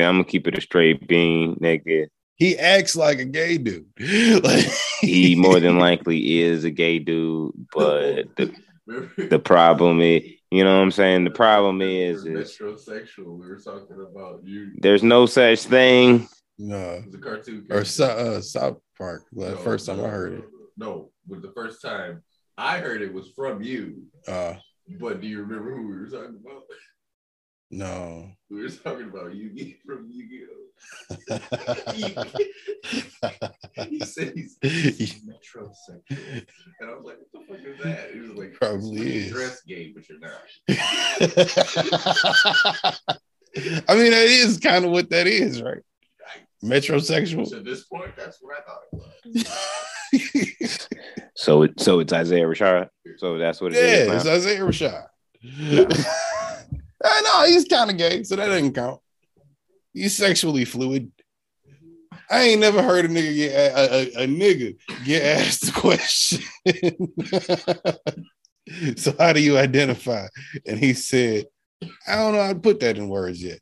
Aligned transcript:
I'm 0.00 0.14
gonna 0.14 0.24
keep 0.24 0.46
it 0.46 0.56
a 0.56 0.60
straight 0.60 1.06
bean, 1.08 1.56
nigga. 1.56 2.06
He 2.36 2.56
acts 2.56 2.94
like 2.94 3.18
a 3.18 3.24
gay 3.24 3.58
dude. 3.58 3.86
like, 4.44 4.66
He 5.00 5.34
more 5.34 5.58
than 5.58 5.78
likely 5.88 6.38
is 6.40 6.64
a 6.64 6.70
gay 6.70 6.98
dude, 7.00 7.52
but 7.74 8.26
the 8.36 8.54
the 9.28 9.38
problem 9.40 10.00
is, 10.00 10.22
you 10.50 10.62
know 10.64 10.76
what 10.76 10.82
I'm 10.82 10.90
saying? 10.92 11.24
The 11.24 11.30
problem 11.30 11.82
is, 11.82 12.24
is 12.24 12.56
metrosexual. 12.60 13.38
We 13.38 13.48
were 13.48 13.58
talking 13.62 14.06
about 14.10 14.42
you. 14.44 14.70
there's 14.80 15.02
no 15.02 15.26
such 15.26 15.64
thing. 15.64 16.28
no. 16.58 17.02
it's 17.04 17.14
a 17.14 17.18
cartoon 17.18 17.58
Or 17.68 17.82
character. 17.82 17.84
Sou- 17.90 18.04
uh, 18.04 18.40
South 18.40 18.78
Park. 18.96 19.24
The 19.32 19.50
No, 19.50 19.56
first 19.56 19.86
time 19.86 19.98
no, 19.98 20.06
I 20.06 20.08
heard 20.08 20.32
it. 20.34 20.44
No, 20.76 21.10
but 21.26 21.42
the 21.42 21.52
first 21.52 21.82
time 21.82 22.22
I 22.56 22.78
heard 22.78 23.02
it 23.02 23.12
was 23.12 23.28
from 23.36 23.62
you. 23.62 24.04
Uh, 24.28 24.54
But 25.00 25.20
do 25.20 25.26
you 25.26 25.40
remember 25.42 25.74
who 25.74 25.88
we 25.88 25.96
were 25.98 26.06
talking 26.08 26.40
about? 26.40 26.62
No. 27.70 28.30
We 28.50 28.62
were 28.62 28.68
talking 28.70 29.04
about 29.08 29.32
Yugi 29.32 29.76
from 29.84 30.08
Yu-Gi-Oh. 30.10 30.54
He 33.88 34.00
said 34.00 34.32
he's, 34.34 34.56
he's 34.62 35.20
metrosexual, 35.24 36.02
and 36.80 36.90
I 36.90 36.94
was 36.94 37.04
like, 37.04 37.16
"What 37.32 37.32
the 37.32 37.40
fuck 37.46 37.58
is 37.64 37.78
that?" 37.84 38.10
He 38.12 38.20
was 38.20 38.30
like, 38.32 38.52
Probably 38.54 39.00
"You 39.00 39.20
is. 39.24 39.30
dress 39.30 39.62
gay, 39.62 39.92
but 39.94 40.08
you're 40.08 40.18
not." 40.18 40.32
I 43.88 43.94
mean, 43.94 44.10
that 44.12 44.26
is 44.28 44.58
kind 44.58 44.84
of 44.84 44.90
what 44.92 45.10
that 45.10 45.26
is, 45.26 45.60
right? 45.62 45.82
Metrosexual. 46.62 47.48
To 47.50 47.60
this 47.60 47.84
point, 47.84 48.16
that's 48.16 48.38
what 48.40 48.56
I 48.58 48.60
thought 48.62 48.82
it 48.92 49.46
was. 50.12 50.88
So 51.34 51.62
it 51.62 51.78
so 51.78 52.00
it's 52.00 52.12
Isaiah 52.12 52.46
Rashad. 52.46 52.88
So 53.18 53.38
that's 53.38 53.60
what 53.60 53.72
it 53.72 53.76
is. 53.78 54.08
yeah, 54.08 54.14
it's. 54.16 54.26
Isaiah 54.26 54.60
Rashad. 54.60 55.06
Eh, 57.04 57.08
I 57.08 57.20
know 57.22 57.52
he's 57.52 57.64
kind 57.64 57.90
of 57.90 57.96
gay, 57.96 58.22
so 58.24 58.36
that 58.36 58.46
doesn't 58.46 58.74
count. 58.74 59.00
He's 59.92 60.16
sexually 60.16 60.64
fluid. 60.64 61.10
I 62.30 62.42
ain't 62.42 62.60
never 62.60 62.82
heard 62.82 63.06
a 63.06 63.08
nigga 63.08 63.34
get 63.34 63.52
a, 63.52 63.94
a, 63.94 64.24
a 64.24 64.26
nigga 64.26 64.76
get 65.04 65.22
asked 65.38 65.66
the 65.66 65.72
question. 65.72 66.42
so 68.96 69.14
how 69.18 69.32
do 69.32 69.40
you 69.40 69.56
identify? 69.56 70.26
And 70.66 70.78
he 70.78 70.92
said, 70.92 71.46
I 72.06 72.16
don't 72.16 72.34
know 72.34 72.42
how 72.42 72.52
to 72.52 72.58
put 72.58 72.80
that 72.80 72.98
in 72.98 73.08
words 73.08 73.42
yet. 73.42 73.60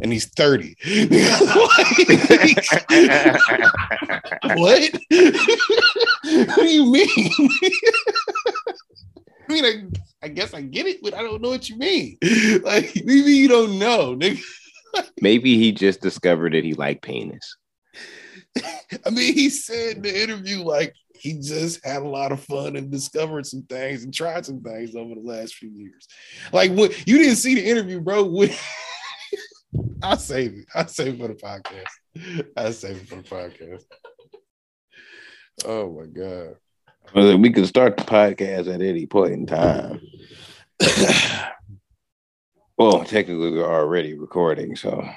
And 0.00 0.12
he's 0.12 0.26
30. 0.26 0.76
what? 4.54 4.92
what 6.48 6.56
do 6.56 6.68
you 6.68 6.90
mean? 6.90 7.30
I 9.54 9.62
mean, 9.62 9.92
I, 10.22 10.26
I 10.26 10.28
guess 10.28 10.52
I 10.52 10.62
get 10.62 10.86
it, 10.86 11.00
but 11.02 11.14
I 11.14 11.22
don't 11.22 11.40
know 11.40 11.50
what 11.50 11.68
you 11.68 11.76
mean. 11.76 12.18
Like, 12.62 12.92
maybe 13.04 13.32
you 13.32 13.48
don't 13.48 13.78
know, 13.78 14.16
nigga. 14.16 14.40
Maybe 15.20 15.56
he 15.58 15.72
just 15.72 16.00
discovered 16.00 16.54
that 16.54 16.64
he 16.64 16.74
liked 16.74 17.02
penis. 17.02 17.56
I 19.06 19.10
mean, 19.10 19.34
he 19.34 19.50
said 19.50 19.96
in 19.96 20.02
the 20.02 20.22
interview, 20.22 20.62
like, 20.62 20.94
he 21.14 21.34
just 21.34 21.84
had 21.84 22.02
a 22.02 22.08
lot 22.08 22.32
of 22.32 22.40
fun 22.40 22.76
and 22.76 22.90
discovered 22.90 23.46
some 23.46 23.62
things 23.62 24.04
and 24.04 24.12
tried 24.12 24.44
some 24.44 24.60
things 24.60 24.94
over 24.94 25.14
the 25.14 25.20
last 25.20 25.54
few 25.54 25.70
years. 25.70 26.06
Like, 26.52 26.72
what 26.72 27.06
you 27.06 27.18
didn't 27.18 27.36
see 27.36 27.54
the 27.54 27.64
interview, 27.64 28.00
bro. 28.00 28.24
What, 28.24 28.50
I'll 30.02 30.16
save 30.16 30.54
it. 30.54 30.66
I'll 30.74 30.88
save 30.88 31.14
it 31.14 31.20
for 31.20 31.28
the 31.28 31.34
podcast. 31.34 32.50
I'll 32.56 32.72
save 32.72 32.96
it 32.96 33.08
for 33.08 33.16
the 33.16 33.22
podcast. 33.22 33.84
Oh 35.64 35.92
my 35.92 36.06
God. 36.06 36.56
Well, 37.12 37.38
We 37.38 37.50
can 37.50 37.66
start 37.66 37.96
the 37.96 38.04
podcast 38.04 38.72
at 38.72 38.80
any 38.80 39.06
point 39.06 39.32
in 39.32 39.46
time. 39.46 40.00
Well, 42.76 43.04
technically, 43.04 43.52
we're 43.52 43.64
already 43.64 44.14
recording, 44.18 44.74
so 44.74 45.08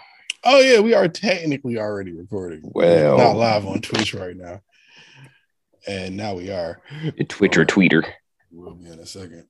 Oh 0.44 0.60
yeah, 0.60 0.80
we 0.80 0.94
are 0.94 1.08
technically 1.08 1.78
already 1.78 2.14
recording. 2.14 2.62
Well. 2.64 3.18
not 3.18 3.36
live 3.36 3.66
on 3.66 3.82
Twitch 3.82 4.14
right 4.14 4.38
now. 4.38 4.62
And 5.88 6.16
now 6.16 6.36
we 6.36 6.52
are. 6.52 6.82
Twitcher 7.28 7.66
tweeter. 7.66 8.06
We'll 8.52 8.76
be 8.76 8.88
in 8.90 9.00
a 9.00 9.06
second. 9.06 9.48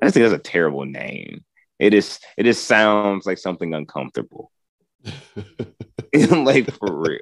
I 0.00 0.06
just 0.06 0.14
think 0.14 0.24
that's 0.28 0.32
a 0.32 0.38
terrible 0.38 0.84
name. 0.86 1.44
It 1.78 1.92
is. 1.92 2.18
It 2.38 2.44
just 2.44 2.66
sounds 2.66 3.26
like 3.26 3.38
something 3.38 3.74
uncomfortable. 3.74 4.50
like 6.30 6.72
for 6.72 6.90
real. 6.90 7.20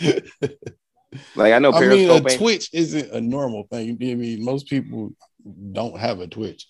Like 1.34 1.52
I 1.52 1.58
know 1.58 1.72
I 1.72 1.86
mean, 1.86 2.10
a 2.10 2.20
Twitch 2.20 2.70
isn't 2.72 3.10
a 3.12 3.20
normal 3.20 3.64
thing. 3.70 3.98
I 4.00 4.14
mean, 4.14 4.44
most 4.44 4.68
people 4.68 5.12
don't 5.72 5.98
have 5.98 6.20
a 6.20 6.26
Twitch. 6.26 6.66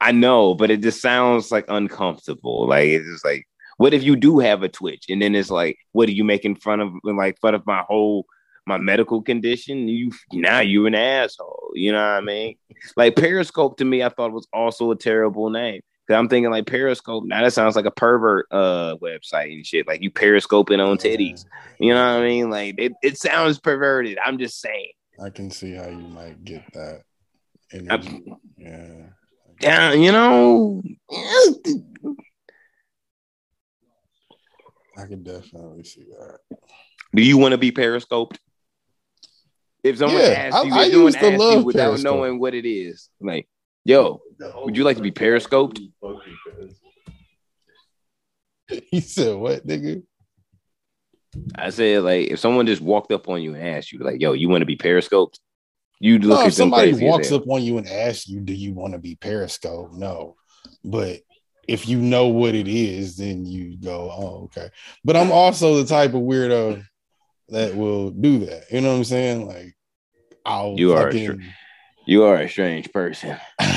I 0.00 0.12
know, 0.12 0.54
but 0.54 0.70
it 0.70 0.82
just 0.82 1.00
sounds 1.00 1.50
like 1.50 1.64
uncomfortable. 1.68 2.68
Like 2.68 2.88
it's 2.88 3.06
just 3.06 3.24
like, 3.24 3.46
what 3.76 3.94
if 3.94 4.02
you 4.02 4.16
do 4.16 4.38
have 4.38 4.62
a 4.62 4.68
Twitch, 4.68 5.06
and 5.08 5.22
then 5.22 5.34
it's 5.34 5.50
like, 5.50 5.78
what 5.92 6.08
are 6.08 6.12
you 6.12 6.24
making 6.24 6.56
fun 6.56 6.80
of? 6.80 6.92
Like 7.02 7.38
fun 7.40 7.54
of 7.54 7.66
my 7.66 7.82
whole 7.88 8.26
my 8.66 8.78
medical 8.78 9.22
condition? 9.22 9.88
You 9.88 10.12
now 10.32 10.60
you're 10.60 10.86
an 10.86 10.94
asshole. 10.94 11.72
You 11.74 11.92
know 11.92 11.98
what 11.98 12.18
I 12.18 12.20
mean? 12.20 12.56
Like 12.96 13.16
Periscope 13.16 13.76
to 13.78 13.84
me, 13.84 14.02
I 14.02 14.08
thought 14.08 14.32
was 14.32 14.48
also 14.52 14.90
a 14.90 14.96
terrible 14.96 15.50
name. 15.50 15.80
Cause 16.06 16.16
I'm 16.16 16.28
thinking 16.28 16.50
like 16.50 16.66
Periscope. 16.66 17.24
Now 17.24 17.42
that 17.42 17.52
sounds 17.54 17.76
like 17.76 17.86
a 17.86 17.90
pervert 17.90 18.46
uh 18.50 18.96
website 19.00 19.54
and 19.54 19.64
shit. 19.66 19.86
Like 19.86 20.02
you 20.02 20.10
periscoping 20.10 20.78
on 20.80 20.98
titties. 20.98 21.46
You 21.80 21.94
know 21.94 22.14
what 22.16 22.22
I 22.22 22.26
mean? 22.26 22.50
Like 22.50 22.74
it, 22.78 22.92
it 23.02 23.16
sounds 23.18 23.58
perverted. 23.58 24.18
I'm 24.24 24.36
just 24.38 24.60
saying. 24.60 24.92
I 25.24 25.30
can 25.30 25.50
see 25.50 25.72
how 25.74 25.86
you 25.88 25.96
might 26.08 26.44
get 26.44 26.62
that. 26.74 27.02
I'm- 27.90 28.24
Yeah. 28.58 29.06
Yeah, 29.60 29.92
you 29.92 30.12
know. 30.12 30.82
I 34.96 35.06
can 35.06 35.22
definitely 35.22 35.84
see 35.84 36.02
that. 36.04 36.38
Do 37.14 37.22
you 37.22 37.38
want 37.38 37.52
to 37.52 37.58
be 37.58 37.72
periscoped? 37.72 38.38
If 39.82 39.98
someone 39.98 40.20
Yeah, 40.22 40.28
asks 40.28 40.64
you, 40.64 40.72
I 40.72 40.88
someone 40.88 41.04
used 41.06 41.18
to 41.20 41.26
asks 41.26 41.32
you 41.32 41.38
love 41.38 41.64
without 41.64 41.86
Periscope. 41.88 42.04
knowing 42.04 42.38
what 42.38 42.54
it 42.54 42.66
is, 42.66 43.08
like, 43.20 43.48
yo, 43.84 44.20
Would 44.64 44.76
you 44.76 44.84
like 44.84 44.96
to 44.96 45.02
be 45.02 45.10
periscoped? 45.10 45.80
He 48.90 49.00
said, 49.00 49.36
"What, 49.36 49.66
nigga?" 49.66 50.02
I 51.54 51.70
said, 51.70 52.02
like, 52.02 52.28
if 52.28 52.38
someone 52.38 52.66
just 52.66 52.80
walked 52.80 53.12
up 53.12 53.28
on 53.28 53.42
you 53.42 53.54
and 53.54 53.62
asked 53.62 53.92
you, 53.92 53.98
like, 53.98 54.20
yo, 54.20 54.32
you 54.32 54.48
want 54.48 54.62
to 54.62 54.66
be 54.66 54.76
periscoped? 54.76 55.38
You'd 56.00 56.24
look 56.24 56.38
No, 56.38 56.42
at 56.42 56.48
if 56.48 56.54
them 56.54 56.64
somebody 56.64 56.92
crazy 56.92 57.04
walks 57.04 57.32
up 57.32 57.48
on 57.48 57.62
you 57.62 57.78
and 57.78 57.86
asks 57.86 58.28
you, 58.28 58.40
"Do 58.40 58.52
you 58.52 58.72
want 58.72 58.94
to 58.94 58.98
be 58.98 59.16
periscoped?" 59.16 59.94
No, 59.94 60.36
but 60.84 61.20
if 61.68 61.88
you 61.88 61.98
know 61.98 62.28
what 62.28 62.54
it 62.54 62.68
is, 62.68 63.16
then 63.16 63.44
you 63.44 63.76
go, 63.78 64.10
"Oh, 64.10 64.44
okay." 64.44 64.70
But 65.04 65.16
I'm 65.16 65.30
also 65.30 65.76
the 65.76 65.86
type 65.86 66.14
of 66.14 66.22
weirdo 66.22 66.84
that 67.50 67.74
will 67.76 68.10
do 68.10 68.46
that. 68.46 68.64
You 68.70 68.80
know 68.80 68.92
what 68.92 68.98
I'm 68.98 69.04
saying? 69.04 69.46
Like, 69.46 69.76
I'll 70.44 70.74
You 70.76 70.92
are 70.94 71.08
a 71.08 71.12
fucking, 71.12 71.42
You 72.06 72.24
are 72.24 72.36
a 72.36 72.48
strange 72.48 72.92
person. 72.92 73.36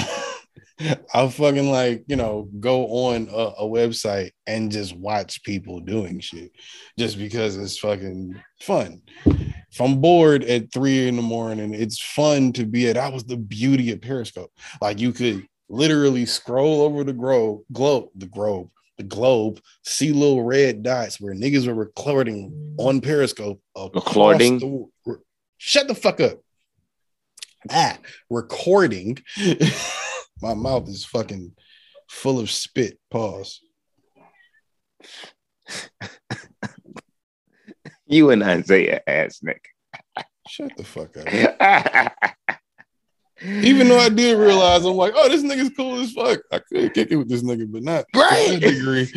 I'll 1.13 1.29
fucking 1.29 1.71
like 1.71 2.03
you 2.07 2.15
know 2.15 2.49
go 2.59 2.85
on 2.87 3.27
a, 3.31 3.63
a 3.63 3.63
website 3.63 4.31
and 4.45 4.71
just 4.71 4.95
watch 4.95 5.43
people 5.43 5.79
doing 5.79 6.19
shit, 6.19 6.51
just 6.97 7.17
because 7.17 7.57
it's 7.57 7.77
fucking 7.79 8.41
fun. 8.61 9.01
If 9.25 9.81
I'm 9.81 9.99
bored 9.99 10.43
at 10.43 10.71
three 10.71 11.07
in 11.07 11.15
the 11.15 11.21
morning, 11.21 11.73
it's 11.73 12.01
fun 12.01 12.53
to 12.53 12.65
be 12.65 12.87
at. 12.89 12.95
That 12.95 13.13
was 13.13 13.23
the 13.23 13.37
beauty 13.37 13.91
of 13.91 14.01
Periscope. 14.01 14.51
Like 14.81 14.99
you 14.99 15.11
could 15.11 15.47
literally 15.69 16.25
scroll 16.25 16.81
over 16.81 17.03
the 17.03 17.13
globe, 17.13 17.61
globe, 17.73 18.09
the 18.15 18.27
globe, 18.27 18.69
the 18.97 19.03
globe, 19.03 19.59
see 19.83 20.11
little 20.11 20.43
red 20.43 20.83
dots 20.83 21.19
where 21.19 21.33
niggas 21.33 21.67
were 21.67 21.73
recording 21.73 22.75
on 22.77 23.01
Periscope. 23.01 23.61
Recording? 23.75 24.59
the- 24.59 25.21
shut 25.57 25.87
the 25.87 25.95
fuck 25.95 26.21
up. 26.21 26.39
Ah, 27.69 27.97
recording. 28.29 29.17
My 30.41 30.53
mouth 30.53 30.87
is 30.89 31.05
fucking 31.05 31.53
full 32.09 32.39
of 32.39 32.49
spit. 32.51 32.99
Pause. 33.11 33.61
You 38.09 38.29
and 38.29 38.41
Isaiah 38.41 39.01
ass 39.05 39.39
Nick. 39.43 39.61
Shut 40.47 40.71
the 40.77 40.83
fuck 40.85 41.17
up. 41.17 41.27
Even 43.43 43.89
though 43.89 43.99
I 43.99 44.07
did 44.07 44.37
realize, 44.37 44.85
I'm 44.85 44.95
like, 44.95 45.11
oh, 45.13 45.27
this 45.27 45.43
nigga's 45.43 45.71
cool 45.75 45.99
as 45.99 46.13
fuck. 46.13 46.39
I 46.51 46.59
could 46.59 46.93
kick 46.93 47.11
it 47.11 47.17
with 47.17 47.27
this 47.27 47.43
nigga, 47.43 47.69
but 47.69 47.83
not 47.83 48.05
to 48.13 48.19
Right. 48.19 48.57
degree. 48.61 49.05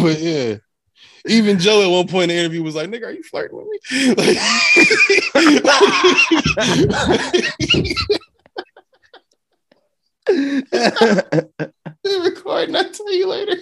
but 0.00 0.20
yeah. 0.20 0.58
Even 1.26 1.58
Joe 1.58 1.82
at 1.82 1.90
one 1.90 2.06
point 2.06 2.30
in 2.30 2.36
the 2.36 2.38
interview 2.40 2.62
was 2.62 2.76
like, 2.76 2.88
nigga, 2.88 3.06
are 3.06 3.10
you 3.10 3.24
flirting 3.24 3.56
with 3.56 3.66
me? 3.90 4.14
Like, 4.14 4.38
recording, 12.04 12.76
I'll 12.76 12.90
tell 12.90 13.14
you 13.14 13.28
later. 13.28 13.56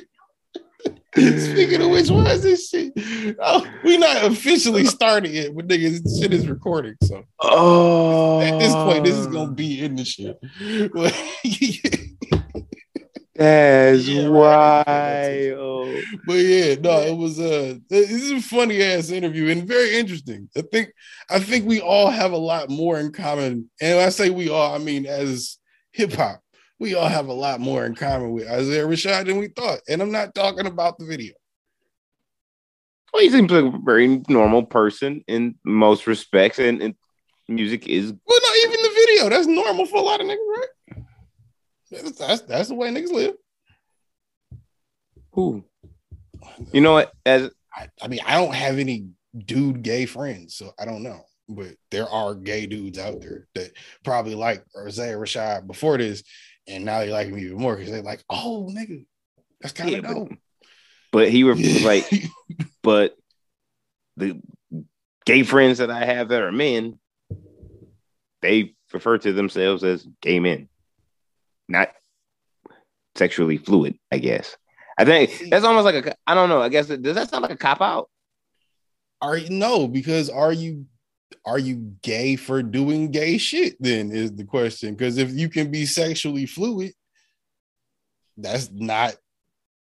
Speaking 1.15 1.83
of 1.83 1.91
which, 1.91 2.11
why 2.11 2.31
is 2.33 2.43
this 2.43 2.71
shit? 2.71 2.93
Oh, 3.41 3.67
we 3.85 3.99
not 3.99 4.25
officially 4.25 4.85
starting 4.87 5.35
it, 5.35 5.55
but 5.55 5.69
nigga, 5.69 6.03
this 6.03 6.21
shit 6.21 6.33
is 6.33 6.49
recording. 6.49 6.95
So 7.03 7.23
oh, 7.41 8.41
at 8.41 8.59
this 8.59 8.75
point, 8.75 9.05
this 9.05 9.17
is 9.17 9.27
gonna 9.27 9.53
be 9.53 9.85
in 9.85 9.97
the 9.97 10.05
shit. 10.05 10.39
That's 13.35 14.07
Yeah, 14.07 14.27
right. 14.27 15.53
wild. 15.57 16.05
But 16.27 16.35
yeah, 16.35 16.75
no, 16.77 17.01
it 17.01 17.17
was 17.17 17.41
uh 17.41 17.77
this 17.89 18.11
is 18.11 18.31
a 18.31 18.41
funny 18.41 18.83
ass 18.83 19.11
interview 19.11 19.51
and 19.51 19.67
very 19.67 19.97
interesting. 19.99 20.49
I 20.57 20.63
think 20.63 20.93
I 21.31 21.41
think 21.41 21.67
we 21.67 21.81
all 21.81 22.11
have 22.11 22.33
a 22.33 22.37
lot 22.39 22.71
more 22.71 22.99
in 22.99 23.13
common. 23.13 23.71
And 23.81 23.97
when 23.99 24.07
I 24.07 24.11
say 24.11 24.31
we 24.31 24.49
all, 24.49 24.75
I 24.75 24.79
mean 24.79 25.07
as 25.07 25.59
hip 25.93 26.13
hop, 26.13 26.41
we 26.79 26.95
all 26.95 27.09
have 27.09 27.29
a 27.29 27.33
lot 27.33 27.61
more 27.61 27.85
in 27.87 27.95
common 27.95 28.33
with 28.33 28.49
Isaiah 28.49 28.87
Rashad 28.87 29.27
than 29.27 29.39
we 29.39 29.49
thought. 29.49 29.81
And 29.89 30.03
I'm 30.03 30.11
not 30.11 30.35
talking 30.35 30.67
about 30.67 30.99
the 30.99 31.07
video. 31.07 31.35
Well, 33.13 33.23
he 33.23 33.31
seems 33.31 33.51
like 33.51 33.75
a 33.75 33.79
very 33.85 34.23
normal 34.29 34.65
person 34.65 35.23
in 35.29 35.57
most 35.65 36.07
respects, 36.07 36.59
and, 36.59 36.83
and 36.83 36.95
music 37.49 37.87
is 37.87 38.13
Well, 38.27 38.41
not 38.43 38.57
even 38.65 38.83
the 38.83 39.07
video. 39.07 39.29
That's 39.29 39.47
normal 39.47 39.87
for 39.87 39.97
a 39.97 40.03
lot 40.03 40.21
of 40.21 40.27
niggas, 40.27 40.37
right? 40.37 41.05
That's 41.91 42.13
that's, 42.13 42.41
that's 42.43 42.69
the 42.69 42.75
way 42.75 42.89
niggas 42.89 43.13
live. 43.13 43.35
who. 45.33 45.65
You 46.73 46.81
know 46.81 46.95
what? 46.95 47.13
As 47.27 47.51
I, 47.75 47.89
I 48.01 48.09
mean, 48.09 48.21
I 48.27 48.35
don't 48.35 48.55
have 48.55 48.79
any 48.79 49.09
dude 49.37 49.83
gay 49.83 50.07
friends, 50.07 50.57
so 50.57 50.73
I 50.79 50.85
don't 50.85 51.03
know. 51.03 51.21
But 51.49 51.75
there 51.91 52.09
are 52.09 52.35
gay 52.35 52.67
dudes 52.67 52.99
out 52.99 53.21
there 53.21 53.47
that 53.55 53.73
probably 54.05 54.35
like 54.35 54.65
Isaiah 54.87 55.17
Rashad 55.17 55.67
before 55.67 55.99
this, 55.99 56.23
and 56.67 56.85
now 56.85 57.01
they 57.01 57.11
like 57.11 57.29
him 57.29 57.39
even 57.39 57.59
more 57.59 57.77
because 57.77 57.91
they're 57.93 58.03
like, 58.03 58.23
oh 58.31 58.69
nigga, 58.71 59.05
that's 59.61 59.73
kind 59.75 59.91
Yeah, 59.91 59.99
of 59.99 60.05
but- 60.05 60.15
dope. 60.15 60.33
but 61.13 61.31
he 61.31 61.45
was 61.45 61.83
like, 61.85 62.05
but 62.83 63.17
the 64.17 64.41
gay 65.25 65.43
friends 65.43 65.79
that 65.79 65.91
I 65.91 66.05
have 66.05 66.29
that 66.29 66.43
are 66.43 66.53
men, 66.53 66.99
they 68.43 68.75
refer 68.93 69.19
to 69.19 69.33
themselves 69.33 69.85
as 69.85 70.07
gay 70.21 70.39
men, 70.41 70.69
not 71.69 71.89
sexually 73.15 73.57
fluid. 73.59 73.99
I 74.11 74.19
guess. 74.19 74.57
I 74.99 75.05
think 75.05 75.49
that's 75.51 75.65
almost 75.65 75.85
like 75.87 76.07
a. 76.07 76.15
I 76.27 76.35
don't 76.35 76.49
know. 76.51 76.61
I 76.61 76.69
guess 76.69 76.87
does 76.87 77.15
that 77.15 77.31
sound 77.31 77.43
like 77.43 77.51
a 77.53 77.57
cop 77.57 77.81
out? 77.81 78.09
are 79.23 79.37
you 79.37 79.51
no? 79.51 79.87
Because 79.89 80.29
are 80.29 80.53
you 80.53 80.87
are 81.45 81.59
you 81.59 81.95
gay 82.03 82.37
for 82.37 82.63
doing 82.63 83.11
gay 83.11 83.39
shit? 83.39 83.77
Then 83.81 84.11
is 84.13 84.33
the 84.35 84.45
question. 84.45 84.95
Because 84.95 85.19
if 85.19 85.31
you 85.33 85.49
can 85.49 85.71
be 85.71 85.87
sexually 85.87 86.47
fluid, 86.47 86.93
that's 88.37 88.71
not. 88.73 89.15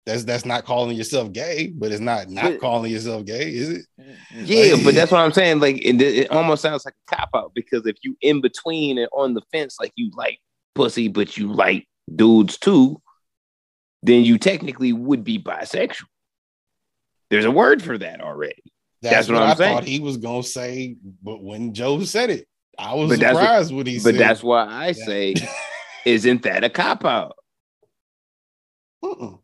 That's 0.06 0.24
that's 0.24 0.46
not 0.46 0.64
calling 0.64 0.96
yourself 0.96 1.34
gay, 1.34 1.68
but 1.68 1.92
it's 1.92 2.00
not 2.00 2.30
not 2.30 2.46
But- 2.46 2.60
calling 2.62 2.90
yourself 2.92 3.26
gay, 3.26 3.54
is 3.54 3.70
it? 3.70 3.86
Yeah, 4.34 4.76
but 4.82 4.96
that's 4.96 5.12
what 5.12 5.20
I'm 5.20 5.34
saying. 5.34 5.60
Like, 5.60 5.84
it, 5.86 6.02
it 6.02 6.32
almost 6.32 6.62
sounds 6.62 6.86
like 6.86 6.94
a 7.12 7.16
cop 7.16 7.30
out 7.36 7.52
because 7.54 7.86
if 7.86 7.98
you 8.04 8.16
in 8.22 8.40
between 8.40 8.98
and 8.98 9.10
on 9.12 9.34
the 9.34 9.42
fence, 9.52 9.76
like 9.82 9.92
you 9.98 10.10
like 10.16 10.40
pussy, 10.76 11.10
but 11.10 11.36
you 11.36 11.52
like 11.52 11.90
dudes 12.16 12.58
too, 12.58 13.02
then 14.02 14.24
you 14.24 14.38
technically 14.38 14.94
would 14.94 15.26
be 15.26 15.40
bisexual. 15.40 16.06
There's 17.30 17.44
a 17.44 17.52
word 17.52 17.84
for 17.84 17.98
that 17.98 18.22
already. 18.22 18.64
That's, 19.02 19.16
That's 19.16 19.30
what 19.30 19.36
what, 19.36 19.44
I'm 19.44 19.50
I 19.50 19.56
saying. 19.56 19.76
thought 19.76 19.84
he 19.84 20.00
was 20.00 20.18
gonna 20.18 20.44
say, 20.44 20.98
but 21.22 21.44
when 21.44 21.74
Joe 21.74 22.04
said 22.04 22.30
it, 22.32 22.48
I 22.80 22.94
was 22.96 23.10
But 23.10 23.20
that's 23.20 23.34
what- 23.36 23.42
surprised 23.44 23.74
when 23.74 23.86
he 23.86 23.98
But 23.98 24.04
said. 24.04 24.14
But 24.14 24.18
that's 24.20 24.44
why 24.44 24.66
I 24.66 24.92
say, 24.94 25.36
isn't 26.06 26.42
that 26.44 26.64
a 26.64 26.70
cop 26.70 27.06
out? 27.06 27.36
Mm-mm. 29.04 29.40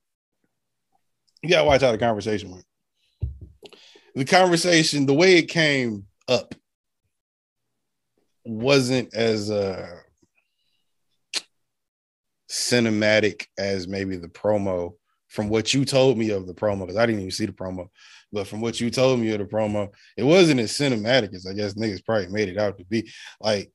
You 1.44 1.50
gotta 1.50 1.66
watch 1.66 1.82
how 1.82 1.92
the 1.92 1.98
conversation 1.98 2.52
went. 2.52 2.66
The 4.16 4.26
conversation, 4.26 5.06
the 5.06 5.14
way 5.14 5.38
it 5.38 5.44
came 5.50 6.06
up, 6.28 6.56
wasn't 8.46 9.14
as 9.14 9.50
uh 9.52 10.00
cinematic 12.50 13.46
as 13.58 13.88
maybe 13.88 14.16
the 14.18 14.28
promo 14.28 14.94
from 15.28 15.50
what 15.50 15.74
you 15.74 15.86
told 15.86 16.18
me 16.18 16.30
of 16.30 16.46
the 16.46 16.54
promo, 16.54 16.82
because 16.82 16.98
I 16.98 17.06
didn't 17.06 17.22
even 17.22 17.32
see 17.32 17.46
the 17.48 17.52
promo, 17.54 17.88
but 18.34 18.48
from 18.48 18.60
what 18.60 18.82
you 18.82 18.90
told 18.90 19.20
me 19.20 19.32
of 19.32 19.40
the 19.40 19.46
promo, 19.46 19.90
it 20.18 20.24
wasn't 20.24 20.60
as 20.60 20.72
cinematic 20.72 21.34
as 21.36 21.46
I 21.48 21.54
guess 21.54 21.76
niggas 21.76 22.04
probably 22.04 22.28
made 22.28 22.50
it 22.50 22.58
out 22.58 22.78
to 22.80 22.86
be. 22.86 23.10
Like 23.40 23.72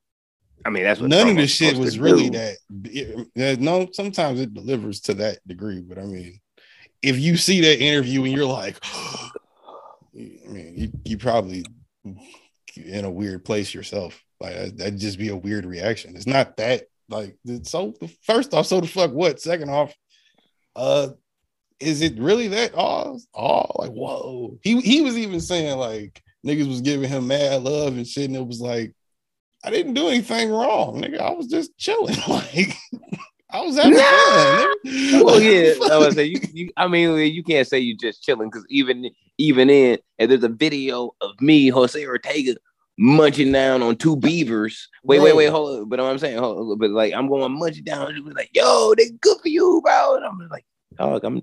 I 0.66 0.70
mean, 0.70 0.82
that's 0.82 1.00
what 1.00 1.08
none 1.08 1.28
of 1.28 1.36
the 1.36 1.46
shit 1.46 1.76
was 1.76 1.98
really 2.00 2.28
do. 2.30 2.38
that 2.38 2.56
it- 2.84 3.60
no 3.60 3.88
sometimes 3.92 4.40
it 4.40 4.52
delivers 4.52 5.00
to 5.02 5.14
that 5.14 5.38
degree 5.46 5.80
but 5.80 5.98
i 5.98 6.02
mean 6.04 6.40
if 7.00 7.16
you 7.18 7.36
see 7.36 7.60
that 7.60 7.78
interview 7.80 8.24
and 8.24 8.32
you're 8.32 8.44
like 8.44 8.76
i 8.84 9.30
mean 10.48 10.72
you, 10.76 10.92
you 11.04 11.16
probably 11.16 11.64
in 12.76 13.04
a 13.04 13.10
weird 13.10 13.44
place 13.44 13.72
yourself 13.72 14.20
like 14.40 14.54
that- 14.56 14.76
that'd 14.78 14.98
just 14.98 15.18
be 15.18 15.28
a 15.28 15.36
weird 15.36 15.64
reaction 15.64 16.16
it's 16.16 16.26
not 16.26 16.56
that 16.56 16.84
like 17.08 17.36
so 17.62 17.94
first 18.24 18.52
off 18.52 18.66
so 18.66 18.80
the 18.80 18.86
fuck 18.88 19.12
what 19.12 19.40
second 19.40 19.70
off 19.70 19.94
uh 20.76 21.08
is 21.80 22.02
it 22.02 22.18
really 22.18 22.48
that 22.48 22.74
all 22.74 23.20
all 23.34 23.76
like 23.78 23.92
whoa 23.92 24.58
he 24.62 24.80
he 24.80 25.00
was 25.00 25.16
even 25.16 25.40
saying 25.40 25.78
like 25.78 26.22
niggas 26.46 26.68
was 26.68 26.80
giving 26.80 27.08
him 27.08 27.26
mad 27.28 27.62
love 27.62 27.96
and 27.96 28.06
shit 28.06 28.26
and 28.26 28.36
it 28.36 28.46
was 28.46 28.60
like 28.60 28.94
I 29.64 29.70
didn't 29.70 29.94
do 29.94 30.08
anything 30.08 30.50
wrong, 30.50 31.00
nigga. 31.00 31.18
I 31.20 31.32
was 31.32 31.46
just 31.46 31.76
chilling. 31.76 32.16
Like 32.28 32.74
I 33.50 33.62
was 33.62 33.76
having 33.76 33.94
fun. 33.98 35.24
Well, 35.24 35.40
yeah, 35.40 35.72
I 35.90 35.96
was 35.96 36.14
say 36.14 36.24
you, 36.24 36.40
you. 36.52 36.70
I 36.76 36.86
mean, 36.86 37.16
you 37.32 37.42
can't 37.42 37.66
say 37.66 37.78
you 37.78 37.96
just 37.96 38.22
chilling 38.22 38.50
because 38.50 38.64
even 38.68 39.10
even 39.38 39.70
in 39.70 39.98
and 40.18 40.30
there's 40.30 40.44
a 40.44 40.48
video 40.48 41.14
of 41.22 41.40
me, 41.40 41.68
Jose 41.68 42.06
Ortega, 42.06 42.56
munching 42.98 43.50
down 43.50 43.82
on 43.82 43.96
two 43.96 44.16
beavers. 44.16 44.88
Wait, 45.02 45.20
wait, 45.20 45.34
wait, 45.34 45.46
hold 45.46 45.80
on. 45.80 45.88
But 45.88 46.00
I'm 46.00 46.18
saying, 46.18 46.38
hold 46.38 46.72
on, 46.72 46.78
but 46.78 46.90
like 46.90 47.14
I'm 47.14 47.28
going 47.28 47.58
munching 47.58 47.84
down. 47.84 48.14
She 48.14 48.20
was 48.20 48.34
like, 48.34 48.50
"Yo, 48.52 48.94
they 48.96 49.10
good 49.20 49.38
for 49.40 49.48
you, 49.48 49.80
bro." 49.82 50.16
And 50.16 50.26
I'm 50.26 50.38
like, 50.50 50.66
"Dog, 50.96 51.24
I'm 51.24 51.42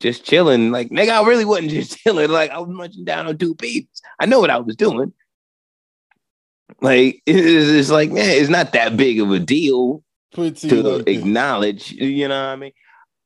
just 0.00 0.24
chilling." 0.24 0.70
Like, 0.72 0.90
nigga, 0.90 1.10
I 1.10 1.26
really 1.26 1.44
wasn't 1.44 1.70
just 1.78 1.98
chilling. 1.98 2.30
Like, 2.30 2.50
I 2.50 2.58
was 2.58 2.68
munching 2.68 3.04
down 3.04 3.26
on 3.26 3.38
two 3.38 3.54
beavers. 3.54 4.02
I 4.18 4.26
know 4.26 4.40
what 4.40 4.50
I 4.50 4.58
was 4.58 4.76
doing. 4.76 5.12
Like, 6.80 7.22
it's, 7.26 7.68
it's 7.68 7.90
like, 7.90 8.10
man, 8.10 8.28
it's 8.30 8.50
not 8.50 8.72
that 8.72 8.96
big 8.96 9.20
of 9.20 9.30
a 9.30 9.38
deal 9.38 10.02
Put 10.32 10.56
to 10.56 10.68
to 10.68 10.82
like 10.82 11.06
this. 11.06 11.18
acknowledge. 11.18 11.92
You 11.92 12.28
know 12.28 12.40
what 12.40 12.48
I 12.50 12.56
mean? 12.56 12.72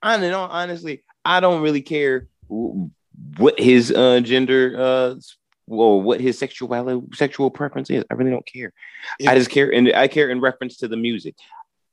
I 0.02 0.18
don't. 0.18 0.50
Honestly, 0.50 1.02
I 1.24 1.40
don't 1.40 1.62
really 1.62 1.82
care 1.82 2.28
what 2.48 3.58
his 3.58 3.90
uh, 3.90 4.20
gender 4.20 4.74
uh, 4.78 5.14
or 5.66 6.02
what 6.02 6.20
his 6.20 6.38
sexuality 6.38 7.00
sexual 7.14 7.50
preference 7.50 7.90
is. 7.90 8.04
I 8.10 8.14
really 8.14 8.30
don't 8.30 8.46
care. 8.46 8.72
I 9.26 9.36
just 9.36 9.50
care, 9.50 9.72
and 9.72 9.92
I 9.94 10.08
care 10.08 10.30
in 10.30 10.40
reference 10.40 10.78
to 10.78 10.88
the 10.88 10.96
music. 10.96 11.34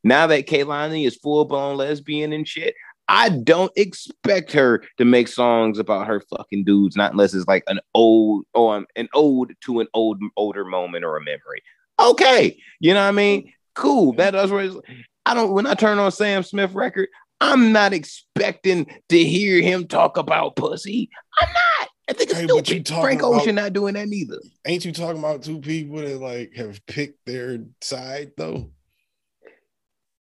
Now 0.03 0.27
that 0.27 0.47
Kehlani 0.47 1.05
is 1.05 1.15
full 1.15 1.45
blown 1.45 1.77
lesbian 1.77 2.33
and 2.33 2.47
shit, 2.47 2.73
I 3.13 3.27
don't 3.27 3.73
expect 3.75 4.53
her 4.53 4.81
to 4.97 5.03
make 5.03 5.27
songs 5.27 5.79
about 5.79 6.07
her 6.07 6.21
fucking 6.21 6.63
dudes, 6.63 6.95
not 6.95 7.11
unless 7.11 7.33
it's 7.33 7.45
like 7.45 7.63
an 7.67 7.81
old 7.93 8.45
or 8.53 8.77
um, 8.77 8.87
an 8.95 9.09
ode 9.13 9.53
to 9.65 9.81
an 9.81 9.87
old 9.93 10.21
older 10.37 10.63
moment 10.63 11.03
or 11.03 11.17
a 11.17 11.21
memory. 11.21 11.61
Okay, 11.99 12.57
you 12.79 12.93
know 12.93 13.01
what 13.01 13.09
I 13.09 13.11
mean? 13.11 13.51
Cool. 13.75 14.13
That 14.13 14.33
it's, 14.33 14.77
I 15.25 15.33
don't. 15.33 15.51
When 15.51 15.67
I 15.67 15.73
turn 15.73 15.99
on 15.99 16.13
Sam 16.13 16.41
Smith 16.41 16.73
record, 16.73 17.09
I'm 17.41 17.73
not 17.73 17.91
expecting 17.91 18.87
to 19.09 19.21
hear 19.21 19.61
him 19.61 19.87
talk 19.87 20.15
about 20.15 20.55
pussy. 20.55 21.09
I'm 21.41 21.49
not. 21.49 21.89
I 22.09 22.13
think 22.13 22.29
it's 22.29 22.39
Hey, 22.39 22.47
stupid. 22.47 22.87
Frank 22.87 23.21
about- 23.23 23.41
Ocean 23.41 23.55
not 23.55 23.73
doing 23.73 23.95
that 23.95 24.07
neither. 24.07 24.37
Ain't 24.65 24.85
you 24.85 24.93
talking 24.93 25.19
about 25.19 25.43
two 25.43 25.59
people 25.59 25.97
that 25.97 26.21
like 26.21 26.53
have 26.55 26.79
picked 26.85 27.25
their 27.25 27.59
side 27.81 28.31
though? 28.37 28.71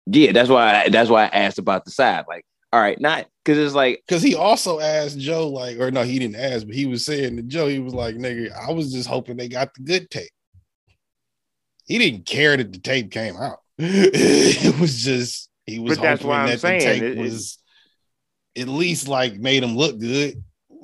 Yeah, 0.08 0.34
that's 0.34 0.50
why. 0.50 0.84
I, 0.84 0.90
that's 0.90 1.10
why 1.10 1.24
I 1.24 1.28
asked 1.28 1.58
about 1.58 1.86
the 1.86 1.92
side. 1.92 2.26
Like, 2.28 2.46
all 2.76 2.82
right, 2.82 3.00
not 3.00 3.26
because 3.42 3.58
it's 3.58 3.74
like 3.74 4.04
Because 4.06 4.22
he 4.22 4.36
also 4.36 4.82
asked 4.82 5.18
Joe, 5.18 5.48
like, 5.48 5.80
or 5.80 5.92
no, 5.92 6.04
he 6.04 6.20
didn't 6.20 6.36
ask, 6.36 6.66
but 6.68 6.76
he 6.76 6.86
was 6.86 7.06
saying 7.06 7.38
to 7.38 7.44
Joe, 7.44 7.68
he 7.70 7.80
was 7.80 7.94
like, 7.94 8.16
nigga, 8.16 8.52
I 8.52 8.74
was 8.74 8.92
just 8.92 9.08
hoping 9.08 9.38
they 9.38 9.48
got 9.48 9.74
the 9.76 9.84
good 9.84 10.10
tape. 10.10 10.30
He 11.86 11.98
didn't 11.98 12.26
care 12.26 12.58
that 12.58 12.74
the 12.74 12.80
tape 12.80 13.12
came 13.12 13.38
out. 13.38 13.60
it 13.78 14.78
was 14.78 15.02
just 15.02 15.50
he 15.66 15.80
was 15.80 15.96
But 15.98 16.04
that's 16.04 16.22
hoping 16.22 16.30
why 16.32 16.42
I'm 16.42 16.48
that 16.50 16.60
saying 16.60 16.80
the 16.80 16.86
tape 16.86 17.04
it- 17.04 17.18
it- 17.18 17.22
was 17.22 17.58
at 18.58 18.68
least 18.68 19.08
like 19.08 19.36
made 19.36 19.64
him 19.64 19.78
look 19.78 19.98
good. 19.98 20.44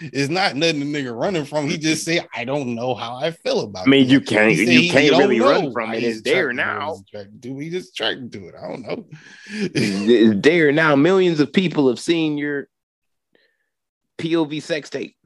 it's 0.00 0.28
not 0.28 0.56
nothing 0.56 0.80
the 0.80 0.86
nigga 0.86 1.18
running 1.18 1.44
from. 1.44 1.68
He 1.68 1.78
just 1.78 2.04
said, 2.04 2.26
I 2.34 2.44
don't 2.44 2.74
know 2.74 2.94
how 2.94 3.16
I 3.16 3.30
feel 3.30 3.60
about 3.60 3.86
I 3.86 3.90
mean, 3.90 4.02
it. 4.04 4.08
you 4.08 4.20
can't- 4.20 4.52
He 4.52 4.86
you 4.86 4.90
can't 4.92 5.16
really 5.16 5.40
run 5.40 5.72
from 5.72 5.94
it. 5.94 6.02
It's 6.02 6.22
there 6.22 6.52
now. 6.52 6.96
To. 7.12 7.58
He 7.58 7.70
just 7.70 7.90
attracted 7.92 8.30
to 8.32 8.38
do 8.38 8.48
it. 8.48 8.54
I 8.62 8.68
don't 8.68 8.82
know. 8.82 9.06
it's 9.48 10.40
there 10.42 10.70
now. 10.72 10.96
Millions 10.96 11.40
of 11.40 11.52
people 11.52 11.88
have 11.88 11.98
seen 11.98 12.36
your 12.36 12.68
POV 14.18 14.62
sex 14.62 14.90
tape. 14.90 15.16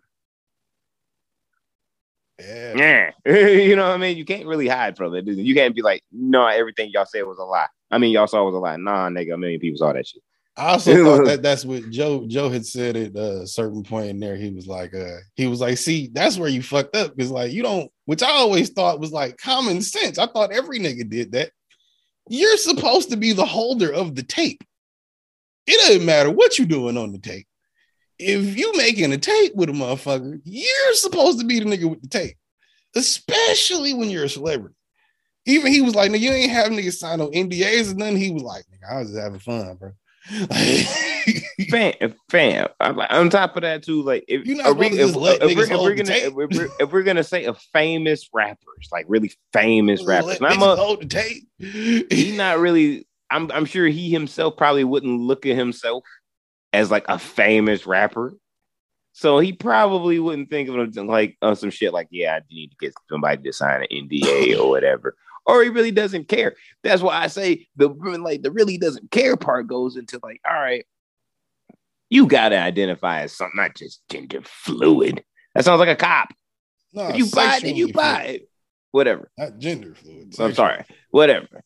yeah. 2.38 3.10
Yeah, 3.26 3.46
you 3.48 3.76
know 3.76 3.86
what 3.88 3.94
I 3.94 3.98
mean. 3.98 4.16
You 4.16 4.24
can't 4.24 4.46
really 4.46 4.68
hide 4.68 4.96
from 4.96 5.14
it. 5.14 5.26
You 5.26 5.54
can't 5.54 5.74
be 5.74 5.82
like, 5.82 6.02
no, 6.12 6.46
everything 6.46 6.90
y'all 6.92 7.04
said 7.06 7.22
was 7.22 7.38
a 7.38 7.44
lie. 7.44 7.66
I 7.90 7.98
mean, 7.98 8.12
y'all 8.12 8.26
saw 8.26 8.44
was 8.44 8.54
a 8.54 8.58
lie. 8.58 8.76
Nah, 8.76 9.08
nigga, 9.10 9.34
a 9.34 9.36
million 9.36 9.60
people 9.60 9.78
saw 9.78 9.92
that 9.92 10.06
shit. 10.06 10.22
I 10.60 10.72
also 10.72 11.04
thought 11.04 11.24
that 11.24 11.42
that's 11.42 11.64
what 11.64 11.88
Joe 11.88 12.26
Joe 12.26 12.50
had 12.50 12.66
said 12.66 12.94
at 12.94 13.16
a 13.16 13.46
certain 13.46 13.82
point 13.82 14.10
in 14.10 14.20
there. 14.20 14.36
He 14.36 14.50
was 14.50 14.66
like, 14.66 14.94
uh, 14.94 15.16
he 15.34 15.46
was 15.46 15.58
like, 15.60 15.78
see, 15.78 16.10
that's 16.12 16.36
where 16.36 16.50
you 16.50 16.62
fucked 16.62 16.94
up 16.94 17.16
because 17.16 17.30
like 17.30 17.52
you 17.52 17.62
don't, 17.62 17.90
which 18.04 18.22
I 18.22 18.30
always 18.30 18.68
thought 18.68 19.00
was 19.00 19.10
like 19.10 19.38
common 19.38 19.80
sense. 19.80 20.18
I 20.18 20.26
thought 20.26 20.52
every 20.52 20.78
nigga 20.78 21.08
did 21.08 21.32
that. 21.32 21.52
You're 22.28 22.58
supposed 22.58 23.08
to 23.10 23.16
be 23.16 23.32
the 23.32 23.46
holder 23.46 23.90
of 23.90 24.14
the 24.14 24.22
tape. 24.22 24.62
it 25.66 25.80
doesn't 25.80 26.04
matter 26.04 26.30
what 26.30 26.58
you're 26.58 26.68
doing 26.68 26.98
on 26.98 27.12
the 27.12 27.18
tape. 27.18 27.46
If 28.18 28.58
you 28.58 28.76
making 28.76 29.14
a 29.14 29.18
tape 29.18 29.54
with 29.54 29.70
a 29.70 29.72
motherfucker, 29.72 30.42
you're 30.44 30.94
supposed 30.94 31.40
to 31.40 31.46
be 31.46 31.58
the 31.58 31.64
nigga 31.64 31.88
with 31.88 32.02
the 32.02 32.08
tape, 32.08 32.36
especially 32.94 33.94
when 33.94 34.10
you're 34.10 34.24
a 34.24 34.28
celebrity. 34.28 34.74
Even 35.46 35.72
he 35.72 35.80
was 35.80 35.94
like, 35.94 36.10
"Nigga, 36.10 36.20
you 36.20 36.30
ain't 36.30 36.52
having 36.52 36.76
niggas 36.76 36.98
sign 36.98 37.18
no 37.18 37.30
NDAs 37.30 37.88
and 37.88 37.98
nothing." 37.98 38.18
He 38.18 38.30
was 38.30 38.42
like, 38.42 38.64
"Nigga, 38.66 38.92
I 38.92 38.98
was 38.98 39.08
just 39.08 39.20
having 39.20 39.40
fun, 39.40 39.76
bro." 39.76 39.92
Fam, 41.70 42.14
fam. 42.28 42.68
I'm 42.78 42.96
like, 42.96 43.12
on 43.12 43.30
top 43.30 43.56
of 43.56 43.62
that 43.62 43.82
too, 43.82 44.02
like 44.02 44.24
if, 44.28 44.44
you're 44.44 44.74
we, 44.74 44.86
if, 44.88 45.16
if 45.16 45.16
we're, 45.16 45.94
gonna 45.94 46.12
if 46.12 46.32
we're, 46.34 46.68
if 46.78 46.92
we're 46.92 47.02
gonna 47.02 47.24
say 47.24 47.44
a 47.44 47.54
famous 47.54 48.28
rappers, 48.32 48.88
like 48.92 49.06
really 49.08 49.32
famous 49.52 50.04
rappers, 50.04 50.38
I'm 50.40 50.62
a, 50.62 50.76
hold 50.76 51.02
the 51.02 51.06
tape. 51.06 51.48
he 51.58 52.34
not 52.36 52.58
really. 52.58 53.06
I'm 53.30 53.50
I'm 53.52 53.64
sure 53.64 53.86
he 53.86 54.10
himself 54.10 54.56
probably 54.56 54.84
wouldn't 54.84 55.20
look 55.20 55.46
at 55.46 55.56
himself 55.56 56.04
as 56.72 56.90
like 56.90 57.04
a 57.08 57.18
famous 57.18 57.86
rapper. 57.86 58.34
So 59.12 59.38
he 59.38 59.52
probably 59.52 60.18
wouldn't 60.18 60.50
think 60.50 60.68
of 60.68 60.96
him 60.96 61.06
like 61.06 61.36
on 61.42 61.56
some 61.56 61.70
shit 61.70 61.92
like, 61.92 62.08
yeah, 62.10 62.36
I 62.36 62.40
need 62.50 62.70
to 62.70 62.76
get 62.80 62.94
somebody 63.08 63.42
to 63.42 63.52
sign 63.52 63.82
an 63.82 63.88
NDA 64.08 64.58
or 64.58 64.68
whatever. 64.70 65.16
Or 65.46 65.62
he 65.62 65.68
really 65.68 65.90
doesn't 65.90 66.28
care. 66.28 66.54
That's 66.82 67.02
why 67.02 67.16
I 67.16 67.26
say 67.26 67.66
the 67.76 67.88
like 67.88 68.42
the 68.42 68.52
really 68.52 68.78
doesn't 68.78 69.10
care 69.10 69.36
part 69.36 69.66
goes 69.66 69.96
into 69.96 70.20
like, 70.22 70.40
all 70.48 70.58
right, 70.58 70.84
you 72.08 72.26
gotta 72.26 72.58
identify 72.58 73.22
as 73.22 73.36
something, 73.36 73.56
not 73.56 73.74
just 73.74 74.02
gender 74.08 74.40
fluid. 74.44 75.24
That 75.54 75.64
sounds 75.64 75.80
like 75.80 75.88
a 75.88 75.96
cop. 75.96 76.28
No, 76.92 77.08
If 77.08 77.16
you 77.16 77.30
buy 77.30 77.56
it, 77.56 77.62
then 77.62 77.76
you 77.76 77.92
buy 77.92 78.22
it. 78.24 78.48
Whatever. 78.90 79.30
Not 79.38 79.58
gender 79.58 79.94
fluid. 79.94 80.34
I'm 80.38 80.54
sorry. 80.54 80.84
Whatever. 81.10 81.62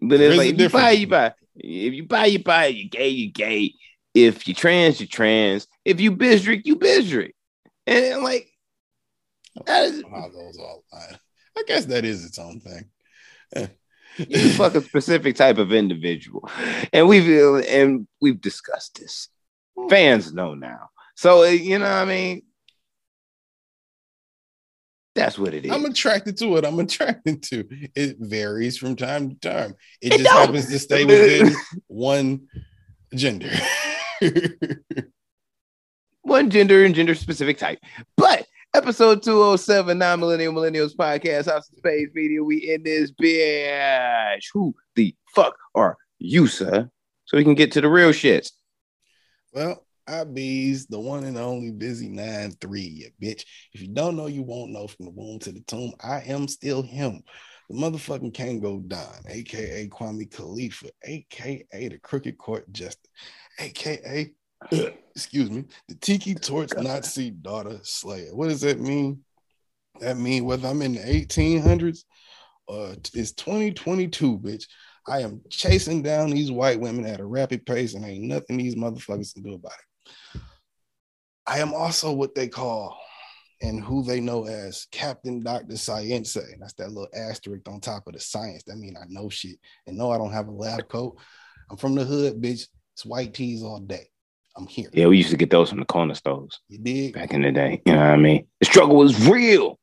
But 0.00 0.20
it's 0.20 0.36
like 0.36 0.54
if 0.54 0.60
you 0.60 0.68
buy, 0.68 0.90
you 0.92 1.06
buy. 1.06 1.34
If 1.56 1.94
you 1.94 2.06
buy, 2.06 2.26
you 2.26 2.42
buy. 2.42 2.66
You 2.66 2.88
gay, 2.88 3.08
you 3.08 3.30
gay. 3.30 3.74
If 4.14 4.46
you 4.48 4.54
trans, 4.54 5.00
you 5.00 5.06
trans. 5.06 5.66
If 5.84 6.00
you 6.00 6.12
bisrick, 6.12 6.62
you 6.64 6.76
bisrick. 6.76 7.32
And 7.86 8.22
like 8.22 8.48
that 9.66 9.84
is 9.84 10.02
How 10.10 10.28
those 10.28 10.58
all 10.58 10.84
line. 10.92 11.18
I 11.56 11.62
guess 11.66 11.86
that 11.86 12.04
is 12.04 12.24
its 12.24 12.38
own 12.38 12.60
thing. 12.60 13.68
You 14.18 14.50
fuck 14.50 14.74
a 14.74 14.82
specific 14.82 15.36
type 15.36 15.58
of 15.58 15.72
individual. 15.72 16.48
And 16.92 17.08
we've 17.08 17.64
and 17.66 18.06
we've 18.20 18.40
discussed 18.40 19.00
this. 19.00 19.28
Fans 19.88 20.32
know 20.34 20.54
now. 20.54 20.90
So 21.16 21.44
you 21.44 21.78
know 21.78 21.84
what 21.84 21.92
I 21.92 22.04
mean? 22.04 22.42
That's 25.14 25.38
what 25.38 25.52
it 25.54 25.66
is. 25.66 25.72
I'm 25.72 25.84
attracted 25.84 26.38
to 26.38 26.56
it. 26.56 26.64
I'm 26.64 26.78
attracted 26.86 27.42
to 27.44 27.64
it. 27.94 28.16
Varies 28.18 28.78
from 28.78 28.96
time 28.96 29.30
to 29.30 29.36
time. 29.36 29.74
It, 30.00 30.14
It 30.14 30.18
just 30.18 30.24
don't. 30.24 30.46
happens 30.46 30.68
to 30.70 30.78
stay 30.78 31.04
within 31.04 31.54
one 31.86 32.48
gender. 33.14 33.50
one 36.22 36.50
gender 36.50 36.84
and 36.84 36.94
gender 36.94 37.14
specific 37.14 37.58
type. 37.58 37.78
But 38.16 38.46
episode 38.74 39.22
207, 39.22 39.98
non 39.98 40.20
millennial 40.20 40.52
millennials 40.52 40.96
podcast, 40.96 41.50
House 41.50 41.70
of 41.70 41.78
Space 41.78 42.08
Media, 42.14 42.42
we 42.42 42.56
in 42.70 42.82
this 42.82 43.12
bitch. 43.12 44.44
Who 44.52 44.74
the 44.96 45.14
fuck 45.34 45.54
are 45.74 45.96
you, 46.18 46.46
sir? 46.46 46.88
So 47.26 47.36
we 47.36 47.44
can 47.44 47.54
get 47.54 47.72
to 47.72 47.80
the 47.80 47.88
real 47.88 48.10
shits. 48.10 48.50
well, 49.52 49.86
I 50.06 50.24
bees 50.24 50.86
the 50.86 50.98
one 50.98 51.24
and 51.24 51.38
only 51.38 51.70
busy 51.70 52.08
nine 52.08 52.52
three, 52.60 52.80
you 52.82 53.10
bitch. 53.22 53.44
If 53.72 53.82
you 53.82 53.88
don't 53.88 54.16
know, 54.16 54.26
you 54.26 54.42
won't 54.42 54.72
know 54.72 54.86
from 54.86 55.06
the 55.06 55.12
womb 55.12 55.38
to 55.40 55.52
the 55.52 55.60
tomb. 55.60 55.92
I 56.02 56.20
am 56.26 56.48
still 56.48 56.82
him. 56.82 57.22
The 57.70 57.76
motherfucking 57.76 58.32
Kango 58.32 58.86
Don, 58.86 59.22
aka 59.28 59.88
Kwame 59.88 60.30
Khalifa, 60.30 60.88
aka 61.04 61.64
the 61.70 61.98
Crooked 61.98 62.36
Court 62.38 62.70
Justice, 62.72 63.10
aka 63.58 64.32
excuse 65.14 65.50
me, 65.50 65.64
the 65.88 65.94
Tiki 65.96 66.34
Torch 66.34 66.70
Nazi 66.76 67.30
daughter 67.30 67.78
Slayer. 67.82 68.34
What 68.34 68.48
does 68.48 68.60
that 68.62 68.80
mean? 68.80 69.24
That 70.00 70.16
mean 70.16 70.44
whether 70.44 70.68
I'm 70.68 70.82
in 70.82 70.94
the 70.94 71.00
1800s 71.00 72.04
or 72.66 72.94
it's 73.14 73.32
2022, 73.32 74.38
bitch. 74.38 74.64
I 75.06 75.20
am 75.20 75.42
chasing 75.50 76.02
down 76.02 76.30
these 76.30 76.52
white 76.52 76.80
women 76.80 77.04
at 77.04 77.20
a 77.20 77.24
rapid 77.24 77.66
pace, 77.66 77.94
and 77.94 78.04
ain't 78.04 78.24
nothing 78.24 78.56
these 78.56 78.76
motherfuckers 78.76 79.34
can 79.34 79.42
do 79.42 79.54
about 79.54 79.72
it. 79.72 80.40
I 81.46 81.58
am 81.58 81.74
also 81.74 82.12
what 82.12 82.34
they 82.34 82.46
call 82.46 82.96
and 83.60 83.82
who 83.82 84.04
they 84.04 84.20
know 84.20 84.46
as 84.46 84.86
Captain 84.92 85.42
Dr. 85.42 85.76
Science. 85.76 86.34
That's 86.34 86.72
that 86.74 86.88
little 86.88 87.08
asterisk 87.14 87.68
on 87.68 87.80
top 87.80 88.06
of 88.06 88.14
the 88.14 88.20
science. 88.20 88.62
That 88.64 88.76
mean 88.76 88.96
I 88.96 89.04
know 89.08 89.28
shit. 89.28 89.56
And 89.86 89.96
no, 89.96 90.10
I 90.10 90.18
don't 90.18 90.32
have 90.32 90.48
a 90.48 90.52
lab 90.52 90.88
coat. 90.88 91.18
I'm 91.70 91.76
from 91.76 91.94
the 91.94 92.04
hood, 92.04 92.40
bitch. 92.40 92.66
It's 92.94 93.04
white 93.04 93.34
tees 93.34 93.62
all 93.62 93.80
day. 93.80 94.06
I'm 94.56 94.66
here. 94.66 94.88
Yeah, 94.92 95.06
we 95.06 95.16
used 95.16 95.30
to 95.30 95.36
get 95.36 95.50
those 95.50 95.70
from 95.70 95.78
the 95.80 95.86
corner 95.86 96.14
stores 96.14 96.60
You 96.68 96.78
dig? 96.78 97.14
back 97.14 97.32
in 97.32 97.42
the 97.42 97.52
day. 97.52 97.80
You 97.86 97.92
know 97.92 98.00
what 98.00 98.10
I 98.10 98.16
mean? 98.16 98.46
The 98.60 98.66
struggle 98.66 98.96
was 98.96 99.28
real. 99.28 99.78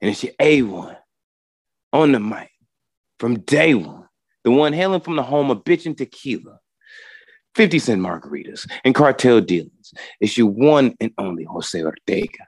And 0.00 0.10
it's 0.10 0.24
your 0.24 0.32
A1 0.40 0.96
on 1.92 2.12
the 2.12 2.18
mic 2.20 2.50
from 3.20 3.38
day 3.40 3.74
one. 3.74 4.08
The 4.44 4.50
one 4.50 4.72
hailing 4.72 5.00
from 5.00 5.14
the 5.14 5.22
home 5.22 5.52
of 5.52 5.58
bitchin' 5.58 5.96
tequila, 5.96 6.58
50 7.54 7.78
cent 7.78 8.00
margaritas, 8.00 8.68
and 8.84 8.92
cartel 8.96 9.40
dealings. 9.40 9.92
It's 10.20 10.36
your 10.36 10.48
one 10.48 10.96
and 11.00 11.12
only 11.18 11.44
Jose 11.44 11.80
Ortega. 11.80 12.44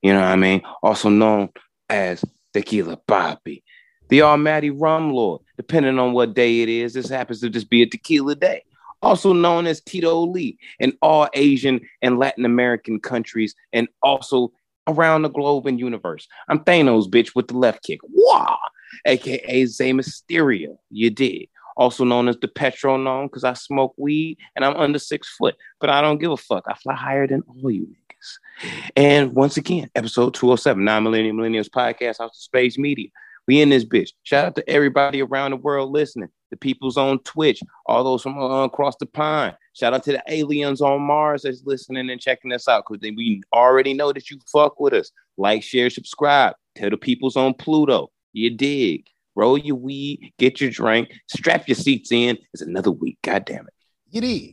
You 0.00 0.14
know 0.14 0.20
what 0.20 0.28
I 0.28 0.36
mean? 0.36 0.62
Also 0.82 1.10
known 1.10 1.50
as 1.90 2.24
Tequila 2.54 2.96
Papi, 3.06 3.62
the 4.08 4.22
almighty 4.22 4.70
rum 4.70 5.12
lord. 5.12 5.42
Depending 5.58 5.98
on 5.98 6.14
what 6.14 6.32
day 6.32 6.62
it 6.62 6.70
is, 6.70 6.94
this 6.94 7.10
happens 7.10 7.40
to 7.40 7.50
just 7.50 7.68
be 7.68 7.82
a 7.82 7.86
tequila 7.86 8.34
day. 8.34 8.62
Also 9.02 9.32
known 9.32 9.66
as 9.66 9.80
Tito 9.80 10.26
Lee 10.26 10.58
in 10.78 10.96
all 11.02 11.28
Asian 11.34 11.80
and 12.02 12.18
Latin 12.18 12.44
American 12.44 13.00
countries, 13.00 13.54
and 13.72 13.88
also 14.02 14.52
around 14.86 15.22
the 15.22 15.28
globe 15.28 15.66
and 15.66 15.78
universe. 15.78 16.26
I'm 16.48 16.64
Thanos, 16.64 17.08
bitch, 17.08 17.34
with 17.34 17.48
the 17.48 17.56
left 17.56 17.82
kick. 17.82 18.00
Wow! 18.02 18.58
aka 19.06 19.66
Zay 19.66 19.92
Mysterio. 19.92 20.76
You 20.90 21.10
did. 21.10 21.48
Also 21.76 22.04
known 22.04 22.28
as 22.28 22.36
the 22.38 22.48
Petronome, 22.48 23.26
because 23.26 23.44
I 23.44 23.54
smoke 23.54 23.94
weed 23.96 24.38
and 24.54 24.64
I'm 24.64 24.76
under 24.76 24.98
six 24.98 25.34
foot, 25.36 25.56
but 25.80 25.88
I 25.88 26.00
don't 26.00 26.18
give 26.18 26.32
a 26.32 26.36
fuck. 26.36 26.64
I 26.68 26.74
fly 26.74 26.94
higher 26.94 27.26
than 27.26 27.42
all 27.46 27.70
you 27.70 27.86
niggas. 27.86 28.70
And 28.96 29.32
once 29.34 29.56
again, 29.56 29.88
episode 29.94 30.34
207, 30.34 30.84
Non 30.84 31.04
Millennium 31.04 31.36
Millennials 31.36 31.70
Podcast, 31.70 32.18
House 32.18 32.32
of 32.32 32.34
Space 32.36 32.76
Media. 32.76 33.08
We 33.46 33.60
in 33.60 33.70
this 33.70 33.84
bitch. 33.84 34.10
Shout 34.24 34.44
out 34.44 34.54
to 34.56 34.68
everybody 34.68 35.22
around 35.22 35.52
the 35.52 35.56
world 35.56 35.90
listening. 35.90 36.28
The 36.50 36.56
people's 36.56 36.96
on 36.96 37.20
Twitch, 37.20 37.60
all 37.86 38.04
those 38.04 38.22
from 38.22 38.38
uh, 38.38 38.64
across 38.64 38.96
the 38.96 39.06
pond. 39.06 39.56
Shout 39.74 39.94
out 39.94 40.04
to 40.04 40.12
the 40.12 40.22
aliens 40.28 40.80
on 40.80 41.00
Mars 41.02 41.42
that's 41.42 41.62
listening 41.64 42.10
and 42.10 42.20
checking 42.20 42.52
us 42.52 42.66
out 42.68 42.84
because 42.88 43.00
we 43.02 43.42
already 43.52 43.94
know 43.94 44.12
that 44.12 44.30
you 44.30 44.38
fuck 44.52 44.80
with 44.80 44.92
us. 44.92 45.10
Like, 45.36 45.62
share, 45.62 45.90
subscribe. 45.90 46.54
Tell 46.74 46.90
the 46.90 46.96
people's 46.96 47.36
on 47.36 47.54
Pluto. 47.54 48.10
You 48.32 48.50
dig. 48.50 49.06
Roll 49.36 49.56
your 49.56 49.76
weed, 49.76 50.32
get 50.38 50.60
your 50.60 50.70
drink, 50.70 51.12
strap 51.28 51.68
your 51.68 51.76
seats 51.76 52.12
in. 52.12 52.36
It's 52.52 52.62
another 52.62 52.90
week. 52.90 53.18
God 53.22 53.44
damn 53.44 53.66
it. 53.66 53.74
You 54.10 54.20
did. 54.20 54.50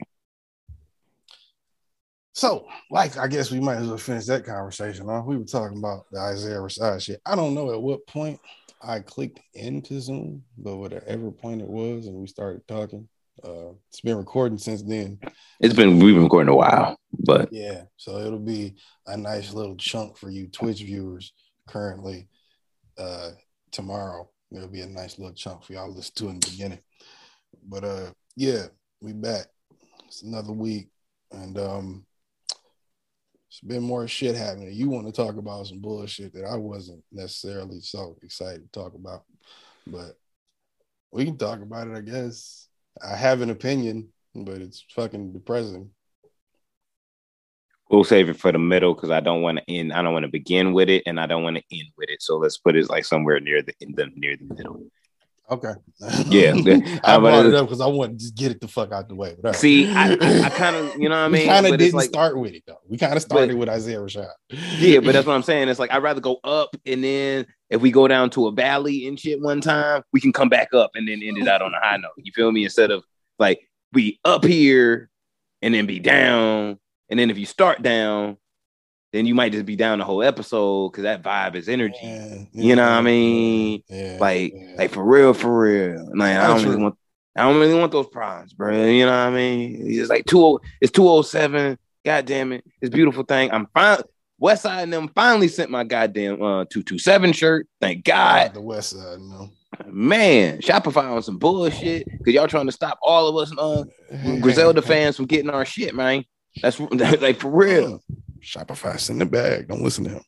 So, 2.33 2.67
like, 2.91 3.17
I 3.17 3.27
guess 3.27 3.49
we 3.49 3.59
might 3.59 3.77
as 3.77 3.87
well 3.87 3.97
finish 3.97 4.27
that 4.27 4.45
conversation. 4.45 5.07
Huh? 5.07 5.23
We 5.25 5.37
were 5.37 5.43
talking 5.43 5.79
about 5.79 6.05
the 6.11 6.19
Isaiah 6.19 6.57
Rashad 6.57 7.01
shit. 7.01 7.19
I 7.25 7.35
don't 7.35 7.55
know 7.55 7.73
at 7.73 7.81
what 7.81 8.05
point 8.05 8.39
I 8.81 8.99
clicked 8.99 9.39
into 9.53 9.99
Zoom, 9.99 10.43
but 10.57 10.77
whatever 10.77 11.31
point 11.31 11.61
it 11.61 11.67
was, 11.67 12.07
and 12.07 12.15
we 12.15 12.27
started 12.27 12.67
talking. 12.67 13.07
Uh, 13.43 13.71
it's 13.89 14.01
been 14.01 14.17
recording 14.17 14.57
since 14.57 14.81
then. 14.83 15.19
It's 15.59 15.73
been 15.73 15.99
we've 15.99 16.15
been 16.15 16.23
recording 16.23 16.51
a 16.51 16.55
while, 16.55 16.97
but 17.11 17.49
Yeah, 17.51 17.83
so 17.97 18.19
it'll 18.19 18.39
be 18.39 18.75
a 19.05 19.17
nice 19.17 19.53
little 19.53 19.75
chunk 19.75 20.17
for 20.17 20.29
you 20.29 20.47
Twitch 20.47 20.81
viewers 20.81 21.33
currently. 21.67 22.29
Uh, 22.97 23.31
tomorrow 23.71 24.29
it'll 24.51 24.67
be 24.67 24.81
a 24.81 24.87
nice 24.87 25.19
little 25.19 25.35
chunk 25.35 25.63
for 25.63 25.73
y'all 25.73 25.87
to 25.87 25.93
listen 25.93 26.15
to 26.15 26.29
in 26.29 26.39
the 26.39 26.49
beginning. 26.49 26.79
But 27.67 27.83
uh, 27.83 28.11
yeah, 28.35 28.67
we 29.01 29.13
back. 29.13 29.47
It's 30.07 30.23
another 30.23 30.53
week, 30.53 30.89
and 31.31 31.57
um, 31.59 32.05
it's 33.57 33.67
been 33.67 33.81
more 33.81 34.07
shit 34.07 34.35
happening. 34.35 34.71
You 34.71 34.87
want 34.87 35.07
to 35.07 35.11
talk 35.11 35.37
about 35.37 35.65
some 35.65 35.79
bullshit 35.79 36.31
that 36.33 36.45
I 36.45 36.55
wasn't 36.57 37.03
necessarily 37.11 37.81
so 37.81 38.15
excited 38.21 38.61
to 38.61 38.79
talk 38.79 38.93
about, 38.93 39.23
but 39.87 40.11
we 41.11 41.25
can 41.25 41.37
talk 41.37 41.63
about 41.63 41.87
it. 41.87 41.95
I 41.95 42.01
guess 42.01 42.67
I 43.03 43.15
have 43.15 43.41
an 43.41 43.49
opinion, 43.49 44.09
but 44.35 44.61
it's 44.61 44.85
fucking 44.91 45.33
depressing. 45.33 45.89
we'll 47.89 48.03
save 48.03 48.29
it 48.29 48.37
for 48.37 48.51
the 48.51 48.59
middle 48.59 48.93
because 48.93 49.09
I 49.09 49.21
don't 49.21 49.41
want 49.41 49.57
to 49.57 49.63
end. 49.67 49.91
I 49.91 50.03
don't 50.03 50.13
want 50.13 50.25
to 50.25 50.31
begin 50.31 50.71
with 50.71 50.89
it, 50.89 51.01
and 51.07 51.19
I 51.19 51.25
don't 51.25 51.41
want 51.41 51.55
to 51.55 51.63
end 51.71 51.89
with 51.97 52.09
it. 52.09 52.21
So 52.21 52.37
let's 52.37 52.59
put 52.59 52.75
it 52.75 52.91
like 52.91 53.05
somewhere 53.05 53.39
near 53.39 53.63
the 53.63 53.73
the 53.79 54.11
near 54.15 54.37
the 54.37 54.53
middle. 54.53 54.83
Okay. 55.49 55.73
Yeah. 56.27 56.53
I 57.03 57.17
brought 57.19 57.45
it 57.45 57.53
up 57.53 57.67
because 57.67 57.79
I 57.79 57.87
wanted 57.87 58.19
to 58.19 58.25
just 58.25 58.35
get 58.35 58.51
it 58.51 58.59
the 58.59 58.67
fuck 58.67 58.91
out 58.91 59.07
the 59.07 59.15
way. 59.15 59.35
But. 59.41 59.55
See, 59.55 59.89
I, 59.89 60.11
I, 60.21 60.41
I 60.43 60.49
kind 60.49 60.75
of, 60.75 60.95
you 60.97 61.07
know 61.07 61.15
what 61.15 61.21
I 61.23 61.27
we 61.27 61.33
mean. 61.39 61.47
kind 61.47 61.65
of 61.65 61.77
didn't 61.77 61.93
like, 61.93 62.09
start 62.09 62.37
with 62.37 62.53
it 62.53 62.63
though. 62.67 62.79
We 62.87 62.97
kind 62.97 63.15
of 63.15 63.21
started 63.21 63.55
with 63.55 63.69
Isaiah 63.69 63.99
Rashad. 63.99 64.31
yeah, 64.77 64.99
but 64.99 65.13
that's 65.13 65.25
what 65.27 65.35
I'm 65.35 65.43
saying. 65.43 65.69
It's 65.69 65.79
like 65.79 65.91
I'd 65.91 66.03
rather 66.03 66.19
go 66.21 66.39
up, 66.43 66.75
and 66.85 67.03
then 67.03 67.45
if 67.69 67.81
we 67.81 67.91
go 67.91 68.07
down 68.07 68.29
to 68.31 68.47
a 68.47 68.51
valley 68.51 69.07
and 69.07 69.19
shit 69.19 69.41
one 69.41 69.61
time, 69.61 70.03
we 70.11 70.19
can 70.19 70.33
come 70.33 70.49
back 70.49 70.73
up 70.73 70.91
and 70.95 71.07
then 71.07 71.21
end 71.23 71.37
it 71.37 71.47
out 71.47 71.61
on 71.61 71.73
a 71.73 71.79
high 71.79 71.97
note. 71.97 72.11
You 72.17 72.31
feel 72.33 72.51
me? 72.51 72.63
Instead 72.63 72.91
of 72.91 73.03
like 73.39 73.61
be 73.93 74.19
up 74.25 74.43
here 74.43 75.09
and 75.61 75.73
then 75.73 75.85
be 75.85 75.99
down. 75.99 76.79
And 77.09 77.17
then 77.17 77.29
if 77.29 77.37
you 77.37 77.45
start 77.45 77.81
down, 77.81 78.37
then 79.13 79.25
you 79.25 79.33
might 79.35 79.51
just 79.53 79.65
be 79.65 79.75
down 79.75 79.99
the 79.99 80.05
whole 80.05 80.21
episode 80.23 80.89
because 80.91 81.03
that 81.03 81.23
vibe 81.23 81.55
is 81.55 81.69
energy. 81.69 81.95
Yeah, 82.03 82.43
You 82.51 82.75
know 82.75 82.83
what 82.83 82.91
I 82.91 83.01
mean? 83.01 83.83
Yeah, 83.89 84.17
Like, 84.19 84.53
yeah. 84.55 84.75
like 84.77 84.91
for 84.91 85.03
real, 85.03 85.33
for 85.33 85.59
real. 85.61 86.11
Like 86.15 86.35
I 86.37 86.47
don't 86.47 86.59
True. 86.61 86.71
really 86.71 86.83
want 86.83 86.95
I 87.35 87.43
don't 87.43 87.59
really 87.59 87.79
want 87.79 87.91
those 87.91 88.07
problems, 88.07 88.53
bro. 88.53 88.73
You 88.85 89.05
know 89.05 89.11
what 89.11 89.17
I 89.17 89.29
mean? 89.29 89.77
It's 89.85 90.09
like 90.09 90.25
two 90.25 90.59
it's 90.81 90.91
207. 90.91 91.77
God 92.03 92.25
damn 92.25 92.51
it. 92.53 92.63
It's 92.81 92.89
a 92.89 92.95
beautiful 92.95 93.23
thing. 93.23 93.51
I'm 93.51 93.67
fine. 93.73 93.99
Westside 94.41 94.83
and 94.83 94.93
them 94.93 95.09
finally 95.15 95.47
sent 95.47 95.71
my 95.71 95.83
goddamn 95.83 96.35
uh 96.41 96.65
227 96.65 97.33
shirt. 97.33 97.67
Thank 97.81 98.03
God. 98.03 98.53
the 98.53 98.61
West 98.61 98.91
Side, 98.91 99.19
no. 99.19 99.49
Man, 99.85 100.59
Shopify 100.59 101.03
on 101.11 101.21
some 101.21 101.37
bullshit 101.37 102.05
because 102.07 102.33
y'all 102.33 102.47
trying 102.47 102.65
to 102.65 102.71
stop 102.71 102.97
all 103.01 103.27
of 103.27 103.35
us 103.37 103.55
uh 103.57 103.83
Griselda 104.41 104.81
fans 104.81 105.15
from 105.15 105.25
getting 105.25 105.49
our 105.49 105.65
shit, 105.65 105.93
man. 105.95 106.23
That's 106.61 106.79
like 107.21 107.39
for 107.39 107.49
real. 107.49 108.01
Shopify 108.41 108.99
send 108.99 109.21
the 109.21 109.25
bag. 109.25 109.67
Don't 109.67 109.81
listen 109.83 110.03
to 110.05 110.09
him. 110.11 110.23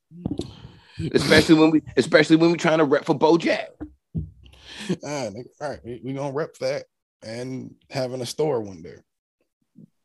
Especially 1.14 1.56
when 1.56 1.72
we 1.72 1.82
especially 1.98 2.36
when 2.36 2.52
we're 2.52 2.58
trying 2.58 2.80
to 2.80 2.84
rep 2.86 3.06
for 3.06 3.16
Bojack. 3.18 3.68
Ah, 5.04 5.30
nigga, 5.30 5.46
all 5.62 5.70
right, 5.70 5.80
we, 5.84 6.02
we 6.04 6.14
gonna 6.14 6.34
rep 6.34 6.56
that 6.60 6.86
and 7.24 7.76
having 7.90 8.22
a 8.22 8.26
store 8.26 8.62
one 8.62 8.82
day. 8.82 8.96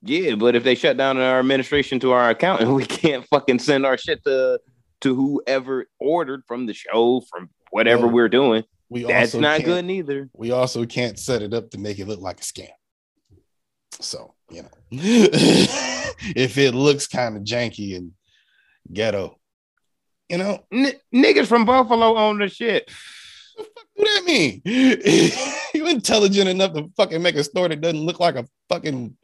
Yeah, 0.02 0.34
but 0.34 0.54
if 0.54 0.62
they 0.64 0.74
shut 0.74 0.96
down 0.96 1.16
our 1.18 1.38
administration 1.38 1.98
to 2.00 2.12
our 2.12 2.30
account 2.30 2.60
and 2.60 2.74
we 2.76 2.84
can't 2.84 3.24
fucking 3.26 3.58
send 3.58 3.86
our 3.86 3.96
shit 3.96 4.22
to 4.24 4.60
to 5.00 5.14
whoever 5.14 5.86
ordered 5.98 6.42
from 6.46 6.66
the 6.66 6.74
show 6.74 7.22
from 7.30 7.50
whatever 7.70 8.06
Yeah. 8.06 8.12
we're 8.12 8.28
doing, 8.28 8.64
We 8.88 9.02
that's 9.04 9.34
not 9.34 9.64
good 9.64 9.84
neither. 9.84 10.28
We 10.32 10.50
also 10.52 10.86
can't 10.86 11.18
set 11.18 11.42
it 11.42 11.52
up 11.52 11.70
to 11.70 11.78
make 11.78 11.98
it 11.98 12.06
look 12.06 12.20
like 12.20 12.40
a 12.40 12.44
scam. 12.44 12.68
So 14.00 14.33
you 14.50 14.62
know, 14.62 14.68
if 14.90 16.58
it 16.58 16.72
looks 16.74 17.06
kind 17.06 17.36
of 17.36 17.42
janky 17.44 17.96
and 17.96 18.12
ghetto, 18.92 19.38
you 20.28 20.38
know, 20.38 20.64
N- 20.72 20.92
niggas 21.14 21.46
from 21.46 21.64
Buffalo 21.64 22.16
own 22.16 22.38
the 22.38 22.48
shit. 22.48 22.90
what 23.56 23.66
do 23.96 24.04
that 24.04 24.24
mean? 24.24 24.62
you 25.74 25.86
intelligent 25.86 26.48
enough 26.48 26.72
to 26.74 26.90
fucking 26.96 27.22
make 27.22 27.36
a 27.36 27.44
store 27.44 27.68
that 27.68 27.80
doesn't 27.80 28.00
look 28.04 28.20
like 28.20 28.36
a 28.36 28.46
fucking 28.68 29.16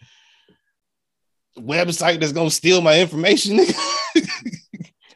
website 1.59 2.21
that's 2.21 2.33
gonna 2.33 2.51
steal 2.51 2.81
my 2.81 3.01
information? 3.01 3.59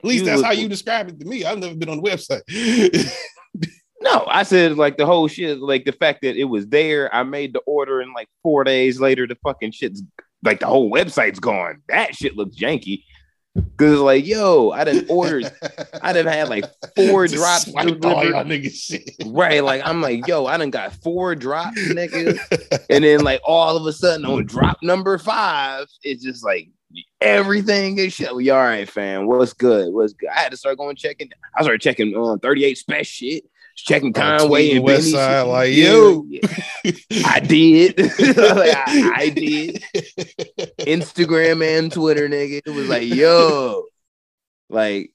At 0.04 0.08
least 0.08 0.20
You 0.20 0.26
that's 0.26 0.36
look- 0.38 0.46
how 0.46 0.52
you 0.52 0.68
describe 0.68 1.08
it 1.08 1.18
to 1.20 1.26
me. 1.26 1.44
I've 1.44 1.58
never 1.58 1.74
been 1.74 1.88
on 1.88 2.00
the 2.02 2.10
website. 2.10 2.42
No, 4.04 4.26
I 4.28 4.42
said 4.42 4.76
like 4.76 4.98
the 4.98 5.06
whole 5.06 5.28
shit, 5.28 5.60
like 5.60 5.86
the 5.86 5.92
fact 5.92 6.20
that 6.22 6.36
it 6.36 6.44
was 6.44 6.66
there. 6.68 7.12
I 7.14 7.22
made 7.22 7.54
the 7.54 7.60
order 7.60 8.00
and 8.00 8.12
like 8.12 8.28
four 8.42 8.62
days 8.62 9.00
later, 9.00 9.26
the 9.26 9.36
fucking 9.42 9.72
shit's 9.72 10.02
like 10.42 10.60
the 10.60 10.66
whole 10.66 10.90
website's 10.90 11.40
gone. 11.40 11.80
That 11.88 12.14
shit 12.14 12.36
looks 12.36 12.54
janky. 12.54 13.04
Cause 13.76 13.92
it's 13.92 14.00
like, 14.00 14.26
yo, 14.26 14.72
I 14.72 14.82
didn't 14.82 15.08
ordered, 15.08 15.50
I 16.02 16.12
done 16.12 16.26
had 16.26 16.48
like 16.48 16.64
four 16.96 17.28
drops 17.28 17.72
all 17.72 17.84
delivered. 17.84 18.30
y'all 18.30 18.44
niggas 18.44 18.74
shit. 18.74 19.08
Right, 19.24 19.62
like 19.62 19.80
I'm 19.84 20.02
like, 20.02 20.26
yo, 20.26 20.46
I 20.46 20.58
didn't 20.58 20.72
got 20.72 20.92
four 20.92 21.36
drops, 21.36 21.78
nigga. 21.78 22.36
and 22.90 23.04
then 23.04 23.20
like 23.20 23.40
all 23.44 23.76
of 23.76 23.86
a 23.86 23.92
sudden 23.92 24.26
on 24.26 24.44
drop 24.44 24.78
number 24.82 25.16
five, 25.18 25.86
it's 26.02 26.24
just 26.24 26.44
like 26.44 26.68
everything 27.20 27.96
is 27.98 28.12
shit. 28.12 28.34
We 28.34 28.50
all 28.50 28.58
right, 28.58 28.88
fam. 28.90 29.26
What's 29.26 29.52
good? 29.52 29.94
What's 29.94 30.14
good? 30.14 30.30
I 30.30 30.40
had 30.40 30.50
to 30.50 30.56
start 30.56 30.76
going 30.76 30.96
checking. 30.96 31.30
I 31.56 31.62
started 31.62 31.80
checking 31.80 32.16
um 32.16 32.40
38 32.40 32.82
Spesh 32.88 33.06
shit, 33.06 33.44
checking 33.74 34.12
Conway 34.12 34.72
and 34.72 34.84
West 34.84 35.02
Benny 35.02 35.12
Side, 35.12 35.42
like, 35.42 35.72
Yeah, 35.72 35.92
yo. 35.92 36.24
yeah. 36.28 36.48
I 37.26 37.40
did. 37.40 37.98
like, 37.98 38.76
I, 38.76 39.12
I 39.16 39.28
did. 39.30 39.82
Instagram 40.80 41.64
and 41.66 41.92
Twitter, 41.92 42.28
nigga. 42.28 42.62
It 42.64 42.70
was 42.70 42.88
like, 42.88 43.06
yo, 43.06 43.84
like, 44.68 45.10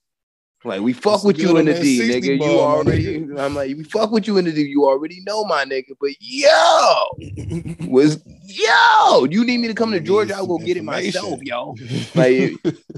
like 0.65 0.81
we 0.81 0.91
fuck 0.91 1.23
What's 1.23 1.23
with 1.23 1.39
you 1.39 1.55
in 1.57 1.65
the 1.65 1.73
D, 1.73 1.99
nigga. 2.01 2.33
You 2.33 2.39
ball, 2.39 2.67
my 2.67 2.75
already. 2.75 3.15
I'm 3.37 3.55
like, 3.55 3.77
we 3.77 3.83
fuck 3.85 4.11
with 4.11 4.27
you 4.27 4.37
in 4.37 4.45
the 4.45 4.51
D. 4.51 4.63
You 4.63 4.85
already 4.85 5.21
know 5.25 5.45
my 5.45 5.63
nigga. 5.63 5.91
But 6.01 6.11
yo, 6.19 7.87
was 7.87 8.21
yo, 8.43 9.25
you 9.25 9.45
need 9.45 9.59
me 9.59 9.69
to 9.69 9.73
come 9.73 9.91
to 9.91 10.01
Georgia? 10.01 10.35
I'll 10.35 10.47
go 10.47 10.57
get 10.57 10.75
it 10.75 10.83
myself, 10.83 11.41
yo. 11.43 11.75
Like, 12.13 12.53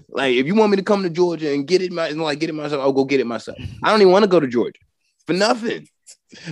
like 0.10 0.36
if 0.36 0.48
you 0.48 0.56
want 0.56 0.72
me 0.72 0.78
to 0.78 0.84
come 0.84 1.04
to 1.04 1.10
Georgia 1.10 1.54
and 1.54 1.68
get 1.68 1.84
it, 1.84 1.92
my 1.92 2.10
like 2.10 2.40
get 2.40 2.50
it 2.50 2.54
myself, 2.54 2.82
I'll 2.82 2.94
go 2.94 3.06
get 3.06 3.20
it 3.20 3.28
myself. 3.28 3.60
I 3.84 3.92
don't 3.92 4.02
even 4.02 4.12
want 4.12 4.24
to 4.24 4.30
go 4.30 4.40
to 4.40 4.48
Georgia 4.48 4.80
for 5.28 5.34
nothing. 5.34 5.88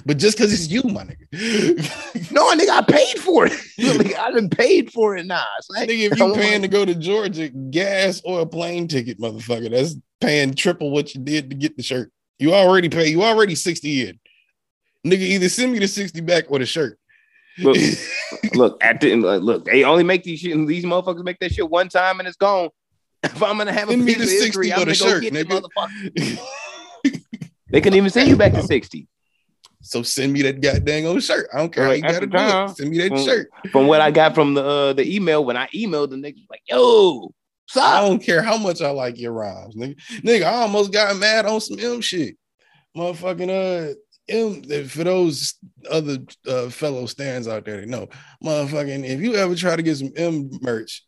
but 0.06 0.18
just 0.18 0.38
because 0.38 0.52
it's 0.54 0.70
you, 0.70 0.84
my 0.84 1.04
nigga. 1.06 2.32
No, 2.32 2.54
nigga, 2.56 2.70
I 2.70 2.82
paid 2.88 3.18
for 3.20 3.48
it. 3.48 3.54
like, 3.98 4.16
I 4.18 4.32
done 4.32 4.50
paid 4.50 4.92
for 4.92 5.18
it 5.18 5.26
now. 5.26 5.44
It's 5.58 5.70
like, 5.70 5.90
nigga, 5.90 6.12
if 6.12 6.18
you 6.20 6.34
paying 6.34 6.62
to 6.62 6.68
go 6.68 6.86
to 6.86 6.94
Georgia, 6.96 7.50
gas 7.50 8.22
or 8.24 8.42
a 8.42 8.46
plane 8.46 8.88
ticket, 8.88 9.20
motherfucker, 9.20 9.72
that's 9.72 9.96
paying 10.22 10.54
triple 10.54 10.92
what 10.92 11.16
you 11.16 11.22
did 11.22 11.50
to 11.50 11.56
get 11.56 11.76
the 11.78 11.84
shirt. 11.84 12.12
You 12.38 12.54
already 12.54 12.90
pay. 12.90 13.08
You 13.10 13.24
already 13.24 13.56
60 13.56 14.08
in. 14.10 14.20
Nigga, 15.08 15.22
either 15.22 15.50
send 15.50 15.72
me 15.72 15.80
the 15.80 15.88
60 15.88 16.22
back 16.22 16.46
or 16.50 16.60
the 16.60 16.66
shirt. 16.66 17.00
look, 17.58 17.78
look 18.54 18.84
at 18.84 19.02
the 19.02 19.16
like, 19.16 19.42
look, 19.42 19.66
they 19.66 19.84
only 19.84 20.04
make 20.04 20.24
these 20.24 20.40
shit. 20.40 20.56
These 20.68 20.86
motherfuckers 20.86 21.24
make 21.24 21.40
that 21.40 21.54
shit 21.54 21.70
one 21.70 21.90
time 21.90 22.20
and 22.20 22.28
it's 22.28 22.38
gone. 22.38 22.70
If 23.24 23.42
I'm 23.44 23.58
gonna 23.58 23.74
have 23.74 23.90
a 23.90 23.92
Send 23.92 24.06
me 24.06 24.14
piece 24.14 24.24
of 24.24 24.30
60 24.30 24.46
history, 24.46 24.74
I'm 24.74 24.80
gonna 24.80 24.94
shirt, 24.94 25.24
go 25.24 25.30
get 25.30 25.48
nigga. 25.48 25.62
the 25.62 25.70
motherfucker. 25.78 26.40
They 27.72 27.82
couldn't 27.82 27.98
even 27.98 28.10
send 28.10 28.30
you 28.30 28.36
back 28.36 28.54
to 28.54 28.64
sixty. 28.64 29.08
so 29.82 30.04
send 30.04 30.34
me 30.34 30.42
that 30.44 30.62
goddamn 30.62 31.06
old 31.06 31.24
shirt. 31.24 31.48
I 31.54 31.58
don't 31.58 31.74
care 31.74 31.86
how 31.86 31.92
you 31.92 32.02
gotta 32.02 32.22
the 32.22 32.28
do 32.28 32.38
it. 32.38 32.70
Send 32.78 32.90
me 32.90 32.98
that 33.00 33.12
mm, 33.12 33.26
shirt. 33.26 33.50
From 33.72 33.88
what 33.88 34.02
I 34.02 34.12
got 34.12 34.36
from 34.36 34.54
the 34.54 34.64
uh, 34.64 34.94
the 34.94 35.16
email 35.16 35.46
when 35.46 35.58
I 35.58 35.68
emailed 35.76 36.10
the 36.10 36.18
nigga, 36.18 36.46
like, 36.50 36.62
yo, 36.68 37.32
what's 37.74 37.78
I 37.78 38.02
don't 38.02 38.22
care 38.22 38.42
how 38.42 38.58
much 38.58 38.82
I 38.82 38.92
like 38.92 39.20
your 39.20 39.34
rhymes, 39.34 39.76
nigga. 39.76 39.96
Nigga, 40.22 40.44
I 40.44 40.62
almost 40.62 40.92
got 40.92 41.16
mad 41.18 41.46
on 41.46 41.62
some 41.62 41.80
M 41.80 42.02
shit. 42.02 42.36
Motherfucking 42.98 43.92
uh 43.92 43.94
M 44.28 44.64
for 44.88 45.04
those 45.04 45.56
other 45.90 46.20
uh, 46.48 46.70
fellow 46.70 47.06
stands 47.06 47.48
out 47.48 47.66
there 47.66 47.82
that 47.82 47.90
know, 47.90 48.08
motherfucking, 48.44 49.04
if 49.06 49.22
you 49.22 49.36
ever 49.36 49.56
try 49.56 49.76
to 49.76 49.82
get 49.82 49.98
some 49.98 50.12
M 50.16 50.50
merch 50.62 51.04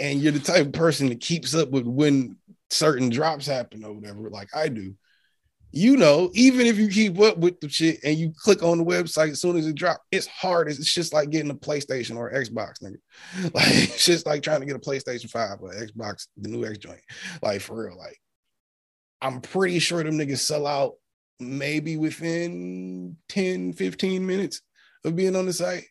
and 0.00 0.20
you're 0.20 0.32
the 0.32 0.38
type 0.38 0.66
of 0.66 0.72
person 0.72 1.08
that 1.08 1.20
keeps 1.20 1.54
up 1.54 1.70
with 1.70 1.86
when 1.86 2.36
certain 2.70 3.08
drops 3.08 3.46
happen 3.46 3.84
or 3.84 3.92
whatever, 3.92 4.28
like 4.28 4.48
I 4.54 4.68
do, 4.68 4.94
you 5.72 5.96
know, 5.96 6.30
even 6.34 6.66
if 6.66 6.76
you 6.76 6.88
keep 6.88 7.18
up 7.18 7.38
with 7.38 7.58
the 7.60 7.68
shit 7.68 7.98
and 8.04 8.16
you 8.16 8.32
click 8.36 8.62
on 8.62 8.78
the 8.78 8.84
website 8.84 9.30
as 9.30 9.40
soon 9.40 9.56
as 9.56 9.66
it 9.66 9.74
drops, 9.74 10.00
it's 10.10 10.26
hard. 10.26 10.68
It's 10.68 10.92
just 10.92 11.14
like 11.14 11.30
getting 11.30 11.50
a 11.50 11.54
PlayStation 11.54 12.16
or 12.16 12.30
Xbox, 12.30 12.82
nigga. 12.82 12.98
Like 13.54 13.68
it's 13.68 14.04
just 14.04 14.26
like 14.26 14.42
trying 14.42 14.60
to 14.60 14.66
get 14.66 14.76
a 14.76 14.78
PlayStation 14.78 15.30
5 15.30 15.58
or 15.60 15.72
Xbox, 15.72 16.26
the 16.36 16.50
new 16.50 16.66
X 16.66 16.78
joint. 16.78 17.00
Like 17.42 17.62
for 17.62 17.86
real. 17.86 17.96
Like 17.96 18.18
I'm 19.22 19.40
pretty 19.40 19.78
sure 19.78 20.02
them 20.02 20.18
niggas 20.18 20.38
sell 20.38 20.66
out 20.66 20.94
maybe 21.40 21.96
within 21.96 23.16
10, 23.28 23.72
15 23.72 24.26
minutes 24.26 24.60
of 25.04 25.16
being 25.16 25.36
on 25.36 25.46
the 25.46 25.52
site. 25.52 25.84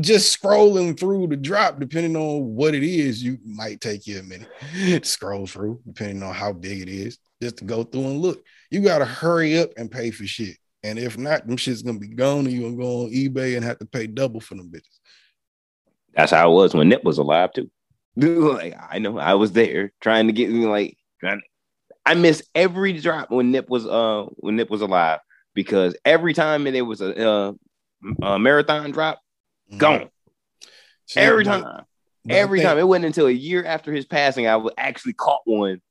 Just 0.00 0.40
scrolling 0.40 0.98
through 0.98 1.28
the 1.28 1.36
drop, 1.36 1.78
depending 1.78 2.16
on 2.16 2.56
what 2.56 2.74
it 2.74 2.82
is, 2.82 3.22
you 3.22 3.38
might 3.44 3.80
take 3.80 4.08
you 4.08 4.18
a 4.18 4.22
minute 4.24 4.48
to 4.74 5.04
scroll 5.04 5.46
through, 5.46 5.80
depending 5.86 6.22
on 6.24 6.34
how 6.34 6.52
big 6.52 6.80
it 6.82 6.88
is, 6.88 7.18
just 7.40 7.58
to 7.58 7.64
go 7.64 7.84
through 7.84 8.06
and 8.06 8.20
look. 8.20 8.44
You 8.74 8.80
gotta 8.80 9.04
hurry 9.04 9.56
up 9.56 9.70
and 9.76 9.88
pay 9.88 10.10
for 10.10 10.26
shit. 10.26 10.56
And 10.82 10.98
if 10.98 11.16
not, 11.16 11.46
them 11.46 11.56
shit's 11.56 11.82
gonna 11.82 12.00
be 12.00 12.08
gone, 12.08 12.40
and 12.40 12.50
you're 12.50 12.68
gonna 12.68 12.82
go 12.82 13.04
on 13.04 13.10
eBay 13.10 13.54
and 13.54 13.64
have 13.64 13.78
to 13.78 13.86
pay 13.86 14.08
double 14.08 14.40
for 14.40 14.56
them 14.56 14.68
bitches. 14.68 14.98
That's 16.12 16.32
how 16.32 16.50
it 16.50 16.54
was 16.54 16.74
when 16.74 16.88
Nip 16.88 17.04
was 17.04 17.18
alive 17.18 17.52
too. 17.52 17.70
Dude, 18.18 18.54
like 18.56 18.74
I 18.90 18.98
know 18.98 19.16
I 19.16 19.34
was 19.34 19.52
there 19.52 19.92
trying 20.00 20.26
to 20.26 20.32
get 20.32 20.50
me 20.50 20.66
like 20.66 20.98
trying. 21.20 21.40
I 22.04 22.14
miss 22.14 22.42
every 22.52 22.94
drop 22.94 23.30
when 23.30 23.52
Nip 23.52 23.68
was 23.68 23.86
uh 23.86 24.24
when 24.38 24.56
Nip 24.56 24.70
was 24.70 24.80
alive 24.80 25.20
because 25.54 25.96
every 26.04 26.34
time 26.34 26.64
there 26.64 26.84
was 26.84 27.00
a, 27.00 27.28
uh, 27.28 27.52
a 28.22 28.40
marathon 28.40 28.90
drop, 28.90 29.20
gone 29.76 30.10
See, 31.06 31.20
every 31.20 31.44
time. 31.44 31.84
Every 32.26 32.62
time 32.62 32.78
it 32.78 32.88
wasn't 32.88 33.04
until 33.04 33.26
a 33.26 33.30
year 33.30 33.66
after 33.66 33.92
his 33.92 34.06
passing, 34.06 34.46
I 34.46 34.56
was 34.56 34.72
actually 34.78 35.12
caught 35.12 35.42
one 35.44 35.82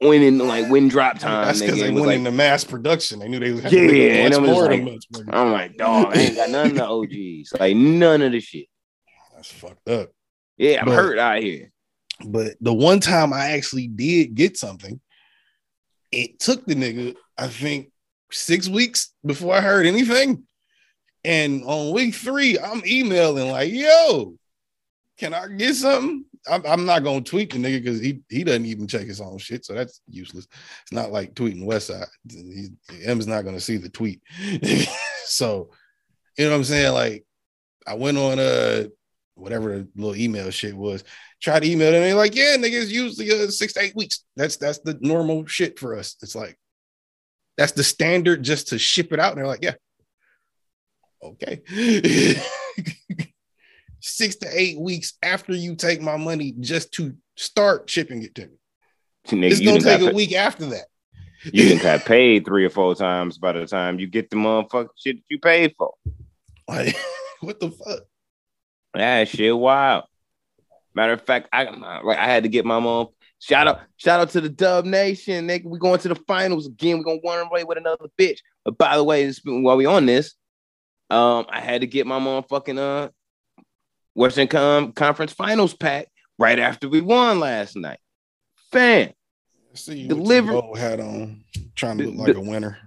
winning 0.00 0.38
like 0.38 0.68
win 0.70 0.88
drop 0.88 1.18
time. 1.18 1.46
That's 1.46 1.60
because 1.60 1.80
they 1.80 1.90
went 1.90 2.06
like, 2.06 2.18
into 2.18 2.30
mass 2.30 2.64
production. 2.64 3.18
They 3.18 3.28
knew 3.28 3.38
they 3.38 3.52
was 3.52 3.72
Yeah, 3.72 3.80
and 4.26 4.42
was 4.42 4.50
more 4.50 4.66
like- 4.66 4.82
much. 4.82 5.04
I'm 5.30 5.52
like, 5.52 5.76
dog, 5.76 6.16
I 6.16 6.20
ain't 6.20 6.36
got 6.36 6.50
none 6.50 6.70
of 6.70 6.74
the 6.76 6.86
OGs, 6.86 7.52
like 7.60 7.76
none 7.76 8.22
of 8.22 8.32
the 8.32 8.40
shit. 8.40 8.66
That's 9.34 9.50
fucked 9.50 9.88
up. 9.88 10.10
Yeah, 10.56 10.80
I'm 10.80 10.86
But- 10.86 10.94
hurt 10.94 11.18
out 11.18 11.42
here. 11.42 11.72
But 12.26 12.56
the 12.60 12.74
one 12.74 12.98
time 12.98 13.32
I 13.32 13.50
actually 13.50 13.86
did 13.86 14.34
get 14.34 14.56
something, 14.56 15.00
it 16.10 16.40
took 16.40 16.66
the 16.66 16.74
nigga, 16.74 17.14
I 17.36 17.46
think, 17.46 17.92
six 18.32 18.68
weeks 18.68 19.12
before 19.24 19.54
I 19.54 19.60
heard 19.60 19.86
anything. 19.86 20.44
And 21.24 21.62
on 21.64 21.92
week 21.94 22.14
three, 22.14 22.58
I'm 22.58 22.82
emailing 22.84 23.50
like, 23.50 23.70
yo, 23.70 24.34
can 25.18 25.32
I 25.34 25.46
get 25.48 25.74
something? 25.76 26.24
I'm, 26.46 26.64
I'm 26.66 26.84
not 26.86 27.04
gonna 27.04 27.22
tweet 27.22 27.52
the 27.52 27.58
nigga 27.58 27.82
because 27.82 28.00
he 28.00 28.22
he 28.28 28.44
doesn't 28.44 28.66
even 28.66 28.86
check 28.86 29.06
his 29.06 29.20
own 29.20 29.38
shit, 29.38 29.64
so 29.64 29.74
that's 29.74 30.00
useless. 30.08 30.46
It's 30.82 30.92
not 30.92 31.10
like 31.10 31.34
tweeting 31.34 31.64
Westside. 31.64 32.06
He, 32.30 32.68
M's 33.04 33.26
not 33.26 33.44
gonna 33.44 33.60
see 33.60 33.76
the 33.76 33.88
tweet. 33.88 34.22
so, 35.24 35.70
you 36.36 36.44
know 36.44 36.50
what 36.50 36.58
I'm 36.58 36.64
saying? 36.64 36.92
Like, 36.92 37.24
I 37.86 37.94
went 37.94 38.18
on 38.18 38.38
uh 38.38 38.84
whatever 39.34 39.78
the 39.78 39.88
little 39.96 40.16
email 40.16 40.50
shit 40.50 40.76
was. 40.76 41.04
Try 41.40 41.60
to 41.60 41.70
email 41.70 41.92
them. 41.92 42.02
They're 42.02 42.14
like, 42.14 42.34
yeah, 42.34 42.56
niggas 42.56 42.88
usually 42.88 43.30
uh, 43.30 43.48
six 43.48 43.72
to 43.74 43.80
eight 43.80 43.96
weeks. 43.96 44.24
That's 44.36 44.56
that's 44.56 44.80
the 44.80 44.98
normal 45.00 45.46
shit 45.46 45.78
for 45.78 45.96
us. 45.96 46.16
It's 46.22 46.34
like 46.34 46.58
that's 47.56 47.72
the 47.72 47.84
standard 47.84 48.42
just 48.42 48.68
to 48.68 48.78
ship 48.78 49.12
it 49.12 49.20
out. 49.20 49.32
And 49.32 49.38
they're 49.38 49.46
like, 49.46 49.62
yeah, 49.62 49.74
okay. 51.22 51.62
six 54.08 54.36
to 54.36 54.48
eight 54.52 54.78
weeks 54.78 55.14
after 55.22 55.52
you 55.54 55.76
take 55.76 56.00
my 56.00 56.16
money 56.16 56.54
just 56.60 56.92
to 56.94 57.14
start 57.36 57.88
shipping 57.88 58.22
it 58.22 58.34
to 58.36 58.46
me. 58.46 58.56
Nigga, 59.28 59.50
It's 59.50 59.60
gonna 59.60 59.80
take 59.80 60.00
a 60.00 60.10
pa- 60.10 60.16
week 60.16 60.34
after 60.34 60.66
that. 60.66 60.86
You 61.44 61.64
didn't 61.64 61.82
got 61.82 62.04
paid 62.04 62.44
three 62.44 62.64
or 62.64 62.70
four 62.70 62.94
times 62.94 63.38
by 63.38 63.52
the 63.52 63.66
time 63.66 63.98
you 63.98 64.06
get 64.06 64.30
the 64.30 64.36
motherfucking 64.36 64.88
shit 64.96 65.16
that 65.16 65.24
you 65.28 65.38
paid 65.38 65.74
for. 65.78 65.94
Like, 66.66 66.96
what 67.40 67.60
the 67.60 67.70
fuck? 67.70 68.00
That 68.94 69.28
shit 69.28 69.56
wild. 69.56 70.04
Matter 70.94 71.12
of 71.12 71.22
fact, 71.22 71.48
I 71.52 71.64
like 72.02 72.18
I 72.18 72.26
had 72.26 72.42
to 72.42 72.48
get 72.48 72.64
my 72.64 72.80
mom. 72.80 73.08
Shout 73.40 73.68
out, 73.68 73.80
shout 73.98 74.18
out 74.18 74.30
to 74.30 74.40
the 74.40 74.48
Dub 74.48 74.84
Nation, 74.84 75.46
nigga. 75.46 75.64
We 75.64 75.78
going 75.78 76.00
to 76.00 76.08
the 76.08 76.16
finals 76.26 76.66
again. 76.66 76.98
We're 76.98 77.04
gonna 77.04 77.20
run 77.24 77.46
away 77.46 77.62
with 77.62 77.78
another 77.78 78.06
bitch. 78.18 78.38
But 78.64 78.78
by 78.78 78.96
the 78.96 79.04
way, 79.04 79.32
while 79.44 79.76
we 79.76 79.86
on 79.86 80.06
this, 80.06 80.34
um, 81.10 81.46
I 81.48 81.60
had 81.60 81.82
to 81.82 81.86
get 81.86 82.06
my 82.06 82.18
motherfucking 82.18 82.78
uh 82.78 83.10
Western 84.18 84.48
Com- 84.48 84.92
Conference 84.92 85.32
Finals 85.32 85.74
pack 85.74 86.08
right 86.38 86.58
after 86.58 86.88
we 86.88 87.00
won 87.00 87.38
last 87.38 87.76
night. 87.76 88.00
Fam, 88.72 89.12
See 89.74 90.00
you 90.00 90.08
Deliver- 90.08 90.46
with 90.54 90.54
your 90.56 90.64
old 90.64 90.78
hat 90.78 90.98
on, 91.00 91.44
trying 91.76 91.98
to 91.98 92.06
look 92.06 92.16
like 92.16 92.34
the- 92.34 92.40
a 92.40 92.42
winner. 92.42 92.78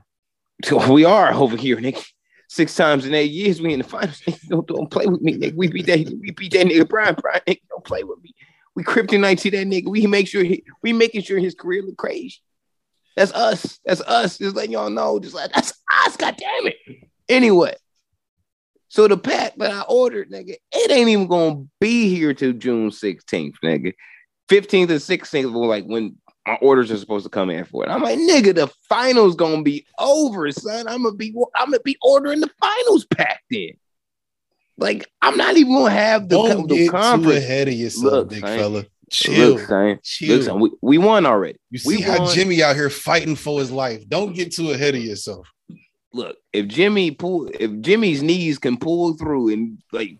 So 0.65 0.91
we 0.93 1.05
are 1.05 1.33
over 1.33 1.55
here, 1.55 1.77
nigga. 1.77 2.05
Six 2.49 2.75
times 2.75 3.05
in 3.05 3.13
eight 3.13 3.31
years, 3.31 3.61
we 3.61 3.71
in 3.71 3.79
the 3.79 3.85
finals. 3.87 4.21
Don't, 4.49 4.67
don't 4.67 4.91
play 4.91 5.05
with 5.05 5.21
me, 5.21 5.37
nigga. 5.37 5.55
We 5.55 5.69
beat 5.69 5.85
that, 5.85 5.99
we 6.19 6.31
beat 6.31 6.51
that 6.51 6.67
nigga 6.67 6.87
Brian. 6.87 7.15
Brian, 7.15 7.39
nigga, 7.47 7.61
don't 7.69 7.85
play 7.85 8.03
with 8.03 8.21
me. 8.21 8.35
We 8.75 8.83
kryptonite 8.83 9.39
to 9.39 9.51
that 9.51 9.67
nigga. 9.67 9.87
We 9.87 10.05
make 10.05 10.27
sure 10.27 10.43
he, 10.43 10.65
we 10.83 10.91
making 10.91 11.21
sure 11.21 11.39
his 11.39 11.55
career 11.55 11.81
look 11.81 11.95
crazy. 11.95 12.39
That's 13.15 13.31
us. 13.31 13.79
That's 13.85 14.01
us. 14.01 14.37
Just 14.37 14.57
letting 14.57 14.73
y'all 14.73 14.89
know. 14.89 15.17
Just 15.19 15.33
like 15.33 15.53
that's 15.53 15.71
us. 16.05 16.17
God 16.17 16.35
damn 16.37 16.67
it. 16.67 16.75
Anyway, 17.29 17.73
so 18.91 19.07
the 19.07 19.17
pack 19.17 19.55
that 19.55 19.71
I 19.71 19.83
ordered, 19.87 20.29
nigga, 20.29 20.53
it 20.69 20.91
ain't 20.91 21.07
even 21.07 21.27
gonna 21.27 21.63
be 21.79 22.09
here 22.13 22.33
till 22.33 22.51
June 22.51 22.89
16th, 22.89 23.53
nigga. 23.63 23.93
15th 24.49 24.89
and 24.89 24.99
16th 24.99 25.53
were 25.53 25.65
like 25.65 25.85
when 25.85 26.17
my 26.45 26.55
orders 26.61 26.91
are 26.91 26.97
supposed 26.97 27.23
to 27.23 27.29
come 27.29 27.49
in 27.49 27.63
for 27.63 27.85
it. 27.85 27.89
I'm 27.89 28.03
like, 28.03 28.19
nigga, 28.19 28.53
the 28.53 28.69
finals 28.89 29.37
gonna 29.37 29.63
be 29.63 29.85
over, 29.97 30.51
son. 30.51 30.89
I'm 30.89 31.03
gonna 31.03 31.15
be 31.15 31.33
I'm 31.55 31.71
gonna 31.71 31.79
be 31.85 31.95
ordering 32.01 32.41
the 32.41 32.49
finals 32.59 33.05
pack 33.05 33.39
in. 33.49 33.77
Like, 34.77 35.07
I'm 35.21 35.37
not 35.37 35.55
even 35.55 35.73
gonna 35.73 35.91
have 35.91 36.27
the, 36.27 36.35
Don't 36.35 36.67
the 36.67 36.75
get 36.75 36.91
too 36.91 37.31
ahead 37.31 37.69
of 37.69 37.73
yourself, 37.73 38.03
Look, 38.13 38.29
big 38.31 38.41
son. 38.41 38.57
fella. 38.57 38.85
Chill, 39.09 39.51
Look, 39.51 39.67
son. 39.69 39.99
chill. 40.03 40.35
Look, 40.35 40.45
son, 40.47 40.59
we, 40.59 40.71
we 40.81 40.97
won 40.97 41.25
already. 41.25 41.59
you 41.69 41.79
we 41.85 41.95
see 41.95 42.01
how 42.01 42.19
won. 42.19 42.35
Jimmy 42.35 42.61
out 42.61 42.75
here 42.75 42.89
fighting 42.89 43.37
for 43.37 43.61
his 43.61 43.71
life. 43.71 44.03
Don't 44.09 44.33
get 44.33 44.51
too 44.51 44.71
ahead 44.71 44.95
of 44.95 45.01
yourself. 45.01 45.47
Look, 46.13 46.35
if 46.51 46.67
Jimmy 46.67 47.11
pull, 47.11 47.49
if 47.57 47.71
Jimmy's 47.81 48.21
knees 48.21 48.59
can 48.59 48.75
pull 48.77 49.13
through 49.13 49.53
and 49.53 49.77
like 49.93 50.17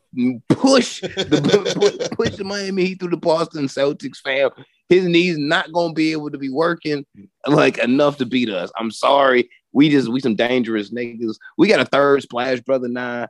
push 0.48 1.02
the 1.02 1.70
push, 1.76 2.10
push 2.12 2.36
the 2.38 2.46
Miami 2.46 2.86
Heat 2.86 3.00
through 3.00 3.10
the 3.10 3.18
Boston 3.18 3.66
Celtics, 3.66 4.18
fam, 4.24 4.52
his 4.88 5.06
knees 5.06 5.38
not 5.38 5.72
gonna 5.74 5.92
be 5.94 6.14
able 6.14 6.32
to 6.32 6.38
be 6.38 6.50
working 6.50 7.06
like 7.46 7.78
enough 7.78 8.18
to 8.20 8.26
beat 8.26 8.50
us. 8.50 8.72
I'm 8.78 8.90
sorry, 8.92 9.50
we 9.74 9.90
just 9.90 10.08
we 10.08 10.22
some 10.22 10.36
dangerous 10.36 10.92
niggas. 10.92 11.36
We 11.58 11.68
got 11.68 11.82
a 11.82 11.86
third 11.86 12.22
splash 12.22 12.62
brother 12.62 12.88
now. 12.88 13.28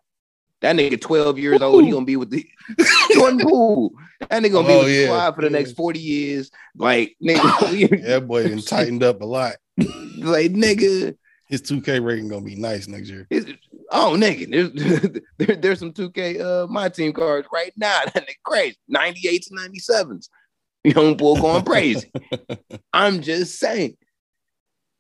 That 0.62 0.76
nigga 0.76 1.02
12 1.02 1.39
years 1.39 1.62
old, 1.63 1.84
he 1.84 1.89
gonna 1.89 2.06
be 2.06 2.17
with 2.17 2.30
the 2.30 2.45
Jordan 3.15 3.39
Poole. 3.39 3.93
That 4.30 4.43
nigga 4.43 4.52
gonna 4.52 4.67
be 4.67 4.74
Oh, 4.76 4.78
with 4.80 4.88
the 4.88 4.93
yeah, 4.93 5.06
squad 5.08 5.32
for 5.32 5.41
the 5.41 5.47
yeah. 5.47 5.58
next 5.58 5.71
40 5.71 6.00
years. 6.00 6.52
Like 6.76 7.15
nigga, 7.24 8.04
Yeah, 8.08 8.19
boy, 8.19 8.56
tightened 8.62 9.02
up 9.02 9.21
a 9.21 9.26
lot. 9.26 9.56
like 9.78 10.52
nigga. 10.52 11.15
His 11.52 11.62
2K 11.62 12.04
rating 12.04 12.30
gonna 12.30 12.46
be 12.46 12.56
nice 12.56 12.88
next 12.88 13.10
year. 13.10 13.28
It's, 13.30 13.52
oh, 13.92 14.16
nigga, 14.18 14.50
there's 14.50 15.22
there, 15.38 15.56
there's 15.58 15.80
some 15.80 15.92
2K 15.92 16.40
uh 16.40 16.68
my 16.68 16.88
team 16.88 17.12
cards 17.12 17.48
right 17.54 17.74
now. 17.76 18.02
That 18.14 18.26
nigga 18.26 18.36
crazy. 18.46 18.78
98s 18.90 19.52
and 19.52 19.60
97s. 19.60 20.30
Young 20.86 21.18
boy 21.18 21.40
going 21.40 21.66
crazy. 21.66 22.10
I'm 22.94 23.22
just 23.22 23.60
saying. 23.60 23.98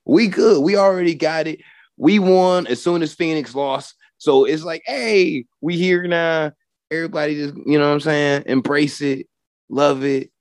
We 0.05 0.27
good. 0.27 0.61
We 0.61 0.75
already 0.75 1.15
got 1.15 1.47
it. 1.47 1.61
We 1.95 2.19
won 2.19 2.67
as 2.67 2.83
soon 2.83 3.01
as 3.01 3.13
Phoenix 3.13 3.55
lost. 3.55 3.95
So 4.17 4.43
it's 4.43 4.63
like, 4.63 4.83
hey, 4.85 5.45
we 5.61 5.77
here 5.77 6.05
now. 6.05 6.51
Everybody 6.91 7.35
just, 7.35 7.55
you 7.65 7.79
know 7.79 7.87
what 7.87 7.93
I'm 7.93 7.99
saying? 8.01 8.43
Embrace 8.47 8.99
it, 8.99 9.27
love 9.69 10.03
it. 10.03 10.31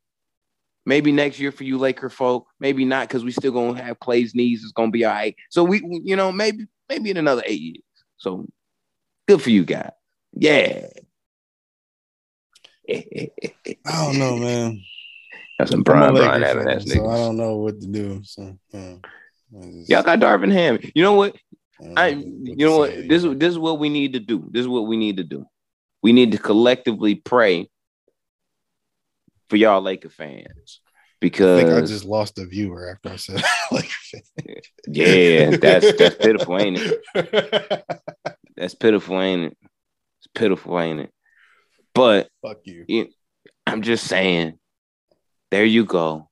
Maybe 0.90 1.12
next 1.12 1.38
year 1.38 1.52
for 1.52 1.62
you 1.62 1.78
Laker 1.78 2.10
folk, 2.10 2.48
maybe 2.58 2.84
not 2.84 3.06
because 3.06 3.22
we 3.22 3.30
still 3.30 3.52
gonna 3.52 3.80
have 3.80 4.00
Klay's 4.00 4.34
knees. 4.34 4.64
It's 4.64 4.72
gonna 4.72 4.90
be 4.90 5.04
all 5.04 5.12
right. 5.12 5.36
So 5.48 5.62
we, 5.62 5.80
we- 5.82 6.02
you 6.04 6.16
know, 6.16 6.32
maybe 6.32 6.66
maybe 6.88 7.10
in 7.10 7.16
another 7.16 7.42
eight 7.46 7.60
years. 7.60 7.84
So 8.16 8.48
good 9.28 9.40
for 9.40 9.50
you 9.50 9.64
guys. 9.64 9.92
Yeah. 10.32 10.88
I 12.88 13.30
don't 13.86 14.18
know, 14.18 14.36
man. 14.36 14.80
That's 15.60 15.70
some 15.70 15.82
Brian 15.84 16.12
Brian 16.12 16.42
having 16.42 16.64
fan, 16.64 16.76
ass 16.76 16.90
so 16.90 17.08
I 17.08 17.16
don't 17.18 17.36
know 17.36 17.54
what 17.58 17.80
to 17.80 17.86
do. 17.86 18.22
So 18.24 18.58
I 18.74 18.98
just- 19.54 19.88
Y'all 19.90 20.02
got 20.02 20.18
Darvin 20.18 20.50
Ham. 20.52 20.80
You 20.94 21.04
know 21.04 21.12
what? 21.12 21.36
I, 21.96 22.14
what 22.14 22.24
you 22.58 22.66
know 22.66 22.78
what? 22.78 22.90
say. 22.90 23.06
This 23.06 23.22
this 23.22 23.50
is 23.50 23.58
what 23.58 23.78
we 23.78 23.88
need 23.90 24.14
to 24.14 24.20
do. 24.20 24.48
This 24.50 24.62
is 24.62 24.68
what 24.68 24.88
we 24.88 24.96
need 24.96 25.18
to 25.18 25.24
do. 25.24 25.46
We 26.02 26.12
need 26.12 26.32
to 26.32 26.38
collectively 26.38 27.14
pray 27.14 27.70
for 29.50 29.56
y'all 29.56 29.82
Laker 29.82 30.08
fans 30.08 30.80
because 31.20 31.60
I 31.60 31.64
think 31.64 31.82
I 31.82 31.86
just 31.86 32.04
lost 32.06 32.38
a 32.38 32.46
viewer 32.46 32.88
after 32.90 33.10
I 33.10 33.16
said 33.16 33.42
like 33.70 33.90
yeah, 34.86 35.56
that's 35.56 35.92
that's 35.98 36.16
pitiful, 36.16 36.58
ain't 36.58 36.78
it? 36.80 37.84
That's 38.56 38.74
pitiful, 38.74 39.18
ain't 39.18 39.52
it? 39.52 39.58
It's 40.18 40.26
pitiful, 40.34 40.78
ain't 40.78 41.00
it? 41.00 41.10
But 41.94 42.28
Fuck 42.42 42.58
you. 42.64 43.08
I'm 43.66 43.80
just 43.80 44.06
saying, 44.06 44.58
there 45.50 45.64
you 45.64 45.86
go. 45.86 46.28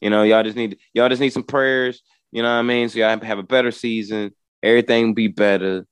You 0.00 0.10
know, 0.10 0.22
y'all 0.22 0.44
just 0.44 0.56
need 0.56 0.78
y'all 0.94 1.08
just 1.08 1.20
need 1.20 1.32
some 1.32 1.42
prayers. 1.42 2.00
You 2.30 2.42
know 2.42 2.48
what 2.48 2.60
I 2.60 2.62
mean? 2.62 2.88
So 2.88 3.00
y'all 3.00 3.18
have 3.18 3.38
a 3.38 3.42
better 3.42 3.72
season. 3.72 4.32
Everything 4.62 5.14
be 5.14 5.26
better. 5.26 5.84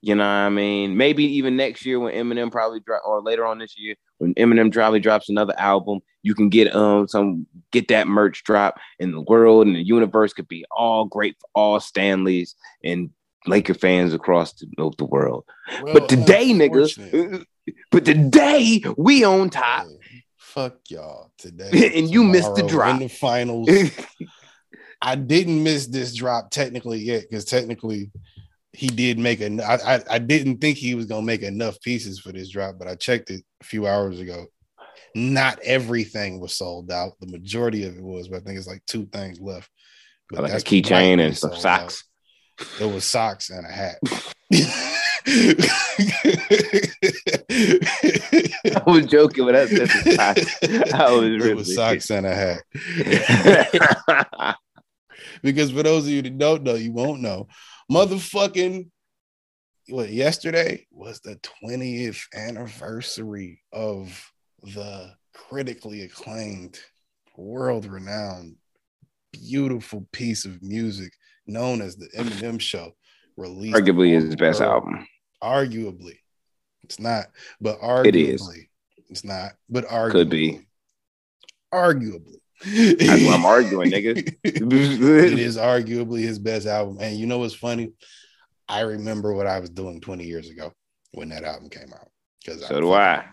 You 0.00 0.14
know 0.14 0.22
what 0.22 0.28
I 0.28 0.48
mean? 0.48 0.96
Maybe 0.96 1.24
even 1.24 1.56
next 1.56 1.84
year 1.84 1.98
when 1.98 2.14
Eminem 2.14 2.52
probably 2.52 2.80
drop, 2.80 3.02
or 3.04 3.20
later 3.20 3.44
on 3.44 3.58
this 3.58 3.76
year 3.76 3.96
when 4.18 4.34
Eminem 4.34 4.72
probably 4.72 5.00
drops 5.00 5.28
another 5.28 5.54
album, 5.58 6.00
you 6.22 6.34
can 6.34 6.48
get 6.48 6.74
um 6.74 7.08
some 7.08 7.46
get 7.72 7.88
that 7.88 8.06
merch 8.06 8.44
drop, 8.44 8.78
and 9.00 9.12
the 9.12 9.22
world 9.22 9.66
and 9.66 9.74
the 9.74 9.82
universe 9.82 10.32
could 10.32 10.48
be 10.48 10.64
all 10.70 11.04
great 11.04 11.36
for 11.40 11.48
all 11.54 11.80
Stanleys 11.80 12.54
and 12.84 13.10
Laker 13.46 13.74
fans 13.74 14.12
across 14.12 14.52
the, 14.54 14.66
the 14.98 15.04
world. 15.04 15.44
Well, 15.82 15.94
but 15.94 16.08
today, 16.08 16.50
unfortunate. 16.50 17.12
nigga, 17.12 17.44
but 17.90 18.04
today 18.04 18.82
we 18.96 19.24
on 19.24 19.50
top. 19.50 19.86
Fuck 20.36 20.78
y'all 20.88 21.30
today. 21.38 21.92
And 21.98 22.10
you 22.10 22.24
missed 22.24 22.54
the 22.54 22.62
drop. 22.62 22.94
in 22.94 23.06
the 23.06 23.08
finals. 23.08 23.68
I 25.02 25.14
didn't 25.14 25.62
miss 25.62 25.86
this 25.86 26.14
drop 26.14 26.50
technically 26.50 26.98
yet 26.98 27.22
because 27.22 27.44
technically 27.44 28.10
he 28.72 28.88
did 28.88 29.18
make 29.18 29.40
a. 29.40 29.62
I, 29.62 29.96
I 29.96 30.00
I 30.10 30.18
didn't 30.18 30.58
think 30.58 30.78
he 30.78 30.94
was 30.94 31.06
gonna 31.06 31.22
make 31.22 31.42
enough 31.42 31.80
pieces 31.80 32.20
for 32.20 32.32
this 32.32 32.50
drop, 32.50 32.76
but 32.78 32.88
I 32.88 32.94
checked 32.94 33.30
it 33.30 33.42
a 33.60 33.64
few 33.64 33.86
hours 33.86 34.20
ago. 34.20 34.46
Not 35.14 35.58
everything 35.60 36.38
was 36.40 36.56
sold 36.56 36.90
out. 36.90 37.12
The 37.20 37.26
majority 37.26 37.84
of 37.84 37.96
it 37.96 38.02
was, 38.02 38.28
but 38.28 38.36
I 38.36 38.40
think 38.40 38.58
it's 38.58 38.68
like 38.68 38.84
two 38.86 39.06
things 39.06 39.40
left. 39.40 39.70
But 40.30 40.42
like 40.42 40.52
a 40.52 40.56
keychain 40.56 41.20
and 41.24 41.36
some 41.36 41.54
socks. 41.54 42.04
out. 42.60 42.70
It 42.80 42.92
was 42.92 43.04
socks 43.04 43.50
and 43.50 43.64
a 43.64 43.70
hat. 43.70 43.96
I 48.74 48.82
was 48.86 49.06
joking, 49.06 49.44
but 49.44 49.52
that's 49.52 49.70
just 49.70 50.16
socks. 50.16 50.56
I 50.92 51.10
was 51.12 51.24
It 51.24 51.40
really 51.40 51.54
was 51.54 51.74
socks 51.74 52.10
and 52.10 52.26
a 52.26 52.34
hat. 52.34 52.62
because 55.42 55.70
for 55.70 55.82
those 55.82 56.04
of 56.04 56.10
you 56.10 56.22
that 56.22 56.38
don't 56.38 56.62
know, 56.62 56.74
you 56.74 56.92
won't 56.92 57.20
know. 57.20 57.48
Motherfucking 57.90 58.90
what 59.88 60.10
yesterday 60.10 60.86
was 60.90 61.20
the 61.20 61.40
20th 61.62 62.22
anniversary 62.34 63.62
of 63.72 64.30
the 64.62 65.14
critically 65.32 66.02
acclaimed, 66.02 66.78
world-renowned, 67.36 68.56
beautiful 69.32 70.06
piece 70.12 70.44
of 70.44 70.62
music 70.62 71.12
known 71.46 71.80
as 71.80 71.96
the 71.96 72.08
Eminem 72.16 72.60
Show, 72.60 72.94
released 73.38 73.76
Arguably 73.76 74.12
his 74.12 74.36
best 74.36 74.60
album. 74.60 75.06
Arguably, 75.42 76.18
it's 76.82 76.98
not, 76.98 77.26
but 77.60 77.80
arguably, 77.80 78.06
It 78.06 78.16
is. 78.16 78.50
It's 79.08 79.24
not, 79.24 79.52
but 79.70 79.86
arguably, 79.86 80.10
Could 80.12 80.28
be. 80.30 80.60
Arguably, 81.72 82.40
That's 82.64 83.22
what 83.22 83.34
I'm 83.34 83.44
arguing, 83.44 83.90
nigga. 83.90 84.34
it 84.44 85.38
is 85.38 85.56
arguably 85.56 86.20
his 86.20 86.38
best 86.38 86.66
album. 86.66 86.98
And 87.00 87.16
you 87.16 87.26
know 87.26 87.38
what's 87.38 87.54
funny? 87.54 87.92
I 88.68 88.80
remember 88.80 89.32
what 89.32 89.46
I 89.46 89.60
was 89.60 89.70
doing 89.70 90.00
20 90.00 90.24
years 90.24 90.50
ago 90.50 90.72
when 91.12 91.28
that 91.30 91.44
album 91.44 91.70
came 91.70 91.92
out. 91.92 92.08
Because 92.44 92.66
So 92.66 92.80
do 92.80 92.92
I. 92.92 93.24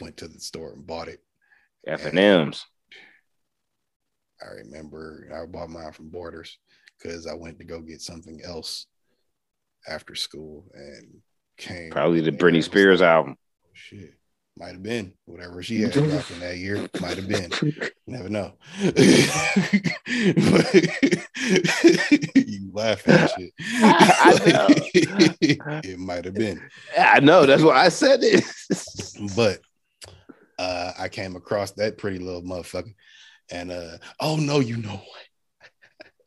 went 0.00 0.16
to 0.18 0.28
the 0.28 0.40
store 0.40 0.72
and 0.72 0.86
bought 0.86 1.08
it. 1.08 1.20
F 1.86 2.04
and 2.04 2.18
M's. 2.18 2.66
I 4.42 4.54
remember 4.56 5.28
I 5.34 5.46
bought 5.46 5.70
mine 5.70 5.92
from 5.92 6.10
Borders 6.10 6.58
because 6.98 7.26
I 7.26 7.34
went 7.34 7.58
to 7.58 7.64
go 7.64 7.80
get 7.80 8.00
something 8.00 8.40
else 8.44 8.86
after 9.86 10.14
school 10.14 10.66
and 10.74 11.20
came. 11.56 11.90
Probably 11.90 12.20
the 12.20 12.32
Britney 12.32 12.62
Spears 12.62 13.00
like, 13.00 13.08
album. 13.10 13.36
oh, 13.38 13.70
shit. 13.72 14.14
Might 14.56 14.72
have 14.72 14.82
been 14.84 15.12
whatever 15.24 15.64
she 15.64 15.80
had 15.80 15.90
dropping 15.90 16.38
that 16.38 16.58
year. 16.58 16.88
Might 17.00 17.16
have 17.16 17.26
been. 17.26 17.50
Never 18.06 18.28
know. 18.28 18.52
you 18.80 18.92
laugh 22.72 23.08
at 23.08 23.30
shit. 23.30 23.52
I 23.60 24.40
know. 24.46 24.66
it 25.82 25.98
might 25.98 26.24
have 26.24 26.34
been. 26.34 26.62
I 26.96 27.18
know. 27.18 27.46
That's 27.46 27.64
why 27.64 27.84
I 27.84 27.88
said 27.88 28.20
it. 28.22 28.44
But 29.34 29.58
uh, 30.58 30.92
I 31.00 31.08
came 31.08 31.34
across 31.34 31.72
that 31.72 31.98
pretty 31.98 32.20
little 32.20 32.42
motherfucker. 32.42 32.94
And 33.50 33.72
uh, 33.72 33.98
oh 34.20 34.36
no, 34.36 34.60
you 34.60 34.76
know 34.76 34.90
what? 34.90 35.26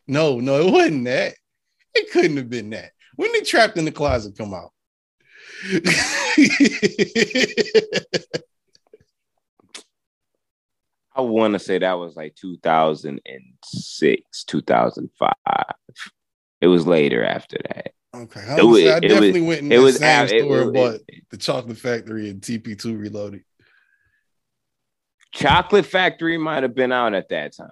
No, 0.05 0.41
no, 0.41 0.67
it 0.67 0.71
wasn't 0.71 1.05
that. 1.05 1.33
It 1.93 2.11
couldn't 2.11 2.37
have 2.37 2.49
been 2.49 2.71
that. 2.71 2.91
When 3.15 3.31
did 3.31 3.45
Trapped 3.45 3.77
in 3.77 3.85
the 3.85 3.91
Closet 3.91 4.37
come 4.37 4.53
out? 4.53 4.71
I 11.15 11.21
want 11.21 11.53
to 11.53 11.59
say 11.59 11.77
that 11.79 11.93
was 11.93 12.15
like 12.15 12.35
2006, 12.35 14.43
2005. 14.43 15.33
It 16.61 16.67
was 16.67 16.85
later 16.87 17.23
after 17.25 17.57
that. 17.69 17.91
okay, 18.15 18.55
It 18.57 18.63
was- 18.63 18.83
I 18.85 18.97
it 18.97 19.01
definitely 19.01 19.41
was- 19.41 19.47
went 19.47 19.59
in 19.61 19.71
it 19.71 19.77
the 19.77 19.81
was 19.83 19.97
same 19.97 20.25
it 20.25 20.29
store 20.29 20.71
bought 20.71 20.99
the 21.31 21.37
Chocolate 21.37 21.77
Factory 21.77 22.29
and 22.29 22.41
TP2 22.41 22.99
Reloaded. 22.99 23.43
Chocolate 25.33 25.85
Factory 25.85 26.37
might 26.37 26.63
have 26.63 26.73
been 26.75 26.91
out 26.91 27.13
at 27.13 27.29
that 27.29 27.55
time. 27.55 27.69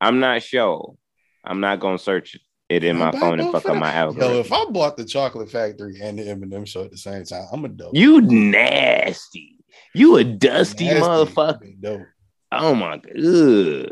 I'm 0.00 0.20
not 0.20 0.42
sure. 0.42 0.96
I'm 1.44 1.60
not 1.60 1.80
gonna 1.80 1.98
search 1.98 2.34
it 2.36 2.40
in 2.84 2.96
my 2.96 3.12
phone 3.12 3.40
and 3.40 3.52
fuck 3.52 3.66
up 3.66 3.76
my 3.76 3.92
them. 3.92 4.16
Yo, 4.16 4.40
if 4.40 4.52
I 4.52 4.64
bought 4.66 4.96
the 4.96 5.04
Chocolate 5.04 5.50
Factory 5.50 6.00
and 6.00 6.18
the 6.18 6.22
Eminem 6.24 6.66
show 6.66 6.84
at 6.84 6.90
the 6.90 6.96
same 6.96 7.24
time, 7.24 7.46
I'm 7.52 7.64
a 7.64 7.68
dope. 7.68 7.94
you 7.94 8.20
nasty. 8.22 9.56
You 9.94 10.16
a 10.16 10.24
dusty 10.24 10.86
Nasty, 10.86 11.00
motherfucker. 11.02 11.80
Dope. 11.80 12.02
Oh 12.50 12.74
my 12.74 12.96
god. 12.96 13.16
Ugh. 13.16 13.86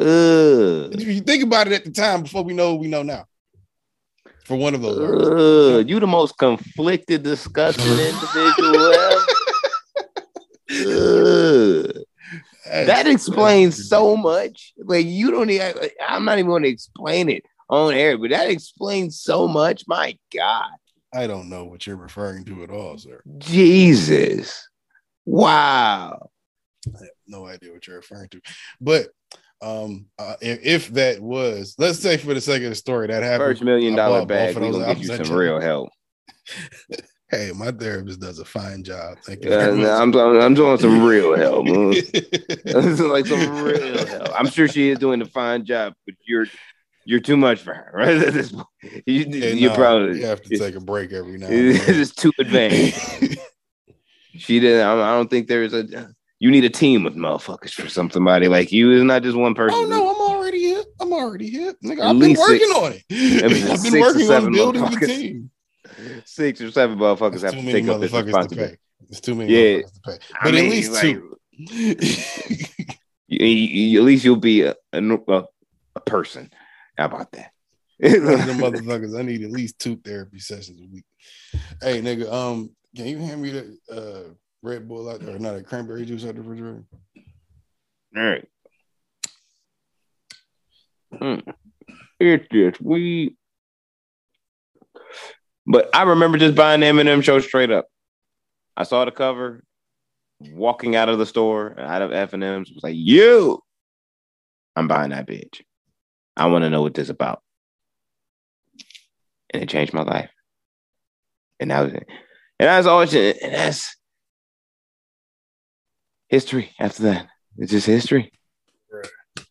Ugh. 0.00 0.94
If 0.94 1.06
you 1.06 1.20
think 1.20 1.42
about 1.44 1.68
it 1.68 1.72
at 1.74 1.84
the 1.84 1.90
time 1.90 2.22
before 2.22 2.42
we 2.44 2.54
know 2.54 2.72
what 2.72 2.80
we 2.80 2.88
know 2.88 3.02
now. 3.02 3.24
For 4.44 4.56
one 4.56 4.74
of 4.74 4.82
those. 4.82 4.98
Ugh. 5.80 5.88
You 5.88 6.00
the 6.00 6.06
most 6.06 6.38
conflicted, 6.38 7.22
disgusting 7.22 7.84
individual 7.86 8.92
ever. 8.92 9.24
Ugh. 10.70 12.04
That 12.70 13.06
explains 13.06 13.88
so 13.88 14.16
much. 14.16 14.74
Like 14.78 15.06
you 15.06 15.30
don't 15.30 15.50
even. 15.50 15.74
I'm 16.06 16.24
not 16.24 16.38
even 16.38 16.50
going 16.50 16.64
to 16.64 16.68
explain 16.68 17.28
it 17.28 17.44
on 17.68 17.94
air, 17.94 18.16
but 18.18 18.30
that 18.30 18.50
explains 18.50 19.20
so 19.20 19.46
much. 19.48 19.84
My 19.86 20.16
God, 20.34 20.70
I 21.14 21.26
don't 21.26 21.48
know 21.48 21.64
what 21.64 21.86
you're 21.86 21.96
referring 21.96 22.44
to 22.46 22.62
at 22.62 22.70
all, 22.70 22.98
sir. 22.98 23.20
Jesus, 23.38 24.68
wow. 25.24 26.30
I 26.86 26.98
have 27.00 27.08
no 27.26 27.46
idea 27.46 27.72
what 27.72 27.86
you're 27.86 27.96
referring 27.96 28.28
to. 28.30 28.40
But 28.80 29.08
um 29.60 30.06
uh, 30.18 30.36
if, 30.40 30.60
if 30.62 30.88
that 30.94 31.20
was, 31.20 31.74
let's 31.78 31.98
say 31.98 32.16
for 32.16 32.32
the 32.32 32.40
sake 32.40 32.62
of 32.62 32.70
the 32.70 32.74
story, 32.74 33.08
that 33.08 33.22
happened. 33.22 33.50
First 33.50 33.62
million 33.62 33.94
dollar 33.96 34.24
bag. 34.24 34.56
We 34.56 34.70
gonna 34.70 34.94
get 34.94 34.98
you 34.98 35.24
some 35.24 35.36
real 35.36 35.60
help. 35.60 35.90
Hey, 37.30 37.52
my 37.54 37.70
therapist 37.72 38.20
does 38.20 38.38
a 38.38 38.44
fine 38.44 38.82
job. 38.82 39.18
Thank 39.22 39.44
you. 39.44 39.50
Very 39.50 39.76
much. 39.76 39.86
I'm, 39.86 40.14
I'm, 40.14 40.40
I'm 40.40 40.54
doing 40.54 40.78
some 40.78 41.04
real 41.04 41.36
help. 41.36 41.66
man. 41.66 41.90
This 41.90 42.10
is 42.64 43.00
like 43.00 43.26
some 43.26 43.62
real 43.62 44.06
help. 44.06 44.30
I'm 44.34 44.48
sure 44.48 44.66
she 44.66 44.88
is 44.88 44.98
doing 44.98 45.20
a 45.20 45.26
fine 45.26 45.66
job, 45.66 45.92
but 46.06 46.14
you're 46.26 46.46
you're 47.08 47.20
too 47.20 47.38
much 47.38 47.60
for 47.62 47.72
her, 47.72 47.90
right? 47.94 48.18
At 48.18 48.34
this 48.34 48.52
point, 48.52 48.66
you, 49.06 49.24
Yeah, 49.28 49.46
you're 49.48 49.70
nah, 49.70 49.76
probably 49.76 50.20
you 50.20 50.26
have 50.26 50.42
to 50.42 50.58
take 50.58 50.74
a 50.74 50.80
break 50.80 51.10
every 51.12 51.38
now 51.38 51.46
then. 51.48 51.74
just 51.86 52.18
too 52.18 52.30
advanced. 52.38 53.24
She 54.36 54.60
didn't. 54.60 54.86
I 54.86 54.92
I 54.92 55.16
don't 55.16 55.28
think 55.28 55.48
there's 55.48 55.74
a. 55.74 56.14
You 56.38 56.52
need 56.52 56.62
a 56.64 56.70
team 56.70 57.06
of 57.06 57.14
motherfuckers 57.14 57.72
for 57.72 57.88
some 57.88 58.08
somebody 58.08 58.46
like 58.46 58.70
you. 58.70 58.92
It's 58.92 59.02
not 59.02 59.24
just 59.24 59.36
one 59.36 59.50
oh, 59.50 59.54
person. 59.56 59.78
Oh 59.80 59.86
no, 59.88 60.10
I'm 60.14 60.20
already 60.30 60.68
hip. 60.68 60.86
I'm 61.00 61.12
already 61.12 61.50
hip. 61.50 61.76
Nigga, 61.84 62.02
I've 62.02 62.18
been 62.20 62.34
working 62.38 62.58
six- 62.58 62.76
on 62.78 62.92
it. 62.92 63.42
I've 63.74 63.82
been 63.82 64.00
working 64.00 64.30
on 64.30 64.52
building 64.52 64.82
the 64.84 65.06
team. 65.06 65.50
Six 66.24 66.60
or 66.60 66.70
seven 66.70 66.98
motherfuckers 66.98 67.42
have 67.42 67.54
to 67.54 67.62
take 67.62 67.88
up 67.88 68.00
this 68.00 68.12
responsibility. 68.12 68.76
pay. 68.76 68.78
It's 69.08 69.20
too 69.20 69.34
many 69.34 69.52
Yeah. 69.52 69.78
motherfuckers 69.80 69.92
to 69.94 70.00
pay. 70.02 70.18
I 70.40 70.44
But 70.44 70.54
mean, 70.54 70.64
at 70.66 70.70
least 70.70 70.92
like, 70.92 71.02
two. 71.02 71.38
you- 73.26 73.46
you- 73.46 73.98
at 74.00 74.04
least 74.04 74.24
you'll 74.24 74.36
be 74.36 74.62
a, 74.62 74.74
a, 74.92 75.00
a 75.96 76.00
person. 76.06 76.50
How 76.98 77.06
about 77.06 77.30
that? 77.32 77.52
One 78.00 78.12
motherfuckers. 78.58 79.18
I 79.18 79.22
need 79.22 79.42
at 79.42 79.52
least 79.52 79.78
two 79.78 79.96
therapy 79.96 80.40
sessions 80.40 80.80
a 80.80 80.92
week. 80.92 81.04
Hey, 81.80 82.02
nigga, 82.02 82.30
um, 82.30 82.70
can 82.96 83.06
you 83.06 83.18
hand 83.18 83.40
me 83.40 83.50
the 83.50 83.78
uh 83.90 84.32
Red 84.62 84.88
Bull 84.88 85.08
out 85.08 85.20
there 85.20 85.36
or 85.36 85.38
not 85.38 85.54
a 85.54 85.62
cranberry 85.62 86.04
juice 86.04 86.24
out 86.26 86.34
the 86.34 86.42
refrigerator? 86.42 86.84
All 88.16 88.22
right. 88.22 88.48
Mm. 91.14 91.54
It's 92.18 92.46
just 92.52 92.80
we. 92.80 93.36
But 95.64 95.94
I 95.94 96.02
remember 96.02 96.38
just 96.38 96.56
buying 96.56 96.80
the 96.80 96.86
Eminem 96.86 97.22
show 97.22 97.38
straight 97.38 97.70
up. 97.70 97.86
I 98.76 98.82
saw 98.82 99.04
the 99.04 99.12
cover, 99.12 99.62
walking 100.40 100.96
out 100.96 101.08
of 101.08 101.18
the 101.18 101.26
store, 101.26 101.78
out 101.78 102.02
of 102.02 102.12
F 102.12 102.32
and 102.32 102.42
M's, 102.42 102.72
was 102.72 102.82
like, 102.82 102.96
"You, 102.96 103.62
I'm 104.74 104.88
buying 104.88 105.10
that 105.10 105.26
bitch. 105.26 105.60
I 106.38 106.46
want 106.46 106.64
to 106.64 106.70
know 106.70 106.82
what 106.82 106.94
this 106.94 107.08
about." 107.08 107.42
And 109.52 109.62
it 109.62 109.68
changed 109.68 109.92
my 109.92 110.02
life. 110.02 110.30
And 111.60 111.70
that 111.70 111.80
was 111.80 111.92
it. 111.92 112.06
And 112.60 112.68
that's 112.68 112.86
all. 112.86 113.00
And 113.00 113.10
that's 113.10 113.96
history. 116.28 116.72
After 116.78 117.02
that, 117.04 117.26
it's 117.56 117.72
just 117.72 117.86
history. 117.86 118.30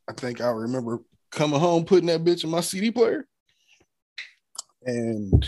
I 0.10 0.14
think 0.14 0.40
I 0.40 0.50
remember 0.50 1.00
coming 1.32 1.60
home, 1.60 1.84
putting 1.84 2.08
that 2.08 2.24
bitch 2.24 2.44
in 2.44 2.50
my 2.50 2.62
CD 2.62 2.92
player, 2.92 3.28
and 4.84 5.46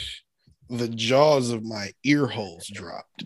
the 0.69 0.89
jaws 0.89 1.51
of 1.51 1.63
my 1.63 1.93
ear 2.03 2.27
holes 2.27 2.67
dropped. 2.67 3.25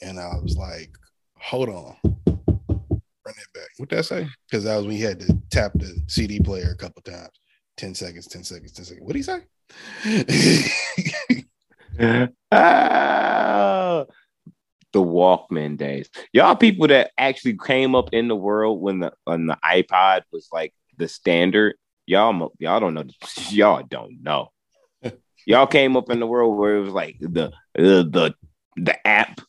And 0.00 0.18
I 0.18 0.34
was 0.42 0.56
like, 0.56 0.90
hold 1.38 1.68
on. 1.68 1.96
Run 3.28 3.34
it 3.36 3.52
back. 3.52 3.68
What 3.76 3.90
that 3.90 4.06
say? 4.06 4.26
Because 4.48 4.64
that 4.64 4.76
was 4.76 4.86
when 4.86 4.96
you 4.96 5.06
had 5.06 5.20
to 5.20 5.38
tap 5.50 5.72
the 5.74 6.02
CD 6.06 6.40
player 6.40 6.70
a 6.70 6.76
couple 6.76 7.02
times. 7.02 7.28
10 7.76 7.94
seconds, 7.94 8.26
10 8.26 8.42
seconds, 8.42 8.72
10 8.72 8.86
seconds. 8.86 9.04
What 9.04 9.12
did 9.12 9.18
he 9.18 9.22
say? 9.22 9.42
Ah, 12.50 14.06
the 14.94 15.02
Walkman 15.02 15.76
days. 15.76 16.08
Y'all 16.32 16.56
people 16.56 16.86
that 16.88 17.10
actually 17.18 17.58
came 17.58 17.94
up 17.94 18.08
in 18.14 18.28
the 18.28 18.36
world 18.36 18.80
when 18.80 19.00
the 19.00 19.12
when 19.24 19.46
the 19.46 19.58
iPod 19.62 20.22
was 20.32 20.48
like 20.50 20.72
the 20.96 21.06
standard. 21.06 21.76
Y'all 22.06 22.54
y'all 22.58 22.80
don't 22.80 22.94
know. 22.94 23.04
Y'all 23.50 23.82
don't 23.82 24.22
know. 24.22 24.52
y'all 25.46 25.66
came 25.66 25.98
up 25.98 26.08
in 26.08 26.18
the 26.18 26.26
world 26.26 26.56
where 26.56 26.76
it 26.76 26.80
was 26.80 26.94
like 26.94 27.18
the 27.20 27.48
uh, 27.48 27.52
the 27.76 28.34
the 28.76 29.06
app, 29.06 29.42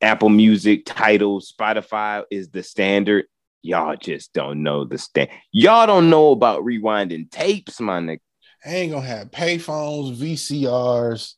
Apple 0.00 0.28
Music, 0.28 0.82
Tidal, 0.86 1.40
Spotify 1.40 2.24
is 2.30 2.50
the 2.50 2.62
standard. 2.62 3.26
Y'all 3.62 3.96
just 3.96 4.32
don't 4.32 4.62
know 4.62 4.84
the 4.84 4.98
stand. 4.98 5.28
Y'all 5.50 5.86
don't 5.86 6.08
know 6.08 6.30
about 6.30 6.62
rewinding 6.62 7.30
tapes, 7.30 7.80
my 7.80 8.00
nigga. 8.00 8.20
I 8.64 8.70
ain't 8.70 8.92
gonna 8.92 9.06
have 9.06 9.30
payphones, 9.30 10.16
VCRs, 10.16 11.34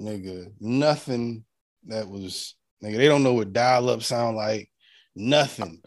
nigga, 0.00 0.52
nothing 0.60 1.44
that 1.86 2.08
was 2.08 2.56
nigga. 2.82 2.96
They 2.96 3.08
don't 3.08 3.22
know 3.22 3.34
what 3.34 3.52
dial 3.52 3.90
up 3.90 4.02
sound 4.02 4.36
like. 4.36 4.68
Nothing. 5.14 5.82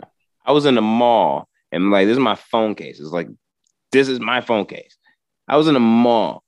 I 0.46 0.52
was 0.52 0.66
in 0.66 0.76
the 0.76 0.82
mall 0.82 1.48
and 1.72 1.92
like, 1.92 2.08
this 2.08 2.14
is 2.14 2.20
my 2.20 2.36
phone 2.36 2.76
case. 2.76 3.00
It's 3.00 3.10
like, 3.10 3.28
this 3.92 4.08
is 4.08 4.20
my 4.20 4.42
phone 4.42 4.66
case. 4.66 4.98
I 5.48 5.58
was 5.58 5.68
in 5.68 5.74
the 5.74 5.80
mall. 5.80 6.44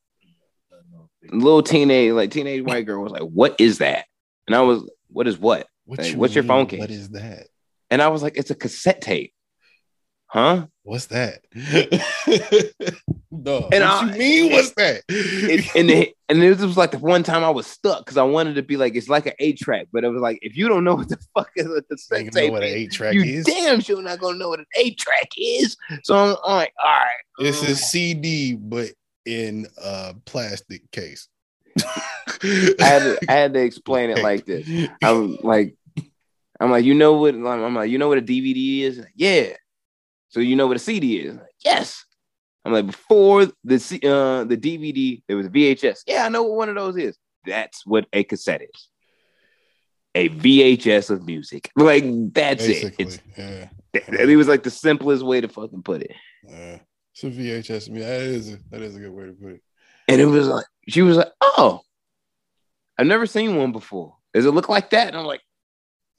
Little 1.32 1.64
teenage, 1.64 2.12
like 2.12 2.32
teenage 2.32 2.64
white 2.64 2.86
girl 2.86 3.02
was 3.02 3.12
like, 3.12 3.24
what 3.24 3.56
is 3.60 3.80
that? 3.80 4.06
And 4.48 4.56
I 4.56 4.62
was, 4.62 4.88
what 5.16 5.28
is 5.28 5.38
what? 5.38 5.66
What 5.86 6.02
Hey, 6.02 6.12
you 6.12 6.18
what's 6.18 6.36
your 6.36 6.44
mean? 6.44 6.50
phone 6.50 6.66
case? 6.68 6.80
What 6.82 6.92
is 6.92 7.10
that? 7.12 7.48
And 7.90 8.02
I 8.02 8.10
was 8.10 8.22
like, 8.22 8.36
it's 8.36 8.52
a 8.52 8.56
cassette 8.56 9.00
tape. 9.00 9.32
Huh? 10.28 10.68
What's 10.84 11.06
that? 11.06 11.40
no. 13.32 13.70
And 13.72 13.84
what 13.84 13.84
I- 13.84 14.12
you 14.12 14.18
mean? 14.20 14.52
What's 14.52 14.72
that? 14.74 15.04
It, 15.08 15.74
and 15.76 15.90
it, 15.90 16.14
and 16.28 16.44
it 16.44 16.60
was 16.60 16.76
like 16.76 16.92
the 16.92 16.98
one 17.00 17.24
time 17.24 17.46
I 17.46 17.50
was 17.50 17.66
stuck 17.66 18.04
because 18.04 18.18
I 18.18 18.24
wanted 18.24 18.56
to 18.56 18.64
be 18.64 18.76
like, 18.76 18.96
it's 18.96 19.08
like 19.08 19.26
an 19.28 19.34
eight 19.40 19.58
track, 19.58 19.88
but 19.94 20.04
it 20.04 20.10
was 20.10 20.22
like, 20.22 20.40
if 20.42 20.58
you 20.58 20.68
don't 20.68 20.84
know 20.84 20.96
what 20.96 21.08
the 21.08 21.18
fuck 21.34 21.50
is 21.56 21.68
what 21.70 21.78
a 21.78 21.82
cassette 21.84 22.32
tape, 22.34 22.52
what 22.52 22.64
an 22.64 22.70
eight 22.70 22.92
track 22.92 23.14
you 23.14 23.22
is. 23.24 23.46
damn 23.46 23.80
sure 23.80 24.02
not 24.02 24.20
gonna 24.20 24.38
know 24.38 24.50
what 24.50 24.60
an 24.60 24.66
eight 24.78 24.98
track 24.98 25.30
is. 25.38 25.78
So 26.04 26.16
I'm, 26.18 26.36
I'm 26.44 26.56
like, 26.58 26.74
all 26.84 26.92
right, 26.92 27.10
It's 27.48 27.64
a 27.64 27.72
oh. 27.72 27.74
CD, 27.76 28.56
but 28.56 28.90
in 29.26 29.68
a 29.82 30.14
plastic 30.26 30.92
case. 30.92 31.30
I 31.78 32.76
had 32.80 33.00
to, 33.00 33.20
I 33.30 33.34
had 33.34 33.54
to 33.54 33.62
explain 33.62 34.10
it 34.10 34.22
like 34.22 34.46
this. 34.46 34.68
I'm 35.04 35.38
like, 35.42 35.76
I'm 36.60 36.72
like, 36.72 36.86
you 36.86 36.94
know 36.94 37.14
what? 37.14 37.36
I'm 37.36 37.76
like, 37.76 37.90
you 37.90 37.98
know 37.98 38.08
what 38.08 38.18
a 38.18 38.22
DVD 38.22 38.82
is? 38.82 39.00
Like, 39.00 39.14
yeah. 39.16 39.54
So 40.30 40.40
you 40.40 40.56
know 40.56 40.68
what 40.68 40.78
a 40.78 40.80
CD 40.80 41.20
is? 41.20 41.36
Like, 41.36 41.56
yes. 41.64 42.06
I'm 42.64 42.74
like, 42.74 42.88
before 42.88 43.48
the 43.64 43.80
C- 43.80 44.02
uh 44.04 44.44
the 44.44 44.58
DVD, 44.58 45.22
there 45.28 45.38
was 45.38 45.48
a 45.48 45.50
VHS. 45.50 46.00
Yeah, 46.08 46.26
I 46.26 46.30
know 46.30 46.44
what 46.44 46.58
one 46.58 46.70
of 46.70 46.76
those 46.76 46.98
is. 46.98 47.18
That's 47.46 47.86
what 47.86 48.08
a 48.12 48.24
cassette 48.24 48.64
is. 48.64 48.90
A 50.16 50.30
VHS 50.30 51.10
of 51.12 51.26
music. 51.26 51.70
Like 51.76 52.06
that's 52.34 52.66
Basically, 52.66 53.06
it. 53.06 53.22
It's 53.38 53.38
yeah. 53.38 53.70
it 53.94 54.36
was 54.36 54.48
like 54.48 54.64
the 54.64 54.72
simplest 54.72 55.24
way 55.24 55.42
to 55.42 55.48
fucking 55.48 55.84
put 55.84 56.02
it. 56.02 56.14
Yeah. 56.48 56.80
It's 57.14 57.24
a 57.24 57.30
VHS. 57.30 57.88
Yeah, 57.96 58.08
that 58.08 58.22
is 58.22 58.54
a, 58.54 58.60
that 58.72 58.82
is 58.82 58.96
a 58.96 59.00
good 59.00 59.12
way 59.12 59.26
to 59.26 59.34
put 59.34 59.52
it. 59.54 59.62
And 60.08 60.20
it 60.20 60.26
was 60.26 60.48
like 60.48 60.66
she 60.88 61.02
was 61.02 61.18
like, 61.18 61.32
"Oh, 61.42 61.82
I've 62.98 63.08
never 63.08 63.26
seen 63.26 63.56
one 63.56 63.72
before. 63.72 64.16
Does 64.34 64.46
it 64.46 64.52
look 64.52 64.70
like 64.70 64.90
that?" 64.92 65.08
And 65.10 65.18
I'm 65.18 65.26
like, 65.26 65.42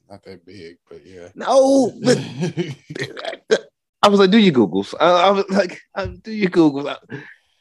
Not 0.09 0.23
that 0.23 0.45
big, 0.45 0.77
but 0.89 1.05
yeah. 1.05 1.29
"No." 1.35 1.91
But 2.03 2.17
I 4.01 4.09
was 4.09 4.19
like, 4.19 4.31
"Do 4.31 4.37
your 4.37 4.53
Googles?" 4.53 4.93
I, 4.99 5.27
I 5.27 5.29
was 5.31 5.45
like, 5.49 5.81
"Do 6.23 6.31
your 6.31 6.49
Googles?" 6.49 6.95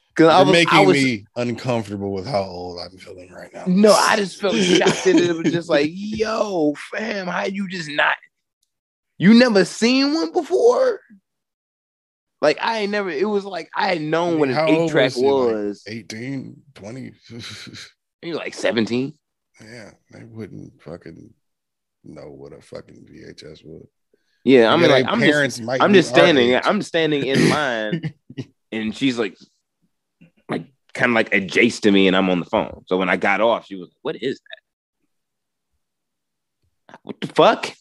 Because 0.08 0.32
I 0.32 0.42
was, 0.42 0.52
making 0.52 0.78
I 0.78 0.80
was, 0.80 0.96
me 0.96 1.26
uncomfortable 1.36 2.12
with 2.12 2.26
how 2.26 2.42
old 2.42 2.80
I'm 2.80 2.96
feeling 2.96 3.30
right 3.30 3.52
now. 3.52 3.64
no, 3.66 3.92
I 3.92 4.16
just 4.16 4.40
felt 4.40 4.56
shocked 4.56 5.04
that 5.04 5.16
it 5.16 5.36
was 5.36 5.52
just 5.52 5.68
like, 5.68 5.90
"Yo, 5.92 6.74
fam, 6.90 7.26
how 7.26 7.44
you 7.44 7.68
just 7.68 7.90
not? 7.90 8.16
You 9.18 9.34
never 9.34 9.64
seen 9.64 10.14
one 10.14 10.32
before?" 10.32 11.00
Like 12.46 12.58
I 12.62 12.78
ain't 12.78 12.92
never. 12.92 13.10
It 13.10 13.28
was 13.28 13.44
like 13.44 13.68
I 13.74 13.88
had 13.88 14.00
known 14.00 14.38
mean, 14.38 14.38
what 14.38 14.48
an 14.50 14.68
eight 14.68 14.88
track 14.88 15.06
was 15.06 15.14
he, 15.16 15.28
like, 15.28 15.52
was. 15.52 15.82
18, 15.88 16.62
20. 16.74 17.12
You're 18.22 18.36
like 18.36 18.54
seventeen. 18.54 19.14
yeah, 19.60 19.90
they 20.12 20.22
wouldn't 20.22 20.80
fucking 20.80 21.34
know 22.04 22.30
what 22.30 22.52
a 22.52 22.60
fucking 22.60 23.04
VHS 23.10 23.64
was. 23.64 23.88
Yeah, 24.44 24.72
I 24.72 24.76
mean, 24.76 24.90
like 24.90 25.06
I'm 25.08 25.18
just, 25.18 25.60
I'm 25.60 25.92
just 25.92 26.08
standing. 26.10 26.50
age. 26.50 26.62
I'm 26.64 26.82
standing 26.82 27.26
in 27.26 27.48
line, 27.50 28.14
and 28.70 28.96
she's 28.96 29.18
like, 29.18 29.36
like 30.48 30.66
kind 30.94 31.10
of 31.10 31.16
like 31.16 31.34
adjacent 31.34 31.82
to 31.82 31.90
me, 31.90 32.06
and 32.06 32.16
I'm 32.16 32.30
on 32.30 32.38
the 32.38 32.46
phone. 32.46 32.84
So 32.86 32.96
when 32.96 33.08
I 33.08 33.16
got 33.16 33.40
off, 33.40 33.66
she 33.66 33.74
was 33.74 33.88
like, 33.88 33.98
"What 34.02 34.22
is 34.22 34.40
that? 36.88 37.00
What 37.02 37.20
the 37.20 37.26
fuck?" 37.26 37.72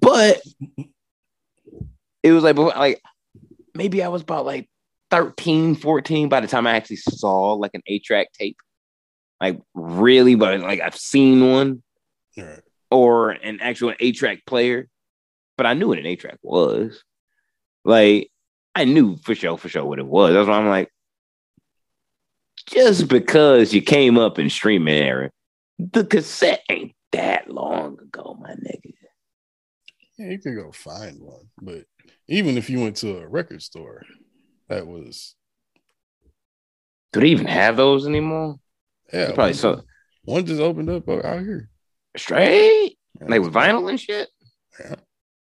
But 0.00 0.42
it 2.22 2.30
was 2.30 2.44
like, 2.44 2.56
like 2.56 3.02
maybe 3.74 4.02
I 4.02 4.08
was 4.08 4.22
about 4.22 4.46
like 4.46 4.68
13, 5.10 5.74
14 5.74 6.28
by 6.28 6.40
the 6.40 6.46
time 6.46 6.66
I 6.66 6.76
actually 6.76 6.96
saw 6.96 7.52
like 7.54 7.72
an 7.74 7.82
eight 7.86 8.04
track 8.04 8.32
tape. 8.32 8.56
Like 9.40 9.60
really, 9.74 10.36
but 10.36 10.60
like 10.60 10.80
I've 10.80 10.96
seen 10.96 11.50
one 11.50 11.82
right. 12.36 12.60
or 12.90 13.30
an 13.30 13.60
actual 13.60 13.94
eight 14.00 14.16
track 14.16 14.46
player, 14.46 14.88
but 15.56 15.66
I 15.66 15.74
knew 15.74 15.88
what 15.88 15.98
an 15.98 16.06
eight 16.06 16.20
track 16.20 16.38
was. 16.42 17.02
Like, 17.84 18.30
I 18.74 18.84
knew 18.84 19.16
for 19.16 19.34
sure, 19.34 19.58
for 19.58 19.68
sure 19.68 19.84
what 19.84 19.98
it 19.98 20.06
was. 20.06 20.32
That's 20.32 20.48
why 20.48 20.58
I'm 20.58 20.68
like, 20.68 20.90
just 22.66 23.08
because 23.08 23.74
you 23.74 23.82
came 23.82 24.18
up 24.18 24.38
in 24.38 24.48
streaming 24.48 24.94
era, 24.94 25.30
the 25.78 26.04
cassette 26.04 26.62
ain't 26.70 26.92
that 27.12 27.50
long 27.50 27.98
ago, 28.00 28.36
my 28.40 28.50
nigga. 28.50 28.92
Yeah, 30.18 30.30
you 30.30 30.38
could 30.38 30.56
go 30.56 30.72
find 30.72 31.20
one, 31.20 31.48
but 31.60 31.84
even 32.28 32.56
if 32.56 32.70
you 32.70 32.80
went 32.80 32.96
to 32.96 33.18
a 33.18 33.28
record 33.28 33.62
store, 33.62 34.02
that 34.68 34.86
was 34.86 35.34
Do 37.12 37.20
they 37.20 37.28
even 37.28 37.46
have 37.46 37.76
those 37.76 38.06
anymore? 38.06 38.56
yeah. 39.12 39.26
Probably 39.26 39.44
one, 39.46 39.54
so 39.54 39.82
One 40.24 40.46
just 40.46 40.60
opened 40.60 40.90
up 40.90 41.08
out 41.08 41.40
here. 41.40 41.68
straight, 42.16 42.96
Yeah, 43.20 43.26
like 43.28 43.40
with 43.42 43.52
vinyl 43.52 43.88
and 43.90 44.00
shit. 44.00 44.28
Yeah. 44.80 44.94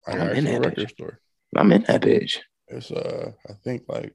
I'm 0.06 0.20
in 0.36 0.44
that 0.44 0.60
record 0.60 0.76
bitch. 0.88 0.90
store. 0.90 1.20
I'm 1.56 1.72
in 1.72 1.82
that 1.84 2.02
bitch. 2.02 2.38
It's 2.68 2.90
uh, 2.90 3.32
I 3.48 3.52
think 3.62 3.82
like 3.88 4.12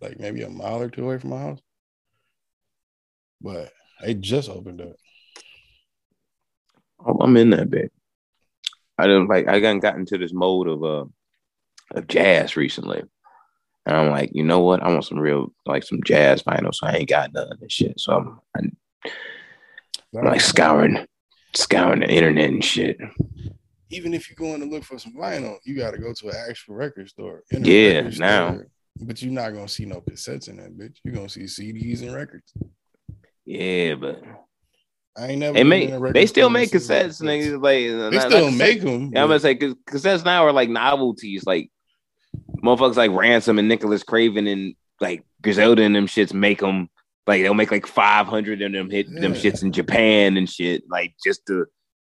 like 0.00 0.18
maybe 0.20 0.42
a 0.42 0.50
mile 0.50 0.80
or 0.82 0.88
two 0.90 1.04
away 1.04 1.18
from 1.18 1.30
my 1.30 1.40
house, 1.40 1.60
but 3.40 3.72
they 4.02 4.14
just 4.14 4.48
opened 4.48 4.80
up. 4.80 4.96
Oh, 7.04 7.16
I'm 7.20 7.36
in 7.36 7.50
that 7.50 7.70
bitch. 7.70 7.90
I 8.98 9.06
don't 9.06 9.28
like. 9.28 9.48
I 9.48 9.60
got 9.60 9.80
gotten 9.80 10.00
into 10.00 10.18
this 10.18 10.32
mode 10.32 10.68
of 10.68 10.84
uh 10.84 11.04
of 11.92 12.08
jazz 12.08 12.56
recently, 12.56 13.02
and 13.86 13.96
I'm 13.96 14.10
like, 14.10 14.30
you 14.32 14.44
know 14.44 14.60
what? 14.60 14.82
I 14.82 14.88
want 14.88 15.04
some 15.04 15.18
real 15.18 15.52
like 15.66 15.82
some 15.82 16.02
jazz 16.04 16.42
vinyl. 16.42 16.74
So 16.74 16.86
I 16.86 16.92
ain't 16.92 17.08
got 17.08 17.32
none 17.32 17.50
of 17.50 17.60
this 17.60 17.72
shit. 17.72 17.98
So 17.98 18.12
I'm, 18.12 18.40
I'm 18.56 18.76
I'm 20.16 20.24
like 20.24 20.40
scouring, 20.40 21.06
scouring 21.54 22.00
the 22.00 22.10
internet 22.10 22.50
and 22.50 22.64
shit. 22.64 22.98
even 23.90 24.14
if 24.14 24.28
you're 24.28 24.48
going 24.48 24.60
to 24.60 24.66
look 24.66 24.84
for 24.84 24.98
some 24.98 25.14
vinyl, 25.14 25.56
you 25.64 25.76
got 25.76 25.92
to 25.92 25.98
go 25.98 26.12
to 26.12 26.28
an 26.28 26.36
actual 26.48 26.74
record 26.74 27.08
store. 27.08 27.42
Yeah, 27.50 27.98
record 27.98 28.18
now. 28.18 28.54
store. 28.54 28.66
But 29.02 29.22
you're 29.22 29.32
not 29.32 29.54
gonna 29.54 29.68
see 29.68 29.86
no 29.86 30.00
cassettes 30.02 30.48
in 30.48 30.56
that 30.58 30.76
bitch. 30.76 30.96
You're 31.04 31.14
gonna 31.14 31.28
see 31.28 31.44
CDs 31.44 32.02
and 32.02 32.14
records. 32.14 32.52
Yeah, 33.46 33.94
but 33.94 34.22
I 35.16 35.28
ain't 35.28 35.40
never. 35.40 35.54
they 35.54 35.64
make 35.64 35.88
in 35.88 35.94
a 35.94 35.98
record 35.98 36.16
they 36.16 36.26
still 36.26 36.50
make 36.50 36.70
cassettes, 36.70 37.22
niggas. 37.22 37.62
Like 37.62 38.12
They 38.12 38.20
still 38.20 38.50
make 38.50 38.82
them. 38.82 39.10
Yeah, 39.12 39.22
I'm 39.22 39.28
gonna 39.28 39.40
say 39.40 39.54
cause 39.54 39.74
cassettes 39.86 40.24
now 40.24 40.44
are 40.44 40.52
like 40.52 40.68
novelties, 40.68 41.46
like 41.46 41.70
motherfuckers 42.62 42.96
like 42.96 43.10
Ransom 43.12 43.58
and 43.58 43.68
Nicholas 43.68 44.02
Craven 44.02 44.46
and 44.46 44.74
like 45.00 45.24
Griselda 45.42 45.82
and 45.82 45.94
them 45.94 46.06
shits 46.06 46.32
make 46.34 46.60
them 46.60 46.88
like 47.26 47.42
they'll 47.42 47.54
make 47.54 47.70
like 47.70 47.86
500 47.86 48.60
of 48.62 48.72
them 48.72 48.90
hit 48.90 49.06
them 49.12 49.34
shits 49.34 49.62
in 49.62 49.72
Japan 49.72 50.36
and 50.36 50.48
shit, 50.50 50.84
like 50.90 51.14
just 51.24 51.46
to 51.46 51.66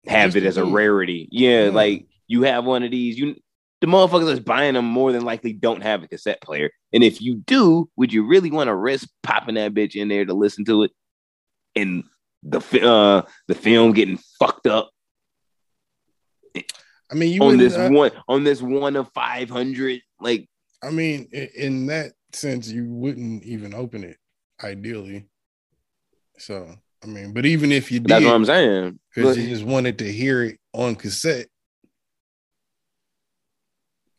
have 0.08 0.34
Just 0.34 0.38
it 0.38 0.48
as 0.48 0.58
a 0.58 0.66
rarity. 0.66 1.28
Yeah, 1.32 1.66
Yeah. 1.66 1.70
like 1.72 2.06
you 2.28 2.44
have 2.44 2.66
one 2.66 2.84
of 2.84 2.92
these, 2.92 3.18
you 3.18 3.36
the 3.82 3.88
motherfuckers 3.88 4.28
that's 4.28 4.40
buying 4.40 4.74
them 4.74 4.86
more 4.86 5.12
than 5.12 5.24
likely 5.24 5.54
don't 5.54 5.82
have 5.82 6.02
a 6.04 6.08
cassette 6.08 6.42
player. 6.42 6.70
And 6.94 7.04
if 7.04 7.22
you 7.22 7.36
do, 7.36 7.90
would 7.98 8.12
you 8.14 8.26
really 8.26 8.50
want 8.52 8.68
to 8.68 8.76
risk 8.76 9.08
popping 9.24 9.56
that 9.56 9.74
bitch 9.74 9.96
in 9.96 10.08
there 10.08 10.26
to 10.26 10.34
listen 10.34 10.66
to 10.66 10.84
it? 10.84 10.92
And 11.76 12.04
the 12.44 12.60
uh 12.88 13.24
the 13.48 13.56
film 13.56 13.94
getting 13.94 14.20
fucked 14.40 14.68
up 14.68 14.92
I 17.16 17.18
mean, 17.18 17.32
you 17.32 17.42
on 17.44 17.58
this 17.58 17.78
I, 17.78 17.88
one 17.88 18.12
on 18.28 18.44
this 18.44 18.62
one 18.62 18.98
of 18.98 19.10
500 19.14 20.02
like 20.20 20.50
I 20.84 20.90
mean, 20.90 21.30
in 21.32 21.86
that 21.88 22.12
sense, 22.34 22.70
you 22.70 22.86
wouldn't 22.90 23.44
even 23.44 23.74
open 23.74 24.04
it, 24.04 24.18
ideally. 24.62 25.28
So, 26.38 26.76
I 27.02 27.08
mean, 27.08 27.34
but 27.34 27.46
even 27.46 27.72
if 27.72 27.90
you 27.90 28.02
did, 28.02 28.10
that's 28.10 28.26
what 28.26 28.34
i'm 28.34 28.44
saying 28.44 29.00
because 29.14 29.38
you 29.38 29.48
just 29.48 29.64
wanted 29.64 30.00
to 30.00 30.12
hear 30.12 30.44
it 30.44 30.60
on 30.74 30.96
cassette. 30.96 31.48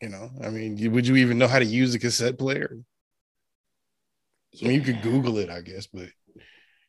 You 0.01 0.09
know, 0.09 0.31
I 0.43 0.49
mean, 0.49 0.91
would 0.93 1.07
you 1.07 1.17
even 1.17 1.37
know 1.37 1.49
how 1.49 1.59
to 1.59 1.65
use 1.67 1.95
a 1.95 1.99
cassette 1.99 2.39
player? 2.39 2.79
I 4.63 4.65
mean, 4.65 4.73
you 4.73 4.81
could 4.81 5.03
Google 5.03 5.37
it, 5.37 5.51
I 5.51 5.61
guess, 5.61 5.87
but 5.87 6.09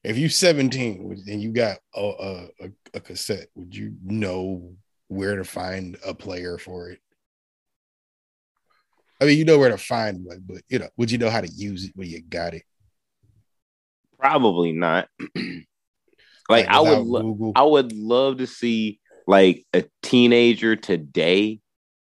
if 0.05 0.17
you're 0.17 0.29
17 0.29 1.25
and 1.27 1.41
you 1.41 1.51
got 1.51 1.79
a, 1.93 2.47
a, 2.61 2.69
a 2.93 2.99
cassette, 3.01 3.47
would 3.55 3.75
you 3.75 3.93
know 4.01 4.77
where 5.07 5.35
to 5.37 5.43
find 5.43 5.97
a 6.05 6.13
player 6.13 6.57
for 6.57 6.89
it? 6.89 6.99
I 9.21 9.25
mean, 9.25 9.37
you 9.37 9.45
know 9.45 9.57
where 9.57 9.69
to 9.69 9.77
find 9.77 10.23
one, 10.23 10.43
but 10.45 10.61
you 10.69 10.79
know, 10.79 10.89
would 10.97 11.09
you 11.11 11.17
know 11.17 11.29
how 11.29 11.41
to 11.41 11.47
use 11.47 11.85
it 11.85 11.91
when 11.95 12.07
you 12.07 12.21
got 12.21 12.53
it? 12.53 12.63
probably 14.17 14.71
not 14.71 15.07
like 16.49 16.67
i 16.67 16.79
would 16.79 16.99
lo- 16.99 17.53
i 17.55 17.63
would 17.63 17.93
love 17.93 18.37
to 18.37 18.47
see 18.47 18.99
like 19.27 19.65
a 19.73 19.83
teenager 20.01 20.75
today 20.75 21.59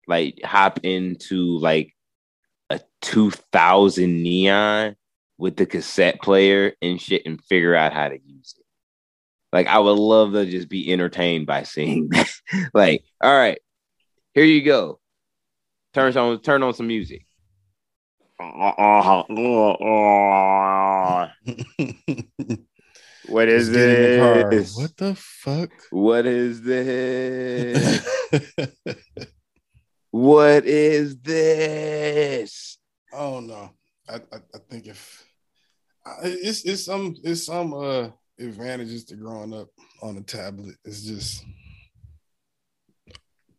like 0.07 0.39
hop 0.43 0.79
into 0.83 1.57
like 1.59 1.93
a 2.69 2.79
2000 3.01 4.23
neon 4.23 4.95
with 5.37 5.55
the 5.55 5.65
cassette 5.65 6.21
player 6.21 6.73
and 6.81 7.01
shit 7.01 7.23
and 7.25 7.43
figure 7.45 7.75
out 7.75 7.93
how 7.93 8.09
to 8.09 8.19
use 8.25 8.55
it 8.57 8.60
like 9.51 9.67
i 9.67 9.77
would 9.79 9.97
love 9.97 10.33
to 10.33 10.45
just 10.45 10.69
be 10.69 10.91
entertained 10.91 11.45
by 11.45 11.63
seeing 11.63 12.09
that 12.09 12.29
like 12.73 13.03
all 13.21 13.35
right 13.35 13.59
here 14.33 14.45
you 14.45 14.63
go 14.63 14.99
turn 15.93 16.15
on 16.17 16.39
turn 16.41 16.63
on 16.63 16.73
some 16.73 16.87
music 16.87 17.25
What 23.31 23.47
is 23.47 23.67
Just 23.67 23.77
get 23.77 23.89
in 23.89 24.11
the 24.11 24.19
car. 24.19 24.49
this? 24.49 24.75
What 24.75 24.97
the 24.97 25.15
fuck? 25.15 25.69
What 25.91 26.25
is 26.25 26.61
this? 26.63 28.05
what 30.11 30.65
is 30.65 31.17
this? 31.19 32.77
oh 33.13 33.39
no, 33.39 33.69
I, 34.09 34.15
I 34.15 34.37
I 34.53 34.57
think 34.69 34.87
if 34.87 35.25
it's 36.23 36.65
it's 36.65 36.85
some 36.85 37.15
it's 37.23 37.45
some 37.45 37.73
uh 37.73 38.09
advantages 38.41 39.05
to 39.05 39.15
growing 39.15 39.53
up 39.53 39.69
on 40.01 40.17
a 40.17 40.21
tablet. 40.21 40.75
It's 40.83 41.03
just 41.03 41.45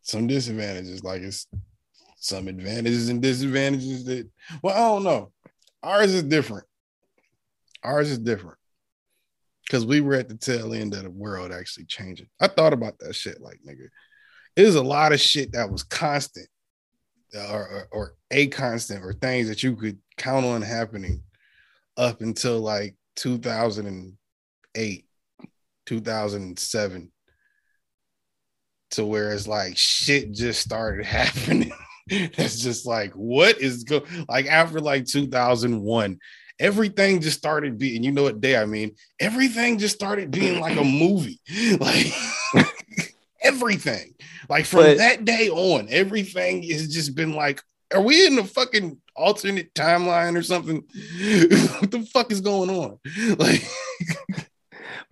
some 0.01 0.27
disadvantages. 0.27 1.03
Like 1.03 1.21
it's 1.21 1.47
some 2.17 2.47
advantages 2.47 3.09
and 3.09 3.21
disadvantages 3.21 4.05
that 4.05 4.29
well, 4.61 4.75
I 4.75 4.79
don't 4.79 5.03
know. 5.03 5.31
Ours 5.81 6.13
is 6.13 6.23
different. 6.23 6.65
Ours 7.83 8.09
is 8.09 8.19
different. 8.19 8.57
Cause 9.69 9.85
we 9.85 10.01
were 10.01 10.15
at 10.15 10.29
the 10.29 10.37
tail 10.37 10.73
end 10.73 10.93
of 10.93 11.03
the 11.03 11.09
world 11.09 11.51
actually 11.51 11.85
changing. 11.85 12.27
I 12.39 12.47
thought 12.47 12.73
about 12.73 12.99
that 12.99 13.15
shit, 13.15 13.41
like 13.41 13.59
nigga. 13.67 13.87
There's 14.55 14.75
a 14.75 14.83
lot 14.83 15.13
of 15.13 15.19
shit 15.19 15.53
that 15.53 15.71
was 15.71 15.83
constant, 15.83 16.47
or, 17.33 17.67
or, 17.67 17.87
or 17.91 18.13
a 18.29 18.47
constant, 18.47 19.03
or 19.03 19.13
things 19.13 19.47
that 19.47 19.63
you 19.63 19.75
could 19.75 19.97
count 20.17 20.45
on 20.45 20.61
happening 20.61 21.23
up 21.97 22.21
until 22.21 22.59
like 22.59 22.95
2008, 24.75 25.05
2007 25.85 27.11
to 28.91 29.05
where 29.05 29.31
it's 29.33 29.47
like 29.47 29.77
shit 29.77 30.31
just 30.31 30.61
started 30.61 31.05
happening. 31.05 31.71
That's 32.09 32.59
just 32.59 32.85
like, 32.85 33.13
what 33.13 33.59
is 33.59 33.83
go 33.83 34.03
like 34.29 34.45
after 34.47 34.79
like 34.79 35.05
2001, 35.05 36.19
everything 36.59 37.21
just 37.21 37.37
started 37.37 37.77
being, 37.77 38.03
you 38.03 38.11
know 38.11 38.23
what 38.23 38.41
day 38.41 38.57
I 38.57 38.65
mean? 38.65 38.95
Everything 39.19 39.77
just 39.77 39.95
started 39.95 40.31
being 40.31 40.59
like 40.59 40.77
a 40.77 40.83
movie. 40.83 41.39
Like 41.79 42.07
everything. 43.41 44.13
Like 44.49 44.65
from 44.65 44.81
But- 44.81 44.97
that 44.97 45.25
day 45.25 45.49
on, 45.49 45.87
everything 45.89 46.63
has 46.63 46.93
just 46.93 47.15
been 47.15 47.33
like, 47.33 47.61
are 47.93 48.01
we 48.01 48.25
in 48.25 48.37
a 48.39 48.43
fucking 48.43 48.99
alternate 49.15 49.73
timeline 49.75 50.35
or 50.37 50.41
something? 50.43 50.77
what 51.79 51.91
the 51.91 52.07
fuck 52.11 52.31
is 52.31 52.41
going 52.41 52.69
on? 52.69 52.97
Like 53.37 53.63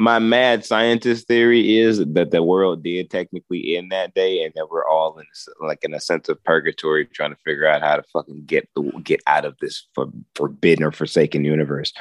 My 0.02 0.18
mad 0.18 0.66
scientist 0.66 1.28
theory 1.28 1.78
is 1.78 2.00
that 2.04 2.32
the 2.32 2.42
world 2.42 2.82
did 2.84 3.12
technically 3.12 3.78
end 3.78 3.92
that 3.92 4.16
day, 4.16 4.44
and 4.44 4.52
that 4.56 4.72
we're 4.72 4.84
all 4.88 5.20
in 5.20 5.26
like 5.60 5.84
in 5.84 5.94
a 5.94 6.00
sense 6.00 6.28
of 6.28 6.44
purgatory, 6.44 7.06
trying 7.06 7.30
to 7.30 7.38
figure 7.46 7.68
out 7.68 7.84
how 7.84 7.98
to 7.98 8.04
fucking 8.12 8.46
get 8.46 8.68
get 9.04 9.20
out 9.28 9.46
of 9.46 9.56
this 9.62 9.88
for, 9.94 10.08
forbidden 10.34 10.84
or 10.84 10.92
forsaken 10.92 11.46
universe. 11.46 11.94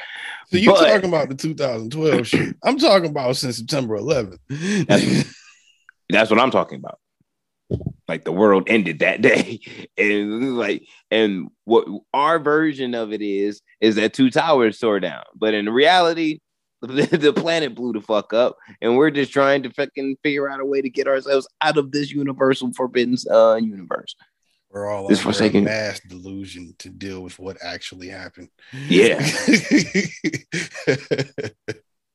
So 0.49 0.57
you 0.57 0.71
But- 0.71 0.87
talking 0.91 1.09
about 1.09 1.29
the 1.29 1.35
2012 1.35 2.27
shit? 2.27 2.55
I'm 2.63 2.79
talking 2.79 3.11
about 3.11 3.37
since 3.37 3.57
September 3.57 3.95
11th. 3.99 4.39
That's 6.09 6.31
what 6.31 6.39
I'm 6.39 6.49
talking 6.51 6.79
about. 6.79 6.97
Like 8.07 8.25
the 8.25 8.31
world 8.31 8.63
ended 8.65 8.99
that 8.99 9.21
day, 9.21 9.59
and 9.97 10.57
like, 10.57 10.87
and 11.11 11.49
what 11.65 11.87
our 12.15 12.39
version 12.39 12.95
of 12.95 13.13
it 13.13 13.21
is 13.21 13.61
is 13.79 13.93
that 13.95 14.13
two 14.15 14.31
towers 14.31 14.79
tore 14.79 14.99
down, 14.99 15.23
but 15.35 15.53
in 15.53 15.69
reality, 15.69 16.39
the, 16.87 17.33
planet 17.35 17.75
blew 17.75 17.93
the 17.93 18.01
fuck 18.01 18.33
up, 18.33 18.57
and 18.81 18.97
we're 18.97 19.11
just 19.11 19.31
trying 19.31 19.61
to 19.63 19.69
fucking 19.71 20.17
figure 20.23 20.49
out 20.49 20.59
a 20.59 20.65
way 20.65 20.81
to 20.81 20.89
get 20.89 21.07
ourselves 21.07 21.47
out 21.61 21.77
of 21.77 21.91
this 21.91 22.11
universal 22.11 22.73
forbidden 22.73 23.15
uh, 23.29 23.55
universe. 23.55 24.15
We're 24.71 24.89
all 24.89 25.07
This 25.07 25.19
under 25.19 25.29
a 25.29 25.33
forsaken- 25.33 25.63
mass 25.65 25.99
delusion 25.99 26.73
to 26.79 26.89
deal 26.89 27.21
with 27.21 27.37
what 27.37 27.57
actually 27.61 28.07
happened. 28.07 28.49
Yeah. 28.87 29.19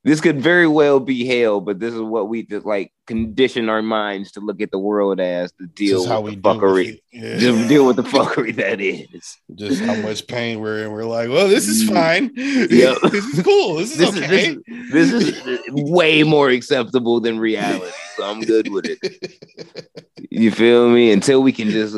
This 0.07 0.21
could 0.21 0.39
very 0.39 0.69
well 0.69 1.01
be 1.01 1.25
hell, 1.25 1.59
but 1.59 1.81
this 1.81 1.93
is 1.93 1.99
what 1.99 2.29
we 2.29 2.43
just 2.43 2.65
like 2.65 2.93
condition 3.07 3.67
our 3.67 3.81
minds 3.81 4.31
to 4.31 4.39
look 4.39 4.61
at 4.61 4.71
the 4.71 4.79
world 4.79 5.19
as 5.19 5.51
to 5.59 5.67
deal 5.67 6.03
is 6.03 6.07
how 6.07 6.21
with 6.21 6.35
we 6.35 6.35
with 6.37 6.43
fuckery. 6.45 7.01
Yeah. 7.11 7.37
Just 7.37 7.67
deal 7.67 7.85
with 7.85 7.97
the 7.97 8.03
fuckery 8.03 8.55
that 8.55 8.79
is. 8.79 9.37
Just 9.55 9.81
how 9.81 9.95
much 9.95 10.25
pain 10.25 10.61
we're 10.61 10.85
in. 10.85 10.93
We're 10.93 11.03
like, 11.03 11.27
well, 11.27 11.49
this 11.49 11.67
is 11.67 11.89
Mm. 11.89 11.93
fine. 11.93 12.31
Yeah. 12.71 12.95
this 13.11 13.25
is 13.25 13.43
cool. 13.43 13.75
This 13.75 13.91
is 13.91 13.97
This 13.97 14.17
okay. 14.17 14.47
is 14.47 14.57
this 14.93 15.11
is, 15.11 15.43
this 15.43 15.59
is 15.59 15.69
way 15.73 16.23
more 16.23 16.51
acceptable 16.51 17.19
than 17.19 17.37
reality. 17.37 17.91
So 18.15 18.23
I'm 18.23 18.39
good 18.39 18.71
with 18.71 18.85
it. 18.87 19.35
You 20.31 20.51
feel 20.51 20.89
me? 20.89 21.11
Until 21.11 21.43
we 21.43 21.51
can 21.51 21.69
just 21.69 21.97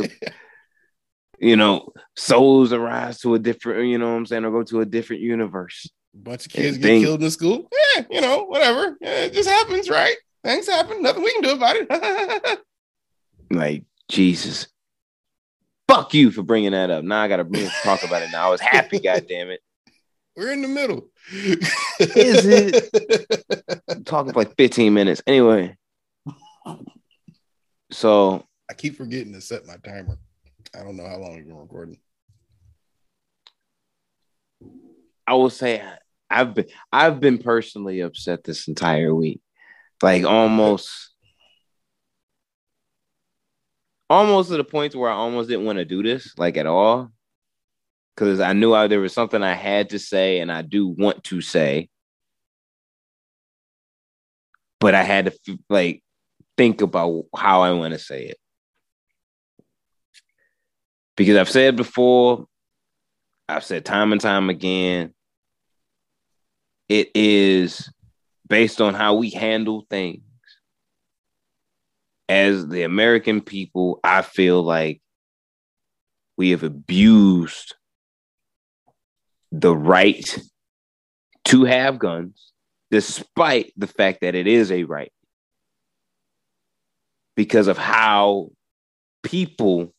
you 1.40 1.56
know, 1.56 1.94
souls 2.18 2.74
arise 2.74 3.20
to 3.20 3.36
a 3.36 3.40
different, 3.40 3.88
you 3.88 4.00
know 4.00 4.10
what 4.10 4.18
I'm 4.18 4.26
saying, 4.26 4.46
or 4.46 4.52
go 4.52 4.64
to 4.64 4.82
a 4.82 4.86
different 4.86 5.22
universe. 5.22 5.88
Bunch 6.14 6.46
of 6.46 6.52
kids 6.52 6.78
get 6.78 7.02
killed 7.02 7.24
in 7.24 7.32
school. 7.32 7.70
Yeah, 7.96 8.06
you 8.10 8.22
know, 8.22 8.44
whatever. 8.44 8.98
Yeah, 9.02 9.26
it 9.26 9.34
just 9.34 9.50
happens, 9.50 9.90
right? 9.90 10.16
Things 10.44 10.68
happen. 10.68 11.02
Nothing 11.02 11.24
we 11.24 11.34
can 11.34 11.42
do 11.42 11.52
about 11.52 11.76
it. 11.76 12.60
Like, 13.52 13.84
Jesus. 14.10 14.68
Fuck 15.88 16.14
you 16.14 16.30
for 16.30 16.44
bringing 16.44 16.74
that 16.74 16.92
up. 16.92 17.04
Now 17.04 17.24
I 17.24 17.28
gotta 17.28 17.46
talk 17.84 18.04
about 18.04 18.22
it 18.22 18.30
now. 18.32 18.46
I 18.46 18.50
was 18.52 18.62
happy, 18.62 19.00
God 19.04 19.26
damn 19.28 19.50
it. 19.50 19.60
We're 20.36 20.52
in 20.52 20.62
the 20.62 20.68
middle. 20.68 21.08
Is 21.32 22.46
it? 22.46 23.82
I'm 23.90 24.04
talking 24.04 24.32
for 24.34 24.40
like 24.40 24.56
15 24.56 24.94
minutes. 24.94 25.24
Anyway. 25.26 25.76
So 27.92 28.46
I 28.70 28.76
keep 28.76 28.96
forgetting 28.96 29.34
to 29.34 29.42
set 29.42 29.66
my 29.66 29.78
timer. 29.78 30.20
I 30.76 30.84
don't 30.84 30.96
know 30.96 31.08
how 31.08 31.18
long 31.18 31.36
we've 31.36 31.48
been 31.48 31.58
recording. 31.58 31.98
I 35.30 35.34
will 35.34 35.52
say 35.52 35.84
I've 36.28 36.56
been 36.56 36.66
I've 36.92 37.20
been 37.20 37.38
personally 37.38 38.00
upset 38.00 38.44
this 38.44 38.68
entire 38.68 39.14
week. 39.14 39.42
Like 40.02 40.24
almost 40.24 41.12
almost 44.10 44.50
to 44.50 44.58
the 44.58 44.64
point 44.64 44.96
where 44.96 45.12
I 45.12 45.14
almost 45.14 45.48
didn't 45.48 45.66
want 45.68 45.78
to 45.78 45.86
do 45.86 46.02
this 46.02 46.34
like 46.40 46.58
at 46.58 46.66
all. 46.66 47.12
Cause 48.18 48.40
I 48.40 48.54
knew 48.54 48.74
I, 48.74 48.88
there 48.88 49.00
was 49.00 49.14
something 49.14 49.44
I 49.44 49.54
had 49.54 49.92
to 49.92 50.00
say 50.00 50.40
and 50.40 50.52
I 50.52 50.64
do 50.64 50.88
want 50.88 51.24
to 51.26 51.42
say. 51.42 51.90
But 54.80 54.96
I 54.96 55.04
had 55.04 55.32
to 55.46 55.60
like 55.70 56.02
think 56.58 56.82
about 56.82 57.26
how 57.36 57.62
I 57.62 57.72
want 57.74 57.94
to 57.94 58.00
say 58.00 58.26
it. 58.26 58.38
Because 61.16 61.38
I've 61.38 61.50
said 61.50 61.76
before, 61.76 62.48
I've 63.48 63.64
said 63.64 63.86
time 63.86 64.12
and 64.12 64.20
time 64.20 64.50
again, 64.50 65.14
it 66.90 67.12
is 67.14 67.90
based 68.48 68.82
on 68.82 68.96
how 68.96 69.14
we 69.14 69.30
handle 69.30 69.86
things. 69.90 70.24
As 72.28 72.68
the 72.68 72.84
American 72.84 73.42
people, 73.42 74.00
I 74.04 74.22
feel 74.22 74.62
like 74.62 75.02
we 76.38 76.52
have 76.52 76.64
abused 76.64 77.76
the 79.52 79.76
right 79.76 80.40
to 81.46 81.64
have 81.64 81.98
guns, 81.98 82.52
despite 82.92 83.74
the 83.78 83.88
fact 83.88 84.22
that 84.22 84.36
it 84.36 84.46
is 84.46 84.72
a 84.72 84.84
right, 84.84 85.12
because 87.36 87.68
of 87.68 87.78
how 87.78 88.50
people 89.24 89.94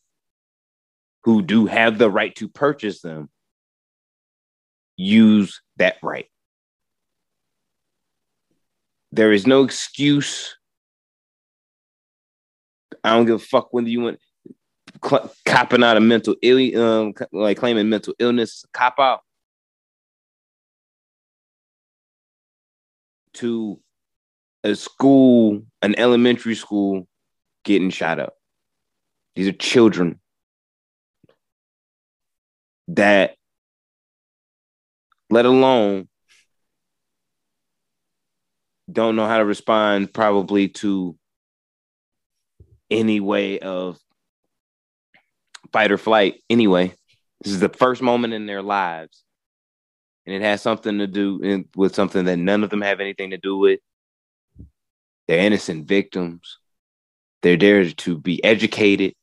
who 1.23 1.41
do 1.41 1.65
have 1.65 1.97
the 1.97 2.09
right 2.09 2.33
to 2.35 2.47
purchase 2.47 3.01
them 3.01 3.29
use 4.95 5.61
that 5.77 5.97
right. 6.01 6.27
There 9.11 9.31
is 9.31 9.45
no 9.45 9.63
excuse. 9.63 10.55
I 13.03 13.15
don't 13.15 13.25
give 13.25 13.35
a 13.35 13.39
fuck 13.39 13.73
whether 13.73 13.89
you 13.89 14.01
went 14.01 14.19
cl- 15.03 15.31
copping 15.45 15.83
out 15.83 15.97
a 15.97 15.99
mental 15.99 16.35
ill, 16.41 16.81
um, 16.81 17.13
like 17.31 17.57
claiming 17.57 17.89
mental 17.89 18.13
illness, 18.19 18.65
cop 18.73 18.99
out 18.99 19.21
to 23.33 23.79
a 24.63 24.75
school, 24.75 25.63
an 25.81 25.95
elementary 25.97 26.55
school, 26.55 27.07
getting 27.63 27.89
shot 27.89 28.19
up. 28.19 28.33
These 29.35 29.47
are 29.47 29.53
children 29.53 30.19
that, 32.89 33.35
let 35.29 35.45
alone 35.45 36.07
don't 38.93 39.15
know 39.15 39.27
how 39.27 39.37
to 39.37 39.45
respond 39.45 40.13
probably 40.13 40.69
to 40.69 41.15
any 42.89 43.19
way 43.19 43.59
of 43.59 43.97
fight 45.71 45.91
or 45.91 45.97
flight. 45.97 46.41
Anyway 46.49 46.93
this 47.43 47.53
is 47.53 47.59
the 47.59 47.69
first 47.69 48.01
moment 48.01 48.33
in 48.33 48.45
their 48.45 48.61
lives. 48.61 49.23
And 50.25 50.35
it 50.35 50.41
has 50.43 50.61
something 50.61 50.99
to 50.99 51.07
do 51.07 51.41
in, 51.41 51.65
with 51.75 51.95
something 51.95 52.25
that 52.25 52.37
none 52.37 52.63
of 52.63 52.69
them 52.69 52.81
have 52.81 52.99
anything 52.99 53.31
to 53.31 53.37
do 53.37 53.57
with. 53.57 53.79
They're 55.27 55.39
innocent 55.39 55.87
victims. 55.87 56.59
They're 57.41 57.57
there 57.57 57.89
to 57.89 58.17
be 58.17 58.43
educated. 58.43 59.15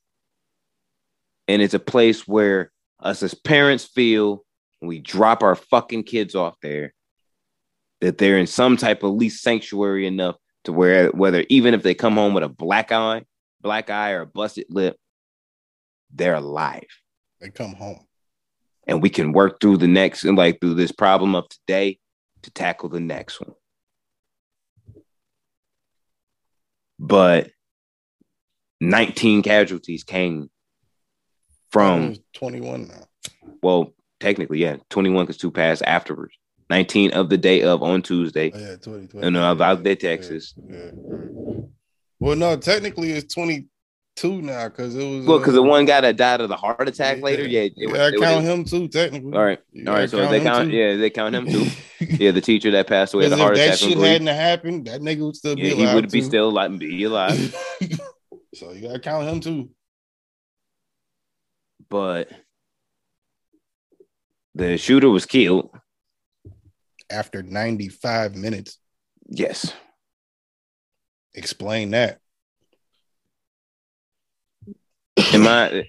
And 1.47 1.61
it's 1.61 1.73
a 1.73 1.79
place 1.79 2.27
where 2.27 2.71
us 2.99 3.23
as 3.23 3.33
parents 3.33 3.85
feel 3.85 4.43
we 4.81 4.99
drop 4.99 5.41
our 5.41 5.55
fucking 5.55 6.03
kids 6.03 6.35
off 6.35 6.55
there 6.61 6.93
that 8.01 8.17
they're 8.17 8.37
in 8.37 8.47
some 8.47 8.77
type 8.77 9.03
of 9.03 9.13
least 9.13 9.43
sanctuary 9.43 10.07
enough 10.07 10.35
to 10.63 10.73
where 10.73 11.09
whether 11.09 11.45
even 11.49 11.73
if 11.73 11.83
they 11.83 11.93
come 11.93 12.15
home 12.15 12.33
with 12.33 12.43
a 12.43 12.49
black 12.49 12.91
eye, 12.91 13.23
black 13.61 13.89
eye 13.89 14.11
or 14.11 14.21
a 14.21 14.25
busted 14.25 14.65
lip, 14.69 14.97
they're 16.13 16.35
alive. 16.35 16.87
They 17.39 17.49
come 17.49 17.73
home. 17.73 18.05
And 18.87 19.01
we 19.01 19.09
can 19.09 19.33
work 19.33 19.59
through 19.59 19.77
the 19.77 19.87
next 19.87 20.23
and 20.23 20.37
like 20.37 20.59
through 20.59 20.73
this 20.73 20.91
problem 20.91 21.35
of 21.35 21.47
today 21.49 21.99
to 22.43 22.51
tackle 22.51 22.89
the 22.89 22.99
next 22.99 23.39
one. 23.39 23.53
But 26.97 27.51
19 28.81 29.43
casualties 29.43 30.03
came 30.03 30.49
from 31.71 32.15
21 32.33 32.87
now. 32.87 32.93
well, 33.61 33.93
technically, 34.19 34.59
yeah, 34.59 34.77
21 34.89 35.25
because 35.25 35.37
two 35.37 35.51
passed 35.51 35.83
afterwards. 35.85 36.38
19 36.69 37.11
of 37.11 37.29
the 37.29 37.37
day 37.37 37.63
of 37.63 37.81
on 37.81 38.01
Tuesday. 38.01 38.51
Oh, 38.53 38.57
yeah, 38.59 38.75
20, 38.75 39.07
20. 39.07 39.29
No, 39.29 39.29
no, 39.29 39.63
out 39.63 39.77
Yeah, 39.79 39.83
there, 39.83 39.91
yeah, 39.93 39.95
Texas. 39.95 40.53
yeah. 40.69 40.91
Well, 42.19 42.35
no, 42.35 42.57
technically 42.57 43.11
it's 43.13 43.33
22 43.33 44.41
now 44.41 44.67
because 44.69 44.95
it 44.95 45.03
was 45.03 45.25
Well, 45.25 45.39
because 45.39 45.53
uh, 45.53 45.61
the 45.61 45.63
one 45.63 45.85
guy 45.85 46.01
that 46.01 46.15
died 46.17 46.41
of 46.41 46.49
the 46.49 46.57
heart 46.57 46.87
attack 46.87 47.17
yeah, 47.17 47.23
later, 47.23 47.47
yeah, 47.47 47.61
it 47.61 47.73
yeah, 47.75 47.89
was- 47.91 47.99
I 47.99 48.07
it 48.09 48.19
count 48.19 48.45
him 48.45 48.63
too 48.65 48.87
technically. 48.87 49.33
All 49.35 49.43
right. 49.43 49.59
All 49.87 49.93
right. 49.93 50.09
So 50.09 50.27
they 50.29 50.41
count, 50.41 50.69
too. 50.69 50.75
yeah, 50.77 50.95
they 50.95 51.09
count 51.09 51.35
him 51.35 51.45
too. 51.47 51.65
Yeah, 52.01 52.31
the 52.31 52.39
teacher 52.39 52.71
that 52.71 52.87
passed 52.87 53.13
away 53.13 53.25
of 53.25 53.31
the 53.31 53.35
heart 53.37 53.57
if 53.57 53.57
that 53.57 53.67
attack. 53.75 53.79
from 53.79 53.89
shit 53.89 53.97
hadn't 53.97 54.27
happened, 54.27 54.87
that 54.87 55.01
nigga 55.01 55.19
would 55.25 55.35
still 55.35 55.53
be 55.57 55.71
alive. 55.71 55.89
he 55.89 55.95
would 55.95 56.09
be 56.11 56.21
too. 56.21 56.25
still 56.25 56.47
alive, 56.47 56.79
be 56.79 57.03
alive. 57.03 57.53
so 58.55 58.71
you 58.71 58.87
gotta 58.87 58.99
count 59.01 59.27
him 59.27 59.41
too. 59.41 59.69
but 61.89 62.29
the 64.55 64.77
shooter 64.77 65.09
was 65.09 65.25
killed. 65.25 65.69
After 67.11 67.41
95 67.43 68.35
minutes, 68.35 68.77
Yes. 69.27 69.73
explain 71.33 71.91
that. 71.91 72.19
Am 75.33 75.47
I? 75.47 75.85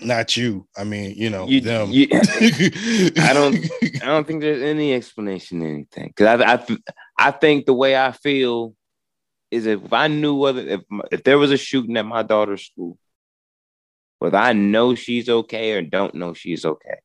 Not 0.00 0.36
you. 0.36 0.66
I 0.76 0.84
mean, 0.84 1.14
you 1.16 1.30
know 1.30 1.46
You, 1.46 1.60
them. 1.60 1.90
you- 1.90 2.08
I 2.12 3.30
don't. 3.32 3.56
I 4.02 4.06
don't 4.06 4.26
think 4.26 4.40
there's 4.40 4.62
any 4.62 4.92
explanation 4.92 5.60
to 5.60 5.66
anything 5.66 6.12
because 6.14 6.40
I, 6.40 6.54
I, 6.54 6.66
I 7.16 7.30
think 7.30 7.66
the 7.66 7.72
way 7.74 7.96
I 7.96 8.10
feel 8.12 8.74
is 9.50 9.66
if 9.66 9.92
I 9.92 10.08
knew 10.08 10.34
whether 10.34 10.60
if 10.60 10.80
if 11.12 11.22
there 11.22 11.38
was 11.38 11.52
a 11.52 11.56
shooting 11.56 11.96
at 11.96 12.04
my 12.04 12.22
daughter's 12.24 12.66
school, 12.66 12.98
whether 14.18 14.36
I 14.36 14.52
know 14.52 14.94
she's 14.96 15.28
okay 15.28 15.72
or 15.74 15.82
don't 15.82 16.14
know 16.16 16.34
she's 16.34 16.64
okay. 16.64 16.98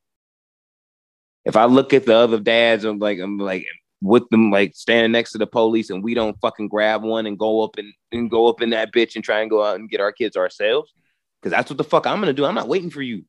If 1.46 1.56
I 1.56 1.66
look 1.66 1.94
at 1.94 2.06
the 2.06 2.16
other 2.16 2.40
dads, 2.40 2.84
I'm 2.84 3.00
like 3.00 3.20
I'm 3.20 3.38
like 3.38 3.66
with 4.02 4.28
them 4.30 4.52
like 4.52 4.76
standing 4.76 5.12
next 5.12 5.32
to 5.34 5.38
the 5.38 5.48
police 5.48 5.90
and 5.90 6.04
we 6.04 6.14
don't 6.14 6.40
fucking 6.40 6.70
grab 6.70 7.04
one 7.04 7.26
and 7.26 7.38
go 7.38 7.64
up 7.64 7.78
and, 7.78 7.94
and 8.12 8.30
go 8.30 8.48
up 8.48 8.62
in 8.62 8.70
that 8.70 8.94
bitch 8.94 9.16
and 9.16 9.24
try 9.24 9.42
and 9.42 9.50
go 9.50 9.64
out 9.64 9.76
and 9.76 9.90
get 9.90 10.00
our 10.00 10.12
kids 10.12 10.38
ourselves. 10.38 10.94
Cause 11.42 11.52
that's 11.52 11.70
what 11.70 11.78
the 11.78 11.84
fuck 11.84 12.06
I'm 12.06 12.20
gonna 12.20 12.34
do. 12.34 12.46
I'm 12.46 12.56
not 12.56 12.68
waiting 12.68 12.90
for 12.90 13.02
you. 13.02 13.24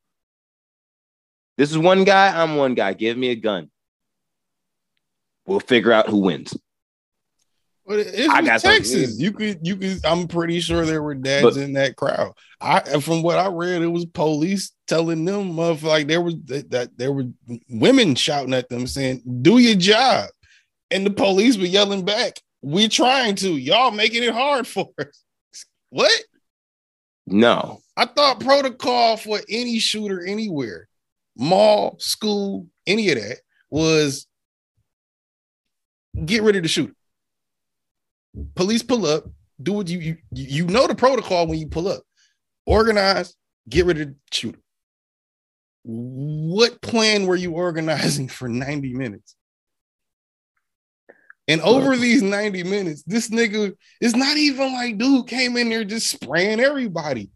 This 1.57 1.71
is 1.71 1.79
one 1.79 2.05
guy, 2.05 2.41
I'm 2.41 2.57
one 2.57 2.75
guy. 2.75 2.95
Give 2.95 3.17
me 3.17 3.31
a 3.31 3.37
gun. 3.37 3.71
We'll 5.47 5.61
figure 5.61 5.93
out 5.93 6.09
who 6.09 6.19
wins. 6.19 6.57
But 7.87 8.01
it- 8.01 8.15
it's 8.15 8.29
I 8.29 8.43
got 8.43 8.61
Texas. 8.61 9.19
You 9.19 9.33
could, 9.33 9.67
you 9.67 9.77
could. 9.77 10.05
I'm 10.05 10.29
pretty 10.29 10.61
sure 10.61 10.85
there 10.85 11.03
were 11.03 11.15
dads 11.15 11.43
But- 11.43 11.57
in 11.57 11.73
that 11.75 11.97
crowd. 11.97 12.33
I, 12.61 12.81
from 13.01 13.23
what 13.23 13.39
I 13.39 13.49
read, 13.49 13.83
it 13.83 13.87
was 13.87 14.05
police 14.05 14.73
telling 14.87 15.25
them 15.25 15.59
of 15.59 15.83
like 15.83 16.07
there 16.07 16.21
was 16.21 16.35
that, 16.45 16.71
that 16.71 16.97
there 16.99 17.11
were 17.13 17.25
women 17.69 18.15
shouting 18.15 18.55
at 18.55 18.69
them 18.69 18.87
saying, 18.87 19.23
"Do 19.43 19.59
your 19.59 19.77
job," 19.77 20.29
and 20.91 21.07
the 21.07 21.11
police 21.11 21.57
were 21.57 21.65
yelling 21.65 22.05
back, 22.05 22.39
"We're 22.63 22.89
trying 22.89 23.35
to. 23.37 23.57
Y'all 23.57 23.91
making 23.93 24.23
it 24.23 24.33
hard 24.35 24.67
for 24.67 24.91
us." 24.99 25.25
What? 25.93 26.13
No. 27.27 27.81
I 27.97 28.05
thought 28.07 28.39
protocol 28.41 29.17
for 29.17 29.41
any 29.49 29.79
shooter 29.81 30.25
anywhere, 30.25 30.89
mall, 31.37 31.97
school, 31.99 32.69
any 32.87 33.11
of 33.11 33.17
that 33.21 33.39
was 33.71 34.27
get 36.25 36.43
rid 36.43 36.57
of 36.57 36.63
the 36.63 36.69
shooter. 36.69 36.95
Police 38.55 38.83
pull 38.83 39.07
up, 39.07 39.25
do 39.63 39.73
what 39.73 39.89
you 39.89 39.99
you 39.99 40.17
you 40.33 40.67
know 40.67 40.87
the 40.87 40.95
protocol 40.95 41.47
when 41.47 41.59
you 41.59 41.67
pull 41.67 41.89
up. 41.89 42.03
Organize, 42.67 43.35
get 43.69 43.87
rid 43.87 44.01
of 44.01 44.09
the 44.09 44.15
shooter. 44.31 44.61
What 45.83 46.81
plan 46.83 47.27
were 47.27 47.37
you 47.37 47.53
organizing 47.53 48.29
for 48.29 48.49
90 48.49 48.93
minutes? 48.95 49.35
And 51.49 51.61
over 51.63 51.97
these 51.97 52.23
90 52.23 52.63
minutes, 52.65 53.03
this 53.05 53.29
nigga 53.31 53.75
is 54.01 54.15
not 54.15 54.37
even 54.37 54.73
like 54.73 54.99
dude 54.99 55.27
came 55.27 55.57
in 55.57 55.69
there 55.69 55.85
just 55.85 56.09
spraying 56.09 56.61
everybody. 56.61 57.31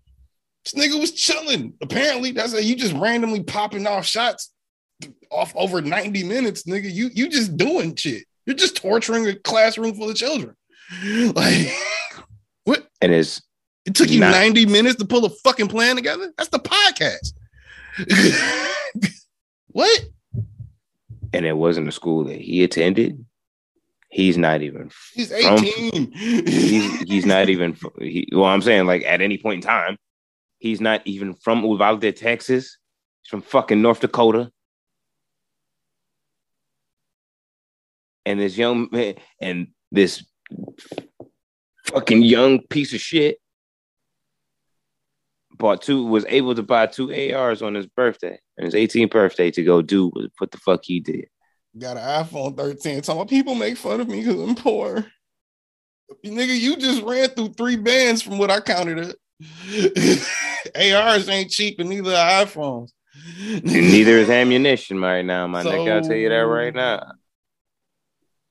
This 0.65 0.75
nigga 0.75 1.01
was 1.01 1.13
chilling. 1.13 1.75
Apparently, 1.83 2.31
that's 2.31 2.53
how 2.53 2.59
you 2.59 2.77
just 2.77 2.95
randomly 2.95 3.43
popping 3.43 3.87
off 3.87 4.07
shots 4.07 4.53
off 5.31 5.53
over 5.57 5.83
90 5.83 6.23
minutes, 6.25 6.63
nigga. 6.63 6.91
You 6.93 7.11
you 7.13 7.29
just 7.29 7.57
doing 7.57 7.95
shit. 7.97 8.25
You're 8.47 8.57
just 8.57 8.77
torturing 8.77 9.27
a 9.27 9.35
classroom 9.35 9.95
full 9.95 10.11
of 10.11 10.17
children. 10.17 10.55
Like 11.35 11.69
what? 12.65 12.89
And 13.01 13.13
it's 13.13 13.43
It 13.87 13.95
took 13.95 14.09
you 14.11 14.21
Nah. 14.21 14.31
90 14.31 14.67
minutes 14.67 14.97
to 14.97 15.05
pull 15.05 15.25
a 15.25 15.31
fucking 15.31 15.69
plan 15.69 15.97
together? 15.97 16.33
That's 16.37 16.51
the 16.51 16.59
podcast. 16.59 17.33
what? 19.69 20.05
and 21.33 21.45
it 21.45 21.57
wasn't 21.57 21.89
a 21.89 21.93
school 21.93 22.23
that 22.25 22.41
he 22.41 22.63
attended. 22.63 23.25
He's 24.09 24.39
not 24.39 24.63
even 24.63 24.91
He's 25.15 25.31
From- 25.33 25.65
18. 25.65 26.13
he's 26.13 27.01
he's 27.01 27.27
not 27.27 27.49
even 27.55 27.77
he, 28.01 28.29
well 28.33 28.45
i'm 28.45 28.63
saying 28.63 28.87
like 28.87 29.03
at 29.05 29.21
any 29.21 29.37
point 29.39 29.57
in 29.65 29.69
time 29.69 29.97
he's 30.59 30.81
not 30.81 31.03
even 31.05 31.35
from 31.35 31.65
uvalde 31.65 32.15
texas 32.17 32.79
he's 33.23 33.29
from 33.31 33.43
fucking 33.43 33.83
north 33.83 33.99
dakota 33.99 34.53
and 38.25 38.39
this 38.39 38.57
young 38.57 38.89
man 38.93 39.15
and 39.41 39.69
this 39.91 40.25
fucking 41.87 42.23
young 42.23 42.61
piece 42.69 42.95
of 42.95 43.01
shit 43.01 43.39
bought 45.57 45.83
two 45.83 46.05
was 46.05 46.25
able 46.29 46.55
to 46.55 46.63
buy 46.63 46.87
two 46.87 47.13
ars 47.35 47.63
on 47.63 47.75
his 47.75 47.87
birthday 47.87 48.39
on 48.59 48.65
his 48.65 48.75
18th 48.75 49.11
birthday 49.11 49.51
to 49.51 49.63
go 49.63 49.83
do 49.83 50.11
what 50.39 50.51
the 50.51 50.59
fuck 50.59 50.81
he 50.83 50.99
did 50.99 51.27
got 51.79 51.97
an 51.97 52.25
iPhone 52.25 52.57
13. 52.57 53.01
Talking 53.03 53.21
about 53.21 53.29
people 53.29 53.55
make 53.55 53.77
fun 53.77 54.01
of 54.01 54.09
me 54.09 54.21
because 54.21 54.41
I'm 54.41 54.55
poor. 54.55 55.07
Nigga, 56.25 56.59
you 56.59 56.77
just 56.77 57.03
ran 57.03 57.29
through 57.31 57.55
three 57.55 57.77
bands 57.77 58.23
from 58.23 58.39
what 58.39 58.51
I 58.51 58.61
counted 58.61 59.11
up. 59.11 59.17
ARs 60.75 61.29
ain't 61.29 61.51
cheap 61.51 61.79
and 61.81 61.89
neither 61.89 62.15
are 62.15 62.45
iPhones. 62.45 62.91
And 63.37 63.65
neither 63.65 64.19
is 64.19 64.31
ammunition 64.31 65.01
right 65.01 65.25
now, 65.25 65.47
my 65.47 65.63
nigga. 65.65 65.93
I'll 65.93 66.03
tell 66.03 66.17
you 66.17 66.29
that 66.29 66.37
right 66.37 66.75
now. 66.75 67.13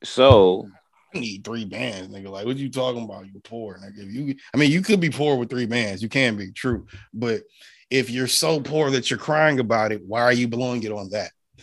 So 0.04 0.70
I 1.14 1.20
need 1.20 1.44
three 1.44 1.66
bands, 1.66 2.14
nigga. 2.14 2.30
Like, 2.30 2.46
what 2.46 2.58
you 2.58 2.70
talking 2.70 3.04
about? 3.04 3.26
You 3.26 3.40
poor, 3.44 3.80
nigga. 3.80 4.08
If 4.08 4.14
you, 4.14 4.36
I 4.54 4.58
mean, 4.58 4.72
you 4.72 4.82
could 4.82 5.00
be 5.00 5.10
poor 5.10 5.38
with 5.38 5.50
three 5.50 5.66
bands. 5.66 6.02
You 6.02 6.10
can 6.10 6.36
be 6.36 6.52
true, 6.52 6.88
but 7.14 7.44
if 7.90 8.10
you're 8.10 8.28
so 8.28 8.60
poor 8.60 8.90
that 8.92 9.10
you're 9.10 9.20
crying 9.20 9.60
about 9.60 9.92
it, 9.92 10.02
why 10.06 10.22
are 10.22 10.34
you 10.34 10.48
blowing 10.48 10.84
it 10.84 10.92
on 10.92 11.10
that, 11.10 11.32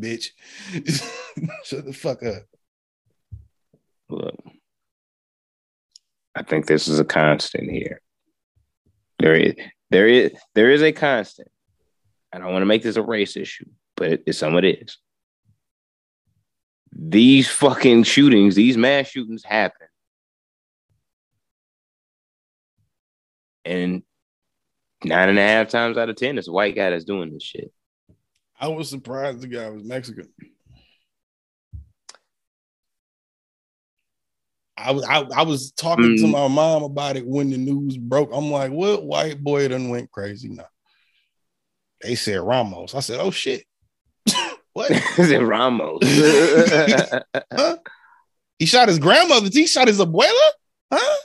bitch? 0.00 0.28
Shut 1.64 1.84
the 1.84 1.92
fuck 1.92 2.22
up. 2.22 2.42
look, 4.08 4.36
I 6.34 6.42
think 6.42 6.66
this 6.66 6.86
is 6.86 7.00
a 7.00 7.04
constant 7.04 7.70
here. 7.70 8.00
There 9.18 9.34
is 9.34 9.54
there 9.90 10.06
is 10.06 10.32
there 10.54 10.70
is 10.70 10.82
a 10.82 10.92
constant. 10.92 11.48
I 12.32 12.38
don't 12.38 12.52
want 12.52 12.62
to 12.62 12.66
make 12.66 12.82
this 12.82 12.96
a 12.96 13.02
race 13.02 13.36
issue, 13.36 13.66
but 13.96 14.12
it, 14.12 14.22
it 14.26 14.32
some 14.34 14.56
it 14.56 14.64
is. 14.64 14.96
These 16.92 17.48
fucking 17.48 18.02
shootings, 18.02 18.54
these 18.54 18.76
mass 18.76 19.08
shootings 19.08 19.44
happen. 19.44 19.86
And 23.64 24.02
nine 25.04 25.28
and 25.28 25.38
a 25.38 25.42
half 25.42 25.68
times 25.68 25.96
out 25.96 26.08
of 26.08 26.16
ten, 26.16 26.36
it's 26.38 26.48
a 26.48 26.52
white 26.52 26.74
guy 26.74 26.90
that's 26.90 27.04
doing 27.04 27.32
this 27.32 27.42
shit. 27.42 27.72
I 28.58 28.68
was 28.68 28.90
surprised 28.90 29.40
the 29.40 29.46
guy 29.46 29.70
was 29.70 29.84
Mexican. 29.84 30.28
I 34.76 34.92
was 34.92 35.04
I, 35.04 35.20
I 35.20 35.42
was 35.42 35.72
talking 35.72 36.16
to 36.16 36.22
Mm. 36.24 36.30
my 36.30 36.48
mom 36.48 36.82
about 36.82 37.16
it 37.16 37.26
when 37.26 37.50
the 37.50 37.58
news 37.58 37.96
broke. 37.98 38.30
I'm 38.32 38.50
like, 38.50 38.70
what 38.72 39.04
white 39.04 39.42
boy 39.42 39.68
done 39.68 39.90
went 39.90 40.10
crazy 40.10 40.48
now? 40.48 40.68
They 42.02 42.14
said 42.14 42.40
Ramos. 42.40 42.94
I 42.94 43.00
said, 43.00 43.20
oh 43.20 43.30
shit. 43.30 43.64
What? 44.72 44.90
Is 45.18 45.30
it 45.30 45.42
Ramos? 45.42 46.00
Huh? 47.52 47.76
He 48.58 48.66
shot 48.66 48.88
his 48.88 48.98
grandmother. 48.98 49.48
He 49.50 49.66
shot 49.66 49.88
his 49.88 49.98
abuela? 49.98 50.50
Huh? 50.92 51.16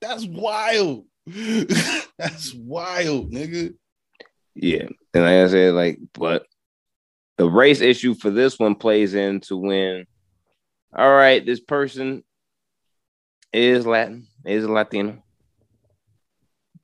That's 0.00 0.26
wild. 0.26 1.04
That's 1.26 2.52
wild, 2.54 3.32
nigga. 3.32 3.74
Yeah. 4.54 4.88
And 5.14 5.22
like 5.24 5.32
I 5.32 5.48
said, 5.48 5.74
like, 5.74 6.00
but 6.12 6.44
the 7.38 7.48
race 7.48 7.80
issue 7.80 8.14
for 8.14 8.30
this 8.30 8.58
one 8.58 8.74
plays 8.74 9.14
into 9.14 9.56
when, 9.56 10.06
all 10.94 11.12
right, 11.12 11.44
this 11.44 11.60
person 11.60 12.24
is 13.52 13.86
Latin, 13.86 14.26
is 14.44 14.64
a 14.64 14.72
Latino, 14.72 15.22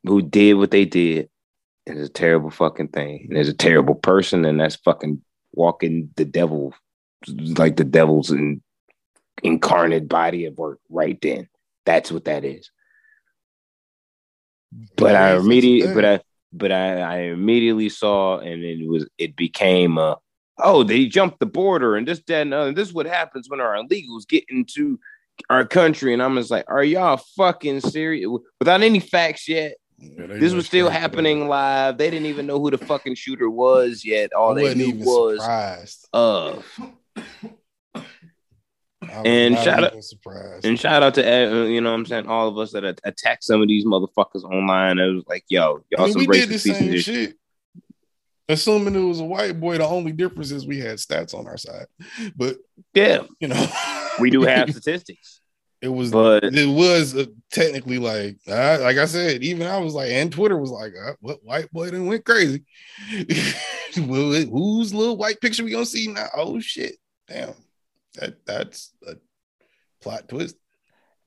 who 0.04 0.22
did 0.22 0.54
what 0.54 0.70
they 0.70 0.84
did. 0.84 1.28
And 1.88 1.98
it's 1.98 2.10
a 2.10 2.12
terrible 2.12 2.50
fucking 2.50 2.88
thing. 2.88 3.26
And 3.26 3.36
there's 3.36 3.48
a 3.48 3.54
terrible 3.54 3.94
person, 3.94 4.44
and 4.44 4.60
that's 4.60 4.76
fucking 4.76 5.22
walking 5.52 6.10
the 6.16 6.24
devil, 6.24 6.74
like 7.26 7.76
the 7.76 7.84
devil's 7.84 8.30
in, 8.30 8.62
incarnate 9.42 10.08
body 10.08 10.44
of 10.44 10.56
work 10.58 10.80
right 10.88 11.18
then. 11.20 11.48
That's 11.86 12.12
what 12.12 12.26
that 12.26 12.44
is. 12.44 12.70
But 14.96 15.16
I 15.16 15.36
immediately, 15.36 15.94
but. 15.94 16.04
I, 16.04 16.20
but 16.50 16.72
I, 16.72 17.00
I 17.00 17.16
immediately 17.24 17.90
saw, 17.90 18.38
and 18.38 18.64
it 18.64 18.88
was, 18.88 19.06
it 19.18 19.36
became 19.36 19.98
a, 19.98 20.16
oh, 20.56 20.82
they 20.82 21.04
jumped 21.04 21.40
the 21.40 21.46
border, 21.46 21.94
and 21.94 22.08
this, 22.08 22.22
that, 22.26 22.40
and 22.40 22.54
other. 22.54 22.72
This 22.72 22.88
is 22.88 22.94
what 22.94 23.04
happens 23.04 23.50
when 23.50 23.60
our 23.60 23.74
illegals 23.74 24.26
get 24.26 24.44
into, 24.48 24.98
our 25.50 25.66
country, 25.66 26.14
and 26.14 26.22
I'm 26.22 26.36
just 26.36 26.50
like, 26.50 26.64
are 26.68 26.82
y'all 26.82 27.18
fucking 27.36 27.80
serious? 27.80 28.30
Without 28.58 28.80
any 28.80 28.98
facts 28.98 29.46
yet, 29.46 29.74
Yeah, 30.00 30.26
this 30.28 30.52
was 30.52 30.66
still 30.66 30.88
happening 30.90 31.40
that. 31.40 31.46
live. 31.46 31.98
They 31.98 32.08
didn't 32.10 32.26
even 32.26 32.46
know 32.46 32.60
who 32.60 32.70
the 32.70 32.78
fucking 32.78 33.16
shooter 33.16 33.50
was 33.50 34.04
yet. 34.04 34.32
All 34.32 34.56
I 34.58 34.62
they 34.62 34.74
knew 34.74 34.94
was 35.04 35.40
surprised. 35.40 36.08
of. 36.12 36.64
And 39.24 39.56
shout 39.56 39.84
out- 39.84 40.04
surprised. 40.04 40.64
And 40.66 40.78
shout 40.78 41.02
out 41.02 41.14
to 41.14 41.22
uh, 41.24 41.64
you 41.64 41.80
know 41.80 41.90
what 41.90 41.96
I'm 41.98 42.06
saying 42.06 42.26
all 42.26 42.48
of 42.48 42.58
us 42.58 42.72
that 42.72 42.84
at- 42.84 43.00
attack 43.04 43.42
some 43.42 43.62
of 43.62 43.68
these 43.68 43.84
motherfuckers 43.84 44.44
online. 44.44 44.98
It 44.98 45.06
was 45.14 45.24
like, 45.28 45.44
yo, 45.48 45.84
y'all 45.90 46.02
I 46.02 46.04
mean, 46.06 46.12
some 46.12 46.20
we 46.20 46.26
racist 46.26 46.40
did 46.40 46.48
the 46.50 46.58
same 46.58 46.92
shit. 46.92 47.02
shit. 47.04 47.34
Assuming 48.50 48.94
it 48.94 49.00
was 49.06 49.20
a 49.20 49.24
white 49.24 49.60
boy, 49.60 49.78
the 49.78 49.86
only 49.86 50.12
difference 50.12 50.50
is 50.50 50.66
we 50.66 50.78
had 50.78 50.96
stats 50.98 51.34
on 51.34 51.46
our 51.46 51.56
side. 51.58 51.86
But 52.34 52.56
Yeah, 52.94 53.22
you 53.40 53.48
know, 53.48 53.66
we 54.18 54.30
do 54.30 54.42
have 54.42 54.70
statistics, 54.70 55.40
it 55.80 55.88
was 55.88 56.10
but 56.10 56.44
it 56.44 56.68
was 56.68 57.14
uh, 57.14 57.26
technically 57.52 57.98
like 57.98 58.38
uh, 58.48 58.78
like 58.80 58.96
I 58.96 59.04
said, 59.04 59.42
even 59.42 59.66
I 59.66 59.78
was 59.78 59.94
like, 59.94 60.10
and 60.10 60.32
Twitter 60.32 60.58
was 60.58 60.70
like, 60.70 60.92
uh, 60.94 61.12
what 61.20 61.44
white 61.44 61.70
boy 61.70 61.90
then 61.90 62.06
went 62.06 62.24
crazy? 62.24 62.64
whose 63.94 64.94
little 64.94 65.16
white 65.16 65.40
picture 65.40 65.64
we 65.64 65.70
gonna 65.70 65.86
see 65.86 66.08
now? 66.08 66.26
Oh 66.34 66.58
shit, 66.58 66.96
damn, 67.28 67.54
that 68.14 68.44
that's 68.44 68.92
a 69.06 69.14
plot 70.00 70.28
twist. 70.28 70.56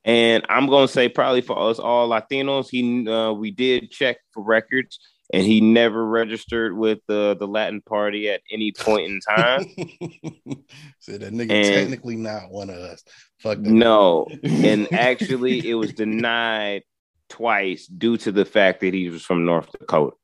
and 0.03 0.45
I'm 0.49 0.67
gonna 0.67 0.87
say 0.87 1.07
probably 1.07 1.41
for 1.41 1.57
us 1.57 1.79
all 1.79 2.09
Latinos, 2.09 2.69
he 2.69 3.07
uh, 3.07 3.31
we 3.31 3.51
did 3.51 3.89
check 3.89 4.17
for 4.33 4.43
records, 4.43 4.99
and 5.34 5.43
he 5.43 5.61
never 5.61 6.05
registered 6.05 6.75
with 6.75 6.99
the 7.07 7.36
the 7.39 7.47
Latin 7.47 7.82
Party 7.82 8.29
at 8.29 8.41
any 8.51 8.71
point 8.71 9.09
in 9.11 9.19
time. 9.21 9.61
so 10.99 11.17
that 11.17 11.34
nigga 11.34 11.51
And- 11.51 11.73
technically 11.73 12.15
not 12.15 12.49
one 12.51 12.69
of 12.69 12.77
us. 12.77 13.03
Fuck 13.39 13.59
that. 13.59 13.67
no, 13.67 14.27
and 14.43 14.91
actually, 14.93 15.67
it 15.67 15.73
was 15.75 15.93
denied 15.93 16.84
twice 17.29 17.88
due 17.88 18.17
to 18.17 18.32
the 18.32 18.45
fact 18.45 18.82
that 18.82 18.93
he 18.93 19.09
was 19.09 19.23
from 19.23 19.45
North 19.45 19.71
Dakota. 19.71 20.15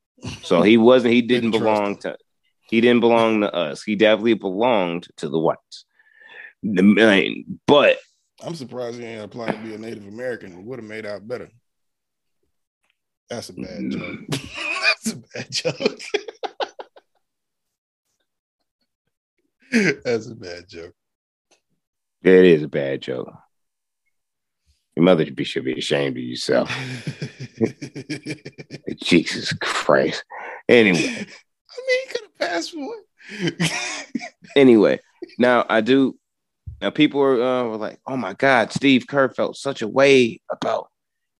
So 0.42 0.62
he 0.62 0.76
wasn't. 0.76 1.14
He 1.14 1.22
didn't 1.22 1.52
belong 1.52 1.96
to. 1.98 2.16
He 2.68 2.80
didn't 2.82 3.00
belong 3.00 3.40
to 3.40 3.54
us. 3.54 3.82
He 3.82 3.96
definitely 3.96 4.34
belonged 4.34 5.08
to 5.18 5.28
the 5.28 5.38
whites. 5.38 5.84
The- 6.62 6.80
I 6.82 7.20
mean, 7.20 7.60
But 7.66 7.96
I'm 8.44 8.54
surprised 8.54 8.98
he 9.00 9.04
ain't 9.06 9.24
applied 9.24 9.52
to 9.52 9.58
be 9.58 9.74
a 9.74 9.78
Native 9.78 10.06
American. 10.06 10.52
It 10.52 10.64
would 10.64 10.78
have 10.78 10.88
made 10.88 11.06
out 11.06 11.26
better. 11.26 11.48
That's 13.30 13.48
a 13.48 13.52
bad 13.54 13.90
joke. 13.90 14.18
That's 15.34 15.52
a 15.52 15.62
bad 15.62 15.78
joke. 15.78 16.00
That's 20.04 20.26
a 20.26 20.34
bad 20.34 20.68
joke. 20.68 20.94
it 22.22 22.44
is 22.44 22.62
a 22.62 22.68
bad 22.68 23.02
joke. 23.02 23.32
Your 24.96 25.04
mother 25.04 25.24
should 25.24 25.36
be, 25.36 25.44
should 25.44 25.64
be 25.64 25.78
ashamed 25.78 26.16
of 26.16 26.22
yourself. 26.22 26.70
Jesus 29.02 29.52
Christ. 29.60 30.24
Anyway, 30.68 30.98
I 30.98 31.02
mean, 31.02 31.16
he 31.20 32.08
could 32.08 32.22
have 32.22 32.38
passed 32.38 32.72
for 32.72 32.78
one. 32.78 33.58
anyway, 34.56 34.98
now 35.38 35.64
I 35.68 35.82
do. 35.82 36.16
Now 36.80 36.90
people 36.90 37.20
are 37.20 37.40
uh, 37.40 37.64
were 37.64 37.76
like, 37.76 38.00
"Oh 38.06 38.16
my 38.16 38.34
God, 38.34 38.72
Steve 38.72 39.06
Kerr 39.06 39.28
felt 39.28 39.56
such 39.56 39.82
a 39.82 39.88
way 39.88 40.40
about." 40.50 40.88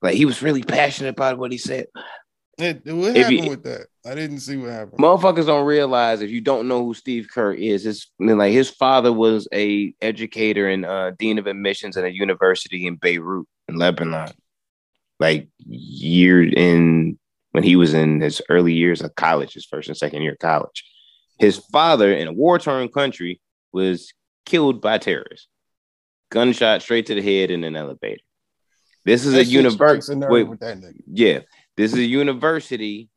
Like 0.02 0.14
he 0.14 0.24
was 0.24 0.42
really 0.42 0.62
passionate 0.62 1.10
about 1.10 1.38
what 1.38 1.50
he 1.50 1.58
said. 1.58 1.86
It- 2.58 2.84
what 2.86 3.16
If 3.16 3.22
happened 3.24 3.44
you- 3.44 3.50
with 3.50 3.62
that? 3.64 3.86
I 4.04 4.14
didn't 4.14 4.40
see 4.40 4.56
what 4.56 4.70
happened. 4.70 4.98
Motherfuckers 5.00 5.46
don't 5.46 5.66
realize 5.66 6.22
if 6.22 6.30
you 6.30 6.40
don't 6.40 6.66
know 6.66 6.84
who 6.84 6.94
Steve 6.94 7.28
Kerr 7.32 7.52
is, 7.52 7.84
his 7.84 8.06
I 8.20 8.24
mean, 8.24 8.38
like 8.38 8.52
his 8.52 8.70
father 8.70 9.12
was 9.12 9.46
a 9.52 9.94
educator 10.00 10.68
and 10.68 10.84
uh, 10.84 11.12
dean 11.12 11.38
of 11.38 11.46
admissions 11.46 11.96
at 11.96 12.04
a 12.04 12.12
university 12.12 12.86
in 12.86 12.96
Beirut 12.96 13.46
in 13.68 13.76
Lebanon. 13.76 14.30
Like 15.20 15.48
year 15.66 16.42
in 16.42 17.18
when 17.52 17.64
he 17.64 17.76
was 17.76 17.94
in 17.94 18.20
his 18.20 18.40
early 18.48 18.72
years 18.72 19.02
of 19.02 19.14
college, 19.14 19.54
his 19.54 19.64
first 19.66 19.88
and 19.88 19.96
second 19.96 20.22
year 20.22 20.32
of 20.32 20.38
college. 20.38 20.84
His 21.38 21.58
father 21.58 22.12
in 22.12 22.28
a 22.28 22.32
war-torn 22.32 22.88
country 22.88 23.40
was 23.72 24.12
killed 24.46 24.80
by 24.80 24.98
terrorists. 24.98 25.48
Gunshot 26.30 26.82
straight 26.82 27.06
to 27.06 27.14
the 27.14 27.22
head 27.22 27.50
in 27.50 27.62
an 27.64 27.76
elevator. 27.76 28.20
This 29.04 29.24
is 29.24 29.32
That 29.32 29.42
a 29.42 29.44
university. 29.44 29.76
strikes 29.76 30.08
a 30.08 30.16
nerve 30.16 30.30
Wait, 30.30 30.42
with 30.48 30.60
that 30.60 30.78
nigga. 30.78 31.00
yeah, 31.06 31.40
this 31.78 31.92
is 31.92 31.98
a 32.00 32.04
university 32.04 33.08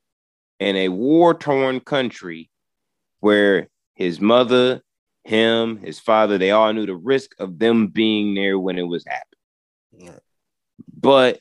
in 0.60 0.76
a 0.76 0.90
war 0.90 1.34
torn 1.34 1.80
country 1.80 2.52
where 3.20 3.68
his 3.96 4.22
mother, 4.22 4.82
him, 5.24 5.78
his 5.78 6.00
father, 6.00 6.38
they 6.38 6.52
all 6.52 6.72
knew 6.72 6.86
the 6.86 6.96
risk 6.96 7.32
of 7.40 7.58
them 7.58 7.88
being 7.88 8.36
there 8.36 8.60
when 8.60 8.78
it 8.78 8.84
was 8.84 9.04
happening. 9.06 10.12
Right. 10.14 10.22
But 10.96 11.40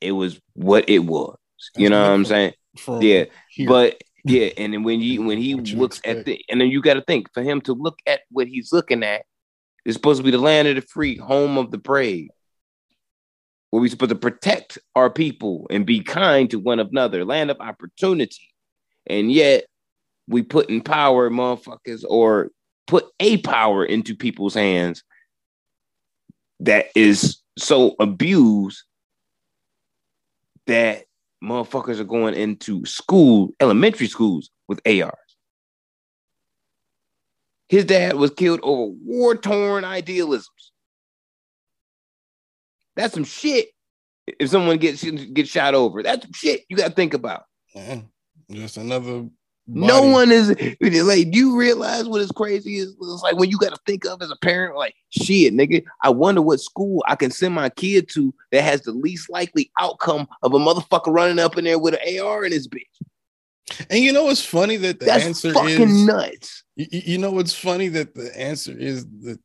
it 0.00 0.12
was 0.12 0.40
what 0.54 0.88
it 0.88 1.00
was. 1.00 1.36
You 1.76 1.88
That's 1.88 1.90
know 1.90 2.02
what 2.02 2.10
I'm 2.14 2.24
saying? 2.24 2.52
Yeah. 2.88 3.24
here. 3.50 3.68
But 3.68 4.02
yeah, 4.24 4.48
and 4.56 4.72
then 4.72 4.84
when 4.84 5.02
you 5.02 5.22
when 5.22 5.36
he 5.36 5.54
looks 5.54 6.00
at 6.06 6.24
the 6.24 6.42
and 6.48 6.62
then 6.62 6.68
you 6.68 6.80
got 6.80 6.94
to 6.94 7.02
think 7.02 7.28
for 7.34 7.42
him 7.42 7.60
to 7.62 7.74
look 7.74 7.98
at 8.06 8.20
what 8.30 8.46
he's 8.46 8.72
looking 8.72 9.02
at, 9.02 9.26
it's 9.84 9.96
supposed 9.96 10.18
to 10.18 10.24
be 10.24 10.30
the 10.30 10.38
land 10.38 10.66
of 10.66 10.76
the 10.76 10.80
free, 10.80 11.18
home 11.18 11.58
of 11.58 11.70
the 11.70 11.78
brave, 11.78 12.30
where 13.74 13.80
we're 13.80 13.88
supposed 13.88 14.10
to 14.10 14.14
protect 14.14 14.78
our 14.94 15.10
people 15.10 15.66
and 15.68 15.84
be 15.84 15.98
kind 15.98 16.48
to 16.48 16.60
one 16.60 16.78
another, 16.78 17.24
land 17.24 17.50
of 17.50 17.56
opportunity, 17.58 18.54
and 19.04 19.32
yet 19.32 19.64
we 20.28 20.42
put 20.42 20.70
in 20.70 20.80
power 20.80 21.28
motherfuckers 21.28 22.04
or 22.08 22.52
put 22.86 23.04
a 23.18 23.38
power 23.38 23.84
into 23.84 24.14
people's 24.14 24.54
hands 24.54 25.02
that 26.60 26.86
is 26.94 27.38
so 27.58 27.96
abused 27.98 28.84
that 30.68 31.06
motherfuckers 31.42 31.98
are 31.98 32.04
going 32.04 32.34
into 32.34 32.86
school, 32.86 33.50
elementary 33.58 34.06
schools 34.06 34.50
with 34.68 34.80
ARs. 34.86 35.16
His 37.68 37.84
dad 37.86 38.14
was 38.14 38.30
killed 38.30 38.60
over 38.62 38.94
war 39.02 39.34
torn 39.34 39.84
idealisms. 39.84 40.46
That's 42.96 43.14
some 43.14 43.24
shit. 43.24 43.68
If 44.26 44.50
someone 44.50 44.78
gets 44.78 45.04
gets 45.04 45.50
shot 45.50 45.74
over, 45.74 46.02
that's 46.02 46.24
some 46.24 46.32
shit 46.32 46.64
you 46.68 46.76
got 46.76 46.88
to 46.88 46.94
think 46.94 47.14
about. 47.14 47.44
Yeah. 47.74 48.00
Just 48.50 48.76
another. 48.76 49.26
No 49.66 50.02
one 50.02 50.30
is 50.30 50.48
like. 50.80 51.30
Do 51.30 51.38
you 51.38 51.56
realize 51.56 52.06
what 52.06 52.20
is 52.20 52.30
crazy 52.30 52.76
is? 52.76 52.94
It's 53.00 53.22
like 53.22 53.36
when 53.36 53.50
you 53.50 53.56
got 53.56 53.74
to 53.74 53.80
think 53.86 54.04
of 54.04 54.20
as 54.20 54.30
a 54.30 54.36
parent, 54.36 54.76
like 54.76 54.94
shit, 55.08 55.54
nigga. 55.54 55.84
I 56.02 56.10
wonder 56.10 56.42
what 56.42 56.60
school 56.60 57.02
I 57.08 57.16
can 57.16 57.30
send 57.30 57.54
my 57.54 57.70
kid 57.70 58.10
to 58.10 58.34
that 58.52 58.62
has 58.62 58.82
the 58.82 58.92
least 58.92 59.30
likely 59.30 59.70
outcome 59.78 60.28
of 60.42 60.52
a 60.52 60.58
motherfucker 60.58 61.12
running 61.12 61.38
up 61.38 61.56
in 61.56 61.64
there 61.64 61.78
with 61.78 61.94
an 61.94 62.20
AR 62.20 62.44
in 62.44 62.52
his 62.52 62.68
bitch. 62.68 62.82
And 63.88 64.00
you 64.00 64.12
know 64.12 64.24
what's 64.24 64.44
funny 64.44 64.76
that 64.76 65.00
the 65.00 65.06
That's 65.06 65.24
answer 65.24 65.52
fucking 65.54 65.88
is. 65.88 66.06
nuts. 66.06 66.64
You, 66.76 66.86
you 66.90 67.18
know 67.18 67.30
what's 67.30 67.54
funny 67.54 67.88
that 67.88 68.14
the 68.14 68.38
answer 68.38 68.76
is 68.76 69.06
that 69.22 69.38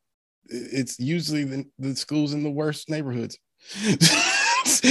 it's 0.49 0.99
usually 0.99 1.43
the, 1.43 1.65
the 1.77 1.95
schools 1.95 2.33
in 2.33 2.43
the 2.43 2.49
worst 2.49 2.89
neighborhoods. 2.89 3.37
That's 3.83 4.81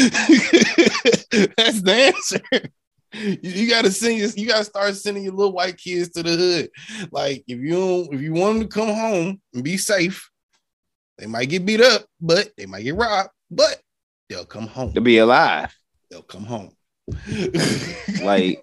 the 1.83 2.13
answer. 2.15 2.41
You, 3.13 3.39
you 3.43 3.69
gotta 3.71 3.91
send 3.91 4.19
your, 4.19 4.29
you 4.31 4.47
gotta 4.47 4.65
start 4.65 4.95
sending 4.97 5.25
your 5.25 5.33
little 5.33 5.53
white 5.53 5.77
kids 5.79 6.11
to 6.11 6.23
the 6.23 6.37
hood. 6.37 6.71
Like 7.11 7.45
if 7.49 7.59
you 7.59 7.71
don't, 7.71 8.15
if 8.15 8.21
you 8.21 8.33
want 8.35 8.59
them 8.59 8.69
to 8.69 8.75
come 8.75 8.89
home 8.89 9.41
and 9.55 9.65
be 9.65 9.77
safe, 9.77 10.31
they 11.17 11.27
might 11.27 11.49
get 11.49 11.65
beat 11.67 11.81
up, 11.81 12.05
but 12.21 12.51
they 12.57 12.67
might 12.67 12.83
get 12.83 12.95
robbed, 12.95 13.31
but 13.51 13.81
they'll 14.29 14.45
come 14.45 14.67
home. 14.67 14.93
To 14.93 15.01
be 15.01 15.19
alive, 15.19 15.75
They'll 16.11 16.23
come 16.23 16.45
home. 16.45 16.75
like 18.23 18.63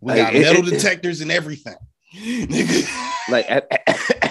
we 0.00 0.12
like, 0.12 0.16
got 0.16 0.34
metal 0.34 0.66
it- 0.68 0.70
detectors 0.70 1.20
and 1.20 1.30
everything. 1.32 1.76
Like 3.28 3.48
at, 3.48 3.66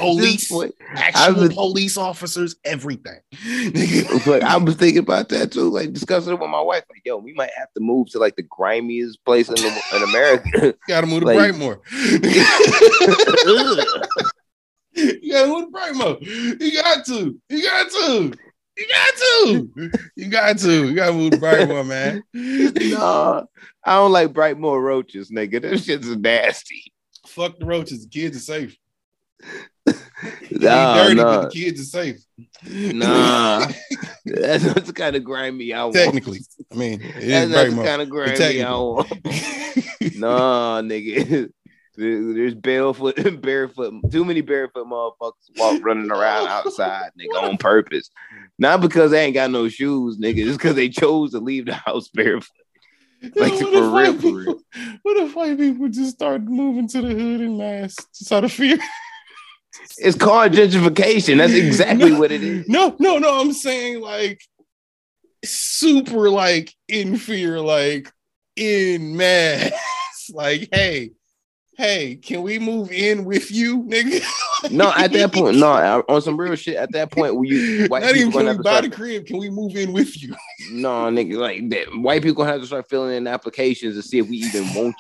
Police. 0.02 0.49
point, 0.52 0.74
actual 0.95 1.49
police 1.49 1.97
officers, 1.97 2.56
everything. 2.66 3.20
But 4.26 4.43
I 4.43 4.58
was 4.58 4.76
thinking 4.76 4.99
about 4.99 5.30
that 5.30 5.52
too, 5.52 5.70
like 5.70 5.93
discussing 5.93 6.34
it 6.34 6.39
with 6.39 6.49
my 6.49 6.62
wife. 6.62 6.84
Like, 6.89 7.02
yo, 7.06 7.18
we 7.18 7.34
might 7.34 7.52
have 7.58 7.72
to 7.74 7.80
move 7.82 8.10
to 8.12 8.20
like 8.20 8.36
the 8.36 8.43
grimiest 8.43 9.24
place 9.26 9.49
in, 9.49 9.56
the, 9.56 9.82
in 9.95 10.04
America. 10.04 10.74
gotta 10.88 11.08
move 11.08 11.22
to 11.22 11.26
Like- 11.28 11.54
Brightmoor. 11.54 11.80
you 14.93 15.32
gotta 15.32 15.47
move 15.47 15.66
to 15.66 15.72
Brightmoor. 15.72 16.62
You 16.62 16.82
got 16.82 17.06
to. 17.06 17.39
You 17.49 17.64
got 17.64 17.91
to. 17.91 18.34
You 18.78 18.88
got 18.88 19.16
to. 19.18 19.70
You 20.16 20.28
got 20.30 20.58
to. 20.60 20.88
You 20.89 20.95
gotta 20.95 21.14
move 21.14 21.32
to 21.32 21.38
Brightmoor, 21.38 21.86
man. 21.88 22.24
no, 22.34 23.47
I 23.84 23.95
don't 23.95 24.12
like 24.12 24.34
Brightmoor 24.34 24.82
roaches, 24.82 25.32
nigga. 25.32 25.62
Them 25.62 25.78
shit's 25.78 26.08
nasty. 26.08 26.91
Fuck 27.28 27.60
the 27.60 27.66
roaches. 27.66 28.04
The 28.04 28.10
kids 28.10 28.38
are 28.38 28.39
safe. 28.39 28.78
Nah, 30.51 31.03
dirty, 31.03 31.15
nah, 31.15 31.24
but 31.24 31.41
the 31.51 31.59
kids 31.59 31.82
are 31.82 31.84
safe. 31.84 32.24
nah. 32.69 33.67
That's, 34.26 34.63
that's 34.63 34.86
the 34.88 34.93
kind 34.93 35.15
of 35.15 35.24
grimy 35.24 35.74
I 35.74 35.84
want. 35.84 35.95
Technically, 35.95 36.41
I 36.72 36.76
mean, 36.76 37.01
it 37.01 37.28
that's 37.28 37.49
is 37.49 37.76
not 37.76 37.82
the 37.82 37.84
kind 37.84 38.01
of 38.03 38.09
grimy 38.09 38.61
I 38.61 38.72
want. 38.72 39.09
nah, 40.15 40.82
nigga. 40.82 41.49
There's 41.97 42.55
barefoot, 42.55 43.17
and 43.17 43.41
barefoot, 43.41 43.93
too 44.11 44.24
many 44.24 44.41
barefoot 44.41 44.88
motherfuckers 44.88 45.57
walk 45.57 45.84
running 45.84 46.11
around 46.11 46.47
outside, 46.47 47.11
nigga, 47.19 47.43
on 47.43 47.57
purpose. 47.57 48.09
Not 48.57 48.82
because 48.82 49.11
they 49.11 49.26
ain't 49.26 49.34
got 49.34 49.51
no 49.51 49.67
shoes, 49.67 50.17
nigga. 50.17 50.45
Just 50.45 50.59
because 50.59 50.76
they 50.76 50.89
chose 50.89 51.32
to 51.32 51.39
leave 51.39 51.65
the 51.65 51.74
house 51.74 52.07
barefoot. 52.09 52.49
Like, 53.36 53.59
Yo, 53.59 53.59
for 53.59 53.67
real, 53.67 53.91
white 53.91 54.22
for 54.22 54.34
real. 54.34 54.59
What 55.03 55.17
if 55.17 55.36
white 55.36 55.57
people 55.57 55.89
just 55.89 56.15
start 56.15 56.43
moving 56.43 56.88
to 56.89 57.01
the 57.01 57.09
hood 57.09 57.41
in 57.41 57.57
mass 57.57 57.95
just 58.17 58.32
out 58.32 58.43
of 58.43 58.51
fear? 58.51 58.78
It's 59.97 60.17
called 60.17 60.53
gentrification. 60.53 61.38
That's 61.38 61.53
exactly 61.53 62.11
No, 62.13 62.19
what 62.19 62.32
it 62.32 62.43
is. 62.43 62.67
No, 62.67 62.95
no, 62.99 63.17
no. 63.17 63.39
I'm 63.39 63.53
saying 63.53 64.01
like 64.01 64.41
super 65.43 66.30
like 66.30 66.74
in 66.88 67.17
fear, 67.17 67.59
like 67.59 68.11
in 68.55 69.15
mass. 69.15 69.72
like, 70.34 70.69
hey, 70.72 71.11
hey, 71.78 72.15
can 72.15 72.41
we 72.41 72.59
move 72.59 72.91
in 72.91 73.26
with 73.26 73.51
you, 73.51 73.84
nigga? 73.84 74.24
No, 74.69 74.93
at 74.95 75.11
that 75.13 75.34
point, 75.34 75.57
no, 75.57 76.03
on 76.07 76.22
some 76.22 76.38
real 76.38 76.55
shit. 76.55 76.76
At 76.76 76.91
that 76.91 77.09
point, 77.09 77.34
you 77.47 77.88
white 77.88 78.03
Not 78.03 78.15
even 78.15 78.32
can 78.32 78.45
we 78.57 78.63
buy 78.63 78.82
the 78.82 78.91
crib? 78.91 79.26
Can 79.26 79.39
we 79.39 79.49
move 79.49 79.76
in 79.76 79.91
with 79.91 80.22
you? 80.22 80.36
No, 80.72 81.09
nigga, 81.09 81.38
like 81.38 81.67
that. 81.72 81.88
White 81.97 82.22
people 82.22 82.43
have 82.43 82.61
to 82.61 82.67
start 82.67 82.88
filling 82.88 83.17
in 83.17 83.26
applications 83.26 83.95
to 83.95 84.03
see 84.03 84.19
if 84.19 84.30
we 84.30 84.38
even 84.38 84.72
want 84.76 84.95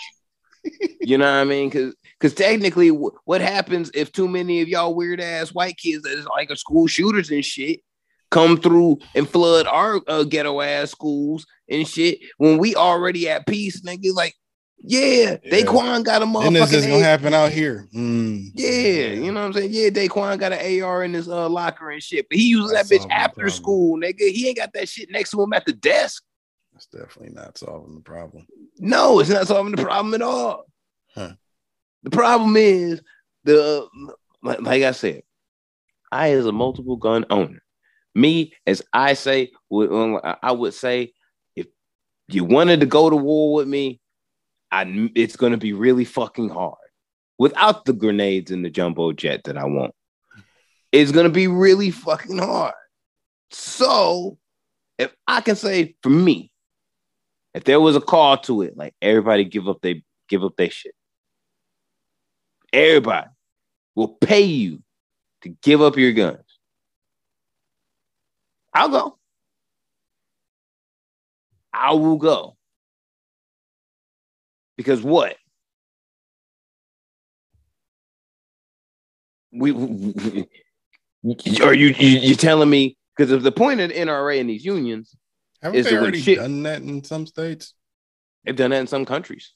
you. 0.63 0.71
You 1.01 1.19
know 1.19 1.25
what 1.25 1.41
I 1.41 1.43
mean? 1.43 1.69
Because 1.69 1.93
because 2.21 2.35
technically, 2.35 2.89
wh- 2.89 3.15
what 3.27 3.41
happens 3.41 3.89
if 3.95 4.11
too 4.11 4.27
many 4.27 4.61
of 4.61 4.67
y'all 4.67 4.93
weird 4.93 5.19
ass 5.19 5.53
white 5.53 5.75
kids 5.77 6.03
that 6.03 6.13
is 6.13 6.27
like 6.27 6.51
a 6.51 6.55
school 6.55 6.85
shooters 6.85 7.31
and 7.31 7.43
shit 7.43 7.79
come 8.29 8.57
through 8.57 8.99
and 9.15 9.27
flood 9.27 9.65
our 9.65 9.99
uh, 10.07 10.23
ghetto 10.23 10.61
ass 10.61 10.91
schools 10.91 11.47
and 11.67 11.87
shit 11.87 12.19
when 12.37 12.59
we 12.59 12.75
already 12.75 13.27
at 13.27 13.47
peace, 13.47 13.81
nigga? 13.81 14.13
Like, 14.13 14.35
yeah, 14.77 15.37
Yeah. 15.43 15.51
Daquan 15.51 16.03
got 16.03 16.21
a 16.21 16.25
motherfucking. 16.25 16.45
And 16.47 16.55
this 16.57 16.73
is 16.73 16.85
gonna 16.85 17.03
happen 17.03 17.33
out 17.33 17.51
here. 17.51 17.87
Mm. 17.93 18.51
yeah, 18.53 18.67
you 18.69 19.31
know 19.31 19.41
what 19.41 19.47
I'm 19.47 19.53
saying? 19.53 19.71
Yeah, 19.71 19.89
Daquan 19.89 20.37
got 20.37 20.53
an 20.53 20.83
AR 20.83 21.03
in 21.03 21.13
his 21.13 21.27
uh, 21.27 21.49
locker 21.49 21.89
and 21.89 22.03
shit, 22.03 22.27
but 22.29 22.37
he 22.37 22.49
uses 22.49 22.71
that 22.71 22.85
bitch 22.85 23.09
after 23.09 23.41
problem. 23.41 23.49
school, 23.49 23.99
nigga. 23.99 24.29
He 24.29 24.47
ain't 24.47 24.57
got 24.57 24.73
that 24.73 24.87
shit 24.87 25.09
next 25.09 25.31
to 25.31 25.41
him 25.41 25.53
at 25.53 25.65
the 25.65 25.73
desk. 25.73 26.23
That's 26.73 26.85
definitely 26.85 27.33
not 27.33 27.57
solving 27.57 27.95
the 27.95 28.01
problem. 28.01 28.45
No, 28.77 29.19
it's 29.19 29.29
not 29.29 29.47
solving 29.47 29.75
the 29.75 29.81
problem 29.81 30.13
at 30.13 30.21
all. 30.21 30.65
Huh. 31.13 31.33
The 32.03 32.09
problem 32.09 32.55
is 32.57 33.01
the 33.43 33.87
like, 34.41 34.83
I 34.83 34.91
said, 34.91 35.21
I 36.11 36.31
as 36.31 36.45
a 36.45 36.51
multiple 36.51 36.97
gun 36.97 37.25
owner, 37.29 37.61
me 38.15 38.53
as 38.65 38.81
I 38.93 39.13
say, 39.13 39.51
um, 39.71 40.19
I 40.41 40.51
would 40.51 40.73
say, 40.73 41.13
if 41.55 41.67
you 42.27 42.43
wanted 42.43 42.79
to 42.79 42.85
go 42.85 43.09
to 43.09 43.15
war 43.15 43.53
with 43.53 43.67
me, 43.67 43.99
I 44.71 45.09
it's 45.15 45.35
gonna 45.35 45.57
be 45.57 45.73
really 45.73 46.05
fucking 46.05 46.49
hard 46.49 46.75
without 47.37 47.85
the 47.85 47.93
grenades 47.93 48.51
and 48.51 48.65
the 48.65 48.69
jumbo 48.69 49.11
jet 49.11 49.43
that 49.45 49.57
I 49.57 49.65
want. 49.65 49.93
It's 50.91 51.11
gonna 51.11 51.29
be 51.29 51.47
really 51.47 51.91
fucking 51.91 52.37
hard. 52.37 52.73
So, 53.51 54.37
if 54.97 55.13
I 55.27 55.41
can 55.41 55.55
say 55.55 55.95
for 56.01 56.09
me, 56.09 56.51
if 57.53 57.63
there 57.63 57.79
was 57.79 57.95
a 57.95 58.01
call 58.01 58.37
to 58.39 58.61
it, 58.61 58.77
like 58.77 58.95
everybody 59.01 59.43
give 59.43 59.67
up 59.67 59.79
they 59.81 60.03
give 60.29 60.43
up 60.43 60.55
their 60.57 60.69
shit. 60.69 60.95
Everybody 62.73 63.27
will 63.95 64.07
pay 64.09 64.41
you 64.41 64.81
to 65.41 65.49
give 65.61 65.81
up 65.81 65.97
your 65.97 66.13
guns. 66.13 66.45
I'll 68.73 68.89
go. 68.89 69.17
I 71.73 71.93
will 71.93 72.17
go. 72.17 72.55
Because 74.77 75.01
what? 75.01 75.35
We, 79.51 79.71
we- 79.71 80.47
are 81.61 81.73
you 81.73 81.87
you 81.87 82.19
you 82.19 82.35
telling 82.35 82.69
me 82.69 82.97
because 83.15 83.31
of 83.31 83.43
the 83.43 83.51
point 83.51 83.79
of 83.81 83.89
the 83.89 83.95
NRA 83.95 84.39
and 84.39 84.49
these 84.49 84.63
unions, 84.65 85.13
Haven't 85.61 85.77
Is 85.79 85.85
they 85.85 85.97
already 85.97 86.19
shit- 86.21 86.39
done 86.39 86.63
that 86.63 86.81
in 86.81 87.03
some 87.03 87.27
states? 87.27 87.73
they've 88.43 88.55
done 88.55 88.71
that 88.71 88.79
in 88.79 88.87
some 88.87 89.05
countries. 89.05 89.51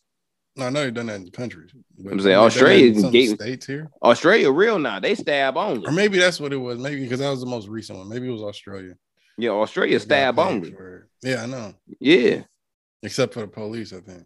No, 0.58 0.68
I 0.68 0.70
know 0.70 0.84
you've 0.84 0.94
done 0.94 1.08
that 1.08 1.16
in 1.16 1.30
countries. 1.32 1.72
I'm 1.74 1.84
saying 2.02 2.06
haven't 2.06 2.24
they 2.24 2.24
done 2.24 2.24
that 2.24 2.40
in 2.40 2.46
Australia 2.46 3.12
gave- 3.12 3.30
states 3.36 3.66
here, 3.66 3.90
Australia, 4.02 4.52
real 4.52 4.80
now, 4.80 5.00
they 5.02 5.16
stab 5.16 5.58
only. 5.58 5.86
or 5.86 5.92
maybe 5.92 6.18
that's 6.18 6.40
what 6.40 6.54
it 6.54 6.58
was. 6.58 6.80
Maybe 6.80 7.02
because 7.04 7.20
that 7.20 7.30
was 7.30 7.42
the 7.42 7.46
most 7.46 7.68
recent 7.68 7.98
one. 8.00 8.08
Maybe 8.08 8.28
it 8.28 8.32
was 8.32 8.42
Australia. 8.42 8.96
Yeah, 9.38 9.50
Australia 9.50 10.00
stab 10.00 10.40
only. 10.40 10.72
for. 10.72 11.10
Yeah, 11.22 11.44
I 11.44 11.46
know. 11.46 11.74
Yeah, 12.00 12.44
Except 13.04 13.34
for 13.34 13.42
the 13.42 13.48
police, 13.48 13.92
I 13.92 14.00
think. 14.00 14.24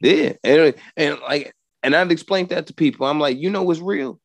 yeah, 0.00 0.32
and, 0.44 0.74
and 0.96 1.18
like, 1.20 1.52
and 1.82 1.96
I've 1.96 2.10
explained 2.12 2.50
that 2.50 2.68
to 2.68 2.74
people. 2.74 3.06
I'm 3.06 3.18
like, 3.18 3.36
you 3.38 3.50
know 3.50 3.62
what's 3.64 3.80
real? 3.80 4.20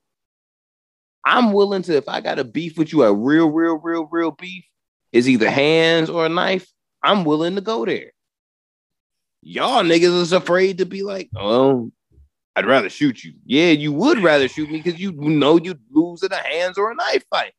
I'm 1.26 1.54
willing 1.54 1.82
to 1.84 1.96
if 1.98 2.08
I 2.08 2.22
got 2.22 2.40
a 2.40 2.44
beef 2.44 2.78
with 2.78 2.92
you, 2.94 3.04
a 3.04 3.14
real, 3.14 3.50
real, 3.50 3.78
real, 3.78 4.08
real 4.12 4.32
beef 4.32 4.66
is 5.12 5.28
either 5.30 5.50
hands 5.50 6.10
or 6.10 6.26
a 6.26 6.30
knife. 6.30 6.68
I'm 7.04 7.24
willing 7.26 7.56
to 7.56 7.62
go 7.62 7.86
there. 7.86 8.12
Y'all 9.42 9.84
niggas 9.84 10.22
is 10.22 10.34
afraid 10.34 10.78
to 10.78 10.86
be 10.86 11.04
like, 11.04 11.30
oh, 11.36 11.92
I'd 12.56 12.66
rather 12.66 12.90
shoot 12.90 13.24
you. 13.24 13.34
Yeah, 13.46 13.70
you 13.72 13.92
would 13.94 14.22
rather 14.22 14.48
shoot 14.48 14.70
me 14.70 14.82
because 14.82 15.00
you 15.00 15.14
know 15.14 15.58
you'd 15.58 15.82
lose 15.90 16.22
in 16.24 16.32
a 16.32 16.38
hands 16.38 16.78
or 16.78 16.92
a 16.92 16.96
knife 16.96 17.24
fight. 17.30 17.54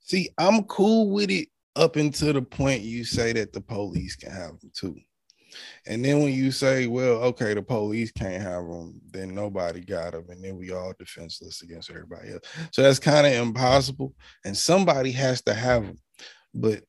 See, 0.00 0.30
I'm 0.38 0.64
cool 0.64 1.10
with 1.10 1.30
it 1.30 1.48
up 1.76 1.96
until 1.96 2.32
the 2.32 2.42
point 2.42 2.82
you 2.82 3.04
say 3.04 3.32
that 3.32 3.52
the 3.52 3.60
police 3.60 4.16
can 4.16 4.30
have 4.30 4.58
them 4.60 4.70
too. 4.74 4.96
And 5.86 6.04
then 6.04 6.22
when 6.22 6.32
you 6.32 6.52
say, 6.52 6.86
well, 6.86 7.22
okay, 7.24 7.54
the 7.54 7.62
police 7.62 8.12
can't 8.12 8.42
have 8.42 8.66
them, 8.66 9.00
then 9.10 9.34
nobody 9.34 9.80
got 9.80 10.12
them. 10.12 10.26
And 10.28 10.44
then 10.44 10.56
we 10.56 10.72
all 10.72 10.92
defenseless 10.98 11.62
against 11.62 11.90
everybody 11.90 12.32
else. 12.32 12.42
So 12.72 12.82
that's 12.82 12.98
kind 12.98 13.26
of 13.26 13.32
impossible. 13.32 14.14
And 14.44 14.56
somebody 14.56 15.10
has 15.12 15.40
to 15.42 15.54
have 15.54 15.84
them. 15.84 15.98
But, 16.52 16.82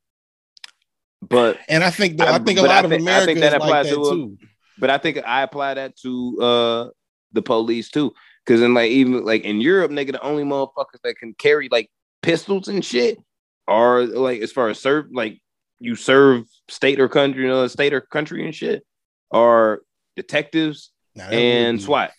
But 1.21 1.59
and 1.67 1.83
I 1.83 1.89
think, 1.91 2.17
that, 2.17 2.27
I- 2.29 2.35
I, 2.35 2.39
think 2.39 2.59
a 2.59 2.61
but 2.61 2.71
I 2.71 2.75
lot 2.75 2.85
of 2.85 2.91
think- 2.91 3.01
I 3.07 3.25
think 3.25 3.37
Americans 3.37 3.41
that 3.41 3.59
like 3.59 3.83
that 3.83 3.93
to 3.93 4.01
a- 4.01 4.11
too. 4.11 4.37
But 4.77 4.89
I 4.89 4.97
think 4.97 5.17
I 5.25 5.41
apply 5.43 5.73
that 5.73 5.97
to 5.97 6.41
uh 6.41 6.89
the 7.33 7.41
police 7.41 7.89
too. 7.89 8.13
Cause 8.45 8.61
in 8.61 8.73
like 8.73 8.89
even 8.91 9.25
like 9.25 9.43
in 9.43 9.61
Europe, 9.61 9.91
nigga, 9.91 10.13
the 10.13 10.21
only 10.21 10.43
motherfuckers 10.43 11.01
that 11.03 11.17
can 11.19 11.33
carry 11.35 11.67
like 11.69 11.89
pistols 12.23 12.67
and 12.67 12.83
shit 12.83 13.19
are 13.67 14.03
like 14.05 14.41
as 14.41 14.51
far 14.51 14.69
as 14.69 14.79
serve 14.79 15.07
like 15.11 15.39
you 15.79 15.95
serve 15.95 16.45
state 16.69 16.99
or 16.99 17.07
country, 17.09 17.43
you 17.43 17.47
know, 17.49 17.67
state 17.67 17.93
or 17.93 18.01
country 18.01 18.43
and 18.45 18.55
shit, 18.55 18.83
are 19.31 19.81
detectives 20.15 20.91
Now, 21.15 21.25
that 21.29 21.35
would 21.35 21.39
and 21.39 21.77
be- 21.77 21.83
SWAT. 21.83 22.11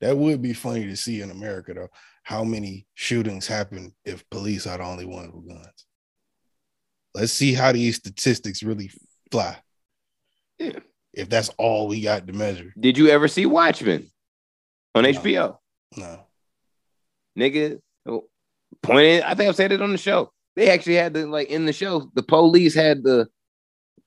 That 0.00 0.16
would 0.16 0.42
be 0.42 0.52
funny 0.52 0.84
to 0.86 0.96
see 0.96 1.20
in 1.22 1.30
America, 1.30 1.72
though. 1.74 1.88
How 2.22 2.44
many 2.44 2.86
shootings 2.94 3.46
happen 3.46 3.94
if 4.04 4.28
police 4.30 4.66
are 4.66 4.76
the 4.78 4.84
only 4.84 5.06
ones 5.06 5.30
with 5.32 5.48
guns? 5.48 5.85
Let's 7.16 7.32
see 7.32 7.54
how 7.54 7.72
these 7.72 7.96
statistics 7.96 8.62
really 8.62 8.90
fly. 9.30 9.56
Yeah. 10.58 10.80
If 11.14 11.30
that's 11.30 11.48
all 11.56 11.88
we 11.88 12.02
got 12.02 12.26
to 12.26 12.34
measure. 12.34 12.74
Did 12.78 12.98
you 12.98 13.08
ever 13.08 13.26
see 13.26 13.46
Watchmen 13.46 14.10
on 14.94 15.04
No. 15.04 15.12
HBO? 15.12 15.56
No. 15.96 16.20
nigga. 17.38 17.80
Pointed, 18.82 19.22
I 19.22 19.34
think 19.34 19.48
I've 19.48 19.56
said 19.56 19.72
it 19.72 19.80
on 19.80 19.92
the 19.92 19.98
show. 19.98 20.30
They 20.56 20.68
actually 20.68 20.96
had 20.96 21.14
to 21.14 21.26
like 21.26 21.48
in 21.48 21.64
the 21.64 21.72
show, 21.72 22.10
the 22.14 22.22
police 22.22 22.74
had 22.74 23.02
to 23.04 23.28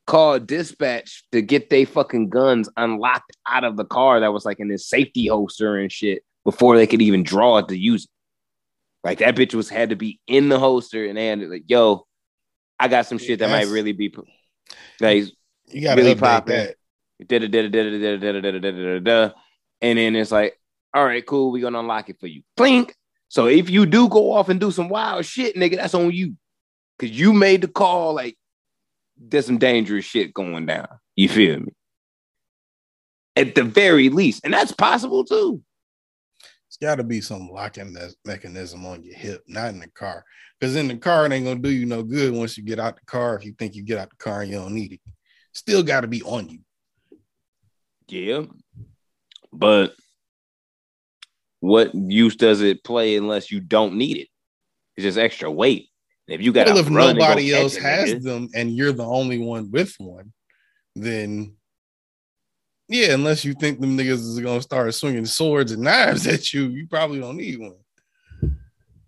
call 0.05 0.37
dispatch 0.39 1.23
to 1.31 1.41
get 1.41 1.71
their 1.71 1.87
fucking 1.87 2.29
guns 2.29 2.69
unlocked 2.77 3.35
out 3.47 3.63
of 3.63 3.75
the 3.75 3.85
car 3.85 4.19
that 4.19 4.31
was 4.33 4.45
like 4.45 4.59
in 4.59 4.67
this 4.67 4.87
safety 4.87 5.25
holster 5.25 5.77
and 5.77 5.91
shit 5.91 6.23
before 6.45 6.77
they 6.77 6.85
could 6.85 7.01
even 7.01 7.23
draw 7.23 7.57
it 7.57 7.67
to 7.69 7.77
use 7.77 8.03
it. 8.03 8.09
Like 9.03 9.17
that 9.19 9.35
bitch 9.35 9.55
was 9.55 9.67
had 9.69 9.89
to 9.89 9.95
be 9.95 10.19
in 10.27 10.49
the 10.49 10.59
holster 10.59 11.05
and 11.05 11.17
they 11.17 11.25
had 11.25 11.39
to 11.39 11.47
like, 11.47 11.63
yo, 11.67 12.05
I 12.79 12.87
got 12.87 13.05
some 13.05 13.17
shit 13.17 13.39
that 13.39 13.49
might 13.49 13.67
really 13.67 13.91
be 13.91 14.13
like 14.99 15.25
you 15.67 15.81
got 15.81 15.97
really 15.97 16.15
popping. 16.15 16.69
And 19.81 19.97
then 19.97 20.15
it's 20.15 20.31
like, 20.31 20.59
all 20.93 21.05
right, 21.05 21.25
cool, 21.25 21.51
we're 21.51 21.61
gonna 21.61 21.79
unlock 21.79 22.09
it 22.09 22.19
for 22.19 22.27
you. 22.27 22.43
Clink. 22.57 22.95
So 23.27 23.47
if 23.47 23.69
you 23.69 23.85
do 23.85 24.09
go 24.09 24.31
off 24.31 24.49
and 24.49 24.59
do 24.59 24.71
some 24.71 24.89
wild 24.89 25.25
shit, 25.25 25.55
nigga, 25.55 25.75
that's 25.75 25.93
on 25.93 26.11
you. 26.11 26.35
Cause 26.97 27.09
you 27.09 27.31
made 27.33 27.61
the 27.61 27.67
call, 27.67 28.13
like 28.15 28.37
there's 29.17 29.45
some 29.45 29.57
dangerous 29.57 30.05
shit 30.05 30.33
going 30.33 30.65
down. 30.65 30.87
You 31.15 31.29
feel 31.29 31.59
me? 31.59 31.73
At 33.35 33.55
the 33.55 33.63
very 33.63 34.09
least. 34.09 34.41
And 34.43 34.53
that's 34.53 34.71
possible 34.71 35.23
too. 35.23 35.61
Got 36.81 36.95
to 36.95 37.03
be 37.03 37.19
some 37.19 37.49
locking 37.49 37.93
me- 37.93 38.01
mechanism 38.25 38.85
on 38.85 39.03
your 39.03 39.15
hip, 39.15 39.43
not 39.47 39.69
in 39.69 39.79
the 39.79 39.89
car. 39.89 40.23
Because 40.59 40.75
in 40.75 40.87
the 40.87 40.97
car, 40.97 41.25
it 41.25 41.31
ain't 41.31 41.45
going 41.45 41.61
to 41.61 41.67
do 41.67 41.73
you 41.73 41.85
no 41.85 42.03
good 42.03 42.33
once 42.33 42.57
you 42.57 42.63
get 42.63 42.79
out 42.79 42.95
the 42.95 43.05
car. 43.05 43.35
If 43.35 43.45
you 43.45 43.53
think 43.57 43.75
you 43.75 43.83
get 43.83 43.97
out 43.97 44.09
the 44.09 44.15
car 44.15 44.41
and 44.41 44.51
you 44.51 44.57
don't 44.57 44.73
need 44.73 44.93
it, 44.93 45.01
still 45.53 45.83
got 45.83 46.01
to 46.01 46.07
be 46.07 46.21
on 46.23 46.47
you. 46.49 46.59
Yeah. 48.07 48.43
But 49.51 49.93
what 51.59 51.93
use 51.93 52.35
does 52.35 52.61
it 52.61 52.83
play 52.83 53.17
unless 53.17 53.51
you 53.51 53.59
don't 53.59 53.95
need 53.95 54.17
it? 54.17 54.27
It's 54.95 55.03
just 55.03 55.17
extra 55.17 55.51
weight. 55.51 55.87
If 56.27 56.41
you 56.41 56.53
got 56.53 56.67
well, 56.67 56.77
if 56.77 56.89
run 56.89 57.11
and 57.11 57.19
go 57.19 57.25
nobody 57.25 57.53
else 57.53 57.75
has 57.75 58.13
nigga, 58.13 58.23
them 58.23 58.49
and 58.53 58.75
you're 58.75 58.91
the 58.91 59.05
only 59.05 59.39
one 59.39 59.71
with 59.71 59.95
one, 59.97 60.31
then 60.95 61.55
Yeah, 62.89 63.13
unless 63.13 63.45
you 63.45 63.53
think 63.53 63.79
them 63.79 63.95
niggas 63.97 64.13
is 64.13 64.39
gonna 64.39 64.61
start 64.61 64.93
swinging 64.95 65.25
swords 65.25 65.71
and 65.71 65.83
knives 65.83 66.25
at 66.33 66.51
you, 66.53 66.63
you 66.67 66.87
probably 66.87 67.19
don't 67.19 67.37
need 67.37 67.59
one. 67.59 67.75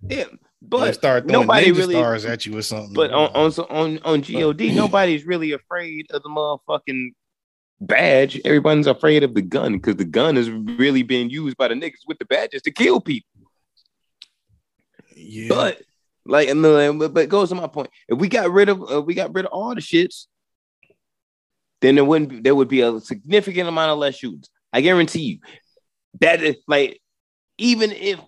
Yeah, 0.07 0.25
But 0.61 0.93
start 0.93 1.27
throwing 1.27 1.47
nobody 1.47 1.71
ninja 1.71 1.77
really- 1.77 1.93
stars 1.95 2.25
at 2.25 2.45
you 2.45 2.57
or 2.57 2.61
something. 2.61 2.93
But 2.93 3.11
on 3.11 3.29
on 3.33 3.51
on 3.69 3.99
on 4.03 4.21
God, 4.21 4.59
nobody's 4.75 5.25
really 5.25 5.51
afraid 5.53 6.07
of 6.11 6.21
the 6.23 6.29
motherfucking 6.29 7.13
badge. 7.81 8.39
Everyone's 8.45 8.85
afraid 8.87 9.23
of 9.23 9.33
the 9.33 9.41
gun 9.41 9.73
because 9.73 9.95
the 9.95 10.05
gun 10.05 10.37
is 10.37 10.49
really 10.49 11.01
being 11.03 11.29
used 11.31 11.57
by 11.57 11.67
the 11.67 11.73
niggas 11.75 12.05
with 12.07 12.19
the 12.19 12.25
badges 12.25 12.61
to 12.63 12.71
kill 12.71 13.01
people. 13.01 13.27
yeah, 15.15 15.47
But 15.49 15.81
like, 16.25 16.49
and 16.49 16.63
then- 16.63 16.99
but, 16.99 17.13
but 17.15 17.23
it 17.23 17.29
goes 17.29 17.49
to 17.49 17.55
my 17.55 17.67
point. 17.67 17.89
If 18.07 18.19
we 18.19 18.27
got 18.27 18.51
rid 18.51 18.69
of 18.69 18.91
uh, 18.91 19.01
we 19.01 19.13
got 19.15 19.33
rid 19.33 19.45
of 19.45 19.51
all 19.51 19.73
the 19.73 19.81
shits, 19.81 20.27
then 21.81 21.95
there 21.95 22.05
wouldn't 22.05 22.29
be, 22.29 22.39
there 22.39 22.55
would 22.55 22.67
be 22.67 22.81
a 22.81 22.99
significant 22.99 23.67
amount 23.67 23.91
of 23.91 23.97
less 23.97 24.15
shootings. 24.15 24.49
I 24.73 24.81
guarantee 24.81 25.21
you 25.21 25.39
that 26.19 26.41
is 26.41 26.57
like 26.67 27.01
even 27.57 27.91
if 27.91 28.19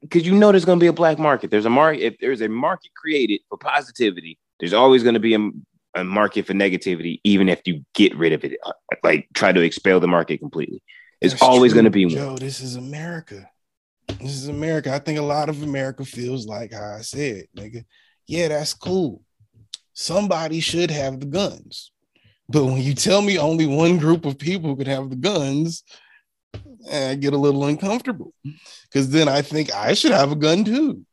because 0.00 0.26
you 0.26 0.34
know 0.34 0.50
there's 0.50 0.64
going 0.64 0.78
to 0.78 0.82
be 0.82 0.88
a 0.88 0.92
black 0.92 1.18
market. 1.18 1.50
There's 1.50 1.66
a 1.66 1.70
market. 1.70 2.02
If 2.02 2.18
there's 2.20 2.40
a 2.40 2.48
market 2.48 2.90
created 2.96 3.40
for 3.48 3.58
positivity, 3.58 4.38
there's 4.58 4.72
always 4.72 5.02
going 5.02 5.14
to 5.14 5.20
be 5.20 5.34
a, 5.34 5.50
a 5.94 6.04
market 6.04 6.46
for 6.46 6.54
negativity, 6.54 7.20
even 7.24 7.48
if 7.48 7.60
you 7.66 7.84
get 7.94 8.16
rid 8.16 8.32
of 8.32 8.44
it. 8.44 8.56
uh, 8.64 8.72
Like 9.02 9.28
try 9.34 9.52
to 9.52 9.60
expel 9.60 10.00
the 10.00 10.08
market 10.08 10.38
completely. 10.38 10.82
It's 11.20 11.34
That's 11.34 11.42
always 11.42 11.74
going 11.74 11.84
to 11.84 11.90
be 11.90 12.06
one. 12.06 12.14
Joe, 12.14 12.36
this 12.36 12.60
is 12.60 12.76
America. 12.76 13.48
This 14.08 14.32
is 14.32 14.48
America. 14.48 14.92
I 14.92 14.98
think 14.98 15.18
a 15.18 15.22
lot 15.22 15.50
of 15.50 15.62
America 15.62 16.04
feels 16.04 16.46
like 16.46 16.72
how 16.72 16.96
I 16.96 17.02
said, 17.02 17.44
nigga. 17.56 17.84
Yeah, 18.26 18.48
that's 18.48 18.72
cool. 18.74 19.22
Somebody 19.92 20.60
should 20.60 20.90
have 20.90 21.20
the 21.20 21.26
guns. 21.26 21.92
But 22.50 22.64
when 22.64 22.82
you 22.82 22.94
tell 22.94 23.22
me 23.22 23.38
only 23.38 23.66
one 23.66 23.98
group 23.98 24.24
of 24.24 24.36
people 24.36 24.74
could 24.74 24.88
have 24.88 25.08
the 25.08 25.16
guns, 25.16 25.84
eh, 26.88 27.10
I 27.10 27.14
get 27.14 27.32
a 27.32 27.38
little 27.38 27.64
uncomfortable. 27.64 28.34
Because 28.84 29.10
then 29.10 29.28
I 29.28 29.40
think 29.42 29.72
I 29.72 29.94
should 29.94 30.10
have 30.10 30.32
a 30.32 30.36
gun 30.36 30.64
too, 30.64 31.04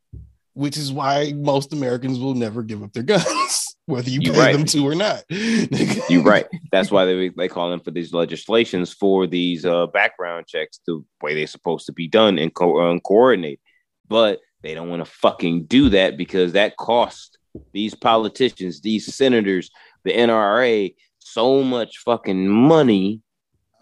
which 0.53 0.77
is 0.77 0.91
why 0.91 1.33
most 1.35 1.73
Americans 1.73 2.17
will 2.17 2.33
never 2.33 2.63
give 2.63 2.81
up 2.81 2.91
their 2.93 3.03
guns, 3.03 3.75
whether 3.85 4.09
you 4.09 4.19
You 4.21 4.31
pay 4.33 4.39
right. 4.39 4.53
them 4.53 4.65
to 4.65 4.87
or 4.87 4.95
not. 4.95 5.23
You're 5.29 6.23
right. 6.23 6.47
That's 6.71 6.89
why 6.89 7.05
they 7.05 7.29
they 7.29 7.47
call 7.47 7.71
in 7.71 7.81
for 7.81 7.91
these 7.91 8.13
legislations 8.13 8.91
for 8.91 9.27
these 9.27 9.63
uh, 9.63 9.85
background 9.87 10.47
checks 10.47 10.79
the 10.87 11.03
way 11.21 11.35
they're 11.35 11.45
supposed 11.45 11.85
to 11.85 11.93
be 11.93 12.07
done 12.07 12.39
and 12.39 12.51
co- 12.51 12.81
um, 12.81 12.99
coordinate. 12.99 13.59
But 14.07 14.39
they 14.63 14.73
don't 14.73 14.89
want 14.89 15.05
to 15.05 15.11
fucking 15.11 15.65
do 15.65 15.89
that 15.89 16.17
because 16.17 16.53
that 16.53 16.77
costs 16.77 17.37
these 17.73 17.93
politicians, 17.93 18.81
these 18.81 19.13
senators, 19.13 19.69
the 20.03 20.13
NRA 20.13 20.95
so 21.37 21.63
much 21.63 21.99
fucking 21.99 22.47
money 22.47 23.21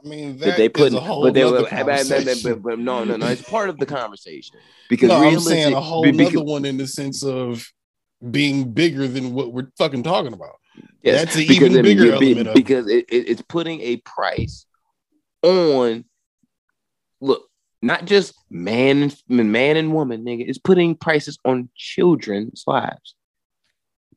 I 0.03 0.07
mean, 0.07 0.37
that, 0.39 0.57
they 0.57 0.65
is 0.65 0.71
put. 0.73 0.93
a 0.93 0.99
whole 0.99 1.23
But 1.23 1.33
they 1.33 1.45
were, 1.45 1.61
but, 1.61 1.69
but- 1.71 2.61
but- 2.61 2.79
no, 2.79 3.03
no, 3.05 3.15
no. 3.15 3.27
It's 3.27 3.41
part 3.49 3.69
of 3.69 3.77
the 3.79 3.85
conversation 3.85 4.57
because 4.89 5.09
no, 5.09 5.15
I'm 5.15 5.39
saying 5.39 5.73
a 5.73 5.79
whole 5.81 6.03
be- 6.03 6.11
nother 6.11 6.43
one 6.43 6.65
in 6.65 6.77
the 6.77 6.85
sense 6.85 7.23
of 7.23 7.65
being 8.29 8.71
bigger 8.71 9.07
than 9.07 9.33
what 9.33 9.51
we're 9.53 9.69
fucking 9.77 10.03
talking 10.03 10.33
about. 10.33 10.55
Yes, 11.01 11.23
That's 11.25 11.35
an 11.37 11.41
because 11.47 11.55
even 11.57 11.77
it- 11.77 11.83
bigger 11.83 12.05
it- 12.07 12.21
element 12.21 12.53
because 12.53 12.87
it, 12.87 13.05
it- 13.09 13.29
it's 13.29 13.41
putting 13.41 13.79
a 13.81 13.97
price 13.97 14.65
on 15.41 16.03
look 17.21 17.43
not 17.81 18.05
just 18.05 18.33
man 18.49 19.11
and 19.29 19.51
man 19.51 19.77
and 19.77 19.93
woman 19.93 20.25
nigga 20.25 20.43
it's 20.47 20.57
putting 20.57 20.95
prices 20.95 21.37
on 21.45 21.69
children's 21.75 22.63
lives 22.67 23.15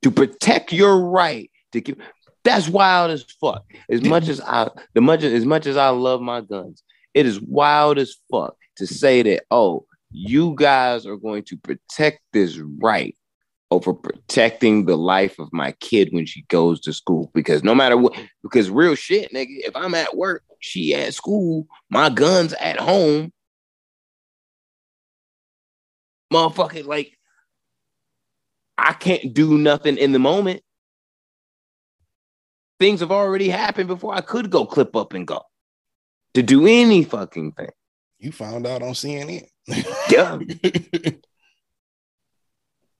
to 0.02 0.10
protect 0.10 0.72
your 0.72 0.98
right 1.00 1.50
to 1.72 1.80
keep 1.80 2.00
that's 2.44 2.68
wild 2.68 3.10
as 3.10 3.22
fuck 3.40 3.64
as 3.90 4.02
much 4.02 4.28
as 4.28 4.40
i 4.42 4.68
the 4.94 5.00
much 5.00 5.22
as 5.22 5.44
much 5.44 5.66
as 5.66 5.76
i 5.76 5.88
love 5.88 6.20
my 6.20 6.40
guns 6.40 6.82
it 7.14 7.26
is 7.26 7.40
wild 7.40 7.98
as 7.98 8.16
fuck 8.30 8.56
to 8.76 8.86
say 8.86 9.22
that 9.22 9.42
oh 9.50 9.84
you 10.10 10.54
guys 10.56 11.06
are 11.06 11.16
going 11.16 11.42
to 11.44 11.56
protect 11.58 12.20
this 12.32 12.58
right 12.80 13.14
over 13.70 13.92
protecting 13.92 14.86
the 14.86 14.96
life 14.96 15.38
of 15.38 15.52
my 15.52 15.72
kid 15.72 16.08
when 16.12 16.26
she 16.26 16.42
goes 16.48 16.80
to 16.80 16.92
school. 16.92 17.30
Because 17.34 17.62
no 17.62 17.74
matter 17.74 17.96
what, 17.96 18.16
because 18.42 18.70
real 18.70 18.94
shit, 18.94 19.32
nigga, 19.32 19.46
if 19.48 19.76
I'm 19.76 19.94
at 19.94 20.16
work, 20.16 20.42
she 20.60 20.94
at 20.94 21.14
school, 21.14 21.66
my 21.90 22.08
gun's 22.08 22.54
at 22.54 22.80
home. 22.80 23.32
Motherfucker, 26.32 26.84
like, 26.84 27.18
I 28.76 28.92
can't 28.92 29.34
do 29.34 29.58
nothing 29.58 29.96
in 29.96 30.12
the 30.12 30.18
moment. 30.18 30.62
Things 32.78 33.00
have 33.00 33.10
already 33.10 33.48
happened 33.48 33.88
before 33.88 34.14
I 34.14 34.20
could 34.20 34.50
go 34.50 34.64
clip 34.64 34.94
up 34.94 35.12
and 35.12 35.26
go 35.26 35.42
to 36.34 36.42
do 36.42 36.66
any 36.66 37.04
fucking 37.04 37.52
thing. 37.52 37.70
You 38.18 38.32
found 38.32 38.66
out 38.66 38.82
on 38.82 38.92
CNN. 38.92 39.46
Yeah. 40.10 40.38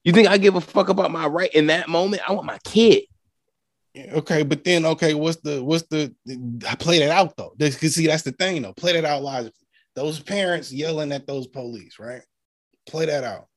You 0.09 0.15
think 0.15 0.29
I 0.29 0.39
give 0.39 0.55
a 0.55 0.61
fuck 0.63 0.89
about 0.89 1.11
my 1.11 1.27
right 1.27 1.53
in 1.53 1.67
that 1.67 1.87
moment? 1.87 2.23
I 2.27 2.33
want 2.33 2.47
my 2.47 2.59
kid. 2.65 3.05
okay, 4.13 4.43
but 4.43 4.65
then 4.65 4.87
okay, 4.87 5.13
what's 5.13 5.37
the 5.43 5.63
what's 5.63 5.87
the 5.89 6.15
I 6.67 6.77
play 6.77 7.01
that 7.01 7.11
out 7.11 7.37
though. 7.37 7.53
Because 7.59 7.95
see, 7.95 8.07
that's 8.07 8.23
the 8.23 8.33
thing 8.33 8.63
though. 8.63 8.73
Play 8.73 8.95
that 8.95 9.05
out 9.05 9.23
logically. 9.23 9.67
Those 9.95 10.19
parents 10.19 10.73
yelling 10.73 11.13
at 11.13 11.27
those 11.27 11.47
police, 11.47 11.99
right? 11.99 12.23
Play 12.87 13.05
that 13.05 13.23
out. 13.23 13.49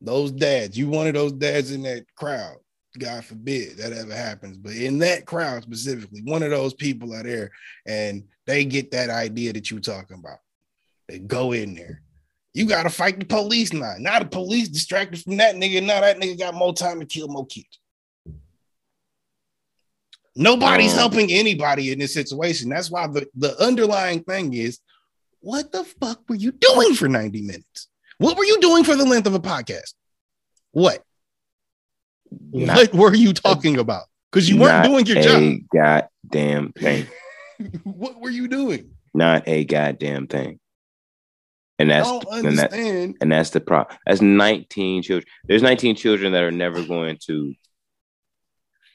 Those 0.00 0.32
dads, 0.32 0.78
you 0.78 0.88
one 0.88 1.08
of 1.08 1.12
those 1.12 1.32
dads 1.32 1.72
in 1.72 1.82
that 1.82 2.06
crowd. 2.16 2.56
God 2.98 3.24
forbid 3.24 3.78
that 3.78 3.92
ever 3.92 4.14
happens, 4.14 4.56
but 4.56 4.72
in 4.72 4.98
that 4.98 5.24
crowd 5.24 5.62
specifically, 5.62 6.20
one 6.24 6.42
of 6.42 6.50
those 6.50 6.74
people 6.74 7.14
are 7.14 7.22
there 7.22 7.50
and 7.86 8.24
they 8.46 8.64
get 8.64 8.90
that 8.90 9.08
idea 9.10 9.52
that 9.52 9.70
you're 9.70 9.80
talking 9.80 10.18
about. 10.18 10.38
They 11.08 11.18
go 11.18 11.52
in 11.52 11.74
there. 11.74 12.02
You 12.54 12.66
gotta 12.66 12.90
fight 12.90 13.18
the 13.18 13.24
police 13.24 13.72
now. 13.72 13.94
Now 13.98 14.18
the 14.18 14.26
police 14.26 14.68
distracted 14.68 15.22
from 15.22 15.38
that 15.38 15.54
nigga. 15.54 15.82
Now 15.82 16.00
that 16.02 16.18
nigga 16.20 16.38
got 16.38 16.54
more 16.54 16.74
time 16.74 17.00
to 17.00 17.06
kill 17.06 17.28
more 17.28 17.46
kids. 17.46 17.78
Nobody's 20.34 20.92
Um, 20.92 20.98
helping 20.98 21.30
anybody 21.32 21.92
in 21.92 21.98
this 21.98 22.14
situation. 22.14 22.68
That's 22.68 22.90
why 22.90 23.06
the, 23.06 23.26
the 23.34 23.58
underlying 23.62 24.22
thing 24.22 24.54
is 24.54 24.78
what 25.40 25.72
the 25.72 25.84
fuck 25.84 26.22
were 26.28 26.36
you 26.36 26.52
doing 26.52 26.94
for 26.94 27.08
90 27.08 27.42
minutes? 27.42 27.88
What 28.18 28.36
were 28.36 28.44
you 28.44 28.60
doing 28.60 28.84
for 28.84 28.94
the 28.94 29.04
length 29.04 29.26
of 29.26 29.34
a 29.34 29.40
podcast? 29.40 29.94
What? 30.70 31.04
Not- 32.52 32.92
what 32.92 33.10
were 33.10 33.14
you 33.14 33.32
talking 33.32 33.78
about? 33.78 34.04
Because 34.30 34.48
you 34.48 34.58
weren't 34.58 34.84
doing 34.84 35.06
your 35.06 35.18
a 35.18 35.22
job. 35.22 35.58
goddamn 35.74 36.72
thing. 36.72 37.06
what 37.84 38.20
were 38.20 38.30
you 38.30 38.48
doing? 38.48 38.90
Not 39.12 39.46
a 39.46 39.64
goddamn 39.64 40.26
thing. 40.26 40.58
And 41.78 41.90
that's 41.90 42.08
and 42.08 42.58
that 42.58 42.72
understand. 42.72 43.16
and 43.20 43.32
that's 43.32 43.50
the 43.50 43.60
problem. 43.60 43.96
That's 44.06 44.22
19 44.22 45.02
children. 45.02 45.26
There's 45.44 45.62
19 45.62 45.96
children 45.96 46.32
that 46.32 46.42
are 46.42 46.52
never 46.52 46.82
going 46.84 47.18
to 47.26 47.54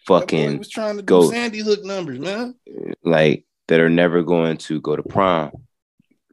fucking 0.08 0.60
was 0.60 0.70
trying 0.70 0.98
to 0.98 1.04
go- 1.04 1.24
do 1.24 1.32
Sandy 1.32 1.60
Hook 1.60 1.84
numbers, 1.84 2.20
man. 2.20 2.56
like 3.04 3.46
that 3.68 3.82
are 3.82 3.90
never 3.90 4.24
going 4.24 4.58
to 4.58 4.80
go 4.80 4.96
to 4.96 5.04
prom, 5.04 5.52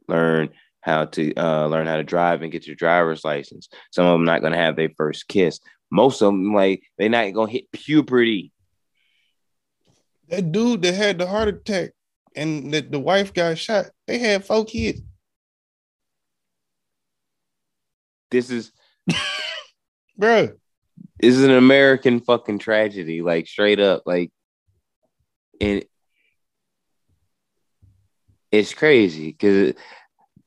learn 0.07 0.49
how 0.81 1.05
to 1.05 1.33
uh, 1.35 1.67
learn 1.67 1.87
how 1.87 1.97
to 1.97 2.03
drive 2.03 2.41
and 2.41 2.51
get 2.51 2.67
your 2.67 2.75
driver's 2.75 3.25
license. 3.25 3.67
Some 3.91 4.05
of 4.05 4.13
them 4.13 4.23
not 4.25 4.41
going 4.41 4.53
to 4.53 4.59
have 4.59 4.75
their 4.75 4.91
first 4.95 5.27
kiss. 5.27 5.59
Most 5.91 6.21
of 6.21 6.27
them 6.27 6.53
like 6.53 6.83
they're 6.97 7.09
not 7.09 7.33
to 7.33 7.45
hit 7.45 7.71
puberty. 7.71 8.51
That 10.29 10.51
dude 10.51 10.81
that 10.81 10.93
had 10.93 11.19
the 11.19 11.27
heart 11.27 11.47
attack 11.47 11.91
and 12.35 12.73
that 12.73 12.91
the 12.91 12.99
wife 12.99 13.33
got 13.33 13.57
shot, 13.57 13.87
they 14.07 14.17
had 14.17 14.43
four 14.43 14.65
kids. 14.65 15.01
This 18.31 18.49
is 18.49 18.71
Bro, 20.17 20.53
this 21.19 21.35
is 21.35 21.43
an 21.43 21.51
American 21.51 22.19
fucking 22.19 22.59
tragedy, 22.59 23.21
like 23.21 23.47
straight 23.47 23.79
up, 23.79 24.03
like, 24.05 24.31
and 25.61 25.85
it's 28.51 28.73
crazy 28.73 29.31
because 29.31 29.73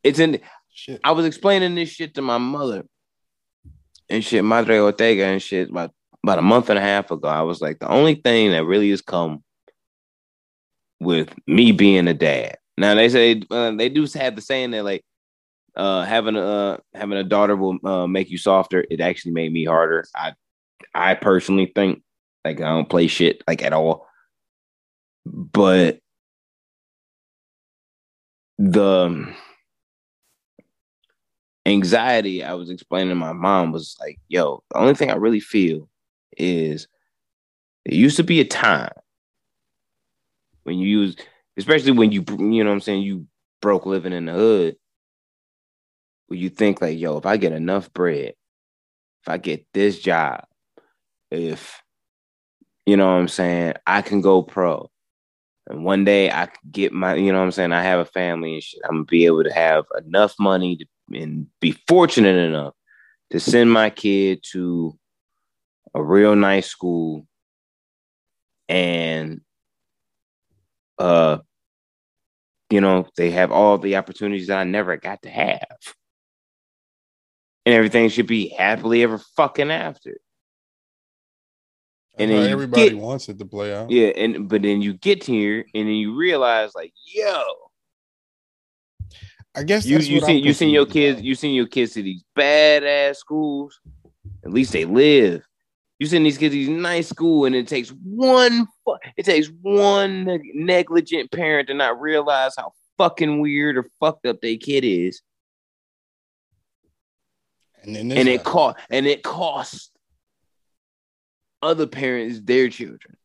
it's 0.03 0.19
in. 0.19 0.41
shit. 0.73 1.01
I 1.05 1.13
was 1.13 1.27
explaining 1.27 1.75
this 1.75 1.91
shit 1.91 2.15
to 2.15 2.23
my 2.23 2.39
mother 2.39 2.85
and 4.11 4.25
shit, 4.25 4.45
Madre 4.45 4.79
Ortega 4.79 5.25
and 5.25 5.43
shit 5.43 5.71
about 5.71 5.93
about 6.25 6.39
a 6.39 6.43
month 6.43 6.69
and 6.71 6.79
a 6.79 6.83
half 6.83 7.11
ago. 7.11 7.29
I 7.29 7.43
was 7.43 7.61
like, 7.61 7.79
the 7.79 7.89
only 7.89 8.17
thing 8.17 8.51
that 8.51 8.65
really 8.65 8.91
has 8.91 9.03
come 9.03 9.43
with 11.01 11.33
me 11.47 11.73
being 11.73 12.09
a 12.09 12.15
dad. 12.15 12.59
Now 12.77 12.95
they 12.95 13.09
say 13.09 13.43
uh, 13.51 13.73
they 13.73 13.89
do 13.89 14.07
have 14.15 14.37
the 14.37 14.43
saying 14.43 14.73
that 14.73 14.85
like 14.85 15.05
uh, 15.77 16.05
having 16.05 16.37
a 16.37 16.41
uh, 16.41 16.77
having 16.95 17.19
a 17.19 17.25
daughter 17.25 17.57
will 17.57 17.79
uh, 17.85 18.07
make 18.07 18.31
you 18.31 18.39
softer. 18.39 18.85
It 18.91 19.01
actually 19.01 19.33
made 19.33 19.53
me 19.53 19.65
harder. 19.65 20.05
I 20.15 20.35
I 20.95 21.15
personally 21.15 21.73
think 21.75 22.03
like 22.45 22.61
I 22.61 22.69
don't 22.69 22.89
play 22.89 23.07
shit 23.07 23.43
like 23.47 23.63
at 23.63 23.73
all, 23.73 24.07
but 25.25 25.99
the 28.59 29.35
anxiety 31.69 32.43
I 32.43 32.55
was 32.55 32.71
explaining 32.71 33.11
to 33.11 33.15
my 33.15 33.33
mom 33.33 33.73
was 33.73 33.97
like, 34.01 34.19
yo, 34.29 34.63
the 34.71 34.79
only 34.79 34.95
thing 34.95 35.11
I 35.11 35.17
really 35.17 35.41
feel 35.41 35.89
is 36.37 36.89
there 37.85 37.95
used 37.95 38.17
to 38.17 38.25
be 38.25 38.41
a 38.41 38.45
time 38.45 38.93
when 40.65 40.79
you 40.79 40.87
use 40.87 41.17
especially 41.57 41.93
when 41.93 42.13
you 42.13 42.25
you 42.39 42.63
know 42.63 42.71
what 42.71 42.75
I'm 42.75 42.81
saying 42.81 43.03
you 43.03 43.27
broke 43.61 43.87
living 43.87 44.13
in 44.13 44.27
the 44.27 44.33
hood. 44.33 44.77
Where 46.29 46.39
you 46.39 46.51
think 46.51 46.81
like, 46.81 46.99
yo, 46.99 47.17
if 47.17 47.27
I 47.27 47.37
get 47.39 47.53
enough 47.53 47.93
bread, 47.93 48.35
if 49.23 49.29
I 49.29 49.39
get 49.39 49.67
this 49.73 49.99
job, 49.99 50.45
if 51.31 51.83
you 52.87 52.97
know 52.97 53.07
what 53.07 53.21
I'm 53.21 53.29
saying, 53.29 53.75
I 53.87 54.03
can 54.03 54.21
go 54.21 54.43
pro. 54.43 54.91
And 55.67 55.85
one 55.85 56.05
day 56.05 56.31
I 56.31 56.49
get 56.71 56.93
my, 56.93 57.15
you 57.15 57.33
know 57.33 57.39
what 57.39 57.45
I'm 57.45 57.53
saying, 57.53 57.73
I 57.73 57.83
have 57.83 58.01
a 58.01 58.05
family 58.05 58.55
and 58.55 58.63
shit. 58.63 58.81
I'm 58.85 58.97
gonna 58.97 59.05
be 59.05 59.27
able 59.27 59.45
to 59.45 59.53
have 59.53 59.85
enough 60.05 60.35
money 60.39 60.77
to, 60.77 60.87
and 61.13 61.47
be 61.61 61.73
fortunate 61.87 62.37
enough 62.37 62.75
to 63.31 63.41
send 63.41 63.71
my 63.71 63.91
kid 63.91 64.43
to 64.53 64.99
a 65.95 66.03
real 66.03 66.37
nice 66.37 66.67
school 66.67 67.27
and 68.69 69.41
uh 70.99 71.39
you 72.71 72.81
know 72.81 73.07
they 73.17 73.31
have 73.31 73.51
all 73.51 73.79
the 73.79 73.97
opportunities 73.97 74.49
that 74.49 74.59
I 74.59 74.65
never 74.65 74.97
got 74.97 75.23
to 75.23 75.31
have. 75.31 75.67
And 77.65 77.75
everything 77.75 78.09
should 78.09 78.27
be 78.27 78.49
happily 78.49 79.03
ever 79.03 79.19
fucking 79.37 79.71
after. 79.71 80.19
And 82.19 82.31
then 82.31 82.51
everybody 82.51 82.91
get, 82.91 82.99
wants 82.99 83.29
it 83.29 83.39
to 83.39 83.45
play 83.45 83.75
out. 83.75 83.91
Yeah, 83.91 84.09
and 84.09 84.49
but 84.49 84.63
then 84.63 84.83
you 84.83 84.95
get 84.95 85.25
here 85.25 85.65
and 85.75 85.89
then 85.89 85.95
you 85.95 86.17
realize 86.17 86.75
like, 86.75 86.93
yo. 87.05 87.43
I 89.59 89.65
guess 89.65 89.85
you 89.85 89.99
you 89.99 90.21
seen 90.21 90.45
you 90.45 90.53
seen 90.53 90.71
your 90.71 90.87
kids 90.87 91.21
you 91.21 91.35
seen 91.35 91.53
your 91.53 91.67
kids 91.67 91.95
to 91.95 92.03
these 92.03 92.23
badass 92.37 93.17
schools. 93.17 93.81
At 94.45 94.53
least 94.53 94.73
they 94.73 94.85
live. 94.85 95.43
You 95.99 96.07
send 96.07 96.25
these 96.25 96.39
kids 96.39 96.55
to 96.55 96.59
these 96.59 96.69
nice 96.69 97.09
school, 97.09 97.45
and 97.45 97.57
it 97.57 97.67
takes 97.67 97.89
one 97.89 98.69
it 99.17 99.25
takes 99.25 99.49
one 99.63 100.41
negligent 100.55 101.33
parent 101.33 101.67
to 101.69 101.75
not 101.75 102.01
realize 102.01 102.55
how 102.57 102.73
fucking 102.99 103.41
weird 103.41 103.77
or 103.79 103.91
fucked 103.99 104.27
up 104.27 104.41
their 104.41 104.57
kid 104.57 104.85
is. 104.85 105.23
And, 107.83 107.97
and 107.97 108.29
it 108.29 108.45
cost 108.45 108.77
and 108.91 109.07
it 109.07 109.25
costs 109.25 109.91
other 111.63 111.89
parents 111.89 112.41
their 112.41 112.69
children. 112.69 113.17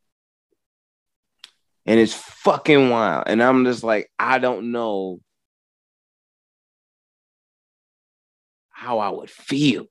And 1.85 1.99
it's 1.99 2.13
fucking 2.13 2.89
wild. 2.89 3.25
And 3.27 3.43
I'm 3.43 3.65
just 3.65 3.83
like, 3.83 4.09
I 4.17 4.39
don't 4.39 4.71
know 4.71 5.19
how 8.83 8.99
I 8.99 9.09
would 9.09 9.29
feel. 9.29 9.85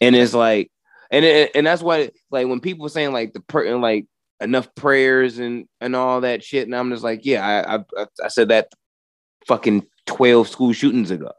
And 0.00 0.16
it's 0.16 0.32
like, 0.32 0.70
and 1.10 1.24
it, 1.24 1.50
and 1.54 1.66
that's 1.66 1.82
why, 1.82 2.10
like, 2.30 2.46
when 2.46 2.60
people 2.60 2.88
saying 2.88 3.12
like 3.12 3.32
the 3.32 3.40
per 3.40 3.76
like 3.76 4.06
enough 4.40 4.74
prayers 4.74 5.38
and 5.38 5.66
and 5.80 5.94
all 5.94 6.22
that 6.22 6.42
shit, 6.42 6.66
and 6.66 6.74
I'm 6.74 6.90
just 6.90 7.04
like, 7.04 7.26
yeah, 7.26 7.44
I 7.44 7.76
I, 7.76 8.06
I 8.24 8.28
said 8.28 8.48
that 8.48 8.68
fucking 9.46 9.86
twelve 10.06 10.48
school 10.48 10.72
shootings 10.72 11.10
ago. 11.10 11.32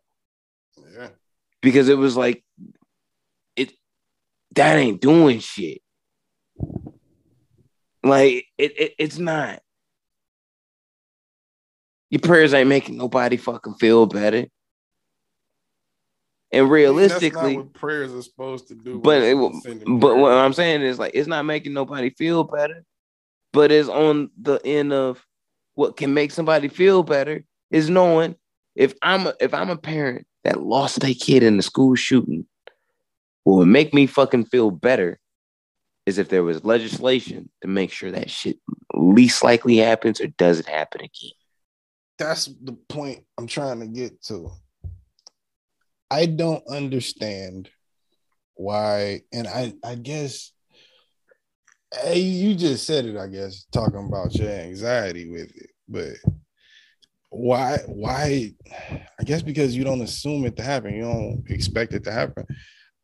Yeah. 0.93 1.09
Because 1.62 1.89
it 1.89 1.97
was 1.97 2.18
like 2.18 2.43
it 3.55 3.72
that 4.55 4.78
ain't 4.78 5.01
doing 5.01 5.39
shit. 5.39 5.82
Like 8.03 8.45
it, 8.57 8.80
it 8.80 8.93
it's 8.99 9.18
not. 9.18 9.62
Your 12.09 12.20
prayers 12.20 12.53
ain't 12.53 12.68
making 12.68 12.97
nobody 12.97 13.38
fucking 13.38 13.76
feel 13.76 14.05
better. 14.05 14.47
And 16.54 16.70
realistically, 16.70 17.58
what 17.58 17.74
prayers 17.74 18.14
are 18.14 18.22
supposed 18.22 18.68
to 18.68 18.76
do. 18.76 18.99
But 18.99 19.22
it, 19.22 19.38
but 19.38 20.18
what 20.18 20.34
I'm 20.34 20.54
saying 20.54 20.82
is 20.82 20.99
like 20.99 21.12
it's 21.14 21.28
not 21.28 21.45
making 21.45 21.74
nobody 21.74 22.10
feel 22.10 22.43
better, 22.43 22.84
but 23.54 23.72
it's 23.72 23.88
on 23.88 24.32
the 24.39 24.60
end 24.66 24.91
of 24.91 25.26
what 25.76 25.95
can 25.95 26.14
make 26.14 26.32
somebody 26.32 26.68
feel 26.68 27.04
better 27.04 27.45
is 27.70 27.89
knowing 27.89 28.36
if 28.76 28.93
I'm 29.02 29.28
a, 29.28 29.34
if 29.39 29.54
I'm 29.54 29.70
a 29.70 29.78
parent 29.78 30.28
that 30.43 30.62
lost 30.62 30.99
their 30.99 31.14
kid 31.14 31.43
in 31.43 31.56
the 31.56 31.64
school 31.64 31.95
shooting 31.95 32.45
what 33.43 33.58
would 33.58 33.68
make 33.68 33.93
me 33.93 34.06
fucking 34.06 34.45
feel 34.45 34.72
better 34.72 35.20
is 36.06 36.18
if 36.18 36.30
there 36.30 36.43
was 36.43 36.64
legislation 36.64 37.49
to 37.62 37.68
make 37.68 37.91
sure 37.91 38.12
that 38.12 38.30
shit 38.30 38.58
least 38.93 39.43
likely 39.43 39.78
happens 39.78 40.20
or 40.20 40.28
doesn't 40.28 40.68
happen 40.68 41.02
again. 41.02 41.32
That's 42.18 42.45
the 42.45 42.74
point 42.74 43.24
I'm 43.38 43.47
trying 43.47 43.80
to 43.80 43.88
get 43.88 44.22
to. 44.24 44.52
I 46.12 46.26
don't 46.26 46.64
understand 46.70 47.70
why, 48.55 49.22
and 49.32 49.47
I 49.47 49.74
I 49.84 49.95
guess 49.95 50.51
hey, 52.03 52.20
you 52.20 52.53
just 52.55 52.86
said 52.86 53.05
it, 53.05 53.18
I 53.18 53.28
guess, 53.28 53.66
talking 53.72 54.05
about 54.07 54.36
your 54.36 54.49
anxiety 54.49 55.30
with 55.30 55.55
it, 55.55 55.70
but 55.88 56.14
why 57.30 57.78
why 57.88 58.51
I 59.20 59.24
guess 59.24 59.41
because 59.41 59.76
you 59.76 59.86
don't 59.86 60.01
assume 60.01 60.45
it 60.45 60.57
to 60.57 60.64
happen, 60.64 60.93
you 60.93 61.03
don't 61.03 61.43
expect 61.49 61.93
it 61.93 62.03
to 62.03 62.12
happen. 62.12 62.45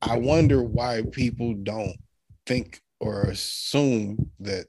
I 0.01 0.17
wonder 0.17 0.61
why 0.61 1.03
people 1.11 1.53
don't 1.63 1.95
think 2.45 2.81
or 2.99 3.23
assume 3.23 4.31
that 4.41 4.65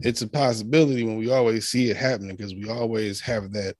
it's 0.00 0.22
a 0.22 0.28
possibility 0.28 1.02
when 1.02 1.16
we 1.16 1.30
always 1.30 1.68
see 1.68 1.90
it 1.90 1.96
happening 1.96 2.36
because 2.36 2.54
we 2.54 2.68
always 2.68 3.20
have 3.20 3.52
that 3.52 3.74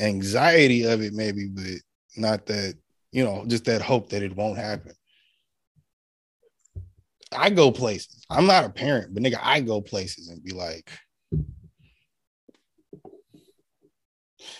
anxiety 0.00 0.84
of 0.84 1.02
it, 1.02 1.12
maybe, 1.12 1.48
but 1.48 1.80
not 2.16 2.46
that, 2.46 2.74
you 3.12 3.24
know, 3.24 3.44
just 3.46 3.66
that 3.66 3.82
hope 3.82 4.08
that 4.10 4.22
it 4.22 4.34
won't 4.34 4.58
happen. 4.58 4.92
I 7.34 7.50
go 7.50 7.70
places. 7.70 8.24
I'm 8.28 8.46
not 8.46 8.64
a 8.64 8.70
parent, 8.70 9.14
but 9.14 9.22
nigga, 9.22 9.38
I 9.40 9.60
go 9.60 9.80
places 9.80 10.28
and 10.28 10.42
be 10.42 10.52
like, 10.52 10.90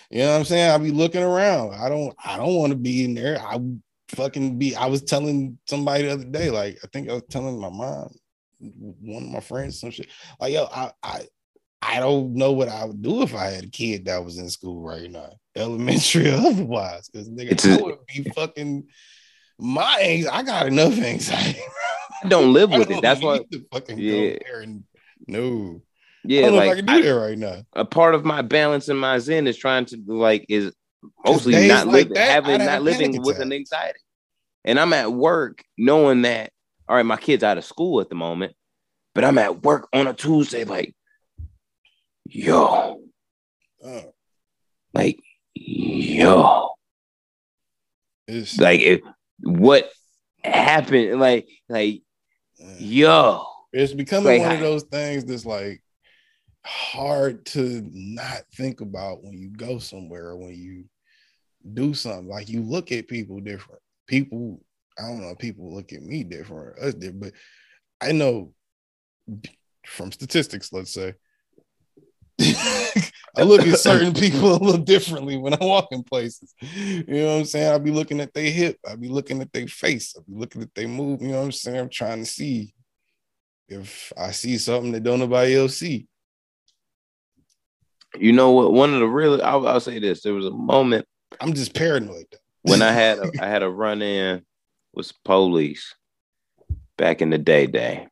you 0.09 0.19
know 0.19 0.31
what 0.31 0.37
I'm 0.37 0.45
saying? 0.45 0.71
I'll 0.71 0.79
be 0.79 0.91
looking 0.91 1.23
around. 1.23 1.73
I 1.73 1.89
don't 1.89 2.15
I 2.23 2.37
don't 2.37 2.55
want 2.55 2.71
to 2.71 2.77
be 2.77 3.03
in 3.03 3.15
there. 3.15 3.39
I 3.41 3.59
fucking 4.09 4.57
be. 4.57 4.75
I 4.75 4.85
was 4.85 5.03
telling 5.03 5.57
somebody 5.67 6.03
the 6.03 6.13
other 6.13 6.25
day, 6.25 6.49
like 6.49 6.77
I 6.83 6.87
think 6.93 7.09
I 7.09 7.13
was 7.13 7.23
telling 7.29 7.59
my 7.59 7.69
mom, 7.69 8.13
one 8.59 9.23
of 9.23 9.29
my 9.29 9.39
friends, 9.39 9.79
some 9.79 9.91
shit. 9.91 10.07
Like 10.39 10.53
yo, 10.53 10.65
I 10.65 10.91
I 11.01 11.27
I 11.85 11.99
don't 11.99 12.35
know 12.35 12.51
what 12.51 12.69
I 12.69 12.85
would 12.85 13.01
do 13.01 13.21
if 13.23 13.35
I 13.35 13.47
had 13.47 13.65
a 13.65 13.69
kid 13.69 14.05
that 14.05 14.23
was 14.23 14.37
in 14.37 14.49
school 14.49 14.81
right 14.81 15.09
now, 15.09 15.33
elementary 15.55 16.29
or 16.29 16.35
otherwise, 16.47 17.09
because 17.09 17.29
nigga, 17.29 17.79
I 17.79 17.81
would 17.81 18.05
be 18.07 18.23
fucking 18.31 18.87
my. 19.59 19.99
anxiety. 20.01 20.27
I 20.27 20.43
got 20.43 20.67
enough 20.67 20.97
anxiety. 20.97 21.59
I 22.23 22.27
don't 22.27 22.53
live 22.53 22.69
with 22.69 22.89
don't 22.89 22.99
it. 22.99 23.01
That's 23.01 23.21
why. 23.21 23.41
Fucking 23.71 23.97
yeah. 23.97 24.37
And, 24.55 24.83
no. 25.27 25.81
Yeah, 26.25 26.49
like 26.49 26.71
I 26.71 26.75
can 26.75 26.85
do 26.85 26.93
I, 26.93 27.01
that 27.01 27.09
right 27.09 27.37
now. 27.37 27.63
A 27.73 27.83
part 27.83 28.15
of 28.15 28.23
my 28.23 28.41
balance 28.41 28.87
and 28.87 28.99
my 28.99 29.19
zen 29.19 29.45
is 29.45 29.57
trying 29.57 29.85
to 29.85 30.01
like 30.07 30.45
is 30.47 30.73
mostly 31.25 31.67
not 31.67 31.87
like 31.87 32.09
living, 32.09 32.15
having 32.15 32.65
not 32.65 32.81
living 32.81 33.21
with 33.21 33.39
an 33.39 33.51
anxiety. 33.51 33.99
And 34.63 34.79
I'm 34.79 34.93
at 34.93 35.11
work 35.11 35.63
knowing 35.77 36.21
that, 36.21 36.51
all 36.87 36.95
right, 36.95 37.05
my 37.05 37.17
kid's 37.17 37.43
out 37.43 37.57
of 37.57 37.65
school 37.65 37.99
at 37.99 38.09
the 38.09 38.15
moment, 38.15 38.53
but 39.13 39.25
I'm 39.25 39.37
at 39.37 39.63
work 39.63 39.89
on 39.93 40.07
a 40.07 40.13
Tuesday, 40.13 40.63
like, 40.63 40.95
yo, 42.25 43.01
oh. 43.83 44.13
like, 44.93 45.19
yo, 45.53 46.69
it's, 48.27 48.59
like, 48.59 48.81
if, 48.81 49.01
what 49.41 49.89
happened? 50.43 51.19
Like, 51.19 51.47
like, 51.69 52.01
yo, 52.77 53.45
it's 53.71 53.93
becoming 53.93 54.39
like, 54.39 54.41
one 54.41 54.55
of 54.55 54.59
those 54.59 54.83
things 54.83 55.25
that's 55.25 55.45
like 55.45 55.81
hard 56.65 57.45
to 57.45 57.83
not 57.91 58.43
think 58.55 58.81
about 58.81 59.23
when 59.23 59.33
you 59.37 59.49
go 59.49 59.79
somewhere 59.79 60.27
or 60.27 60.37
when 60.37 60.53
you 60.53 60.85
do 61.73 61.93
something. 61.93 62.27
Like 62.27 62.49
you 62.49 62.61
look 62.61 62.91
at 62.91 63.07
people 63.07 63.39
different. 63.39 63.81
People, 64.07 64.61
I 64.97 65.03
don't 65.03 65.21
know, 65.21 65.35
people 65.35 65.73
look 65.73 65.93
at 65.93 66.03
me 66.03 66.23
different, 66.23 66.79
us 66.79 66.93
different, 66.93 67.21
but 67.21 67.33
I 68.01 68.11
know 68.11 68.53
from 69.85 70.11
statistics, 70.11 70.71
let's 70.71 70.93
say, 70.93 71.15
I 73.35 73.41
look 73.43 73.61
at 73.61 73.79
certain 73.79 74.13
people 74.13 74.55
a 74.55 74.61
little 74.63 74.81
differently 74.81 75.37
when 75.37 75.53
I 75.53 75.57
walk 75.61 75.87
in 75.91 76.03
places. 76.03 76.53
You 76.61 77.03
know 77.07 77.25
what 77.25 77.39
I'm 77.39 77.45
saying? 77.45 77.71
I'll 77.71 77.79
be 77.79 77.91
looking 77.91 78.19
at 78.19 78.33
their 78.33 78.49
hip, 78.51 78.77
I'll 78.87 78.97
be 78.97 79.09
looking 79.09 79.41
at 79.41 79.51
their 79.51 79.67
face, 79.67 80.13
I'll 80.15 80.23
be 80.23 80.39
looking 80.39 80.61
at 80.61 80.73
their 80.75 80.87
move. 80.87 81.21
You 81.21 81.29
know 81.29 81.39
what 81.39 81.45
I'm 81.45 81.51
saying? 81.51 81.79
I'm 81.79 81.89
trying 81.89 82.19
to 82.19 82.25
see 82.25 82.73
if 83.67 84.13
I 84.17 84.31
see 84.31 84.57
something 84.57 84.91
that 84.91 85.03
don't 85.03 85.19
nobody 85.19 85.55
else 85.57 85.77
see. 85.77 86.07
You 88.15 88.33
know 88.33 88.51
what? 88.51 88.73
One 88.73 88.93
of 88.93 88.99
the 88.99 89.07
really, 89.07 89.41
I'll, 89.41 89.67
I'll 89.67 89.79
say 89.79 89.99
this: 89.99 90.21
there 90.21 90.35
was 90.35 90.45
a 90.45 90.51
moment 90.51 91.07
I'm 91.41 91.53
just 91.53 91.73
paranoid. 91.73 92.27
when 92.61 92.81
I 92.81 92.91
had 92.91 93.19
a, 93.19 93.31
I 93.41 93.47
had 93.47 93.63
a 93.63 93.69
run 93.69 94.01
in 94.01 94.43
with 94.93 95.11
police 95.23 95.95
back 96.97 97.21
in 97.21 97.31
the 97.31 97.39
day, 97.39 97.65
day, 97.65 98.07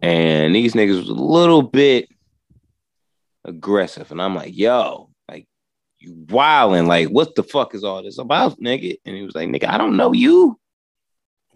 and 0.00 0.54
these 0.54 0.72
niggas 0.72 0.98
was 0.98 1.08
a 1.08 1.14
little 1.14 1.62
bit 1.62 2.08
aggressive, 3.46 4.10
and 4.10 4.20
I'm 4.20 4.34
like, 4.34 4.54
yo, 4.54 5.08
like 5.28 5.46
you 5.98 6.26
wilding, 6.28 6.86
like 6.86 7.08
what 7.08 7.34
the 7.34 7.42
fuck 7.42 7.74
is 7.74 7.84
all 7.84 8.02
this 8.02 8.18
about, 8.18 8.58
nigga? 8.60 8.96
And 9.06 9.16
he 9.16 9.22
was 9.22 9.34
like, 9.34 9.48
nigga, 9.48 9.68
I 9.68 9.78
don't 9.78 9.96
know 9.96 10.12
you. 10.12 10.58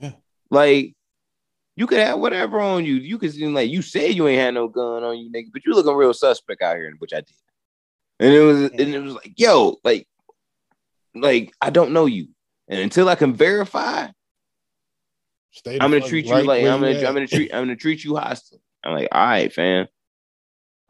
Yeah. 0.01 0.13
Like 0.51 0.95
You 1.77 1.87
could 1.87 2.01
have 2.01 2.19
whatever 2.19 2.61
on 2.61 2.85
you. 2.85 2.95
You 2.97 3.19
could 3.19 3.33
seem 3.33 3.55
like 3.55 3.71
you 3.71 3.83
said 3.83 4.15
you 4.15 4.29
ain't 4.29 4.41
had 4.41 4.55
no 4.55 4.69
gun 4.69 5.03
on 5.03 5.19
you, 5.19 5.31
nigga, 5.31 5.49
but 5.53 5.63
you 5.65 5.73
looking 5.73 5.95
real 5.95 6.13
suspect 6.13 6.63
out 6.63 6.77
here, 6.77 6.93
which 6.99 7.13
I 7.13 7.21
did. 7.21 7.35
And 8.19 8.35
it 8.35 8.41
was 8.41 8.63
and 8.71 8.81
it 8.81 9.01
was 9.01 9.15
like, 9.15 9.33
yo, 9.37 9.77
like, 9.83 10.07
like 11.15 11.55
I 11.61 11.71
don't 11.71 11.93
know 11.93 12.07
you. 12.07 12.29
And 12.69 12.81
until 12.81 13.09
I 13.09 13.15
can 13.15 13.35
verify, 13.35 14.09
Stay 15.53 15.79
I'm 15.81 15.91
gonna 15.91 16.07
treat 16.07 16.27
you 16.27 16.33
right 16.33 16.45
like 16.45 16.65
I'm 16.65 16.81
gonna. 16.81 16.99
I'm 17.07 17.15
gonna 17.15 17.27
treat 17.27 17.53
I'm 17.53 17.63
gonna 17.63 17.77
treat 17.77 18.05
you 18.05 18.17
hostile. 18.17 18.61
I'm 18.85 18.93
like, 18.93 19.09
all 19.11 19.27
right, 19.27 19.53
fam. 19.53 19.89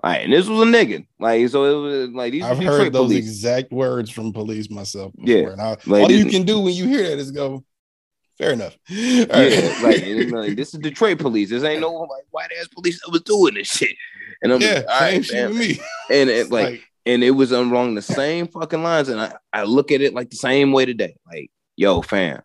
All 0.03 0.11
right, 0.11 0.25
and 0.25 0.33
this 0.33 0.47
was 0.49 0.67
a 0.67 0.71
nigga. 0.71 1.07
Like, 1.19 1.47
so 1.51 1.65
it 1.65 1.83
was 1.83 2.09
like 2.11 2.33
these 2.33 2.45
I've 2.45 2.59
heard 2.59 2.93
those 2.93 3.09
police. 3.09 3.19
exact 3.19 3.71
words 3.71 4.11
from 4.11 4.33
police 4.33 4.71
myself. 4.71 5.13
Before, 5.15 5.29
Yeah, 5.29 5.49
and 5.51 5.61
I, 5.61 5.77
like 5.87 6.03
all 6.05 6.11
you 6.11 6.25
can 6.27 6.45
do 6.45 6.61
when 6.61 6.73
you 6.75 6.89
hear 6.89 7.03
that 7.03 7.19
is 7.19 7.31
go, 7.31 7.65
fair 8.39 8.53
enough. 8.53 8.79
All 8.91 8.97
Yeah, 8.97 9.27
right. 9.29 9.81
like, 9.83 10.31
like, 10.31 10.57
this 10.57 10.73
is 10.73 10.81
Detroit 10.81 11.19
police. 11.19 11.51
This 11.51 11.63
ain't 11.65 11.83
no 11.83 11.93
like 11.93 12.25
white 12.31 12.51
ass 12.59 12.69
police 12.69 12.99
that 13.05 13.13
was 13.13 13.21
doing 13.23 13.55
this 13.55 13.71
shit. 13.71 13.95
And 14.43 14.53
I'm 14.53 14.63
yeah, 14.63 14.83
like, 14.89 15.17
all 15.17 15.23
shit 15.23 15.27
fam. 15.27 15.59
me. 15.59 15.81
And 16.11 16.31
it 16.31 16.37
It's 16.39 16.51
like, 16.51 16.83
and 17.05 17.23
it 17.23 17.33
was 17.33 17.53
along 17.53 17.95
the 17.95 18.03
same 18.03 18.47
fucking 18.49 18.83
lines. 18.83 19.11
And 19.11 19.21
I, 19.21 19.35
I 19.53 19.65
look 19.65 19.93
at 19.93 20.01
it 20.01 20.15
like 20.15 20.31
the 20.31 20.37
same 20.37 20.73
way 20.73 20.87
today. 20.87 21.15
Like, 21.27 21.51
yo, 21.77 22.01
fam, 22.01 22.41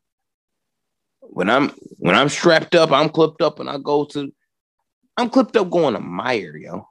when 1.21 1.49
I'm 1.49 1.69
when 1.97 2.15
I'm 2.15 2.27
strapped 2.27 2.75
up, 2.75 2.91
I'm 2.91 3.07
clipped 3.09 3.41
up, 3.41 3.59
and 3.61 3.69
I 3.69 3.77
go 3.77 4.03
to, 4.05 4.33
I'm 5.15 5.29
clipped 5.29 5.55
up 5.55 5.69
going 5.69 5.93
to 5.93 6.01
Meijer, 6.01 6.59
yo. 6.61 6.87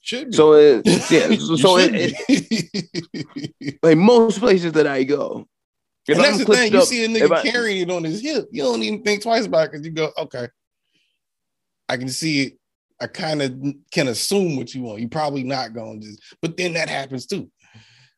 Should 0.00 0.30
be. 0.30 0.36
So 0.36 0.54
it, 0.54 0.86
yeah, 0.86 1.28
so, 1.56 1.78
it, 1.78 2.14
it, 2.28 3.78
like 3.82 3.96
most 3.98 4.38
places 4.38 4.72
that 4.72 4.86
I 4.86 5.04
go, 5.04 5.46
if 6.06 6.16
and 6.16 6.24
that's 6.24 6.40
I'm 6.40 6.44
the 6.46 6.54
thing. 6.54 6.72
You 6.72 6.82
see 6.82 7.04
a 7.04 7.08
nigga 7.08 7.32
I- 7.32 7.42
carrying 7.42 7.82
it 7.82 7.90
on 7.90 8.04
his 8.04 8.20
hip, 8.20 8.48
you 8.50 8.62
don't 8.62 8.82
even 8.82 9.02
think 9.02 9.22
twice 9.22 9.46
about 9.46 9.66
it 9.66 9.72
because 9.72 9.86
you 9.86 9.92
go, 9.92 10.10
okay, 10.18 10.48
I 11.88 11.96
can 11.96 12.08
see 12.08 12.42
it. 12.42 12.58
I 13.00 13.06
kind 13.06 13.42
of 13.42 13.54
can 13.92 14.08
assume 14.08 14.56
what 14.56 14.74
you 14.74 14.82
want. 14.82 15.00
You 15.00 15.08
probably 15.08 15.44
not 15.44 15.72
going 15.72 16.00
to 16.00 16.06
just, 16.06 16.20
but 16.42 16.56
then 16.56 16.72
that 16.72 16.88
happens 16.88 17.26
too, 17.26 17.48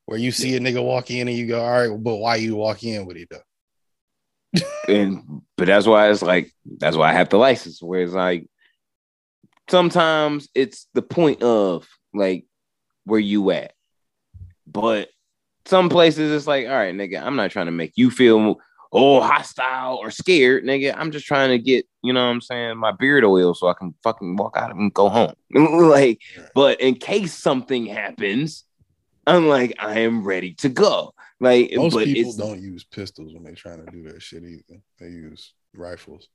where 0.06 0.18
you 0.18 0.32
see 0.32 0.56
a 0.56 0.60
nigga 0.60 0.82
walk 0.82 1.10
in 1.10 1.28
and 1.28 1.36
you 1.36 1.46
go, 1.46 1.62
all 1.62 1.88
right, 1.88 2.02
but 2.02 2.16
why 2.16 2.36
you 2.36 2.56
walk 2.56 2.82
in 2.82 3.04
with 3.04 3.18
it 3.18 3.28
though? 3.30 4.62
and 4.88 5.42
but 5.56 5.66
that's 5.66 5.86
why 5.86 6.10
it's 6.10 6.22
like 6.22 6.50
that's 6.78 6.96
why 6.96 7.10
I 7.10 7.12
have 7.12 7.28
the 7.28 7.36
license. 7.38 7.82
Where 7.82 8.02
it's 8.02 8.12
like 8.12 8.48
sometimes 9.70 10.48
it's 10.54 10.86
the 10.94 11.02
point 11.02 11.42
of 11.42 11.88
like 12.12 12.44
where 13.04 13.20
you 13.20 13.50
at, 13.52 13.72
but 14.66 15.08
some 15.66 15.88
places 15.88 16.32
it's 16.32 16.46
like, 16.46 16.66
all 16.66 16.72
right, 16.72 16.94
nigga, 16.94 17.22
I'm 17.22 17.36
not 17.36 17.50
trying 17.50 17.66
to 17.66 17.72
make 17.72 17.92
you 17.96 18.10
feel 18.10 18.56
oh 18.92 19.20
hostile 19.20 19.96
or 19.96 20.10
scared, 20.10 20.64
nigga. 20.64 20.94
I'm 20.96 21.12
just 21.12 21.26
trying 21.26 21.50
to 21.50 21.58
get 21.58 21.86
you 22.02 22.12
know 22.12 22.24
what 22.24 22.32
I'm 22.32 22.40
saying 22.40 22.76
my 22.76 22.92
beard 22.92 23.24
oil 23.24 23.54
so 23.54 23.68
I 23.68 23.74
can 23.74 23.94
fucking 24.02 24.36
walk 24.36 24.56
out 24.56 24.74
and 24.74 24.92
go 24.92 25.08
home. 25.08 25.34
like, 25.54 26.20
but 26.54 26.80
in 26.80 26.94
case 26.94 27.32
something 27.34 27.86
happens, 27.86 28.64
I'm 29.26 29.48
like 29.48 29.74
I 29.78 30.00
am 30.00 30.24
ready 30.24 30.54
to 30.54 30.68
go. 30.68 31.14
Like, 31.42 31.72
Most 31.74 31.94
but 31.94 32.04
people 32.04 32.36
don't 32.36 32.60
use 32.60 32.84
pistols 32.84 33.32
when 33.32 33.42
they're 33.44 33.54
trying 33.54 33.84
to 33.84 33.90
do 33.90 34.02
that 34.10 34.20
shit 34.20 34.42
either. 34.44 34.82
They 34.98 35.06
use 35.06 35.54
rifles. 35.74 36.28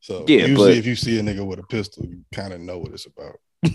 So 0.00 0.24
Yeah, 0.28 0.46
usually 0.46 0.72
but- 0.72 0.78
if 0.78 0.86
you 0.86 0.96
see 0.96 1.18
a 1.18 1.22
nigga 1.22 1.46
with 1.46 1.58
a 1.58 1.64
pistol, 1.64 2.04
you 2.06 2.24
kind 2.32 2.52
of 2.52 2.60
know 2.60 2.78
what 2.78 2.92
it's 2.92 3.06
about. 3.06 3.36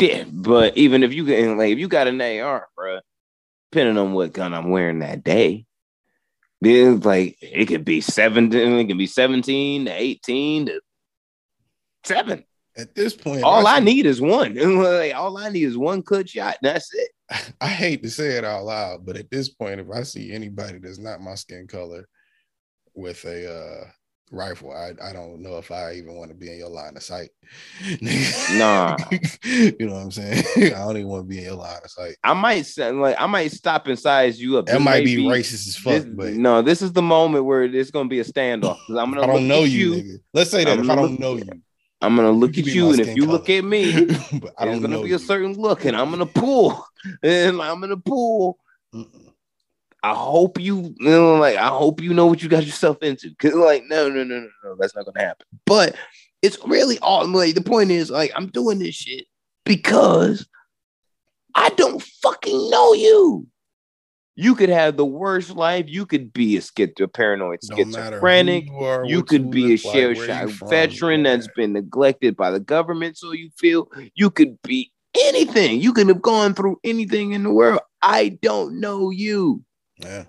Yeah, 0.00 0.22
but 0.32 0.76
even 0.76 1.02
if 1.02 1.12
you 1.12 1.26
get 1.26 1.56
like 1.56 1.72
if 1.72 1.78
you 1.80 1.88
got 1.88 2.06
an 2.06 2.20
AR, 2.20 2.68
bro, 2.76 3.00
depending 3.72 3.98
on 3.98 4.12
what 4.12 4.32
gun 4.32 4.54
I'm 4.54 4.70
wearing 4.70 5.00
that 5.00 5.24
day, 5.24 5.66
then 6.60 7.00
like 7.00 7.36
it 7.42 7.66
could 7.66 7.84
be 7.84 8.00
17, 8.00 8.60
it 8.78 8.86
can 8.86 8.96
be 8.96 9.08
17 9.08 9.86
to 9.86 9.90
18 9.90 10.66
to 10.66 10.80
seven. 12.04 12.44
At 12.76 12.94
this 12.94 13.12
point, 13.12 13.42
All 13.42 13.66
I 13.66 13.80
see- 13.80 13.84
need 13.86 14.06
is 14.06 14.20
one. 14.20 14.54
like, 14.82 15.14
all 15.16 15.36
I 15.36 15.48
need 15.48 15.64
is 15.64 15.76
one 15.76 16.02
good 16.02 16.30
shot. 16.30 16.58
That's 16.62 16.94
it. 16.94 17.10
I 17.60 17.66
hate 17.66 18.04
to 18.04 18.10
say 18.10 18.36
it 18.36 18.44
out 18.44 18.66
loud, 18.66 19.04
but 19.04 19.16
at 19.16 19.28
this 19.32 19.48
point, 19.48 19.80
if 19.80 19.90
I 19.92 20.04
see 20.04 20.32
anybody 20.32 20.78
that's 20.78 21.00
not 21.00 21.20
my 21.20 21.34
skin 21.34 21.66
color 21.66 22.08
with 22.94 23.24
a 23.24 23.52
uh, 23.52 23.84
rifle, 24.30 24.72
I, 24.72 24.92
I 25.02 25.12
don't 25.12 25.40
know 25.40 25.56
if 25.58 25.70
I 25.70 25.92
even 25.94 26.14
want 26.16 26.30
to 26.30 26.36
be 26.36 26.50
in 26.50 26.58
your 26.58 26.68
line 26.70 26.96
of 26.96 27.02
sight. 27.02 27.30
Nah. 28.58 28.96
you 29.44 29.72
know 29.80 29.94
what 29.94 30.02
I'm 30.02 30.10
saying? 30.10 30.44
I 30.56 30.68
don't 30.70 30.96
even 30.96 31.08
want 31.08 31.24
to 31.24 31.28
be 31.28 31.38
in 31.38 31.44
your 31.44 31.54
line 31.54 31.78
of 31.84 31.90
sight. 31.90 32.16
I 32.24 32.34
might 32.34 32.66
say 32.66 32.90
like 32.92 33.16
I 33.18 33.26
might 33.26 33.52
stop 33.52 33.86
and 33.86 33.98
size 33.98 34.40
you 34.40 34.58
up. 34.58 34.66
That 34.66 34.80
might 34.80 35.04
may 35.04 35.16
be 35.16 35.24
racist 35.24 35.68
as 35.68 35.76
fuck, 35.76 35.94
this- 36.02 36.04
but 36.04 36.32
no, 36.34 36.62
this 36.62 36.82
is 36.82 36.92
the 36.92 37.02
moment 37.02 37.44
where 37.44 37.62
it's 37.64 37.90
gonna 37.90 38.08
be 38.08 38.20
a 38.20 38.24
standoff. 38.24 38.78
I'm 38.88 38.94
gonna 39.14 39.22
I 39.22 39.26
don't 39.26 39.48
know 39.48 39.64
you, 39.64 39.92
nigga. 39.94 40.18
Let's 40.34 40.50
say 40.50 40.64
that 40.64 40.78
I'm 40.78 40.84
if 40.84 40.90
I 40.90 40.94
don't 40.96 41.10
look- 41.12 41.20
know 41.20 41.36
you, 41.36 41.50
I'm 42.00 42.16
gonna 42.16 42.30
look 42.30 42.54
can 42.54 42.64
at 42.68 42.74
you, 42.74 42.90
and 42.90 43.00
if 43.00 43.16
you 43.16 43.22
color. 43.26 43.32
look 43.32 43.50
at 43.50 43.64
me, 43.64 44.04
but 44.04 44.54
I 44.58 44.64
there's 44.64 44.74
don't 44.76 44.82
gonna 44.82 44.88
know 44.96 45.02
be 45.02 45.10
you. 45.10 45.16
a 45.16 45.18
certain 45.18 45.54
look, 45.54 45.84
and 45.84 45.96
I'm 45.96 46.10
gonna 46.10 46.26
pull, 46.26 46.84
and 47.22 47.60
I'm 47.60 47.80
gonna 47.80 47.96
pull. 47.96 48.58
Mm-mm. 48.94 49.27
I 50.02 50.14
hope 50.14 50.60
you, 50.60 50.94
you 50.98 51.10
know, 51.10 51.36
like 51.36 51.56
I 51.56 51.68
hope 51.68 52.00
you 52.00 52.14
know 52.14 52.26
what 52.26 52.42
you 52.42 52.48
got 52.48 52.64
yourself 52.64 53.02
into. 53.02 53.34
Cause 53.38 53.54
like, 53.54 53.84
no, 53.88 54.08
no, 54.08 54.22
no, 54.22 54.40
no, 54.40 54.48
no, 54.64 54.76
that's 54.78 54.94
not 54.94 55.04
gonna 55.04 55.20
happen. 55.20 55.46
But 55.66 55.96
it's 56.42 56.58
really 56.64 56.98
all 57.00 57.26
like 57.26 57.54
the 57.54 57.60
point 57.60 57.90
is 57.90 58.10
like 58.10 58.30
I'm 58.36 58.46
doing 58.48 58.78
this 58.78 58.94
shit 58.94 59.26
because 59.64 60.46
I 61.54 61.70
don't 61.70 62.02
fucking 62.22 62.70
know 62.70 62.92
you. 62.92 63.46
You 64.36 64.54
could 64.54 64.68
have 64.68 64.96
the 64.96 65.04
worst 65.04 65.50
life. 65.56 65.86
You 65.88 66.06
could 66.06 66.32
be 66.32 66.56
a 66.56 66.60
schizo, 66.60 67.12
paranoid, 67.12 67.58
schizophrenic. 67.74 68.66
you, 68.66 68.76
are, 68.76 69.04
You 69.04 69.24
could 69.24 69.50
be 69.50 69.74
a 69.74 69.76
shell 69.76 70.14
shock 70.14 70.50
veteran 70.68 71.24
yeah. 71.24 71.34
that's 71.34 71.48
been 71.56 71.72
neglected 71.72 72.36
by 72.36 72.52
the 72.52 72.60
government. 72.60 73.16
So 73.16 73.32
you 73.32 73.50
feel 73.58 73.88
you 74.14 74.30
could 74.30 74.62
be 74.62 74.92
anything. 75.26 75.80
You 75.80 75.92
could 75.92 76.06
have 76.06 76.22
gone 76.22 76.54
through 76.54 76.78
anything 76.84 77.32
in 77.32 77.42
the 77.42 77.52
world. 77.52 77.80
I 78.00 78.38
don't 78.40 78.78
know 78.78 79.10
you. 79.10 79.64
Yeah. 79.98 80.24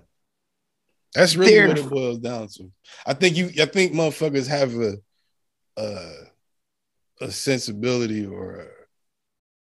That's 1.14 1.36
really 1.36 1.52
They're- 1.52 1.68
what 1.68 1.78
it 1.78 1.90
boils 1.90 2.18
down 2.18 2.48
to. 2.48 2.70
I 3.06 3.14
think 3.14 3.36
you 3.36 3.50
I 3.60 3.66
think 3.66 3.92
motherfuckers 3.92 4.46
have 4.46 4.74
a 4.74 4.96
a, 5.76 6.12
a 7.22 7.30
sensibility 7.30 8.26
or 8.26 8.66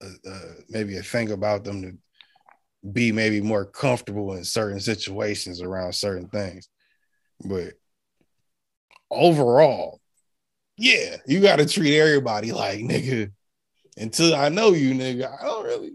a, 0.02 0.06
a, 0.30 0.40
maybe 0.70 0.98
a 0.98 1.04
thing 1.04 1.32
about 1.32 1.64
them 1.64 1.82
to 1.82 1.98
be 2.92 3.12
maybe 3.12 3.42
more 3.42 3.66
comfortable 3.66 4.34
in 4.36 4.44
certain 4.44 4.80
situations 4.80 5.62
around 5.62 5.94
certain 5.94 6.28
things. 6.30 6.70
But 7.44 7.74
overall, 9.12 10.00
yeah, 10.78 11.18
you 11.26 11.42
got 11.42 11.58
to 11.58 11.66
treat 11.66 11.98
everybody 11.98 12.52
like 12.54 12.80
nigga. 12.80 13.32
Until 13.98 14.34
I 14.36 14.48
know 14.50 14.72
you, 14.72 14.94
nigga, 14.94 15.30
I 15.42 15.46
don't 15.46 15.66
really. 15.66 15.92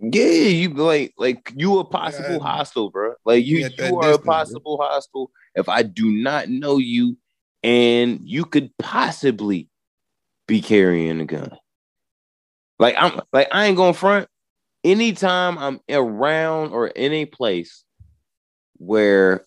Yeah, 0.00 0.22
you 0.22 0.68
like 0.70 1.14
like 1.18 1.52
you 1.56 1.78
a 1.78 1.84
possible 1.84 2.40
Yeah. 2.40 2.50
hostel, 2.50 2.90
bro. 2.90 3.14
Like 3.24 3.44
you, 3.44 3.58
you 3.58 3.96
are 3.98 4.10
a 4.10 4.12
distance, 4.12 4.24
bro. 4.24 4.32
possible 4.32 4.78
hostel 4.80 5.30
if 5.54 5.68
I 5.68 5.82
do 5.82 6.10
not 6.10 6.48
know 6.48 6.78
you, 6.78 7.16
and 7.62 8.20
you 8.22 8.44
could 8.44 8.70
possibly 8.78 9.68
be 10.46 10.60
carrying 10.60 11.20
a 11.20 11.24
gun. 11.24 11.56
Like 12.78 12.94
I'm 12.96 13.20
like 13.32 13.48
I 13.52 13.66
ain't 13.66 13.76
gonna 13.76 13.92
front. 13.92 14.28
Anytime 14.84 15.58
I'm 15.58 15.80
around 15.90 16.72
or 16.72 16.86
in 16.86 17.12
a 17.12 17.26
place 17.26 17.84
where 18.76 19.44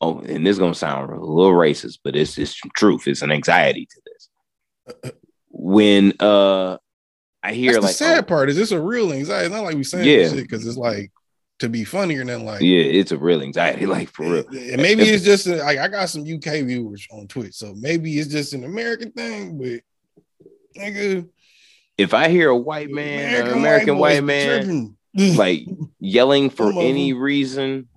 oh, 0.00 0.18
and 0.18 0.44
this 0.44 0.54
is 0.54 0.58
gonna 0.58 0.74
sound 0.74 1.12
a 1.12 1.14
little 1.20 1.52
racist, 1.52 2.00
but 2.02 2.16
it's 2.16 2.36
it's 2.38 2.54
truth. 2.74 3.06
It's 3.06 3.22
an 3.22 3.30
anxiety 3.30 3.86
to 3.86 4.00
this. 4.04 5.12
When 5.52 6.14
uh 6.20 6.78
I 7.42 7.52
hear 7.52 7.72
That's 7.72 7.84
like 7.84 7.92
the 7.92 7.98
sad 7.98 8.18
oh, 8.18 8.26
part. 8.26 8.50
Is 8.50 8.56
this 8.56 8.72
a 8.72 8.80
real 8.80 9.12
anxiety? 9.12 9.46
It's 9.46 9.54
not 9.54 9.64
like 9.64 9.76
we 9.76 9.84
saying 9.84 10.06
Yeah. 10.06 10.28
shit 10.28 10.42
because 10.42 10.66
it's 10.66 10.76
like 10.76 11.10
to 11.60 11.68
be 11.68 11.84
funny 11.84 12.16
or 12.16 12.24
nothing 12.24 12.46
like. 12.46 12.60
yeah, 12.60 12.82
it's 12.82 13.12
a 13.12 13.18
real 13.18 13.42
anxiety, 13.42 13.86
like 13.86 14.10
for 14.10 14.24
real. 14.24 14.44
And 14.48 14.82
maybe 14.82 15.02
it's 15.02 15.24
just 15.24 15.46
a, 15.46 15.56
like 15.56 15.78
I 15.78 15.88
got 15.88 16.08
some 16.08 16.22
UK 16.22 16.64
viewers 16.64 17.06
on 17.10 17.28
Twitch, 17.28 17.54
so 17.54 17.74
maybe 17.76 18.18
it's 18.18 18.30
just 18.30 18.52
an 18.52 18.64
American 18.64 19.12
thing. 19.12 19.58
But 19.58 19.80
nigga, 20.80 21.28
if 21.96 22.14
I 22.14 22.28
hear 22.28 22.50
a 22.50 22.56
white 22.56 22.90
man, 22.90 23.46
an 23.46 23.52
American 23.52 23.94
boys 23.94 24.00
white 24.00 24.20
be 24.20 24.26
man, 24.26 24.96
like 25.36 25.66
yelling 25.98 26.50
for 26.50 26.72
any 26.72 27.12
reason 27.12 27.88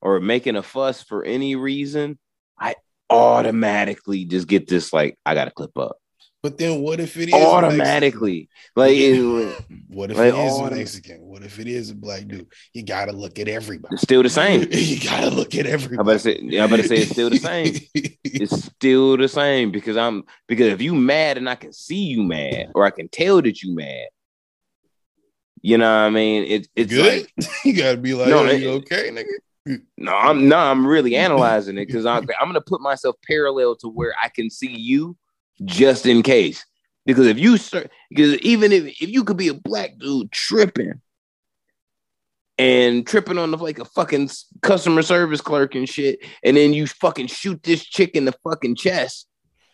or 0.00 0.20
making 0.20 0.56
a 0.56 0.62
fuss 0.62 1.02
for 1.02 1.24
any 1.24 1.56
reason, 1.56 2.18
I 2.58 2.74
automatically 3.08 4.24
just 4.24 4.46
get 4.46 4.68
this 4.68 4.92
like 4.92 5.18
I 5.24 5.34
gotta 5.34 5.50
clip 5.50 5.76
up 5.78 5.96
but 6.44 6.58
then 6.58 6.82
what 6.82 7.00
if 7.00 7.16
it 7.16 7.30
is 7.30 7.34
automatically. 7.34 8.50
Like 8.76 8.92
it- 8.94 9.64
What 9.88 10.10
if 10.10 10.18
Like, 10.18 10.34
it 10.34 10.36
is 10.38 10.52
autom- 10.52 10.76
Mexican? 10.76 11.20
What 11.22 11.42
if 11.42 11.58
it 11.58 11.66
is 11.66 11.88
a 11.88 11.94
black 11.94 12.28
dude? 12.28 12.46
You 12.74 12.82
gotta 12.82 13.12
look 13.12 13.38
at 13.38 13.48
everybody. 13.48 13.94
it's 13.94 14.02
still 14.02 14.22
the 14.22 14.28
same. 14.28 14.68
you 14.70 15.00
gotta 15.00 15.30
look 15.30 15.54
at 15.54 15.64
everybody. 15.64 16.06
better 16.06 16.18
say, 16.18 16.60
I 16.60 16.66
better 16.66 16.82
say 16.82 16.96
it's 16.96 17.12
still 17.12 17.30
the 17.30 17.38
same. 17.38 17.74
It's 18.24 18.64
still 18.64 19.16
the 19.16 19.28
same 19.28 19.70
because 19.70 19.96
I'm 19.96 20.24
because 20.48 20.66
if 20.72 20.82
you 20.82 20.94
mad 20.94 21.38
and 21.38 21.48
I 21.48 21.54
can 21.54 21.72
see 21.72 22.02
you 22.04 22.22
mad 22.24 22.72
or 22.74 22.84
I 22.84 22.90
can 22.90 23.08
tell 23.08 23.40
that 23.40 23.62
you 23.62 23.74
mad, 23.74 24.08
you 25.62 25.78
know 25.78 25.86
what 25.86 26.06
I 26.06 26.10
mean? 26.10 26.44
It, 26.44 26.68
it's 26.76 26.92
Good. 26.92 27.26
like 27.38 27.48
you 27.64 27.72
gotta 27.74 27.96
be 27.96 28.12
like, 28.12 28.28
No, 28.28 28.44
"Are 28.44 28.48
it- 28.48 28.60
you 28.60 28.70
okay, 28.72 29.10
nigga? 29.10 29.80
No, 29.96 30.12
I'm 30.14 30.46
no, 30.48 30.56
I'm 30.58 30.86
really 30.86 31.16
analyzing 31.16 31.78
it 31.78 31.86
because 31.86 32.04
I'm, 32.04 32.28
I'm 32.38 32.48
gonna 32.48 32.60
put 32.60 32.82
myself 32.82 33.16
parallel 33.26 33.76
to 33.76 33.88
where 33.88 34.12
I 34.22 34.28
can 34.28 34.50
see 34.50 34.76
you, 34.76 35.16
just 35.64 36.06
in 36.06 36.22
case. 36.22 36.64
Because 37.06 37.26
if 37.26 37.38
you 37.38 37.58
start, 37.58 37.90
because 38.08 38.36
even 38.38 38.72
if, 38.72 38.84
if 39.00 39.10
you 39.10 39.24
could 39.24 39.36
be 39.36 39.48
a 39.48 39.54
black 39.54 39.98
dude 39.98 40.32
tripping 40.32 41.00
and 42.56 43.06
tripping 43.06 43.36
on 43.36 43.50
the 43.50 43.58
like 43.58 43.78
a 43.78 43.84
fucking 43.84 44.30
customer 44.62 45.02
service 45.02 45.40
clerk 45.40 45.74
and 45.74 45.88
shit, 45.88 46.20
and 46.42 46.56
then 46.56 46.72
you 46.72 46.86
fucking 46.86 47.26
shoot 47.26 47.62
this 47.62 47.84
chick 47.84 48.14
in 48.14 48.24
the 48.24 48.32
fucking 48.42 48.76
chest. 48.76 49.26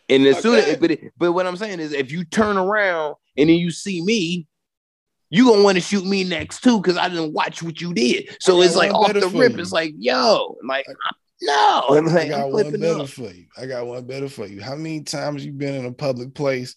And 0.08 0.26
as 0.26 0.40
soon 0.40 0.56
as, 0.56 0.76
but, 0.78 0.98
but 1.16 1.32
what 1.32 1.46
I'm 1.46 1.56
saying 1.56 1.78
is, 1.78 1.92
if 1.92 2.10
you 2.10 2.24
turn 2.24 2.56
around 2.56 3.14
and 3.36 3.48
then 3.48 3.56
you 3.56 3.70
see 3.70 4.02
me, 4.02 4.48
you 5.28 5.44
gonna 5.44 5.62
want 5.62 5.76
to 5.76 5.80
shoot 5.80 6.04
me 6.04 6.24
next 6.24 6.62
too 6.64 6.80
because 6.80 6.96
I 6.96 7.08
didn't 7.08 7.32
watch 7.32 7.62
what 7.62 7.80
you 7.80 7.94
did. 7.94 8.36
So 8.40 8.60
it's 8.60 8.74
like 8.74 8.92
off 8.92 9.12
the 9.12 9.28
rip. 9.28 9.56
It's 9.56 9.70
like, 9.70 9.94
yo, 9.96 10.56
like 10.66 10.84
no. 11.42 11.84
I'm 11.90 12.06
like, 12.06 12.26
I 12.26 12.28
got 12.28 12.52
one 12.52 12.70
better 12.72 13.00
up. 13.00 13.08
for 13.08 13.30
you. 13.30 13.46
I 13.56 13.66
got 13.66 13.86
one 13.86 14.04
better 14.06 14.28
for 14.28 14.46
you. 14.46 14.60
How 14.60 14.76
many 14.76 15.02
times 15.02 15.44
you 15.44 15.52
been 15.52 15.74
in 15.74 15.86
a 15.86 15.92
public 15.92 16.34
place 16.34 16.76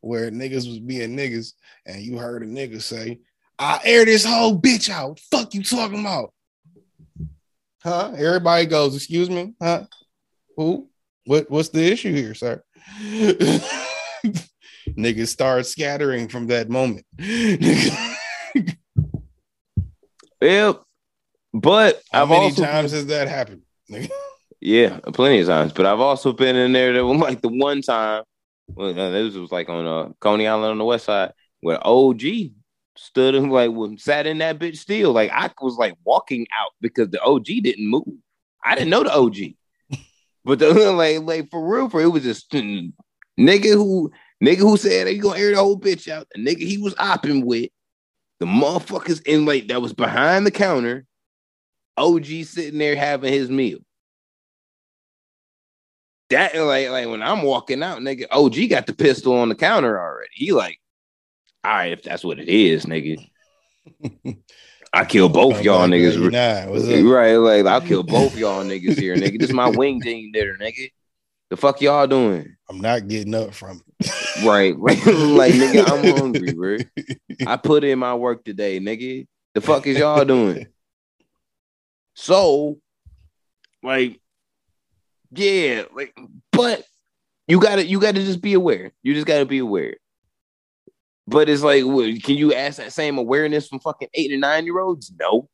where 0.00 0.30
niggas 0.30 0.68
was 0.68 0.78
being 0.78 1.16
niggas 1.16 1.52
and 1.84 2.00
you 2.02 2.18
heard 2.18 2.42
a 2.42 2.46
nigga 2.46 2.80
say, 2.80 3.20
I 3.58 3.80
air 3.84 4.04
this 4.04 4.24
whole 4.24 4.58
bitch 4.60 4.90
out. 4.90 5.18
Fuck 5.30 5.54
you 5.54 5.62
talking 5.62 6.00
about? 6.00 6.32
Huh? 7.82 8.12
Everybody 8.16 8.66
goes, 8.66 8.94
excuse 8.94 9.30
me, 9.30 9.54
huh? 9.60 9.84
Who? 10.56 10.88
What 11.24 11.50
what's 11.50 11.70
the 11.70 11.84
issue 11.84 12.12
here, 12.12 12.34
sir? 12.34 12.62
Niggas 14.88 15.28
start 15.28 15.66
scattering 15.66 16.28
from 16.28 16.46
that 16.48 16.68
moment. 16.68 17.04
yep. 20.40 20.82
But 21.52 22.02
how 22.12 22.22
I've 22.22 22.28
many 22.28 22.44
also, 22.44 22.64
times 22.64 22.92
has 22.92 23.06
that 23.06 23.28
happened? 23.28 23.62
Yeah, 24.60 25.00
plenty 25.12 25.40
of 25.40 25.46
times. 25.46 25.72
But 25.72 25.86
I've 25.86 26.00
also 26.00 26.32
been 26.32 26.56
in 26.56 26.72
there 26.72 26.92
that 26.92 27.04
was 27.04 27.18
like 27.18 27.40
the 27.40 27.48
one 27.48 27.82
time 27.82 28.24
well, 28.68 28.98
uh, 28.98 29.10
this 29.10 29.34
was 29.34 29.52
like 29.52 29.68
on 29.68 29.86
uh, 29.86 30.12
Coney 30.20 30.46
Island 30.46 30.72
on 30.72 30.78
the 30.78 30.84
west 30.84 31.06
side 31.06 31.32
where 31.60 31.84
OG 31.86 32.22
stood 32.96 33.34
and 33.34 33.52
like 33.52 33.70
sat 33.98 34.26
in 34.26 34.38
that 34.38 34.58
bitch 34.58 34.78
still. 34.78 35.12
Like 35.12 35.30
I 35.32 35.50
was 35.60 35.76
like 35.76 35.94
walking 36.04 36.46
out 36.58 36.72
because 36.80 37.10
the 37.10 37.22
OG 37.22 37.44
didn't 37.62 37.88
move. 37.88 38.04
I 38.64 38.74
didn't 38.74 38.90
know 38.90 39.04
the 39.04 39.14
OG, 39.14 39.98
but 40.44 40.58
the 40.58 40.72
like 40.92 41.20
like 41.20 41.50
for 41.50 41.66
real, 41.66 41.88
for 41.88 42.00
it 42.00 42.08
was 42.08 42.24
just 42.24 42.50
nigga 42.50 43.72
who 43.74 44.10
nigga 44.42 44.58
who 44.58 44.76
said 44.76 45.06
he 45.06 45.18
gonna 45.18 45.38
air 45.38 45.52
the 45.52 45.58
whole 45.58 45.78
bitch 45.78 46.10
out. 46.10 46.26
The 46.34 46.44
nigga 46.44 46.66
he 46.66 46.78
was 46.78 46.94
opping 46.94 47.44
with 47.44 47.70
the 48.40 48.46
motherfuckers 48.46 49.24
in 49.26 49.46
like 49.46 49.68
that 49.68 49.82
was 49.82 49.92
behind 49.92 50.46
the 50.46 50.50
counter. 50.50 51.06
OG 51.96 52.26
sitting 52.44 52.78
there 52.78 52.96
having 52.96 53.32
his 53.32 53.50
meal 53.50 53.78
that 56.30 56.56
like 56.56 56.88
like 56.90 57.08
when 57.08 57.22
I'm 57.22 57.42
walking 57.42 57.82
out, 57.82 57.98
nigga, 57.98 58.26
OG 58.30 58.70
got 58.70 58.86
the 58.86 58.94
pistol 58.94 59.34
on 59.34 59.48
the 59.48 59.54
counter 59.54 59.98
already. 59.98 60.30
He 60.32 60.52
like, 60.52 60.80
all 61.64 61.72
right, 61.72 61.92
if 61.92 62.02
that's 62.02 62.24
what 62.24 62.38
it 62.38 62.48
is, 62.48 62.86
nigga. 62.86 63.30
I 64.92 65.04
kill 65.04 65.28
both 65.28 65.62
y'all 65.62 65.86
niggas. 65.86 66.18
Nah, 66.32 67.10
right, 67.12 67.36
like 67.36 67.66
I'll 67.66 67.80
kill 67.80 68.02
both 68.02 68.36
y'all 68.36 68.64
niggas 68.64 68.98
here, 68.98 69.14
nigga. 69.16 69.38
This 69.38 69.50
is 69.50 69.54
my 69.54 69.68
wing 69.68 70.00
team 70.00 70.32
dinner, 70.32 70.56
nigga. 70.60 70.90
The 71.50 71.56
fuck 71.56 71.80
y'all 71.80 72.08
doing? 72.08 72.56
I'm 72.68 72.80
not 72.80 73.06
getting 73.06 73.34
up 73.34 73.54
from 73.54 73.80
it. 74.00 74.12
right, 74.44 74.74
right. 74.76 75.06
like 75.06 75.54
nigga, 75.54 75.88
I'm 75.88 76.18
hungry, 76.18 76.52
bro. 76.52 76.78
I 77.46 77.56
put 77.56 77.84
in 77.84 78.00
my 78.00 78.14
work 78.14 78.44
today, 78.44 78.80
nigga. 78.80 79.26
The 79.54 79.60
fuck 79.60 79.86
is 79.86 79.98
y'all 79.98 80.24
doing? 80.24 80.66
So, 82.16 82.78
like, 83.82 84.20
yeah, 85.30 85.82
like, 85.94 86.18
but 86.50 86.82
you 87.46 87.60
gotta 87.60 87.86
you 87.86 88.00
gotta 88.00 88.24
just 88.24 88.40
be 88.40 88.54
aware. 88.54 88.92
You 89.02 89.14
just 89.14 89.26
gotta 89.26 89.44
be 89.44 89.58
aware. 89.58 89.96
But 91.28 91.48
it's 91.48 91.62
like, 91.62 91.82
can 92.22 92.36
you 92.36 92.54
ask 92.54 92.78
that 92.78 92.92
same 92.92 93.18
awareness 93.18 93.68
from 93.68 93.80
fucking 93.80 94.08
eight 94.14 94.32
and 94.32 94.40
nine 94.40 94.64
year 94.64 94.80
olds? 94.80 95.12
No. 95.18 95.48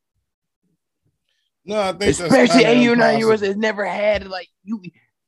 No, 1.65 1.79
I 1.79 1.91
think 1.91 2.11
especially 2.11 2.63
eight 2.63 2.87
or 2.87 2.95
nine 2.95 3.19
year 3.19 3.29
olds 3.29 3.41
has 3.41 3.57
never 3.57 3.85
had 3.85 4.27
like 4.27 4.47
you. 4.63 4.81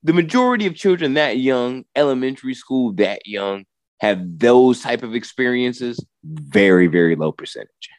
The 0.03 0.13
majority 0.13 0.67
of 0.67 0.75
children 0.75 1.15
that 1.15 1.37
young, 1.37 1.83
elementary 1.95 2.53
school 2.53 2.93
that 2.93 3.27
young, 3.27 3.65
have 3.99 4.39
those 4.39 4.81
type 4.81 5.03
of 5.03 5.15
experiences. 5.15 6.03
Very, 6.23 6.87
very 6.87 7.15
low 7.15 7.31
percentage. 7.31 7.89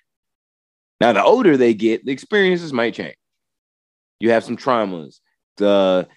Now, 1.01 1.13
the 1.13 1.23
older 1.23 1.57
they 1.57 1.75
get, 1.75 2.07
the 2.07 2.13
experiences 2.13 2.73
might 2.73 2.95
change. 2.95 3.17
You 4.21 4.31
have 4.31 4.45
some 4.45 4.57
traumas. 4.57 5.21
The 5.57 6.09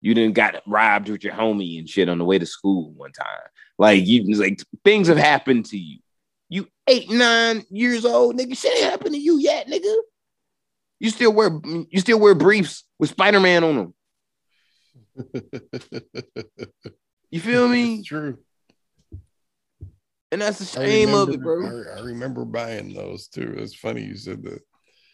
you 0.00 0.14
didn't 0.14 0.34
got 0.34 0.62
robbed 0.66 1.08
with 1.08 1.24
your 1.24 1.34
homie 1.34 1.78
and 1.78 1.88
shit 1.88 2.08
on 2.08 2.18
the 2.18 2.24
way 2.24 2.38
to 2.38 2.46
school 2.46 2.92
one 2.92 3.12
time. 3.12 3.26
Like 3.78 4.06
you 4.06 4.34
like 4.36 4.60
things 4.84 5.08
have 5.08 5.16
happened 5.16 5.66
to 5.66 5.78
you. 5.78 5.98
You 6.48 6.68
eight, 6.86 7.10
nine 7.10 7.64
years 7.70 8.04
old, 8.04 8.38
nigga. 8.38 8.56
Shit 8.56 8.76
ain't 8.78 8.90
happened 8.90 9.14
to 9.14 9.20
you 9.20 9.38
yet, 9.38 9.68
nigga. 9.68 9.94
You 11.00 11.10
still 11.10 11.32
wear 11.32 11.50
you 11.90 12.00
still 12.00 12.18
wear 12.18 12.34
briefs 12.34 12.84
with 12.98 13.10
Spider-Man 13.10 13.64
on 13.64 13.76
them. 13.76 13.94
you 17.30 17.40
feel 17.40 17.68
me? 17.68 17.96
It's 17.96 18.08
true. 18.08 18.38
And 20.30 20.42
that's 20.42 20.58
the 20.58 20.64
shame 20.66 21.10
remember, 21.10 21.32
of 21.32 21.38
it, 21.38 21.42
bro. 21.42 21.66
I, 21.66 21.98
I 21.98 22.00
remember 22.02 22.44
buying 22.44 22.92
those 22.92 23.28
too. 23.28 23.54
It's 23.56 23.74
funny 23.74 24.02
you 24.02 24.16
said 24.16 24.42
that. 24.42 24.60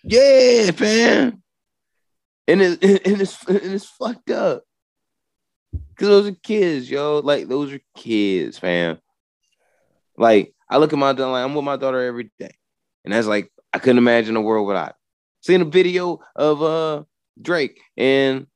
Yeah, 0.03 0.71
fam. 0.73 1.44
And 2.47 2.61
it, 2.61 2.83
and 3.07 3.21
it's 3.21 3.45
and 3.47 3.57
it's 3.57 3.87
fucked 3.87 4.31
up. 4.31 4.65
Cause 5.97 6.09
those 6.09 6.29
are 6.29 6.37
kids, 6.43 6.91
yo. 6.91 7.21
Like 7.21 7.49
those 7.49 7.73
are 7.73 7.81
kids, 7.97 8.59
fam. 8.59 8.99
Like 10.17 10.55
I 10.69 10.79
look 10.79 10.93
at 10.93 10.99
my 10.99 11.13
daughter, 11.13 11.33
like 11.33 11.45
I'm 11.45 11.55
with 11.55 11.65
my 11.65 11.77
daughter 11.77 12.03
every 12.03 12.31
day, 12.39 12.55
and 13.05 13.15
that's 13.15 13.27
like 13.27 13.51
I 13.73 13.79
couldn't 13.79 13.99
imagine 13.99 14.37
a 14.37 14.41
world 14.41 14.67
without. 14.67 14.95
Seeing 15.41 15.61
a 15.61 15.67
video 15.67 16.21
of 16.35 16.63
uh 16.63 17.05
Drake 17.41 17.81
and 17.97 18.47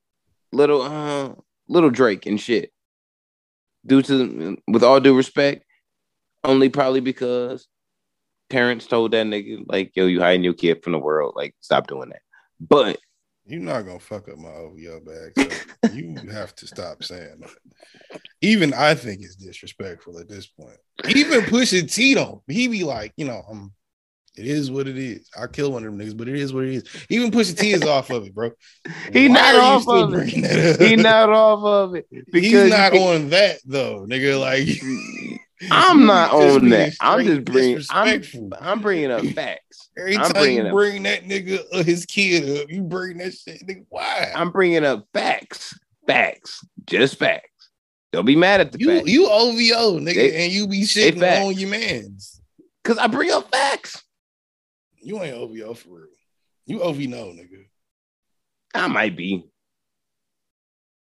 little 0.52 0.82
uh 0.82 1.34
little 1.68 1.90
Drake 1.90 2.26
and 2.26 2.40
shit. 2.40 2.72
Due 3.86 4.02
to 4.02 4.58
with 4.66 4.82
all 4.82 5.00
due 5.00 5.16
respect, 5.16 5.64
only 6.44 6.68
probably 6.68 7.00
because 7.00 7.68
parents 8.50 8.86
told 8.86 9.12
that 9.12 9.26
nigga 9.26 9.64
like, 9.68 9.92
"Yo, 9.94 10.06
you 10.06 10.20
hiding 10.20 10.44
your 10.44 10.54
kid 10.54 10.82
from 10.82 10.92
the 10.92 10.98
world. 10.98 11.34
Like, 11.36 11.54
stop 11.60 11.86
doing 11.86 12.08
that." 12.10 12.22
But 12.60 12.98
you're 13.48 13.60
not 13.60 13.82
gonna 13.82 13.98
fuck 13.98 14.28
up 14.28 14.38
my 14.38 14.48
OVO 14.48 15.00
bag. 15.00 15.52
So 15.84 15.92
you 15.92 16.14
have 16.30 16.54
to 16.56 16.66
stop 16.66 17.02
saying 17.02 17.40
that. 17.40 18.20
Even 18.42 18.74
I 18.74 18.94
think 18.94 19.22
it's 19.22 19.36
disrespectful 19.36 20.18
at 20.18 20.28
this 20.28 20.46
point. 20.46 20.76
Even 21.08 21.40
Pusha 21.42 21.92
T 21.92 22.14
don't. 22.14 22.42
He 22.46 22.68
be 22.68 22.84
like, 22.84 23.12
you 23.16 23.24
know, 23.24 23.42
um, 23.48 23.72
it 24.36 24.46
is 24.46 24.70
what 24.70 24.86
it 24.86 24.98
is. 24.98 25.28
I 25.38 25.46
kill 25.46 25.72
one 25.72 25.84
of 25.84 25.96
them 25.96 25.98
niggas, 25.98 26.16
but 26.16 26.28
it 26.28 26.36
is 26.36 26.52
what 26.52 26.64
it 26.64 26.74
is. 26.74 27.06
Even 27.08 27.30
Pusha 27.30 27.58
T 27.58 27.72
is 27.72 27.82
off 27.82 28.10
of 28.10 28.26
it, 28.26 28.34
bro. 28.34 28.50
he 29.12 29.28
Why 29.28 29.34
not 29.34 29.54
off 29.56 29.88
of 29.88 30.14
it. 30.14 30.80
He 30.80 30.96
not 30.96 31.30
off 31.30 31.64
of 31.64 31.94
it. 31.94 32.06
He's 32.32 32.70
not 32.70 32.92
on 32.94 33.30
that 33.30 33.58
though, 33.64 34.06
nigga. 34.06 34.38
Like 34.38 34.68
I'm 35.70 36.06
not 36.06 36.32
on 36.32 36.68
that. 36.70 36.94
I'm 37.00 37.24
just 37.24 37.44
bringing. 37.44 37.82
I'm, 37.90 38.22
I'm 38.60 38.80
bringing 38.80 39.10
up 39.10 39.24
facts. 39.34 39.90
Every 39.98 40.16
I'm 40.16 40.30
time 40.30 40.50
you 40.50 40.70
bring 40.70 41.06
up, 41.06 41.12
that 41.12 41.24
nigga 41.24 41.64
or 41.72 41.82
his 41.82 42.06
kid 42.06 42.62
up, 42.62 42.70
you 42.70 42.82
bring 42.82 43.18
that 43.18 43.34
shit. 43.34 43.66
Nigga, 43.66 43.84
why? 43.88 44.32
I'm 44.34 44.50
bringing 44.50 44.84
up 44.84 45.06
facts. 45.12 45.78
Facts. 46.06 46.64
Just 46.86 47.16
facts. 47.16 47.70
Don't 48.12 48.24
be 48.24 48.36
mad 48.36 48.60
at 48.60 48.72
the 48.72 48.78
you. 48.78 48.88
Facts. 48.88 49.08
You 49.08 49.28
OVO 49.28 49.98
nigga, 49.98 50.14
they, 50.14 50.44
and 50.44 50.52
you 50.52 50.66
be 50.66 50.82
shitting 50.82 51.46
on 51.46 51.54
your 51.54 51.68
man's. 51.68 52.40
Cause 52.84 52.96
I 52.96 53.06
bring 53.06 53.30
up 53.30 53.50
facts. 53.50 54.02
You 55.02 55.22
ain't 55.22 55.34
OVO 55.34 55.74
for 55.74 55.88
real. 55.90 56.06
You 56.66 56.82
OV 56.82 56.98
no 57.00 57.26
nigga. 57.26 57.66
I 58.74 58.86
might 58.86 59.16
be. 59.16 59.44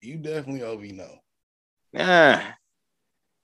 You 0.01 0.19
definitely 0.19 0.63
OV 0.63 0.83
no. 0.93 1.09
Nah. 1.93 2.43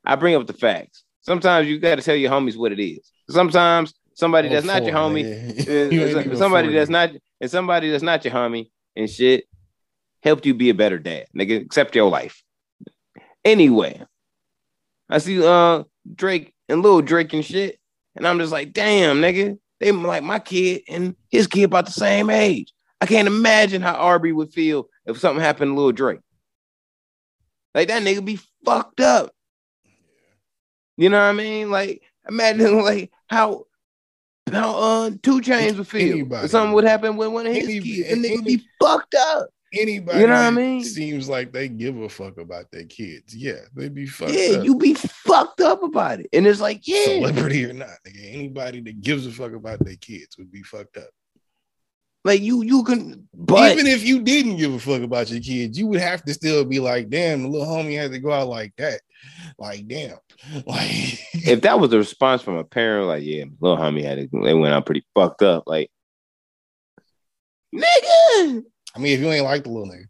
I 0.04 0.16
bring 0.16 0.34
up 0.34 0.46
the 0.46 0.52
facts. 0.52 1.04
Sometimes 1.22 1.68
you 1.68 1.78
got 1.78 1.96
to 1.96 2.02
tell 2.02 2.16
your 2.16 2.30
homies 2.30 2.56
what 2.56 2.72
it 2.72 2.82
is. 2.82 3.10
Sometimes 3.28 3.94
somebody 4.14 4.48
oh, 4.48 4.52
that's 4.52 4.66
not 4.66 4.84
your 4.84 4.94
homie, 4.94 5.92
you 6.28 6.36
somebody 6.36 6.72
that's 6.72 6.90
not, 6.90 7.10
and 7.40 7.50
somebody 7.50 7.90
that's 7.90 8.02
not 8.02 8.24
your 8.24 8.34
homie 8.34 8.70
and 8.96 9.08
shit, 9.08 9.44
helped 10.22 10.46
you 10.46 10.54
be 10.54 10.70
a 10.70 10.74
better 10.74 10.98
dad, 10.98 11.26
nigga. 11.36 11.60
Accept 11.64 11.94
your 11.94 12.10
life. 12.10 12.42
Anyway, 13.44 14.02
I 15.08 15.18
see 15.18 15.44
uh 15.44 15.84
Drake 16.14 16.54
and 16.68 16.82
little 16.82 17.02
Drake 17.02 17.32
and 17.32 17.44
shit, 17.44 17.78
and 18.16 18.26
I'm 18.26 18.38
just 18.38 18.52
like, 18.52 18.72
damn, 18.72 19.20
nigga, 19.20 19.58
they 19.78 19.92
like 19.92 20.22
my 20.22 20.38
kid 20.38 20.82
and 20.88 21.16
his 21.30 21.46
kid 21.46 21.64
about 21.64 21.86
the 21.86 21.92
same 21.92 22.30
age. 22.30 22.72
I 23.00 23.06
can't 23.06 23.28
imagine 23.28 23.80
how 23.80 23.94
Aubrey 23.94 24.32
would 24.32 24.52
feel 24.52 24.88
if 25.06 25.18
something 25.18 25.42
happened 25.42 25.70
to 25.70 25.74
little 25.74 25.92
Drake. 25.92 26.20
Like 27.74 27.88
that 27.88 28.02
nigga 28.02 28.24
be 28.24 28.38
fucked 28.64 29.00
up. 29.00 29.32
You 31.00 31.08
know 31.08 31.16
what 31.18 31.30
I 31.30 31.32
mean? 31.32 31.70
Like 31.70 32.02
imagine 32.28 32.82
like 32.84 33.10
how 33.26 33.64
how 34.52 34.76
uh 34.76 35.10
2 35.22 35.40
Chainz 35.40 35.78
would 35.78 35.88
feel. 35.88 36.12
Anybody. 36.12 36.48
Something 36.48 36.74
would 36.74 36.84
happen 36.84 37.16
with 37.16 37.28
one 37.28 37.46
of 37.46 37.54
his 37.54 37.64
Anybody. 37.64 37.94
kids, 37.96 38.12
and 38.12 38.24
they 38.24 38.32
would 38.36 38.44
be 38.44 38.62
fucked 38.82 39.14
up. 39.14 39.48
Anybody, 39.72 40.18
You 40.20 40.26
know 40.26 40.32
what 40.34 40.42
I 40.42 40.50
mean? 40.50 40.82
Seems 40.84 41.28
like 41.28 41.52
they 41.52 41.68
give 41.68 41.96
a 41.96 42.08
fuck 42.08 42.38
about 42.38 42.66
their 42.72 42.84
kids. 42.84 43.34
Yeah, 43.36 43.60
they'd 43.74 43.94
be 43.94 44.04
fucked 44.06 44.32
Yeah, 44.32 44.58
up. 44.58 44.64
you 44.64 44.76
be 44.76 44.94
fucked 44.94 45.60
up 45.60 45.82
about 45.84 46.18
it. 46.20 46.26
And 46.32 46.44
it's 46.46 46.60
like, 46.60 46.80
yeah. 46.88 47.04
celebrity 47.04 47.64
or 47.66 47.72
not. 47.72 47.88
Nigga, 48.04 48.34
anybody 48.34 48.80
that 48.80 49.00
gives 49.00 49.28
a 49.28 49.30
fuck 49.30 49.52
about 49.52 49.82
their 49.84 49.94
kids 49.94 50.36
would 50.38 50.50
be 50.50 50.64
fucked 50.64 50.96
up. 50.96 51.10
Like 52.24 52.40
you 52.42 52.62
you 52.62 52.84
can 52.84 53.28
but 53.42 53.72
Even 53.72 53.86
if 53.86 54.04
you 54.04 54.20
didn't 54.20 54.58
give 54.58 54.74
a 54.74 54.78
fuck 54.78 55.00
about 55.00 55.30
your 55.30 55.40
kids, 55.40 55.78
you 55.78 55.86
would 55.86 56.00
have 56.00 56.22
to 56.24 56.34
still 56.34 56.64
be 56.64 56.78
like, 56.78 57.08
damn, 57.08 57.42
the 57.42 57.48
little 57.48 57.66
homie 57.66 57.98
had 57.98 58.12
to 58.12 58.18
go 58.18 58.30
out 58.30 58.48
like 58.48 58.74
that. 58.76 59.00
Like, 59.58 59.88
damn. 59.88 60.18
Like 60.66 61.20
if 61.34 61.62
that 61.62 61.80
was 61.80 61.90
the 61.90 61.98
response 61.98 62.40
from 62.40 62.56
a 62.56 62.64
parent, 62.64 63.08
like, 63.08 63.22
yeah, 63.22 63.44
little 63.60 63.76
homie 63.76 64.02
had 64.02 64.18
it, 64.18 64.30
they 64.32 64.54
went 64.54 64.72
out 64.72 64.86
pretty 64.86 65.04
fucked 65.14 65.42
up. 65.42 65.64
Like, 65.66 65.90
nigga, 67.74 68.62
I 68.94 68.98
mean, 68.98 69.14
if 69.14 69.20
you 69.20 69.30
ain't 69.30 69.44
like 69.44 69.64
the 69.64 69.70
little 69.70 69.92
nigga, 69.92 70.06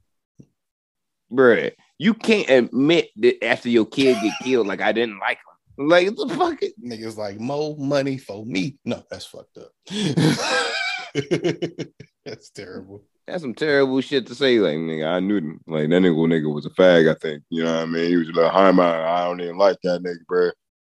bruh, 1.33 1.73
you 1.99 2.15
can't 2.15 2.49
admit 2.49 3.11
that 3.17 3.45
after 3.45 3.69
your 3.69 3.87
kid 3.87 4.19
get 4.23 4.35
killed, 4.43 4.69
like 4.69 4.81
I 4.81 4.93
didn't 4.93 5.19
like 5.19 5.39
him. 5.39 5.89
Like 5.89 6.15
the 6.15 6.29
fuck 6.29 6.63
it. 6.63 6.75
niggas 6.81 7.17
like 7.17 7.41
more 7.41 7.77
money 7.77 8.17
for 8.19 8.45
me. 8.45 8.79
No, 8.85 9.03
that's 9.11 9.27
fucked 9.27 9.59
up. 9.59 9.73
that's 12.25 12.51
terrible. 12.51 13.05
That's 13.27 13.43
some 13.43 13.55
terrible 13.55 14.01
shit 14.01 14.27
to 14.27 14.35
say. 14.35 14.59
Like, 14.59 14.77
nigga, 14.77 15.07
I 15.07 15.21
knew 15.21 15.41
them. 15.41 15.61
Like 15.67 15.89
that 15.89 16.03
nigga, 16.03 16.17
nigga 16.17 16.53
was 16.53 16.67
a 16.67 16.71
fag. 16.71 17.11
I 17.11 17.19
think 17.19 17.43
you 17.49 17.63
know 17.63 17.73
what 17.73 17.83
I 17.83 17.87
mean. 17.87 18.09
He 18.09 18.17
was 18.17 18.29
a 18.29 18.33
little 18.33 18.51
high 18.51 18.71
mind. 18.71 19.03
I 19.03 19.25
don't 19.25 19.41
even 19.41 19.59
like 19.59 19.77
that 19.83 20.03
nigga, 20.03 20.27
bro. 20.27 20.51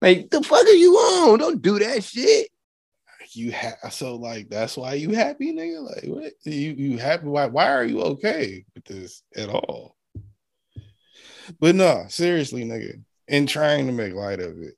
Like 0.02 0.30
the 0.30 0.42
fuck 0.42 0.66
are 0.66 0.70
you 0.70 0.96
on? 0.96 1.40
Don't 1.40 1.62
do 1.62 1.80
that 1.80 2.04
shit. 2.04 2.50
You 3.34 3.52
have 3.52 3.78
so 3.92 4.16
like 4.16 4.50
that's 4.50 4.76
why 4.76 4.96
you 4.96 5.12
happy, 5.12 5.54
nigga. 5.54 5.84
Like 5.84 6.06
what? 6.06 6.34
You 6.44 6.72
you 6.72 6.98
happy? 6.98 7.28
Why 7.28 7.46
why 7.46 7.72
are 7.72 7.86
you 7.86 8.02
okay 8.02 8.66
with 8.76 8.86
this 8.86 9.24
at 9.36 9.50
all? 9.50 9.96
But 11.60 11.76
no, 11.76 12.06
seriously, 12.10 12.64
nigga. 12.64 13.02
In 13.28 13.46
trying 13.46 13.86
to 13.88 13.94
make 13.94 14.14
light 14.14 14.40
of 14.40 14.62
it, 14.62 14.74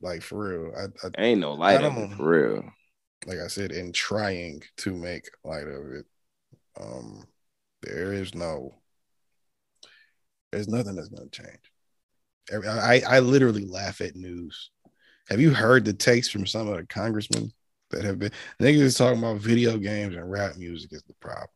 like 0.00 0.22
for 0.22 0.38
real, 0.38 0.72
I, 0.76 1.06
I 1.06 1.10
Ain't 1.22 1.40
no 1.40 1.52
light 1.52 1.82
of 1.82 1.96
it 1.96 2.16
for 2.16 2.30
real. 2.30 2.64
Like 3.26 3.38
I 3.38 3.46
said, 3.48 3.72
in 3.72 3.92
trying 3.92 4.62
to 4.78 4.94
make 4.94 5.28
light 5.44 5.66
of 5.66 5.92
it, 5.92 6.06
um, 6.80 7.24
there 7.82 8.12
is 8.12 8.34
no, 8.34 8.74
there's 10.52 10.68
nothing 10.68 10.96
that's 10.96 11.08
gonna 11.08 11.28
change. 11.30 11.70
Every, 12.50 12.68
I 12.68 13.02
I 13.08 13.20
literally 13.20 13.64
laugh 13.64 14.00
at 14.00 14.16
news. 14.16 14.70
Have 15.28 15.40
you 15.40 15.52
heard 15.52 15.84
the 15.84 15.92
takes 15.92 16.28
from 16.28 16.46
some 16.46 16.68
of 16.68 16.76
the 16.76 16.86
congressmen 16.86 17.50
that 17.90 18.04
have 18.04 18.18
been 18.18 18.32
niggas 18.60 18.98
talking 18.98 19.18
about 19.18 19.38
video 19.38 19.78
games 19.78 20.14
and 20.14 20.30
rap 20.30 20.56
music 20.56 20.92
is 20.92 21.02
the 21.04 21.14
problem? 21.14 21.48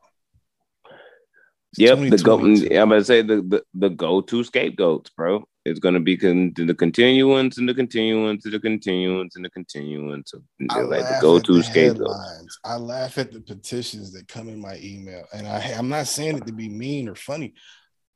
It's 1.72 1.80
Yep, 1.80 2.10
the 2.10 2.18
go. 2.18 2.38
I'm 2.38 2.88
gonna 2.88 3.04
say 3.04 3.22
the 3.22 3.42
the, 3.42 3.62
the 3.74 3.90
go 3.90 4.20
to 4.22 4.44
scapegoats, 4.44 5.10
bro. 5.10 5.46
It's 5.68 5.80
gonna 5.80 6.00
be 6.00 6.16
con- 6.16 6.52
the 6.56 6.74
continuance 6.74 7.58
and 7.58 7.68
the 7.68 7.74
continuance 7.74 8.44
and 8.44 8.54
the 8.54 8.60
continuance 8.60 9.36
and 9.36 9.44
the 9.44 9.50
continuance 9.50 10.32
of 10.32 10.42
like 10.60 11.08
the 11.08 11.18
go 11.20 11.36
at 11.36 11.44
to 11.44 11.54
the 11.54 11.62
scapegoat. 11.62 12.16
I 12.64 12.76
laugh 12.76 13.18
at 13.18 13.32
the 13.32 13.40
petitions 13.40 14.12
that 14.12 14.28
come 14.28 14.48
in 14.48 14.60
my 14.60 14.78
email, 14.82 15.24
and 15.32 15.46
I, 15.46 15.58
I'm 15.76 15.88
not 15.88 16.06
saying 16.06 16.38
it 16.38 16.46
to 16.46 16.52
be 16.52 16.68
mean 16.68 17.08
or 17.08 17.14
funny. 17.14 17.54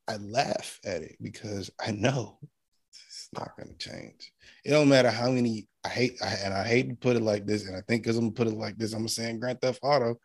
I 0.07 0.17
laugh 0.17 0.79
at 0.85 1.01
it 1.01 1.15
because 1.21 1.71
I 1.79 1.91
know 1.91 2.39
it's 2.91 3.29
not 3.33 3.55
going 3.57 3.69
to 3.69 3.77
change. 3.77 4.31
It 4.65 4.71
don't 4.71 4.89
matter 4.89 5.09
how 5.09 5.31
many. 5.31 5.67
I 5.85 5.89
hate, 5.89 6.13
I, 6.23 6.35
and 6.43 6.53
I 6.53 6.65
hate 6.65 6.89
to 6.89 6.95
put 6.95 7.15
it 7.17 7.21
like 7.21 7.45
this, 7.45 7.67
and 7.67 7.75
I 7.75 7.81
think 7.81 8.03
because 8.03 8.17
I'm 8.17 8.25
gonna 8.25 8.33
put 8.33 8.47
it 8.47 8.57
like 8.57 8.77
this, 8.77 8.93
I'm 8.93 9.07
saying 9.07 9.39
Grand 9.39 9.61
Theft 9.61 9.79
Auto. 9.83 10.19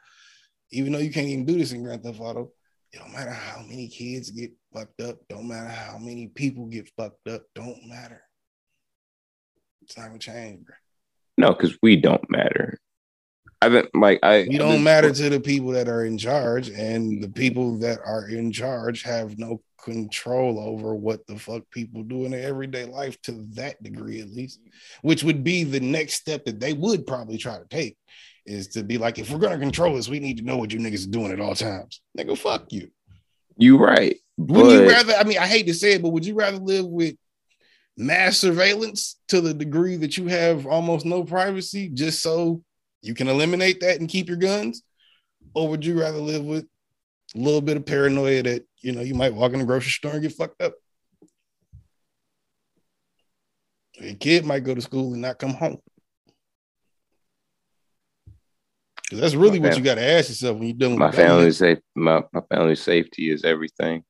Even 0.71 0.93
though 0.93 0.99
you 0.99 1.11
can't 1.11 1.29
even 1.29 1.45
do 1.45 1.59
this 1.59 1.73
in 1.73 1.83
Grand 1.83 2.03
Theft 2.03 2.21
Auto, 2.21 2.53
it 2.93 2.99
don't 2.99 3.13
matter 3.13 3.31
how 3.31 3.61
many 3.63 3.89
kids 3.89 4.31
get 4.31 4.53
fucked 4.73 5.01
up. 5.01 5.19
Don't 5.29 5.49
matter 5.49 5.69
how 5.69 5.99
many 5.99 6.29
people 6.29 6.67
get 6.67 6.91
fucked 6.97 7.29
up. 7.29 7.43
Don't 7.55 7.87
matter. 7.87 8.23
It's 9.83 9.97
not 9.97 10.09
gonna 10.09 10.19
change, 10.19 10.65
bro. 10.65 10.75
No, 11.37 11.55
because 11.55 11.77
we 11.83 11.97
don't 11.97 12.29
matter. 12.31 12.79
I've 13.61 13.73
been 13.73 13.89
like 13.95 14.21
I. 14.23 14.47
we 14.49 14.59
don't 14.59 14.85
matter 14.85 15.13
to 15.13 15.31
the 15.31 15.41
people 15.41 15.73
that 15.73 15.89
are 15.89 16.05
in 16.05 16.17
charge 16.17 16.69
and 16.71 17.23
the 17.23 17.29
people 17.29 17.79
that 17.79 17.99
are 18.05 18.29
in 18.29 18.53
charge 18.53 19.03
have 19.03 19.39
no 19.39 19.61
control 19.83 20.59
over 20.61 20.95
what 20.95 21.27
the 21.27 21.39
fuck 21.39 21.63
people 21.71 22.03
do 22.03 22.25
in 22.25 22.33
their 22.33 22.47
everyday 22.47 22.85
life 22.85 23.21
to 23.23 23.47
that 23.53 23.81
degree 23.83 24.21
at 24.21 24.29
least 24.29 24.61
which 25.03 25.23
would 25.23 25.45
be 25.45 25.63
the 25.65 25.81
next 25.81 26.15
step 26.15 26.45
that 26.45 26.59
they 26.59 26.73
would 26.73 27.07
probably 27.07 27.39
try 27.39 27.57
to 27.57 27.67
take 27.71 27.97
is 28.49 28.69
to 28.69 28.83
be 28.83 28.99
like 28.99 29.19
if 29.19 29.31
we're 29.31 29.39
going 29.39 29.53
to 29.53 29.59
control 29.59 29.95
this 29.95 30.09
we 30.09 30.21
need 30.21 30.39
to 30.39 30.45
know 30.45 30.57
what 30.57 30.73
you 30.73 30.79
niggas 30.79 31.07
are 31.07 31.11
doing 31.11 31.33
at 31.33 31.41
all 31.41 31.55
times. 31.55 32.01
Nigga 32.19 32.37
fuck 32.37 32.73
you. 32.73 32.91
You 33.57 33.79
right. 33.79 34.17
would 34.37 34.73
you 34.73 34.89
rather 34.89 35.15
i 35.15 35.25
mean 35.25 35.39
i 35.39 35.47
hate 35.47 35.67
to 35.67 35.75
say 35.75 35.95
it 35.95 36.03
but 36.03 36.11
would 36.11 36.25
you 36.25 36.35
rather 36.35 36.59
live 36.59 36.87
with 36.87 37.17
mass 37.97 38.39
surveillance 38.39 39.19
to 39.27 39.41
the 39.41 39.53
degree 39.53 39.97
that 39.97 40.17
you 40.17 40.29
have 40.29 40.67
almost 40.67 41.05
no 41.05 41.25
privacy 41.25 41.89
just 41.89 42.23
so 42.23 42.63
you 43.03 43.15
can 43.15 43.29
eliminate 43.29 43.81
that 43.81 43.99
and 44.01 44.09
keep 44.09 44.29
your 44.29 44.37
guns? 44.37 44.83
Or 45.55 45.69
would 45.69 45.85
you 45.85 46.01
rather 46.01 46.19
live 46.19 46.45
with 46.45 46.67
a 47.35 47.39
little 47.39 47.61
bit 47.61 47.77
of 47.77 47.85
paranoia 47.85 48.43
that 48.43 48.67
you 48.81 48.93
know 48.93 49.01
you 49.01 49.15
might 49.15 49.35
walk 49.35 49.53
in 49.53 49.59
the 49.59 49.65
grocery 49.65 49.91
store 49.91 50.13
and 50.13 50.23
get 50.23 50.33
fucked 50.33 50.63
up? 50.63 50.75
Your 53.95 54.15
kid 54.15 54.45
might 54.45 54.65
go 54.65 54.75
to 54.75 54.81
school 54.81 55.13
and 55.13 55.23
not 55.23 55.39
come 55.39 55.55
home 55.55 55.79
because 59.09 59.21
that's 59.21 59.35
really 59.35 59.59
My 59.59 59.65
what 59.69 59.75
fam- 59.75 59.79
you 59.79 59.85
got 59.85 59.95
to 59.97 60.05
ask 60.05 60.29
yourself 60.29 60.59
when 60.59 60.69
you're 60.69 60.77
dealing 60.77 60.99
my 60.99 61.11
family's 61.13 61.59
safe. 61.59 61.79
My 61.95 62.23
my 62.33 62.41
family's 62.51 62.81
safety 62.83 63.31
is 63.31 63.45
everything. 63.45 64.05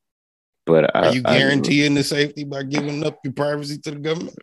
But 0.67 0.95
I, 0.95 1.09
Are 1.09 1.15
you 1.15 1.23
I- 1.25 1.39
guaranteeing 1.39 1.95
the 1.95 2.05
safety 2.05 2.45
by 2.45 2.63
giving 2.65 3.05
up 3.07 3.19
your 3.25 3.33
privacy 3.33 3.79
to 3.79 3.91
the 3.93 3.99
government? 3.99 4.37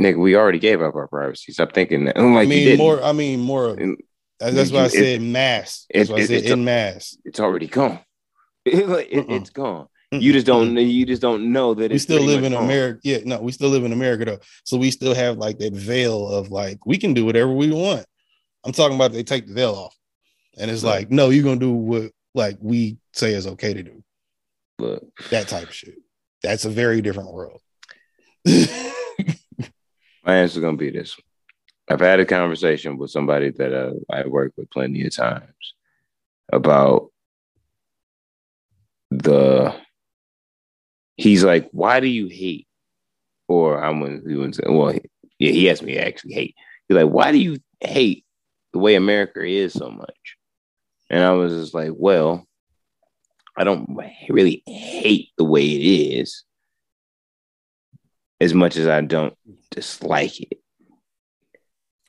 nigga, 0.00 0.18
we 0.18 0.34
already 0.36 0.58
gave 0.58 0.82
up 0.82 0.94
our 0.96 1.06
privacy. 1.06 1.52
Stop 1.52 1.72
thinking 1.74 2.06
that. 2.06 2.16
Like 2.16 2.24
I 2.26 2.42
you 2.42 2.48
mean, 2.48 2.78
more. 2.78 3.02
I 3.02 3.12
mean, 3.12 3.40
more. 3.40 3.70
And 3.78 3.96
That's, 4.40 4.72
why 4.72 4.84
I 4.84 4.88
said 4.88 5.22
mass. 5.22 5.86
That's 5.94 6.08
it- 6.08 6.12
why 6.12 6.18
I 6.18 6.24
said 6.26 6.36
it's 6.42 6.50
in 6.50 6.64
mass. 6.64 7.16
it's 7.24 7.40
already 7.40 7.66
gone. 7.68 8.00
It, 8.64 9.26
it's 9.28 9.50
gone. 9.50 9.88
You 10.12 10.32
just 10.32 10.46
don't. 10.46 10.76
You 10.76 11.06
just 11.06 11.22
don't 11.22 11.52
know 11.52 11.72
that 11.74 11.90
We 11.90 11.94
it's 11.96 12.04
still 12.04 12.22
live 12.22 12.44
in 12.44 12.52
gone. 12.52 12.64
America. 12.64 13.00
Yeah, 13.02 13.18
no, 13.24 13.40
we 13.40 13.50
still 13.50 13.70
live 13.70 13.84
in 13.84 13.92
America 13.92 14.24
though. 14.26 14.38
So 14.64 14.76
we 14.76 14.90
still 14.90 15.14
have 15.14 15.38
like 15.38 15.58
that 15.58 15.72
veil 15.72 16.28
of 16.28 16.50
like 16.50 16.84
we 16.86 16.98
can 16.98 17.14
do 17.14 17.24
whatever 17.24 17.50
we 17.52 17.70
want. 17.72 18.04
I'm 18.64 18.72
talking 18.72 18.96
about 18.96 19.12
they 19.12 19.22
take 19.22 19.46
the 19.46 19.54
veil 19.54 19.74
off, 19.74 19.96
and 20.56 20.70
it's 20.70 20.84
like 20.84 21.10
no, 21.10 21.30
you're 21.30 21.44
gonna 21.44 21.56
do 21.58 21.72
what 21.72 22.12
like 22.34 22.56
we 22.60 22.98
say 23.12 23.32
is 23.32 23.46
okay 23.46 23.74
to 23.74 23.82
do. 23.82 24.02
Look, 24.78 25.04
That 25.30 25.48
type 25.48 25.68
of 25.68 25.74
shit. 25.74 25.94
That's 26.42 26.64
a 26.64 26.70
very 26.70 27.02
different 27.02 27.32
world. 27.32 27.60
my 28.46 28.54
answer 30.26 30.58
is 30.58 30.58
gonna 30.58 30.76
be 30.76 30.90
this. 30.90 31.16
I've 31.88 32.00
had 32.00 32.20
a 32.20 32.24
conversation 32.24 32.96
with 32.96 33.10
somebody 33.10 33.50
that 33.50 33.72
uh, 33.74 33.92
I 34.10 34.26
work 34.26 34.52
with 34.56 34.70
plenty 34.70 35.06
of 35.06 35.14
times 35.14 35.74
about 36.52 37.10
the. 39.10 39.74
He's 41.16 41.44
like, 41.44 41.68
"Why 41.72 42.00
do 42.00 42.08
you 42.08 42.28
hate?" 42.28 42.66
Or 43.48 43.82
I'm 43.82 44.00
gonna, 44.00 44.20
he 44.26 44.52
say, 44.52 44.62
well, 44.66 44.92
he, 44.92 45.00
yeah, 45.38 45.52
he 45.52 45.70
asked 45.70 45.82
me 45.82 45.94
to 45.94 46.06
actually 46.06 46.34
hate. 46.34 46.54
He's 46.88 46.96
like, 46.96 47.08
"Why 47.08 47.32
do 47.32 47.38
you 47.38 47.58
hate 47.80 48.24
the 48.72 48.78
way 48.78 48.94
America 48.94 49.44
is 49.44 49.72
so 49.72 49.90
much?" 49.90 50.36
And 51.10 51.22
I 51.22 51.32
was 51.32 51.52
just 51.52 51.74
like, 51.74 51.92
"Well, 51.94 52.46
I 53.56 53.64
don't 53.64 53.88
really 54.28 54.62
hate 54.66 55.30
the 55.36 55.44
way 55.44 55.64
it 55.64 56.18
is 56.18 56.44
as 58.40 58.54
much 58.54 58.76
as 58.76 58.86
I 58.86 59.00
don't 59.00 59.34
dislike 59.70 60.40
it." 60.40 60.58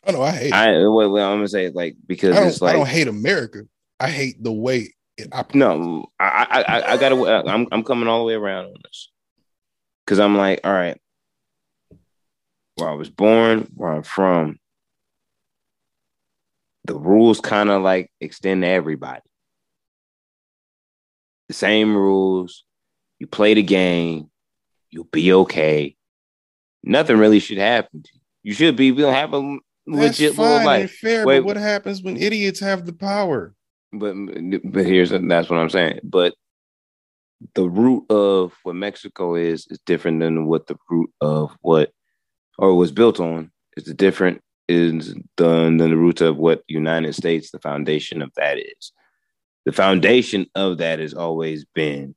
I 0.05 0.11
know 0.11 0.21
I 0.21 0.31
hate. 0.31 0.53
I 0.53 0.71
well, 0.87 1.11
well, 1.11 1.31
I'm 1.31 1.37
gonna 1.37 1.47
say 1.47 1.69
like 1.69 1.95
because 2.05 2.37
it's 2.37 2.61
like 2.61 2.75
I 2.75 2.77
don't 2.77 2.87
hate 2.87 3.07
America. 3.07 3.63
I 3.99 4.09
hate 4.09 4.43
the 4.43 4.51
way 4.51 4.93
it 5.17 5.29
operates. 5.31 5.55
no, 5.55 6.07
I 6.19 6.47
I 6.49 6.61
I, 6.61 6.93
I 6.93 6.97
gotta 6.97 7.43
I'm 7.47 7.67
I'm 7.71 7.83
coming 7.83 8.07
all 8.07 8.19
the 8.19 8.25
way 8.25 8.33
around 8.33 8.65
on 8.65 8.75
this 8.83 9.09
because 10.05 10.19
I'm 10.19 10.37
like, 10.37 10.59
all 10.63 10.73
right, 10.73 10.99
where 12.75 12.89
I 12.89 12.93
was 12.93 13.09
born, 13.09 13.69
where 13.75 13.91
I'm 13.91 14.03
from, 14.03 14.59
the 16.85 16.95
rules 16.95 17.39
kind 17.39 17.69
of 17.69 17.81
like 17.81 18.11
extend 18.19 18.63
to 18.63 18.67
everybody. 18.67 19.21
The 21.47 21.53
same 21.53 21.95
rules. 21.95 22.63
You 23.19 23.27
play 23.27 23.53
the 23.53 23.63
game, 23.63 24.29
you'll 24.89 25.05
be 25.05 25.31
okay. 25.33 25.95
Nothing 26.83 27.17
really 27.17 27.39
should 27.39 27.57
happen 27.57 28.03
to 28.03 28.09
you. 28.13 28.19
You 28.43 28.53
should 28.53 28.75
be 28.75 28.91
We'll 28.91 29.11
have 29.11 29.33
a 29.33 29.57
That's 29.87 30.19
legit 30.19 30.33
fine 30.35 30.65
little 30.65 30.69
and 30.69 30.91
fair, 30.91 31.25
Wait. 31.25 31.39
but 31.39 31.45
what 31.45 31.57
happens 31.57 32.01
when 32.03 32.17
idiots 32.17 32.59
have 32.59 32.85
the 32.85 32.93
power? 32.93 33.53
but 33.93 34.15
but 34.63 34.85
here's 34.85 35.11
that's 35.11 35.49
what 35.49 35.59
I'm 35.59 35.69
saying. 35.69 35.99
But 36.03 36.33
the 37.55 37.69
root 37.69 38.05
of 38.09 38.53
what 38.63 38.75
Mexico 38.75 39.35
is 39.35 39.67
is 39.69 39.79
different 39.85 40.19
than 40.19 40.47
what 40.47 40.67
the 40.67 40.75
root 40.89 41.11
of 41.21 41.55
what 41.61 41.91
or 42.57 42.75
was 42.75 42.91
built 42.91 43.19
on 43.19 43.51
is 43.77 43.85
the 43.85 43.93
different 43.93 44.41
is 44.69 45.13
than 45.37 45.77
the 45.77 45.95
root 45.97 46.21
of 46.21 46.37
what 46.37 46.63
United 46.67 47.13
States, 47.15 47.51
the 47.51 47.59
foundation 47.59 48.21
of 48.21 48.31
that 48.35 48.57
is. 48.57 48.91
the 49.65 49.71
foundation 49.71 50.45
of 50.55 50.77
that 50.79 50.99
has 50.99 51.13
always 51.13 51.65
been 51.73 52.15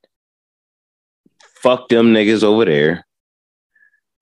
fuck 1.61 1.87
them 1.89 2.13
niggas 2.13 2.43
over 2.43 2.65
there. 2.65 3.05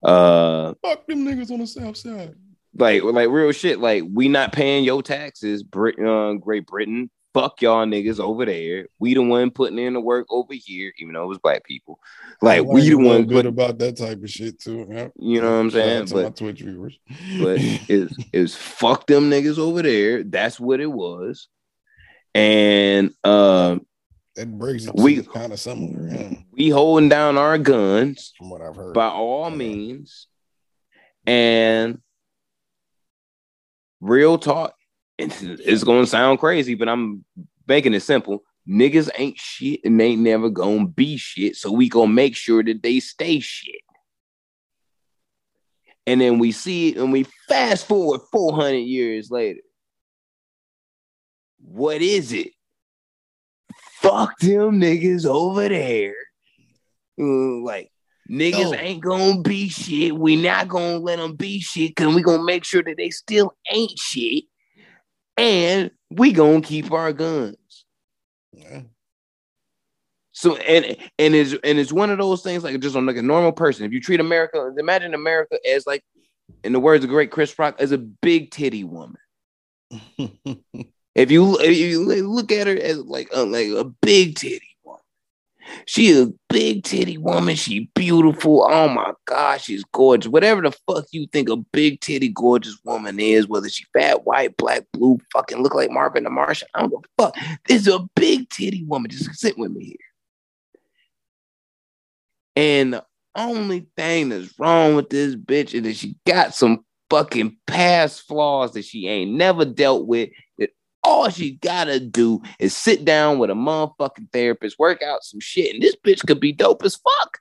Uh, 0.03 0.73
Fuck 0.83 1.07
them 1.07 1.25
niggas 1.25 1.51
on 1.51 1.59
the 1.59 1.67
south 1.67 1.97
side. 1.97 2.35
like 2.77 3.03
like 3.03 3.29
real 3.29 3.51
shit. 3.51 3.79
Like 3.79 4.03
we 4.11 4.27
not 4.27 4.53
paying 4.53 4.83
your 4.83 5.01
taxes, 5.01 5.63
Brit- 5.63 5.99
uh, 5.99 6.33
Great 6.33 6.65
Britain. 6.67 7.09
Fuck 7.35 7.61
y'all 7.61 7.85
niggas 7.85 8.21
over 8.21 8.45
there. 8.45 8.87
We 8.97 9.13
the 9.13 9.21
one 9.21 9.51
putting 9.51 9.77
in 9.77 9.91
the 9.91 9.99
work 9.99 10.25
over 10.29 10.53
here, 10.53 10.93
even 10.99 11.13
though 11.13 11.25
it 11.25 11.27
was 11.27 11.37
black 11.37 11.65
people. 11.65 11.99
Like 12.41 12.63
we 12.63 12.87
the 12.87 12.95
one 12.95 13.25
good 13.25 13.43
put, 13.43 13.45
about 13.47 13.77
that 13.79 13.97
type 13.97 14.23
of 14.23 14.29
shit 14.29 14.57
too. 14.61 14.87
Yeah. 14.89 15.09
you 15.19 15.41
know 15.41 15.51
what 15.51 15.57
I'm 15.57 15.71
saying? 15.71 16.05
to 16.05 16.15
my 16.15 16.23
But 16.23 16.37
Twitch 16.37 16.61
viewers. 16.61 16.97
but 17.41 17.57
it's 17.89 18.15
it's 18.31 18.55
fuck 18.55 19.05
them 19.05 19.29
niggas 19.29 19.57
over 19.57 19.81
there. 19.81 20.23
That's 20.23 20.61
what 20.61 20.79
it 20.79 20.89
was. 20.89 21.49
And 22.33 23.11
uh 23.25 23.79
that 24.37 24.47
it 24.47 24.95
we- 24.95 25.21
kind 25.23 25.51
of 25.51 25.59
similar 25.59 26.07
yeah, 26.07 26.37
we 26.53 26.69
holding 26.69 27.09
down 27.09 27.37
our 27.37 27.57
guns 27.57 28.31
from 28.37 28.49
what 28.49 28.61
I've 28.61 28.77
heard. 28.77 28.93
by 28.93 29.07
all 29.07 29.49
means. 29.49 30.27
And 31.27 31.99
real 33.99 34.37
talk, 34.37 34.74
it's, 35.17 35.41
it's 35.41 35.83
gonna 35.83 36.05
sound 36.05 36.39
crazy, 36.39 36.75
but 36.75 36.89
I'm 36.89 37.23
making 37.67 37.93
it 37.93 38.01
simple. 38.01 38.43
Niggas 38.67 39.09
ain't 39.17 39.37
shit 39.37 39.81
and 39.83 39.99
they 39.99 40.07
ain't 40.07 40.21
never 40.21 40.49
gonna 40.49 40.87
be 40.87 41.17
shit. 41.17 41.55
So 41.55 41.71
we 41.71 41.87
gonna 41.89 42.11
make 42.11 42.35
sure 42.35 42.63
that 42.63 42.81
they 42.81 42.99
stay 42.99 43.39
shit. 43.39 43.81
And 46.07 46.21
then 46.21 46.39
we 46.39 46.51
see 46.51 46.89
it 46.89 46.97
and 46.97 47.11
we 47.11 47.25
fast 47.47 47.87
forward 47.87 48.21
400 48.31 48.77
years 48.77 49.31
later. 49.31 49.61
What 51.59 52.01
is 52.01 52.31
it? 52.31 52.49
Fuck 54.01 54.37
them 54.39 54.79
niggas 54.79 55.25
over 55.25 55.67
there. 55.67 56.13
Uh, 57.19 57.63
like, 57.63 57.91
niggas 58.29 58.71
No. 58.71 58.73
ain't 58.73 59.03
gonna 59.03 59.41
be 59.41 59.69
shit. 59.69 60.15
We 60.15 60.35
not 60.35 60.67
gonna 60.67 60.97
let 60.97 61.17
them 61.17 61.35
be 61.35 61.59
shit 61.59 61.95
because 61.95 62.13
we 62.13 62.21
gonna 62.21 62.43
make 62.43 62.63
sure 62.65 62.83
that 62.83 62.97
they 62.97 63.09
still 63.09 63.53
ain't 63.71 63.97
shit. 63.97 64.43
And 65.37 65.91
we 66.09 66.31
gonna 66.31 66.61
keep 66.61 66.91
our 66.91 67.11
guns. 67.13 67.85
Yeah. 68.53 68.81
So 70.31 70.55
and 70.57 70.97
and 71.17 71.35
it's 71.35 71.53
and 71.63 71.79
it's 71.79 71.93
one 71.93 72.09
of 72.09 72.17
those 72.17 72.41
things 72.41 72.63
like 72.63 72.79
just 72.79 72.95
on 72.95 73.05
like 73.05 73.17
a 73.17 73.21
normal 73.21 73.51
person. 73.51 73.85
If 73.85 73.93
you 73.93 74.01
treat 74.01 74.19
America, 74.19 74.71
imagine 74.77 75.13
America 75.13 75.57
as 75.69 75.87
like, 75.87 76.03
in 76.63 76.73
the 76.73 76.79
words 76.79 77.03
of 77.03 77.09
great 77.09 77.31
Chris 77.31 77.57
Rock, 77.57 77.75
as 77.79 77.91
a 77.91 77.97
big 77.97 78.51
titty 78.51 78.83
woman. 78.83 79.17
If 81.15 81.31
you 81.31 81.57
if 81.61 81.77
you 81.77 82.27
look 82.27 82.51
at 82.51 82.67
her 82.67 82.75
as 82.75 82.97
like 82.97 83.29
a, 83.31 83.43
like 83.43 83.69
a 83.69 83.85
big 83.85 84.35
titty 84.35 84.74
she 85.85 86.19
a 86.19 86.27
big 86.49 86.83
titty 86.83 87.17
woman. 87.17 87.55
She 87.55 87.89
beautiful. 87.95 88.67
Oh 88.69 88.87
my 88.87 89.13
gosh, 89.25 89.65
she's 89.65 89.83
gorgeous. 89.91 90.29
Whatever 90.29 90.61
the 90.61 90.71
fuck 90.87 91.05
you 91.11 91.27
think 91.27 91.49
a 91.49 91.57
big 91.57 92.01
titty 92.01 92.29
gorgeous 92.29 92.77
woman 92.83 93.19
is, 93.19 93.47
whether 93.47 93.69
she 93.69 93.85
fat, 93.93 94.25
white, 94.25 94.57
black, 94.57 94.83
blue, 94.93 95.17
fucking 95.33 95.61
look 95.61 95.75
like 95.75 95.91
Marvin 95.91 96.23
the 96.23 96.29
Martian, 96.29 96.67
I 96.73 96.81
don't 96.81 96.89
give 96.89 96.99
a 97.17 97.23
fuck. 97.23 97.35
This 97.67 97.81
is 97.81 97.93
a 97.93 98.07
big 98.15 98.49
titty 98.49 98.83
woman. 98.85 99.11
Just 99.11 99.33
sit 99.35 99.57
with 99.57 99.71
me 99.71 99.85
here. 99.85 99.97
And 102.55 102.93
the 102.93 103.05
only 103.35 103.87
thing 103.97 104.29
that's 104.29 104.57
wrong 104.59 104.95
with 104.95 105.09
this 105.09 105.35
bitch 105.35 105.73
is 105.73 105.83
that 105.83 105.95
she 105.95 106.15
got 106.25 106.55
some 106.55 106.85
fucking 107.09 107.57
past 107.67 108.21
flaws 108.21 108.73
that 108.73 108.85
she 108.85 109.07
ain't 109.07 109.31
never 109.31 109.65
dealt 109.65 110.07
with. 110.07 110.29
All 111.07 111.29
she 111.29 111.51
gotta 111.51 111.99
do 111.99 112.41
is 112.57 112.75
sit 112.75 113.05
down 113.05 113.37
with 113.37 113.51
a 113.51 113.53
motherfucking 113.53 114.31
therapist, 114.33 114.79
work 114.79 115.03
out 115.03 115.23
some 115.23 115.39
shit, 115.39 115.75
and 115.75 115.83
this 115.83 115.95
bitch 115.95 116.25
could 116.25 116.39
be 116.39 116.51
dope 116.51 116.83
as 116.83 116.95
fuck. 116.95 117.37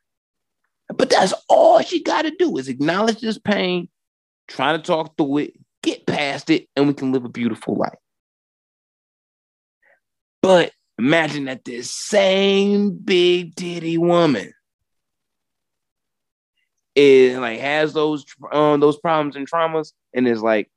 But 0.94 1.08
that's 1.08 1.32
all 1.48 1.80
she 1.80 2.02
gotta 2.02 2.30
do 2.38 2.58
is 2.58 2.68
acknowledge 2.68 3.20
this 3.20 3.38
pain, 3.38 3.88
try 4.48 4.76
to 4.76 4.82
talk 4.82 5.16
through 5.16 5.38
it, 5.38 5.54
get 5.82 6.06
past 6.06 6.50
it, 6.50 6.68
and 6.76 6.86
we 6.86 6.92
can 6.92 7.10
live 7.10 7.24
a 7.24 7.30
beautiful 7.30 7.74
life. 7.74 7.98
But 10.42 10.72
imagine 10.98 11.46
that 11.46 11.64
this 11.64 11.90
same 11.90 12.90
big 12.90 13.54
titty 13.54 13.96
woman 13.96 14.52
is 16.94 17.38
like 17.38 17.60
has 17.60 17.94
those 17.94 18.24
um 18.52 18.78
those 18.80 18.98
problems 18.98 19.36
and 19.36 19.50
traumas 19.50 19.92
and 20.12 20.28
is 20.28 20.42
like, 20.42 20.70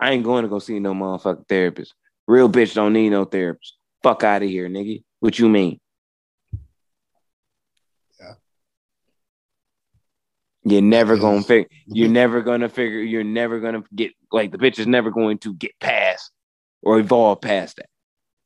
I 0.00 0.12
ain't 0.12 0.24
going 0.24 0.42
to 0.44 0.48
go 0.48 0.58
see 0.58 0.78
no 0.80 0.94
motherfucking 0.94 1.46
therapist. 1.48 1.94
Real 2.26 2.48
bitch 2.48 2.74
don't 2.74 2.92
need 2.94 3.10
no 3.10 3.24
therapist. 3.24 3.76
Fuck 4.02 4.24
out 4.24 4.42
of 4.42 4.48
here, 4.48 4.68
nigga. 4.68 5.02
What 5.20 5.38
you 5.38 5.48
mean? 5.48 5.78
Yeah. 8.18 8.34
You're 10.64 10.80
never 10.82 11.14
Yes. 11.14 11.22
gonna 11.22 11.42
figure. 11.42 11.68
You're 11.86 12.08
never 12.08 12.40
gonna 12.40 12.68
figure. 12.68 13.00
You're 13.00 13.24
never 13.24 13.60
gonna 13.60 13.82
get 13.94 14.12
like 14.32 14.52
the 14.52 14.58
bitch 14.58 14.78
is 14.78 14.86
never 14.86 15.10
going 15.10 15.38
to 15.38 15.54
get 15.54 15.72
past 15.80 16.30
or 16.82 16.98
evolve 16.98 17.42
past 17.42 17.76
that. 17.76 17.86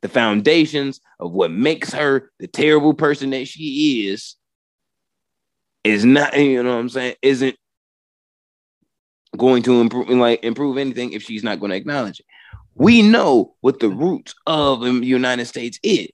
The 0.02 0.08
foundations 0.08 1.00
of 1.20 1.32
what 1.32 1.50
makes 1.52 1.92
her 1.92 2.30
the 2.40 2.48
terrible 2.48 2.94
person 2.94 3.30
that 3.30 3.46
she 3.46 4.08
is 4.08 4.34
is 5.84 6.04
not, 6.04 6.36
you 6.38 6.62
know 6.62 6.70
what 6.74 6.80
I'm 6.80 6.88
saying, 6.88 7.14
isn't 7.22 7.56
going 9.36 9.62
to 9.64 9.80
improve 9.80 10.08
like 10.08 10.44
improve 10.44 10.78
anything 10.78 11.12
if 11.12 11.22
she's 11.22 11.44
not 11.44 11.60
going 11.60 11.70
to 11.70 11.76
acknowledge 11.76 12.20
it. 12.20 12.26
We 12.74 13.02
know 13.02 13.54
what 13.60 13.80
the 13.80 13.88
roots 13.88 14.34
of 14.46 14.80
the 14.80 14.92
United 14.92 15.46
States 15.46 15.78
is. 15.82 16.08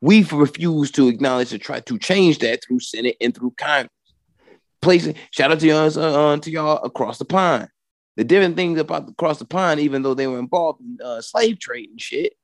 We've 0.00 0.32
refused 0.32 0.94
to 0.96 1.08
acknowledge 1.08 1.50
to 1.50 1.58
try 1.58 1.80
to 1.80 1.98
change 1.98 2.38
that 2.40 2.62
through 2.62 2.80
Senate 2.80 3.16
and 3.20 3.34
through 3.34 3.54
Congress. 3.56 3.90
Placing 4.82 5.14
shout 5.30 5.50
out 5.50 5.60
to 5.60 5.66
y'all 5.66 5.98
uh, 5.98 6.36
to 6.36 6.50
y'all 6.50 6.82
across 6.84 7.18
the 7.18 7.24
pond. 7.24 7.68
The 8.16 8.24
different 8.24 8.56
things 8.56 8.78
about 8.78 9.08
across 9.08 9.38
the 9.38 9.44
pond, 9.44 9.80
even 9.80 10.02
though 10.02 10.14
they 10.14 10.26
were 10.26 10.38
involved 10.38 10.80
in 10.80 10.98
uh, 11.04 11.20
slave 11.20 11.58
trade 11.58 11.88
and 11.90 12.00
shit, 12.00 12.34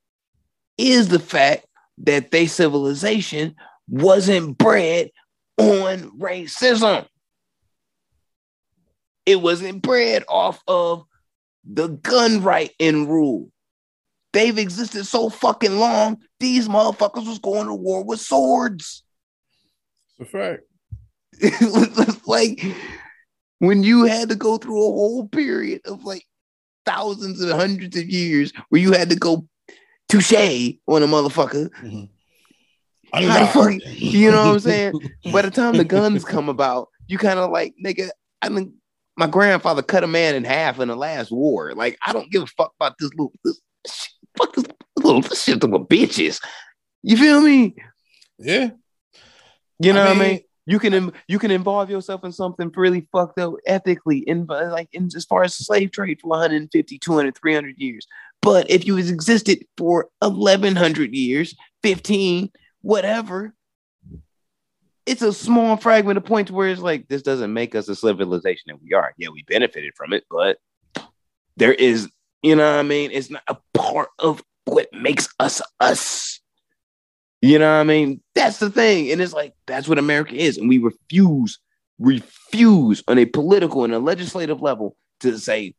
is 0.78 1.08
the 1.08 1.18
fact 1.18 1.66
that 1.98 2.30
they 2.30 2.46
civilization 2.46 3.54
wasn't 3.88 4.56
bred 4.56 5.10
on 5.58 6.18
racism. 6.18 7.06
It 9.30 9.40
wasn't 9.40 9.82
bred 9.82 10.24
off 10.28 10.60
of 10.66 11.04
the 11.64 11.86
gun 11.88 12.42
right 12.42 12.72
and 12.80 13.08
rule. 13.08 13.50
They've 14.32 14.58
existed 14.58 15.04
so 15.06 15.28
fucking 15.30 15.78
long, 15.78 16.18
these 16.40 16.66
motherfuckers 16.68 17.26
was 17.28 17.38
going 17.38 17.66
to 17.68 17.74
war 17.74 18.02
with 18.04 18.18
swords. 18.20 19.04
It's 20.18 20.28
a 20.34 20.38
fact. 20.38 20.62
like 22.26 22.60
when 23.60 23.82
you 23.84 24.04
had 24.04 24.28
to 24.30 24.34
go 24.34 24.56
through 24.58 24.78
a 24.78 24.90
whole 24.92 25.28
period 25.28 25.80
of 25.84 26.02
like 26.04 26.24
thousands 26.84 27.40
and 27.40 27.52
hundreds 27.52 27.96
of 27.96 28.08
years 28.08 28.52
where 28.68 28.80
you 28.80 28.92
had 28.92 29.10
to 29.10 29.16
go 29.16 29.46
touche 30.08 30.32
on 30.88 31.02
a 31.02 31.06
motherfucker. 31.06 31.70
Mhm. 31.82 32.08
How 33.12 33.20
the 33.20 33.46
fuck- 33.52 33.94
you 34.00 34.30
know 34.30 34.46
what 34.46 34.52
I'm 34.54 34.60
saying? 34.70 34.92
By 35.32 35.42
the 35.42 35.50
time 35.50 35.76
the 35.76 35.84
guns 35.84 36.24
come 36.24 36.48
about, 36.48 36.88
you 37.08 37.18
kind 37.18 37.38
of 37.38 37.50
like, 37.50 37.74
nigga, 37.84 38.10
I 38.42 38.48
mean, 38.48 38.74
my 39.16 39.26
grandfather 39.26 39.82
cut 39.82 40.04
a 40.04 40.06
man 40.06 40.34
in 40.34 40.44
half 40.44 40.80
in 40.80 40.88
the 40.88 40.96
last 40.96 41.30
war. 41.30 41.72
Like, 41.74 41.98
I 42.04 42.12
don't 42.12 42.30
give 42.30 42.42
a 42.42 42.46
fuck 42.46 42.72
about 42.78 42.96
this 42.98 43.10
little, 43.10 43.32
this, 43.44 43.60
fuck 44.38 44.54
this 44.54 44.64
little 44.96 45.20
this 45.22 45.42
shit 45.42 45.62
with 45.62 45.88
bitches. 45.88 46.40
You 47.02 47.16
feel 47.16 47.40
me? 47.40 47.74
Yeah. 48.38 48.70
You 49.78 49.92
know 49.92 50.02
I 50.02 50.08
what 50.08 50.16
I 50.16 50.18
mean- 50.20 50.28
mean? 50.28 50.40
You 50.66 50.78
can 50.78 51.12
you 51.26 51.40
can 51.40 51.50
involve 51.50 51.90
yourself 51.90 52.22
in 52.22 52.30
something 52.30 52.70
really 52.76 53.08
fucked 53.10 53.40
up 53.40 53.54
ethically 53.66 54.18
in 54.18 54.46
like 54.46 54.88
in 54.92 55.08
as 55.16 55.24
far 55.24 55.42
as 55.42 55.54
slave 55.56 55.90
trade 55.90 56.20
for 56.20 56.28
150, 56.28 56.98
200, 56.98 57.36
300 57.36 57.74
years. 57.78 58.06
But 58.40 58.70
if 58.70 58.86
you 58.86 58.96
existed 58.96 59.64
for 59.76 60.10
1100 60.20 61.12
years, 61.12 61.56
15, 61.82 62.52
whatever, 62.82 63.54
it's 65.10 65.22
a 65.22 65.32
small 65.32 65.76
fragment 65.76 66.18
of 66.18 66.24
points 66.24 66.52
where 66.52 66.68
it's 66.68 66.80
like 66.80 67.08
this 67.08 67.22
doesn't 67.22 67.52
make 67.52 67.74
us 67.74 67.88
a 67.88 67.96
civilization 67.96 68.62
that 68.68 68.80
we 68.80 68.94
are. 68.94 69.12
Yeah, 69.18 69.30
we 69.30 69.42
benefited 69.42 69.92
from 69.96 70.12
it, 70.12 70.24
but 70.30 70.58
there 71.56 71.72
is, 71.72 72.08
you 72.42 72.54
know 72.54 72.70
what 72.70 72.78
I 72.78 72.82
mean? 72.84 73.10
It's 73.10 73.28
not 73.28 73.42
a 73.48 73.56
part 73.74 74.10
of 74.20 74.40
what 74.66 74.86
makes 74.92 75.28
us 75.40 75.60
us. 75.80 76.40
You 77.42 77.58
know 77.58 77.74
what 77.74 77.80
I 77.80 77.84
mean? 77.84 78.20
That's 78.36 78.58
the 78.58 78.70
thing. 78.70 79.10
And 79.10 79.20
it's 79.20 79.32
like, 79.32 79.52
that's 79.66 79.88
what 79.88 79.98
America 79.98 80.34
is. 80.34 80.58
And 80.58 80.68
we 80.68 80.78
refuse, 80.78 81.58
refuse 81.98 83.02
on 83.08 83.18
a 83.18 83.24
political 83.24 83.82
and 83.82 83.92
a 83.92 83.98
legislative 83.98 84.62
level 84.62 84.94
to 85.20 85.38
say, 85.38 85.74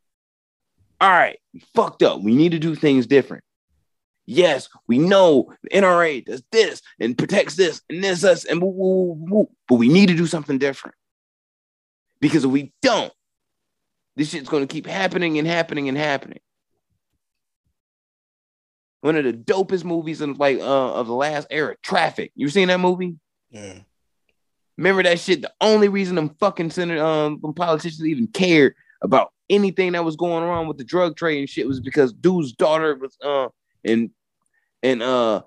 all 1.00 1.10
right, 1.10 1.40
fucked 1.74 2.04
up. 2.04 2.22
We 2.22 2.36
need 2.36 2.52
to 2.52 2.60
do 2.60 2.76
things 2.76 3.08
different. 3.08 3.46
Yes, 4.34 4.70
we 4.88 4.98
know 4.98 5.52
the 5.62 5.72
NRA 5.72 6.24
does 6.24 6.42
this 6.54 6.82
and 7.02 7.18
protects 7.18 7.56
this 7.56 7.82
and 7.90 8.02
this, 8.02 8.24
us, 8.24 8.46
and 8.46 8.62
woo, 8.62 8.70
woo, 8.70 9.18
woo, 9.30 9.50
but 9.68 9.76
we 9.76 9.90
need 9.90 10.08
to 10.08 10.16
do 10.16 10.26
something 10.26 10.58
different. 10.58 10.96
Because 12.22 12.46
if 12.46 12.50
we 12.50 12.72
don't, 12.82 13.12
this 14.16 14.30
shit's 14.30 14.48
going 14.48 14.66
to 14.66 14.74
keep 14.74 14.88
happening 14.88 15.38
and 15.38 15.46
happening 15.46 15.90
and 15.90 15.98
happening. 15.98 16.40
one 19.02 19.18
of 19.18 19.26
the 19.26 19.34
dopest 19.34 19.84
movies 19.84 20.22
in 20.22 20.36
like 20.36 20.60
uh, 20.60 20.94
of 20.94 21.08
the 21.08 21.14
last 21.14 21.48
era, 21.50 21.76
Traffic. 21.84 22.32
You 22.34 22.48
seen 22.48 22.70
that 22.70 22.80
movie? 22.80 23.18
Yeah. 23.50 23.80
Remember 24.78 25.04
that 25.04 25.20
shit? 25.20 25.42
The 25.42 25.52
only 25.60 25.90
reason 25.90 26.16
them 26.16 26.38
fucking 26.40 26.70
senator, 26.70 27.04
um, 27.04 27.42
politicians 27.54 28.08
even 28.08 28.28
cared 28.28 28.76
about 29.02 29.34
anything 29.50 29.92
that 29.92 30.06
was 30.06 30.16
going 30.16 30.46
on 30.46 30.70
with 30.70 30.78
the 30.78 30.86
drug 30.86 31.18
trade 31.18 31.40
and 31.40 31.50
shit 31.50 31.68
was 31.68 31.82
because 31.82 32.14
dude's 32.14 32.54
daughter 32.54 32.96
was 32.96 33.18
uh 33.22 33.50
and 33.84 34.10
and 34.84 35.02
uh 35.04 35.42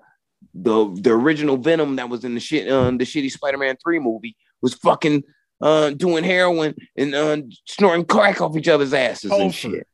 the 0.53 0.93
the 1.01 1.11
original 1.11 1.57
Venom 1.57 1.97
that 1.97 2.09
was 2.09 2.23
in 2.23 2.33
the 2.33 2.39
shit 2.39 2.71
um 2.71 2.97
the 2.97 3.05
shitty 3.05 3.31
Spider-Man 3.31 3.75
3 3.83 3.99
movie 3.99 4.35
was 4.61 4.73
fucking 4.73 5.23
uh 5.61 5.89
doing 5.91 6.23
heroin 6.23 6.75
and 6.95 7.13
uh 7.15 7.37
snorting 7.65 8.05
crack 8.05 8.41
off 8.41 8.55
each 8.57 8.67
other's 8.67 8.93
asses 8.93 9.31
and 9.31 9.41
Holford. 9.41 9.55
shit. 9.55 9.87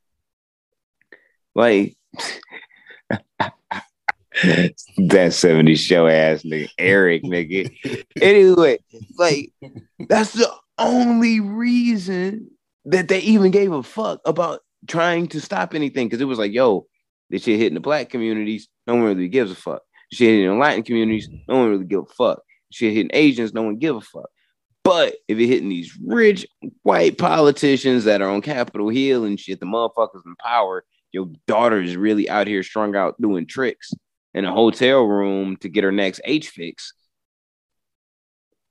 Like 1.54 1.96
that 4.42 4.72
70s 5.32 5.78
show 5.78 6.06
ass 6.06 6.42
nigga, 6.42 6.68
Eric 6.78 7.22
nigga. 7.22 7.70
Anyway, 8.20 8.78
like 9.18 9.52
that's 10.08 10.32
the 10.32 10.50
only 10.78 11.40
reason 11.40 12.50
that 12.84 13.08
they 13.08 13.20
even 13.20 13.50
gave 13.50 13.72
a 13.72 13.82
fuck 13.82 14.20
about 14.24 14.60
trying 14.86 15.28
to 15.28 15.40
stop 15.40 15.74
anything 15.74 16.06
because 16.06 16.20
it 16.20 16.26
was 16.26 16.38
like, 16.38 16.52
yo, 16.52 16.86
this 17.32 17.42
shit 17.42 17.58
hitting 17.58 17.74
the 17.74 17.80
black 17.80 18.10
communities, 18.10 18.68
no 18.86 18.94
one 18.94 19.04
really 19.04 19.28
gives 19.28 19.50
a 19.50 19.56
fuck. 19.56 19.82
Shit 20.12 20.28
hitting 20.28 20.48
the 20.50 20.54
Latin 20.54 20.82
communities, 20.84 21.28
no 21.48 21.58
one 21.58 21.70
really 21.70 21.86
give 21.86 22.02
a 22.02 22.14
fuck. 22.14 22.42
Shit 22.70 22.92
hitting 22.92 23.10
Asians, 23.14 23.54
no 23.54 23.62
one 23.62 23.78
give 23.78 23.96
a 23.96 24.00
fuck. 24.00 24.28
But 24.84 25.14
if 25.28 25.38
it 25.38 25.46
hitting 25.46 25.70
these 25.70 25.96
rich 26.04 26.46
white 26.82 27.16
politicians 27.16 28.04
that 28.04 28.20
are 28.20 28.28
on 28.28 28.42
Capitol 28.42 28.90
Hill 28.90 29.24
and 29.24 29.40
shit, 29.40 29.60
the 29.60 29.66
motherfuckers 29.66 30.26
in 30.26 30.34
power, 30.36 30.84
your 31.10 31.28
daughter 31.46 31.80
is 31.80 31.96
really 31.96 32.28
out 32.28 32.46
here 32.46 32.62
strung 32.62 32.94
out 32.94 33.20
doing 33.20 33.46
tricks 33.46 33.92
in 34.34 34.44
a 34.44 34.52
hotel 34.52 35.02
room 35.02 35.56
to 35.58 35.68
get 35.68 35.84
her 35.84 35.92
next 35.92 36.20
H 36.24 36.50
fix. 36.50 36.92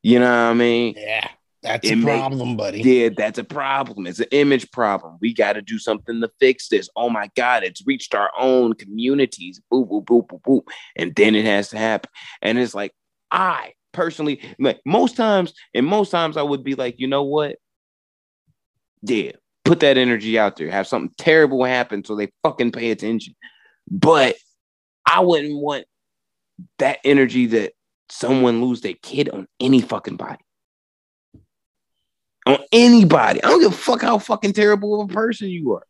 You 0.04 0.20
know 0.20 0.26
what 0.26 0.52
I 0.52 0.54
mean? 0.54 0.96
Yeah. 0.98 1.30
That's 1.64 1.88
It 1.88 2.00
a 2.00 2.02
problem, 2.02 2.58
buddy. 2.58 2.82
Yeah, 2.82 3.10
that's 3.16 3.38
a 3.38 3.44
problem. 3.44 4.08
It's 4.08 4.20
an 4.20 4.28
image 4.32 4.72
problem. 4.72 5.18
We 5.22 5.34
got 5.34 5.54
to 5.54 5.62
do 5.62 5.78
something 5.78 6.20
to 6.22 6.32
fix 6.40 6.70
this. 6.70 6.90
Oh 6.96 7.10
my 7.10 7.30
God, 7.36 7.64
it's 7.64 7.86
reached 7.86 8.16
our 8.16 8.32
own 8.38 8.74
communities. 8.74 9.62
Boop, 9.72 9.90
boop, 9.90 10.06
boop, 10.06 10.28
boop, 10.28 10.42
boop. 10.42 10.64
And 10.96 11.14
then 11.16 11.36
it 11.36 11.46
has 11.46 11.70
to 11.70 11.78
happen. 11.78 12.10
And 12.42 12.58
it's 12.58 12.74
like, 12.74 12.94
I 13.30 13.74
personally, 13.92 14.42
like 14.58 14.82
most 14.86 15.16
times, 15.16 15.54
and 15.74 15.86
most 15.86 16.10
times 16.10 16.36
I 16.36 16.42
would 16.42 16.64
be 16.64 16.74
like, 16.74 17.00
you 17.00 17.08
know 17.08 17.24
what? 17.24 17.58
Yeah, 19.04 19.34
put 19.64 19.82
that 19.82 19.98
energy 19.98 20.40
out 20.40 20.56
there. 20.56 20.70
Have 20.72 20.88
something 20.88 21.14
terrible 21.18 21.64
happen 21.64 22.04
so 22.04 22.16
they 22.16 22.32
fucking 22.42 22.72
pay 22.72 22.90
attention. 22.90 23.36
But 23.90 24.36
I 25.06 25.20
wouldn't 25.20 25.60
want 25.60 25.86
that 26.80 27.00
energy 27.04 27.46
that 27.48 27.74
someone 28.10 28.62
lose 28.62 28.82
their 28.82 28.96
kid 29.02 29.30
on 29.30 29.48
any 29.60 29.82
fucking 29.82 30.18
body 30.18 30.44
on 32.46 32.60
anybody. 32.72 33.44
I 33.44 33.50
don't 33.50 33.62
give 33.62 33.74
a 33.74 33.76
fuck 33.76 34.02
how 34.02 34.18
fucking 34.18 34.54
terrible 34.54 35.02
of 35.02 35.10
a 35.10 35.14
person 35.14 35.50
you 35.50 35.74
are. 35.74 35.86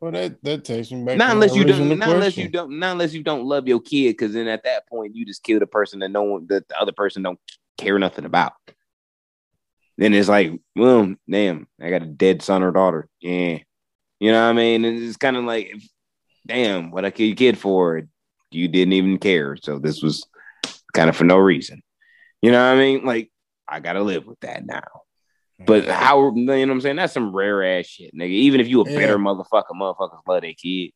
Well, 0.00 0.12
that 0.12 0.42
that 0.42 0.64
takes 0.64 0.90
me 0.90 1.04
back. 1.04 1.16
Not 1.16 1.32
unless 1.32 1.54
you 1.54 1.64
don't. 1.64 1.98
Not 1.98 2.10
unless 2.10 2.36
you 2.36 2.48
don't. 2.48 2.78
Not 2.78 2.92
unless 2.92 3.14
you 3.14 3.22
don't 3.22 3.44
love 3.44 3.66
your 3.66 3.80
kid, 3.80 4.12
because 4.12 4.34
then 4.34 4.46
at 4.46 4.64
that 4.64 4.86
point 4.88 5.16
you 5.16 5.24
just 5.24 5.42
kill 5.42 5.58
the 5.58 5.66
person 5.66 6.00
that 6.00 6.10
no 6.10 6.22
one, 6.22 6.46
that 6.48 6.68
the 6.68 6.78
other 6.78 6.92
person 6.92 7.22
don't 7.22 7.40
care 7.78 7.98
nothing 7.98 8.26
about. 8.26 8.52
Then 9.96 10.12
it's 10.12 10.28
like, 10.28 10.52
well, 10.74 11.14
damn, 11.28 11.66
I 11.80 11.88
got 11.88 12.02
a 12.02 12.06
dead 12.06 12.42
son 12.42 12.62
or 12.62 12.72
daughter. 12.72 13.08
Yeah, 13.20 13.58
you 14.20 14.32
know 14.32 14.42
what 14.42 14.50
I 14.50 14.52
mean. 14.52 14.84
And 14.84 15.02
It's 15.02 15.16
kind 15.16 15.38
of 15.38 15.44
like, 15.44 15.72
damn, 16.46 16.90
what 16.90 17.06
I 17.06 17.10
kill 17.10 17.28
your 17.28 17.36
kid 17.36 17.56
for? 17.56 18.02
You 18.50 18.68
didn't 18.68 18.92
even 18.92 19.18
care. 19.18 19.56
So 19.56 19.78
this 19.78 20.02
was 20.02 20.26
kind 20.92 21.08
of 21.08 21.16
for 21.16 21.24
no 21.24 21.38
reason. 21.38 21.82
You 22.42 22.52
know 22.52 22.58
what 22.58 22.76
I 22.76 22.78
mean? 22.78 23.04
Like 23.06 23.30
I 23.66 23.80
gotta 23.80 24.02
live 24.02 24.26
with 24.26 24.40
that 24.40 24.66
now. 24.66 24.82
But 25.64 25.86
how 25.86 26.34
you 26.34 26.44
know 26.44 26.54
what 26.60 26.70
I'm 26.70 26.80
saying? 26.82 26.96
That's 26.96 27.14
some 27.14 27.34
rare 27.34 27.78
ass 27.78 27.86
shit, 27.86 28.14
nigga. 28.14 28.28
Even 28.28 28.60
if 28.60 28.68
you 28.68 28.82
a 28.82 28.90
Yeah. 28.90 28.98
bitter 28.98 29.18
motherfucker, 29.18 29.72
motherfuckers 29.74 30.20
love 30.28 30.42
their 30.42 30.52
kid. 30.52 30.90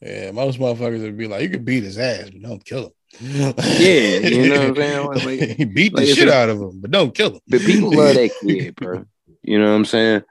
Yeah, 0.00 0.30
most 0.30 0.58
motherfuckers 0.60 1.02
would 1.02 1.18
be 1.18 1.26
like, 1.26 1.42
you 1.42 1.50
could 1.50 1.64
beat 1.64 1.82
his 1.82 1.98
ass, 1.98 2.30
but 2.30 2.40
don't 2.42 2.64
kill 2.64 2.84
him. 2.84 2.92
Yeah, 3.20 4.18
you 4.18 4.48
know 4.48 4.58
what 4.60 4.66
I'm 4.68 4.76
saying? 4.76 5.06
Like- 5.06 5.24
like- 5.58 5.58
beat 5.74 5.92
like 5.94 6.06
the 6.06 6.14
shit 6.14 6.28
out 6.28 6.48
of 6.48 6.58
him, 6.60 6.80
but 6.80 6.90
don't 6.92 7.14
kill 7.14 7.32
him. 7.34 7.40
But 7.48 7.60
people 7.62 7.90
love 7.92 8.14
that 8.14 8.30
kid, 8.46 8.76
bro. 8.76 9.04
You 9.42 9.58
know 9.58 9.66
what 9.66 9.76
I'm 9.76 9.84
saying? 9.84 10.22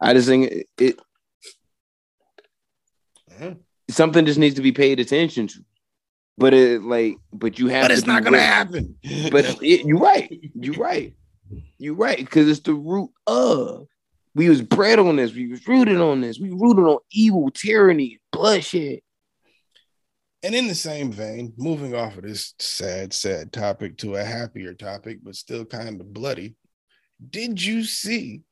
I 0.00 0.14
just 0.14 0.28
think 0.28 0.50
it, 0.52 0.66
it 0.78 1.00
Mhm. 3.40 3.58
something 3.90 4.26
just 4.26 4.38
needs 4.38 4.54
to 4.56 4.62
be 4.62 4.72
paid 4.72 5.00
attention 5.00 5.48
to. 5.48 5.58
But 6.36 6.54
it 6.54 6.82
like, 6.82 7.16
but 7.32 7.58
you 7.58 7.66
have 7.68 7.84
But 7.84 7.90
it's 7.90 8.06
not 8.06 8.22
gonna 8.24 8.38
happen. 8.40 8.96
But 9.32 9.44
it, 9.62 9.84
you're 9.86 9.98
right. 9.98 10.32
You're 10.54 10.74
right. 10.76 11.14
You're 11.78 11.94
right. 11.94 12.18
Because 12.18 12.48
it's 12.48 12.60
the 12.60 12.74
root 12.74 13.10
of. 13.26 13.86
We 14.34 14.48
was 14.48 14.62
bred 14.62 14.98
on 14.98 15.16
this. 15.16 15.34
We 15.34 15.48
was 15.48 15.66
rooted 15.66 16.00
on 16.00 16.20
this. 16.20 16.38
We 16.38 16.50
rooted 16.50 16.84
on 16.84 16.98
evil, 17.10 17.50
tyranny, 17.50 18.20
bloodshed. 18.30 19.00
And 20.44 20.54
in 20.54 20.68
the 20.68 20.74
same 20.74 21.10
vein, 21.10 21.52
moving 21.56 21.94
off 21.94 22.16
of 22.16 22.22
this 22.22 22.54
sad, 22.60 23.12
sad 23.12 23.52
topic 23.52 23.98
to 23.98 24.14
a 24.14 24.22
happier 24.22 24.74
topic, 24.74 25.18
but 25.22 25.34
still 25.34 25.64
kind 25.64 26.00
of 26.00 26.12
bloody. 26.12 26.54
Did 27.30 27.60
you 27.60 27.82
see 27.82 28.42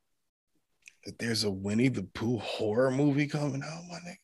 that 1.05 1.19
there's 1.21 1.45
a 1.45 1.51
Winnie 1.51 1.89
the 1.89 2.03
Pooh 2.03 2.39
horror 2.39 2.91
movie 2.91 3.29
coming 3.29 3.63
out, 3.63 3.85
my 3.89 3.99
nigga? 3.99 4.17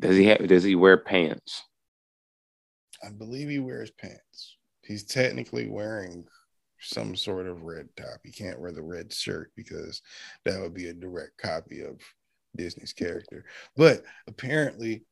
Does 0.00 0.16
he 0.16 0.24
have? 0.24 0.44
Does 0.48 0.64
he 0.64 0.74
wear 0.74 0.96
pants? 0.96 1.62
I 3.04 3.10
believe 3.10 3.48
he 3.48 3.60
wears 3.60 3.92
pants. 3.92 4.56
He's 4.84 5.04
technically 5.04 5.68
wearing 5.68 6.24
some 6.82 7.16
sort 7.16 7.46
of 7.46 7.62
red 7.62 7.88
top. 7.96 8.20
He 8.24 8.32
can't 8.32 8.60
wear 8.60 8.72
the 8.72 8.82
red 8.82 9.12
shirt 9.12 9.52
because 9.56 10.02
that 10.44 10.60
would 10.60 10.74
be 10.74 10.88
a 10.88 10.94
direct 10.94 11.38
copy 11.38 11.82
of 11.82 12.00
Disney's 12.56 12.92
character. 12.92 13.44
But 13.76 14.02
apparently, 14.26 15.04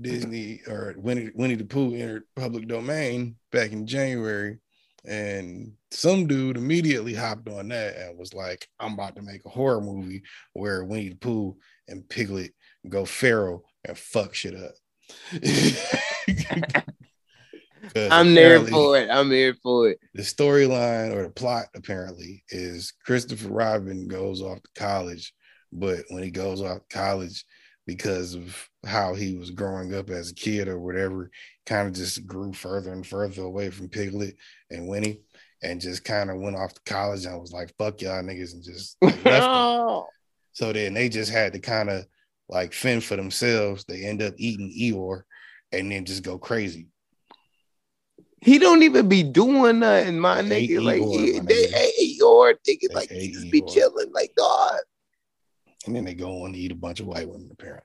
Disney 0.00 0.60
or 0.66 0.94
Winnie, 0.98 1.30
Winnie 1.34 1.54
the 1.54 1.64
Pooh 1.64 1.94
entered 1.94 2.24
public 2.36 2.68
domain 2.68 3.36
back 3.52 3.72
in 3.72 3.86
January. 3.86 4.58
And 5.04 5.72
some 5.90 6.26
dude 6.26 6.56
immediately 6.56 7.14
hopped 7.14 7.48
on 7.48 7.68
that 7.68 7.96
and 7.96 8.18
was 8.18 8.34
like, 8.34 8.68
I'm 8.78 8.94
about 8.94 9.16
to 9.16 9.22
make 9.22 9.44
a 9.46 9.50
horror 9.50 9.80
movie 9.80 10.22
where 10.52 10.84
Winnie 10.84 11.10
the 11.10 11.16
Pooh 11.16 11.56
and 11.86 12.06
Piglet 12.08 12.52
go 12.88 13.04
feral 13.04 13.64
and 13.84 13.96
fuck 13.96 14.34
shit 14.34 14.54
up. 14.54 14.74
I'm 17.96 18.34
there 18.34 18.60
for 18.64 18.98
it. 18.98 19.08
I'm 19.10 19.30
here 19.30 19.54
for 19.62 19.90
it. 19.90 19.98
The 20.14 20.22
storyline 20.22 21.14
or 21.14 21.22
the 21.22 21.30
plot 21.30 21.66
apparently 21.74 22.44
is 22.50 22.92
Christopher 23.04 23.48
Robin 23.48 24.08
goes 24.08 24.42
off 24.42 24.62
to 24.62 24.80
college, 24.80 25.32
but 25.72 26.00
when 26.08 26.22
he 26.22 26.30
goes 26.30 26.62
off 26.62 26.78
to 26.88 26.96
college, 26.96 27.44
because 27.86 28.34
of 28.34 28.68
how 28.86 29.14
he 29.14 29.34
was 29.36 29.50
growing 29.50 29.94
up 29.94 30.10
as 30.10 30.30
a 30.30 30.34
kid 30.34 30.68
or 30.68 30.78
whatever, 30.78 31.30
kind 31.64 31.88
of 31.88 31.94
just 31.94 32.26
grew 32.26 32.52
further 32.52 32.92
and 32.92 33.06
further 33.06 33.42
away 33.42 33.70
from 33.70 33.88
Piglet 33.88 34.36
and 34.70 34.86
Winnie, 34.86 35.20
and 35.62 35.80
just 35.80 36.04
kind 36.04 36.30
of 36.30 36.38
went 36.38 36.56
off 36.56 36.74
to 36.74 36.80
college 36.84 37.24
and 37.24 37.40
was 37.40 37.52
like, 37.52 37.74
"Fuck 37.78 38.02
y'all 38.02 38.22
niggas," 38.22 38.52
and 38.52 38.62
just 38.62 38.96
left. 39.02 40.06
So 40.52 40.72
then 40.72 40.94
they 40.94 41.08
just 41.08 41.30
had 41.32 41.54
to 41.54 41.60
kind 41.60 41.88
of 41.88 42.04
like 42.48 42.72
fend 42.72 43.04
for 43.04 43.16
themselves. 43.16 43.84
They 43.84 44.04
end 44.04 44.22
up 44.22 44.34
eating 44.36 44.70
Eeyore 44.70 45.22
and 45.72 45.90
then 45.90 46.04
just 46.04 46.22
go 46.22 46.38
crazy. 46.38 46.88
He 48.40 48.58
don't 48.58 48.82
even 48.82 49.08
be 49.08 49.22
doing 49.22 49.80
nothing, 49.80 50.20
my 50.20 50.40
nigga. 50.40 50.82
Like 50.82 51.00
he, 51.00 51.32
my 51.38 51.44
they 51.44 51.66
nigga. 51.66 51.74
ate 51.74 52.16
your 52.16 52.54
nigga. 52.54 52.88
They 52.88 52.94
Like 52.94 53.10
he 53.10 53.32
just 53.32 53.50
be 53.50 53.62
chilling, 53.62 54.12
like 54.12 54.32
dog. 54.36 54.76
And 55.86 55.96
then 55.96 56.04
they 56.04 56.14
go 56.14 56.44
on 56.44 56.52
to 56.52 56.58
eat 56.58 56.72
a 56.72 56.76
bunch 56.76 57.00
of 57.00 57.06
white 57.06 57.28
women, 57.28 57.48
apparently. 57.50 57.82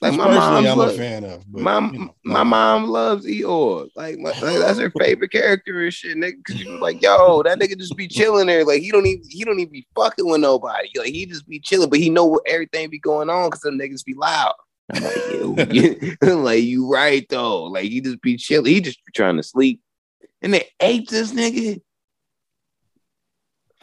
Like 0.00 0.14
my 0.14 0.28
mom, 0.28 0.66
I'm 0.66 0.80
a 0.80 0.92
fan 0.92 1.24
of. 1.24 1.44
But, 1.50 1.62
my 1.62 1.90
you 1.92 1.98
know, 1.98 2.14
my 2.24 2.42
mom 2.42 2.86
loves 2.86 3.26
Eeyore. 3.26 3.90
Like, 3.94 4.18
my, 4.18 4.30
like 4.30 4.40
that's 4.40 4.78
her 4.78 4.90
favorite 4.98 5.30
character 5.30 5.82
and 5.82 5.92
shit, 5.92 6.16
nigga. 6.16 6.42
Cause 6.46 6.56
she 6.56 6.66
was 6.66 6.80
like, 6.80 7.02
yo, 7.02 7.42
that 7.42 7.58
nigga 7.58 7.76
just 7.76 7.96
be 7.96 8.08
chilling 8.08 8.46
there. 8.46 8.64
Like 8.64 8.80
he 8.80 8.90
don't 8.90 9.06
even 9.06 9.24
he 9.28 9.44
don't 9.44 9.58
even 9.58 9.72
be 9.72 9.86
fucking 9.94 10.26
with 10.26 10.40
nobody. 10.40 10.88
Like 10.96 11.08
he 11.08 11.26
just 11.26 11.46
be 11.46 11.60
chilling, 11.60 11.90
but 11.90 11.98
he 11.98 12.08
know 12.08 12.24
what 12.24 12.44
everything 12.46 12.88
be 12.88 12.98
going 12.98 13.28
on 13.28 13.50
because 13.50 13.60
them 13.60 13.78
niggas 13.78 14.04
be 14.04 14.14
loud. 14.14 14.54
I'm 14.92 15.02
like, 15.02 15.16
yo, 15.16 15.56
you, 15.72 16.16
like 16.36 16.62
you 16.62 16.90
right 16.90 17.26
though. 17.28 17.64
Like 17.64 17.84
he 17.84 18.00
just 18.00 18.20
be 18.20 18.36
chilling. 18.36 18.72
He 18.72 18.80
just 18.80 19.04
be 19.04 19.12
trying 19.12 19.36
to 19.36 19.42
sleep. 19.42 19.80
And 20.42 20.54
they 20.54 20.68
ate 20.80 21.08
this 21.08 21.32
nigga. 21.32 21.80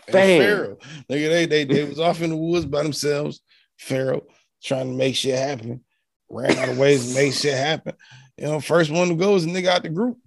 Fam. 0.10 0.42
Pharaoh. 0.42 0.78
Nigga, 1.10 1.30
they, 1.30 1.46
they 1.46 1.64
they 1.66 1.84
was 1.84 2.00
off 2.00 2.22
in 2.22 2.30
the 2.30 2.38
woods 2.38 2.66
by 2.66 2.84
themselves. 2.84 3.42
Pharaoh 3.78 4.24
trying 4.64 4.92
to 4.92 4.98
make 4.98 5.16
shit 5.16 5.38
happen. 5.38 5.84
Ran 6.30 6.58
out 6.58 6.70
of 6.70 6.78
ways 6.78 7.10
to 7.10 7.16
make 7.16 7.34
shit 7.34 7.56
happen. 7.56 7.94
You 8.38 8.46
know, 8.46 8.60
first 8.60 8.92
one 8.92 9.10
to 9.10 9.16
go 9.16 9.36
is 9.36 9.46
a 9.46 9.48
nigga 9.48 9.68
out 9.68 9.84
the 9.84 9.90
group. 9.90 10.18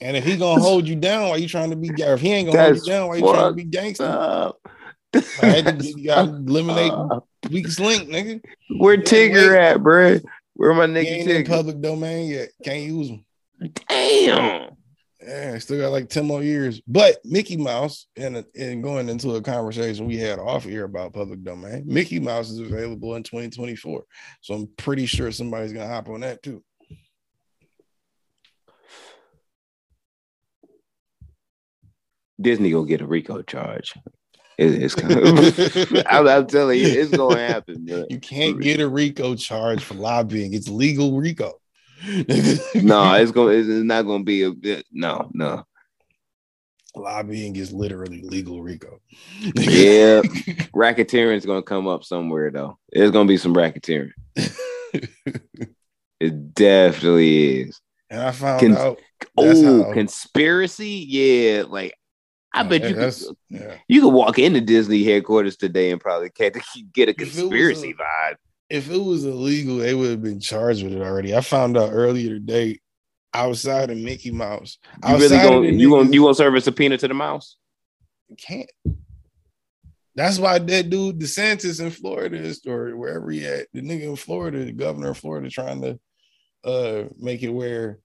And 0.00 0.16
if 0.16 0.24
he 0.24 0.36
gonna 0.36 0.60
hold 0.60 0.88
you 0.88 0.96
down 0.96 1.28
while 1.28 1.38
you 1.38 1.48
trying 1.48 1.70
to 1.70 1.76
be, 1.76 1.90
or 2.02 2.14
if 2.14 2.20
he 2.20 2.32
ain't 2.32 2.50
gonna 2.50 2.62
hold 2.62 2.76
you 2.76 2.92
down 2.92 3.08
while 3.08 3.18
you 3.18 3.22
trying 3.22 3.50
to 3.50 3.54
be 3.54 3.64
gangster, 3.64 4.04
Uh, 4.04 4.52
I 5.14 5.46
had 5.46 5.80
to, 5.80 5.86
you 5.98 6.06
gotta 6.06 6.30
eliminate 6.30 6.92
uh, 6.92 7.20
weakest 7.50 7.80
link, 7.80 8.08
nigga. 8.08 8.42
Where 8.78 8.94
Yeah, 8.94 9.02
Tigger 9.02 9.50
wait. 9.50 9.58
at, 9.58 9.76
bruh? 9.78 10.24
Where 10.54 10.74
my 10.74 10.86
He 10.86 10.92
nigga 10.92 11.06
ain't 11.06 11.30
in 11.30 11.44
public 11.46 11.80
domain 11.80 12.30
yet. 12.30 12.50
Can't 12.64 12.82
use 12.82 13.08
them. 13.08 13.24
Damn. 13.88 14.76
Yeah, 15.22 15.58
still 15.58 15.78
got 15.78 15.92
like 15.92 16.08
10 16.08 16.26
more 16.26 16.42
years. 16.42 16.80
But 16.86 17.18
Mickey 17.24 17.56
Mouse, 17.58 18.06
and, 18.16 18.42
and 18.58 18.82
going 18.82 19.08
into 19.10 19.34
a 19.34 19.42
conversation 19.42 20.06
we 20.06 20.16
had 20.16 20.38
off 20.38 20.64
here 20.64 20.84
about 20.84 21.12
public 21.12 21.42
domain, 21.44 21.84
Mickey 21.86 22.18
Mouse 22.20 22.48
is 22.50 22.58
available 22.58 23.14
in 23.16 23.22
2024. 23.22 24.02
So 24.40 24.54
I'm 24.54 24.68
pretty 24.78 25.04
sure 25.06 25.30
somebody's 25.30 25.72
gonna 25.74 25.88
hop 25.88 26.08
on 26.08 26.20
that 26.20 26.42
too. 26.42 26.62
Disney 32.40 32.70
gonna 32.70 32.86
get 32.86 33.02
a 33.02 33.06
RICO 33.06 33.42
charge. 33.42 33.92
It- 34.60 34.82
it's 34.82 34.94
kind 34.94 35.12
of, 35.12 36.06
I'm, 36.10 36.28
I'm 36.28 36.46
telling 36.46 36.78
you, 36.78 36.86
it's 36.86 37.16
gonna 37.16 37.38
happen, 37.46 37.84
bro. 37.86 38.04
You 38.10 38.18
can't 38.20 38.60
get 38.60 38.80
a 38.80 38.88
RICO 38.88 39.34
charge 39.34 39.82
for 39.82 39.94
lobbying. 39.94 40.52
It's 40.54 40.68
legal 40.68 41.18
RICO. 41.18 41.54
No, 42.74 43.14
it's 43.14 43.30
gonna. 43.32 43.50
It's 43.50 43.68
not 43.68 44.02
gonna 44.06 44.24
be 44.24 44.42
a 44.44 44.50
bit. 44.52 44.86
No, 44.90 45.30
no. 45.34 45.64
lobbying 46.96 47.56
is 47.56 47.72
literally 47.72 48.22
legal 48.22 48.62
RICO. 48.62 49.00
Yeah, 49.54 50.20
racketeering 50.74 51.36
is 51.36 51.44
gonna 51.46 51.62
come 51.62 51.86
up 51.86 52.04
somewhere 52.04 52.50
though. 52.50 52.78
There's 52.92 53.10
gonna 53.10 53.28
be 53.28 53.36
some 53.36 53.54
racketeering. 53.54 54.12
It 56.20 56.54
definitely 56.54 57.60
is. 57.62 57.80
and 58.10 58.20
I 58.20 58.30
found 58.32 58.60
Can- 58.60 58.76
out 58.76 58.98
Oh, 59.36 59.84
how- 59.84 59.92
conspiracy? 59.92 61.04
Yeah, 61.08 61.64
like 61.68 61.94
I 62.52 62.62
bet 62.64 62.82
you 62.88 62.94
could. 62.94 63.14
Yeah. 63.48 63.76
You 63.88 64.00
could 64.02 64.12
walk 64.12 64.38
into 64.38 64.60
Disney 64.60 65.04
headquarters 65.04 65.56
today 65.56 65.90
and 65.90 66.00
probably 66.00 66.30
get 66.34 66.56
get 66.92 67.08
a 67.08 67.12
If 67.12 67.16
conspiracy 67.16 67.92
a- 67.92 67.94
vibe. 67.94 68.36
if 68.68 68.90
it 68.90 68.98
was 68.98 69.24
illegal, 69.24 69.76
they 69.78 69.94
would 69.94 70.10
have 70.10 70.22
been 70.22 70.40
charged 70.40 70.82
with 70.82 70.92
it 70.92 71.00
already. 71.02 71.34
I 71.34 71.40
found 71.42 71.76
out 71.76 71.90
earlier 71.92 72.30
today 72.30 72.80
outside 73.32 73.90
of 73.90 73.98
Mickey 73.98 74.32
Mouse. 74.32 74.78
You 75.08 75.14
really 75.16 75.28
gonna 75.36 75.68
you 75.68 75.90
gonna 75.90 76.10
you 76.10 76.22
gonna 76.22 76.34
serve 76.34 76.54
a 76.56 76.60
subpoena 76.60 76.98
to 76.98 77.06
the 77.08 77.14
mouse? 77.14 77.56
You 78.28 78.36
can't. 78.36 78.70
That's 80.16 80.38
why 80.40 80.58
that 80.58 80.90
dude 80.90 81.20
DeSantis 81.20 81.80
in 81.80 81.90
Florida 81.90 82.36
is, 82.36 82.60
or 82.66 82.96
wherever 82.96 83.30
he 83.30 83.46
at, 83.46 83.68
the 83.72 83.80
nigga 83.80 84.02
in 84.02 84.16
Florida, 84.16 84.64
the 84.64 84.72
governor 84.72 85.10
of 85.10 85.18
Florida, 85.18 85.48
trying 85.48 85.82
to 85.82 86.00
uh 86.64 87.04
make 87.18 87.42
it 87.44 87.48
where 87.50 88.00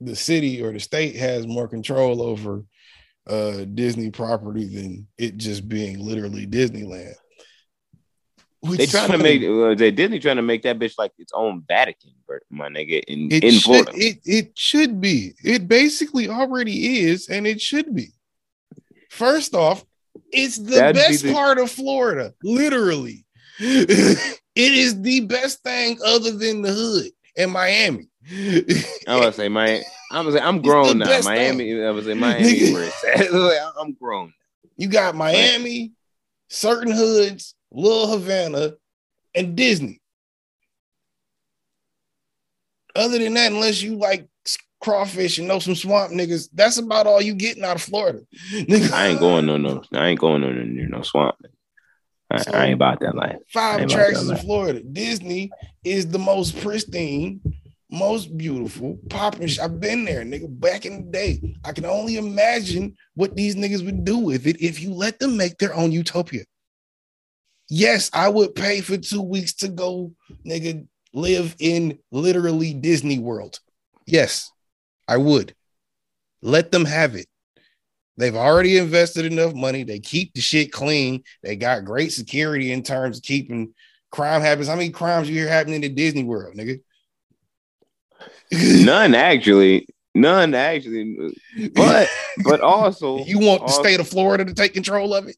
the 0.00 0.16
city 0.16 0.62
or 0.62 0.72
the 0.72 0.80
state 0.80 1.14
has 1.16 1.46
more 1.46 1.68
control 1.68 2.22
over 2.22 2.64
uh 3.30 3.64
Disney 3.74 4.10
property 4.10 4.66
than 4.66 5.06
it 5.18 5.36
just 5.36 5.68
being 5.68 5.98
literally 5.98 6.46
Disneyland. 6.46 7.14
Which 8.62 8.78
They 8.78 8.86
trying 8.86 9.10
to 9.12 9.18
make 9.18 9.42
uh, 9.42 9.74
they 9.74 9.90
Disney 9.90 10.18
trying 10.18 10.36
to 10.36 10.42
make 10.42 10.62
that 10.64 10.78
bitch 10.78 10.94
like 10.98 11.12
its 11.18 11.32
own 11.34 11.62
Vatican, 11.66 12.10
my 12.50 12.68
nigga, 12.68 13.02
in 13.08 13.32
It 13.32 13.42
in 13.44 13.52
should, 13.52 13.62
Florida. 13.62 13.92
it 13.94 14.18
it 14.24 14.58
should 14.58 15.00
be. 15.00 15.32
It 15.42 15.66
basically 15.66 16.28
already 16.28 16.98
is, 17.06 17.28
and 17.28 17.46
it 17.46 17.60
should 17.60 17.94
be. 17.94 18.08
First 19.10 19.54
off, 19.54 19.84
it's 20.30 20.58
the 20.58 20.72
That'd 20.76 20.96
be 20.96 21.00
best 21.00 21.22
the- 21.22 21.32
part 21.32 21.58
of 21.58 21.70
Florida, 21.70 22.34
literally. 22.42 23.24
it 23.60 24.32
is 24.54 25.00
the 25.00 25.20
best 25.20 25.62
thing 25.62 25.98
other 26.04 26.32
than 26.32 26.60
the 26.62 26.72
hood 26.72 27.10
and 27.38 27.50
Miami. 27.52 28.08
I'm 28.30 29.20
gonna 29.20 29.32
say 29.32 29.48
my 29.48 29.82
I'm 30.10 30.30
say 30.32 30.40
I'm 30.40 30.60
grown 30.60 30.98
now. 30.98 31.20
Miami, 31.22 31.82
I 31.84 31.90
was 31.90 32.06
in 32.08 32.18
Miami 32.18 32.72
where 32.72 32.84
it's 32.84 33.04
at. 33.04 33.72
I'm 33.78 33.92
grown. 33.92 34.32
you 34.76 34.88
got 34.88 35.14
Miami, 35.14 35.92
certain 36.48 36.92
hoods, 36.92 37.54
Little 37.70 38.08
Havana, 38.10 38.72
and 39.34 39.56
Disney. 39.56 40.00
Other 42.96 43.18
than 43.18 43.34
that, 43.34 43.52
unless 43.52 43.80
you 43.82 43.96
like 43.96 44.28
crawfish 44.80 45.38
and 45.38 45.46
know 45.46 45.58
some 45.58 45.74
swamp 45.76 46.12
niggas, 46.12 46.48
that's 46.52 46.78
about 46.78 47.06
all 47.06 47.20
you 47.22 47.34
getting 47.34 47.64
out 47.64 47.76
of 47.76 47.82
Florida. 47.82 48.20
Nigga, 48.52 48.90
I 48.92 49.08
ain't 49.08 49.20
going 49.20 49.46
no 49.46 49.56
no. 49.56 49.82
I 49.92 50.08
ain't 50.08 50.20
going 50.20 50.40
no 50.40 50.50
near 50.50 50.88
no 50.88 51.02
swamp. 51.02 51.36
I, 52.30 52.38
So- 52.42 52.52
I 52.52 52.64
ain't 52.66 52.74
about 52.74 53.00
that 53.00 53.14
life. 53.14 53.36
Five 53.48 53.82
attractions 53.82 54.30
in. 54.30 54.36
Florida. 54.38 54.80
Disney 54.82 55.50
is 55.84 56.08
the 56.08 56.18
most 56.18 56.60
pristine, 56.60 57.40
most 57.90 58.36
beautiful, 58.36 58.98
popping. 59.08 59.48
I've 59.62 59.80
been 59.80 60.04
there, 60.04 60.24
nigga, 60.24 60.48
back 60.60 60.86
in 60.86 60.96
the 60.96 61.10
day. 61.10 61.56
I 61.64 61.72
can 61.72 61.84
only 61.84 62.16
imagine 62.16 62.96
what 63.14 63.36
these 63.36 63.56
niggas 63.56 63.84
would 63.84 64.04
do 64.04 64.18
with 64.18 64.46
it 64.46 64.60
if 64.60 64.80
you 64.80 64.92
let 64.92 65.18
them 65.18 65.36
make 65.36 65.58
their 65.58 65.74
own 65.74 65.92
utopia. 65.92 66.44
Yes, 67.68 68.10
I 68.12 68.28
would 68.28 68.54
pay 68.54 68.80
for 68.80 68.96
two 68.96 69.22
weeks 69.22 69.54
to 69.54 69.68
go, 69.68 70.12
nigga, 70.46 70.86
live 71.12 71.54
in 71.58 71.98
literally 72.10 72.74
Disney 72.74 73.18
World. 73.18 73.60
Yes, 74.06 74.50
I 75.06 75.16
would. 75.16 75.54
Let 76.42 76.72
them 76.72 76.84
have 76.84 77.14
it. 77.14 77.26
They've 78.16 78.36
already 78.36 78.76
invested 78.76 79.24
enough 79.24 79.54
money. 79.54 79.82
They 79.82 79.98
keep 79.98 80.34
the 80.34 80.40
shit 80.40 80.72
clean. 80.72 81.22
They 81.42 81.56
got 81.56 81.84
great 81.84 82.12
security 82.12 82.72
in 82.72 82.82
terms 82.82 83.18
of 83.18 83.22
keeping 83.22 83.72
crime 84.10 84.42
habits. 84.42 84.68
How 84.68 84.76
many 84.76 84.90
crimes 84.90 85.28
you 85.28 85.36
hear 85.36 85.48
happening 85.48 85.82
in 85.82 85.94
Disney 85.94 86.24
World, 86.24 86.56
nigga? 86.56 86.80
None 88.52 89.14
actually. 89.14 89.86
None 90.14 90.54
actually. 90.54 91.16
But 91.74 92.08
but 92.44 92.60
also 92.62 93.24
you 93.24 93.38
want 93.38 93.66
the 93.66 93.72
state 93.72 94.00
of 94.00 94.08
Florida 94.08 94.44
to 94.44 94.54
take 94.54 94.74
control 94.74 95.14
of 95.14 95.28
it? 95.28 95.36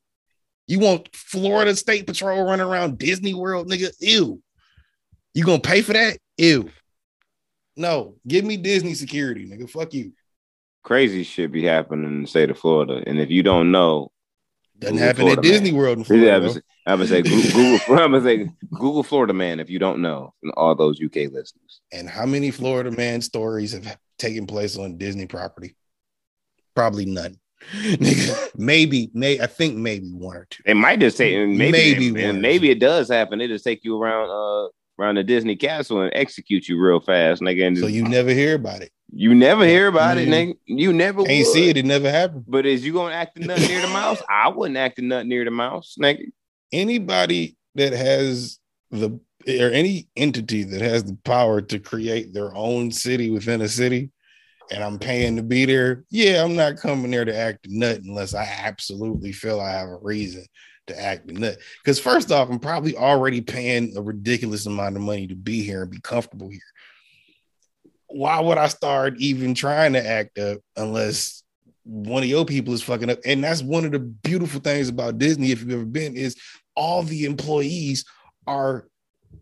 You 0.67 0.79
want 0.79 1.09
Florida 1.15 1.75
State 1.77 2.07
Patrol 2.07 2.45
running 2.45 2.65
around 2.67 2.97
Disney 2.99 3.35
World, 3.35 3.69
nigga? 3.69 3.93
Ew. 3.99 4.41
You 5.35 5.45
gonna 5.45 5.61
pay 5.61 5.83
for 5.83 5.93
that? 5.93 6.19
Ew. 6.39 6.71
No, 7.77 8.15
give 8.27 8.45
me 8.45 8.57
Disney 8.57 8.95
security, 8.95 9.47
nigga. 9.47 9.69
Fuck 9.69 9.93
you. 9.95 10.13
crazy 10.83 11.23
shit 11.25 11.53
be 11.53 11.65
happening 11.65 12.05
in 12.07 12.23
the 12.23 12.29
state 12.29 12.51
of 12.51 12.59
Florida. 12.59 13.03
And 13.07 13.19
if 13.19 13.31
you 13.31 13.43
don't 13.43 13.71
know, 13.71 14.11
Doesn't 14.83 14.97
Google 14.97 15.07
happen 15.07 15.21
Florida 15.23 15.39
at 15.41 15.43
Disney 15.43 15.71
man. 15.73 15.81
World 15.81 15.99
in 15.99 16.03
I 16.05 16.07
Florida. 16.07 16.41
would 16.41 16.53
say, 16.53 16.61
I 16.87 16.95
would 16.95 17.09
say 17.09 17.23
Google, 17.23 17.51
Google 17.53 17.99
I 17.99 18.07
would 18.07 18.23
say 18.23 18.49
Google 18.71 19.03
Florida 19.03 19.33
man 19.33 19.61
if 19.61 19.71
you 19.71 19.79
don't 19.79 20.03
know, 20.03 20.35
and 20.43 20.53
all 20.57 20.75
those 20.75 21.01
UK 21.03 21.17
listeners. 21.33 21.81
And 21.93 22.09
how 22.09 22.27
many 22.27 22.51
Florida 22.51 22.91
man 22.91 23.21
stories 23.23 23.73
have 23.73 23.97
taken 24.19 24.47
place 24.47 24.77
on 24.77 24.99
Disney 24.99 25.27
property? 25.27 25.77
Probably 26.75 27.07
none. 27.07 27.39
Maybe, 28.57 29.11
may 29.15 29.41
I 29.41 29.47
think 29.47 29.77
maybe 29.77 30.09
one 30.11 30.37
or 30.37 30.47
two. 30.51 30.65
It 30.67 30.75
might 30.75 30.99
just 30.99 31.17
take 31.17 31.37
maybe 31.49 32.11
Maybe 32.11 32.33
maybe 32.33 32.71
it 32.71 32.81
does 32.81 33.09
happen. 33.09 33.39
They 33.39 33.47
just 33.47 33.65
take 33.65 33.85
you 33.85 34.01
around 34.03 34.31
uh 34.31 34.69
around 35.03 35.17
the 35.17 35.25
Disney 35.25 35.57
castle 35.57 36.01
and 36.01 36.13
execute 36.15 36.69
you 36.69 36.79
real 36.81 37.01
fast, 37.01 37.43
nigga. 37.43 37.67
And 37.67 37.79
So 37.79 37.87
you 37.87 38.05
never 38.05 38.31
hear 38.31 38.55
about 38.55 38.81
it. 38.83 38.91
you 39.13 39.35
never 39.35 39.67
hear 39.67 39.89
about 39.89 40.17
it, 40.17 40.29
Mm. 40.29 40.33
nigga. 40.33 40.55
You 40.67 40.93
never 40.93 41.21
Ain't 41.29 41.47
would. 41.47 41.53
see 41.53 41.69
it, 41.69 41.77
it 41.77 41.85
never 41.85 42.11
happened. 42.11 42.45
But 42.47 42.65
is 42.67 42.85
you 42.85 42.93
gonna 42.93 43.15
act 43.15 43.37
a 43.39 43.45
nut 43.45 43.61
near 43.61 43.81
the 43.83 43.89
mouse? 43.89 44.23
I 44.31 44.49
wouldn't 44.49 44.77
act 44.79 44.99
a 44.99 45.03
nut 45.03 45.27
near 45.27 45.45
the 45.45 45.51
mouse, 45.51 45.97
nigga. 46.01 46.31
Anybody 46.73 47.57
that 47.75 47.93
has 47.93 48.59
the 48.91 49.11
or 49.49 49.71
any 49.71 50.07
entity 50.17 50.63
that 50.63 50.81
has 50.81 51.03
the 51.05 51.17
power 51.25 51.61
to 51.61 51.79
create 51.81 52.33
their 52.33 52.55
own 52.55 52.93
city 52.93 53.29
within 53.31 53.61
a 53.61 53.69
city, 53.69 54.11
and 54.71 54.85
I'm 54.85 54.99
paying 55.01 55.35
to 55.37 55.43
be 55.43 55.65
there, 55.65 56.05
yeah, 56.11 56.45
I'm 56.45 56.55
not 56.55 56.77
coming 56.77 57.11
there 57.11 57.25
to 57.25 57.37
act 57.37 57.67
a 57.67 57.77
nut 57.77 58.03
unless 58.05 58.35
I 58.35 58.45
absolutely 58.45 59.33
feel 59.33 59.61
I 59.61 59.73
have 59.73 59.89
a 59.89 59.99
reason 60.01 60.45
to 60.93 61.01
act 61.01 61.31
a 61.31 61.33
nut. 61.35 61.59
Because 61.83 61.99
first 61.99 62.31
off, 62.31 62.51
I'm 62.51 62.59
probably 62.59 62.97
already 62.97 63.41
paying 63.41 63.97
a 63.97 64.03
ridiculous 64.03 64.67
amount 64.67 64.97
of 64.97 65.03
money 65.03 65.27
to 65.27 65.35
be 65.35 65.63
here 65.63 65.83
and 65.83 65.91
be 65.91 66.01
comfortable 66.01 66.49
here. 66.49 66.61
Why 68.09 68.41
would 68.41 68.59
I 68.59 68.69
start 68.69 69.15
even 69.19 69.55
trying 69.55 69.95
to 69.95 70.07
act 70.07 70.39
up 70.39 70.59
unless 70.77 71.43
one 71.85 72.23
of 72.23 72.29
your 72.29 72.45
people 72.45 72.75
is 72.75 72.83
fucking 72.83 73.11
up? 73.11 73.19
And 73.25 73.43
that's 73.43 73.63
one 73.63 73.85
of 73.85 73.93
the 73.93 73.99
beautiful 73.99 74.61
things 74.61 74.89
about 74.89 75.19
Disney, 75.19 75.51
if 75.51 75.61
you've 75.61 75.73
ever 75.73 75.85
been, 75.85 76.15
is 76.15 76.37
all 76.77 77.03
the 77.03 77.25
employees 77.25 78.05
are 78.47 78.87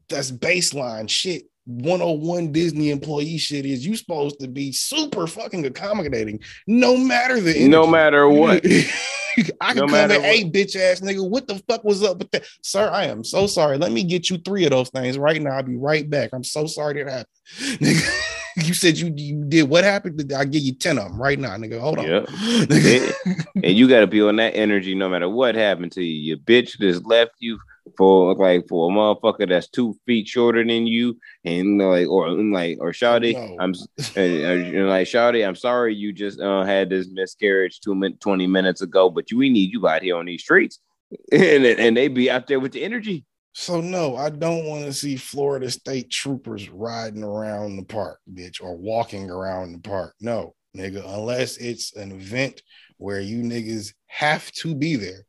that's 0.08 0.30
baseline 0.30 1.08
shit. 1.08 1.44
101 1.66 2.52
Disney 2.52 2.90
employee 2.90 3.38
shit 3.38 3.64
is 3.64 3.86
you 3.86 3.94
supposed 3.94 4.40
to 4.40 4.48
be 4.48 4.72
super 4.72 5.26
fucking 5.26 5.64
accommodating 5.66 6.40
no 6.66 6.96
matter 6.96 7.40
the 7.40 7.68
No 7.68 7.86
matter 7.86 8.28
what. 8.28 8.64
I 9.60 9.74
can 9.74 9.86
No 9.86 9.86
come 9.86 10.10
in, 10.10 10.20
hey, 10.22 10.44
bitch 10.44 10.76
ass 10.76 11.00
nigga, 11.00 11.28
what 11.28 11.46
the 11.46 11.62
fuck 11.68 11.84
was 11.84 12.02
up 12.02 12.18
with 12.18 12.30
that? 12.32 12.44
Sir, 12.62 12.90
I 12.90 13.04
am 13.04 13.24
so 13.24 13.46
sorry. 13.46 13.78
Let 13.78 13.92
me 13.92 14.04
get 14.04 14.30
you 14.30 14.38
three 14.38 14.64
of 14.64 14.70
those 14.70 14.90
things 14.90 15.18
right 15.18 15.40
now. 15.40 15.52
I'll 15.52 15.62
be 15.62 15.76
right 15.76 16.08
back. 16.08 16.30
I'm 16.32 16.44
so 16.44 16.66
sorry 16.66 17.02
that 17.02 17.10
happened. 17.10 17.26
Nigga, 17.80 18.66
you 18.66 18.74
said 18.74 18.98
you, 18.98 19.12
you 19.16 19.44
did 19.44 19.68
what 19.68 19.84
happened? 19.84 20.32
I'll 20.36 20.44
give 20.44 20.62
you 20.62 20.74
10 20.74 20.98
of 20.98 21.04
them 21.04 21.20
right 21.20 21.38
now, 21.38 21.56
nigga. 21.56 21.80
Hold 21.80 21.98
on. 21.98 22.06
Yep. 22.06 22.26
Nigga. 22.28 23.44
and 23.56 23.76
you 23.76 23.88
got 23.88 24.00
to 24.00 24.06
be 24.06 24.22
on 24.22 24.36
that 24.36 24.54
energy 24.56 24.94
no 24.94 25.08
matter 25.08 25.28
what 25.28 25.54
happened 25.54 25.92
to 25.92 26.02
you. 26.02 26.34
Your 26.34 26.38
bitch 26.38 26.78
just 26.78 27.04
left 27.06 27.32
you 27.38 27.58
for 27.96 28.34
like 28.34 28.66
for 28.68 28.90
a 28.90 28.94
motherfucker 28.94 29.48
that's 29.48 29.68
two 29.68 29.94
feet 30.06 30.28
shorter 30.28 30.64
than 30.64 30.86
you, 30.86 31.18
and 31.44 31.78
like 31.78 32.08
or 32.08 32.30
like 32.30 32.78
or 32.80 32.92
Shawty, 32.92 33.34
No. 33.34 33.56
I'm 33.58 33.72
uh, 33.72 34.82
uh, 34.82 34.86
like 34.88 35.06
Shawty, 35.06 35.46
I'm 35.46 35.54
sorry 35.54 35.94
you 35.94 36.12
just 36.12 36.40
uh, 36.40 36.64
had 36.64 36.90
this 36.90 37.08
miscarriage 37.10 37.80
two 37.80 37.94
min- 37.94 38.16
twenty 38.18 38.46
minutes 38.46 38.82
ago, 38.82 39.10
but 39.10 39.30
you 39.30 39.38
we 39.38 39.50
need 39.50 39.72
you 39.72 39.86
out 39.88 40.02
here 40.02 40.16
on 40.16 40.26
these 40.26 40.42
streets. 40.42 40.80
and 41.32 41.64
and 41.64 41.96
they 41.96 42.08
be 42.08 42.30
out 42.30 42.46
there 42.46 42.60
with 42.60 42.72
the 42.72 42.84
energy. 42.84 43.24
So 43.52 43.80
no, 43.80 44.16
I 44.16 44.30
don't 44.30 44.66
want 44.66 44.84
to 44.84 44.92
see 44.92 45.16
Florida 45.16 45.70
State 45.70 46.10
troopers 46.10 46.70
riding 46.70 47.24
around 47.24 47.76
the 47.76 47.84
park, 47.84 48.20
bitch, 48.32 48.62
or 48.62 48.76
walking 48.76 49.28
around 49.28 49.72
the 49.72 49.80
park. 49.80 50.14
No, 50.20 50.54
nigga, 50.76 51.02
unless 51.04 51.56
it's 51.56 51.96
an 51.96 52.12
event 52.12 52.62
where 52.98 53.20
you 53.20 53.42
niggas 53.42 53.92
have 54.06 54.50
to 54.52 54.74
be 54.74 54.96
there. 54.96 55.24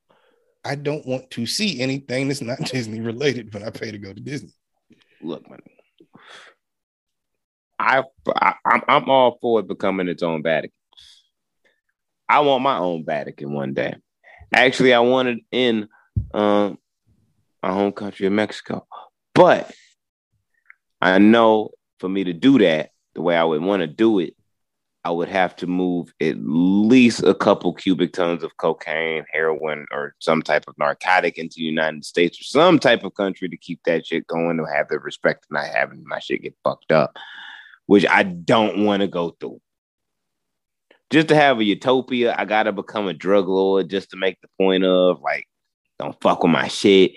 I 0.64 0.76
don't 0.76 1.06
want 1.06 1.32
to 1.32 1.46
see 1.46 1.82
anything 1.82 2.28
that's 2.28 2.42
not 2.42 2.60
Disney 2.66 3.00
related 3.00 3.54
when 3.54 3.64
I 3.64 3.70
pay 3.70 3.92
to 3.92 3.98
go 3.98 4.14
to 4.14 4.20
Disney. 4.20 4.54
Look, 5.22 5.50
man, 5.50 5.60
I, 7.80 8.04
I 8.36 8.54
I'm 8.66 8.82
I'm 8.88 9.10
all 9.10 9.38
for 9.42 9.60
it 9.60 9.68
becoming 9.68 10.08
its 10.08 10.24
own 10.24 10.44
Vatican. 10.44 10.76
I 12.30 12.40
want 12.40 12.64
my 12.64 12.78
own 12.78 13.04
Vatican 13.06 13.54
one 13.54 13.74
day. 13.74 13.96
Actually, 14.54 14.94
I 14.94 15.00
want 15.00 15.28
it 15.28 15.40
in 15.52 15.88
um, 16.34 16.78
my 17.62 17.72
home 17.72 17.92
country 17.92 18.26
of 18.26 18.34
Mexico. 18.34 18.88
But 19.34 19.72
I 21.02 21.18
know 21.18 21.72
for 22.00 22.08
me 22.08 22.24
to 22.26 22.34
do 22.34 22.60
that, 22.60 22.92
the 23.16 23.22
way 23.22 23.36
I 23.36 23.44
would 23.44 23.62
want 23.62 23.82
to 23.82 23.88
do 23.88 24.20
it, 24.20 24.36
I 25.04 25.10
would 25.10 25.30
have 25.30 25.56
to 25.58 25.68
move 25.68 26.14
at 26.22 26.36
least 26.38 27.24
a 27.24 27.34
couple 27.34 27.74
cubic 27.74 28.14
tons 28.14 28.44
of 28.44 28.56
cocaine, 28.58 29.26
heroin, 29.32 29.88
or 29.92 30.14
some 30.20 30.44
type 30.44 30.66
of 30.68 30.78
narcotic 30.78 31.40
into 31.40 31.56
the 31.56 31.64
United 31.64 32.06
States 32.06 32.40
or 32.40 32.44
some 32.44 32.78
type 32.78 33.04
of 33.04 33.16
country 33.16 33.50
to 33.50 33.58
keep 33.58 33.82
that 33.86 34.06
shit 34.06 34.28
going 34.28 34.58
to 34.58 34.66
have 34.66 34.90
the 34.90 35.00
respect 35.00 35.46
of 35.46 35.52
not 35.52 35.66
having 35.66 36.04
my 36.06 36.20
shit 36.20 36.44
get 36.44 36.56
fucked 36.64 36.92
up, 36.92 37.18
which 37.88 38.06
I 38.06 38.22
don't 38.22 38.86
want 38.86 39.02
to 39.02 39.08
go 39.08 39.36
through. 39.40 39.60
Just 41.10 41.30
to 41.30 41.36
have 41.36 41.60
a 41.60 41.64
utopia, 41.64 42.36
I 42.38 42.46
gotta 42.46 42.72
become 42.72 43.08
a 43.08 43.14
drug 43.14 43.48
lord 43.48 43.90
just 43.90 44.12
to 44.12 44.18
make 44.18 44.40
the 44.42 44.48
point 44.60 44.86
of 44.86 45.20
like, 45.22 45.48
don't 46.00 46.20
fuck 46.22 46.44
with 46.44 46.52
my 46.52 46.68
shit. 46.68 47.14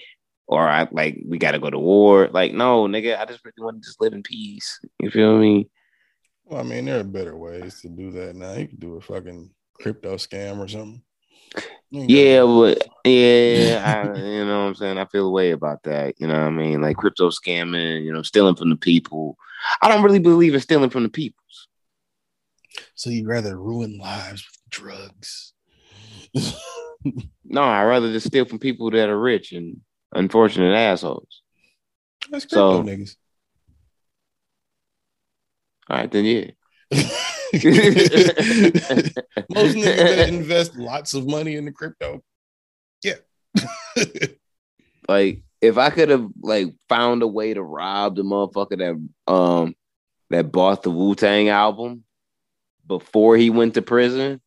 Or 0.46 0.68
I 0.68 0.88
like 0.90 1.22
we 1.26 1.38
gotta 1.38 1.58
go 1.58 1.70
to 1.70 1.78
war. 1.78 2.28
Like, 2.32 2.54
no, 2.54 2.86
nigga, 2.86 3.18
I 3.18 3.24
just 3.26 3.44
really 3.44 3.54
want 3.58 3.82
to 3.82 3.86
just 3.86 4.00
live 4.00 4.14
in 4.14 4.22
peace. 4.22 4.80
You 5.00 5.10
feel 5.10 5.38
me? 5.38 5.68
Well, 6.46 6.60
I 6.60 6.62
mean, 6.62 6.84
there 6.84 7.00
are 7.00 7.04
better 7.04 7.36
ways 7.36 7.80
to 7.80 7.88
do 7.88 8.10
that 8.12 8.36
now. 8.36 8.52
You 8.52 8.68
can 8.68 8.78
do 8.78 8.96
a 8.96 9.00
fucking 9.00 9.50
crypto 9.74 10.16
scam 10.16 10.58
or 10.58 10.68
something. 10.68 11.02
Yeah, 11.90 12.42
but 12.42 12.86
yeah, 13.04 14.12
I, 14.14 14.18
you 14.18 14.44
know 14.44 14.62
what 14.62 14.68
I'm 14.68 14.74
saying. 14.74 14.98
I 14.98 15.04
feel 15.06 15.28
a 15.28 15.30
way 15.30 15.52
about 15.52 15.82
that. 15.84 16.20
You 16.20 16.26
know 16.26 16.34
what 16.34 16.46
I 16.46 16.50
mean? 16.50 16.82
Like 16.82 16.96
crypto 16.96 17.30
scamming, 17.30 18.04
you 18.04 18.12
know, 18.12 18.22
stealing 18.22 18.56
from 18.56 18.70
the 18.70 18.76
people. 18.76 19.38
I 19.80 19.88
don't 19.88 20.02
really 20.02 20.18
believe 20.18 20.54
in 20.54 20.60
stealing 20.60 20.90
from 20.90 21.04
the 21.04 21.08
peoples. 21.08 21.68
So 22.94 23.10
you'd 23.10 23.28
rather 23.28 23.56
ruin 23.56 23.98
lives 23.98 24.44
with 24.46 24.70
drugs? 24.70 25.52
no, 27.44 27.62
I'd 27.62 27.84
rather 27.84 28.12
just 28.12 28.26
steal 28.26 28.44
from 28.44 28.58
people 28.58 28.90
that 28.90 29.08
are 29.08 29.18
rich 29.18 29.52
and 29.52 29.80
unfortunate 30.12 30.74
assholes. 30.74 31.42
That's 32.30 32.44
crypto 32.44 32.82
so, 32.82 32.82
niggas. 32.82 33.16
All 35.88 35.98
right, 35.98 36.10
then 36.10 36.24
yeah. 36.24 36.50
Most 37.54 37.64
niggas 39.76 39.84
that 39.84 40.28
invest 40.28 40.76
lots 40.76 41.14
of 41.14 41.26
money 41.26 41.56
in 41.56 41.64
the 41.64 41.72
crypto. 41.72 42.22
Yeah. 43.02 43.16
like 45.08 45.42
if 45.60 45.78
I 45.78 45.90
could 45.90 46.08
have 46.08 46.28
like 46.42 46.68
found 46.88 47.22
a 47.22 47.26
way 47.26 47.54
to 47.54 47.62
rob 47.62 48.16
the 48.16 48.22
motherfucker 48.22 48.78
that 48.78 49.32
um 49.32 49.74
that 50.30 50.50
bought 50.50 50.82
the 50.82 50.90
Wu 50.90 51.14
Tang 51.14 51.48
album 51.48 52.04
before 52.86 53.36
he 53.36 53.50
went 53.50 53.74
to 53.74 53.82
prison, 53.82 54.40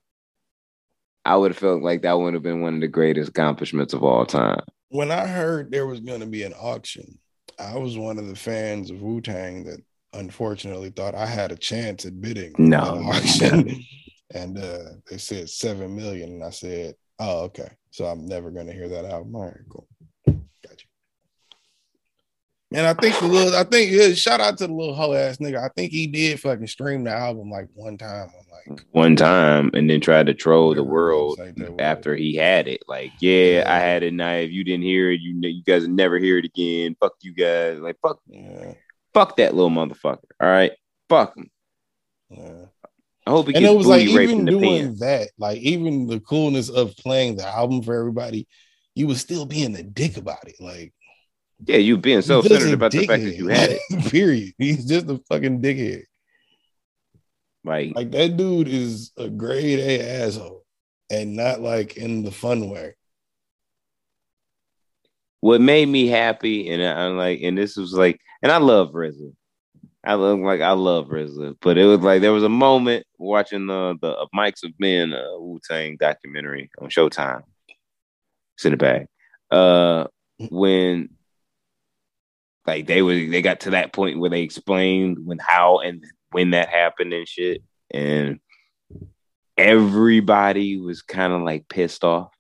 I 1.24 1.36
would 1.36 1.52
have 1.52 1.58
felt 1.58 1.84
like 1.84 2.02
that 2.02 2.18
would 2.18 2.34
have 2.34 2.44
been 2.44 2.62
one 2.62 2.76
of 2.76 2.82
the 2.82 2.88
greatest 2.88 3.30
accomplishments 3.30 3.94
of 3.94 4.04
all 4.04 4.26
time. 4.26 4.62
When 4.90 5.12
I 5.12 5.28
heard 5.28 5.72
there 5.72 5.88
was 5.88 6.00
going 6.00 6.22
to 6.22 6.26
be 6.26 6.44
an 6.44 6.54
auction, 6.54 7.20
I 7.60 7.78
was 7.78 7.98
one 7.98 8.18
of 8.18 8.28
the 8.28 8.36
fans 8.36 8.90
of 8.90 9.02
Wu 9.02 9.22
Tang 9.22 9.66
that 9.66 9.82
unfortunately 10.14 10.90
thought 10.90 11.16
I 11.16 11.26
had 11.26 11.52
a 11.52 11.58
chance 11.58 12.06
at 12.06 12.20
bidding. 12.20 12.54
No. 12.58 12.80
auction. 12.80 13.84
and 14.34 14.58
uh, 14.58 14.84
they 15.10 15.18
said 15.18 15.50
seven 15.50 15.96
million. 15.96 16.34
And 16.34 16.44
I 16.44 16.50
said, 16.50 16.96
Oh, 17.20 17.44
okay. 17.46 17.70
So 17.92 18.06
I'm 18.06 18.28
never 18.28 18.52
gonna 18.52 18.74
hear 18.74 18.90
that 18.90 19.06
album. 19.06 19.36
All 19.36 19.46
right, 19.46 19.58
cool. 19.70 19.88
Got 20.28 20.84
you. 20.84 20.90
And 22.78 22.86
I 22.86 22.94
think 22.94 23.18
the 23.18 23.28
little, 23.28 23.56
I 23.56 23.64
think 23.64 23.92
yeah, 23.92 24.14
shout 24.14 24.40
out 24.40 24.58
to 24.60 24.68
the 24.68 24.74
little 24.74 24.94
hoe 24.94 25.14
ass 25.14 25.38
nigga. 25.38 25.64
I 25.64 25.70
think 25.70 25.92
he 25.92 26.06
did 26.06 26.40
fucking 26.40 26.68
stream 26.68 27.06
the 27.06 27.12
album 27.12 27.50
like 27.50 27.70
one 27.74 27.98
time 27.98 28.30
like 28.52 28.86
one 28.92 29.16
time 29.16 29.72
and 29.74 29.90
then 29.90 30.02
tried 30.02 30.28
to 30.28 30.34
troll 30.34 30.76
the 30.76 30.84
world 30.84 31.40
after 31.80 32.16
he 32.16 32.36
had 32.36 32.68
it. 32.68 32.84
Like, 32.88 33.12
yeah, 33.20 33.46
yeah, 33.46 33.64
I 33.66 33.80
had 33.80 34.04
it 34.04 34.14
now. 34.14 34.34
If 34.34 34.52
you 34.52 34.64
didn't 34.64 34.84
hear 34.84 35.12
it, 35.12 35.22
you 35.22 35.40
you 35.42 35.64
guys 35.64 35.88
never 35.88 36.20
hear 36.20 36.38
it 36.38 36.46
again. 36.46 36.96
Fuck 37.00 37.14
you 37.22 37.34
guys. 37.34 37.80
Like, 37.80 37.98
fuck. 38.02 38.20
Yeah. 38.28 38.74
Fuck 39.18 39.38
that 39.38 39.56
little 39.56 39.72
motherfucker. 39.72 40.20
All 40.40 40.48
right. 40.48 40.74
Fuck 41.10 41.36
him. 41.36 41.50
Yeah. 42.30 42.66
I 43.26 43.32
hope 43.32 43.48
he 43.48 43.56
and 43.56 43.66
it 43.66 43.76
was 43.76 43.88
like 43.88 44.06
even 44.06 44.46
doing 44.46 44.96
that, 44.98 45.32
like 45.40 45.58
even 45.58 46.06
the 46.06 46.20
coolness 46.20 46.70
of 46.70 46.96
playing 46.98 47.38
the 47.38 47.48
album 47.48 47.82
for 47.82 47.98
everybody, 47.98 48.48
you 48.94 49.08
was 49.08 49.20
still 49.20 49.46
being 49.46 49.76
a 49.76 49.82
dick 49.82 50.18
about 50.18 50.48
it. 50.48 50.56
Like, 50.60 50.94
yeah, 51.66 51.78
you 51.78 51.98
being 51.98 52.22
so 52.22 52.44
centered 52.44 52.74
about 52.74 52.92
the 52.92 53.08
fact 53.08 53.24
that 53.24 53.36
you 53.36 53.48
had 53.48 53.72
it. 53.72 54.12
Period. 54.12 54.54
He's 54.60 54.86
just 54.86 55.10
a 55.10 55.18
fucking 55.30 55.62
dickhead. 55.64 56.04
Like, 57.64 57.96
like 57.96 58.12
that 58.12 58.38
dude 58.38 58.68
is 58.68 59.12
a 59.18 59.30
grade 59.30 59.80
A 59.80 60.24
asshole, 60.24 60.64
and 61.10 61.36
not 61.36 61.60
like 61.60 61.98
in 61.98 62.24
the 62.24 62.32
fun 62.32 62.70
way. 62.70 62.94
What 65.42 65.62
made 65.62 65.88
me 65.88 66.08
happy, 66.08 66.70
and 66.70 66.82
I'm 66.84 67.18
like, 67.18 67.42
and 67.42 67.58
this 67.58 67.78
was 67.78 67.94
like 67.94 68.20
and 68.42 68.52
I 68.52 68.58
love 68.58 68.92
RZA. 68.92 69.34
I 70.04 70.14
love 70.14 70.40
like 70.40 70.62
I 70.62 70.72
love 70.72 71.08
RZA, 71.08 71.58
but 71.62 71.78
it 71.78 71.86
was 71.86 72.00
like 72.00 72.22
there 72.22 72.32
was 72.32 72.44
a 72.44 72.50
moment 72.50 73.06
watching 73.18 73.68
the 73.68 73.98
the 74.02 74.16
uh, 74.16 74.26
Mics 74.36 74.64
of 74.64 74.72
Men 74.80 75.14
uh, 75.14 75.38
Wu 75.38 75.60
Tang 75.68 75.98
documentary 75.98 76.70
on 76.80 76.90
Showtime. 76.90 77.42
Send 78.58 78.74
it 78.74 78.80
back. 78.80 79.08
Uh, 79.52 80.08
when 80.50 81.10
like 82.66 82.88
they 82.88 83.02
were 83.02 83.16
they 83.16 83.42
got 83.42 83.62
to 83.62 83.72
that 83.72 83.94
point 83.94 84.20
where 84.20 84.30
they 84.30 84.42
explained 84.42 85.18
when 85.26 85.40
how 85.40 85.80
and 85.80 86.04
when 86.32 86.52
that 86.52 86.70
happened 86.70 87.14
and 87.14 87.28
shit, 87.28 87.64
and 87.92 88.40
everybody 89.58 90.78
was 90.78 91.02
kind 91.02 91.34
of 91.34 91.42
like 91.42 91.68
pissed 91.68 92.04
off. 92.04 92.34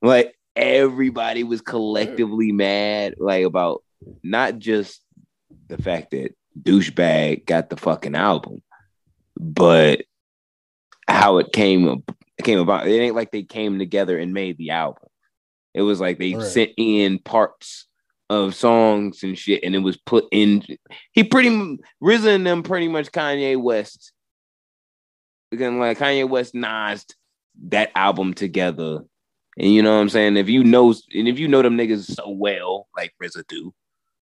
Like 0.00 0.34
everybody 0.56 1.44
was 1.44 1.60
collectively 1.60 2.52
mad, 2.52 3.14
like 3.18 3.44
about 3.44 3.82
not 4.22 4.58
just 4.58 5.00
the 5.68 5.78
fact 5.78 6.10
that 6.12 6.34
douchebag 6.60 7.46
got 7.46 7.70
the 7.70 7.76
fucking 7.76 8.14
album, 8.14 8.62
but 9.36 10.02
how 11.08 11.38
it 11.38 11.52
came 11.52 12.02
it 12.36 12.42
came 12.42 12.58
about. 12.58 12.86
It 12.86 13.00
ain't 13.00 13.14
like 13.14 13.30
they 13.30 13.42
came 13.42 13.78
together 13.78 14.18
and 14.18 14.34
made 14.34 14.58
the 14.58 14.70
album. 14.70 15.08
It 15.72 15.82
was 15.82 16.00
like 16.00 16.18
they 16.18 16.34
right. 16.34 16.44
sent 16.44 16.70
in 16.76 17.18
parts 17.18 17.86
of 18.30 18.54
songs 18.54 19.22
and 19.22 19.38
shit, 19.38 19.62
and 19.64 19.74
it 19.74 19.80
was 19.80 19.96
put 19.96 20.26
in. 20.32 20.64
He 21.12 21.24
pretty 21.24 21.78
risen 22.00 22.44
them 22.44 22.62
pretty 22.62 22.88
much 22.88 23.12
Kanye 23.12 23.60
West. 23.60 24.12
Again, 25.52 25.78
like 25.78 25.98
Kanye 25.98 26.28
West 26.28 26.54
Nas 26.54 27.04
that 27.68 27.90
album 27.94 28.34
together. 28.34 29.00
And 29.58 29.72
you 29.72 29.82
know 29.82 29.94
what 29.94 30.02
I'm 30.02 30.08
saying? 30.08 30.36
If 30.36 30.48
you 30.48 30.64
know 30.64 30.90
and 31.12 31.28
if 31.28 31.38
you 31.38 31.48
know 31.48 31.62
them 31.62 31.76
niggas 31.76 32.14
so 32.14 32.28
well, 32.28 32.88
like 32.96 33.14
RZA 33.22 33.46
do, 33.46 33.72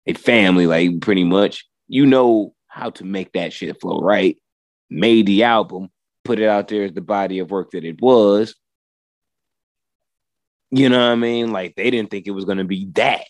a 0.07 0.13
family, 0.15 0.67
like 0.67 1.01
pretty 1.01 1.25
much. 1.25 1.67
You 1.87 2.07
know 2.07 2.55
how 2.67 2.91
to 2.91 3.05
make 3.05 3.33
that 3.33 3.53
shit 3.53 3.81
flow, 3.81 4.01
right? 4.01 4.37
Made 4.91 5.27
the 5.27 5.45
album, 5.45 5.91
put 6.25 6.41
it 6.41 6.49
out 6.49 6.69
there 6.69 6.85
as 6.85 6.93
the 6.93 7.01
body 7.01 7.39
of 7.39 7.51
work 7.51 7.71
that 7.73 7.85
it 7.85 8.01
was. 8.01 8.55
You 10.71 10.89
know 10.89 10.99
what 10.99 11.13
I 11.13 11.15
mean? 11.15 11.53
Like 11.53 11.75
they 11.77 11.91
didn't 11.91 12.11
think 12.11 12.27
it 12.27 12.33
was 12.33 12.45
gonna 12.45 12.65
be 12.65 12.91
that. 12.95 13.25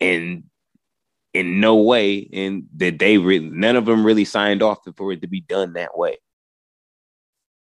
And 0.00 0.44
in 1.32 1.60
no 1.60 1.76
way, 1.76 2.28
and 2.32 2.64
that 2.76 2.98
they 2.98 3.18
none 3.18 3.76
of 3.76 3.84
them 3.84 4.06
really 4.06 4.24
signed 4.24 4.62
off 4.62 4.78
for 4.96 5.12
it 5.12 5.22
to 5.22 5.26
be 5.26 5.40
done 5.40 5.74
that 5.74 5.98
way. 5.98 6.16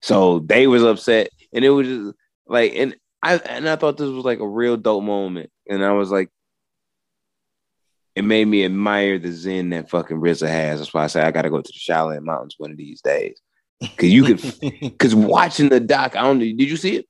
So 0.01 0.39
they 0.39 0.65
was 0.67 0.83
upset, 0.83 1.29
and 1.53 1.63
it 1.63 1.69
was 1.69 1.87
just 1.87 2.15
like, 2.51 2.73
and 2.75 2.95
I 3.23 3.35
and 3.37 3.67
I 3.69 3.75
thought 3.75 3.97
this 3.97 4.09
was 4.09 4.25
like 4.25 4.39
a 4.39 4.47
real 4.47 4.77
dope 4.77 5.03
moment, 5.03 5.49
and 5.69 5.83
I 5.83 5.93
was 5.93 6.11
like, 6.11 6.29
it 8.15 8.23
made 8.23 8.45
me 8.45 8.65
admire 8.65 9.17
the 9.17 9.31
zen 9.31 9.69
that 9.69 9.89
fucking 9.89 10.17
RZA 10.17 10.47
has. 10.47 10.79
That's 10.79 10.93
why 10.93 11.05
I 11.05 11.07
say 11.07 11.21
I 11.21 11.31
got 11.31 11.43
to 11.43 11.49
go 11.49 11.61
to 11.61 11.71
the 11.71 11.79
Shaolin 11.79 12.23
Mountains 12.23 12.55
one 12.57 12.71
of 12.71 12.77
these 12.77 13.01
days. 13.01 13.39
Cause 13.97 14.09
you 14.09 14.23
could, 14.23 14.99
cause 14.99 15.15
watching 15.15 15.69
the 15.69 15.79
doc, 15.79 16.15
I 16.15 16.23
don't. 16.23 16.39
Did 16.39 16.61
you 16.61 16.77
see 16.77 16.97
it? 16.97 17.05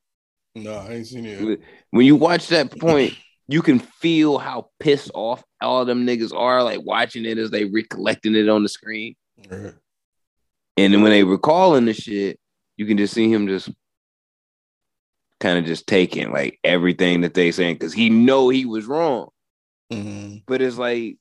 No, 0.56 0.74
I 0.74 0.94
ain't 0.94 1.08
seen 1.08 1.26
it. 1.26 1.60
When 1.90 2.06
you 2.06 2.16
watch 2.16 2.48
that 2.48 2.78
point, 2.80 3.18
you 3.48 3.62
can 3.62 3.80
feel 3.80 4.38
how 4.38 4.70
pissed 4.80 5.12
off 5.14 5.44
all 5.62 5.86
them 5.86 6.06
niggas 6.06 6.34
are, 6.34 6.64
like 6.64 6.82
watching 6.84 7.26
it 7.26 7.38
as 7.38 7.52
they 7.52 7.66
recollecting 7.66 8.36
it 8.36 8.48
on 8.48 8.64
the 8.64 8.70
screen. 8.70 9.16
Right. 9.50 9.74
And 10.78 10.94
then 10.94 11.02
when 11.02 11.12
they 11.12 11.24
recalling 11.24 11.86
the 11.86 11.94
shit, 11.94 12.40
you 12.78 12.86
can 12.86 12.98
just 12.98 13.14
see 13.14 13.32
him 13.32 13.48
just 13.48 13.70
kind 15.42 15.60
of 15.60 15.66
just 15.66 15.88
taking 15.88 16.32
like 16.32 16.58
everything 16.64 17.22
that 17.22 17.34
they 17.34 17.52
saying 17.52 17.76
because 17.76 17.94
he 17.94 18.10
know 18.10 18.48
he 18.48 18.66
was 18.66 18.86
wrong. 18.86 19.28
Mhm. 19.92 20.44
But 20.48 20.62
it's 20.62 20.78
like 20.78 21.18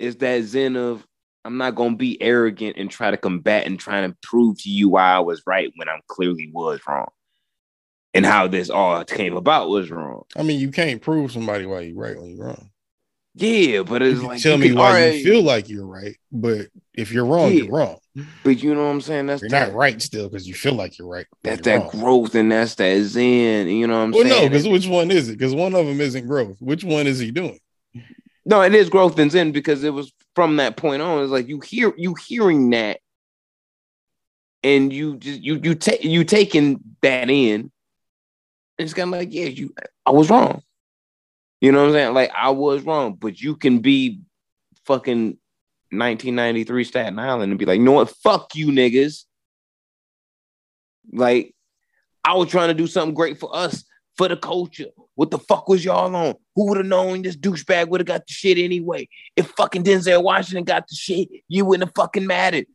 it's 0.00 0.16
that 0.16 0.42
zen 0.42 0.76
of 0.76 1.06
I'm 1.44 1.58
not 1.58 1.76
gonna 1.76 1.94
be 1.94 2.20
arrogant 2.20 2.76
and 2.76 2.90
try 2.90 3.12
to 3.12 3.16
combat 3.16 3.66
and 3.66 3.78
try 3.78 4.00
to 4.04 4.16
prove 4.22 4.60
to 4.62 4.68
you 4.70 4.88
why 4.88 5.12
I 5.12 5.20
was 5.20 5.42
right 5.46 5.70
when 5.76 5.88
I'm 5.88 6.00
clearly 6.08 6.50
was 6.52 6.80
wrong. 6.88 7.06
And 8.14 8.26
how 8.26 8.48
this 8.48 8.70
all 8.70 9.04
came 9.04 9.36
about 9.36 9.68
was 9.68 9.90
wrong. 9.90 10.22
I 10.36 10.42
mean, 10.42 10.58
you 10.58 10.70
can't 10.70 11.00
prove 11.02 11.30
somebody 11.30 11.66
why 11.66 11.80
you're 11.80 11.96
right 12.02 12.16
when 12.18 12.34
you're 12.36 12.46
wrong. 12.46 12.70
Yeah, 13.34 13.82
but 13.82 14.00
it's 14.02 14.22
like 14.22 14.40
tell 14.40 14.56
me 14.56 14.72
why 14.72 14.90
already- 14.90 15.18
you 15.18 15.24
feel 15.24 15.42
like 15.42 15.68
you're 15.68 15.86
right, 15.86 16.16
but 16.32 16.68
if 16.94 17.12
you're 17.12 17.26
wrong, 17.26 17.52
Yeah. 17.52 17.64
you're 17.64 17.72
wrong. 17.72 17.98
But 18.42 18.62
you 18.62 18.74
know 18.74 18.84
what 18.84 18.90
I'm 18.90 19.00
saying? 19.00 19.26
That's 19.26 19.42
You're 19.42 19.50
that, 19.50 19.68
not 19.68 19.76
right 19.76 20.00
still 20.00 20.28
because 20.28 20.48
you 20.48 20.54
feel 20.54 20.74
like 20.74 20.98
you're 20.98 21.08
right. 21.08 21.26
That's 21.42 21.66
you're 21.66 21.78
that 21.78 21.92
wrong. 21.92 22.02
growth 22.02 22.34
and 22.34 22.50
that's 22.50 22.74
that 22.76 23.02
zen. 23.02 23.68
You 23.68 23.86
know 23.86 23.98
what 23.98 24.04
I'm 24.04 24.12
saying? 24.14 24.28
Well, 24.28 24.42
no, 24.42 24.48
because 24.48 24.68
which 24.68 24.86
one 24.86 25.10
is 25.10 25.28
it? 25.28 25.32
Because 25.38 25.54
one 25.54 25.74
of 25.74 25.86
them 25.86 26.00
isn't 26.00 26.26
growth. 26.26 26.56
Which 26.60 26.82
one 26.82 27.06
is 27.06 27.18
he 27.18 27.30
doing? 27.30 27.58
No, 28.46 28.62
it 28.62 28.74
is 28.74 28.88
growth 28.88 29.18
and 29.18 29.30
zen 29.30 29.52
because 29.52 29.84
it 29.84 29.92
was 29.92 30.12
from 30.34 30.56
that 30.56 30.76
point 30.76 31.02
on. 31.02 31.22
It's 31.22 31.32
like 31.32 31.48
you 31.48 31.60
hear 31.60 31.92
you 31.96 32.14
hearing 32.14 32.70
that, 32.70 33.00
and 34.62 34.92
you 34.92 35.16
just 35.16 35.40
you 35.40 35.60
you 35.62 35.74
take 35.74 36.04
you 36.04 36.24
taking 36.24 36.80
that 37.02 37.28
in. 37.28 37.70
It's 38.78 38.94
kind 38.94 39.12
of 39.12 39.18
like 39.18 39.32
yeah, 39.32 39.46
you 39.46 39.74
I 40.06 40.12
was 40.12 40.30
wrong. 40.30 40.62
You 41.60 41.72
know 41.72 41.80
what 41.80 41.88
I'm 41.88 41.92
saying? 41.94 42.14
Like 42.14 42.30
I 42.34 42.50
was 42.50 42.82
wrong, 42.82 43.14
but 43.14 43.40
you 43.40 43.56
can 43.56 43.80
be 43.80 44.20
fucking 44.84 45.38
1993 45.90 46.84
Staten 46.84 47.18
Island 47.18 47.52
and 47.52 47.58
be 47.58 47.64
like, 47.64 47.78
you 47.78 47.84
know 47.84 47.92
what? 47.92 48.10
Fuck 48.22 48.54
you 48.54 48.68
niggas. 48.68 49.24
Like 51.12 51.54
I 52.24 52.34
was 52.34 52.48
trying 52.50 52.68
to 52.68 52.74
do 52.74 52.86
something 52.86 53.14
great 53.14 53.38
for 53.38 53.54
us, 53.54 53.84
for 54.16 54.28
the 54.28 54.36
culture. 54.36 54.86
What 55.14 55.30
the 55.30 55.38
fuck 55.38 55.68
was 55.68 55.84
y'all 55.84 56.14
on? 56.14 56.34
Who 56.56 56.68
would 56.68 56.78
have 56.78 56.86
known 56.86 57.22
this 57.22 57.36
douchebag 57.36 57.88
would 57.88 58.00
have 58.00 58.06
got 58.06 58.26
the 58.26 58.32
shit 58.32 58.58
anyway? 58.58 59.08
If 59.36 59.48
fucking 59.52 59.84
Denzel 59.84 60.22
Washington 60.22 60.64
got 60.64 60.86
the 60.88 60.94
shit, 60.94 61.28
you 61.48 61.64
wouldn't 61.64 61.88
have 61.88 61.94
fucking 61.94 62.26
mattered. 62.26 62.66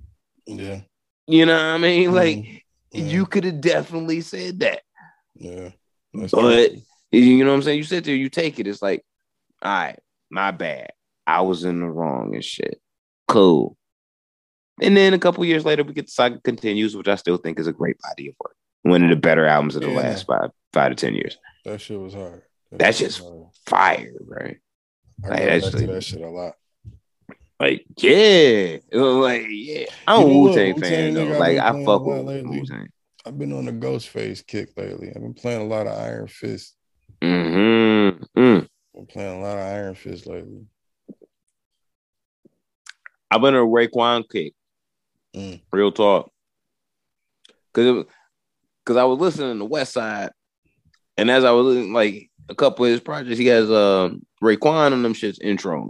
Yeah. 0.48 0.82
You 1.28 1.46
know 1.46 1.54
what 1.54 1.62
I 1.62 1.78
mean? 1.78 2.14
Like 2.14 2.38
Mhm. 2.38 2.62
Yeah. 2.94 3.04
you 3.06 3.26
could 3.26 3.44
have 3.44 3.62
definitely 3.62 4.22
said 4.22 4.60
that. 4.62 4.82
Yeah. 5.36 5.70
That's 6.14 6.32
But 6.32 6.70
true. 6.72 6.82
you 7.12 7.44
know 7.44 7.52
what 7.52 7.58
I'm 7.58 7.62
saying? 7.64 7.78
You 7.78 7.84
sit 7.84 8.06
there, 8.06 8.16
you 8.16 8.30
take 8.30 8.60
it. 8.60 8.68
It's 8.68 8.82
like, 8.82 9.04
all 9.62 9.72
right, 9.72 10.00
my 10.30 10.52
bad. 10.52 10.92
I 11.28 11.42
was 11.42 11.64
in 11.64 11.80
the 11.80 11.86
wrong 11.86 12.34
and 12.34 12.44
shit. 12.44 12.82
Cool. 13.32 13.78
And 14.82 14.96
then 14.98 15.14
a 15.14 15.20
couple 15.20 15.46
years 15.46 15.64
later, 15.66 15.84
we 15.84 15.94
get 15.94 16.08
the 16.08 16.12
saga 16.12 16.40
continues, 16.42 16.96
which 16.96 17.08
I 17.08 17.16
still 17.16 17.38
think 17.38 17.60
is 17.60 17.68
a 17.68 17.74
great 17.74 17.98
body 18.02 18.30
of 18.30 18.36
work. 18.44 18.56
One 18.84 19.04
of 19.04 19.10
the 19.10 19.16
better 19.16 19.46
albums 19.46 19.76
of 19.76 19.82
the 19.84 19.90
Yeah. 19.92 19.98
last 19.98 20.26
five 20.26 20.50
five 20.74 20.90
to 20.92 20.96
ten 20.96 21.14
years. 21.14 21.38
that 21.66 21.80
shit 21.82 22.00
was 22.00 22.14
hard. 22.14 22.42
That 22.72 22.80
That's 22.80 22.98
just 23.00 23.20
hard. 23.22 23.48
fire, 23.66 24.14
right? 24.26 24.58
I 25.24 25.28
like, 25.30 25.40
that's 25.46 25.74
like- 25.76 25.86
that 25.88 26.04
shit 26.04 26.22
a 26.22 26.30
lot. 26.30 26.56
Like, 27.60 27.86
yeah. 27.98 28.78
Like, 28.92 29.46
yeah. 29.50 29.86
I'm 30.08 30.22
You 30.22 30.26
a 30.26 30.30
know? 30.30 30.40
Wu 30.40 30.56
Tang 30.56 30.74
Wu-Tang 30.74 30.80
fan, 30.82 31.14
though. 31.14 31.32
I've 31.34 31.40
Like, 31.40 31.58
I 31.60 31.86
fuck 31.86 32.06
with. 32.06 32.46
Wu 32.46 32.66
Tang. 32.66 32.88
I've 33.24 33.38
been 33.38 33.54
on 33.54 33.68
a 33.68 33.72
Ghostface 33.74 34.44
kick 34.48 34.70
lately. 34.76 35.10
I've 35.10 35.22
been 35.22 35.36
playing 35.36 35.62
a 35.62 35.66
lot 35.66 35.86
of 35.86 35.94
Iron 36.00 36.28
Fist. 36.28 36.76
Mm-hmm. 37.22 38.24
Mm. 38.40 38.68
Been 38.96 39.06
playing 39.06 39.40
a 39.40 39.44
lot 39.44 39.58
of 39.60 39.64
Iron 39.66 39.94
Fist 39.94 40.26
lately. 40.26 40.66
I've 43.32 43.42
been 43.42 43.56
a 43.56 43.60
Raekwon 43.60 44.30
kick. 44.30 44.54
Mm. 45.34 45.62
Real 45.72 45.94
talk. 45.94 46.30
Cause, 47.74 48.06
cause 48.86 48.98
I 48.98 49.06
was 49.06 49.20
listening 49.20 49.60
to 49.60 49.66
Westside, 49.66 50.32
and 51.16 51.32
as 51.32 51.46
I 51.46 51.52
was 51.52 51.68
listening, 51.68 51.94
like 51.94 52.30
a 52.50 52.56
couple 52.56 52.84
of 52.84 52.92
his 52.92 53.00
projects, 53.00 53.38
he 53.38 53.48
has 53.48 53.72
um 53.72 54.26
Raekwon 54.44 54.92
on 54.92 55.04
them 55.04 55.14
shits 55.14 55.42
intro. 55.42 55.90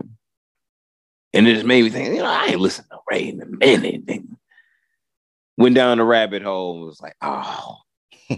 And 1.34 1.48
it 1.48 1.54
just 1.56 1.66
made 1.66 1.84
me 1.84 1.90
think, 1.90 2.10
you 2.10 2.22
know, 2.22 2.26
I 2.26 2.48
ain't 2.48 2.60
listened 2.60 2.88
to 2.92 2.98
Ray 3.10 3.30
in 3.30 3.42
a 3.42 3.46
minute. 3.46 4.06
nigga. 4.06 4.28
Went 5.58 5.76
down 5.76 5.98
the 5.98 6.04
rabbit 6.04 6.44
hole 6.44 6.78
and 6.78 6.86
was 6.86 7.02
like, 7.02 7.16
oh, 7.22 7.78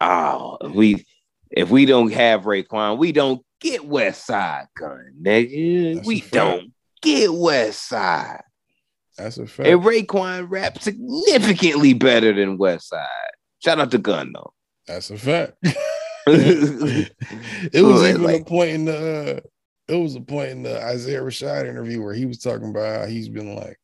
oh, 0.00 0.58
if 0.62 0.72
we 0.72 1.04
if 1.50 1.68
we 1.68 1.84
don't 1.84 2.12
have 2.12 2.42
Raekwon, 2.42 2.96
we 2.98 3.12
don't 3.12 3.44
get 3.60 3.84
West 3.84 4.24
Side 4.24 4.66
Gun, 4.76 5.14
nigga. 5.20 5.96
That's 5.96 6.06
we 6.06 6.20
don't 6.20 6.72
get 7.02 7.30
Westside. 7.30 8.40
That's 9.16 9.38
a 9.38 9.46
fact. 9.46 9.68
And 9.68 9.82
Raekwon 9.82 10.48
rap 10.48 10.80
significantly 10.80 11.92
better 11.92 12.32
than 12.32 12.58
Westside. 12.58 13.06
Shout 13.58 13.80
out 13.80 13.90
to 13.90 13.98
Gunn 13.98 14.32
though. 14.32 14.52
That's 14.86 15.10
a 15.10 15.18
fact. 15.18 15.54
it 16.30 17.82
was 17.84 18.08
even 18.08 18.22
like- 18.22 18.42
a 18.42 18.44
point 18.44 18.70
in 18.70 18.84
the 18.84 19.36
uh, 19.36 19.40
it 19.88 19.96
was 19.96 20.14
a 20.14 20.20
point 20.20 20.50
in 20.50 20.62
the 20.62 20.82
Isaiah 20.84 21.22
Rashad 21.22 21.66
interview 21.66 22.02
where 22.02 22.12
he 22.12 22.26
was 22.26 22.38
talking 22.38 22.68
about 22.68 23.00
how 23.00 23.06
he's 23.06 23.30
been 23.30 23.54
like 23.54 23.78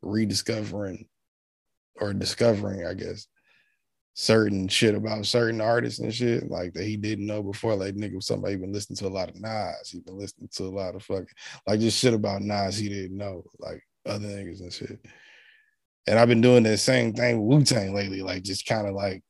rediscovering 0.00 1.08
or 2.00 2.14
discovering, 2.14 2.86
I 2.86 2.94
guess, 2.94 3.26
certain 4.14 4.68
shit 4.68 4.94
about 4.94 5.24
certain 5.24 5.60
artists 5.60 6.00
and 6.00 6.14
shit 6.14 6.50
like 6.50 6.72
that 6.74 6.84
he 6.84 6.96
didn't 6.96 7.26
know 7.26 7.42
before. 7.42 7.74
Like 7.74 7.94
nigga, 7.94 8.22
somebody 8.22 8.56
been 8.56 8.72
listening 8.72 8.96
to 8.98 9.06
a 9.06 9.08
lot 9.08 9.30
of 9.30 9.40
Nas. 9.40 9.90
He 9.90 10.00
been 10.00 10.18
listening 10.18 10.48
to 10.52 10.64
a 10.64 10.66
lot 10.66 10.94
of 10.94 11.02
fucking 11.02 11.26
like 11.66 11.80
just 11.80 11.98
shit 11.98 12.14
about 12.14 12.42
Nas 12.42 12.76
he 12.76 12.88
didn't 12.88 13.16
know, 13.16 13.44
like 13.58 13.82
other 14.06 14.26
niggas 14.26 14.60
and 14.60 14.72
shit. 14.72 15.04
And 16.06 16.18
I've 16.18 16.28
been 16.28 16.40
doing 16.40 16.62
the 16.62 16.76
same 16.76 17.12
thing 17.12 17.40
with 17.40 17.58
Wu 17.58 17.64
Tang 17.64 17.94
lately, 17.94 18.22
like 18.22 18.42
just 18.42 18.66
kind 18.66 18.86
of 18.86 18.94
like, 18.94 19.22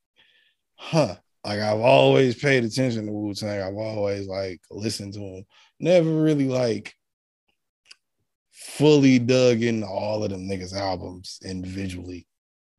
huh. 0.77 1.17
Like 1.45 1.61
I've 1.61 1.81
always 1.81 2.35
paid 2.35 2.65
attention 2.65 3.07
to 3.07 3.13
Wu 3.13 3.33
Tang. 3.33 3.63
I've 3.63 3.75
always 3.75 4.29
like 4.29 4.61
listened 4.71 5.15
to 5.15 5.21
him. 5.21 5.45
Never 5.79 6.11
really 6.23 6.49
like 6.49 6.95
fully 8.53 9.19
dug 9.19 9.63
into 9.63 9.87
all 9.87 10.23
of 10.23 10.31
them 10.31 10.47
niggas' 10.47 10.75
albums 10.75 11.41
individually. 11.43 12.27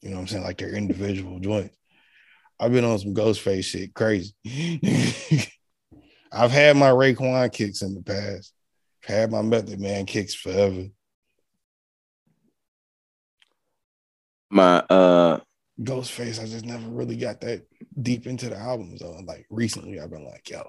You 0.01 0.09
know 0.09 0.17
what 0.17 0.21
I'm 0.21 0.27
saying? 0.27 0.43
Like 0.43 0.57
their 0.57 0.75
individual 0.75 1.39
joints. 1.39 1.75
I've 2.61 2.71
been 2.71 2.85
on 2.85 2.99
some 2.99 3.15
Ghostface 3.15 3.63
shit, 3.63 3.91
crazy. 3.95 4.35
I've 6.31 6.51
had 6.51 6.77
my 6.77 6.91
Raekwon 6.91 7.51
kicks 7.51 7.81
in 7.81 7.95
the 7.95 8.03
past. 8.03 8.53
Had 9.03 9.31
my 9.31 9.41
Method 9.41 9.79
Man 9.79 10.05
kicks 10.05 10.35
forever. 10.35 10.85
My 14.51 14.77
uh 14.91 15.39
Ghostface, 15.81 16.39
I 16.39 16.45
just 16.45 16.63
never 16.65 16.87
really 16.87 17.15
got 17.15 17.41
that 17.41 17.65
deep 17.99 18.27
into 18.27 18.49
the 18.49 18.57
albums 18.57 18.99
though. 18.99 19.19
Like 19.25 19.47
recently, 19.49 19.99
I've 19.99 20.11
been 20.11 20.25
like, 20.25 20.47
yo, 20.47 20.61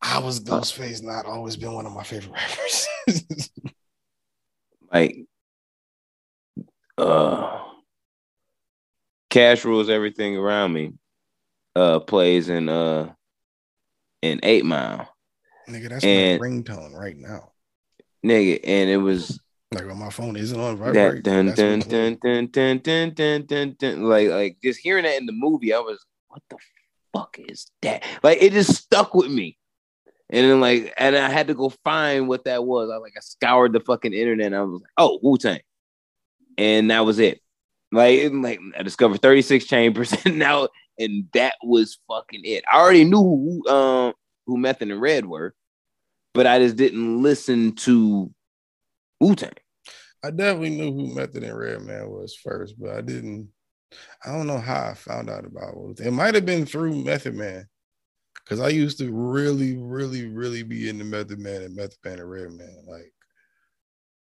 I 0.00 0.20
was 0.20 0.38
Ghostface 0.38 1.02
not 1.02 1.26
always 1.26 1.56
been 1.56 1.72
one 1.72 1.86
of 1.86 1.92
my 1.92 2.04
favorite 2.04 2.32
rappers. 3.08 3.50
like 4.92 5.16
uh 6.96 7.73
Cash 9.34 9.64
rules 9.64 9.90
everything 9.90 10.36
around 10.36 10.72
me. 10.72 10.92
Uh 11.74 11.98
plays 11.98 12.48
in 12.48 12.68
uh 12.68 13.12
in 14.22 14.38
eight 14.44 14.64
mile. 14.64 15.08
Nigga, 15.68 15.88
that's 15.88 16.04
And- 16.04 16.40
my 16.40 16.46
ringtone 16.46 16.94
right 16.94 17.16
now. 17.16 17.50
Nigga, 18.24 18.60
and 18.64 18.88
it 18.88 18.98
was 18.98 19.40
Like 19.72 19.86
when 19.86 19.98
my 19.98 20.10
phone 20.10 20.36
isn't 20.36 20.58
on 20.58 20.78
that 20.78 20.84
vibrate. 20.94 21.24
dun 21.24 21.46
dun 21.52 21.80
dun 21.80 22.16
dun 22.22 22.46
dun 22.46 22.78
dun 22.78 23.10
dun 23.12 23.44
dun 23.46 23.76
dun 23.78 24.02
like 24.04 24.28
like 24.28 24.56
just 24.62 24.78
hearing 24.78 25.02
that 25.04 25.18
in 25.20 25.26
the 25.26 25.32
movie, 25.32 25.74
I 25.74 25.78
was 25.80 25.98
what 26.28 26.42
the 26.48 26.56
fuck 27.12 27.36
is 27.48 27.66
that? 27.82 28.04
Like 28.22 28.40
it 28.40 28.52
just 28.52 28.74
stuck 28.74 29.14
with 29.14 29.30
me. 29.30 29.58
And 30.30 30.48
then 30.48 30.60
like 30.60 30.94
and 30.96 31.16
I 31.16 31.28
had 31.28 31.48
to 31.48 31.54
go 31.54 31.70
find 31.84 32.28
what 32.28 32.44
that 32.44 32.64
was. 32.64 32.88
I 32.88 32.96
like 32.98 33.14
I 33.16 33.20
scoured 33.20 33.72
the 33.72 33.80
fucking 33.80 34.14
internet 34.14 34.46
and 34.46 34.56
I 34.56 34.62
was 34.62 34.80
like, 34.80 34.90
oh, 34.96 35.18
Wu-Tang. 35.22 35.60
And 36.56 36.90
that 36.92 37.04
was 37.04 37.18
it. 37.18 37.40
Like, 37.94 38.30
like 38.32 38.60
I 38.78 38.82
discovered 38.82 39.22
36 39.22 39.64
chambers 39.64 40.14
and 40.24 40.38
now 40.38 40.68
and 40.98 41.26
that 41.32 41.54
was 41.62 41.98
fucking 42.08 42.42
it. 42.44 42.64
I 42.70 42.78
already 42.78 43.04
knew 43.04 43.22
who 43.22 43.68
um 43.68 44.14
who 44.46 44.58
Method 44.58 44.90
and 44.90 45.00
Red 45.00 45.26
were, 45.26 45.54
but 46.34 46.46
I 46.46 46.58
just 46.58 46.76
didn't 46.76 47.22
listen 47.22 47.74
to 47.76 48.30
Wu-Tang. 49.20 49.52
I 50.22 50.30
definitely 50.30 50.70
knew 50.70 50.92
who 50.92 51.14
Method 51.14 51.44
and 51.44 51.56
Redman 51.56 52.10
was 52.10 52.34
first, 52.34 52.74
but 52.78 52.90
I 52.90 53.00
didn't. 53.00 53.48
I 54.24 54.32
don't 54.32 54.46
know 54.46 54.58
how 54.58 54.90
I 54.90 54.94
found 54.94 55.30
out 55.30 55.44
about 55.44 55.74
it. 55.98 56.00
It 56.00 56.10
might 56.10 56.34
have 56.34 56.46
been 56.46 56.66
through 56.66 57.04
Method 57.04 57.34
Man, 57.34 57.68
because 58.42 58.60
I 58.60 58.68
used 58.68 58.98
to 58.98 59.12
really, 59.12 59.76
really, 59.76 60.26
really 60.26 60.62
be 60.62 60.88
into 60.88 61.04
Method 61.04 61.38
Man 61.38 61.62
and 61.62 61.76
Method 61.76 61.98
Man 62.04 62.18
and 62.18 62.30
Redman. 62.30 62.84
Like 62.86 63.12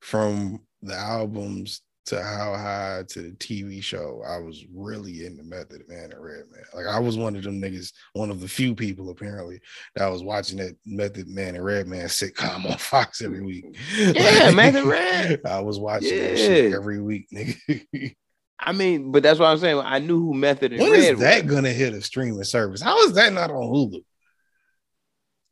from 0.00 0.60
the 0.82 0.94
albums 0.94 1.82
to 2.06 2.22
How 2.22 2.54
High 2.54 3.02
to 3.08 3.22
the 3.22 3.30
TV 3.32 3.82
show, 3.82 4.22
I 4.26 4.38
was 4.38 4.64
really 4.74 5.24
into 5.26 5.42
Method 5.42 5.82
Man 5.88 6.12
and 6.12 6.22
Redman. 6.22 6.64
Like 6.74 6.86
I 6.86 6.98
was 6.98 7.16
one 7.16 7.34
of 7.36 7.42
them 7.42 7.60
niggas, 7.60 7.92
one 8.12 8.30
of 8.30 8.40
the 8.40 8.48
few 8.48 8.74
people 8.74 9.10
apparently 9.10 9.60
that 9.96 10.08
was 10.08 10.22
watching 10.22 10.58
that 10.58 10.76
Method 10.84 11.28
Man 11.28 11.54
and 11.54 11.64
Redman 11.64 12.06
sitcom 12.06 12.64
on 12.70 12.78
Fox 12.78 13.22
every 13.22 13.42
week. 13.42 13.64
Yeah, 13.96 14.50
Method 14.50 14.84
Red. 14.84 15.40
I 15.46 15.60
was 15.60 15.78
watching 15.78 16.16
that 16.18 16.36
shit 16.36 16.72
every 16.72 17.00
week, 17.00 17.26
nigga. 17.32 18.14
I 18.58 18.72
mean, 18.72 19.12
but 19.12 19.22
that's 19.22 19.38
what 19.38 19.46
I'm 19.46 19.58
saying. 19.58 19.78
I 19.78 19.98
knew 19.98 20.18
who 20.20 20.34
Method 20.34 20.72
and 20.72 20.80
When 20.80 20.92
Red 20.92 21.14
is 21.14 21.18
that 21.20 21.44
was. 21.44 21.54
gonna 21.54 21.72
hit 21.72 21.92
a 21.94 22.00
streaming 22.02 22.42
service? 22.44 22.80
How 22.80 22.98
is 23.04 23.12
that 23.14 23.32
not 23.32 23.50
on 23.50 23.62
Hulu? 23.68 24.02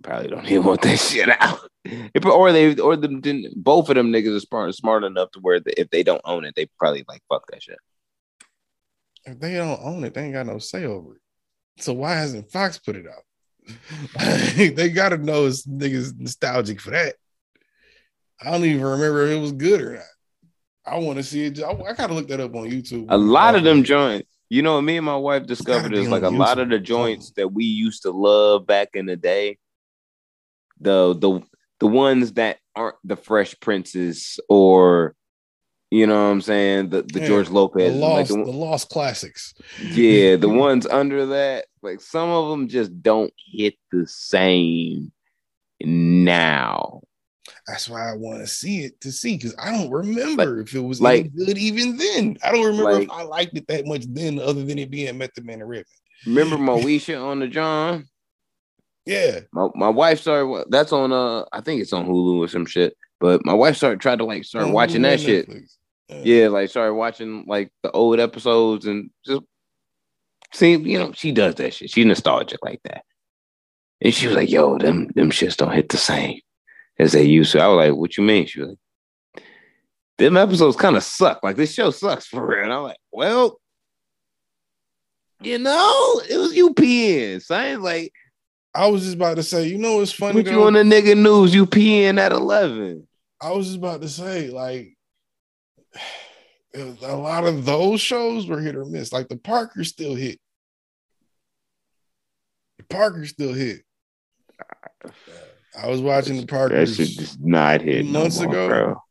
Probably 0.02 0.28
don't 0.28 0.44
even 0.50 0.64
want 0.64 0.82
that 0.82 0.98
shit 0.98 1.28
out. 1.40 1.60
If- 1.84 2.24
or 2.24 2.52
they 2.52 2.76
or 2.76 2.96
them 2.96 3.20
didn't 3.20 3.62
both 3.62 3.88
of 3.88 3.96
them 3.96 4.12
niggas 4.12 4.36
are 4.36 4.40
smart 4.40 4.74
smart 4.74 5.04
enough 5.04 5.30
to 5.32 5.40
where 5.40 5.60
if 5.66 5.90
they 5.90 6.02
don't 6.02 6.22
own 6.24 6.44
it, 6.44 6.54
they 6.54 6.66
probably 6.78 7.04
like 7.08 7.22
fuck 7.28 7.44
that 7.50 7.62
shit. 7.62 7.78
If 9.24 9.38
they 9.38 9.54
don't 9.54 9.80
own 9.82 10.04
it, 10.04 10.14
they 10.14 10.24
ain't 10.24 10.34
got 10.34 10.46
no 10.46 10.58
say 10.58 10.84
over 10.84 11.14
it. 11.14 11.20
So 11.82 11.92
why 11.92 12.14
hasn't 12.14 12.50
Fox 12.50 12.78
put 12.78 12.96
it 12.96 13.06
out? 13.06 13.22
they 14.76 14.90
gotta 14.90 15.18
know 15.18 15.46
it's 15.46 15.66
niggas 15.66 16.18
nostalgic 16.18 16.80
for 16.80 16.90
that. 16.90 17.14
I 18.40 18.50
don't 18.50 18.64
even 18.64 18.82
remember 18.82 19.26
if 19.26 19.32
it 19.32 19.40
was 19.40 19.52
good 19.52 19.80
or 19.80 19.94
not. 19.94 20.02
I 20.84 20.98
want 20.98 21.18
to 21.18 21.22
see 21.22 21.46
it. 21.46 21.62
I, 21.62 21.70
I 21.70 21.92
gotta 21.92 22.14
look 22.14 22.28
that 22.28 22.40
up 22.40 22.54
on 22.56 22.68
YouTube. 22.68 23.06
A 23.08 23.16
lot 23.16 23.54
of 23.54 23.62
them 23.62 23.84
joints, 23.84 24.28
you 24.48 24.62
know, 24.62 24.80
me 24.82 24.96
and 24.96 25.06
my 25.06 25.16
wife 25.16 25.46
discovered 25.46 25.92
is 25.94 26.08
like 26.08 26.24
a 26.24 26.26
on 26.26 26.38
lot 26.38 26.58
of 26.58 26.68
the 26.68 26.78
joints 26.78 27.30
that 27.36 27.52
we 27.52 27.64
used 27.64 28.02
to 28.02 28.10
love 28.10 28.66
back 28.66 28.90
in 28.94 29.06
the 29.06 29.16
day. 29.16 29.58
The 30.82 31.14
the 31.14 31.40
the 31.80 31.86
ones 31.86 32.32
that 32.34 32.58
aren't 32.76 32.96
the 33.04 33.16
Fresh 33.16 33.58
Princes 33.60 34.38
or 34.48 35.14
you 35.90 36.06
know 36.06 36.14
what 36.14 36.30
I'm 36.30 36.40
saying, 36.40 36.88
the, 36.88 37.02
the 37.02 37.20
Yeah, 37.20 37.26
George 37.26 37.48
the 37.48 37.52
Lopez, 37.52 37.92
like 37.94 38.00
lost, 38.00 38.28
the, 38.30 38.36
the 38.36 38.50
lost 38.50 38.88
classics. 38.88 39.52
yeah, 39.90 40.36
the 40.36 40.48
ones 40.48 40.86
under 40.86 41.26
that, 41.26 41.66
like 41.82 42.00
some 42.00 42.30
of 42.30 42.48
them 42.50 42.68
just 42.68 43.02
don't 43.02 43.32
hit 43.52 43.74
the 43.90 44.06
same 44.06 45.12
now. 45.80 47.02
That's 47.66 47.88
why 47.88 48.10
I 48.10 48.14
want 48.14 48.40
to 48.40 48.46
see 48.46 48.84
it 48.84 49.00
to 49.02 49.12
see 49.12 49.36
because 49.36 49.54
I 49.58 49.70
don't 49.70 49.90
remember 49.90 50.60
if 50.60 50.74
it 50.74 50.80
was 50.80 51.00
like- 51.00 51.26
any 51.34 51.46
good 51.46 51.58
even 51.58 51.96
then. 51.96 52.38
I 52.42 52.52
don't 52.52 52.64
remember 52.64 52.92
like- 52.94 53.02
if 53.04 53.10
I 53.10 53.22
liked 53.22 53.56
it 53.56 53.66
that 53.68 53.86
much 53.86 54.04
then, 54.08 54.38
other 54.38 54.64
than 54.64 54.78
it 54.78 54.90
being 54.90 55.18
Method 55.18 55.44
Man 55.44 55.60
and 55.60 55.68
Redman. 55.68 55.84
Remember 56.26 56.56
Moesha 56.56 57.22
on 57.22 57.40
the 57.40 57.48
John? 57.48 58.06
Yeah, 59.04 59.40
My 59.52 59.68
my 59.74 59.88
wife 59.88 60.20
started. 60.20 60.66
That's 60.68 60.92
on 60.92 61.12
uh, 61.12 61.44
I 61.52 61.60
think 61.60 61.82
it's 61.82 61.92
on 61.92 62.06
Hulu 62.06 62.38
or 62.38 62.48
some 62.48 62.66
shit. 62.66 62.96
But 63.18 63.44
my 63.44 63.54
wife 63.54 63.76
started 63.76 64.00
tried 64.00 64.18
to 64.18 64.24
like 64.24 64.44
start 64.44 64.68
watching 64.68 65.02
that 65.02 65.20
shit. 65.20 65.48
Netflix. 65.48 65.76
Yeah, 66.24 66.48
like 66.48 66.68
started 66.70 66.94
watching 66.94 67.44
like 67.46 67.72
the 67.82 67.90
old 67.90 68.20
episodes 68.20 68.86
and 68.86 69.10
just 69.24 69.42
see, 70.52 70.76
you 70.76 70.98
know, 70.98 71.12
she 71.12 71.32
does 71.32 71.54
that 71.56 71.74
shit. 71.74 71.90
She 71.90 72.04
nostalgic 72.04 72.60
like 72.62 72.80
that. 72.84 73.04
And 74.00 74.12
she 74.12 74.26
was 74.26 74.36
like, 74.36 74.50
yo, 74.50 74.78
them 74.78 75.08
them 75.14 75.30
shits 75.30 75.56
don't 75.56 75.72
hit 75.72 75.88
the 75.88 75.96
same 75.96 76.40
as 76.98 77.12
they 77.12 77.24
used 77.24 77.52
to. 77.52 77.60
I 77.60 77.68
was 77.68 77.76
like, 77.88 77.96
what 77.96 78.16
you 78.16 78.24
mean? 78.24 78.46
She 78.46 78.60
was 78.60 78.70
like, 78.70 79.44
them 80.18 80.36
episodes 80.36 80.76
kind 80.76 80.96
of 80.96 81.02
suck. 81.02 81.40
Like 81.42 81.56
this 81.56 81.72
show 81.72 81.90
sucks 81.90 82.26
for 82.26 82.46
real. 82.46 82.64
And 82.64 82.72
I'm 82.72 82.82
like, 82.82 82.98
well, 83.10 83.58
you 85.40 85.58
know, 85.58 86.20
it 86.28 86.36
was 86.36 86.54
UPN. 86.54 87.42
So 87.42 87.54
I 87.54 87.66
ain't 87.68 87.82
like 87.82 88.12
I 88.74 88.86
was 88.88 89.02
just 89.02 89.16
about 89.16 89.36
to 89.36 89.42
say, 89.42 89.66
you 89.66 89.78
know, 89.78 89.96
what's 89.98 90.12
funny 90.12 90.42
put 90.42 90.50
you 90.52 90.62
on 90.64 90.72
the 90.72 90.80
nigga 90.82 91.16
news, 91.16 91.54
You 91.54 91.66
peeing 91.66 92.18
at 92.18 92.32
11. 92.32 93.06
I 93.40 93.50
was 93.52 93.66
just 93.66 93.78
about 93.78 94.00
to 94.02 94.08
say, 94.08 94.48
like, 94.50 94.96
a 96.74 97.14
lot 97.16 97.44
of 97.44 97.64
those 97.66 98.00
shows 98.00 98.46
were 98.46 98.60
hit 98.60 98.76
or 98.76 98.84
miss. 98.86 99.12
Like 99.12 99.28
the 99.28 99.36
Parker 99.36 99.84
still 99.84 100.14
hit. 100.14 100.38
The 102.78 102.84
Parker 102.84 103.26
still 103.26 103.52
hit. 103.52 103.82
I 105.78 105.88
was 105.88 106.00
watching 106.00 106.36
the 106.36 106.42
That 106.42 106.48
Parkers. 106.48 106.96
shit 106.96 107.08
just 107.08 107.40
not 107.40 107.82
hit 107.82 108.06
no 108.06 108.20
months 108.20 108.38
more, 108.40 108.48
ago. 108.48 108.68
bro. 108.68 109.02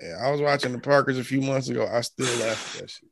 Yeah, 0.00 0.16
I 0.22 0.30
was 0.30 0.40
watching 0.40 0.72
the 0.72 0.78
Parkers 0.78 1.18
a 1.18 1.24
few 1.24 1.40
months 1.40 1.68
ago. 1.68 1.88
I 1.90 2.00
still 2.02 2.26
laugh 2.46 2.76
at 2.76 2.82
that 2.82 2.90
shit. 2.90 3.08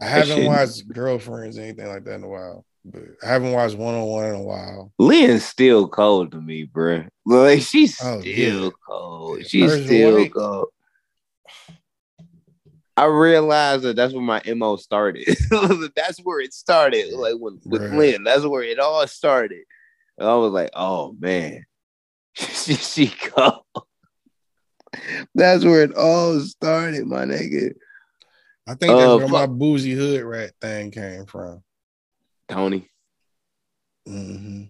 I 0.00 0.06
That 0.06 0.26
haven't 0.28 0.46
watched 0.46 0.88
Girlfriends 0.88 1.58
or 1.58 1.62
anything 1.62 1.86
like 1.86 2.04
that 2.04 2.14
in 2.14 2.24
a 2.24 2.28
while, 2.28 2.64
but 2.84 3.02
I 3.22 3.28
haven't 3.28 3.52
watched 3.52 3.76
One 3.76 3.94
on 3.94 4.02
One 4.06 4.24
in 4.26 4.34
a 4.34 4.42
while. 4.42 4.92
Lynn's 4.98 5.44
still 5.44 5.88
cold 5.88 6.32
to 6.32 6.40
me, 6.40 6.64
bro. 6.64 7.04
Like 7.26 7.62
she's 7.62 7.98
Oh, 8.02 8.20
still 8.20 8.64
yeah. 8.64 8.70
cold. 8.86 9.46
She's 9.46 9.84
still 9.84 10.16
White. 10.22 10.32
cold. 10.34 10.68
I 12.96 13.04
realized 13.06 13.84
that 13.84 13.96
that's 13.96 14.12
where 14.12 14.22
my 14.22 14.42
mo 14.54 14.76
started. 14.76 15.26
that's 15.96 16.18
where 16.20 16.40
it 16.40 16.52
started. 16.52 17.12
Like 17.14 17.36
with, 17.38 17.60
with 17.64 17.82
Right. 17.82 17.92
Lynn, 17.92 18.24
that's 18.24 18.44
where 18.44 18.62
it 18.62 18.78
all 18.78 19.06
started. 19.06 19.62
And 20.18 20.28
I 20.28 20.34
was 20.34 20.52
like, 20.52 20.70
oh 20.74 21.16
man, 21.18 21.64
she, 22.34 22.74
she 22.74 23.06
cold. 23.08 23.62
that's 25.34 25.64
where 25.64 25.82
it 25.82 25.94
all 25.96 26.38
started, 26.40 27.06
my 27.06 27.24
nigga. 27.24 27.72
I 28.66 28.74
think 28.74 28.98
that's 28.98 29.12
Uh, 29.12 29.16
where 29.18 29.28
my 29.28 29.46
boozy 29.46 29.92
hood 29.92 30.22
rat 30.22 30.52
thing 30.60 30.90
came 30.90 31.24
from. 31.26 31.62
Toni. 32.50 32.88
hmm 34.06 34.64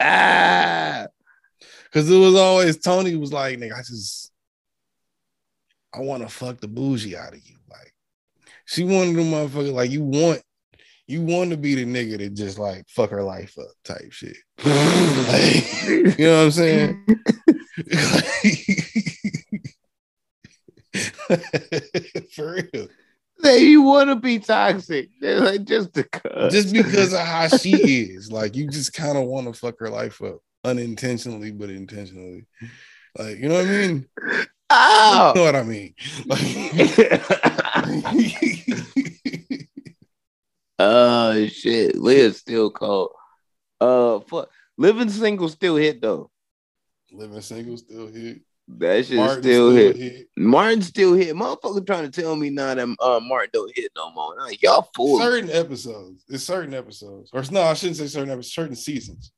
ah, 0.00 1.06
Cause 1.92 2.10
it 2.10 2.18
was 2.18 2.34
always 2.34 2.78
Toni 2.78 3.16
was 3.16 3.32
like, 3.32 3.58
nigga, 3.58 3.74
I 3.74 3.78
just 3.78 4.32
I 5.94 6.00
want 6.00 6.22
to 6.22 6.28
fuck 6.28 6.60
the 6.60 6.68
bougie 6.68 7.16
out 7.16 7.34
of 7.34 7.40
you. 7.44 7.56
Like 7.70 7.92
she 8.64 8.84
wanted 8.84 9.16
the 9.16 9.22
motherfucker, 9.22 9.72
like 9.72 9.90
you 9.90 10.02
want 10.02 10.42
you 11.06 11.22
want 11.22 11.50
to 11.50 11.56
be 11.56 11.74
the 11.74 11.84
nigga 11.84 12.18
that 12.18 12.34
just 12.34 12.58
like 12.58 12.84
fuck 12.88 13.10
her 13.10 13.22
life 13.22 13.58
up 13.58 13.66
type 13.84 14.10
shit. 14.10 14.36
Like, 14.64 15.82
you 16.18 16.26
know 16.26 16.38
what 16.38 16.44
I'm 16.44 16.50
saying? 16.52 17.06
For 22.34 22.52
real. 22.72 22.88
Say 23.42 23.64
you 23.64 23.82
want 23.82 24.08
to 24.10 24.16
be 24.16 24.38
toxic, 24.38 25.10
like 25.20 25.64
just 25.64 25.92
because. 25.92 26.52
Just 26.52 26.72
because 26.72 27.12
of 27.12 27.20
how 27.20 27.48
she 27.48 27.72
is. 27.72 28.30
Like 28.30 28.54
you 28.54 28.68
just 28.68 28.92
kind 28.92 29.18
of 29.18 29.24
want 29.24 29.46
to 29.46 29.52
fuck 29.52 29.78
her 29.80 29.90
life 29.90 30.22
up 30.22 30.38
unintentionally, 30.64 31.50
but 31.50 31.70
intentionally. 31.70 32.46
Like, 33.18 33.38
you 33.38 33.48
know 33.48 33.56
what 33.56 33.66
I 33.66 33.68
mean? 33.68 34.06
Oh. 34.70 35.32
You 35.34 35.40
know 35.40 35.44
what 35.44 35.56
I 35.56 35.62
mean? 35.64 35.94
Like, 36.26 36.40
oh 40.78 41.46
shit, 41.46 41.96
Liz 41.96 42.38
still 42.38 42.70
cold. 42.70 43.10
Uh, 43.80 44.20
fuck, 44.20 44.48
living 44.78 45.10
single 45.10 45.48
still 45.48 45.76
hit 45.76 46.00
though. 46.00 46.30
Living 47.10 47.40
single 47.40 47.76
still 47.76 48.06
hit. 48.06 48.40
That 48.68 49.04
shit 49.06 49.16
Martin 49.16 49.42
still, 49.42 49.70
hit. 49.70 49.96
hit. 49.96 50.28
Martin 50.36 50.82
still 50.82 51.14
hit. 51.14 51.34
Motherfucker 51.34 51.84
trying 51.86 52.10
to 52.10 52.20
tell 52.22 52.36
me 52.36 52.48
now 52.50 52.74
that 52.74 52.96
uh, 53.00 53.20
Martin 53.20 53.50
don't 53.52 53.72
hit 53.76 53.90
no 53.96 54.10
more. 54.12 54.36
Nah, 54.36 54.48
y'all 54.60 54.88
fool. 54.94 55.18
Certain 55.18 55.50
episodes. 55.50 56.24
It's 56.28 56.44
certain 56.44 56.72
episodes. 56.72 57.30
Or 57.32 57.42
no, 57.50 57.62
I 57.62 57.74
shouldn't 57.74 57.96
say 57.98 58.06
certain 58.06 58.30
episodes, 58.30 58.54
certain 58.54 58.76
seasons. 58.76 59.32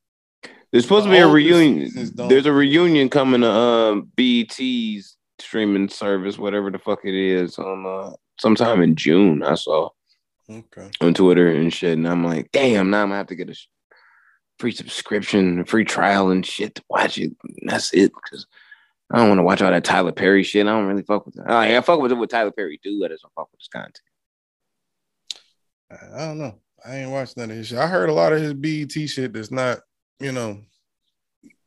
There's 0.71 0.83
supposed 0.83 1.05
to 1.05 1.11
be 1.11 1.17
a 1.17 1.27
reunion. 1.27 1.91
There's 2.15 2.45
a 2.45 2.51
reunion 2.51 3.09
coming 3.09 3.41
to 3.41 3.49
um 3.49 4.11
BET's 4.15 5.17
streaming 5.39 5.89
service, 5.89 6.37
whatever 6.37 6.69
the 6.71 6.79
fuck 6.79 6.99
it 7.03 7.13
is, 7.15 7.57
on 7.57 7.85
uh 7.85 8.13
sometime 8.39 8.81
in 8.81 8.95
June. 8.95 9.43
I 9.43 9.55
saw 9.55 9.89
Okay. 10.49 10.89
on 11.01 11.13
Twitter 11.15 11.47
and 11.47 11.73
shit, 11.73 11.97
and 11.97 12.07
I'm 12.07 12.23
like, 12.23 12.51
damn, 12.51 12.89
now 12.91 13.01
I'm 13.01 13.07
gonna 13.07 13.17
have 13.17 13.27
to 13.27 13.35
get 13.35 13.49
a 13.49 13.57
free 14.59 14.71
subscription, 14.71 15.59
a 15.61 15.65
free 15.65 15.85
trial 15.85 16.29
and 16.29 16.45
shit 16.45 16.75
to 16.75 16.83
watch 16.89 17.17
it. 17.17 17.31
And 17.43 17.69
that's 17.69 17.93
it, 17.93 18.11
because 18.13 18.45
I 19.11 19.17
don't 19.17 19.29
want 19.29 19.39
to 19.39 19.43
watch 19.43 19.61
all 19.61 19.71
that 19.71 19.83
Tyler 19.83 20.11
Perry 20.11 20.43
shit. 20.43 20.65
I 20.65 20.71
don't 20.71 20.87
really 20.87 21.03
fuck 21.03 21.25
with 21.25 21.35
that. 21.35 21.45
Oh, 21.47 21.55
I, 21.55 21.77
I 21.77 21.81
fuck 21.81 21.99
with 21.99 22.11
what 22.13 22.29
Tyler 22.29 22.51
Perry 22.51 22.79
do. 22.83 23.03
I 23.05 23.09
just 23.09 23.21
don't 23.21 23.33
fuck 23.35 23.51
with 23.51 23.59
his 23.59 23.67
content. 23.67 23.99
I 25.91 26.25
don't 26.25 26.39
know. 26.39 26.59
I 26.85 26.97
ain't 26.97 27.11
watched 27.11 27.37
none 27.37 27.51
of 27.51 27.57
his 27.57 27.67
shit. 27.67 27.77
I 27.77 27.87
heard 27.87 28.09
a 28.09 28.13
lot 28.13 28.33
of 28.33 28.41
his 28.41 28.53
BET 28.53 28.91
shit 28.91 29.33
that's 29.33 29.51
not, 29.51 29.79
you 30.19 30.31
know, 30.31 30.61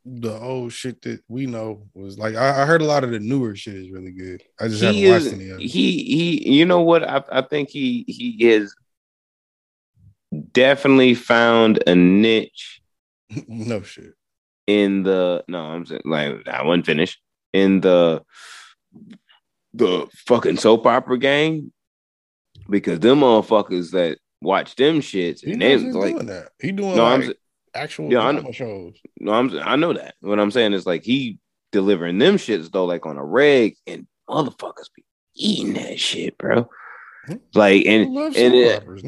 the 0.05 0.33
old 0.39 0.73
shit 0.73 1.03
that 1.03 1.21
we 1.29 1.47
know 1.47 1.83
was 1.95 2.19
like 2.19 2.35
I, 2.35 2.63
I 2.63 2.67
heard 2.67 2.81
a 2.81 2.87
lot 2.87 3.05
of 3.05 3.11
the 3.11 3.21
newer 3.21 3.55
shit 3.55 3.75
is 3.75 3.91
really 3.91 4.13
good. 4.13 4.43
I 4.61 4.69
just 4.69 4.83
He 4.83 5.05
haven't 5.05 5.25
watched 5.25 5.35
any 5.35 5.51
of 5.51 5.61
it. 5.61 5.67
He 5.67 6.03
he. 6.03 6.53
You 6.55 6.65
know 6.65 6.81
what? 6.81 7.05
I 7.09 7.23
I 7.31 7.43
think 7.43 7.69
he 7.69 8.05
he 8.09 8.37
is 8.41 8.75
definitely 10.53 11.15
found 11.15 11.83
a 11.87 11.95
niche 11.95 12.81
no 13.49 13.83
shit. 13.83 14.15
in 14.67 15.03
the 15.03 15.45
no, 15.47 15.61
I'm 15.61 15.85
saying 15.85 16.03
like 16.05 16.49
I 16.49 16.63
wasn't 16.65 16.87
finished 16.87 17.21
in 17.53 17.81
the 17.81 18.23
the 19.75 20.07
fucking 20.27 20.57
soap 20.57 20.87
opera 20.87 21.19
game 21.19 21.73
because 22.69 23.01
them 23.01 23.21
motherfuckers 23.21 23.93
that 23.93 24.19
watch 24.41 24.77
them 24.77 25.01
shits 25.01 25.41
He 25.45 25.53
and 25.53 25.63
they 25.63 25.77
like 25.77 26.15
doing 26.15 26.27
that. 26.27 26.51
He 26.61 26.73
doing 26.73 26.97
no, 26.97 27.05
like 27.05 27.25
I'm 27.25 27.35
actual 27.75 28.13
Yeah, 28.13 28.23
I 28.23 28.33
drama 28.33 28.53
shows. 28.53 28.97
no, 29.21 29.33
I'm 29.33 29.59
I 29.59 29.77
know 29.77 29.93
that. 29.93 30.15
What 30.21 30.41
I'm 30.41 30.51
saying 30.51 30.73
is 30.73 30.87
like 30.87 31.05
he 31.05 31.39
delivering 31.73 32.19
them 32.19 32.37
shits 32.37 32.71
though, 32.71 32.87
like 32.87 33.07
on 33.07 33.19
a 33.19 33.25
reg, 33.25 33.77
and 33.87 34.07
motherfuckers 34.29 34.91
be 34.95 35.05
eating 35.35 35.75
that 35.75 36.01
shit, 36.01 36.37
bro. 36.39 36.69
Like 37.55 37.87
and 37.87 38.17
and 38.17 38.55
it- 38.55 38.83
operas, 38.83 39.03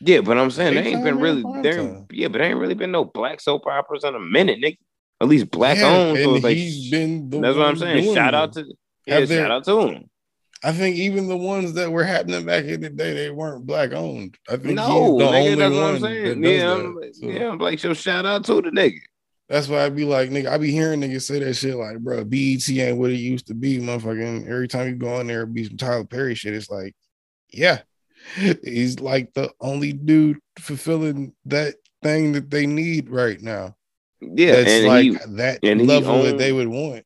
yeah, 0.00 0.20
but 0.20 0.36
I'm 0.36 0.50
saying 0.50 0.74
they 0.74 0.90
ain't 0.90 1.04
been 1.04 1.18
really 1.18 1.44
there, 1.62 2.04
yeah, 2.10 2.28
but 2.28 2.38
there 2.38 2.48
ain't 2.48 2.58
really 2.58 2.74
been 2.74 2.90
no 2.90 3.04
black 3.04 3.40
soap 3.40 3.66
operas 3.66 4.04
in 4.04 4.14
a 4.14 4.20
minute, 4.20 4.58
nigga. 4.60 4.76
At 5.20 5.28
least 5.28 5.50
black 5.50 5.78
Yeah, 5.78 5.86
owned. 5.86 6.18
So 6.18 6.30
like 6.32 6.56
he's 6.56 6.90
been 6.90 7.30
the 7.30 7.40
that's 7.40 7.56
what 7.56 7.66
I'm 7.66 7.76
saying. 7.76 8.14
Shout 8.14 8.34
out 8.34 8.52
to 8.54 8.64
Yeah, 9.06 9.20
there- 9.24 9.42
shout 9.42 9.50
out 9.50 9.64
to 9.64 9.80
him. 9.88 10.10
I 10.62 10.72
think 10.72 10.96
even 10.96 11.28
the 11.28 11.36
ones 11.36 11.74
that 11.74 11.92
were 11.92 12.04
happening 12.04 12.46
back 12.46 12.64
in 12.64 12.80
the 12.80 12.88
day, 12.88 13.12
they 13.12 13.30
weren't 13.30 13.66
black 13.66 13.92
owned. 13.92 14.38
I 14.48 14.52
think 14.56 14.76
No, 14.76 15.18
the 15.18 15.24
nigga, 15.26 15.34
only 15.34 15.54
that's 15.56 15.74
what 15.74 15.84
I'm 15.84 16.00
saying. 16.00 16.42
Yeah. 16.42 16.72
I'm, 16.74 16.94
like- 16.96 17.14
So 17.14 17.26
yeah, 17.28 17.48
I'm 17.50 17.58
like, 17.58 17.78
so 17.78 17.92
shout 17.92 18.24
out 18.24 18.44
to 18.46 18.54
the 18.62 18.70
nigga. 18.70 18.98
That's 19.50 19.68
why 19.68 19.84
I'd 19.84 19.94
be 19.94 20.06
like, 20.06 20.30
nigga, 20.30 20.46
I 20.48 20.56
be 20.56 20.70
hearing 20.70 21.02
niggas 21.02 21.22
say 21.26 21.38
that 21.40 21.52
shit 21.54 21.76
like, 21.76 21.98
bro, 21.98 22.24
BET 22.24 22.66
ain't 22.70 22.96
what 22.96 23.10
it 23.10 23.16
used 23.16 23.46
to 23.48 23.54
be, 23.54 23.76
motherfucking. 23.78 24.48
Every 24.48 24.66
time 24.68 24.88
you 24.88 24.94
go 24.94 25.20
in 25.20 25.26
there, 25.26 25.44
be 25.44 25.64
some 25.64 25.76
Tyler 25.76 26.04
Perry 26.04 26.34
shit. 26.34 26.54
It's 26.54 26.70
like, 26.70 26.94
yeah, 27.50 27.80
he's 28.64 29.00
like 29.00 29.34
the 29.34 29.50
only 29.60 29.92
dude 29.92 30.38
fulfilling 30.58 31.34
that 31.44 31.74
thing 32.02 32.32
that 32.32 32.50
they 32.50 32.64
need 32.66 33.10
right 33.10 33.40
now. 33.42 33.76
Yeah, 34.34 34.52
That's 34.56 34.70
and 34.70 34.86
like 34.86 35.02
he 35.04 35.18
that 35.36 35.60
and 35.62 35.86
level 35.86 36.22
that 36.22 36.38
they 36.38 36.52
would 36.52 36.68
want. 36.68 37.04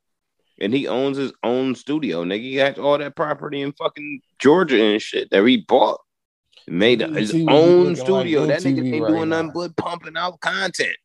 and 0.60 0.72
he 0.72 0.86
owns 0.88 1.16
his 1.16 1.32
own 1.42 1.74
studio. 1.74 2.24
Nigga, 2.24 2.40
he 2.40 2.56
got 2.56 2.78
all 2.78 2.98
that 2.98 3.16
property 3.16 3.62
in 3.62 3.72
fucking 3.72 4.20
Georgia 4.38 4.82
and 4.82 5.00
shit 5.02 5.30
that 5.30 5.44
he 5.44 5.58
bought. 5.58 6.00
Made 6.66 7.00
his 7.00 7.34
own 7.48 7.96
studio. 7.96 8.44
like 8.44 8.60
that 8.60 8.62
nigga 8.62 8.92
ain't 8.92 9.02
right 9.02 9.08
doing 9.10 9.28
nothing 9.30 9.46
now. 9.46 9.52
but 9.54 9.76
pumping 9.76 10.16
out 10.16 10.38
content. 10.40 10.96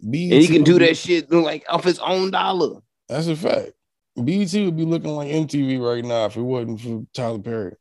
BET 0.00 0.32
And 0.32 0.42
he 0.42 0.46
can 0.48 0.64
do 0.64 0.78
that 0.78 0.96
shit 0.96 1.30
like 1.30 1.64
off 1.68 1.84
his 1.84 1.98
own 1.98 2.30
dollar. 2.30 2.80
That's 3.08 3.26
a 3.26 3.36
fact. 3.36 3.72
BET 4.16 4.52
would 4.54 4.76
be 4.76 4.84
looking 4.84 5.10
like 5.10 5.28
MTV 5.28 5.80
right 5.80 6.04
now 6.04 6.26
if 6.26 6.36
it 6.36 6.42
wasn't 6.42 6.80
for 6.80 7.04
Tyler 7.12 7.38
Perry. 7.38 7.74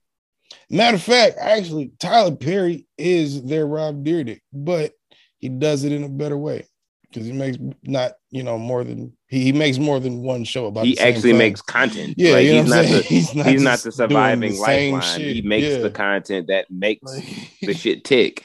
Matter 0.69 0.95
of 0.95 1.03
fact, 1.03 1.37
actually, 1.39 1.91
Tyler 1.99 2.35
Perry 2.35 2.87
is 2.97 3.43
their 3.43 3.65
Rob 3.65 4.03
Dyrdek, 4.03 4.41
but 4.51 4.93
he 5.39 5.49
does 5.49 5.83
it 5.83 5.91
in 5.91 6.03
a 6.03 6.09
better 6.09 6.37
way 6.37 6.67
because 7.13 7.27
he 7.27 7.33
makes 7.33 7.57
not 7.83 8.13
you 8.31 8.43
know 8.43 8.57
more 8.57 8.83
than 8.83 9.13
he, 9.27 9.43
he 9.45 9.51
makes 9.53 9.77
more 9.77 9.99
than 9.99 10.21
one 10.23 10.43
show 10.43 10.65
about. 10.65 10.85
he 10.85 10.97
actually 10.99 11.31
thing. 11.31 11.37
makes 11.37 11.61
content. 11.61 12.15
Yeah, 12.17 12.33
like, 12.33 12.45
you 12.45 12.53
know 12.53 12.61
he's 12.63 12.69
not 12.71 12.85
the 12.85 13.01
he's 13.07 13.35
not 13.35 13.45
he's 13.47 13.61
not 13.61 13.79
the 13.79 13.91
surviving 13.91 14.53
the 14.53 14.59
lifeline. 14.59 15.19
he 15.21 15.41
makes 15.41 15.67
Yeah. 15.67 15.77
the 15.77 15.91
content 15.91 16.47
that 16.47 16.65
makes 16.69 17.03
Like- 17.03 17.49
the 17.61 17.73
shit 17.73 18.03
tick. 18.03 18.43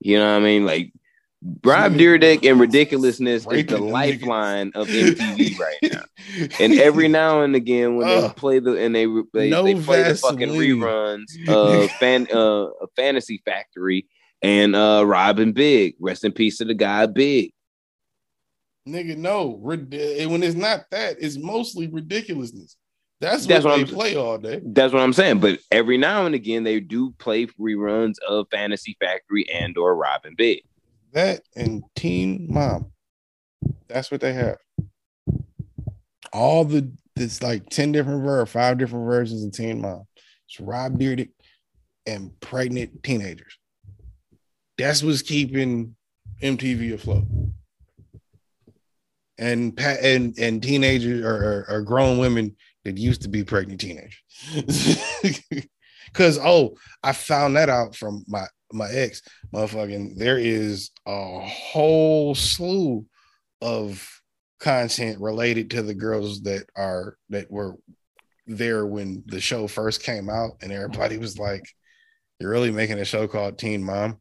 You 0.00 0.18
know 0.18 0.30
what 0.32 0.40
I 0.42 0.44
mean? 0.44 0.64
Like 0.66 0.92
Rob 1.64 1.92
Shit. 1.96 2.00
Dyrdek 2.22 2.50
and 2.50 2.58
ridiculousness 2.66 3.46
is 3.46 3.66
the 3.66 3.78
lifeline 3.78 4.72
of 4.74 4.88
MTV 4.88 5.58
right 5.58 5.76
now. 5.92 6.00
And 6.60 6.74
every 6.74 7.08
now 7.08 7.42
and 7.42 7.54
again, 7.54 7.96
when 7.96 8.08
they 8.08 8.28
play 8.30 8.58
the 8.58 8.72
and 8.84 8.94
they 8.94 9.06
they, 9.32 9.48
No 9.50 9.62
they 9.62 9.74
play 9.74 10.02
the 10.02 10.14
fucking 10.16 10.48
reruns 10.50 11.24
of 11.48 11.90
fan 11.92 12.26
uh 12.32 12.66
Fantasy 12.96 13.40
Factory 13.44 14.06
and 14.42 14.74
uh 14.74 15.04
Rob 15.06 15.36
& 15.46 15.54
Big. 15.54 15.94
Rest 16.00 16.24
in 16.24 16.32
peace 16.32 16.58
to 16.58 16.64
the 16.64 16.74
guy 16.74 17.06
Big. 17.06 17.52
Nigga, 18.86 19.16
no. 19.16 19.60
Eh, 19.92 20.26
When 20.26 20.42
it's 20.42 20.54
not 20.54 20.84
that, 20.90 21.16
it's 21.20 21.36
mostly 21.36 21.88
ridiculousness. 21.88 22.76
That's, 23.20 23.46
That's 23.46 23.64
what, 23.64 23.70
what 23.70 23.76
they 23.78 23.82
I'm- 23.84 23.94
play 23.94 24.16
all 24.16 24.38
day. 24.38 24.60
That's 24.64 24.92
what 24.92 25.02
I'm 25.02 25.12
saying. 25.14 25.40
But 25.40 25.58
every 25.70 25.96
now 25.96 26.26
and 26.26 26.34
again, 26.34 26.64
they 26.64 26.80
do 26.80 27.12
play 27.18 27.46
reruns 27.46 28.14
of 28.28 28.46
Fantasy 28.50 28.96
Factory 29.00 29.48
and 29.50 29.76
or 29.78 29.96
Rob 29.96 30.22
& 30.30 30.36
Big. 30.36 30.62
That 31.12 31.40
and 31.56 31.82
Teen 31.94 32.46
Mom. 32.50 32.92
That's 33.88 34.10
what 34.10 34.20
they 34.20 34.34
have. 34.34 34.58
All 36.32 36.64
the 36.64 36.92
it's 37.16 37.42
like 37.42 37.70
10 37.70 37.92
different 37.92 38.22
ver 38.22 38.44
five 38.44 38.76
different 38.76 39.06
versions 39.06 39.42
of 39.42 39.52
Teen 39.52 39.80
Mom. 39.80 40.02
It's 40.46 40.60
Rob 40.60 40.98
Dyrdek 40.98 41.30
and 42.06 42.38
pregnant 42.40 43.02
teenagers. 43.02 43.56
That's 44.76 45.02
what's 45.02 45.22
keeping 45.22 45.96
MTV 46.42 46.92
afloat. 46.92 47.24
And 49.38 49.78
and 49.80 50.38
and 50.38 50.62
teenagers 50.62 51.22
or, 51.22 51.34
or, 51.34 51.66
or 51.68 51.82
grown 51.82 52.18
women 52.18 52.56
that 52.84 52.96
used 52.96 53.22
to 53.22 53.28
be 53.28 53.44
pregnant 53.44 53.80
teenagers. 53.80 54.16
Cause 56.14 56.38
oh, 56.38 56.76
I 57.02 57.12
found 57.12 57.56
that 57.56 57.68
out 57.68 57.94
from 57.94 58.24
my 58.26 58.46
my 58.72 58.88
ex 58.90 59.22
motherfucking 59.52 60.16
there 60.16 60.38
is 60.38 60.90
a 61.06 61.40
whole 61.40 62.34
slew 62.34 63.04
of 63.60 64.08
content 64.58 65.20
related 65.20 65.70
to 65.70 65.82
the 65.82 65.94
girls 65.94 66.42
that 66.42 66.64
are 66.76 67.16
that 67.28 67.50
were 67.50 67.76
there 68.46 68.86
when 68.86 69.22
the 69.26 69.40
show 69.40 69.66
first 69.66 70.02
came 70.02 70.28
out 70.28 70.52
and 70.62 70.72
everybody 70.72 71.18
was 71.18 71.38
like 71.38 71.68
you're 72.40 72.50
really 72.50 72.70
making 72.70 72.98
a 72.98 73.04
show 73.04 73.28
called 73.28 73.58
teen 73.58 73.82
mom 73.82 74.18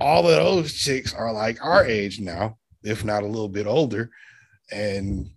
all 0.00 0.26
of 0.26 0.34
those 0.34 0.72
chicks 0.72 1.14
are 1.14 1.32
like 1.32 1.62
our 1.64 1.84
age 1.84 2.20
now 2.20 2.56
if 2.84 3.04
not 3.04 3.22
a 3.22 3.26
little 3.26 3.48
bit 3.48 3.66
older 3.66 4.10
and 4.70 5.30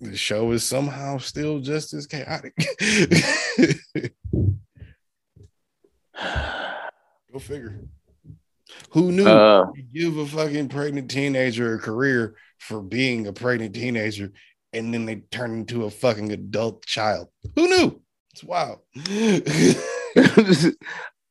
the 0.00 0.16
show 0.16 0.52
is 0.52 0.64
somehow 0.64 1.18
still 1.18 1.58
just 1.60 1.92
as 1.94 2.06
chaotic 2.06 2.54
go 7.32 7.38
figure 7.38 7.80
who 8.90 9.12
knew 9.12 9.26
Uh, 9.26 9.66
give 9.92 10.16
a 10.16 10.26
fucking 10.26 10.68
pregnant 10.68 11.10
teenager 11.10 11.74
a 11.74 11.78
career 11.78 12.36
for 12.58 12.80
being 12.80 13.26
a 13.26 13.32
pregnant 13.32 13.74
teenager 13.74 14.32
and 14.72 14.92
then 14.92 15.04
they 15.04 15.16
turn 15.30 15.52
into 15.52 15.84
a 15.84 15.90
fucking 15.90 16.32
adult 16.32 16.84
child. 16.86 17.28
Who 17.56 17.68
knew? 17.68 18.00
It's 18.32 18.42
wild. 18.42 18.78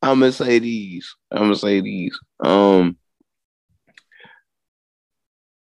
I'm 0.04 0.20
gonna 0.20 0.32
say 0.32 0.60
these. 0.60 1.16
I'm 1.32 1.44
gonna 1.44 1.56
say 1.56 1.82
these. 1.82 2.18
Um, 2.40 2.98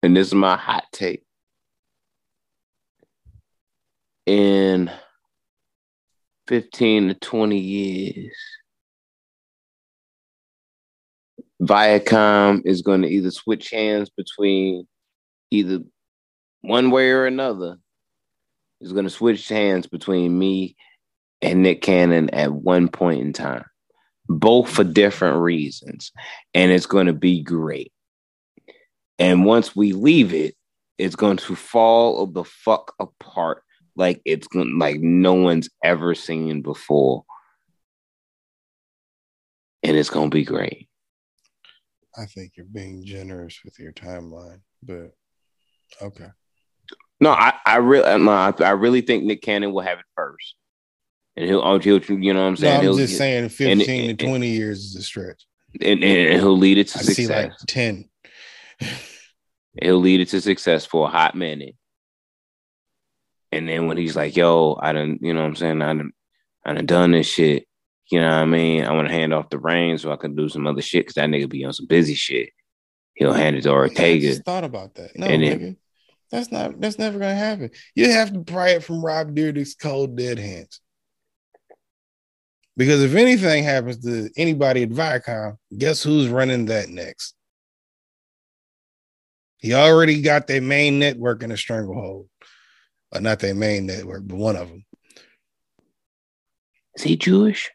and 0.02 0.16
this 0.16 0.28
is 0.28 0.34
my 0.34 0.56
hot 0.56 0.84
take. 0.92 1.22
In 4.26 4.90
15 6.48 7.08
to 7.08 7.14
20 7.14 7.58
years, 7.58 8.36
Viacom 11.60 12.62
is 12.64 12.82
going 12.82 13.02
to 13.02 13.08
either 13.08 13.30
switch 13.30 13.70
hands 13.70 14.10
between 14.10 14.86
either 15.50 15.80
one 16.62 16.90
way 16.90 17.10
or 17.10 17.26
another. 17.26 17.76
Is 18.80 18.94
going 18.94 19.04
to 19.04 19.10
switch 19.10 19.46
hands 19.48 19.86
between 19.86 20.38
me 20.38 20.74
and 21.42 21.62
Nick 21.62 21.82
Cannon 21.82 22.30
at 22.30 22.50
one 22.50 22.88
point 22.88 23.20
in 23.20 23.34
time, 23.34 23.64
both 24.26 24.70
for 24.70 24.84
different 24.84 25.40
reasons, 25.40 26.12
and 26.54 26.72
it's 26.72 26.86
going 26.86 27.06
to 27.06 27.12
be 27.12 27.42
great. 27.42 27.92
And 29.20 29.44
once 29.44 29.76
we 29.76 29.92
leave 29.92 30.32
it, 30.34 30.54
it's 30.98 31.14
going 31.14 31.36
to 31.36 31.54
fall 31.54 32.22
of 32.24 32.34
the 32.34 32.42
fuck 32.44 32.94
apart 32.98 33.62
like 33.96 34.20
it's 34.24 34.46
going 34.48 34.78
like 34.78 34.98
no 35.00 35.34
one's 35.34 35.68
ever 35.84 36.14
seen 36.14 36.62
before, 36.62 37.24
and 39.82 39.96
it's 39.96 40.10
going 40.10 40.30
to 40.30 40.34
be 40.34 40.44
great. 40.44 40.88
I 42.16 42.24
think 42.26 42.52
you're 42.56 42.66
being 42.66 43.04
generous 43.04 43.60
with 43.64 43.78
your 43.78 43.92
timeline, 43.92 44.60
but 44.82 45.12
okay. 46.02 46.28
No, 47.20 47.30
I, 47.30 47.52
I 47.66 47.76
really, 47.76 48.04
uh, 48.04 48.16
no, 48.18 48.30
I, 48.30 48.70
really 48.70 49.02
think 49.02 49.24
Nick 49.24 49.42
Cannon 49.42 49.72
will 49.72 49.82
have 49.82 49.98
it 49.98 50.04
first, 50.16 50.54
and 51.36 51.46
he'll, 51.46 51.60
oh, 51.62 51.78
he'll, 51.78 52.02
you 52.02 52.32
know 52.32 52.40
what 52.40 52.46
I'm 52.46 52.52
No, 52.52 52.56
saying? 52.56 52.76
I'm 52.78 52.82
he'll, 52.82 52.96
just 52.96 53.18
saying 53.18 53.48
15 53.48 54.10
and- 54.10 54.18
to 54.18 54.26
20 54.26 54.48
years 54.48 54.78
is 54.80 54.96
a 54.96 55.02
stretch. 55.02 55.44
and, 55.80 56.02
and 56.02 56.40
he'll 56.40 56.56
lead 56.58 56.78
it 56.78 56.88
to 56.88 56.98
I 56.98 57.02
success. 57.02 57.16
see 57.16 57.26
like 57.28 57.52
10. 57.68 58.09
He'll 59.80 59.98
lead 59.98 60.20
it 60.20 60.28
to 60.28 60.40
success 60.40 60.84
for 60.86 61.06
a 61.06 61.10
hot 61.10 61.34
minute. 61.34 61.74
And 63.52 63.68
then 63.68 63.86
when 63.86 63.96
he's 63.96 64.14
like, 64.16 64.36
yo, 64.36 64.78
I 64.80 64.92
done, 64.92 65.18
you 65.20 65.34
know 65.34 65.40
what 65.40 65.48
I'm 65.48 65.56
saying? 65.56 65.82
I 65.82 65.86
done, 65.94 66.12
I 66.64 66.72
done 66.74 66.86
done 66.86 67.10
this 67.12 67.26
shit. 67.26 67.66
You 68.10 68.20
know 68.20 68.28
what 68.28 68.34
I 68.42 68.44
mean? 68.44 68.84
I 68.84 68.92
want 68.92 69.08
to 69.08 69.14
hand 69.14 69.32
off 69.32 69.50
the 69.50 69.58
reins 69.58 70.02
so 70.02 70.12
I 70.12 70.16
can 70.16 70.34
do 70.34 70.48
some 70.48 70.66
other 70.66 70.82
shit 70.82 71.02
because 71.02 71.14
that 71.14 71.28
nigga 71.28 71.48
be 71.48 71.64
on 71.64 71.72
some 71.72 71.86
busy 71.86 72.14
shit. 72.14 72.50
He'll 73.14 73.32
hand 73.32 73.56
it 73.56 73.62
to 73.62 73.70
I 73.70 73.72
Ortega. 73.72 74.26
just 74.28 74.44
thought 74.44 74.64
about 74.64 74.94
that. 74.94 75.16
No, 75.16 75.26
And 75.26 75.42
then-. 75.42 75.76
That's 76.30 76.52
not 76.52 76.80
that's 76.80 76.96
never 76.96 77.18
gonna 77.18 77.34
happen. 77.34 77.70
You 77.96 78.12
have 78.12 78.32
to 78.32 78.40
pry 78.44 78.68
it 78.70 78.84
from 78.84 79.04
Rob 79.04 79.34
Dyrdek's 79.34 79.74
cold 79.74 80.16
dead 80.16 80.38
hands. 80.38 80.80
Because 82.76 83.02
if 83.02 83.16
anything 83.16 83.64
happens 83.64 83.98
to 84.04 84.30
anybody 84.36 84.84
at 84.84 84.90
Viacom, 84.90 85.56
guess 85.76 86.04
who's 86.04 86.28
running 86.28 86.66
that 86.66 86.88
next? 86.88 87.34
He 89.60 89.74
already 89.74 90.22
got 90.22 90.46
their 90.46 90.62
main 90.62 90.98
network 90.98 91.42
in 91.42 91.52
a 91.52 91.56
stranglehold. 91.56 92.28
Or 93.12 93.20
not 93.20 93.40
their 93.40 93.54
main 93.54 93.86
network, 93.86 94.26
but 94.26 94.36
one 94.36 94.56
of 94.56 94.68
them. 94.68 94.84
Is 96.94 97.02
he 97.02 97.16
Jewish? 97.16 97.70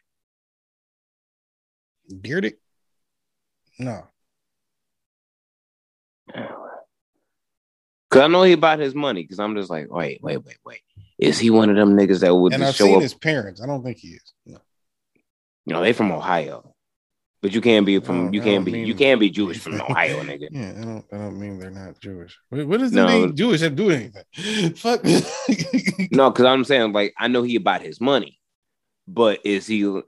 Dyrdek? 2.10 2.54
No. 3.78 4.06
Cause 8.08 8.22
I 8.22 8.28
know 8.28 8.44
he 8.44 8.52
about 8.52 8.78
his 8.78 8.94
money. 8.94 9.24
Cause 9.24 9.38
I'm 9.38 9.54
just 9.56 9.68
like, 9.68 9.92
wait, 9.92 10.20
wait, 10.22 10.42
wait, 10.44 10.56
wait. 10.64 10.80
Is 11.18 11.38
he 11.38 11.50
one 11.50 11.70
of 11.70 11.76
them 11.76 11.96
niggas 11.96 12.20
that 12.20 12.34
would 12.34 12.52
and 12.52 12.62
just 12.62 12.70
I've 12.70 12.76
show 12.76 12.84
seen 12.86 12.96
up? 12.96 13.02
his 13.02 13.14
parents. 13.14 13.60
I 13.60 13.66
don't 13.66 13.82
think 13.82 13.98
he 13.98 14.08
is. 14.08 14.32
No. 14.46 14.58
You 15.66 15.74
know, 15.74 15.82
they 15.82 15.92
from 15.92 16.12
Ohio. 16.12 16.75
But 17.46 17.54
you 17.54 17.60
can't 17.60 17.86
be 17.86 18.00
from 18.00 18.34
you 18.34 18.42
can't 18.42 18.64
be 18.64 18.72
mean- 18.72 18.86
you 18.88 18.94
can't 18.96 19.20
be 19.20 19.30
Jewish 19.30 19.60
from 19.60 19.74
Ohio, 19.80 20.20
nigga. 20.24 20.48
Yeah, 20.50 20.72
I 20.76 20.84
don't. 20.84 21.04
I 21.12 21.16
don't 21.16 21.38
mean 21.38 21.60
they're 21.60 21.70
not 21.70 22.00
Jewish. 22.00 22.36
What, 22.48 22.66
what 22.66 22.80
does 22.80 22.90
No. 22.90 23.06
the 23.06 23.12
name 23.12 23.36
Jewish 23.36 23.60
have 23.60 23.76
to 23.76 23.76
do 23.76 23.90
anything? 23.90 24.74
Fuck. 24.74 25.04
No, 26.10 26.28
because 26.30 26.44
I'm 26.44 26.64
saying 26.64 26.92
like 26.92 27.14
I 27.16 27.28
know 27.28 27.44
he 27.44 27.54
about 27.54 27.82
his 27.82 28.00
money, 28.00 28.40
but 29.06 29.38
is 29.46 29.64
he 29.68 30.00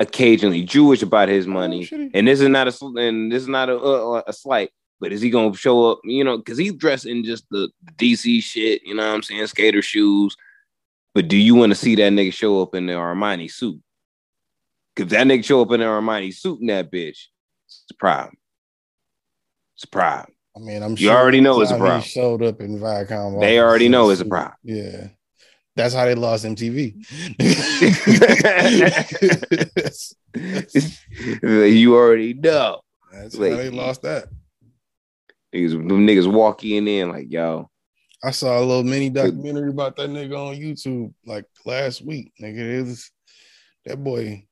occasionally 0.00 0.64
Jewish 0.64 1.02
about 1.02 1.28
his 1.28 1.46
oh, 1.46 1.50
money? 1.50 1.84
should 1.84 2.00
he? 2.00 2.10
and 2.14 2.26
this 2.26 2.40
is 2.40 2.48
not 2.48 2.66
a 2.66 2.86
and 2.96 3.30
this 3.30 3.42
is 3.42 3.48
not 3.48 3.68
a, 3.68 3.76
a, 3.78 4.24
a 4.26 4.32
slight, 4.32 4.70
but 4.98 5.12
is 5.12 5.20
he 5.20 5.30
gonna 5.30 5.54
show 5.54 5.92
up? 5.92 6.00
You 6.02 6.24
know, 6.24 6.36
because 6.36 6.58
he's 6.58 6.72
dressed 6.74 7.06
in 7.06 7.22
just 7.22 7.48
the 7.52 7.70
DC 7.94 8.42
shit. 8.42 8.82
You 8.84 8.96
know 8.96 9.06
what 9.06 9.14
I'm 9.14 9.22
saying? 9.22 9.46
Skater 9.46 9.82
shoes. 9.82 10.36
But 11.14 11.28
do 11.28 11.36
you 11.36 11.54
want 11.54 11.70
to 11.70 11.76
see 11.76 11.94
that 11.94 12.12
nigga 12.12 12.32
show 12.32 12.60
up 12.60 12.74
in 12.74 12.86
the 12.86 12.94
Armani 12.94 13.48
suit? 13.48 13.80
If 14.98 15.08
that 15.10 15.26
nigga 15.26 15.44
show 15.44 15.60
up 15.62 15.70
in 15.72 15.80
the 15.80 15.86
Armani 15.86 16.32
suit 16.34 16.60
in 16.60 16.66
that 16.68 16.90
bitch, 16.90 17.26
it's 17.66 17.84
a 17.90 17.94
problem. 17.94 18.34
It's 19.74 19.84
a 19.84 19.88
problem. 19.88 20.34
I 20.56 20.60
mean, 20.60 20.82
I'm 20.82 20.96
sure 20.96 21.10
You 21.12 21.16
already 21.16 21.40
know 21.42 21.60
it's 21.60 21.70
a 21.70 21.76
problem. 21.76 22.00
Showed 22.00 22.42
up 22.42 22.60
in 22.62 22.78
Viacom. 22.78 23.38
They 23.40 23.60
already 23.60 23.90
know 23.90 24.08
it's 24.08 24.22
a 24.22 24.24
problem. 24.24 24.54
Yeah, 24.62 25.08
that's 25.76 25.92
how 25.94 26.06
they 26.06 26.14
lost 26.14 26.46
MTV. 26.46 26.94
you 31.76 31.94
already 31.94 32.34
know. 32.34 32.80
that's 33.12 33.36
Like- 33.36 33.50
how 33.52 33.56
they 33.58 33.70
lost 33.70 34.02
that. 34.02 34.28
Niggas, 35.54 35.70
them 35.72 36.06
niggas 36.06 36.30
walking 36.30 36.86
in 36.88 37.10
like, 37.10 37.26
yo, 37.30 37.70
I 38.24 38.30
saw 38.30 38.58
a 38.58 38.60
little 38.60 38.82
mini 38.82 39.10
documentary 39.10 39.70
about 39.70 39.96
that 39.96 40.10
nigga 40.10 40.36
on 40.36 40.56
YouTube 40.56 41.12
like 41.24 41.44
last 41.64 42.02
week. 42.04 42.32
Nigga, 42.40 42.58
it 42.58 42.82
was 42.82 43.10
that 43.84 44.02
boy. 44.02 44.45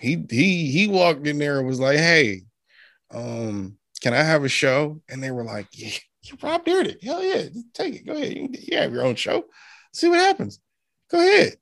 He 0.00 0.24
he 0.30 0.70
he 0.70 0.88
walked 0.88 1.26
in 1.26 1.38
there 1.38 1.58
and 1.58 1.66
was 1.66 1.80
like, 1.80 1.98
"Hey, 1.98 2.42
um, 3.12 3.78
can 4.02 4.12
I 4.14 4.22
have 4.22 4.44
a 4.44 4.48
show?" 4.48 5.00
And 5.08 5.22
they 5.22 5.30
were 5.30 5.44
like, 5.44 5.68
"Yeah, 5.72 5.90
you 6.22 6.36
Rob 6.42 6.64
Dyrdek. 6.64 7.02
Hell 7.02 7.22
yeah, 7.22 7.42
just 7.42 7.74
take 7.74 7.94
it. 7.94 8.06
Go 8.06 8.14
ahead. 8.14 8.36
You, 8.36 8.48
you 8.52 8.76
have 8.76 8.92
your 8.92 9.04
own 9.04 9.14
show. 9.14 9.44
See 9.92 10.08
what 10.08 10.18
happens. 10.18 10.60
Go 11.10 11.18
ahead." 11.18 11.56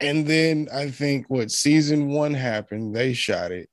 And 0.00 0.26
then 0.26 0.68
I 0.72 0.90
think 0.90 1.28
what 1.28 1.50
season 1.50 2.08
one 2.08 2.32
happened, 2.32 2.96
they 2.96 3.12
shot 3.12 3.52
it. 3.52 3.68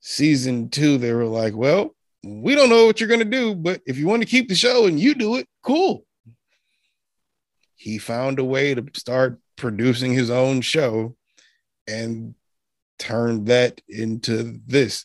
Season 0.00 0.68
two, 0.68 0.98
they 0.98 1.12
were 1.12 1.26
like, 1.26 1.54
"Well, 1.54 1.94
we 2.24 2.54
don't 2.54 2.68
know 2.68 2.86
what 2.86 3.00
you're 3.00 3.08
going 3.08 3.20
to 3.20 3.24
do, 3.24 3.54
but 3.54 3.80
if 3.86 3.96
you 3.96 4.06
want 4.06 4.22
to 4.22 4.28
keep 4.28 4.48
the 4.48 4.54
show 4.54 4.86
and 4.86 4.98
you 4.98 5.14
do 5.14 5.36
it, 5.36 5.46
cool. 5.62 6.04
He 7.76 7.98
found 7.98 8.38
a 8.38 8.44
way 8.44 8.74
to 8.74 8.84
start 8.94 9.40
producing 9.56 10.12
his 10.12 10.30
own 10.30 10.60
show 10.60 11.16
and 11.86 12.34
turned 12.98 13.46
that 13.46 13.80
into 13.88 14.60
this. 14.66 15.04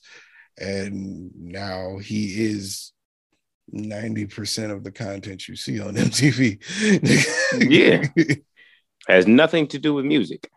And 0.59 1.31
now 1.35 1.97
he 1.97 2.45
is 2.45 2.93
90% 3.73 4.71
of 4.71 4.83
the 4.83 4.91
content 4.91 5.47
you 5.47 5.55
see 5.55 5.79
on 5.79 5.95
MTV. 5.95 6.59
Yeah. 7.69 8.07
has 9.07 9.27
nothing 9.27 9.67
to 9.67 9.79
do 9.79 9.93
with 9.93 10.05
music, 10.05 10.49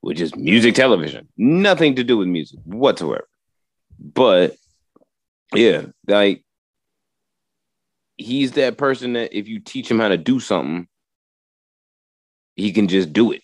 which 0.00 0.20
is 0.20 0.34
music 0.36 0.74
television. 0.74 1.28
Nothing 1.36 1.96
to 1.96 2.04
do 2.04 2.18
with 2.18 2.28
music 2.28 2.60
whatsoever. 2.64 3.28
But 3.98 4.56
yeah, 5.54 5.86
like 6.06 6.44
he's 8.16 8.52
that 8.52 8.78
person 8.78 9.14
that 9.14 9.36
if 9.36 9.48
you 9.48 9.60
teach 9.60 9.90
him 9.90 9.98
how 9.98 10.08
to 10.08 10.16
do 10.16 10.40
something, 10.40 10.86
he 12.54 12.72
can 12.72 12.88
just 12.88 13.12
do 13.12 13.32
it. 13.32 13.42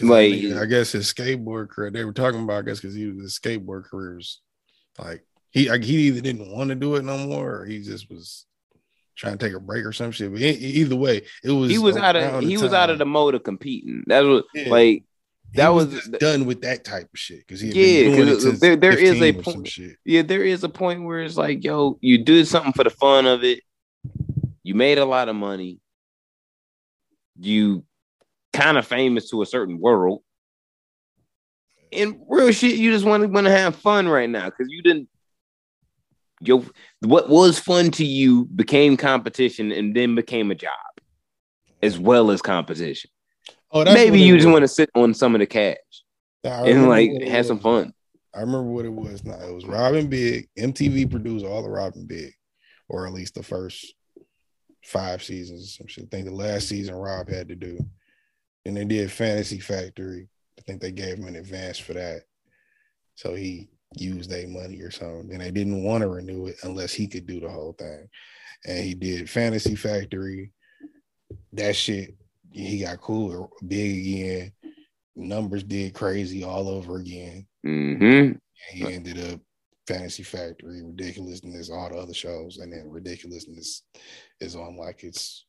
Like- 0.00 0.32
I, 0.62 0.66
guess 0.66 0.92
his 0.92 1.12
skateboard 1.12 1.68
career, 1.70 1.90
they 1.90 2.04
were 2.04 2.12
talking 2.12 2.42
about, 2.42 2.58
I 2.58 2.62
guess, 2.62 2.80
because 2.80 2.94
he 2.94 3.06
was 3.06 3.20
his 3.22 3.38
skateboard 3.38 3.84
career 3.84 4.16
was 4.16 4.40
like 4.98 5.24
he 5.50 5.68
like, 5.70 5.82
he 5.82 6.08
either 6.08 6.20
didn't 6.20 6.50
want 6.50 6.68
to 6.68 6.74
do 6.74 6.96
it 6.96 7.04
no 7.04 7.18
more 7.18 7.60
or 7.60 7.64
he 7.64 7.80
just 7.82 8.10
was 8.10 8.44
trying 9.16 9.36
to 9.38 9.44
take 9.46 9.56
a 9.56 9.60
break 9.60 9.84
or 9.84 9.92
some 9.92 10.12
shit. 10.12 10.30
But 10.30 10.40
e- 10.40 10.50
either 10.50 10.94
way, 10.96 11.22
it 11.42 11.50
was 11.50 11.70
He 11.70 11.78
was 11.78 11.96
out 11.96 12.16
of 12.16 12.42
he 12.42 12.56
the 12.56 12.62
was 12.62 12.72
out 12.72 12.90
of 12.90 12.98
the 12.98 13.06
mode 13.06 13.34
of 13.34 13.42
competing. 13.42 14.04
That 14.06 14.20
was 14.20 14.44
Yeah. 14.54 14.68
like 14.68 15.04
He 15.52 15.56
that 15.56 15.68
was- 15.70 15.86
just 15.90 16.12
done 16.12 16.44
with 16.46 16.60
that 16.62 16.84
type 16.84 17.08
of 17.12 17.18
shit 17.18 17.38
because 17.38 17.60
he 17.60 17.68
Yeah, 17.68 18.08
been 18.10 18.16
doing 18.16 18.28
'cause 18.34 18.44
it 18.44 18.60
there- 18.60 18.76
there 18.76 18.98
is 18.98 19.20
a 19.20 19.32
point- 19.32 19.78
yeah, 20.04 20.22
there 20.22 20.44
is 20.44 20.62
a 20.62 20.68
point 20.68 21.02
where 21.04 21.20
it's 21.22 21.36
like, 21.38 21.64
yo, 21.64 21.98
you 22.02 22.22
did 22.22 22.46
something 22.46 22.72
for 22.74 22.84
the 22.84 22.90
fun 22.90 23.26
of 23.26 23.42
it. 23.42 23.62
You 24.62 24.74
made 24.74 24.98
a 24.98 25.04
lot 25.06 25.28
of 25.30 25.34
money. 25.36 25.80
You 27.40 27.84
kind 28.58 28.76
of 28.76 28.86
famous 28.86 29.30
to 29.30 29.42
a 29.42 29.46
certain 29.46 29.78
world. 29.78 30.22
And 31.92 32.20
real 32.28 32.52
shit, 32.52 32.76
you 32.76 32.92
just 32.92 33.04
want 33.04 33.22
to 33.22 33.28
want 33.28 33.46
to 33.46 33.50
have 33.50 33.76
fun 33.76 34.08
right 34.08 34.28
now 34.28 34.46
because 34.46 34.66
you 34.68 34.82
didn't. 34.82 35.08
Yo, 36.40 36.64
what 37.00 37.28
was 37.28 37.58
fun 37.58 37.90
to 37.92 38.04
you 38.04 38.44
became 38.44 38.96
competition 38.96 39.72
and 39.72 39.94
then 39.94 40.14
became 40.14 40.50
a 40.50 40.54
job, 40.54 40.72
as 41.82 41.98
well 41.98 42.30
as 42.30 42.42
competition. 42.42 43.10
Oh, 43.70 43.84
that's 43.84 43.94
Maybe 43.94 44.20
you 44.20 44.36
just 44.36 44.46
was. 44.46 44.52
want 44.52 44.62
to 44.62 44.68
sit 44.68 44.90
on 44.94 45.14
some 45.14 45.34
of 45.34 45.40
the 45.40 45.46
cash 45.46 45.76
and 46.44 46.88
like 46.88 47.10
have 47.22 47.46
some 47.46 47.58
fun. 47.58 47.92
I 48.34 48.40
remember 48.40 48.70
what 48.70 48.84
it 48.84 48.92
was. 48.92 49.24
Now 49.24 49.40
it 49.40 49.54
was 49.54 49.66
Rob 49.66 49.94
& 50.08 50.10
Big. 50.10 50.48
MTV 50.58 51.10
produced 51.10 51.44
all 51.44 51.62
the 51.62 51.70
Rob 51.70 51.94
& 52.00 52.06
Big, 52.06 52.32
or 52.88 53.06
at 53.06 53.12
least 53.12 53.34
the 53.34 53.42
first 53.42 53.94
five 54.84 55.22
seasons. 55.22 55.78
I 55.80 56.02
think 56.10 56.26
the 56.26 56.34
last 56.34 56.68
season 56.68 56.94
Rob 56.94 57.28
had 57.28 57.48
to 57.48 57.56
do. 57.56 57.78
And 58.68 58.76
they 58.76 58.84
did 58.84 59.10
Fantasy 59.10 59.60
Factory. 59.60 60.28
I 60.58 60.62
think 60.62 60.82
they 60.82 60.92
gave 60.92 61.16
him 61.16 61.26
an 61.26 61.36
advance 61.36 61.78
for 61.78 61.94
that. 61.94 62.24
So 63.14 63.34
he 63.34 63.70
used 63.96 64.28
their 64.28 64.46
money 64.46 64.82
or 64.82 64.90
something. 64.90 65.30
And 65.32 65.40
they 65.40 65.50
didn't 65.50 65.82
want 65.82 66.02
to 66.02 66.08
renew 66.08 66.48
it 66.48 66.56
unless 66.62 66.92
he 66.92 67.06
could 67.08 67.26
do 67.26 67.40
the 67.40 67.48
whole 67.48 67.72
thing. 67.72 68.06
And 68.66 68.84
he 68.84 68.92
did 68.92 69.30
Fantasy 69.30 69.74
Factory. 69.74 70.52
That 71.54 71.74
shit, 71.76 72.14
he 72.52 72.80
got 72.80 73.00
cool, 73.00 73.50
big 73.66 74.06
again. 74.06 74.52
Numbers 75.16 75.62
did 75.64 75.94
crazy 75.94 76.44
all 76.44 76.68
over 76.68 76.98
again. 76.98 77.46
hmm 77.64 78.32
And 78.32 78.40
he 78.70 78.92
ended 78.92 79.32
up 79.32 79.40
Fantasy 79.86 80.24
Factory, 80.24 80.82
Ridiculousness, 80.82 81.70
all 81.70 81.88
the 81.88 81.96
other 81.96 82.12
shows, 82.12 82.58
and 82.58 82.70
then 82.70 82.90
Ridiculousness 82.90 83.84
is 84.40 84.54
on 84.54 84.76
like 84.76 85.04
its 85.04 85.46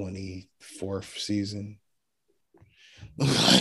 24th 0.00 1.16
season. 1.16 1.78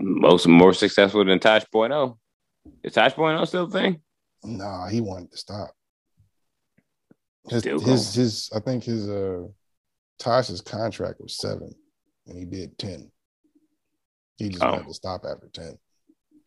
Most 0.00 0.46
more 0.46 0.72
successful 0.74 1.24
than 1.24 1.38
Tosh 1.38 1.64
Point 1.72 1.92
oh. 1.92 2.18
Is 2.84 2.92
Tosh 2.92 3.14
Point 3.14 3.38
oh 3.40 3.44
still 3.44 3.64
a 3.64 3.70
thing? 3.70 4.00
nah, 4.44 4.88
he 4.88 5.00
wanted 5.00 5.30
to 5.32 5.36
stop. 5.38 5.70
His, 7.48 7.64
his, 7.64 8.14
his, 8.14 8.50
I 8.54 8.60
think 8.60 8.84
his, 8.84 9.08
uh, 9.08 9.44
Tosh's 10.18 10.60
contract 10.60 11.20
was 11.20 11.38
seven, 11.38 11.72
and 12.26 12.38
he 12.38 12.44
did 12.44 12.76
10. 12.78 13.10
He 14.36 14.50
just 14.50 14.62
Oh. 14.62 14.72
wanted 14.72 14.86
to 14.88 14.94
stop 14.94 15.22
after 15.24 15.48
10. 15.52 15.78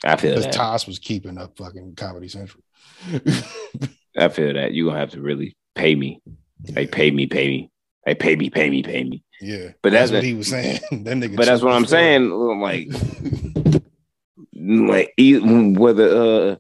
I 0.06 0.16
feel 0.16 0.32
Because 0.32 0.46
that. 0.46 0.54
Tosh 0.54 0.88
was 0.88 1.00
keeping 1.00 1.38
up 1.38 1.58
fucking 1.58 1.96
Comedy 1.96 2.28
Central. 2.28 2.64
I 4.18 4.30
feel 4.30 4.54
that 4.54 4.74
you 4.74 4.86
gonna 4.86 5.00
have 5.00 5.12
to 5.12 5.22
really 5.22 5.56
pay 5.76 5.96
me. 5.96 6.22
Like 6.76 6.92
pay 6.92 7.12
me, 7.12 7.26
pay 7.28 7.48
me. 7.48 7.72
Like 8.06 8.20
pay 8.20 8.36
me, 8.36 8.50
pay 8.50 8.70
me, 8.70 8.84
pay 8.84 9.04
me. 9.04 9.24
Yeah. 9.42 9.72
But 9.82 9.92
that's, 9.92 10.12
that's 10.12 10.20
what 10.20 10.24
he 10.24 10.34
was 10.34 10.48
saying. 10.48 10.80
that 10.92 11.18
nigga 11.18 11.36
But 11.36 11.46
that's 11.46 11.62
what 11.62 11.74
I'm 11.74 11.86
saying. 11.86 12.30
Like, 12.30 12.88
like 14.54 15.14
e- 15.18 15.40
whether 15.74 16.08
uh 16.08 16.56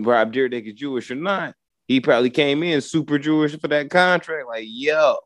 Rob 0.00 0.32
Dyrdek 0.32 0.68
is 0.68 0.74
Jewish 0.74 1.10
or 1.10 1.16
not, 1.16 1.54
he 1.88 2.00
probably 2.00 2.30
came 2.30 2.62
in 2.62 2.80
super 2.80 3.18
Jewish 3.18 3.58
for 3.58 3.68
that 3.68 3.90
contract. 3.90 4.46
Like, 4.46 4.66
yo, 4.68 5.16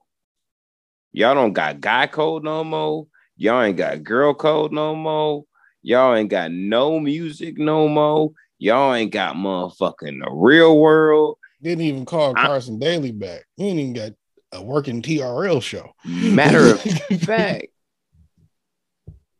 y'all 1.13 1.35
don't 1.35 1.53
got 1.53 1.81
guy 1.81 2.07
code 2.07 2.45
no 2.45 2.65
more. 2.65 3.07
Y'all 3.37 3.63
ain't 3.63 3.77
got 3.77 4.03
girl 4.03 4.33
code 4.33 4.73
no 4.73 4.95
more. 4.95 5.45
Y'all 5.83 6.15
ain't 6.15 6.31
got 6.31 6.51
no 6.51 6.99
music 6.99 7.59
no 7.59 7.87
more. 7.87 8.31
Y'all 8.59 8.95
ain't 8.95 9.13
got 9.13 9.37
motherfucking 9.37 10.25
the 10.25 10.31
real 10.33 10.79
world. 10.81 11.37
Didn't 11.63 11.85
even 11.85 12.05
call 12.07 12.33
I- 12.37 12.47
Carson 12.47 12.79
Daly 12.79 13.13
back. 13.13 13.45
He 13.57 13.69
ain't 13.69 13.79
even 13.81 13.93
got 13.93 14.13
a 14.53 14.63
working 14.63 15.03
TRL 15.03 15.63
show. 15.63 15.93
Matter 16.05 16.73
of 16.75 16.81
fact. 17.21 17.67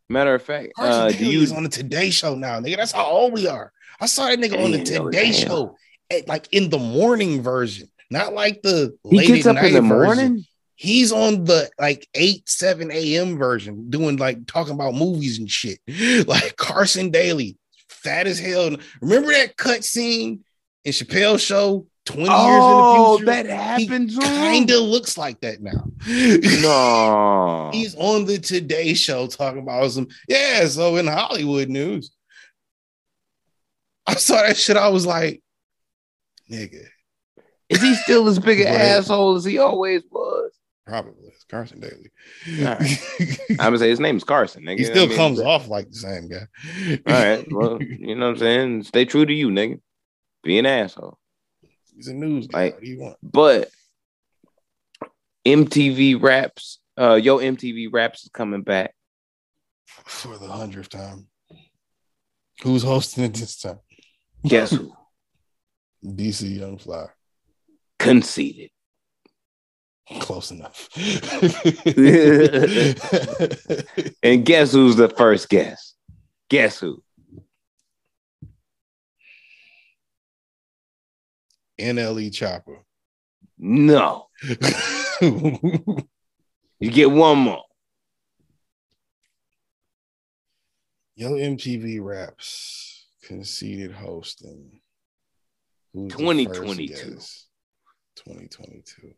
Matter 0.09 0.35
of 0.35 0.43
fact, 0.43 0.73
uh, 0.79 1.11
do 1.11 1.25
you 1.27 1.53
on 1.55 1.65
the 1.65 1.69
Today 1.69 2.11
Show 2.11 2.37
now, 2.37 2.61
nigga. 2.61 2.77
That's 2.77 2.93
how 2.93 3.07
old 3.07 3.33
we 3.33 3.49
are. 3.49 3.73
I 4.01 4.07
saw 4.07 4.27
that 4.27 4.39
nigga 4.39 4.63
on 4.63 4.71
the 4.71 4.85
Damn, 4.85 5.07
Today 5.07 5.33
damn. 5.33 5.49
Show, 5.49 5.77
at, 6.11 6.29
like 6.29 6.47
in 6.53 6.71
the 6.71 6.79
morning 6.79 7.43
version, 7.43 7.89
not 8.09 8.33
like 8.33 8.63
the 8.63 8.97
he 9.11 9.17
late 9.17 9.27
gets 9.27 9.47
up 9.47 9.57
in 9.57 9.73
the 9.73 9.81
version. 9.81 9.89
morning? 9.89 10.45
He's 10.77 11.11
on 11.11 11.45
the 11.45 11.69
like 11.81 12.07
8, 12.15 12.49
7 12.49 12.91
a.m. 12.93 13.37
version, 13.39 13.91
doing 13.91 14.17
like 14.17 14.47
talking 14.47 14.75
about 14.75 14.95
movies 14.95 15.39
and 15.39 15.51
shit. 15.51 15.81
Like 16.29 16.55
Carson 16.57 17.11
Daly, 17.11 17.57
fat 17.89 18.27
as 18.29 18.39
hell. 18.39 18.77
Remember 19.01 19.33
that 19.33 19.57
cut 19.57 19.83
scene 19.85 20.45
in 20.85 20.93
Chappelle's 20.93 21.43
show 21.43 21.87
20 22.07 22.29
Oh, 22.31 22.47
years 22.47 22.57
in 22.57 22.71
the 22.71 22.85
oh, 22.87 23.17
future? 23.19 23.27
that 23.27 23.47
happens. 23.47 24.17
Kind 24.19 24.71
of 24.71 24.81
looks 24.81 25.19
like 25.19 25.41
that 25.41 25.61
now. 25.61 25.85
No. 26.63 27.71
He's 27.75 27.95
on 27.97 28.25
the 28.25 28.39
Today 28.39 28.95
Show 28.95 29.27
talking 29.27 29.61
about 29.63 29.91
some, 29.91 30.09
yeah. 30.29 30.67
So 30.67 30.97
in 30.97 31.07
Hollywood 31.07 31.69
news, 31.69 32.13
I 34.07 34.15
saw 34.15 34.37
that 34.43 34.57
shit. 34.57 34.77
I 34.77 34.89
was 34.89 35.05
like, 35.05 35.43
nigga, 36.51 36.85
Is 37.69 37.83
he 37.83 37.95
still 37.97 38.29
as 38.29 38.39
big 38.39 38.61
an 38.61 38.69
asshole 38.69 39.35
as 39.37 39.45
he 39.45 39.59
always 39.59 40.03
was? 40.11 40.53
probably 40.87 41.15
it's 41.27 41.43
Carson 41.51 41.81
Daly. 41.81 42.13
All 42.65 42.77
I'm 43.51 43.57
gonna 43.57 43.79
say 43.79 43.89
his 43.91 43.99
name's 43.99 44.23
Carson. 44.23 44.63
Nigga. 44.63 44.79
he 44.79 44.87
I 44.87 44.91
still 44.91 45.09
mean, 45.09 45.17
comes 45.17 45.41
off 45.41 45.67
like 45.67 45.89
the 45.91 45.97
same 45.97 46.29
guy. 46.29 46.47
All 47.09 47.13
right. 47.37 47.45
Well, 47.51 47.83
you 47.83 48.15
know 48.15 48.27
what 48.27 48.33
I'm 48.35 48.39
saying? 48.39 48.83
Stay 48.85 49.05
true 49.05 49.27
to 49.27 49.33
you, 49.35 49.49
nigga. 49.49 49.81
Be 50.45 50.61
an 50.61 50.67
asshole. 50.67 51.19
He's 51.97 52.09
a 52.09 52.15
news 52.15 52.47
guy. 52.47 52.65
Like- 52.65 52.75
what 52.75 52.83
do 52.85 52.91
you 52.91 53.01
want? 53.01 53.17
But 53.23 53.71
MTV 55.47 56.23
Raps, 56.23 56.79
uh, 56.99 57.15
yo, 57.15 57.39
MTV 57.39 57.89
Raps 57.93 58.25
is 58.25 58.31
coming 58.31 58.63
back. 58.63 58.95
For 59.87 60.37
the 60.39 60.49
hundredth 60.49 60.91
time. 60.91 61.29
Who's 62.63 62.83
hosting 62.83 63.25
it 63.25 63.35
this 63.35 63.61
time? 63.61 63.79
Guess 64.47 64.71
who? 64.73 64.93
DC 66.05 66.59
Young 66.59 66.79
Fly. 66.79 67.07
Conceited. 67.99 68.71
Close 70.21 70.51
enough. 70.53 70.89
And 74.23 74.45
guess 74.45 74.73
who's 74.73 74.97
the 74.97 75.09
first 75.09 75.49
guest? 75.49 75.95
Guess 76.49 76.79
who? 76.81 77.03
NLE 81.81 82.33
Chopper. 82.33 82.79
No. 83.59 84.27
You 86.79 86.91
get 86.91 87.11
one 87.11 87.39
more. 87.39 87.63
Yo 91.15 91.31
MTV 91.33 92.05
Raps 92.05 93.07
Conceited 93.23 93.91
hosting. 93.91 94.81
Who's 95.93 96.13
2022. 96.13 96.95
2022. 96.95 99.15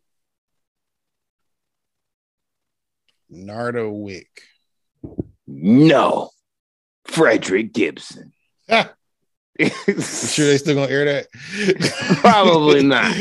Nardo 3.29 3.91
Wick. 3.91 4.41
No. 5.45 6.31
Frederick 7.05 7.71
Gibson. 7.73 8.33
Ah, 8.67 8.93
you 9.59 9.69
sure 10.01 10.45
they 10.47 10.57
still 10.57 10.75
gonna 10.75 10.91
air 10.91 11.05
that? 11.05 11.27
Probably 12.21 12.81
not. 12.95 13.13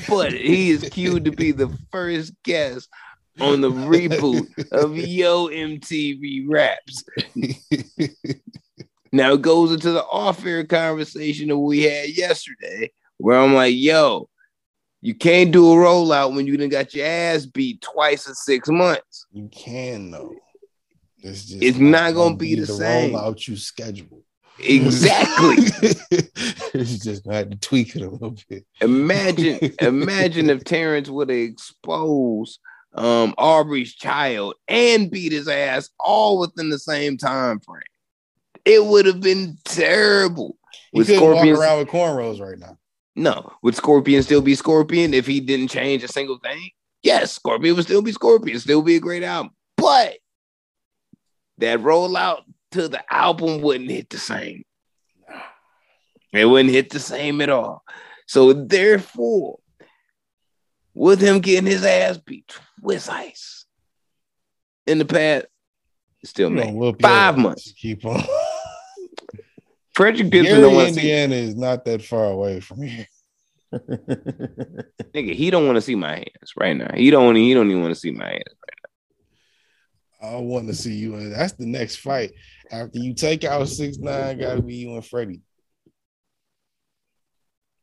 but 0.08 0.32
he 0.32 0.70
is 0.70 0.88
cued 0.90 1.24
to 1.26 1.30
be 1.30 1.52
the 1.52 1.68
first 1.92 2.32
guest 2.42 2.88
on 3.40 3.60
the 3.60 3.70
reboot 3.70 4.48
of 4.72 4.96
Yo 4.96 5.48
MTV 5.48 6.46
Raps. 6.48 7.04
Now 9.12 9.32
it 9.32 9.42
goes 9.42 9.72
into 9.72 9.90
the 9.90 10.04
off-air 10.04 10.64
conversation 10.64 11.48
that 11.48 11.58
we 11.58 11.82
had 11.82 12.10
yesterday, 12.10 12.92
where 13.18 13.38
I'm 13.38 13.54
like, 13.54 13.74
"Yo, 13.76 14.28
you 15.00 15.14
can't 15.14 15.50
do 15.50 15.72
a 15.72 15.74
rollout 15.74 16.34
when 16.34 16.46
you 16.46 16.56
done 16.56 16.68
got 16.68 16.94
your 16.94 17.06
ass 17.06 17.44
beat 17.44 17.82
twice 17.82 18.28
in 18.28 18.34
six 18.34 18.68
months." 18.68 19.26
you 19.32 19.48
can 19.52 20.12
though. 20.12 20.32
It's 21.22 21.44
just 21.44 21.62
It's 21.62 21.78
not 21.78 22.14
gonna 22.14 22.36
be 22.36 22.54
the 22.54 22.66
same. 22.66 23.12
rollout 23.12 23.46
you 23.48 23.56
schedule. 23.56 24.22
Exactly. 24.62 25.56
you 26.74 26.84
just 26.84 27.24
gonna 27.24 27.56
tweak 27.56 27.96
it 27.96 28.02
a 28.02 28.10
little 28.10 28.36
bit. 28.48 28.64
imagine, 28.80 29.58
imagine 29.80 30.50
if 30.50 30.64
Terrence 30.64 31.08
would 31.08 31.30
have 31.30 31.38
exposed 31.38 32.58
um 32.94 33.34
Aubrey's 33.38 33.94
child 33.94 34.54
and 34.66 35.10
beat 35.10 35.32
his 35.32 35.46
ass 35.46 35.90
all 36.00 36.38
within 36.38 36.70
the 36.70 36.78
same 36.78 37.16
time 37.16 37.60
frame. 37.60 37.82
It 38.64 38.84
would 38.84 39.06
have 39.06 39.20
been 39.20 39.56
terrible. 39.64 40.58
He 40.92 41.04
couldn't 41.04 41.22
walk 41.22 41.46
around 41.46 41.78
with 41.78 41.88
cornrows 41.88 42.40
right 42.40 42.58
now. 42.58 42.76
no. 43.16 43.52
Would 43.62 43.76
Scorpion 43.76 44.22
still 44.22 44.42
be 44.42 44.54
Scorpion 44.54 45.14
if 45.14 45.26
he 45.26 45.40
didn't 45.40 45.68
change 45.68 46.02
a 46.02 46.08
single 46.08 46.38
thing? 46.38 46.70
Yes, 47.02 47.32
Scorpion 47.32 47.76
would 47.76 47.84
still 47.84 48.02
be 48.02 48.12
Scorpion, 48.12 48.58
still 48.58 48.82
be 48.82 48.96
a 48.96 49.00
great 49.00 49.22
album. 49.22 49.52
But 49.76 50.18
that 51.58 51.78
rollout 51.80 52.42
to 52.72 52.88
the 52.88 53.02
album 53.12 53.60
wouldn't 53.60 53.90
hit 53.90 54.10
the 54.10 54.18
same. 54.18 54.64
It 56.32 56.44
wouldn't 56.44 56.74
hit 56.74 56.90
the 56.90 57.00
same 57.00 57.40
at 57.40 57.48
all. 57.48 57.82
So 58.26 58.52
therefore, 58.52 59.58
with 60.94 61.20
him 61.20 61.40
getting 61.40 61.66
his 61.66 61.84
ass 61.84 62.18
beat 62.18 62.52
with 62.80 63.08
ice 63.10 63.66
in 64.86 64.98
the 64.98 65.04
past, 65.04 65.46
still 66.24 66.50
man. 66.50 66.94
Five 67.00 67.36
months. 67.36 67.72
Keep 67.72 68.06
on. 68.06 68.22
Frederick 69.94 70.30
Gibson 70.30 70.54
Gary, 70.54 70.62
don't 70.62 70.74
want 70.74 70.88
to 70.88 70.94
see 70.94 71.00
Indiana 71.00 71.34
is 71.34 71.56
not 71.56 71.84
that 71.84 72.02
far 72.02 72.26
away 72.26 72.60
from 72.60 72.82
here. 72.82 73.06
nigga. 73.74 75.34
He 75.34 75.50
don't 75.50 75.66
want 75.66 75.76
to 75.76 75.82
see 75.82 75.94
my 75.94 76.14
hands 76.14 76.52
right 76.56 76.76
now. 76.76 76.90
He 76.94 77.10
don't. 77.10 77.36
He 77.36 77.54
don't 77.54 77.70
even 77.70 77.82
want 77.82 77.94
to 77.94 78.00
see 78.00 78.10
my 78.10 78.28
hands. 78.28 78.44
I 80.22 80.36
want 80.36 80.68
to 80.68 80.74
see 80.74 80.94
you. 80.94 81.14
in 81.16 81.32
That's 81.32 81.54
the 81.54 81.66
next 81.66 81.96
fight. 81.96 82.32
After 82.70 82.98
you 82.98 83.14
take 83.14 83.44
out 83.44 83.68
six 83.68 83.98
nine, 83.98 84.38
gotta 84.38 84.62
be 84.62 84.74
you 84.76 84.94
and 84.94 85.04
Freddie. 85.04 85.40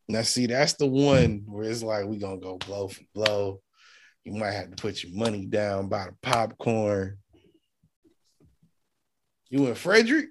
Now, 0.07 0.22
see, 0.22 0.45
that's 0.45 0.73
the 0.73 0.85
one 0.85 1.43
where 1.47 1.69
it's 1.69 1.84
like 1.84 2.05
we 2.05 2.18
gonna 2.18 2.38
go 2.38 2.57
blow 2.57 2.88
for 2.88 3.01
blow. 3.14 3.61
You 4.23 4.34
might 4.34 4.51
have 4.51 4.69
to 4.69 4.76
put 4.76 5.03
your 5.03 5.14
money 5.14 5.45
down, 5.45 5.89
buy 5.89 6.05
the 6.05 6.15
popcorn. 6.22 7.18
You 9.49 9.68
and 9.68 9.77
Frederick? 9.77 10.27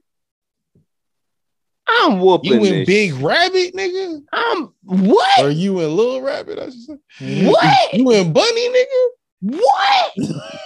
I'm 1.89 2.21
whooping 2.21 2.53
You 2.53 2.75
and 2.75 2.87
Big 2.87 3.15
Rabbit, 3.15 3.75
nigga? 3.75 4.21
I'm 4.33 4.73
what? 4.83 5.41
Or 5.41 5.51
you 5.51 5.81
and 5.81 5.95
Little 5.95 6.21
Rabbit? 6.21 6.59
I 6.59 6.67
should 6.67 6.99
say. 7.19 7.47
What? 7.47 7.95
You 7.95 8.11
and 8.13 8.35
Bunny, 8.35 8.69
nigga? 8.69 9.61
What? 9.61 10.13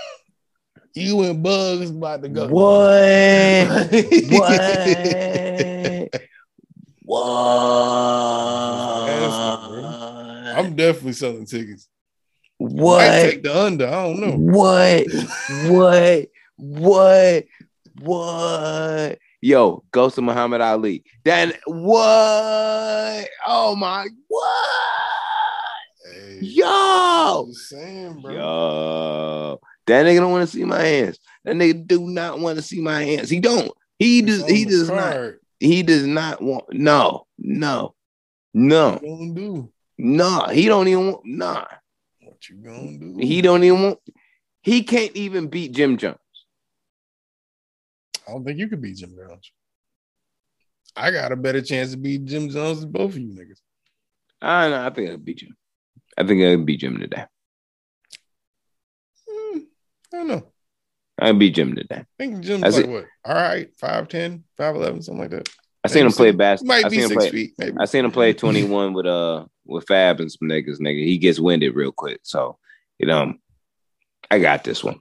You 0.94 1.22
and 1.22 1.42
Bugs 1.42 1.90
about 1.90 2.22
to 2.22 2.28
go. 2.28 2.46
What? 2.48 3.68
What? 4.30 6.10
what? 7.02 7.20
I'm 10.56 10.74
definitely 10.76 11.12
selling 11.12 11.46
tickets. 11.46 11.88
I 12.60 12.64
What? 12.64 13.00
take 13.22 13.42
the 13.42 13.56
under. 13.58 13.86
I 13.86 13.90
don't 13.90 14.20
know. 14.20 14.36
What? 14.36 15.06
What? 15.70 16.28
What? 16.56 17.44
What? 18.00 19.18
Yo, 19.40 19.82
Ghost 19.92 20.18
of 20.18 20.24
Muhammad 20.24 20.60
Ali. 20.60 21.02
Then 21.24 21.52
what? 21.66 23.28
Oh 23.46 23.74
my 23.76 24.06
what? 24.28 24.68
Hey, 26.12 26.38
Yo, 26.42 27.46
saying, 27.52 28.20
bro. 28.20 28.32
yo, 28.34 29.60
that 29.90 30.06
nigga 30.06 30.18
don't 30.20 30.32
want 30.32 30.48
to 30.48 30.56
see 30.56 30.64
my 30.64 30.80
hands. 30.82 31.18
That 31.44 31.56
nigga 31.56 31.86
do 31.86 32.00
not 32.08 32.38
want 32.38 32.56
to 32.56 32.62
see 32.62 32.80
my 32.80 33.02
hands. 33.04 33.30
He 33.30 33.40
don't. 33.40 33.70
He 33.98 34.22
does. 34.22 34.46
He 34.46 34.64
does 34.64 34.88
not. 34.88 35.16
He 35.58 35.82
does 35.82 36.06
not 36.06 36.40
want. 36.42 36.64
No, 36.72 37.26
no, 37.38 37.94
no, 38.54 38.92
What 38.92 39.02
you 39.02 39.08
gonna 39.18 39.34
do? 39.34 39.72
no. 39.98 40.46
He 40.50 40.66
don't 40.66 40.88
even 40.88 41.06
want. 41.12 41.20
Nah. 41.26 41.66
What 42.22 42.48
you 42.48 42.56
gonna 42.56 42.98
do? 42.98 43.16
He 43.18 43.42
don't 43.42 43.62
even 43.64 43.82
want. 43.82 43.98
He 44.62 44.82
can't 44.82 45.14
even 45.16 45.48
beat 45.48 45.72
Jim 45.72 45.96
Jones. 45.96 46.16
I 48.26 48.32
don't 48.32 48.44
think 48.44 48.58
you 48.58 48.68
could 48.68 48.80
beat 48.82 48.96
Jim 48.96 49.14
Jones. 49.16 49.50
I 50.96 51.10
got 51.10 51.32
a 51.32 51.36
better 51.36 51.62
chance 51.62 51.92
to 51.92 51.96
beat 51.96 52.24
Jim 52.24 52.48
Jones 52.48 52.80
than 52.80 52.90
both 52.90 53.12
of 53.12 53.18
you 53.18 53.28
niggas. 53.28 53.60
I 54.42 54.68
know. 54.68 54.86
I 54.86 54.90
think 54.90 55.08
I 55.08 55.12
could 55.12 55.24
beat 55.24 55.38
Jim. 55.38 55.56
I 56.16 56.26
think 56.26 56.42
I 56.42 56.56
could 56.56 56.66
beat 56.66 56.80
Jim 56.80 56.98
today. 56.98 57.24
I 60.12 60.16
don't 60.16 60.28
know. 60.28 60.42
I 61.18 61.32
beat 61.32 61.54
Jim 61.54 61.74
today. 61.74 61.96
I 61.96 62.04
think 62.18 62.40
Jim's 62.40 62.62
That's 62.62 62.76
like 62.76 62.86
it. 62.86 62.90
what? 62.90 63.06
All 63.24 63.34
right, 63.34 63.68
5'10, 63.76 64.42
5'11, 64.58 65.04
something 65.04 65.18
like 65.18 65.30
that. 65.30 65.48
I 65.84 65.88
seen 65.88 66.06
him 66.06 66.12
play 66.12 66.30
basketball. 66.30 66.76
Might 66.76 66.86
I 66.86 66.88
be 66.88 66.96
seen 66.96 67.04
him 67.04 67.08
six 67.08 67.22
play. 67.22 67.30
feet, 67.30 67.54
maybe. 67.58 67.76
I 67.78 67.84
seen 67.86 68.04
him 68.04 68.10
play 68.10 68.32
21 68.32 68.92
with 68.92 69.06
uh 69.06 69.46
with 69.64 69.86
Fab 69.86 70.20
and 70.20 70.30
some 70.30 70.48
niggas, 70.48 70.78
nigga. 70.80 71.04
He 71.04 71.16
gets 71.18 71.38
winded 71.40 71.74
real 71.74 71.92
quick. 71.92 72.20
So, 72.22 72.58
you 72.98 73.06
know, 73.06 73.34
I 74.30 74.38
got 74.40 74.64
this 74.64 74.82
one. 74.84 75.00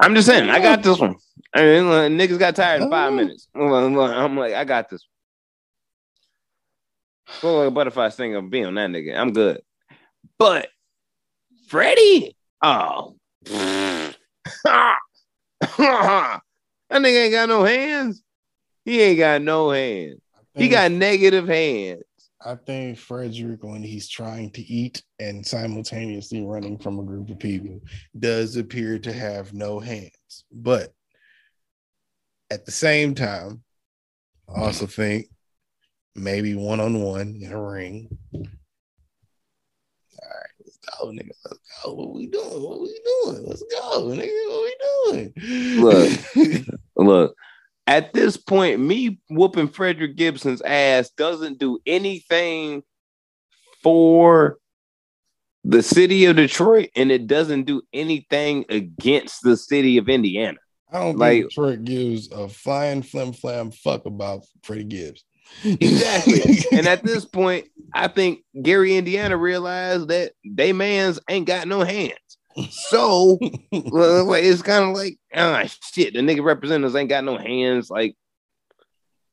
I'm 0.00 0.14
just 0.14 0.26
saying, 0.26 0.50
I 0.50 0.60
got 0.60 0.82
this 0.82 0.98
one. 0.98 1.16
I 1.54 1.62
mean, 1.62 2.18
niggas 2.18 2.38
got 2.38 2.56
tired 2.56 2.82
in 2.82 2.90
five 2.90 3.12
minutes. 3.12 3.48
I'm 3.54 3.94
like, 3.94 4.30
like, 4.36 4.54
I 4.54 4.64
got 4.64 4.88
this. 4.90 5.06
Go 7.42 7.58
like 7.58 7.68
a 7.68 7.70
butterfly 7.70 8.08
singer 8.10 8.40
be 8.42 8.64
on 8.64 8.74
that 8.74 8.90
nigga. 8.90 9.16
I'm 9.16 9.32
good. 9.32 9.60
But 10.38 10.68
Freddie, 11.68 12.36
oh, 12.62 13.16
that 13.44 14.14
nigga 16.92 17.24
ain't 17.24 17.32
got 17.32 17.48
no 17.48 17.64
hands. 17.64 18.22
He 18.84 19.00
ain't 19.02 19.18
got 19.18 19.42
no 19.42 19.70
hands. 19.70 20.20
He 20.54 20.68
got 20.68 20.90
negative 20.90 21.46
hands. 21.46 22.02
I 22.44 22.54
think 22.54 22.98
Frederick, 22.98 23.62
when 23.62 23.82
he's 23.82 24.08
trying 24.08 24.50
to 24.52 24.62
eat 24.62 25.02
and 25.18 25.44
simultaneously 25.44 26.44
running 26.44 26.78
from 26.78 26.98
a 26.98 27.04
group 27.04 27.30
of 27.30 27.38
people, 27.38 27.80
does 28.18 28.56
appear 28.56 28.98
to 29.00 29.12
have 29.12 29.52
no 29.52 29.80
hands. 29.80 30.44
But 30.52 30.92
at 32.50 32.64
the 32.64 32.72
same 32.72 33.14
time, 33.14 33.62
I 34.48 34.62
also 34.62 34.86
think 34.86 35.26
maybe 36.14 36.54
one 36.54 36.80
on 36.80 37.02
one 37.02 37.40
in 37.42 37.52
a 37.52 37.62
ring. 37.62 38.16
All 41.00 41.12
right, 41.12 41.16
let's 41.16 41.24
go, 41.24 41.24
nigga. 41.24 41.30
Let's 41.44 41.58
go. 41.84 41.92
What 41.94 42.14
we 42.14 42.26
doing? 42.26 42.62
What 42.62 42.80
we 42.80 43.00
doing? 43.24 43.46
Let's 43.46 43.62
go, 43.70 44.02
nigga. 44.08 44.48
What 44.48 44.62
we 44.64 45.32
doing? 45.34 45.80
Look. 45.80 46.64
Look, 46.96 47.34
at 47.86 48.12
this 48.12 48.36
point, 48.36 48.80
me 48.80 49.20
whooping 49.30 49.68
Frederick 49.68 50.16
Gibson's 50.16 50.62
ass 50.62 51.10
doesn't 51.10 51.58
do 51.58 51.78
anything 51.86 52.82
for 53.82 54.58
the 55.64 55.82
city 55.82 56.24
of 56.24 56.36
Detroit, 56.36 56.88
and 56.96 57.10
it 57.12 57.26
doesn't 57.26 57.64
do 57.64 57.82
anything 57.92 58.64
against 58.68 59.42
the 59.42 59.56
city 59.56 59.98
of 59.98 60.08
Indiana. 60.08 60.58
I 60.90 61.00
don't 61.00 61.18
Like- 61.18 61.42
think 61.42 61.50
Detroit 61.50 61.84
gives 61.84 62.30
a 62.32 62.48
flying 62.48 63.02
flim 63.02 63.32
flam 63.32 63.70
fuck 63.70 64.06
about 64.06 64.44
Freddie 64.62 64.84
Gibbs. 64.84 65.24
Exactly. 65.64 66.42
and 66.72 66.86
at 66.86 67.02
this 67.02 67.24
point, 67.24 67.66
I 67.94 68.08
think 68.08 68.40
Gary 68.60 68.96
Indiana 68.96 69.36
realized 69.36 70.08
that 70.08 70.32
they 70.44 70.72
man's 70.72 71.18
ain't 71.28 71.46
got 71.46 71.68
no 71.68 71.82
hands. 71.82 72.14
So 72.70 73.38
it's 73.72 74.62
kind 74.62 74.84
of 74.84 74.96
like 74.96 75.18
ah 75.34 75.64
shit. 75.92 76.14
The 76.14 76.20
nigga 76.20 76.44
representatives 76.44 76.96
ain't 76.96 77.08
got 77.08 77.24
no 77.24 77.38
hands. 77.38 77.90
Like 77.90 78.16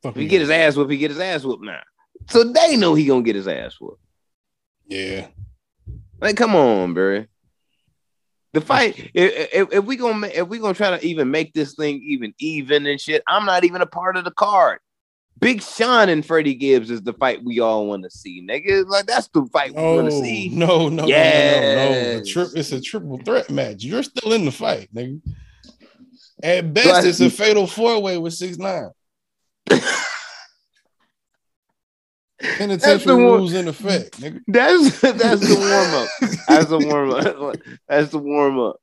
if 0.04 0.16
he 0.16 0.28
get 0.28 0.42
his 0.42 0.50
ass 0.50 0.76
whooped, 0.76 0.92
he 0.92 0.98
get 0.98 1.12
his 1.12 1.20
ass 1.20 1.44
whooped 1.44 1.64
now. 1.64 1.82
So 2.30 2.44
they 2.44 2.78
know 2.78 2.94
he 2.94 3.06
gonna 3.06 3.24
get 3.24 3.36
his 3.36 3.48
ass 3.48 3.76
whooped. 3.80 4.02
Yeah. 4.88 5.28
Like, 6.22 6.38
come 6.38 6.56
on, 6.56 6.94
bro. 6.94 7.26
The 8.54 8.62
fight. 8.62 9.12
If, 9.14 9.54
if, 9.54 9.74
if 9.74 9.86
we 9.86 9.98
gonna 9.98 10.28
if 10.28 10.48
we 10.48 10.60
gonna 10.60 10.74
try 10.74 10.98
to 10.98 11.06
even 11.06 11.30
make 11.30 11.54
this 11.54 11.76
thing 11.76 12.02
even 12.04 12.34
even 12.40 12.86
and 12.86 13.02
shit, 13.02 13.22
I'm 13.28 13.46
not 13.46 13.64
even 13.64 13.82
a 13.82 13.86
part 13.86 14.18
of 14.18 14.24
the 14.24 14.32
card. 14.32 14.80
Big 15.40 15.62
Sean 15.62 16.08
and 16.10 16.26
Freddie 16.26 16.56
Gibbs 16.56 16.90
is 16.90 17.02
the 17.02 17.14
fight 17.14 17.44
we 17.44 17.60
all 17.60 17.88
want 17.88 18.04
to 18.04 18.10
see, 18.10 18.42
nigga. 18.42 18.88
Like 18.88 19.06
that's 19.06 19.28
the 19.28 19.46
fight 19.52 19.76
we 19.76 19.82
Oh 19.82 19.96
want 19.96 20.10
to 20.10 20.12
see. 20.20 20.50
no, 20.50 20.88
no, 20.90 21.06
no, 21.06 21.06
no, 21.06 21.06
no, 21.08 22.18
no. 22.20 22.24
Tri- 22.24 22.46
it's 22.56 22.72
a 22.72 22.80
triple 22.80 23.18
threat 23.20 23.50
match. 23.50 23.84
You're 23.84 24.04
still 24.04 24.32
in 24.34 24.46
the 24.46 24.52
fight, 24.52 24.88
nigga. 24.96 25.22
At 26.42 26.74
best, 26.74 27.06
it's 27.06 27.20
a 27.22 27.30
fatal 27.30 27.68
four 27.68 28.02
way 28.02 28.18
with 28.18 28.34
six 28.34 28.58
nine. 28.58 28.90
Penitentiary 32.40 33.16
rules 33.16 33.54
in 33.54 33.68
effect, 33.68 34.20
nigga. 34.20 34.42
That's 34.48 35.00
that's 35.02 35.42
the 35.42 35.56
warm 35.56 35.94
up. 35.94 36.10
That's 36.48 36.70
the 36.70 36.80
warm 36.80 37.12
up. 37.12 37.56
That's 37.88 38.12
the 38.12 38.18
warm 38.20 38.60
up. 38.60 38.76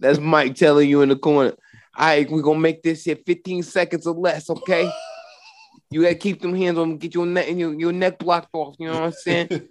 That's 0.00 0.18
Mike 0.18 0.56
telling 0.56 0.88
you 0.90 1.02
in 1.02 1.08
the 1.10 1.16
corner. 1.16 1.54
All 1.94 2.06
right, 2.06 2.30
we're 2.30 2.42
gonna 2.42 2.58
make 2.58 2.82
this 2.82 3.02
shit 3.02 3.24
15 3.26 3.62
seconds 3.62 4.06
or 4.06 4.14
less, 4.14 4.48
okay? 4.48 4.90
You 5.90 6.02
gotta 6.02 6.14
keep 6.14 6.40
them 6.40 6.54
hands 6.54 6.78
on, 6.78 6.96
get 6.96 7.14
your 7.14 7.26
neck 7.26 7.48
and 7.48 7.60
your, 7.60 7.74
your 7.74 7.92
neck 7.92 8.18
blocked 8.18 8.48
off. 8.54 8.76
You 8.78 8.88
know 8.88 8.94
what 8.94 9.02
I'm 9.02 9.12
saying? 9.12 9.48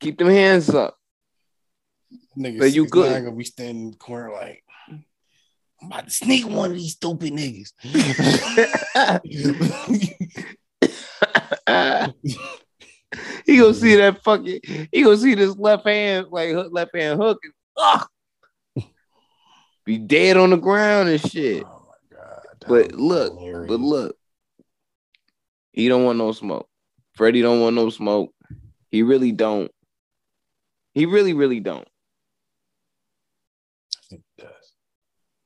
keep 0.00 0.18
them 0.18 0.28
hands 0.28 0.70
up. 0.70 0.96
Nigga, 2.38 2.60
But 2.60 2.72
you 2.72 2.86
good. 2.86 3.24
Gonna 3.24 3.34
be 3.34 3.44
standing 3.44 3.86
in 3.86 3.90
the 3.92 3.96
corner 3.96 4.32
like, 4.32 4.62
I'm 4.88 5.88
about 5.88 6.04
to 6.04 6.10
sneak 6.10 6.46
one 6.46 6.70
of 6.70 6.76
these 6.76 6.92
stupid 6.92 7.32
niggas. 7.32 7.72
he 13.44 13.56
gonna 13.56 13.74
see 13.74 13.96
that 13.96 14.22
fucking. 14.22 14.60
He 14.92 15.02
gonna 15.02 15.16
see 15.16 15.34
this 15.34 15.56
left 15.56 15.86
hand 15.86 16.28
like 16.30 16.54
left 16.70 16.94
hand 16.94 17.20
hook. 17.20 17.40
And, 17.42 17.52
be 19.84 19.98
dead 19.98 20.36
on 20.36 20.50
the 20.50 20.56
ground 20.56 21.08
and 21.08 21.20
shit. 21.20 21.64
oh 21.66 21.86
my 21.88 22.16
god! 22.16 22.42
But 22.66 22.92
look, 22.92 23.38
hilarious. 23.38 23.68
But 23.68 23.80
look, 23.80 24.16
he 25.72 25.88
don't 25.88 26.04
want 26.04 26.18
no 26.18 26.32
smoke. 26.32 26.68
Freddie 27.14 27.42
don't 27.42 27.60
want 27.60 27.76
no 27.76 27.90
smoke. 27.90 28.32
He 28.90 29.02
really 29.02 29.32
don't. 29.32 29.70
He 30.94 31.06
really, 31.06 31.32
really 31.32 31.60
don't. 31.60 31.88
I 33.96 34.00
think 34.08 34.22
it 34.38 34.42
does. 34.42 34.72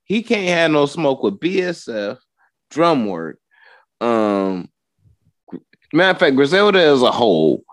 He 0.04 0.22
can't 0.22 0.48
have 0.48 0.70
no 0.70 0.86
smoke 0.86 1.22
with 1.22 1.40
BSF, 1.40 2.18
Drumwork. 2.72 3.34
Um, 4.00 4.68
matter 5.92 6.10
of 6.10 6.18
fact, 6.18 6.36
Griselda 6.36 6.80
as 6.80 7.02
a 7.02 7.10
whole, 7.10 7.64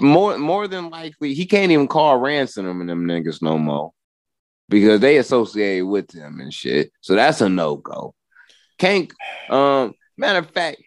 more 0.00 0.36
more 0.38 0.68
than 0.68 0.90
likely, 0.90 1.34
he 1.34 1.46
can't 1.46 1.72
even 1.72 1.88
call 1.88 2.18
ransom 2.18 2.80
and 2.80 2.88
them 2.88 3.06
niggas 3.06 3.42
no 3.42 3.58
more 3.58 3.92
because 4.72 5.00
they 5.00 5.18
associate 5.18 5.82
with 5.82 6.10
him 6.12 6.40
and 6.40 6.52
shit. 6.52 6.92
So 7.02 7.14
that's 7.14 7.42
a 7.42 7.48
no 7.48 7.76
go. 7.76 8.14
Can't. 8.78 9.12
Um, 9.50 9.94
matter 10.16 10.38
of 10.38 10.50
fact, 10.50 10.82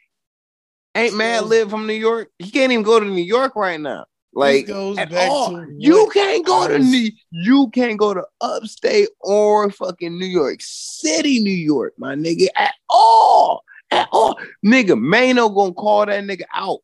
ain't 0.96 1.16
Mad 1.16 1.46
live 1.46 1.70
from 1.70 1.86
New 1.86 1.94
York? 1.94 2.30
He 2.40 2.50
can't 2.50 2.72
even 2.72 2.84
go 2.84 3.00
to 3.00 3.06
New 3.06 3.24
York 3.24 3.56
right 3.56 3.80
now. 3.80 4.06
Like 4.34 4.68
at 4.68 5.14
all. 5.14 5.66
You 5.78 6.10
can't 6.12 6.46
go 6.46 6.68
to 6.68 6.80
New 6.80 7.10
you 7.30 7.70
can't 7.70 7.98
go 7.98 8.14
to 8.14 8.26
upstate 8.42 9.10
or 9.22 9.70
fucking 9.70 10.18
New 10.20 10.26
York 10.26 10.58
City, 10.60 11.40
New 11.40 11.52
York, 11.52 11.94
my 11.98 12.16
nigga, 12.16 12.48
at 12.56 12.74
all. 12.90 13.64
At 13.92 14.10
all. 14.12 14.38
Nigga, 14.66 15.00
Maino 15.00 15.56
gonna 15.56 15.74
call 15.74 16.08
that 16.08 16.24
nigga 16.24 16.44
out. 16.54 16.80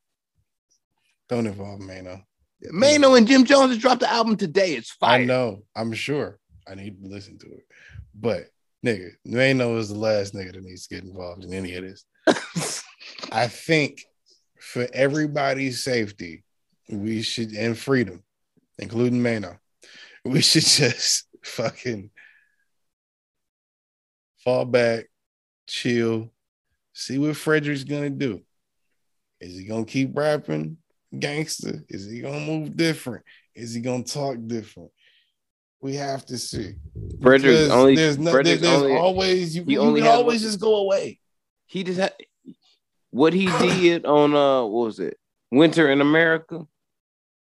Don't 1.27 1.47
involve 1.47 1.81
Maino. 1.81 2.23
Maino 2.71 3.17
and 3.17 3.27
Jim 3.27 3.43
Jones 3.43 3.71
just 3.71 3.81
dropped 3.81 4.01
the 4.01 4.09
album 4.09 4.37
today. 4.37 4.75
It's 4.75 4.91
fire. 4.91 5.21
I 5.21 5.25
know. 5.25 5.63
I'm 5.75 5.93
sure. 5.93 6.37
I 6.71 6.75
need 6.75 7.01
to 7.03 7.09
listen 7.09 7.37
to 7.39 7.47
it. 7.47 7.65
But 8.15 8.45
nigga, 8.85 9.11
Maino 9.27 9.77
is 9.77 9.89
the 9.89 9.97
last 9.97 10.33
nigga 10.33 10.53
that 10.53 10.63
needs 10.63 10.87
to 10.87 10.95
get 10.95 11.03
involved 11.03 11.43
in 11.43 11.53
any 11.53 11.75
of 11.75 11.83
this. 11.83 12.05
I 13.31 13.47
think 13.47 14.03
for 14.59 14.87
everybody's 14.93 15.83
safety, 15.83 16.43
we 16.89 17.21
should 17.21 17.51
and 17.53 17.77
freedom, 17.77 18.23
including 18.79 19.21
Maino, 19.21 19.57
we 20.23 20.41
should 20.41 20.63
just 20.65 21.27
fucking 21.43 22.09
fall 24.43 24.65
back, 24.65 25.05
chill, 25.67 26.31
see 26.93 27.17
what 27.17 27.35
Frederick's 27.35 27.83
gonna 27.83 28.09
do. 28.09 28.41
Is 29.39 29.57
he 29.57 29.65
gonna 29.65 29.85
keep 29.85 30.15
rapping 30.15 30.77
gangster? 31.17 31.83
Is 31.89 32.09
he 32.09 32.21
gonna 32.21 32.45
move 32.45 32.75
different? 32.75 33.25
Is 33.55 33.73
he 33.73 33.81
gonna 33.81 34.03
talk 34.03 34.37
different? 34.45 34.91
We 35.81 35.95
have 35.95 36.25
to 36.27 36.37
see. 36.37 36.75
Frederick 37.21 37.41
Because 37.57 37.69
only 37.71 37.95
there's 37.95 38.17
no, 38.19 38.43
there's 38.43 38.63
only 38.63 38.93
always 38.95 39.55
you, 39.55 39.63
he 39.63 39.73
you 39.73 39.79
only 39.79 40.01
can 40.01 40.09
always 40.11 40.41
one- 40.41 40.49
just 40.49 40.59
go 40.59 40.75
away. 40.75 41.19
he 41.65 41.83
just 41.83 41.99
had 41.99 42.13
what 43.09 43.33
he 43.33 43.45
did 43.59 44.05
on 44.05 44.35
uh 44.35 44.61
what 44.63 44.85
was 44.85 44.99
it? 44.99 45.17
Winter 45.51 45.89
in 45.91 45.99
America. 46.01 46.65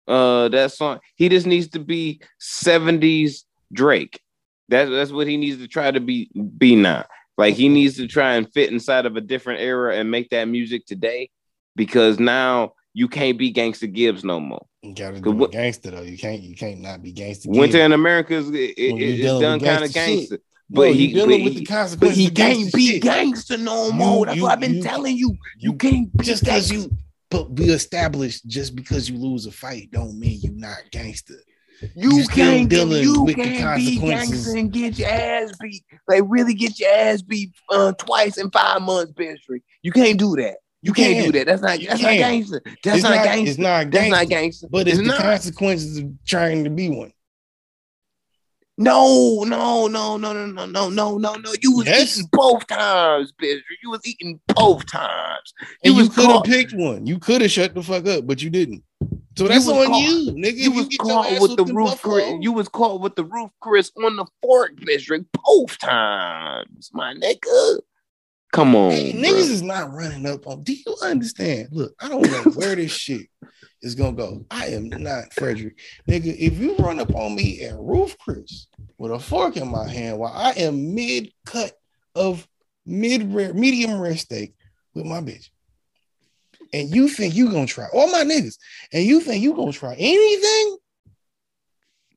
Uh 0.07 0.49
that 0.51 0.73
song. 0.73 1.01
He 1.17 1.29
just 1.29 1.47
needs 1.47 1.69
to 1.69 1.79
be 1.81 2.21
70s 2.41 3.45
Drake. 3.73 4.21
That's 4.69 4.91
that's 4.91 5.11
what 5.13 5.27
he 5.27 5.37
needs 5.37 5.59
to 5.59 5.69
try 5.69 5.91
to 5.91 6.01
be 6.01 6.31
be 6.59 6.77
now. 6.77 7.05
Like 7.39 7.55
he 7.55 7.69
needs 7.69 7.97
to 7.97 8.07
try 8.07 8.35
and 8.35 8.51
fit 8.53 8.71
inside 8.71 9.07
of 9.07 9.17
a 9.17 9.21
different 9.21 9.61
era 9.61 9.97
and 9.97 10.11
make 10.11 10.31
that 10.31 10.45
music 10.47 10.87
today 10.87 11.31
because 11.75 12.19
now 12.19 12.73
you 12.99 13.09
can't 13.09 13.37
be 13.37 13.53
Gangsta 13.53 13.93
Gibbs 13.93 14.25
no 14.25 14.41
more. 14.41 14.65
You 14.83 14.95
gotta 14.95 15.21
do 15.21 15.31
what- 15.33 15.53
gangster 15.53 15.91
though. 15.91 16.01
You 16.03 16.17
can't 16.17 16.41
you 16.43 16.57
can't 16.57 16.81
not 16.81 17.03
be 17.03 17.13
gangster. 17.13 17.51
Winter 17.51 17.81
in 17.81 17.93
America 17.93 18.35
is 18.35 18.49
it, 18.49 18.55
it- 18.55 18.97
it's 19.03 19.23
done 19.41 19.61
kind 19.61 19.85
of 19.85 19.91
gangsta 19.91 19.93
shit. 19.93 19.95
gangster. 19.95 20.39
but 20.71 20.81
But 20.89 20.95
he 20.95 21.13
dealing 21.13 21.41
but 21.41 21.45
with 21.45 21.53
he, 21.53 21.59
the 21.61 21.65
but 21.67 21.75
consequences. 21.75 22.19
he 22.19 22.31
can't 22.31 22.73
be 22.73 22.87
shit. 22.93 23.03
gangster 23.03 23.59
no 23.59 23.93
more. 23.93 24.25
That's 24.27 24.37
you- 24.37 24.45
what 24.45 24.53
I've 24.53 24.61
been 24.61 24.77
you- 24.77 24.83
telling 24.83 25.17
you. 25.17 25.29
You 25.59 25.73
you- 25.73 25.75
can't 25.75 26.17
be 26.17 26.25
just 26.25 26.43
because 26.43 26.73
you 26.73 26.91
but 27.31 27.55
be 27.55 27.67
established 27.67 28.47
just 28.47 28.75
because 28.75 29.11
you 29.11 29.19
lose 29.19 29.45
a 29.47 29.53
fight 29.53 29.91
don't 29.91 30.19
mean 30.19 30.39
you 30.43 30.53
not 30.55 30.79
gangster. 30.91 31.35
You 31.95 32.21
You 32.21 32.27
can't 32.29 32.71
dealing 32.71 33.03
you 33.03 33.23
with 33.25 33.37
the 33.37 33.43
can't 33.45 33.77
be 33.77 33.97
consequences. 33.99 34.31
gangster 34.31 34.59
and 34.59 34.73
get 34.73 34.99
your 34.99 35.09
ass 35.11 35.53
beat. 35.61 35.83
Like 36.09 36.23
really 36.27 36.55
get 36.55 36.81
your 36.81 36.89
ass 36.91 37.21
beat 37.21 37.51
uh, 37.71 37.93
twice 37.93 38.39
in 38.39 38.51
five 38.51 38.81
months, 38.81 39.13
Bistry. 39.13 39.61
You 39.83 39.93
can't 39.93 40.19
do 40.19 40.37
that. 40.37 40.57
You 40.87 40.93
can't 40.93 41.15
can. 41.15 41.25
do 41.25 41.33
that. 41.39 41.47
That's 41.47 41.63
not 41.63 41.81
You 41.81 41.89
that's 41.89 42.03
not 42.03 42.13
gangster. 42.15 42.63
That's 42.83 43.03
not, 43.03 43.15
not, 43.17 43.25
gangster. 43.25 43.51
It's 43.51 43.59
not 43.59 43.91
that's 43.91 43.93
gangster. 43.93 44.11
not 44.17 44.29
gangster. 44.29 44.67
but 44.71 44.89
it's, 44.89 44.99
it's 44.99 45.09
the 45.09 45.15
not. 45.15 45.21
consequences 45.23 45.99
of 45.99 46.11
trying 46.27 46.65
to 46.65 46.71
be 46.71 46.89
one. 46.89 47.13
No, 48.79 49.43
no, 49.47 49.87
no, 49.87 50.19
no, 50.19 50.33
no, 50.35 50.45
no, 50.47 50.67
no, 50.67 50.91
no, 50.91 51.17
no, 51.19 51.35
no. 51.35 51.53
You 51.63 51.77
was 51.77 51.87
Yes. 51.87 52.19
eating 52.19 52.29
both 52.31 52.67
times, 52.67 53.33
Bistry. 53.41 53.63
You 53.83 53.91
was 53.91 54.07
eating 54.07 54.39
both 54.55 54.85
times. 54.87 55.55
And 55.83 55.95
You 55.95 56.03
you 56.03 56.09
could 56.11 56.27
have 56.27 56.43
picked 56.45 56.75
one. 56.75 57.07
You 57.07 57.19
could 57.19 57.41
have 57.41 57.51
shut 57.51 57.75
the 57.75 57.83
fuck 57.83 58.07
up, 58.07 58.27
but 58.27 58.43
you 58.43 58.51
didn't. 58.51 58.83
So 59.39 59.49
that's 59.49 59.67
was 59.67 59.77
on 59.79 59.87
caught- 59.87 60.03
you, 60.03 60.33
nigga. 60.33 60.57
You 60.57 60.73
was 60.73 60.89
caught 61.01 61.41
with 61.41 61.57
the 61.57 61.65
Ruth's 61.65 62.01
Chris. 62.01 62.35
You 62.41 62.53
was 62.53 62.69
caught 62.69 63.01
with 63.01 63.17
the 63.17 63.25
Ruth's 63.25 63.55
Chris, 63.61 63.91
on 64.05 64.17
the 64.17 64.27
fork, 64.43 64.77
Bistry, 64.77 65.25
both 65.47 65.79
times, 65.79 66.91
my 66.93 67.15
nigga. 67.15 67.79
Come 68.53 68.75
on, 68.75 68.93
Hey, 68.93 69.13
niggas 69.13 69.51
is 69.51 69.63
not 69.63 69.93
running 69.93 70.27
up 70.27 70.47
on. 70.47 70.63
Do 70.63 70.73
you 70.73 70.97
understand? 71.03 71.69
Look, 71.73 71.95
I 72.01 72.09
don't 72.09 72.23
know 72.23 72.53
where 72.53 72.75
this 72.75 72.93
shit 72.93 73.27
is 73.83 73.95
gonna 73.95 74.17
go. 74.17 74.47
I 74.51 74.67
am 74.69 74.89
not 74.89 75.33
Frederick, 75.35 75.79
nigga. 76.09 76.35
If 76.39 76.59
you 76.59 76.77
run 76.77 77.01
up 77.01 77.15
on 77.15 77.35
me 77.35 77.63
at 77.63 77.79
Ruth's 77.79 78.17
Chris 78.19 78.69
with 78.99 79.13
a 79.13 79.19
fork 79.19 79.57
in 79.57 79.71
my 79.71 79.89
hand 79.89 80.19
while 80.19 80.33
I 80.33 80.53
am 80.53 80.95
mid 80.95 81.33
cut 81.45 81.73
of 82.15 82.47
mid 82.87 83.35
rare, 83.35 83.53
medium 83.53 84.01
rare 84.01 84.17
steak, 84.17 84.55
with 84.95 85.05
my 85.05 85.21
bitch, 85.21 85.51
and 86.73 86.95
you 86.95 87.09
think 87.09 87.35
you 87.35 87.51
gonna 87.51 87.67
try 87.67 87.87
all 87.93 88.11
my 88.11 88.23
niggas, 88.23 88.57
and 88.93 89.05
you 89.05 89.21
think 89.21 89.43
you 89.43 89.55
gonna 89.55 89.73
try 89.73 89.95
anything, 89.99 90.79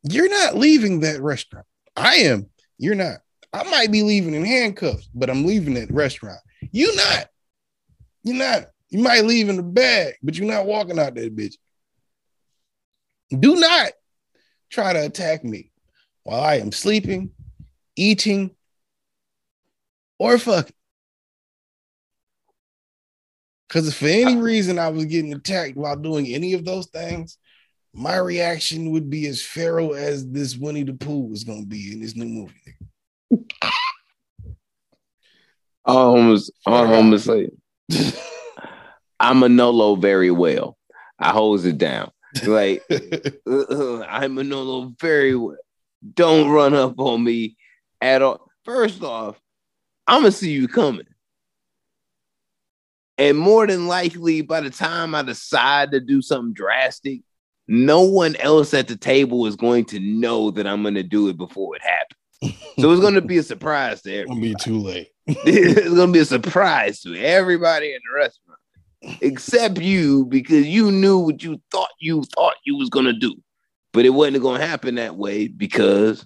you're 0.04 0.30
not 0.30 0.56
leaving 0.56 1.02
that 1.02 1.22
restaurant. 1.22 1.66
I 1.96 2.16
am. 2.18 2.50
You're 2.78 2.96
not. 2.96 3.18
I 3.52 3.64
might 3.64 3.92
be 3.92 4.04
leaving 4.04 4.34
in 4.34 4.46
handcuffs, 4.46 5.10
but 5.14 5.30
I'm 5.30 5.46
leaving 5.46 5.74
that 5.76 5.92
restaurant. 5.92 6.40
You 6.72 6.96
not. 6.96 7.28
You're 8.24 8.36
not. 8.36 8.66
You 8.90 9.00
might 9.00 9.26
leave 9.26 9.50
in 9.50 9.56
the 9.56 9.64
bag, 9.64 10.16
but 10.22 10.38
you're 10.38 10.52
not 10.52 10.66
walking 10.66 11.00
out 11.00 11.16
that 11.16 11.36
bitch. 11.36 11.56
Do 13.38 13.56
not 13.56 13.92
try 14.70 14.94
to 14.94 15.06
attack 15.06 15.44
me 15.44 15.72
while 16.24 16.42
I 16.42 16.56
am 16.56 16.72
sleeping, 16.72 17.32
eating, 17.96 18.56
or 20.18 20.38
fucking. 20.38 20.74
Because 23.68 23.88
if 23.88 23.96
for 23.96 24.08
any 24.08 24.38
reason 24.38 24.80
I 24.80 24.90
was 24.90 25.06
getting 25.06 25.34
attacked 25.34 25.78
while 25.78 25.96
doing 25.96 26.28
any 26.28 26.54
of 26.54 26.66
those 26.66 26.88
things, 26.88 27.38
my 27.94 28.18
reaction 28.18 28.92
would 28.92 29.10
be 29.10 29.28
as 29.28 29.44
feral 29.44 29.94
as 29.94 30.28
this 30.28 30.58
Winnie 30.58 30.84
the 30.84 30.94
Pooh 30.94 31.32
is 31.34 31.44
going 31.44 31.62
to 31.62 31.68
be 31.68 31.94
in 31.94 32.02
this 32.02 32.16
new 32.16 32.26
movie. 32.26 32.54
All 35.90 36.16
homies, 36.16 36.50
all 36.66 36.86
homies 36.86 37.26
say, 37.26 37.50
I'm 39.20 39.40
Manolo 39.40 39.96
very 39.96 40.32
well. 40.32 40.78
I 41.20 41.32
holds 41.32 41.66
it 41.66 41.78
down. 41.78 42.12
Like 42.46 42.84
uh, 43.48 44.02
I 44.02 44.28
Manolo 44.28 44.94
very 45.00 45.36
well. 45.36 45.58
Don't 46.14 46.50
run 46.50 46.74
up 46.76 47.00
on 47.00 47.24
me 47.24 47.58
at 48.02 48.22
all. 48.22 48.50
First 48.66 49.02
off, 49.04 49.40
I'm 50.08 50.22
gonna 50.22 50.32
see 50.32 50.52
you 50.52 50.68
coming. 50.68 51.08
And 53.18 53.38
more 53.38 53.68
than 53.68 53.88
likely, 53.88 54.42
by 54.42 54.62
the 54.62 54.70
time 54.70 55.14
I 55.14 55.24
decide 55.24 55.92
to 55.92 56.00
do 56.00 56.22
something 56.22 56.54
drastic, 56.54 57.22
no 57.68 58.04
one 58.04 58.36
else 58.38 58.74
at 58.74 58.88
the 58.88 58.96
table 58.96 59.46
is 59.46 59.56
going 59.56 59.86
to 59.86 60.00
know 60.00 60.52
that 60.52 60.66
I'm 60.68 60.84
gonna 60.84 61.04
do 61.04 61.28
it 61.30 61.36
before 61.38 61.76
it 61.76 61.82
happens. 61.82 62.58
So 62.80 62.92
it's 62.92 63.02
gonna 63.02 63.22
be 63.22 63.38
a 63.40 63.44
surprise 63.44 64.02
to 64.04 64.12
It'll 64.14 64.32
everybody. 64.32 64.54
be 64.54 64.56
too 64.64 64.78
late. 64.80 65.10
it's 65.46 65.94
gonna 65.94 66.12
be 66.12 66.20
a 66.20 66.26
surprise 66.26 67.02
to 67.02 67.16
everybody 67.16 67.94
in 67.94 68.00
the 68.04 68.20
restaurant, 68.20 68.60
except 69.22 69.80
you, 69.80 70.26
because 70.26 70.66
you 70.66 70.92
knew 70.92 71.20
what 71.20 71.44
you 71.44 71.62
thought 71.72 71.90
you 72.00 72.24
thought 72.36 72.56
you 72.64 72.76
was 72.76 72.90
gonna 72.90 73.14
do, 73.14 73.36
but 73.94 74.06
it 74.06 74.10
wasn't 74.10 74.42
gonna 74.42 74.66
happen 74.66 74.96
that 74.96 75.16
way 75.16 75.48
because 75.48 76.26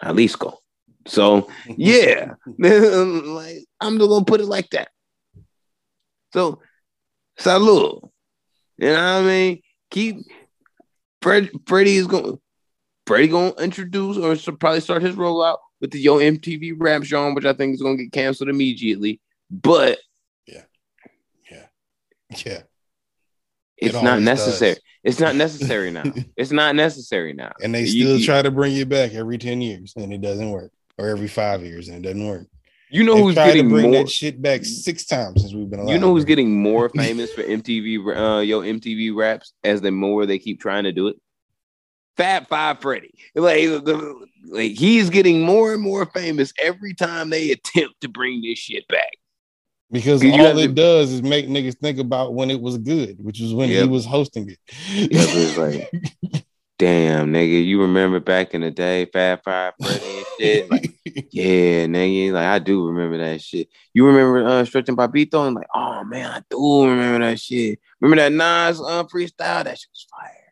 Jalisco. 0.00 0.58
So 1.08 1.50
yeah, 1.76 2.34
like 2.58 3.64
I'm 3.80 3.98
just 3.98 4.08
gonna 4.08 4.24
put 4.24 4.40
it 4.40 4.46
like 4.46 4.70
that. 4.70 4.88
So 6.32 6.60
salud. 7.40 8.08
You 8.78 8.88
know 8.88 8.92
what 8.92 9.00
I 9.00 9.22
mean? 9.22 9.62
Keep 9.90 10.18
Fred 11.20 11.50
Freddie 11.66 11.96
is 11.96 12.06
going 12.06 12.38
Freddie 13.08 13.26
gonna 13.26 13.54
introduce 13.54 14.18
or 14.18 14.52
probably 14.52 14.80
start 14.80 15.02
his 15.02 15.16
rollout 15.16 15.56
with 15.80 15.90
the 15.90 15.98
Yo 16.00 16.18
MTV 16.18 16.74
rap 16.76 17.02
genre, 17.02 17.34
which 17.34 17.44
I 17.44 17.52
think 17.52 17.74
is 17.74 17.82
gonna 17.82 17.96
get 17.96 18.12
canceled 18.12 18.48
immediately. 18.48 19.20
But 19.50 19.98
Yeah. 20.46 20.62
Yeah. 21.50 21.66
Yeah. 22.44 22.62
It's 23.78 23.94
It 23.94 24.02
not 24.02 24.22
necessary. 24.22 24.74
does. 24.74 24.82
It's 25.04 25.20
not 25.20 25.36
necessary 25.36 25.90
now. 25.90 26.04
it's 26.36 26.50
not 26.50 26.74
necessary 26.74 27.32
now. 27.34 27.52
And 27.62 27.74
they 27.74 27.86
still 27.86 28.18
you- 28.18 28.24
try 28.24 28.42
to 28.42 28.50
bring 28.50 28.72
you 28.74 28.86
back 28.86 29.14
every 29.14 29.38
10 29.38 29.60
years 29.60 29.92
and 29.96 30.12
it 30.12 30.20
doesn't 30.20 30.50
work. 30.50 30.72
Or 30.98 31.08
every 31.08 31.28
five 31.28 31.62
years 31.62 31.88
and 31.88 31.98
it 31.98 32.08
doesn't 32.08 32.26
work. 32.26 32.46
You 32.88 33.02
know 33.04 33.14
They've 33.16 33.24
who's 33.24 33.34
to 33.34 33.44
getting 33.44 33.68
bring 33.68 33.90
more 33.90 34.04
that 34.04 34.08
shit 34.10 34.40
back 34.40 34.64
six 34.64 35.04
times 35.04 35.42
since 35.42 35.52
we've 35.52 35.68
been 35.68 35.80
alive. 35.80 35.92
you 35.92 36.00
know 36.00 36.12
who's 36.14 36.24
getting 36.24 36.54
more 36.54 36.88
famous 36.96 37.32
for 37.32 37.42
MTV 37.42 37.98
uh 38.16 38.40
yo 38.40 38.60
MTV 38.62 39.14
raps 39.14 39.52
as 39.64 39.80
the 39.80 39.90
more 39.90 40.24
they 40.24 40.38
keep 40.38 40.60
trying 40.60 40.84
to 40.84 40.92
do 40.92 41.08
it? 41.08 41.16
Fab 42.16 42.48
Five 42.48 42.80
Freddy. 42.80 43.12
Like, 43.34 43.62
the- 43.84 44.26
like 44.48 44.72
he's 44.72 45.10
getting 45.10 45.42
more 45.42 45.72
and 45.74 45.82
more 45.82 46.06
famous 46.06 46.52
every 46.62 46.94
time 46.94 47.30
they 47.30 47.50
attempt 47.50 48.00
to 48.02 48.08
bring 48.08 48.42
this 48.42 48.58
shit 48.58 48.86
back. 48.88 49.10
because 49.90 50.22
all 50.24 50.58
it 50.58 50.68
to- 50.68 50.72
does 50.72 51.12
is 51.12 51.22
make 51.22 51.46
niggas 51.48 51.78
think 51.78 51.98
about 51.98 52.34
when 52.34 52.50
it 52.50 52.60
was 52.60 52.78
good, 52.78 53.22
which 53.24 53.40
was 53.40 53.52
when 53.54 53.68
Yep. 53.70 53.82
he 53.84 53.88
was 53.88 54.04
hosting 54.06 54.48
it. 54.50 54.58
But 54.68 55.08
it's 55.12 55.56
like, 55.58 56.44
damn, 56.78 57.32
nigga, 57.32 57.64
you 57.64 57.80
remember 57.80 58.20
back 58.20 58.54
in 58.54 58.60
the 58.60 58.70
day, 58.70 59.06
Fab 59.06 59.42
Five 59.44 59.74
Freddy 59.82 60.16
and 60.18 60.26
shit? 60.38 60.70
Like, 60.70 60.90
yeah, 61.32 61.86
nigga, 61.86 62.32
like 62.32 62.46
I 62.46 62.58
do 62.60 62.86
remember 62.86 63.18
that 63.18 63.40
shit. 63.42 63.68
You 63.94 64.06
remember 64.06 64.44
uh 64.46 64.64
Stretch 64.64 64.88
and 64.88 64.96
Bobbito? 64.98 65.46
And 65.46 65.56
like, 65.56 65.68
oh 65.74 66.04
man, 66.04 66.30
I 66.30 66.42
do 66.50 66.84
remember 66.86 67.26
that 67.26 67.40
shit. 67.40 67.78
Remember 68.00 68.22
that 68.22 68.32
Nas 68.32 68.80
uh, 68.80 69.04
freestyle? 69.04 69.64
That 69.64 69.78
shit 69.78 69.88
was 69.92 70.06
fire. 70.10 70.45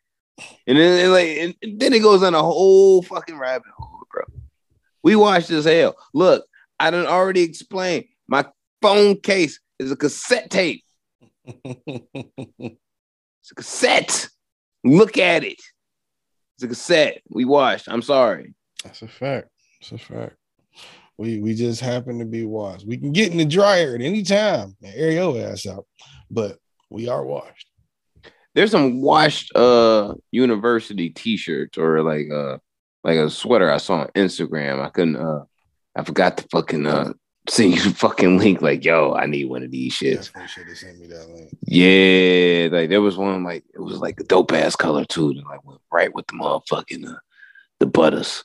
And 0.66 0.78
then 0.78 1.10
like, 1.10 1.28
and, 1.28 1.54
and 1.62 1.80
then 1.80 1.92
it 1.92 2.02
goes 2.02 2.22
on 2.22 2.34
a 2.34 2.42
whole 2.42 3.02
fucking 3.02 3.38
rabbit 3.38 3.70
hole, 3.76 4.02
bro. 4.10 4.24
We 5.02 5.16
watched 5.16 5.50
as 5.50 5.64
hell. 5.64 5.96
Look, 6.12 6.44
I 6.80 6.90
done 6.90 7.06
already 7.06 7.42
explained. 7.42 8.06
My 8.26 8.46
phone 8.82 9.20
case 9.20 9.60
is 9.78 9.92
a 9.92 9.96
cassette 9.96 10.50
tape. 10.50 10.82
It's 13.44 13.50
a 13.50 13.56
cassette. 13.56 14.28
Look 14.84 15.18
at 15.18 15.44
it. 15.44 15.60
It's 16.56 16.62
a 16.62 16.68
cassette. 16.68 17.20
We 17.28 17.44
watched. 17.44 17.88
I'm 17.90 18.00
sorry. 18.00 18.54
That's 18.82 19.02
a 19.02 19.08
fact. 19.08 19.50
That's 19.82 19.92
a 19.92 19.98
fact. 19.98 20.36
We 21.18 21.40
we 21.40 21.54
just 21.54 21.82
happen 21.82 22.20
to 22.20 22.24
be 22.24 22.46
washed. 22.46 22.86
We 22.86 22.96
can 22.96 23.12
get 23.12 23.32
in 23.32 23.36
the 23.36 23.44
dryer 23.44 23.94
at 23.96 24.00
any 24.00 24.22
time 24.22 24.74
and 24.82 24.94
air 24.94 25.10
your 25.10 25.38
ass 25.38 25.66
out, 25.66 25.84
but 26.30 26.56
we 26.88 27.06
are 27.06 27.22
washed. 27.22 27.68
There's 28.54 28.70
some 28.70 29.00
washed 29.00 29.54
uh 29.56 30.14
university 30.30 31.10
t-shirts 31.10 31.76
or 31.76 32.02
like 32.02 32.30
uh 32.30 32.58
like 33.02 33.18
a 33.18 33.28
sweater 33.28 33.70
I 33.70 33.78
saw 33.78 34.00
on 34.00 34.08
Instagram. 34.08 34.84
I 34.84 34.90
couldn't 34.90 35.16
uh 35.16 35.44
I 35.96 36.04
forgot 36.04 36.38
to 36.38 36.48
fucking 36.50 36.86
uh 36.86 37.12
send 37.48 37.74
you 37.74 37.82
the 37.82 37.90
fucking 37.94 38.38
link 38.38 38.62
like 38.62 38.84
yo, 38.84 39.12
I 39.14 39.26
need 39.26 39.46
one 39.46 39.62
of 39.62 39.70
these 39.70 39.94
shits. 39.94 40.32
Definitely 40.32 40.48
should 40.48 40.68
have 40.68 40.78
sent 40.78 41.00
me 41.00 41.06
that 41.08 41.28
link. 41.28 41.50
Yeah, 41.62 42.68
like 42.70 42.88
there 42.88 43.02
was 43.02 43.16
one 43.16 43.44
like 43.44 43.64
it 43.74 43.80
was 43.80 43.98
like 43.98 44.20
a 44.20 44.24
dope 44.24 44.52
ass 44.52 44.76
color 44.76 45.04
too. 45.04 45.34
That 45.34 45.46
like 45.46 45.64
went 45.64 45.80
right 45.92 46.14
with 46.14 46.26
the 46.26 46.34
motherfucking 46.34 47.08
uh, 47.08 47.18
the 47.80 47.86
butters. 47.86 48.44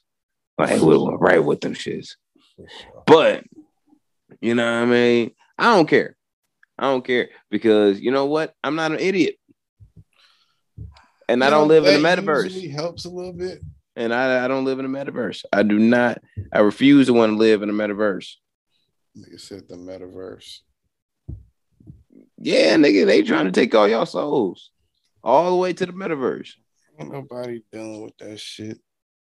Like 0.57 0.81
went 0.81 1.02
went 1.02 1.22
right 1.22 1.44
with 1.44 1.61
them 1.61 1.73
shits. 1.73 2.15
But 3.06 3.44
you 4.41 4.56
know 4.56 4.65
what 4.65 4.84
I 4.84 4.86
mean? 4.86 5.31
I 5.57 5.76
don't 5.76 5.88
care. 5.88 6.15
I 6.77 6.84
don't 6.84 7.06
care 7.06 7.30
because 7.49 7.99
you 7.99 8.11
know 8.11 8.26
what? 8.26 8.53
I'm 8.64 8.76
not 8.76 8.91
an 8.91 8.99
idiot. 8.99 9.36
And 11.30 11.43
I 11.43 11.51
don't 11.51 11.68
live 11.68 11.85
in 11.85 12.01
the 12.01 12.07
metaverse. 12.07 12.72
Helps 12.72 13.06
a 13.06 13.10
little 13.10 13.34
bit. 13.34 13.61
And 13.95 14.11
I, 14.11 14.45
I 14.45 14.47
don't 14.47 14.65
live 14.65 14.80
in 14.80 14.91
the 14.91 14.97
metaverse. 14.97 15.45
I 15.53 15.61
do 15.61 15.77
not. 15.77 16.19
I 16.51 16.60
refuse 16.60 17.06
to 17.06 17.14
want 17.14 17.34
to 17.34 17.38
live 17.38 17.61
in 17.61 17.68
the 17.68 17.73
metaverse. 17.73 18.34
Nigga 19.15 19.39
said 19.39 19.68
the 19.69 19.76
metaverse. 19.76 20.60
Yeah, 22.39 22.76
nigga, 22.77 23.06
they 23.06 23.22
trying 23.22 23.45
to 23.45 23.51
take 23.51 23.76
all 23.76 23.88
y'all 23.88 24.07
souls 24.07 24.72
all 25.23 25.51
the 25.51 25.57
way 25.57 25.72
to 25.72 25.85
the 25.85 25.91
metaverse. 25.91 26.53
Ain't 26.99 27.11
nobody 27.11 27.61
dealing 27.72 28.01
with 28.01 28.18
that 28.18 28.39
shit. 28.39 28.80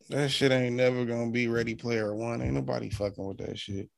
That 0.09 0.31
shit 0.31 0.51
ain't 0.51 0.77
never 0.77 1.05
gonna 1.05 1.31
be 1.31 1.49
Ready 1.49 1.75
Player 1.75 2.15
One. 2.15 2.41
Ain't 2.41 2.55
nobody 2.55 2.89
fucking 2.89 3.25
with 3.25 3.39
that 3.39 3.59
shit. 3.59 3.91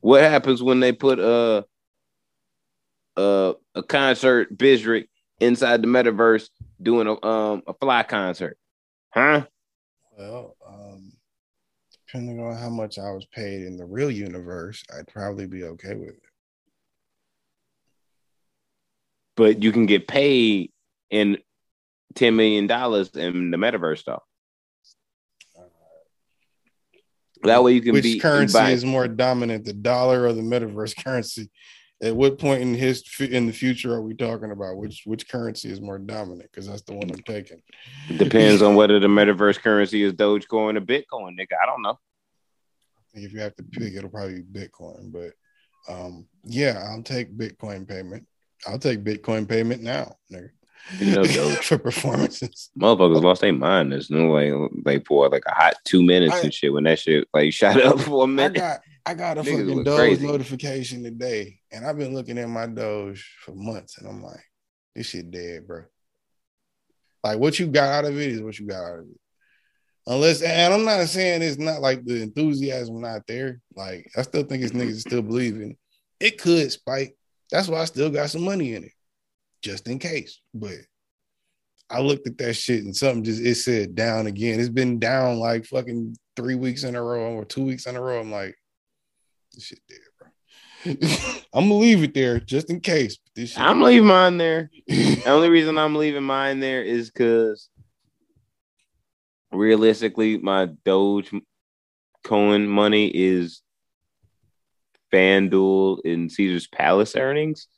What 0.00 0.22
happens 0.22 0.62
when 0.62 0.80
they 0.80 0.92
put 0.92 1.18
uh 1.18 1.62
uh 3.16 3.54
a 3.74 3.82
concert 3.82 4.56
Bizrick 4.56 5.08
inside 5.40 5.82
the 5.82 5.88
metaverse 5.88 6.48
doing 6.82 7.06
a 7.06 7.24
um 7.26 7.62
a 7.66 7.74
fly 7.74 8.02
concert? 8.02 8.58
Huh? 9.10 9.46
Well, 10.18 10.56
um, 10.68 11.12
depending 12.06 12.40
on 12.40 12.56
how 12.56 12.70
much 12.70 12.98
I 12.98 13.10
was 13.12 13.26
paid 13.26 13.62
in 13.62 13.76
the 13.76 13.84
real 13.84 14.10
universe, 14.10 14.82
I'd 14.96 15.06
probably 15.06 15.46
be 15.46 15.64
okay 15.64 15.94
with 15.94 16.08
it. 16.10 16.22
But 19.36 19.62
you 19.62 19.70
can 19.72 19.86
get 19.86 20.08
paid 20.08 20.72
in 21.10 21.38
ten 22.14 22.34
million 22.36 22.66
dollars 22.66 23.10
in 23.10 23.50
the 23.50 23.56
metaverse 23.56 24.04
though. 24.04 24.22
That 27.44 27.62
way 27.62 27.72
you 27.74 27.80
can 27.80 27.92
Which 27.92 28.02
be 28.02 28.18
currency 28.18 28.52
buy- 28.52 28.70
is 28.72 28.84
more 28.84 29.06
dominant, 29.06 29.64
the 29.64 29.72
dollar 29.72 30.24
or 30.24 30.32
the 30.32 30.42
metaverse 30.42 30.96
currency? 31.04 31.50
At 32.00 32.14
what 32.14 32.38
point 32.38 32.62
in 32.62 32.74
his 32.74 33.02
in 33.18 33.46
the 33.46 33.52
future 33.52 33.92
are 33.92 34.02
we 34.02 34.14
talking 34.14 34.52
about? 34.52 34.76
Which 34.76 35.02
which 35.04 35.28
currency 35.28 35.68
is 35.70 35.80
more 35.80 35.98
dominant? 35.98 36.48
Because 36.50 36.68
that's 36.68 36.82
the 36.82 36.94
one 36.94 37.10
I'm 37.10 37.22
taking. 37.22 37.60
Depends 38.16 38.62
on 38.62 38.76
whether 38.76 39.00
the 39.00 39.08
metaverse 39.08 39.58
currency 39.58 40.02
is 40.04 40.12
Dogecoin 40.12 40.76
or 40.76 40.80
Bitcoin, 40.80 41.36
nigga. 41.38 41.56
I 41.60 41.66
don't 41.66 41.82
know. 41.82 41.98
if 43.14 43.32
you 43.32 43.40
have 43.40 43.56
to 43.56 43.64
pick, 43.64 43.94
it'll 43.94 44.10
probably 44.10 44.42
be 44.42 44.60
Bitcoin. 44.60 45.10
But 45.12 45.32
um, 45.92 46.26
yeah, 46.44 46.84
I'll 46.88 47.02
take 47.02 47.36
Bitcoin 47.36 47.88
payment. 47.88 48.26
I'll 48.66 48.78
take 48.78 49.02
Bitcoin 49.02 49.48
payment 49.48 49.82
now, 49.82 50.14
nigga. 50.32 50.50
You 51.00 51.16
know, 51.16 51.24
Doge. 51.24 51.66
for 51.66 51.78
performances. 51.78 52.70
Motherfuckers 52.80 53.22
lost 53.22 53.40
their 53.40 53.52
mind. 53.52 53.90
There's 53.90 54.08
no 54.08 54.28
like 54.30 54.52
like 54.84 55.04
for 55.06 55.28
like 55.28 55.42
a 55.46 55.52
hot 55.54 55.74
two 55.84 56.04
minutes 56.04 56.36
I- 56.36 56.40
and 56.42 56.54
shit 56.54 56.72
when 56.72 56.84
that 56.84 57.00
shit 57.00 57.26
like 57.34 57.52
shot 57.52 57.80
up 57.80 57.98
for 58.00 58.22
a 58.22 58.28
minute. 58.28 58.54
got 58.58 58.80
I 59.08 59.14
got 59.14 59.38
a 59.38 59.40
Niggas 59.40 59.66
fucking 59.66 59.84
Doge 59.84 59.98
crazy. 59.98 60.26
notification 60.26 61.02
today, 61.02 61.60
and 61.72 61.86
I've 61.86 61.96
been 61.96 62.12
looking 62.12 62.36
at 62.36 62.46
my 62.46 62.66
Doge 62.66 63.26
for 63.40 63.54
months, 63.54 63.96
and 63.96 64.06
I'm 64.06 64.22
like, 64.22 64.44
this 64.94 65.06
shit 65.06 65.30
dead, 65.30 65.66
bro. 65.66 65.84
Like 67.24 67.38
what 67.38 67.58
you 67.58 67.68
got 67.68 67.88
out 67.88 68.04
of 68.04 68.20
it 68.20 68.32
is 68.32 68.42
what 68.42 68.58
you 68.58 68.66
got 68.66 68.84
out 68.84 68.98
of 68.98 69.06
it. 69.06 69.20
Unless, 70.06 70.42
and 70.42 70.74
I'm 70.74 70.84
not 70.84 71.08
saying 71.08 71.40
it's 71.40 71.56
not 71.56 71.80
like 71.80 72.04
the 72.04 72.20
enthusiasm 72.20 73.00
not 73.00 73.26
there. 73.26 73.62
Like 73.74 74.10
I 74.14 74.20
still 74.20 74.42
think 74.42 74.62
it's 74.62 74.74
niggas 74.74 75.00
still 75.00 75.22
believe 75.22 75.54
in 75.56 75.70
it. 75.70 75.78
It 76.20 76.38
could 76.38 76.70
spike. 76.70 77.16
That's 77.50 77.66
why 77.66 77.80
I 77.80 77.86
still 77.86 78.10
got 78.10 78.28
some 78.28 78.42
money 78.42 78.74
in 78.74 78.84
it, 78.84 78.92
just 79.62 79.88
in 79.88 79.98
case. 79.98 80.38
But 80.52 80.76
I 81.88 82.02
looked 82.02 82.26
at 82.26 82.36
that 82.38 82.54
shit 82.54 82.84
and 82.84 82.94
something 82.94 83.24
just 83.24 83.40
it 83.40 83.54
said 83.54 83.94
down 83.94 84.26
again. 84.26 84.60
It's 84.60 84.68
been 84.68 84.98
down 84.98 85.38
like 85.38 85.64
fucking 85.64 86.14
three 86.36 86.56
weeks 86.56 86.84
in 86.84 86.94
a 86.94 87.02
row 87.02 87.32
or 87.32 87.46
two 87.46 87.64
weeks 87.64 87.86
in 87.86 87.96
a 87.96 88.02
row. 88.02 88.20
I'm 88.20 88.30
like, 88.30 88.54
this 89.58 89.66
shit 89.66 89.80
dead, 89.88 89.98
bro. 90.18 90.28
I'm 91.52 91.68
gonna 91.68 91.74
leave 91.74 92.02
it 92.02 92.14
there 92.14 92.38
just 92.38 92.70
in 92.70 92.80
case. 92.80 93.16
But 93.16 93.34
this 93.34 93.50
shit 93.50 93.60
I'm 93.60 93.82
leaving 93.82 94.08
mine 94.08 94.38
there. 94.38 94.70
The 94.86 95.24
only 95.26 95.48
reason 95.50 95.76
I'm 95.76 95.96
leaving 95.96 96.22
mine 96.22 96.60
there 96.60 96.82
is 96.82 97.10
because 97.10 97.68
realistically, 99.52 100.38
my 100.38 100.66
Doge 100.84 101.32
Coin 102.24 102.66
money 102.66 103.08
is 103.08 103.62
FanDuel 105.12 105.98
and 106.04 106.30
Caesar's 106.30 106.68
Palace 106.68 107.16
earnings. 107.16 107.68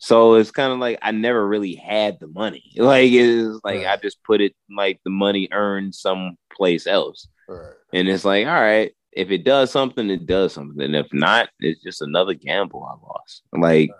So 0.00 0.34
it's 0.34 0.50
kind 0.50 0.72
of 0.72 0.78
like 0.78 0.98
I 1.02 1.10
never 1.10 1.46
really 1.46 1.74
had 1.74 2.18
the 2.20 2.28
money. 2.28 2.64
Like 2.76 3.10
it's 3.12 3.60
like 3.64 3.86
I 3.86 3.96
just 3.96 4.22
put 4.24 4.40
it 4.40 4.54
like 4.74 5.00
the 5.04 5.10
money 5.10 5.48
earned 5.52 5.94
someplace 5.94 6.86
else. 6.86 7.28
Right. 7.48 7.72
And 7.92 8.08
it's 8.08 8.24
like, 8.24 8.46
all 8.46 8.52
right, 8.52 8.92
if 9.12 9.30
it 9.30 9.44
does 9.44 9.70
something, 9.70 10.10
it 10.10 10.26
does 10.26 10.52
something. 10.52 10.80
And 10.80 10.96
if 10.96 11.06
not, 11.12 11.48
it's 11.60 11.82
just 11.82 12.02
another 12.02 12.34
gamble 12.34 12.84
I 12.84 12.94
lost. 13.06 13.42
Like 13.52 13.90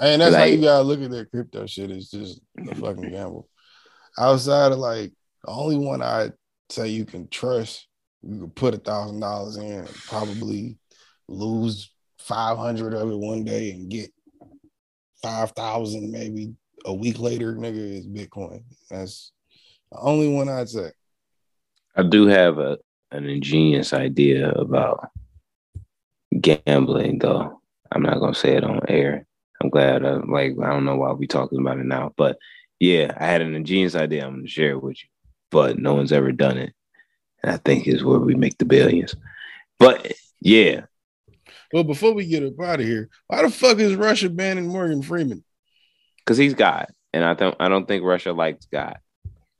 And 0.00 0.22
that's 0.22 0.34
how 0.34 0.44
you 0.44 0.60
gotta 0.60 0.84
look 0.84 1.00
at 1.00 1.10
that 1.10 1.30
crypto 1.30 1.66
shit. 1.66 1.90
It's 1.90 2.10
just 2.10 2.40
a 2.58 2.74
fucking 2.74 3.10
gamble. 3.10 3.48
Outside 4.18 4.72
of 4.72 4.78
like 4.78 5.12
the 5.44 5.50
only 5.50 5.76
one 5.76 6.02
I 6.02 6.30
say 6.70 6.88
you 6.88 7.04
can 7.04 7.28
trust, 7.28 7.86
you 8.22 8.40
can 8.40 8.50
put 8.50 8.74
a 8.74 8.78
thousand 8.78 9.20
dollars 9.20 9.56
in 9.56 9.72
and 9.72 9.88
probably 9.88 10.78
lose 11.28 11.92
five 12.18 12.58
hundred 12.58 12.94
of 12.94 13.10
it 13.10 13.18
one 13.18 13.44
day 13.44 13.70
and 13.70 13.90
get 13.90 14.10
five 15.22 15.52
thousand 15.52 16.10
maybe 16.10 16.54
a 16.84 16.94
week 16.94 17.18
later, 17.18 17.54
nigga, 17.54 17.98
is 17.98 18.06
Bitcoin. 18.06 18.62
That's 18.90 19.32
the 19.90 19.98
only 19.98 20.32
one 20.32 20.48
I'd 20.48 20.68
say. 20.68 20.90
I 21.96 22.02
do 22.02 22.26
have 22.26 22.58
a 22.58 22.78
an 23.10 23.26
ingenious 23.28 23.92
idea 23.92 24.50
about 24.50 25.10
gambling, 26.40 27.18
though. 27.18 27.60
I'm 27.90 28.02
not 28.02 28.20
gonna 28.20 28.34
say 28.34 28.56
it 28.56 28.64
on 28.64 28.80
air. 28.88 29.26
I'm 29.62 29.70
glad. 29.70 30.04
I, 30.04 30.14
like 30.14 30.52
I 30.62 30.70
don't 30.70 30.84
know 30.84 30.96
why 30.96 31.12
we 31.12 31.26
talking 31.26 31.58
about 31.58 31.78
it 31.78 31.86
now, 31.86 32.12
but 32.16 32.38
yeah, 32.78 33.12
I 33.18 33.26
had 33.26 33.40
an 33.40 33.54
ingenious 33.54 33.94
idea. 33.94 34.26
I'm 34.26 34.36
gonna 34.36 34.48
share 34.48 34.72
it 34.72 34.82
with 34.82 35.02
you, 35.02 35.08
but 35.50 35.78
no 35.78 35.94
one's 35.94 36.12
ever 36.12 36.32
done 36.32 36.58
it, 36.58 36.74
and 37.42 37.52
I 37.52 37.56
think 37.56 37.86
is 37.88 38.04
where 38.04 38.18
we 38.20 38.34
make 38.34 38.58
the 38.58 38.64
billions. 38.66 39.14
But 39.78 40.12
yeah, 40.40 40.82
Well, 41.72 41.84
before 41.84 42.12
we 42.12 42.26
get 42.26 42.44
up 42.44 42.60
out 42.60 42.80
of 42.80 42.86
here, 42.86 43.08
why 43.26 43.42
the 43.42 43.50
fuck 43.50 43.78
is 43.78 43.94
Russia 43.94 44.28
banning 44.28 44.68
Morgan 44.68 45.02
Freeman? 45.02 45.44
because 46.18 46.36
he's 46.36 46.54
God, 46.54 46.86
and 47.14 47.24
I 47.24 47.32
don't. 47.34 47.56
I 47.58 47.68
don't 47.68 47.88
think 47.88 48.04
Russia 48.04 48.32
likes 48.32 48.66
God. 48.66 48.98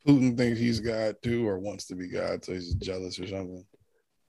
Putin 0.08 0.36
thinks 0.36 0.58
he's 0.58 0.80
God 0.80 1.16
too, 1.22 1.46
or 1.46 1.58
wants 1.58 1.84
to 1.86 1.94
be 1.94 2.08
God, 2.08 2.42
so 2.42 2.54
he's 2.54 2.74
jealous 2.74 3.20
or 3.20 3.26
something. 3.26 3.64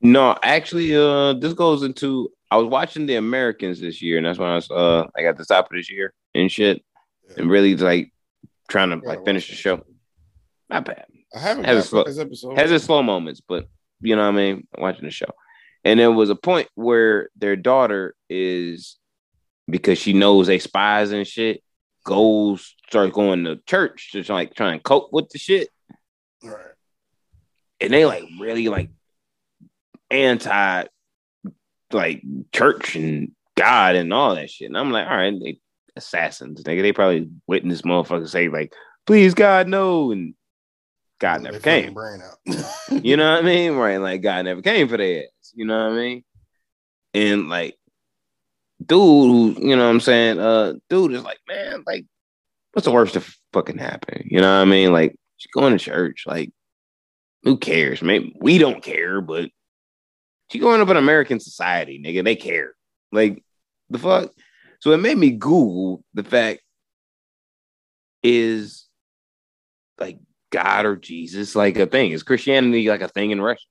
No, 0.01 0.37
actually, 0.43 0.95
uh, 0.95 1.33
this 1.33 1.53
goes 1.53 1.83
into. 1.83 2.29
I 2.51 2.57
was 2.57 2.67
watching 2.67 3.05
the 3.05 3.15
Americans 3.15 3.79
this 3.79 4.01
year, 4.01 4.17
and 4.17 4.25
that's 4.25 4.39
when 4.39 4.49
I 4.49 4.55
was 4.55 4.69
uh, 4.69 5.05
like 5.15 5.25
at 5.25 5.37
the 5.37 5.45
top 5.45 5.65
of 5.65 5.77
this 5.77 5.89
year 5.89 6.13
and 6.35 6.51
shit, 6.51 6.83
and 7.37 7.49
really 7.49 7.75
like 7.75 8.11
trying 8.67 8.89
to 8.89 9.05
like 9.07 9.23
finish 9.23 9.49
the 9.49 9.55
show. 9.55 9.83
Not 10.69 10.85
bad. 10.85 11.05
I 11.33 11.39
haven't 11.39 11.63
Has 11.63 11.83
got 11.83 11.89
slow- 11.89 12.03
this 12.03 12.19
episode. 12.19 12.57
Has 12.57 12.71
its 12.71 12.85
slow 12.85 13.01
moments, 13.01 13.41
but 13.45 13.67
you 14.01 14.15
know 14.15 14.23
what 14.23 14.29
I 14.29 14.31
mean. 14.31 14.67
Watching 14.77 15.05
the 15.05 15.11
show, 15.11 15.31
and 15.85 15.99
there 15.99 16.11
was 16.11 16.29
a 16.29 16.35
point 16.35 16.67
where 16.75 17.29
their 17.37 17.55
daughter 17.55 18.15
is 18.29 18.97
because 19.69 19.97
she 19.97 20.11
knows 20.11 20.47
they 20.47 20.59
spies 20.59 21.11
and 21.11 21.25
shit. 21.25 21.63
Goes 22.09 22.75
starts 22.87 23.13
going 23.13 23.43
to 23.43 23.57
church 23.67 24.13
to 24.13 24.23
like 24.33 24.55
try 24.55 24.73
and 24.73 24.81
cope 24.81 25.13
with 25.13 25.29
the 25.29 25.37
shit, 25.37 25.69
Right. 26.43 26.73
and 27.79 27.93
they 27.93 28.03
like 28.05 28.23
really 28.39 28.67
like 28.67 28.89
anti 30.09 30.85
like 31.91 32.23
church 32.51 32.95
and 32.95 33.31
God 33.55 33.95
and 33.95 34.11
all 34.11 34.33
that 34.33 34.49
shit. 34.49 34.69
And 34.69 34.77
I'm 34.77 34.91
like, 34.91 35.07
all 35.07 35.17
right, 35.17 35.33
they 35.39 35.59
assassins. 35.95 36.63
Nigga, 36.63 36.81
they 36.81 36.93
probably 36.93 37.29
witnessed 37.45 37.83
motherfuckers 37.83 38.29
say 38.29 38.47
like, 38.49 38.73
please 39.05 39.35
God 39.35 39.67
no, 39.67 40.11
and 40.11 40.33
God 41.19 41.41
never 41.43 41.59
came. 41.59 41.93
Brain 41.93 42.21
out. 42.21 43.03
You 43.03 43.17
know 43.17 43.31
what 43.33 43.43
I 43.43 43.45
mean? 43.45 43.73
Right, 43.75 43.97
like 43.97 44.21
God 44.23 44.45
never 44.45 44.61
came 44.63 44.87
for 44.87 44.97
their 44.97 45.23
ass. 45.25 45.53
You 45.53 45.65
know 45.65 45.77
what 45.89 45.93
I 45.93 45.95
mean? 45.95 46.23
And 47.13 47.49
like, 47.49 47.75
dude, 48.89 48.99
who 48.99 49.55
you 49.65 49.75
know 49.77 49.85
what 49.85 49.91
I'm 49.91 49.99
saying? 50.01 50.39
Uh, 50.39 50.73
dude 50.89 51.13
is 51.13 51.23
like, 51.23 51.39
man, 51.47 51.83
like, 51.87 52.05
what's 52.73 52.85
the 52.85 52.91
worst 52.91 53.13
to 53.13 53.23
fucking 53.53 53.77
happen? 53.77 54.27
You 54.29 54.41
know 54.41 54.53
what 54.57 54.61
I 54.61 54.65
mean? 54.65 54.91
Like, 54.91 55.15
she's 55.37 55.51
going 55.51 55.77
to 55.77 55.83
church. 55.83 56.25
Like, 56.27 56.51
who 57.43 57.57
cares? 57.57 58.01
Maybe 58.01 58.35
we 58.41 58.57
don't 58.57 58.83
care, 58.83 59.21
but 59.21 59.49
she 60.51 60.59
growing 60.59 60.81
up 60.81 60.89
in 60.89 60.97
American 60.97 61.39
society, 61.39 62.01
nigga. 62.03 62.25
They 62.25 62.35
care. 62.35 62.73
Like, 63.13 63.43
the 63.89 63.99
fuck. 63.99 64.31
So 64.81 64.91
it 64.91 64.97
made 64.97 65.17
me 65.17 65.31
Google 65.31 66.03
the 66.13 66.23
fact 66.23 66.61
is 68.23 68.87
like 69.99 70.19
God 70.51 70.85
or 70.85 70.95
Jesus 70.95 71.55
like 71.55 71.77
a 71.77 71.85
thing? 71.85 72.11
Is 72.11 72.23
Christianity 72.23 72.89
like 72.89 73.01
a 73.01 73.07
thing 73.07 73.31
in 73.31 73.41
Russia? 73.41 73.65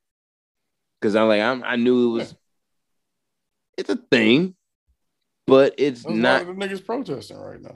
Because 1.00 1.16
I'm 1.16 1.28
like, 1.28 1.40
I'm, 1.40 1.62
I 1.64 1.76
knew 1.76 2.10
it 2.10 2.12
was. 2.18 2.34
It's 3.76 3.90
a 3.90 3.96
thing, 3.96 4.56
but 5.48 5.74
it's 5.78 6.02
Those 6.04 6.16
not. 6.16 6.46
the 6.46 6.52
niggas 6.52 6.84
protesting 6.84 7.38
right 7.38 7.60
now. 7.60 7.74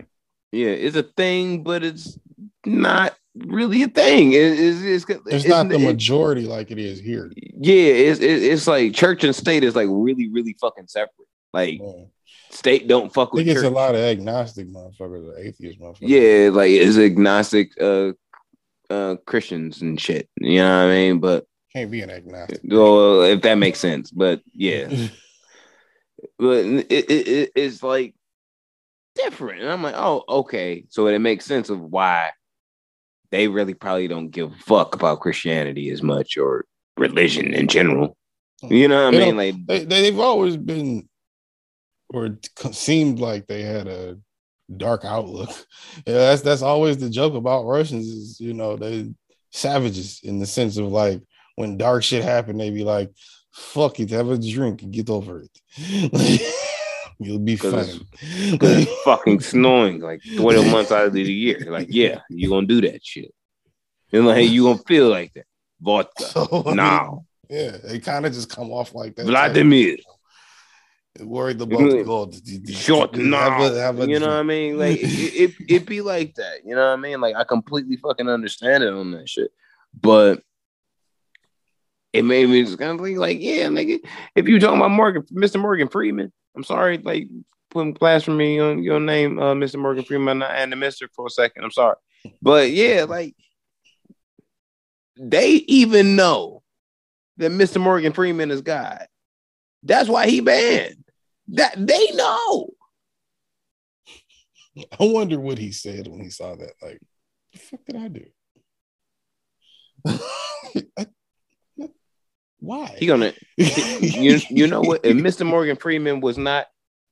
Yeah, 0.53 0.69
it's 0.69 0.97
a 0.97 1.03
thing, 1.03 1.63
but 1.63 1.83
it's 1.83 2.19
not 2.67 3.17
really 3.35 3.83
a 3.83 3.89
thing. 3.89 4.33
It- 4.33 4.59
it's, 4.61 4.83
it's, 5.09 5.21
It's, 5.27 5.47
not 5.47 5.69
the 5.69 5.77
it- 5.77 5.81
majority 5.85 6.43
like 6.47 6.71
it 6.71 6.79
is 6.79 7.01
here. 7.01 7.33
Yeah, 7.37 7.75
it's 7.75 8.21
it, 8.21 8.43
it's 8.43 8.67
like 8.67 8.93
church 8.95 9.25
and 9.25 9.35
state 9.35 9.65
is 9.65 9.75
like 9.75 9.89
really 9.91 10.29
really 10.29 10.55
fucking 10.61 10.89
separate. 10.89 11.27
Like 11.55 11.81
state 12.51 12.87
don't 12.89 13.13
fuck 13.13 13.31
I 13.33 13.37
with 13.37 13.47
think 13.47 13.57
it's 13.57 13.67
a 13.67 13.71
lot 13.71 13.95
of 13.95 14.01
agnostic 14.03 14.69
motherfuckers 14.69 15.27
or 15.33 15.39
atheist 15.39 15.81
motherfuckers. 15.81 15.99
Yeah, 16.03 16.51
like 16.53 16.71
it's 16.71 16.99
agnostic 16.99 17.73
uh 17.81 18.13
uh 18.91 19.17
Christians 19.27 19.81
and 19.81 19.99
shit. 20.01 20.29
You 20.39 20.59
know 20.59 20.85
what 20.87 20.93
I 20.93 20.95
mean? 20.95 21.19
But 21.21 21.47
Can't 21.75 21.91
be 21.91 22.03
an 22.03 22.11
agnostic. 22.11 22.61
well, 22.65 23.23
if 23.23 23.41
that 23.43 23.55
makes 23.57 23.79
sense. 23.81 24.11
But 24.11 24.43
yeah, 24.53 24.89
but 26.39 26.59
it, 26.59 26.87
it, 26.91 27.11
it 27.11 27.53
it's 27.55 27.83
like 27.83 28.15
different. 29.15 29.63
And 29.63 29.71
I'm 29.71 29.83
like, 29.83 29.95
oh, 29.97 30.25
okay. 30.29 30.85
So 30.89 31.07
it 31.07 31.19
makes 31.19 31.45
sense 31.45 31.71
of 31.71 31.81
why 31.81 32.31
they 33.31 33.49
really 33.49 33.75
probably 33.75 34.09
don't 34.09 34.31
give 34.31 34.53
a 34.53 34.57
fuck 34.57 34.95
about 34.95 35.21
Christianity 35.21 35.91
as 35.91 36.03
much 36.03 36.37
or 36.37 36.67
religion 36.97 37.55
in 37.55 37.69
general. 37.69 38.17
You 38.63 38.89
know 38.89 39.07
what 39.07 39.15
I 39.15 39.19
mean? 39.19 39.37
Like 39.37 39.67
they, 39.67 39.85
they've 39.85 40.19
always 40.19 40.57
been, 40.57 41.09
or 42.11 42.39
seemed 42.71 43.19
like 43.19 43.47
they 43.47 43.63
had 43.63 43.89
a 43.89 44.19
dark 44.77 45.05
outlook. 45.05 45.51
Yeah, 46.07 46.15
that's 46.15 46.43
that's 46.43 46.63
always 46.63 46.97
the 46.97 47.11
joke 47.11 47.35
about 47.35 47.67
Russians 47.67 48.07
is 48.07 48.41
you 48.41 48.55
know 48.55 48.77
they 48.77 49.13
savages 49.51 50.21
in 50.23 50.39
the 50.39 50.47
sense 50.47 50.79
of 50.79 50.87
like 50.87 51.21
when 51.57 51.77
dark 51.77 52.03
shit 52.03 52.25
happen, 52.25 52.57
they 52.57 52.71
be 52.71 52.85
like, 52.85 53.11
"Fuck 53.53 54.01
it, 54.01 54.11
have 54.11 54.31
a 54.31 54.39
drink 54.39 54.83
and 54.83 54.93
get 54.93 55.11
over 55.11 55.43
it." 55.43 56.43
You'll 57.19 57.39
be 57.39 57.57
fine. 57.57 58.01
Because 58.51 58.87
fucking 59.05 59.41
snowing 59.41 60.01
like 60.01 60.23
12 60.37 60.71
months 60.71 60.91
out 60.91 61.07
of 61.07 61.13
the 61.13 61.23
year. 61.23 61.65
Like, 61.69 61.87
yeah, 61.91 62.21
you're 62.29 62.51
gonna 62.51 62.67
do 62.67 62.81
that 62.81 63.05
shit. 63.05 63.33
And 64.13 64.27
like 64.27 64.49
you 64.49 64.65
gonna 64.65 64.79
feel 64.79 65.09
like 65.09 65.33
that. 65.35 65.47
Vodka. 65.81 66.25
So, 66.25 66.63
I 66.67 66.75
mean, 66.75 67.27
yeah, 67.49 67.77
they 67.85 67.99
kind 67.99 68.27
of 68.27 68.33
just 68.33 68.49
come 68.49 68.71
off 68.71 68.95
like 68.95 69.15
that. 69.17 69.27
Vladimir. 69.27 69.97
worried 71.21 71.61
about 71.61 71.79
the 71.79 72.03
gold. 72.05 72.37
Short 72.71 73.15
Have 73.15 73.25
now. 73.25 73.63
a- 73.63 73.79
have 73.81 74.01
a 74.01 74.09
you 74.09 74.19
know 74.19 74.29
what 74.29 74.37
I 74.37 74.43
mean? 74.43 74.79
Like 74.79 74.99
it, 75.01 75.07
it 75.07 75.55
it 75.69 75.87
be 75.87 76.01
like 76.01 76.35
that. 76.37 76.65
You 76.65 76.75
know 76.75 76.89
what 76.89 76.99
I 76.99 77.03
mean? 77.03 77.21
Like 77.21 77.37
I 77.37 77.45
completely 77.45 77.97
fucking 77.97 78.29
understand 78.29 78.85
it 78.85 78.93
on 78.93 79.11
that 79.13 79.29
shit. 79.29 79.51
But 80.01 80.43
it 82.13 82.25
made 82.25 82.49
me 82.49 82.63
just 82.65 82.79
kind 82.79 82.99
of 82.99 83.05
think 83.05 83.19
like, 83.19 83.39
yeah, 83.41 83.67
nigga, 83.69 83.99
if 84.37 84.47
you 84.47 84.59
talking 84.61 84.77
about 84.79 84.91
Morgan, 84.91 85.23
Mr. 85.33 85.61
Morgan 85.61 85.89
Freeman, 85.89 86.33
I'm 86.55 86.65
sorry, 86.65 86.99
like 86.99 87.29
putting 87.71 87.95
blasphemy 87.95 88.61
on 88.61 88.83
your 88.83 89.01
name, 89.01 89.39
uh, 89.39 89.55
Mr. 89.55 89.81
Morgan 89.81 90.05
Freeman, 90.05 90.43
and 90.43 90.71
the 90.73 90.77
Mister 90.77 91.09
for 91.15 91.27
a 91.27 91.31
second. 91.31 91.65
I'm 91.65 91.71
sorry, 91.71 91.97
but 92.43 92.71
yeah, 92.71 93.07
like 93.09 93.35
they 95.19 95.49
even 95.51 96.17
know 96.17 96.63
that 97.39 97.51
Mr. 97.53 97.81
Morgan 97.81 98.13
Freeman 98.13 98.51
is 98.51 98.61
God. 98.61 99.07
That's 99.83 100.09
why 100.09 100.29
he 100.29 100.41
banned. 100.41 101.03
That 101.49 101.75
they 101.77 102.11
know. 102.13 102.71
I 105.01 105.05
wonder 105.05 105.41
what 105.41 105.59
he 105.59 105.73
said 105.73 106.07
when 106.09 106.21
he 106.21 106.31
saw 106.31 106.55
that. 106.55 106.73
Like, 106.83 107.01
the 107.53 107.59
fuck 107.59 107.81
did 107.87 107.97
I 107.97 108.09
do? 108.09 108.25
I- 110.99 111.07
why? 112.63 112.95
He 112.97 113.07
gonna 113.07 113.33
you 113.57 114.39
you 114.51 114.67
know 114.69 114.81
what? 114.81 115.01
If 115.05 115.17
Mr. 115.17 115.45
Morgan 115.45 115.77
Freeman 115.77 116.21
was 116.21 116.39
not 116.39 116.67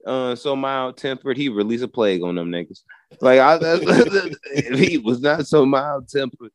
uh 0.07 0.37
so 0.37 0.55
mild 0.55 0.97
tempered, 0.97 1.37
he 1.37 1.49
release 1.49 1.83
a 1.83 1.89
plague 1.89 2.23
on 2.23 2.37
them 2.37 2.51
niggas. 2.51 2.81
Like 3.21 3.41
I, 3.41 3.59
if 3.61 4.79
he 4.79 4.99
was 4.99 5.21
not 5.21 5.47
so 5.47 5.67
mild 5.67 6.09
tempered, 6.09 6.53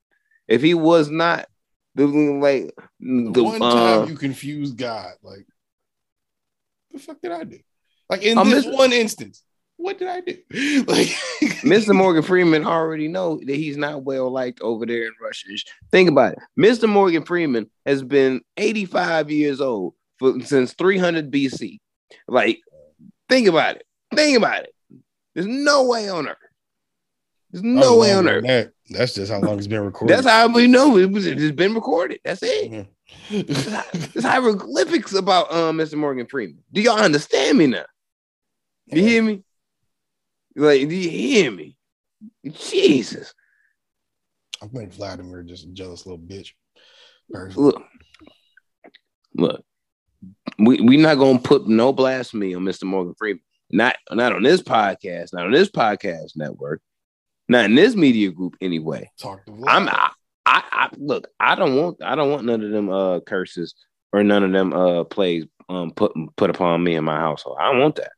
if 0.48 0.62
he 0.62 0.74
was 0.74 1.10
not 1.10 1.48
the 1.96 2.08
like 2.08 2.74
the 3.00 3.44
one 3.44 3.62
uh, 3.62 3.74
time 3.74 4.10
you 4.10 4.16
confuse 4.16 4.72
God, 4.72 5.12
like, 5.22 5.46
the 6.92 7.00
fuck 7.00 7.22
did 7.22 7.34
I 7.34 7.44
do? 7.44 7.60
Like 8.10 8.24
in 8.24 8.38
this 8.46 8.64
this- 8.64 8.76
one 8.76 8.94
instance, 8.94 9.44
what 9.78 9.98
did 9.98 10.08
I 10.08 10.22
do? 10.22 10.38
Like, 10.88 11.08
Mr. 11.64 11.96
Morgan 11.96 12.24
Freeman 12.24 12.66
already 12.66 13.08
know 13.08 13.40
that 13.46 13.56
he's 13.56 13.78
not 13.78 14.04
well 14.04 14.30
liked 14.30 14.62
over 14.62 14.86
there 14.86 15.06
in 15.06 15.14
Russia. 15.22 15.48
Think 15.92 16.10
about 16.10 16.34
it. 16.34 16.40
Mr. 16.58 16.88
Morgan 16.88 17.24
Freeman 17.24 17.70
has 17.86 18.04
been 18.04 18.42
85 18.58 19.32
years 19.32 19.62
old 19.62 19.94
for, 20.18 20.40
since 20.42 20.74
300 20.74 21.32
BC. 21.32 21.80
Like, 22.28 22.60
think 23.30 23.48
about 23.48 23.78
it. 23.78 23.84
Think 24.14 24.38
about 24.38 24.64
it. 24.64 24.74
There's 25.34 25.48
no 25.48 25.86
way 25.86 26.10
on 26.10 26.28
earth. 26.28 26.38
There's 27.52 27.64
no 27.64 27.82
Probably 27.82 28.00
way 28.00 28.14
on 28.14 28.28
earth. 28.30 28.44
That. 28.46 28.72
That's 28.90 29.16
just 29.16 29.32
how 29.32 29.40
long 29.40 29.58
it's 29.58 29.68
been 29.68 29.82
recorded. 29.82 30.16
That's 30.16 30.28
how 30.28 30.48
we 30.48 30.68
know 30.68 30.98
it 30.98 31.12
was. 31.12 31.26
It's 31.26 31.56
been 31.56 31.74
recorded. 31.74 32.20
That's 32.24 32.42
it. 32.44 32.88
There's 33.30 34.26
hieroglyphics 34.26 35.14
about 35.14 35.52
um 35.52 35.78
Mr. 35.78 35.96
Morgan 35.96 36.28
Freeman. 36.28 36.64
Do 36.72 36.82
y'all 36.82 37.00
understand 37.00 37.58
me 37.58 37.68
now? 37.68 37.86
You 38.88 39.02
hear 39.02 39.24
me? 39.24 39.44
Like, 40.56 40.88
do 40.88 40.96
you 40.96 41.10
hear 41.10 41.52
me? 41.52 41.78
Jesus. 42.50 43.34
I 44.62 44.68
think 44.68 44.94
Vladimir 44.94 45.44
just 45.44 45.66
a 45.66 45.70
jealous 45.70 46.06
little 46.06 46.20
bitch. 46.20 46.52
person. 47.30 47.62
Look, 47.62 47.84
look. 49.36 49.64
We 50.58 50.80
we 50.80 50.98
not 50.98 51.16
gonna 51.16 51.40
put 51.40 51.68
no 51.68 51.92
blasphemy 51.92 52.56
on 52.56 52.64
Mr. 52.64 52.84
Morgan 52.84 53.14
Freeman. 53.18 53.42
Not 53.72 53.98
not 54.12 54.34
on 54.34 54.44
this 54.44 54.62
podcast, 54.62 55.34
not 55.34 55.46
on 55.46 55.52
this 55.52 55.70
podcast 55.70 56.32
network, 56.36 56.82
not 57.50 57.66
in 57.66 57.76
this 57.76 57.96
media 57.96 58.32
group 58.32 58.56
anyway. 58.62 59.10
Talk 59.20 59.46
to 59.46 59.52
Vlad. 59.52 59.66
I'm 59.68 59.90
I, 59.90 60.12
I, 60.46 60.64
I 60.72 60.90
look, 60.98 61.28
I 61.40 61.56
don't 61.56 61.76
want 61.76 62.02
I 62.02 62.16
don't 62.16 62.32
want 62.32 62.46
none 62.46 62.64
of 62.64 62.72
them 62.72 62.90
uh 62.90 63.20
curses 63.22 63.76
or 64.14 64.24
none 64.24 64.44
of 64.44 64.52
them 64.52 64.74
uh 64.74 65.04
plays 65.04 65.46
um 65.68 65.92
put 65.92 66.14
put 66.38 66.50
upon 66.50 66.84
me 66.84 66.96
and 66.96 67.06
my 67.06 67.18
household. 67.18 67.58
I 67.60 67.72
don't 67.72 67.82
want 67.82 67.96
that. 67.96 68.12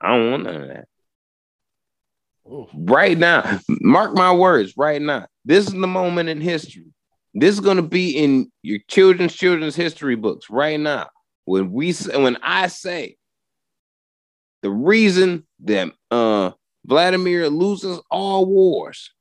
I 0.00 0.16
don't 0.16 0.30
want 0.30 0.44
none 0.44 0.62
of 0.62 0.68
that. 0.68 0.86
Right 2.74 3.16
now, 3.16 3.60
mark 3.68 4.14
my 4.14 4.32
words, 4.32 4.74
right 4.76 5.00
now. 5.00 5.26
This 5.44 5.66
is 5.66 5.72
the 5.72 5.86
moment 5.86 6.28
in 6.28 6.40
history. 6.40 6.86
This 7.34 7.54
is 7.54 7.60
gonna 7.60 7.82
be 7.82 8.10
in 8.10 8.50
your 8.62 8.80
children's 8.88 9.34
children's 9.34 9.76
history 9.76 10.16
books 10.16 10.50
right 10.50 10.78
now. 10.78 11.08
When 11.44 11.70
we 11.70 11.92
when 11.92 12.36
I 12.42 12.66
say 12.66 13.16
the 14.62 14.70
reason 14.70 15.46
that 15.60 15.92
uh 16.10 16.50
Vladimir 16.86 17.48
loses 17.48 18.00
all 18.10 18.46
wars 18.46 19.12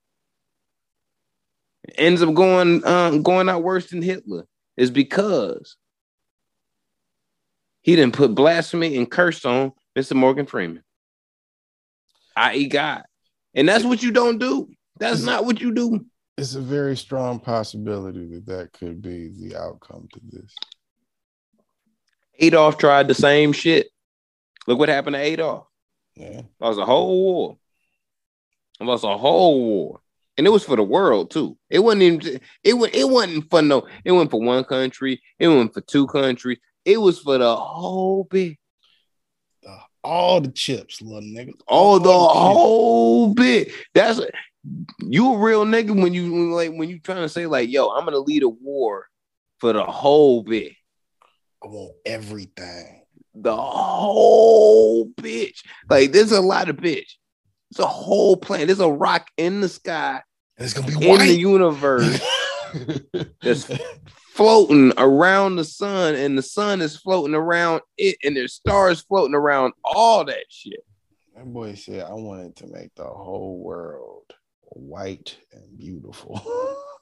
ends 1.97 2.21
up 2.21 2.33
going 2.33 2.83
uh, 2.83 3.17
going 3.17 3.49
out 3.49 3.63
worse 3.63 3.89
than 3.89 4.01
Hitler 4.01 4.45
is 4.77 4.91
because 4.91 5.75
he 7.81 7.95
didn't 7.95 8.15
put 8.15 8.35
blasphemy 8.35 8.97
and 8.97 9.09
curse 9.09 9.45
on 9.45 9.73
Mr. 9.97 10.13
Morgan 10.13 10.45
Freeman, 10.45 10.83
i.e., 12.35 12.67
God, 12.67 13.03
and 13.53 13.67
that's 13.67 13.83
what 13.83 14.03
you 14.03 14.11
don't 14.11 14.37
do. 14.37 14.69
That's 14.99 15.23
not 15.23 15.45
what 15.45 15.61
you 15.61 15.73
do. 15.73 16.05
It's 16.37 16.55
a 16.55 16.61
very 16.61 16.95
strong 16.95 17.39
possibility 17.39 18.25
that 18.27 18.45
that 18.45 18.73
could 18.73 19.01
be 19.01 19.29
the 19.29 19.57
outcome 19.57 20.07
to 20.13 20.19
this. 20.23 20.55
Adolf 22.39 22.77
tried 22.77 23.07
the 23.07 23.13
same 23.13 23.51
shit. 23.51 23.87
Look 24.67 24.79
what 24.79 24.89
happened 24.89 25.15
to 25.15 25.21
Adolf. 25.21 25.67
Yeah. 26.15 26.41
Lost 26.59 26.79
a 26.79 26.85
whole 26.85 27.23
war. 27.23 27.57
Lost 28.79 29.03
a 29.03 29.17
whole 29.17 29.59
war. 29.61 30.01
And 30.37 30.47
it 30.47 30.51
was 30.51 30.63
for 30.63 30.77
the 30.77 30.83
world 30.83 31.31
too. 31.31 31.57
It 31.69 31.79
wasn't 31.79 32.03
even 32.03 32.39
it 32.63 32.73
was 32.73 32.89
it 32.93 33.09
wasn't 33.09 33.49
for 33.49 33.61
no, 33.61 33.87
it 34.05 34.13
wasn't 34.13 34.31
for 34.31 34.39
one 34.39 34.63
country, 34.63 35.21
it 35.37 35.49
wasn't 35.49 35.73
for 35.73 35.81
two 35.81 36.07
countries, 36.07 36.59
it 36.85 36.97
was 36.97 37.19
for 37.19 37.37
the 37.37 37.55
whole 37.55 38.23
bit. 38.23 38.57
All 40.03 40.41
the 40.41 40.49
chips, 40.49 41.01
little 41.01 41.21
nigga. 41.21 41.53
All 41.67 41.99
the 41.99 42.09
chips. 42.09 42.33
whole 42.33 43.33
bit. 43.33 43.71
That's 43.93 44.21
you 44.99 45.33
a 45.33 45.37
real 45.37 45.65
nigga 45.65 45.99
when 45.99 46.13
you 46.13 46.31
when, 46.31 46.51
like 46.51 46.71
when 46.71 46.89
you 46.89 46.99
trying 46.99 47.21
to 47.21 47.29
say 47.29 47.45
like, 47.45 47.69
yo, 47.69 47.89
I'm 47.89 48.05
gonna 48.05 48.19
lead 48.19 48.43
a 48.43 48.49
war 48.49 49.07
for 49.59 49.73
the 49.73 49.83
whole 49.83 50.43
bit. 50.43 50.73
I 51.63 51.67
want 51.67 51.95
everything. 52.05 53.03
The 53.35 53.55
whole 53.55 55.09
bitch. 55.09 55.63
Like 55.89 56.11
there's 56.11 56.31
a 56.31 56.41
lot 56.41 56.69
of 56.69 56.77
bitch. 56.77 57.15
It's 57.71 57.79
a 57.79 57.85
whole 57.85 58.37
planet. 58.37 58.67
There's 58.67 58.79
a 58.79 58.89
rock 58.89 59.27
in 59.37 59.61
the 59.61 59.69
sky 59.69 60.21
And 60.57 60.65
it's 60.65 60.73
gonna 60.73 60.87
be 60.87 61.07
one 61.07 61.21
in 61.21 61.27
the 61.27 61.33
universe 61.35 62.19
that's 63.41 63.71
floating 64.33 64.93
around 64.97 65.55
the 65.55 65.63
sun, 65.63 66.15
and 66.15 66.37
the 66.37 66.41
sun 66.41 66.81
is 66.81 66.97
floating 66.97 67.35
around 67.35 67.81
it, 67.97 68.17
and 68.23 68.35
there's 68.35 68.53
stars 68.53 69.01
floating 69.01 69.35
around 69.35 69.73
all 69.83 70.25
that 70.25 70.45
shit. 70.49 70.83
That 71.35 71.45
boy 71.45 71.75
said, 71.75 72.03
I 72.03 72.13
wanted 72.13 72.55
to 72.57 72.67
make 72.67 72.93
the 72.95 73.05
whole 73.05 73.59
world 73.59 74.33
white 74.71 75.37
and 75.51 75.77
beautiful. 75.77 76.41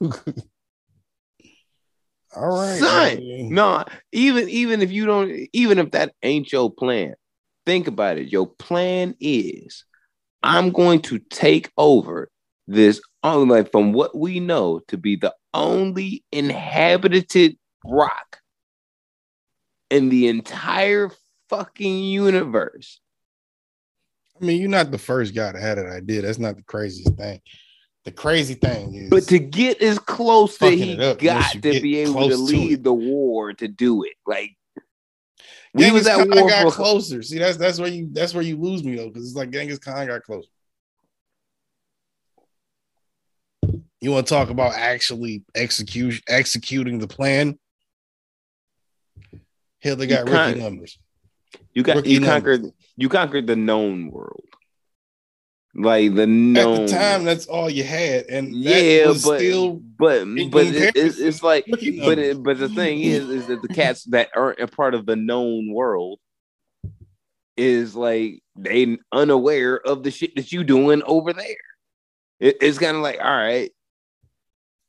All 2.36 2.48
right. 2.48 2.78
Son, 2.78 3.16
man. 3.16 3.48
No, 3.50 3.84
even 4.12 4.48
even 4.48 4.82
if 4.82 4.92
you 4.92 5.06
don't, 5.06 5.48
even 5.52 5.78
if 5.78 5.92
that 5.92 6.12
ain't 6.22 6.52
your 6.52 6.70
plan, 6.70 7.14
think 7.66 7.86
about 7.86 8.18
it. 8.18 8.30
Your 8.30 8.46
plan 8.46 9.14
is, 9.18 9.84
I'm 10.42 10.70
going 10.70 11.02
to 11.02 11.18
take 11.18 11.72
over 11.76 12.30
this, 12.66 13.00
like 13.22 13.70
from 13.70 13.92
what 13.92 14.16
we 14.16 14.40
know 14.40 14.80
to 14.88 14.96
be 14.96 15.16
the 15.16 15.34
only 15.54 16.24
inhabited 16.32 17.56
rock 17.84 18.40
in 19.90 20.08
the 20.08 20.28
entire 20.28 21.10
fucking 21.48 22.04
universe. 22.04 23.00
I 24.40 24.44
mean, 24.44 24.60
you're 24.60 24.70
not 24.70 24.90
the 24.90 24.98
first 24.98 25.34
guy 25.34 25.50
to 25.52 25.58
have 25.60 25.76
that 25.78 25.86
idea. 25.86 26.22
That's 26.22 26.38
not 26.38 26.56
the 26.56 26.62
craziest 26.62 27.16
thing. 27.16 27.40
The 28.04 28.12
crazy 28.12 28.54
thing 28.54 28.94
is, 28.94 29.10
But 29.10 29.24
to 29.24 29.38
get 29.38 29.82
as 29.82 29.98
close 29.98 30.56
to 30.58 30.70
Fucking 30.70 30.78
he 30.78 31.14
got 31.16 31.52
to 31.52 31.60
be 31.60 31.98
able 31.98 32.28
to 32.28 32.36
to 32.36 32.36
lead 32.36 32.72
it. 32.72 32.82
the 32.82 32.92
war 32.92 33.52
to 33.54 33.68
do 33.68 34.04
it. 34.04 34.14
Like 34.26 34.56
we 35.74 35.82
Genghis 35.84 35.92
was 35.92 36.06
at 36.06 36.16
Khan 36.18 36.30
war 36.40 36.48
got 36.48 36.62
for 36.62 36.70
closer. 36.70 37.20
See, 37.22 37.38
that's 37.38 37.56
that's 37.58 37.78
where 37.78 37.88
you 37.88 38.08
that's 38.12 38.32
where 38.32 38.44
you 38.44 38.56
lose 38.56 38.84
me 38.84 38.96
though, 38.96 39.08
because 39.08 39.26
it's 39.26 39.36
like 39.36 39.50
Genghis 39.50 39.78
Khan 39.78 40.06
got 40.06 40.22
closer. 40.22 40.48
You 44.00 44.12
want 44.12 44.26
to 44.26 44.34
talk 44.34 44.50
about 44.50 44.74
actually 44.74 45.42
execute 45.54 46.22
executing 46.28 46.98
the 46.98 47.08
plan? 47.08 47.58
Hitler 49.80 50.04
You 50.04 50.08
got 50.10 50.18
rookie 50.24 50.34
can't- 50.34 50.58
numbers. 50.58 50.98
You 51.72 51.82
got 51.82 51.96
Rookie 51.96 52.10
you 52.10 52.20
numbers. 52.20 52.58
conquered 52.58 52.72
you 52.96 53.08
conquered 53.08 53.46
the 53.46 53.56
known 53.56 54.10
world. 54.10 54.44
Like 55.74 56.14
the 56.14 56.26
known. 56.26 56.82
At 56.82 56.86
the 56.88 56.92
time, 56.92 57.24
that's 57.24 57.46
all 57.46 57.70
you 57.70 57.84
had, 57.84 58.24
and 58.26 58.52
that 58.64 58.82
yeah, 58.82 59.06
was 59.06 59.24
but 59.24 59.38
still 59.38 59.74
but 59.74 60.24
but 60.50 60.66
it, 60.66 60.96
it's, 60.96 61.18
it's 61.18 61.42
like 61.42 61.66
but 61.68 62.18
it, 62.18 62.42
but 62.42 62.58
the 62.58 62.68
thing 62.68 63.00
is 63.00 63.28
is 63.28 63.46
that 63.46 63.62
the 63.62 63.68
cats 63.68 64.04
that 64.04 64.30
aren't 64.34 64.58
a 64.60 64.66
part 64.66 64.94
of 64.94 65.06
the 65.06 65.14
known 65.14 65.72
world 65.72 66.18
is 67.56 67.94
like 67.94 68.42
they 68.56 68.98
unaware 69.12 69.76
of 69.76 70.02
the 70.02 70.10
shit 70.10 70.34
that 70.36 70.50
you 70.52 70.64
doing 70.64 71.02
over 71.04 71.32
there. 71.32 71.56
It, 72.40 72.56
it's 72.60 72.78
kind 72.78 72.96
of 72.96 73.02
like 73.02 73.20
all 73.20 73.30
right, 73.30 73.70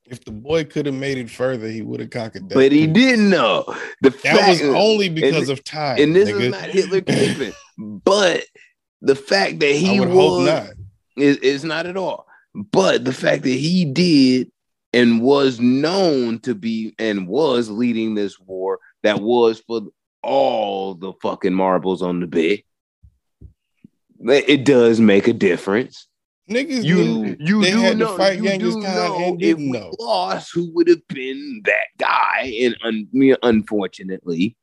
if 0.10 0.24
the 0.26 0.32
boy 0.32 0.64
could 0.64 0.86
have 0.86 0.96
made 0.96 1.18
it 1.18 1.30
further, 1.30 1.68
he 1.68 1.82
would 1.82 2.00
have 2.00 2.10
conquered 2.10 2.50
that. 2.50 2.56
but 2.56 2.72
he 2.72 2.88
didn't 2.88 3.30
know 3.30 3.64
the 4.02 4.10
That 4.10 4.14
fact, 4.22 4.64
was 4.64 4.76
only 4.76 5.10
because 5.10 5.50
of 5.50 5.64
time. 5.64 6.00
and 6.02 6.16
this 6.16 6.30
nigga. 6.30 6.42
is 6.42 6.52
not 6.52 6.70
Hitler 6.70 7.02
caping, 7.02 7.54
but 7.78 8.44
the 9.02 9.16
fact 9.16 9.60
that 9.60 9.74
he 9.76 9.98
I 9.98 10.00
would 10.00 10.10
was 10.10 10.46
not. 10.46 10.68
is 11.18 11.38
is 11.38 11.64
not 11.64 11.86
at 11.86 11.96
all. 11.98 12.28
But 12.56 13.06
the 13.06 13.14
fact 13.14 13.44
that 13.44 13.50
he 13.50 13.86
did 13.86 14.52
and 14.92 15.22
was 15.22 15.60
known 15.60 16.40
to 16.40 16.56
be 16.56 16.96
and 16.98 17.28
was 17.28 17.70
leading 17.70 18.16
this 18.16 18.40
war 18.40 18.80
that 19.04 19.22
was 19.22 19.60
for 19.62 19.82
all 20.24 20.96
the 20.96 21.14
fucking 21.22 21.54
marbles 21.54 22.02
on 22.02 22.20
the 22.20 22.28
bed. 22.28 22.64
It 24.22 24.66
does 24.66 25.00
make 25.00 25.28
a 25.30 25.34
difference. 25.34 26.08
Niggas 26.50 26.84
You 26.84 26.96
knew 26.96 27.38
you 27.40 27.62
they 27.62 27.72
do 27.72 27.78
had 27.80 27.92
to 27.94 27.98
know, 28.06 28.18
fight 28.18 28.38
you 28.38 28.44
Genghis 28.44 28.74
Khan 28.74 29.22
and 29.22 29.34
if 29.36 29.40
didn't 29.58 29.70
we 29.72 29.78
know. 29.80 29.94
lost, 30.00 30.52
who 30.54 30.72
would 30.74 30.88
have 30.88 31.08
been 31.08 31.62
that 31.66 31.88
guy? 31.98 32.52
And 32.62 32.76
un, 32.84 33.36
unfortunately, 33.44 34.58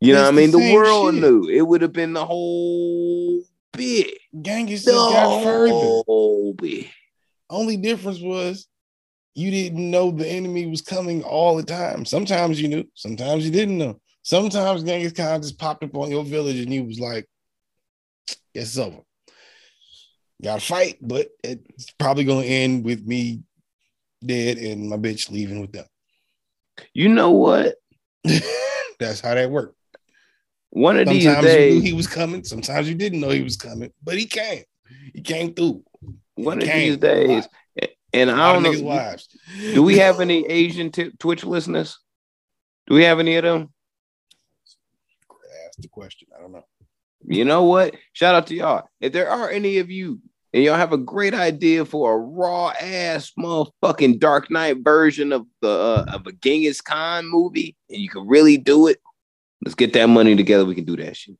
You 0.00 0.14
know 0.14 0.22
what 0.22 0.28
I 0.34 0.36
mean? 0.36 0.50
The 0.50 0.72
world 0.74 1.14
shit. 1.14 1.22
knew. 1.22 1.48
It 1.48 1.62
would 1.62 1.82
have 1.82 1.92
been 1.92 2.12
the 2.14 2.24
whole 2.26 3.42
bit. 3.72 4.18
Genghis 4.42 4.84
The 4.84 4.90
just 4.92 5.12
got 5.12 5.44
further. 5.44 5.72
whole 5.72 6.54
bit. 6.54 6.86
Only 7.48 7.76
difference 7.76 8.20
was 8.20 8.66
you 9.36 9.50
didn't 9.50 9.90
know 9.90 10.10
the 10.10 10.26
enemy 10.26 10.66
was 10.66 10.80
coming 10.82 11.22
all 11.22 11.56
the 11.56 11.62
time. 11.62 12.04
Sometimes 12.04 12.60
you 12.60 12.68
knew, 12.68 12.84
sometimes 12.94 13.44
you 13.44 13.52
didn't 13.52 13.78
know. 13.78 14.00
Sometimes 14.22 14.82
Genghis 14.82 15.12
Khan 15.12 15.40
just 15.42 15.58
popped 15.58 15.84
up 15.84 15.94
on 15.94 16.10
your 16.10 16.24
village 16.24 16.58
and 16.58 16.72
he 16.72 16.80
was 16.80 16.98
like, 16.98 17.28
it's 18.54 18.76
over. 18.78 19.02
Gotta 20.42 20.60
fight, 20.60 20.98
but 21.00 21.28
it's 21.42 21.90
probably 21.98 22.24
gonna 22.24 22.44
end 22.46 22.84
with 22.84 23.06
me 23.06 23.42
dead 24.24 24.58
and 24.58 24.88
my 24.88 24.96
bitch 24.96 25.30
leaving 25.30 25.60
with 25.60 25.72
them. 25.72 25.86
You 26.92 27.08
know 27.08 27.30
what? 27.30 27.76
That's 28.98 29.20
how 29.20 29.34
that 29.34 29.50
worked. 29.50 29.76
One 30.70 30.98
of 30.98 31.08
these 31.08 31.24
Sometimes 31.24 31.44
you 31.46 31.50
knew 31.50 31.56
days, 31.56 31.82
he 31.82 31.92
was 31.94 32.06
coming, 32.06 32.44
sometimes 32.44 32.88
you 32.88 32.94
didn't 32.94 33.20
know 33.20 33.30
he 33.30 33.42
was 33.42 33.56
coming, 33.56 33.92
but 34.02 34.18
he 34.18 34.26
came. 34.26 34.64
He 35.14 35.22
came 35.22 35.54
through. 35.54 35.82
one 36.34 36.60
of 36.60 36.68
these 36.68 36.98
days, 36.98 37.48
and 38.12 38.30
I 38.30 38.52
don't 38.52 38.62
know. 38.62 38.82
wives. 38.82 39.28
Do 39.58 39.82
we 39.82 39.98
have 39.98 40.20
any 40.20 40.46
Asian 40.48 40.92
t- 40.92 41.12
Twitch 41.18 41.44
listeners? 41.44 41.98
Do 42.86 42.94
we 42.94 43.04
have 43.04 43.18
any 43.18 43.36
of 43.36 43.44
them? 43.44 43.72
Ask 45.66 45.78
the 45.78 45.88
question. 45.88 46.28
I 46.36 46.40
don't 46.40 46.52
know. 46.52 46.64
You 47.28 47.44
know 47.44 47.64
what? 47.64 47.94
Shout 48.12 48.34
out 48.34 48.46
to 48.48 48.54
y'all. 48.54 48.88
If 49.00 49.12
there 49.12 49.28
are 49.28 49.50
any 49.50 49.78
of 49.78 49.90
you 49.90 50.20
and 50.52 50.62
y'all 50.62 50.76
have 50.76 50.92
a 50.92 50.98
great 50.98 51.34
idea 51.34 51.84
for 51.84 52.14
a 52.14 52.18
raw 52.18 52.72
ass 52.80 53.32
motherfucking 53.38 54.20
Dark 54.20 54.50
Knight 54.50 54.78
version 54.82 55.32
of 55.32 55.46
the 55.60 55.68
uh, 55.68 56.04
of 56.08 56.26
a 56.26 56.32
Genghis 56.32 56.80
Khan 56.80 57.26
movie, 57.26 57.76
and 57.90 58.00
you 58.00 58.08
can 58.08 58.26
really 58.26 58.56
do 58.56 58.86
it, 58.86 58.98
let's 59.64 59.74
get 59.74 59.92
that 59.94 60.08
money 60.08 60.36
together. 60.36 60.64
We 60.64 60.74
can 60.74 60.84
do 60.84 60.96
that 60.96 61.16
shit. 61.16 61.36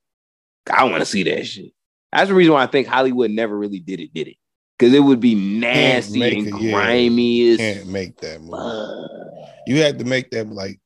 I 0.70 0.84
want 0.84 0.98
to 0.98 1.06
see 1.06 1.22
that 1.24 1.46
shit. 1.46 1.72
That's 2.12 2.28
the 2.28 2.34
reason 2.34 2.54
why 2.54 2.62
I 2.62 2.66
think 2.66 2.88
Hollywood 2.88 3.30
never 3.30 3.56
really 3.56 3.78
did 3.78 4.00
it. 4.00 4.12
Did 4.12 4.28
it? 4.28 4.36
Because 4.78 4.92
it 4.92 5.00
would 5.00 5.20
be 5.20 5.34
nasty 5.34 6.22
and 6.22 6.48
it, 6.48 6.60
yeah. 6.60 7.50
as 7.50 7.56
Can't 7.58 7.88
make 7.88 8.20
that 8.20 8.40
movie. 8.40 8.52
fuck. 8.52 9.50
You 9.66 9.82
had 9.82 9.98
to 9.98 10.04
make 10.04 10.30
that 10.30 10.48
like 10.48 10.80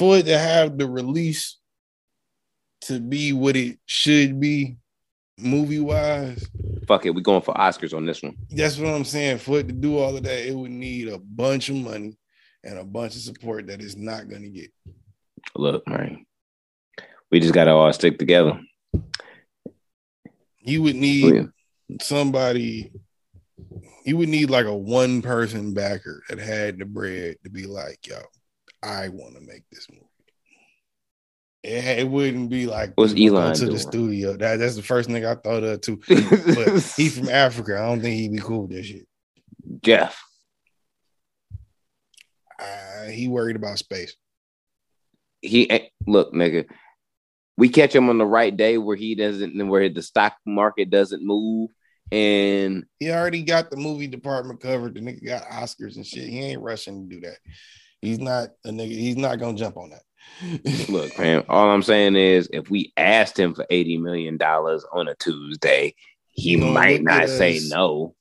for 0.00 0.16
it 0.16 0.24
to 0.24 0.38
have 0.38 0.78
the 0.78 0.88
release 0.88 1.58
to 2.80 2.98
be 2.98 3.34
what 3.34 3.54
it 3.54 3.78
should 3.84 4.40
be 4.40 4.78
movie 5.38 5.78
wise. 5.78 6.48
Fuck 6.88 7.04
it, 7.04 7.10
we 7.14 7.20
going 7.20 7.42
for 7.42 7.52
Oscars 7.52 7.94
on 7.94 8.06
this 8.06 8.22
one. 8.22 8.34
That's 8.48 8.78
what 8.78 8.94
I'm 8.94 9.04
saying. 9.04 9.38
For 9.38 9.58
it 9.58 9.68
to 9.68 9.74
do 9.74 9.98
all 9.98 10.16
of 10.16 10.22
that, 10.22 10.48
it 10.48 10.54
would 10.56 10.70
need 10.70 11.08
a 11.08 11.18
bunch 11.18 11.68
of 11.68 11.76
money 11.76 12.16
and 12.64 12.78
a 12.78 12.84
bunch 12.84 13.14
of 13.14 13.20
support 13.20 13.66
that 13.66 13.82
it's 13.82 13.94
not 13.96 14.30
gonna 14.30 14.48
get. 14.48 14.70
Look, 15.54 15.86
man, 15.86 16.24
we 17.30 17.38
just 17.40 17.52
gotta 17.52 17.72
all 17.72 17.92
stick 17.92 18.18
together. 18.18 18.58
You 20.60 20.82
would 20.82 20.96
Oh, 20.96 20.98
need 20.98 21.34
yeah. 21.34 21.42
somebody, 22.00 22.90
you 24.06 24.16
would 24.16 24.30
need 24.30 24.48
like 24.48 24.64
a 24.66 24.74
one 24.74 25.20
person 25.20 25.74
backer 25.74 26.22
that 26.30 26.38
had 26.38 26.78
the 26.78 26.86
bread 26.86 27.36
to 27.44 27.50
be 27.50 27.66
like, 27.66 27.98
yo, 28.06 28.16
I 28.82 29.08
want 29.08 29.34
to 29.34 29.40
make 29.40 29.68
this 29.70 29.86
movie. 29.90 30.06
Yeah, 31.62 31.92
it 31.92 32.08
wouldn't 32.08 32.48
be 32.48 32.66
like 32.66 32.94
was 32.96 33.12
Elon 33.12 33.54
to 33.54 33.60
doing? 33.60 33.72
the 33.72 33.78
studio. 33.78 34.36
That, 34.36 34.56
that's 34.56 34.76
the 34.76 34.82
first 34.82 35.10
thing 35.10 35.26
I 35.26 35.34
thought 35.34 35.62
of 35.62 35.80
too. 35.82 36.00
But 36.08 36.94
he 36.96 37.10
from 37.10 37.28
Africa. 37.30 37.76
I 37.76 37.86
don't 37.88 38.00
think 38.00 38.16
he'd 38.16 38.32
be 38.32 38.38
cool 38.38 38.62
with 38.62 38.70
that 38.70 38.84
shit. 38.84 39.06
Jeff. 39.82 40.18
Uh, 42.58 43.04
he 43.10 43.28
worried 43.28 43.56
about 43.56 43.78
space. 43.78 44.16
he 45.42 45.90
look, 46.06 46.32
nigga. 46.32 46.66
We 47.58 47.68
catch 47.68 47.94
him 47.94 48.08
on 48.08 48.16
the 48.16 48.24
right 48.24 48.56
day 48.56 48.78
where 48.78 48.96
he 48.96 49.14
doesn't, 49.14 49.68
where 49.68 49.90
the 49.90 50.02
stock 50.02 50.34
market 50.46 50.88
doesn't 50.88 51.24
move, 51.24 51.70
and 52.10 52.84
He 52.98 53.10
already 53.10 53.42
got 53.42 53.70
the 53.70 53.76
movie 53.76 54.06
department 54.06 54.60
covered. 54.60 54.94
The 54.94 55.00
nigga 55.00 55.24
got 55.24 55.44
Oscars 55.44 55.96
and 55.96 56.06
shit. 56.06 56.28
He 56.28 56.40
ain't 56.40 56.62
rushing 56.62 57.08
to 57.08 57.14
do 57.16 57.20
that. 57.20 57.36
He's 58.02 58.18
not 58.18 58.50
a 58.64 58.70
nigga. 58.70 58.90
He's 58.90 59.16
not 59.16 59.38
gonna 59.38 59.56
jump 59.58 59.76
on 59.76 59.90
that. 59.90 60.88
look, 60.88 61.18
man. 61.18 61.44
All 61.48 61.70
I'm 61.70 61.82
saying 61.82 62.16
is, 62.16 62.48
if 62.52 62.70
we 62.70 62.92
asked 62.96 63.38
him 63.38 63.54
for 63.54 63.66
eighty 63.70 63.98
million 63.98 64.36
dollars 64.36 64.84
on 64.92 65.08
a 65.08 65.14
Tuesday, 65.16 65.94
he 66.30 66.50
He 66.50 66.56
gonna 66.56 66.72
might 66.72 67.02
not 67.02 67.28
say 67.28 67.60
no. 67.68 68.14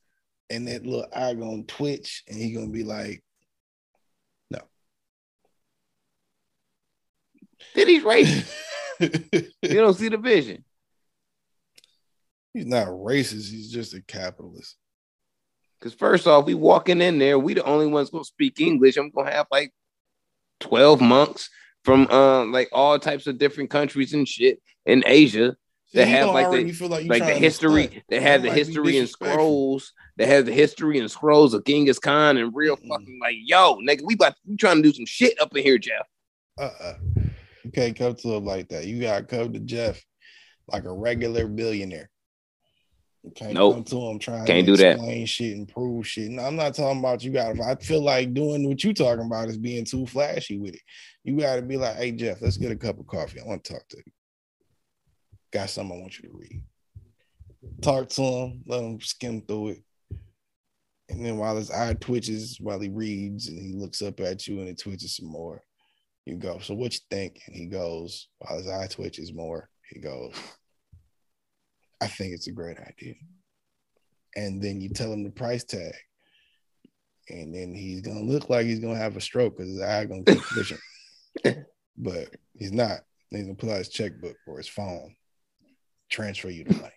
and 0.50 0.68
that 0.68 0.86
little 0.86 1.08
eye 1.16 1.34
gonna 1.34 1.64
twitch, 1.64 2.24
and 2.28 2.38
he 2.38 2.52
gonna 2.52 2.70
be 2.70 2.84
like, 2.84 3.24
he 7.74 8.02
racist? 8.02 8.52
he's 9.00 9.52
you 9.62 9.76
don't 9.80 9.94
see 9.94 10.10
the 10.10 10.18
vision. 10.18 10.64
He's 12.54 12.66
not 12.66 12.88
racist. 12.88 13.50
He's 13.52 13.72
just 13.72 13.94
a 13.94 14.02
capitalist. 14.02 14.76
Because 15.80 15.94
first 15.94 16.28
off, 16.28 16.46
we 16.46 16.54
walking 16.54 17.02
in 17.02 17.20
there, 17.20 17.40
we 17.40 17.54
the 17.54 17.64
only 17.64 17.88
ones 17.88 18.10
gonna 18.10 18.24
speak 18.26 18.60
English. 18.60 18.98
I'm 18.98 19.12
gonna 19.12 19.32
have 19.32 19.48
like 19.52 19.72
12 20.60 21.00
monks 21.02 21.50
from 21.86 22.08
uh 22.12 22.46
like 22.46 22.70
all 22.74 23.00
types 23.00 23.28
of 23.28 23.38
different 23.38 23.70
countries 23.70 24.14
and 24.14 24.28
shit 24.28 24.62
in 24.86 25.04
Asia 25.06 25.56
that 25.94 26.08
have, 26.08 26.30
like, 26.30 26.52
the- 26.52 26.88
like, 26.88 27.10
like 27.10 27.26
the 27.26 27.34
history 27.34 27.88
that 27.88 28.04
they 28.10 28.20
have 28.20 28.44
the 28.44 28.50
be 28.50 28.56
history 28.56 28.98
and 28.98 29.10
scrolls 29.10 29.94
that 30.18 30.28
have 30.28 30.46
the 30.46 30.52
history 30.52 31.00
and 31.00 31.10
scrolls 31.10 31.54
of 31.54 31.64
Genghis 31.66 31.98
Khan 31.98 32.38
and 32.38 32.54
real 32.54 32.76
Mm-mm. 32.76 32.90
fucking 32.90 33.20
like 33.22 33.36
yo 33.40 33.78
nigga 33.78 34.02
we 34.04 34.14
about 34.16 34.36
we 34.46 34.56
trying 34.58 34.78
to 34.78 34.84
do 34.84 34.94
some 34.94 35.06
shit 35.06 35.40
up 35.42 35.56
in 35.56 35.64
here 35.64 35.78
Jeff 35.78 36.06
Uh-uh. 36.58 36.96
You 37.64 37.72
can't 37.72 37.96
come 37.96 38.16
to 38.16 38.34
him 38.34 38.46
like 38.46 38.70
that. 38.70 38.86
You 38.86 39.02
gotta 39.02 39.24
come 39.24 39.54
to 39.54 39.60
Jeff 39.60 40.04
like 40.68 40.84
a 40.86 40.92
regular 40.94 41.48
billionaire. 41.48 42.10
You 43.30 43.34
can't 43.36 43.54
Nope. 43.54 43.74
come 43.76 43.84
to 43.84 44.10
him 44.10 44.18
trying 44.20 44.46
Can't 44.48 44.66
to 44.66 44.72
do 44.72 44.78
that. 44.78 44.94
explain 44.94 45.26
shit 45.28 45.56
and 45.56 45.68
prove 45.68 46.08
shit. 46.08 46.32
No, 46.32 46.42
I'm 46.44 46.56
not 46.56 46.74
talking 46.74 46.98
about 46.98 47.24
you 47.24 47.32
gotta 47.32 47.62
I 47.64 47.76
feel 47.76 48.02
like 48.04 48.34
doing 48.34 48.68
what 48.68 48.84
you 48.84 48.92
talking 48.92 49.26
about 49.28 49.50
is 49.50 49.58
being 49.60 49.86
too 49.86 50.08
flashy 50.08 50.58
with 50.58 50.74
it. 50.74 50.82
You 51.24 51.38
gotta 51.40 51.62
be 51.62 51.78
like, 51.78 51.96
hey 51.98 52.12
Jeff, 52.12 52.42
let's 52.42 52.58
get 52.58 52.72
a 52.72 52.76
cup 52.76 53.00
of 53.00 53.06
coffee. 53.06 53.40
I 53.40 53.46
want 53.46 53.64
to 53.64 53.74
talk 53.74 53.88
to 53.90 53.98
you. 53.98 54.12
Got 55.54 55.70
something 55.70 55.96
I 55.96 56.02
want 56.02 56.18
you 56.18 56.30
to 56.30 56.36
read. 56.36 56.64
Talk 57.82 58.10
to 58.10 58.22
him, 58.24 58.64
let 58.66 58.82
him 58.84 59.00
skim 59.00 59.42
through 59.42 59.70
it. 59.70 59.84
And 61.10 61.24
then 61.24 61.38
while 61.38 61.56
his 61.56 61.70
eye 61.70 61.94
twitches, 61.94 62.58
while 62.60 62.80
he 62.80 62.90
reads 62.90 63.48
and 63.48 63.60
he 63.60 63.74
looks 63.74 64.02
up 64.02 64.20
at 64.22 64.48
you 64.48 64.60
and 64.60 64.70
it 64.70 64.80
twitches 64.80 65.16
some 65.18 65.28
more, 65.28 65.62
you 66.26 66.36
go, 66.36 66.58
So 66.60 66.74
what 66.74 66.94
you 66.94 67.00
think? 67.12 67.42
And 67.46 67.56
he 67.56 67.68
goes, 67.68 68.28
while 68.40 68.58
his 68.58 68.68
eye 68.68 68.88
twitches 68.88 69.34
more, 69.34 69.70
he 69.92 70.00
goes, 70.00 70.34
I 72.02 72.08
think 72.08 72.34
it's 72.34 72.48
a 72.48 72.52
great 72.52 72.78
idea. 72.80 73.16
And 74.36 74.62
then 74.62 74.80
you 74.80 74.90
tell 74.90 75.12
him 75.12 75.24
the 75.24 75.32
price 75.32 75.64
tag. 75.64 75.94
And 77.30 77.54
then 77.54 77.74
he's 77.76 78.02
gonna 78.02 78.22
look 78.24 78.50
like 78.50 78.66
he's 78.66 78.80
gonna 78.80 78.98
have 78.98 79.16
a 79.16 79.22
stroke 79.22 79.58
because 79.58 79.72
his 79.72 79.82
eye 79.82 80.06
gonna 80.06 80.24
keep 80.24 80.42
twitching. 80.54 80.78
but 81.98 82.28
he's 82.58 82.72
not. 82.72 83.00
He's 83.30 83.44
gonna 83.44 83.56
pull 83.56 83.72
out 83.72 83.78
his 83.78 83.90
checkbook 83.90 84.36
or 84.48 84.58
his 84.58 84.68
phone, 84.68 85.16
transfer 86.10 86.50
you 86.50 86.64
the 86.64 86.74
money. 86.76 86.94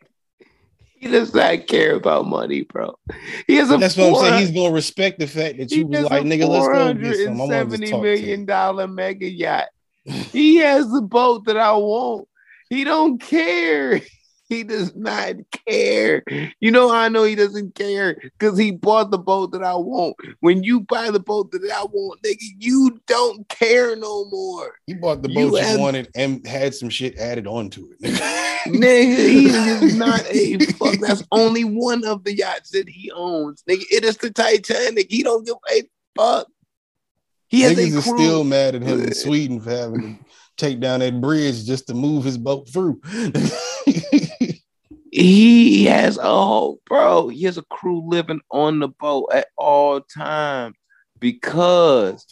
he 0.98 1.08
does 1.08 1.34
not 1.34 1.66
care 1.66 1.96
about 1.96 2.26
money 2.26 2.62
bro 2.62 2.94
he 3.46 3.56
has 3.56 3.70
a 3.70 3.76
That's 3.76 3.96
what 3.96 4.08
I'm 4.08 4.14
saying. 4.14 4.40
He's 4.40 4.50
gonna 4.52 4.72
respect 4.72 5.18
the 5.18 5.26
fact 5.26 5.58
that 5.58 5.70
you 5.72 5.86
was 5.86 6.04
like, 6.04 6.22
nigga, 6.22 6.48
let's 6.48 6.66
go 6.68 6.94
get 6.94 7.16
some. 7.16 7.40
I 7.40 7.44
want 7.44 7.70
to 7.72 7.76
$470 7.78 7.90
to 7.90 8.00
million 8.00 8.44
dollar 8.46 8.88
mega 8.88 9.28
yacht 9.28 9.66
he 10.04 10.56
has 10.56 10.90
the 10.90 11.02
boat 11.02 11.44
that 11.46 11.56
I 11.58 11.72
want 11.72 12.26
he 12.70 12.84
don't 12.84 13.20
care 13.20 14.00
he 14.52 14.62
does 14.62 14.94
not 14.94 15.34
care 15.66 16.22
you 16.60 16.70
know 16.70 16.88
how 16.88 16.98
I 16.98 17.08
know 17.08 17.24
he 17.24 17.34
doesn't 17.34 17.74
care 17.74 18.16
because 18.38 18.58
he 18.58 18.70
bought 18.70 19.10
the 19.10 19.18
boat 19.18 19.52
that 19.52 19.62
I 19.64 19.74
want 19.74 20.16
when 20.40 20.62
you 20.62 20.80
buy 20.80 21.10
the 21.10 21.20
boat 21.20 21.50
that 21.52 21.62
I 21.70 21.84
want 21.84 22.20
nigga 22.22 22.42
you 22.58 23.00
don't 23.06 23.48
care 23.48 23.96
no 23.96 24.26
more 24.30 24.74
He 24.86 24.94
bought 24.94 25.22
the 25.22 25.28
boat 25.28 25.34
you 25.52 25.54
have- 25.56 25.80
wanted 25.80 26.08
and 26.14 26.46
had 26.46 26.74
some 26.74 26.90
shit 26.90 27.16
added 27.18 27.46
onto 27.46 27.88
it. 28.00 28.12
Nigga, 28.68 29.28
he 29.28 29.46
is 29.48 29.96
not 29.96 30.24
a 30.30 30.56
fuck. 30.58 30.94
That's 31.00 31.24
only 31.32 31.64
one 31.64 32.04
of 32.04 32.22
the 32.22 32.32
yachts 32.36 32.70
that 32.70 32.88
he 32.88 33.10
owns. 33.10 33.64
Nigga, 33.68 33.82
it 33.90 34.04
is 34.04 34.16
the 34.18 34.30
Titanic. 34.30 35.10
He 35.10 35.24
don't 35.24 35.44
give 35.44 35.56
a 35.68 35.82
fuck. 36.16 36.46
He 37.48 37.62
has 37.62 37.76
Niggas 37.76 37.98
a 37.98 38.02
crew. 38.02 38.18
still 38.18 38.44
mad 38.44 38.76
at 38.76 38.82
him 38.82 39.02
in 39.02 39.14
Sweden 39.24 39.60
for 39.60 39.70
having 39.70 40.00
to 40.16 40.24
take 40.56 40.78
down 40.78 41.00
that 41.00 41.20
bridge 41.20 41.64
just 41.64 41.88
to 41.88 41.94
move 41.94 42.22
his 42.22 42.38
boat 42.38 42.68
through. 42.68 43.00
He 45.12 45.84
has 45.84 46.16
a 46.16 46.22
whole 46.22 46.80
bro. 46.86 47.28
He 47.28 47.42
has 47.44 47.58
a 47.58 47.62
crew 47.62 48.02
living 48.08 48.40
on 48.50 48.78
the 48.78 48.88
boat 48.88 49.28
at 49.32 49.48
all 49.58 50.00
times 50.00 50.74
because 51.20 52.26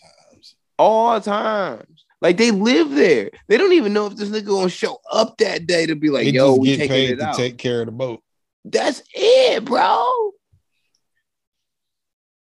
all 0.78 1.20
times. 1.20 2.06
Like 2.22 2.36
they 2.38 2.50
live 2.50 2.90
there. 2.90 3.30
They 3.48 3.56
don't 3.56 3.72
even 3.72 3.92
know 3.92 4.06
if 4.06 4.16
this 4.16 4.30
nigga 4.30 4.46
gonna 4.46 4.70
show 4.70 4.98
up 5.12 5.36
that 5.38 5.66
day 5.66 5.86
to 5.86 5.94
be 5.94 6.08
like, 6.10 6.24
they 6.24 6.30
yo, 6.32 6.54
we 6.54 6.68
get 6.68 6.76
taking 6.78 6.88
paid 6.88 7.10
it 7.10 7.16
to 7.16 7.26
out. 7.26 7.34
take 7.36 7.58
care 7.58 7.80
of 7.80 7.86
the 7.86 7.92
boat. 7.92 8.22
That's 8.64 9.02
it, 9.14 9.64
bro. 9.64 10.32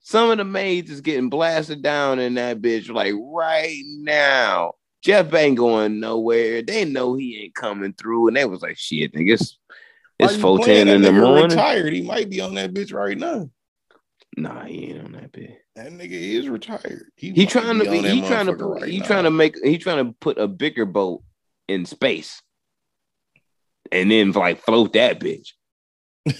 Some 0.01 0.31
of 0.31 0.37
the 0.37 0.45
maids 0.45 0.89
is 0.89 1.01
getting 1.01 1.29
blasted 1.29 1.81
down 1.81 2.19
in 2.19 2.33
that 2.35 2.61
bitch 2.61 2.89
like 2.89 3.13
right 3.17 3.81
now. 3.99 4.73
Jeff 5.01 5.33
ain't 5.33 5.57
going 5.57 5.99
nowhere. 6.01 6.61
They 6.61 6.83
know 6.83 7.15
he 7.15 7.43
ain't 7.43 7.55
coming 7.55 7.93
through, 7.93 8.27
and 8.27 8.35
they 8.35 8.43
was 8.43 8.61
like, 8.61 8.77
"Shit, 8.77 9.13
nigga, 9.13 9.33
it's, 9.33 9.57
it's 10.19 10.35
four 10.35 10.59
ten 10.59 10.87
in 10.87 11.01
the 11.01 11.11
morning." 11.11 11.49
Retired. 11.57 11.93
He 11.93 12.01
might 12.01 12.29
be 12.29 12.41
on 12.41 12.55
that 12.55 12.73
bitch 12.73 12.93
right 12.93 13.17
now. 13.17 13.49
Nah, 14.37 14.65
he 14.65 14.91
ain't 14.91 15.05
on 15.05 15.11
that 15.13 15.31
bitch. 15.31 15.55
That 15.75 15.91
nigga 15.91 16.11
is 16.11 16.49
retired. 16.49 17.03
He 17.15 17.31
might 17.31 17.49
trying 17.49 17.79
to 17.79 17.89
be. 17.89 18.01
He 18.01 18.21
trying 18.21 18.45
to. 18.47 18.53
put- 18.53 18.81
right 18.81 18.89
he 18.89 18.99
now. 18.99 19.05
trying 19.05 19.23
to 19.23 19.31
make. 19.31 19.55
He 19.63 19.77
trying 19.77 20.05
to 20.05 20.13
put 20.19 20.37
a 20.37 20.47
bigger 20.47 20.85
boat 20.85 21.23
in 21.67 21.85
space, 21.85 22.41
and 23.91 24.09
then 24.11 24.31
like 24.31 24.61
float 24.61 24.93
that 24.93 25.19
bitch. 25.19 25.49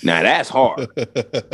Now 0.03 0.22
that's 0.24 0.49
hard. 0.49 0.88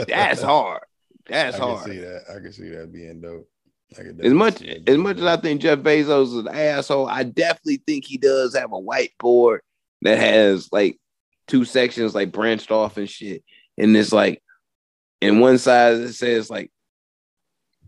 That's 0.08 0.42
hard. 0.42 0.82
That's 1.28 1.58
hard. 1.58 1.80
I 1.80 1.84
can 1.84 1.94
see 1.94 2.00
that. 2.00 2.24
I 2.30 2.34
can 2.40 2.54
see 2.54 2.70
that 2.70 2.92
being 2.92 3.22
dope. 3.22 3.50
As 3.98 4.34
much 4.34 4.56
definitely 4.56 4.74
see 4.74 4.84
that 4.84 4.92
as 4.92 4.98
much 4.98 5.18
as 5.18 5.24
I 5.24 5.38
think 5.38 5.62
Jeff 5.62 5.80
Bezos 5.80 6.28
is 6.28 6.36
an 6.36 6.48
asshole, 6.48 7.08
I 7.08 7.24
definitely 7.24 7.82
think 7.86 8.06
he 8.06 8.18
does 8.18 8.56
have 8.56 8.74
a 8.74 8.82
whiteboard 8.82 9.60
that 10.02 10.18
has 10.18 10.70
like 10.72 11.00
two 11.48 11.66
sections 11.66 12.16
like 12.16 12.32
branched 12.32 12.72
off 12.72 12.98
and 12.98 13.10
shit. 13.10 13.44
And 13.78 13.96
it's 13.96 14.12
like 14.12 14.42
in 15.22 15.40
one 15.40 15.58
side 15.58 15.96
it 15.96 16.14
says 16.14 16.50
like 16.50 16.72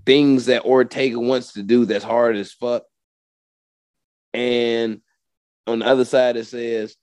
things 0.06 0.46
that 0.46 0.66
Ortega 0.66 1.20
wants 1.20 1.54
to 1.54 1.64
do 1.64 1.86
that's 1.86 2.04
hard 2.04 2.36
as 2.38 2.52
fuck. 2.52 2.84
And 4.34 5.02
on 5.66 5.80
the 5.80 5.86
other 5.86 6.06
side 6.06 6.38
it 6.38 6.46
says 6.46 6.96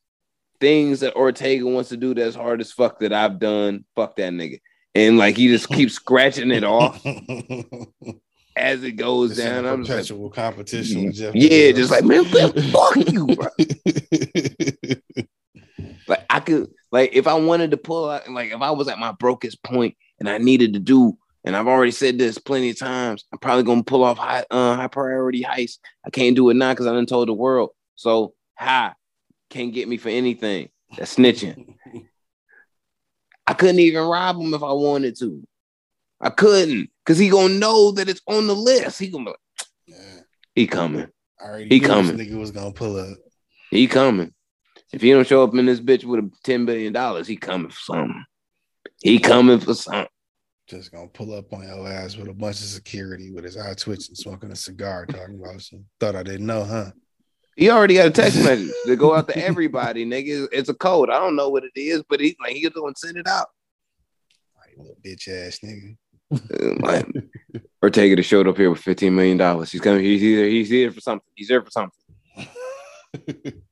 things 0.61 1.01
that 1.01 1.17
Ortega 1.17 1.67
wants 1.67 1.91
to 1.91 1.97
do 1.97 2.15
that's 2.15 2.37
hard 2.37 2.61
as 2.61 2.73
fuck 2.73 3.01
that 3.01 3.13
I've 3.13 3.39
done. 3.39 3.85
Fuck 3.95 4.17
that 4.17 4.33
nigga. 4.33 4.61
And 4.95 5.19
like 5.19 5.37
he 5.37 5.49
just 5.49 5.69
keeps 5.69 5.95
scratching 5.95 6.53
it 6.53 6.65
off 6.65 7.05
as 8.57 8.83
it 8.85 8.93
goes 8.93 9.33
It's 9.33 9.41
down. 9.41 9.67
I'm 9.67 9.85
just 9.85 9.91
like, 9.91 9.99
perpetual 9.99 10.31
competition 10.31 11.07
with 11.07 11.17
Jeff. 11.17 11.35
Yeah, 11.35 11.73
just 11.73 11.91
like, 11.91 12.05
man, 12.05 12.25
fuck 12.25 12.97
you, 12.97 13.27
bro. 13.27 13.49
Like 16.07 16.25
I 16.31 16.41
could, 16.41 16.71
like, 16.93 17.11
if 17.13 17.27
I 17.27 17.35
wanted 17.35 17.71
to 17.73 17.77
pull 17.77 18.11
out, 18.11 18.29
like, 18.31 18.53
if 18.53 18.61
I 18.61 18.71
was 18.71 18.89
at 18.89 18.99
my 18.99 19.13
brokest 19.13 19.63
point 19.63 19.97
and 20.19 20.29
I 20.29 20.39
needed 20.39 20.75
to 20.75 20.81
do, 20.81 21.17
and 21.45 21.57
I've 21.57 21.67
already 21.67 21.93
said 21.93 22.19
this 22.19 22.39
plenty 22.39 22.71
of 22.71 22.79
times, 22.79 23.25
I'm 23.33 23.39
probably 23.39 23.65
gonna 23.65 23.83
pull 23.83 24.05
off 24.05 24.19
high, 24.19 24.45
uh, 24.51 24.77
high 24.77 24.89
priority 24.89 25.43
heist. 25.43 25.79
I 26.07 26.11
can't 26.11 26.37
do 26.37 26.51
it 26.51 26.55
now 26.55 26.73
because 26.73 26.87
I 26.87 26.93
done 26.93 27.07
told 27.07 27.29
the 27.29 27.35
world. 27.35 27.71
So 27.97 28.35
high 28.57 28.95
can't 29.55 29.73
get 29.73 29.89
me 29.89 29.97
for 29.97 30.09
anything. 30.09 30.69
That's 30.97 31.17
snitching. 31.17 31.77
I 33.47 33.55
couldn't 33.55 33.79
even 33.79 34.03
rob 34.03 34.41
him 34.41 34.53
if 34.53 34.63
I 34.63 34.73
wanted 34.73 35.17
to. 35.19 35.47
I 36.21 36.31
couldn't, 36.31 36.91
cause 37.07 37.19
he 37.19 37.29
gonna 37.29 37.55
know 37.55 37.93
that 37.93 38.09
it's 38.09 38.23
on 38.27 38.47
the 38.47 38.55
list. 38.55 38.99
He 38.99 39.09
gonna 39.09 39.25
be 39.25 39.31
like, 39.31 39.39
Yeah, 39.87 40.21
he 40.55 40.67
coming. 40.67 41.09
I 41.41 41.45
already 41.45 41.69
He 41.69 41.81
coming. 41.81 42.17
This 42.17 42.27
nigga 42.27 42.39
was 42.39 42.51
gonna 42.51 42.73
pull 42.73 42.99
up. 42.99 43.19
He 43.71 43.87
coming. 43.87 44.34
If 44.95 45.03
he 45.03 45.11
don't 45.11 45.27
show 45.27 45.43
up 45.43 45.53
in 45.55 45.67
this 45.67 45.81
bitch 45.81 46.05
with 46.05 46.21
a 46.21 46.31
ten 46.45 46.67
billion 46.67 46.93
dollars, 46.93 47.27
he 47.27 47.35
coming 47.37 47.69
for 47.69 47.81
something. 47.81 48.25
He 49.03 49.19
coming 49.19 49.59
for 49.59 49.75
something. 49.75 50.07
Just 50.69 50.93
gonna 50.93 51.09
pull 51.09 51.35
up 51.35 51.53
on 51.53 51.67
your 51.67 51.89
ass 51.89 52.17
with 52.17 52.29
a 52.29 52.33
bunch 52.33 52.61
of 52.61 52.67
security 52.67 53.33
with 53.33 53.43
his 53.43 53.57
eye 53.57 53.75
twitching, 53.75 54.15
smoking 54.15 54.53
a 54.53 54.57
cigar, 54.57 55.05
talking 55.07 55.41
about 55.41 55.61
some. 55.63 55.85
Thought 55.99 56.15
I 56.15 56.23
didn't 56.23 56.47
know, 56.47 56.63
huh? 56.63 56.93
He 57.57 57.71
already 57.71 57.95
got 57.95 58.07
a 58.07 58.11
text 58.13 58.37
message 58.45 58.71
to 58.87 58.95
go 58.95 59.17
out 59.17 59.27
to 59.29 59.37
everybody, 59.37 60.07
nigga. 60.07 60.47
It's 60.53 60.69
a 60.69 60.75
code. 60.75 61.11
I 61.11 61.19
don't 61.19 61.35
know 61.35 61.49
what 61.49 61.65
it 61.65 61.73
is, 61.75 62.05
but 62.09 62.21
he 62.21 62.37
like 62.41 62.53
he's 62.53 62.69
gonna 62.69 62.95
send 62.97 63.17
it 63.17 63.27
out. 63.27 63.49
Like, 64.57 64.79
little 64.79 64.97
bitch 65.05 65.27
ass 65.27 65.59
nigga. 65.65 65.97
Uh, 66.33 66.77
Like, 66.87 67.07
Ortega 67.83 68.15
just 68.15 68.31
showed 68.31 68.47
up 68.47 68.57
here 68.57 68.71
with 68.71 68.79
fifteen 68.79 69.17
million 69.17 69.39
dollars. 69.39 69.73
He's 69.73 69.81
coming. 69.81 70.05
He's 70.05 70.21
here. 70.21 70.47
He's 70.47 70.71
here 70.71 70.93
for 70.93 71.01
something. 71.01 71.27
He's 71.35 71.49
here 71.49 71.65
for 71.65 71.71
something. 71.73 71.99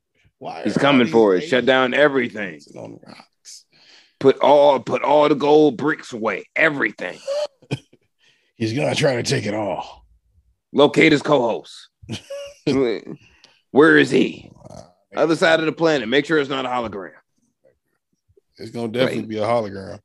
Why? 0.43 0.63
He's 0.65 0.77
coming 0.77 1.07
for 1.07 1.35
it. 1.37 1.41
Shut 1.47 1.65
down 1.65 1.93
everything. 1.93 2.59
on 2.77 2.99
the 2.99 2.99
rocks? 3.07 3.63
Put 4.19 4.39
all 4.39 4.77
put 4.81 5.01
all 5.01 5.29
the 5.29 5.35
gold 5.35 5.77
bricks 5.77 6.11
away. 6.11 6.43
Everything. 6.53 7.17
He's 8.57 8.73
gonna 8.73 8.93
try 8.93 9.15
to 9.15 9.23
take 9.23 9.45
it 9.45 9.53
all. 9.53 10.05
Locate 10.73 11.13
his 11.13 11.21
co-host. 11.21 11.87
Where 13.71 13.97
is 13.97 14.09
he? 14.11 14.51
Other 15.15 15.37
side 15.37 15.61
of 15.61 15.65
the 15.65 15.71
planet. 15.71 16.09
Make 16.09 16.25
sure 16.25 16.39
it's 16.39 16.49
not 16.49 16.65
a 16.65 16.67
hologram. 16.67 17.11
It's 18.57 18.71
gonna 18.71 18.89
definitely 18.89 19.19
Right. 19.19 19.27
be 19.29 19.37
a 19.37 19.43
hologram. 19.43 19.99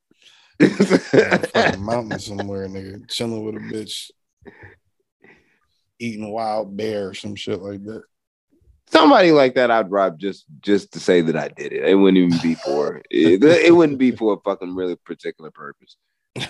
On 0.62 0.68
a 0.70 1.46
fucking 1.48 1.84
mountain 1.84 2.18
somewhere, 2.20 2.68
nigga, 2.68 3.10
chilling 3.10 3.42
with 3.44 3.56
a 3.56 3.58
bitch, 3.58 4.10
eating 5.98 6.30
wild 6.30 6.76
bear 6.76 7.08
or 7.08 7.14
some 7.14 7.34
shit 7.34 7.60
like 7.60 7.82
that. 7.84 8.02
Somebody 8.90 9.32
like 9.32 9.54
that, 9.54 9.70
I'd 9.70 9.90
rob 9.90 10.18
just 10.18 10.46
just 10.60 10.92
to 10.92 11.00
say 11.00 11.20
that 11.20 11.36
I 11.36 11.48
did 11.48 11.72
it. 11.72 11.84
It 11.84 11.94
wouldn't 11.94 12.18
even 12.18 12.38
be 12.42 12.54
for 12.54 13.02
it, 13.10 13.42
it 13.42 13.74
wouldn't 13.74 13.98
be 13.98 14.12
for 14.12 14.34
a 14.34 14.40
fucking 14.40 14.74
really 14.74 14.96
particular 14.96 15.50
purpose. 15.50 15.96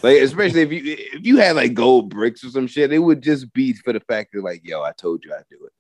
Like 0.02 0.18
especially 0.18 0.62
if 0.62 0.72
you 0.72 0.82
if 0.84 1.26
you 1.26 1.38
had 1.38 1.56
like 1.56 1.74
gold 1.74 2.10
bricks 2.10 2.44
or 2.44 2.50
some 2.50 2.66
shit, 2.66 2.92
it 2.92 2.98
would 2.98 3.22
just 3.22 3.52
be 3.52 3.72
for 3.72 3.92
the 3.92 4.00
fact 4.00 4.30
that 4.32 4.44
like, 4.44 4.60
yo, 4.64 4.82
I 4.82 4.92
told 4.92 5.24
you 5.24 5.32
I'd 5.34 5.44
do 5.50 5.66
it. 5.66 5.72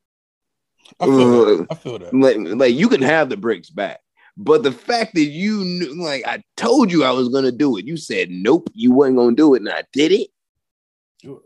I 1.00 1.06
feel 1.06 1.44
that. 1.44 1.66
I 1.70 1.74
feel 1.74 1.98
that. 1.98 2.14
Like 2.14 2.36
like 2.38 2.74
you 2.74 2.88
can 2.88 3.02
have 3.02 3.28
the 3.28 3.36
bricks 3.36 3.70
back, 3.70 4.00
but 4.36 4.62
the 4.62 4.72
fact 4.72 5.14
that 5.14 5.24
you 5.24 5.64
knew, 5.64 6.02
like 6.02 6.26
I 6.26 6.42
told 6.56 6.90
you 6.90 7.04
I 7.04 7.10
was 7.10 7.28
gonna 7.28 7.52
do 7.52 7.76
it, 7.76 7.84
you 7.84 7.96
said 7.96 8.30
nope, 8.30 8.70
you 8.72 8.92
wasn't 8.92 9.18
gonna 9.18 9.36
do 9.36 9.54
it, 9.54 9.62
and 9.62 9.68
I 9.68 9.84
did 9.92 10.12
it. 10.12 10.28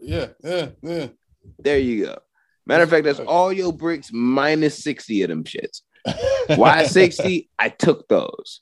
Yeah, 0.00 0.28
yeah, 0.42 0.68
yeah. 0.82 1.08
There 1.58 1.78
you 1.78 2.06
go. 2.06 2.18
Matter 2.66 2.84
of 2.84 2.90
fact, 2.90 3.04
that's 3.04 3.20
all 3.20 3.52
your 3.52 3.72
bricks 3.72 4.10
minus 4.12 4.82
sixty 4.82 5.22
of 5.22 5.28
them 5.28 5.44
shits. 5.44 5.82
Why 6.56 6.84
60? 6.84 7.48
I 7.58 7.68
took 7.68 8.08
those. 8.08 8.60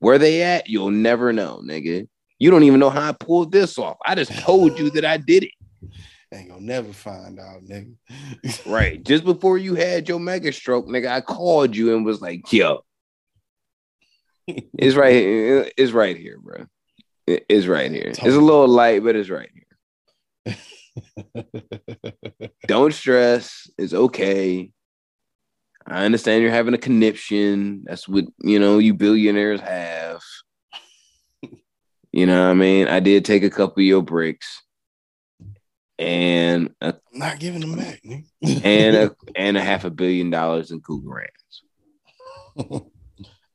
Where 0.00 0.18
they 0.18 0.42
at? 0.42 0.68
You'll 0.68 0.90
never 0.90 1.32
know, 1.32 1.62
nigga. 1.64 2.06
You 2.38 2.50
don't 2.50 2.64
even 2.64 2.80
know 2.80 2.90
how 2.90 3.08
I 3.08 3.12
pulled 3.12 3.52
this 3.52 3.78
off. 3.78 3.96
I 4.04 4.14
just 4.14 4.38
told 4.40 4.78
you 4.78 4.90
that 4.90 5.04
I 5.04 5.16
did 5.16 5.44
it. 5.44 5.50
Ain't 6.32 6.48
gonna 6.48 6.60
never 6.60 6.92
find 6.92 7.38
out, 7.38 7.64
nigga. 7.64 7.94
Right. 8.66 9.02
Just 9.06 9.24
before 9.24 9.56
you 9.56 9.76
had 9.76 10.08
your 10.08 10.18
mega 10.18 10.52
stroke, 10.52 10.88
nigga, 10.88 11.08
I 11.08 11.20
called 11.20 11.76
you 11.76 11.94
and 11.94 12.04
was 12.04 12.20
like, 12.20 12.52
yo, 12.52 12.84
it's 14.46 14.96
right 14.96 15.14
here. 15.14 15.70
It's 15.76 15.92
right 15.92 16.16
here, 16.16 16.38
bro. 16.38 16.66
It's 17.26 17.66
right 17.66 17.90
here. 17.90 18.08
It's 18.08 18.18
a 18.18 18.24
little 18.24 18.66
light, 18.66 19.04
but 19.04 19.14
it's 19.14 19.30
right 19.30 19.48
here. 19.54 19.63
Don't 22.66 22.94
stress. 22.94 23.70
It's 23.78 23.94
okay. 23.94 24.70
I 25.86 26.04
understand 26.04 26.42
you're 26.42 26.50
having 26.50 26.74
a 26.74 26.78
conniption. 26.78 27.84
That's 27.84 28.08
what 28.08 28.24
you 28.42 28.58
know 28.58 28.78
you 28.78 28.94
billionaires 28.94 29.60
have. 29.60 30.20
You 32.16 32.26
know 32.26 32.44
what 32.44 32.50
I 32.52 32.54
mean? 32.54 32.86
I 32.86 33.00
did 33.00 33.24
take 33.24 33.42
a 33.42 33.50
couple 33.50 33.80
of 33.80 33.86
your 33.86 34.00
bricks 34.00 34.62
and 35.98 36.74
a, 36.80 36.94
I'm 37.12 37.18
not 37.18 37.38
giving 37.38 37.60
them 37.60 37.76
back, 37.76 38.00
and 38.42 38.96
a, 38.96 39.16
and 39.36 39.56
a 39.56 39.60
half 39.60 39.84
a 39.84 39.90
billion 39.90 40.30
dollars 40.30 40.70
in 40.70 40.80
Krugerrands. 40.80 41.28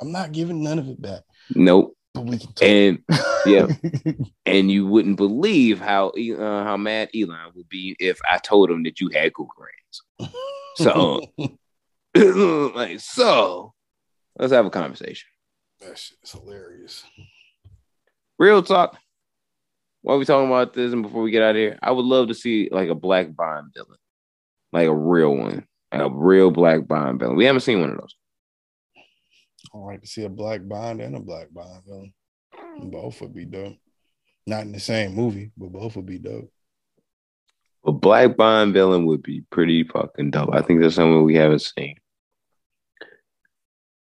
I'm 0.02 0.12
not 0.12 0.32
giving 0.32 0.64
none 0.64 0.80
of 0.80 0.88
it 0.88 1.02
back. 1.02 1.24
Nope. 1.54 1.96
But 2.14 2.26
we 2.26 2.38
can 2.40 2.54
talk. 2.54 2.64
And 2.64 3.00
yeah, 3.46 3.68
and 4.46 4.72
you 4.72 4.88
wouldn't 4.88 5.18
believe 5.18 5.80
how 5.80 6.10
uh, 6.10 6.64
how 6.64 6.78
mad 6.78 7.10
Elon 7.16 7.52
would 7.56 7.70
be 7.70 7.96
if 8.00 8.20
I 8.30 8.38
told 8.38 8.72
him 8.72 8.84
that 8.84 9.00
you 9.00 9.10
had 9.14 9.34
Krugerrands. 9.34 10.32
So 10.76 11.22
like 12.76 13.00
so, 13.00 13.74
let's 14.38 14.54
have 14.54 14.66
a 14.66 14.70
conversation. 14.70 15.30
that 15.82 15.98
shit's 15.98 16.32
hilarious. 16.32 17.04
Real 18.38 18.64
talk. 18.64 18.98
While 20.02 20.18
we 20.18 20.26
talking 20.26 20.48
about 20.48 20.74
this, 20.74 20.94
and 20.94 21.04
before 21.04 21.22
we 21.22 21.32
get 21.32 21.44
out 21.44 21.52
of 21.52 21.58
here, 21.58 21.78
I 21.82 21.92
would 21.92 22.06
love 22.06 22.30
to 22.30 22.34
see 22.34 22.70
like 22.72 22.90
a 22.90 22.96
black 22.96 23.36
Bond 23.36 23.74
villain, 23.76 24.00
like 24.72 24.88
a 24.88 24.96
real 24.96 25.36
one, 25.36 25.68
like 25.92 26.02
a 26.02 26.10
real 26.10 26.50
black 26.50 26.88
Bond 26.88 27.20
villain. 27.20 27.36
We 27.36 27.46
haven't 27.46 27.62
seen 27.62 27.82
one 27.82 27.92
of 27.92 27.98
those. 27.98 28.16
I 29.74 29.78
like 29.78 30.02
to 30.02 30.08
see 30.08 30.24
a 30.24 30.30
black 30.30 30.62
bond 30.68 31.02
and 31.02 31.16
a 31.16 31.20
black 31.20 31.48
bond 31.52 31.84
villain. 31.86 32.14
Both 32.92 33.22
would 33.22 33.34
be 33.34 33.46
dope. 33.46 33.78
Not 34.48 34.64
in 34.64 34.72
the 34.72 34.80
same 34.80 35.14
movie, 35.14 35.52
but 35.58 35.72
both 35.72 35.96
would 35.96 36.06
be 36.06 36.18
dope. 36.18 36.52
A 37.86 37.92
black 37.92 38.36
Bond 38.36 38.74
villain 38.74 39.06
would 39.06 39.24
be 39.24 39.42
pretty 39.52 39.84
fucking 39.84 40.32
dope. 40.32 40.50
I 40.52 40.62
think 40.62 40.82
that's 40.82 40.96
something 40.96 41.24
we 41.24 41.36
haven't 41.36 41.62
seen. 41.62 41.96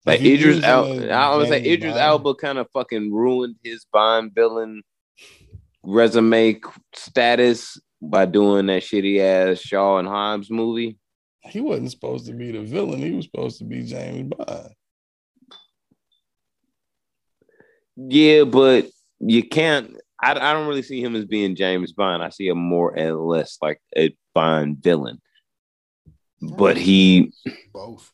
Like 0.05 0.21
Idris 0.21 0.59
in 0.59 0.65
I 0.65 1.37
was 1.37 1.49
like 1.49 1.65
Idris 1.65 1.97
Elba 1.97 2.35
kind 2.35 2.59
of 2.59 2.69
fucking 2.73 3.13
ruined 3.13 3.57
his 3.63 3.87
Bond 3.93 4.35
villain 4.35 4.83
resume 5.85 6.61
status 6.95 7.81
by 8.01 8.27
doing 8.27 8.67
that 8.67 8.83
shitty 8.83 9.21
ass 9.21 9.61
Shaw 9.61 9.99
and 9.99 10.09
Himes 10.09 10.51
movie. 10.51 10.99
He 11.45 11.61
wasn't 11.61 11.91
supposed 11.93 12.27
to 12.27 12.33
be 12.33 12.51
the 12.51 12.63
villain. 12.63 12.99
He 13.01 13.13
was 13.13 13.27
supposed 13.27 13.59
to 13.59 13.65
be 13.65 13.85
James 13.85 14.33
Bond. 14.37 14.71
Yeah, 17.97 18.45
but 18.45 18.87
you 19.21 19.47
can't. 19.47 19.97
I, 20.23 20.33
I 20.33 20.53
don't 20.53 20.69
really 20.69 20.83
see 20.83 21.03
him 21.03 21.17
as 21.17 21.25
being 21.25 21.57
James 21.57 21.93
Bond. 21.93 22.23
I 22.23 22.31
see 22.31 22.49
him 22.49 22.59
more 22.59 22.97
or 22.97 23.13
less 23.13 23.59
like 23.61 23.81
a 23.97 24.15
Bond 24.35 24.79
villain. 24.79 25.21
But 26.41 26.77
he 26.77 27.33
Both. 27.73 28.11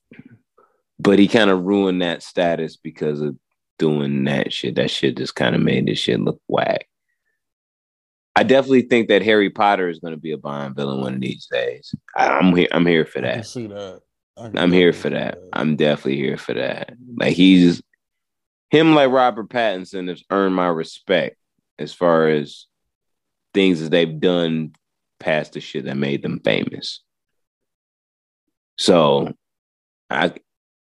but 0.99 1.19
he 1.19 1.29
kind 1.29 1.51
of 1.51 1.65
ruined 1.65 2.03
that 2.03 2.23
status 2.23 2.77
because 2.77 3.21
of 3.21 3.37
doing 3.79 4.25
that 4.25 4.53
shit. 4.53 4.75
That 4.75 4.91
shit 4.91 5.17
just 5.17 5.35
kind 5.35 5.55
of 5.55 5.63
made 5.63 5.87
this 5.87 5.99
shit 5.99 6.21
look 6.21 6.41
whack. 6.47 6.87
I 8.37 8.43
definitely 8.43 8.83
think 8.83 9.09
that 9.09 9.23
Harry 9.23 9.51
Potter 9.51 9.89
is 9.89 9.99
going 9.99 10.13
to 10.15 10.21
be 10.21 10.33
a 10.33 10.39
Bond 10.39 10.77
villain 10.77 11.01
one 11.01 11.15
of 11.15 11.21
these 11.21 11.49
days. 11.51 11.95
I, 12.17 12.29
I'm 12.29 12.55
here. 12.55 12.69
I'm 12.71 12.87
here 12.87 13.07
for 13.07 13.21
that. 13.21 13.47
see 13.47 13.67
that. 13.67 14.01
I 14.37 14.51
I'm 14.55 14.73
here 14.73 14.93
for 14.93 15.09
see 15.09 15.15
that. 15.15 15.39
I'm 15.53 15.77
definitely 15.77 16.17
here 16.17 16.37
for 16.37 16.55
that. 16.55 16.93
Like 17.17 17.35
he's 17.35 17.83
him, 18.71 18.95
like 18.95 19.11
Robert 19.11 19.49
Pattinson, 19.49 20.09
has 20.09 20.23
earned 20.31 20.55
my 20.55 20.69
respect 20.69 21.37
as 21.79 21.93
far 21.93 22.29
as 22.29 22.67
things 23.55 23.81
that 23.81 23.91
they've 23.91 24.21
done 24.21 24.73
past 25.19 25.53
the 25.53 25.61
shit 25.61 25.85
that 25.85 25.97
made 25.97 26.23
them 26.23 26.41
famous. 26.45 27.03
So, 28.77 29.33
I 30.11 30.33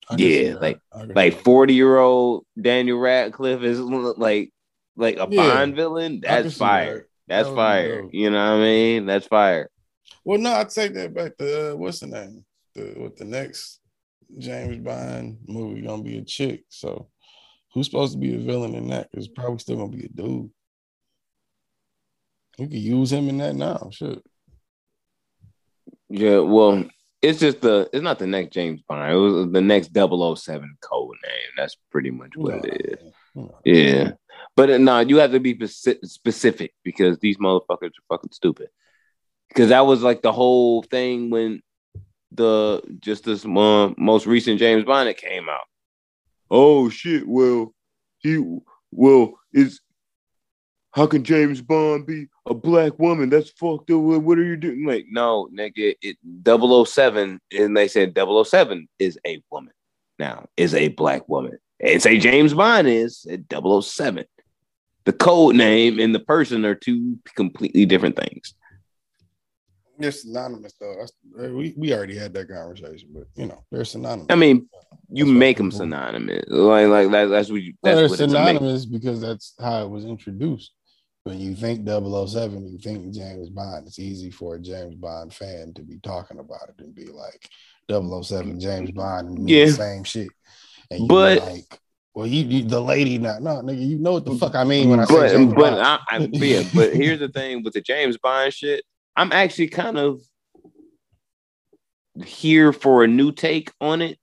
I 0.08 0.16
yeah, 0.16 0.55
like 0.55 0.81
I 0.92 1.05
like 1.05 1.42
40 1.42 1.74
year 1.74 1.97
old 1.99 2.44
Daniel 2.60 2.99
Radcliffe 2.99 3.62
is 3.62 3.78
like 3.78 4.52
like 4.97 5.16
a 5.16 5.26
Yeah, 5.31 5.49
Bond 5.49 5.76
villain. 5.76 6.20
That's 6.20 6.57
fire. 6.57 6.99
that. 6.99 7.07
That's 7.28 7.49
That 7.49 7.55
fire. 7.55 8.08
You 8.10 8.31
know 8.31 8.36
what 8.36 8.60
I 8.60 8.60
mean? 8.60 9.07
That's 9.07 9.26
fire. 9.26 9.70
Well, 10.24 10.39
no, 10.39 10.55
I 10.55 10.65
take 10.65 10.94
that 10.94 11.15
back 11.15 11.36
to 11.39 11.73
uh, 11.73 11.76
what's 11.76 12.00
the 12.00 12.08
name? 12.08 12.44
The 12.74 12.97
with 12.99 13.16
the 13.16 13.24
next 13.24 13.81
James 14.39 14.78
Bond 14.78 15.39
movie 15.47 15.82
gonna 15.82 16.02
be 16.02 16.18
a 16.18 16.23
chick. 16.23 16.65
So 16.68 17.08
who's 17.73 17.86
supposed 17.86 18.12
to 18.12 18.18
be 18.18 18.32
the 18.32 18.42
villain 18.42 18.74
in 18.74 18.89
that? 18.89 19.08
It's 19.12 19.28
probably 19.28 19.58
still 19.58 19.76
gonna 19.76 19.97
be 19.97 20.07
a 20.07 20.08
dude. 20.08 20.50
You 22.58 22.68
could 22.68 22.73
use 22.73 23.12
him 23.12 23.28
in 23.28 23.39
that 23.39 23.55
now. 23.55 23.89
Shit. 23.90 24.23
Yeah, 26.08 26.40
well, 26.40 26.84
it's 27.23 27.40
just 27.40 27.60
the 27.60 27.89
it's 27.92 28.02
not 28.02 28.18
the 28.18 28.26
next 28.26 28.52
James 28.52 28.82
Bond. 28.82 29.12
It 29.12 29.16
was 29.16 29.52
the 29.52 29.60
next 29.60 29.92
007 29.94 30.76
code 30.81 31.16
name. 31.24 31.50
That's 31.57 31.76
pretty 31.90 32.10
much 32.10 32.32
what 32.36 32.65
it 32.65 32.99
is. 32.99 33.12
mean. 33.34 33.50
Yeah. 33.65 34.12
But 34.57 34.70
uh, 34.70 34.78
no, 34.78 35.00
you 35.00 35.18
have 35.18 35.32
to 35.32 35.40
be 35.40 35.58
specific 35.66 36.74
because 36.82 37.18
these 37.18 37.39
motherfuckers 37.39 37.90
are 37.90 38.08
fucking 38.08 38.32
stupid. 38.32 38.68
Because 39.49 39.70
that 39.70 39.86
was 39.86 40.02
like 40.02 40.23
the 40.23 40.32
whole 40.32 40.82
thing 40.82 41.31
when 41.31 41.62
the 42.32 42.82
just 43.00 43.24
this 43.24 43.44
uh, 43.44 43.92
most 43.97 44.26
recent 44.26 44.58
James 44.58 44.84
Bond 44.84 45.08
that 45.08 45.18
came 45.18 45.49
out. 45.49 45.65
Oh 46.51 46.89
shit! 46.89 47.27
Well, 47.27 47.75
he 48.19 48.45
well 48.91 49.35
is 49.53 49.81
how 50.93 51.07
can 51.07 51.23
James 51.23 51.62
Bond 51.62 52.07
be 52.07 52.27
a 52.47 52.55
black 52.55 52.99
woman? 52.99 53.31
That's 53.31 53.51
fucked 53.51 53.91
up. 53.91 54.01
What 54.01 54.39
are 54.39 54.45
you 54.45 54.57
doing? 54.57 54.85
Like, 54.85 55.07
no, 55.09 55.49
nigga, 55.57 55.95
it 56.03 56.17
007, 56.45 57.41
and 57.57 57.77
they 57.77 57.87
said 57.87 58.19
007 58.19 58.89
is 58.99 59.19
a 59.25 59.41
woman 59.51 59.73
now, 60.19 60.47
is 60.57 60.75
a 60.75 60.89
black 60.89 61.29
woman. 61.29 61.59
And 61.79 62.03
say 62.03 62.19
James 62.19 62.55
Bond 62.55 62.89
is 62.89 63.27
at 63.31 63.41
007. 63.51 64.25
The 65.05 65.12
code 65.12 65.57
name 65.57 65.99
and 65.99 66.15
the 66.15 66.20
person 66.20 66.65
are 66.65 66.75
two 66.75 67.19
completely 67.37 67.87
different 67.87 68.17
things. 68.17 68.55
They're 70.01 70.12
synonymous 70.12 70.73
though. 70.81 71.05
Uh, 71.39 71.49
we 71.51 71.75
we 71.77 71.93
already 71.93 72.17
had 72.17 72.33
that 72.35 72.49
conversation, 72.49 73.11
but 73.12 73.25
you 73.37 73.47
know 73.47 73.62
they're 73.70 73.85
synonymous. 73.85 74.27
I 74.31 74.35
mean, 74.35 74.69
you 75.11 75.27
That's 75.27 75.37
make 75.39 75.57
them 75.59 75.70
synonymous. 75.70 76.45
Like, 76.49 76.87
like 76.89 77.11
that, 77.11 77.27
that's 77.27 77.51
what 77.51 77.62
you. 77.62 77.75
Well, 77.83 77.95
That's 77.95 77.97
they're 77.97 78.09
what 78.09 78.20
it's 78.20 78.33
synonymous 78.33 78.87
because 78.87 79.20
that's 79.20 79.55
how 79.61 79.85
it 79.85 79.91
was 79.91 80.05
introduced. 80.05 80.73
When 81.25 81.39
you 81.39 81.55
think 81.55 81.87
007, 81.87 82.67
you 82.73 82.79
think 82.79 83.12
James 83.15 83.51
Bond. 83.51 83.87
It's 83.87 83.99
easy 83.99 84.31
for 84.31 84.55
a 84.55 84.59
James 84.59 84.95
Bond 84.95 85.35
fan 85.35 85.75
to 85.75 85.83
be 85.83 85.99
talking 85.99 86.39
about 86.39 86.70
it 86.70 86.83
and 86.83 86.95
be 86.95 87.05
like 87.07 87.47
007 87.91 88.59
James 88.59 88.91
Bond 88.93 89.37
and 89.39 89.51
Yeah. 89.51 89.67
the 89.67 89.73
same 89.73 90.05
shit. 90.05 90.29
And 90.91 91.01
you 91.03 91.07
But- 91.09 91.43
like, 91.47 91.79
well, 92.15 92.27
you, 92.27 92.45
you 92.45 92.65
the 92.65 92.81
lady 92.81 93.19
not 93.19 93.43
no 93.43 93.51
nigga, 93.62 93.87
you 93.87 93.99
know 93.99 94.12
what 94.15 94.25
the 94.25 94.35
fuck 94.35 94.55
I 94.57 94.65
mean 94.65 94.89
when 94.89 94.99
I 94.99 95.05
say 95.05 95.15
But 95.15 95.29
James 95.31 95.53
but 95.55 95.61
Bond. 95.73 95.77
I, 95.77 95.99
I, 96.09 96.19
yeah, 96.33 96.62
but 96.75 96.93
here's 96.95 97.20
the 97.20 97.29
thing 97.29 97.62
with 97.62 97.75
the 97.75 97.81
James 97.83 98.17
Bond 98.17 98.53
shit. 98.55 98.83
I'm 99.20 99.32
actually 99.32 99.68
kind 99.68 99.99
of 99.99 100.23
here 102.24 102.73
for 102.73 103.05
a 103.05 103.07
new 103.07 103.32
take 103.32 103.70
on 103.78 104.00
it 104.00 104.18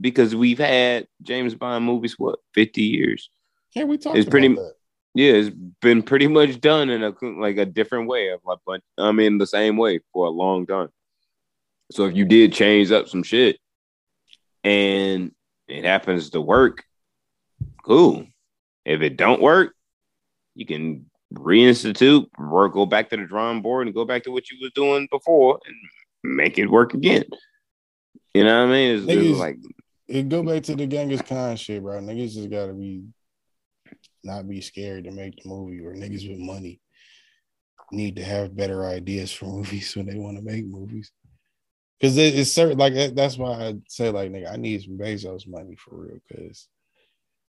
because 0.00 0.34
we've 0.34 0.58
had 0.58 1.06
James 1.20 1.54
Bond 1.54 1.84
movies 1.84 2.18
what 2.18 2.38
50 2.54 2.80
years. 2.80 3.28
yeah, 3.74 3.84
we 3.84 3.98
talked 3.98 4.16
it's 4.16 4.24
about 4.26 4.30
pretty- 4.30 4.54
that. 4.54 4.72
Yeah, 5.14 5.32
it's 5.32 5.54
been 5.82 6.02
pretty 6.02 6.28
much 6.28 6.62
done 6.62 6.88
in 6.88 7.02
a 7.02 7.12
like 7.38 7.58
a 7.58 7.66
different 7.66 8.08
way 8.08 8.30
of 8.30 8.40
like, 8.46 8.60
but 8.66 8.80
I 8.96 9.12
mean 9.12 9.36
the 9.36 9.46
same 9.46 9.76
way 9.76 10.00
for 10.14 10.24
a 10.26 10.30
long 10.30 10.64
time. 10.64 10.88
So 11.90 12.06
if 12.06 12.16
you 12.16 12.24
did 12.24 12.54
change 12.54 12.90
up 12.90 13.08
some 13.08 13.22
shit 13.22 13.58
and 14.64 15.32
it 15.68 15.84
happens 15.84 16.30
to 16.30 16.40
work, 16.40 16.84
cool. 17.84 18.26
If 18.86 19.02
it 19.02 19.18
don't 19.18 19.42
work, 19.42 19.74
you 20.54 20.64
can 20.64 21.10
reinstitute, 21.34 22.26
or 22.38 22.68
go 22.68 22.86
back 22.86 23.10
to 23.10 23.16
the 23.16 23.24
drawing 23.24 23.62
board 23.62 23.86
and 23.86 23.94
go 23.94 24.04
back 24.04 24.24
to 24.24 24.30
what 24.30 24.50
you 24.50 24.58
was 24.60 24.72
doing 24.74 25.08
before 25.10 25.58
and 25.66 26.36
make 26.36 26.58
it 26.58 26.66
work 26.66 26.94
again. 26.94 27.24
You 28.34 28.44
know 28.44 28.66
what 28.66 28.70
I 28.70 28.72
mean? 28.72 28.96
It's, 28.96 29.06
it's 29.08 29.38
like 29.38 29.58
It 30.08 30.28
go 30.28 30.42
back 30.42 30.62
to 30.64 30.76
the 30.76 30.86
Genghis 30.86 31.22
Khan 31.22 31.56
shit, 31.56 31.82
bro. 31.82 32.00
Niggas 32.00 32.34
just 32.34 32.50
gotta 32.50 32.72
be 32.72 33.04
not 34.24 34.48
be 34.48 34.60
scared 34.60 35.04
to 35.04 35.10
make 35.10 35.36
the 35.36 35.48
movie, 35.48 35.80
or 35.80 35.94
niggas 35.94 36.28
with 36.28 36.38
money 36.38 36.80
need 37.90 38.16
to 38.16 38.24
have 38.24 38.56
better 38.56 38.86
ideas 38.86 39.32
for 39.32 39.46
movies 39.46 39.94
when 39.96 40.06
they 40.06 40.16
want 40.16 40.36
to 40.36 40.42
make 40.42 40.66
movies. 40.66 41.12
Cause 42.00 42.16
it, 42.16 42.34
it's 42.36 42.50
certain 42.50 42.78
like 42.78 43.14
that's 43.14 43.38
why 43.38 43.52
I 43.52 43.74
say 43.88 44.10
like 44.10 44.32
nigga, 44.32 44.52
I 44.52 44.56
need 44.56 44.82
some 44.82 44.98
Bezos 44.98 45.46
money 45.46 45.76
for 45.76 45.96
real. 45.96 46.18
Cause 46.32 46.66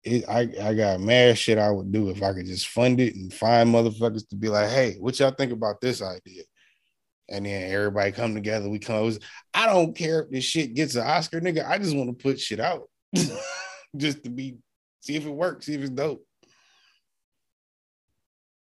it 0.04 0.26
I, 0.28 0.50
I 0.62 0.74
got 0.74 1.00
mad 1.00 1.38
shit 1.38 1.58
I 1.58 1.70
would 1.70 1.92
do 1.92 2.10
if 2.10 2.22
I 2.22 2.34
could 2.34 2.46
just 2.46 2.68
fund 2.68 3.00
it 3.00 3.16
and 3.16 3.34
find 3.34 3.74
motherfuckers 3.74 4.28
to 4.30 4.36
be 4.36 4.50
like, 4.50 4.70
hey, 4.70 4.96
what 5.00 5.20
y'all 5.20 5.32
think 5.32 5.52
about 5.52 5.82
this 5.82 6.02
idea? 6.02 6.44
And 7.30 7.46
then 7.46 7.72
everybody 7.72 8.12
come 8.12 8.36
together, 8.36 8.70
we 8.70 8.80
close. 8.80 9.18
I 9.54 9.66
don't 9.66 9.96
care 9.96 10.22
if 10.22 10.30
this 10.30 10.44
shit 10.44 10.74
gets 10.74 10.96
an 10.96 11.08
Oscar, 11.08 11.40
nigga. 11.40 11.68
I 11.68 11.78
just 11.78 11.96
want 11.96 12.10
to 12.10 12.22
put 12.22 12.40
shit 12.40 12.60
out 12.60 12.90
just 13.96 14.24
to 14.24 14.30
be 14.30 14.58
see 15.00 15.16
if 15.16 15.26
it 15.26 15.30
works, 15.30 15.66
see 15.66 15.76
if 15.76 15.82
it's 15.82 15.90
dope. 15.90 16.26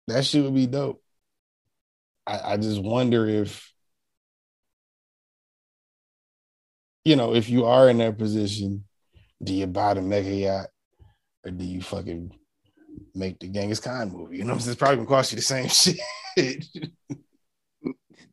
That 0.06 0.24
shit 0.24 0.44
would 0.44 0.54
be 0.54 0.68
dope. 0.68 1.02
I, 2.26 2.52
I 2.52 2.56
just 2.56 2.80
wonder 2.80 3.26
if 3.26 3.72
you 7.04 7.14
know, 7.14 7.34
if 7.34 7.48
you 7.48 7.66
are 7.66 7.88
in 7.88 7.98
that 7.98 8.18
position, 8.18 8.84
do 9.42 9.54
you 9.54 9.66
buy 9.68 9.94
the 9.94 10.02
mega 10.02 10.30
yacht 10.30 10.66
or 11.46 11.50
do 11.50 11.64
you 11.64 11.80
fucking 11.80 12.32
make 13.14 13.38
the 13.38 13.48
Genghis 13.48 13.80
Khan 13.80 14.10
movie? 14.10 14.38
You 14.38 14.44
know? 14.44 14.54
It's 14.54 14.74
probably 14.74 14.96
gonna 14.96 15.08
cost 15.08 15.32
you 15.32 15.36
the 15.36 15.42
same 15.42 15.68
shit. 16.36 16.66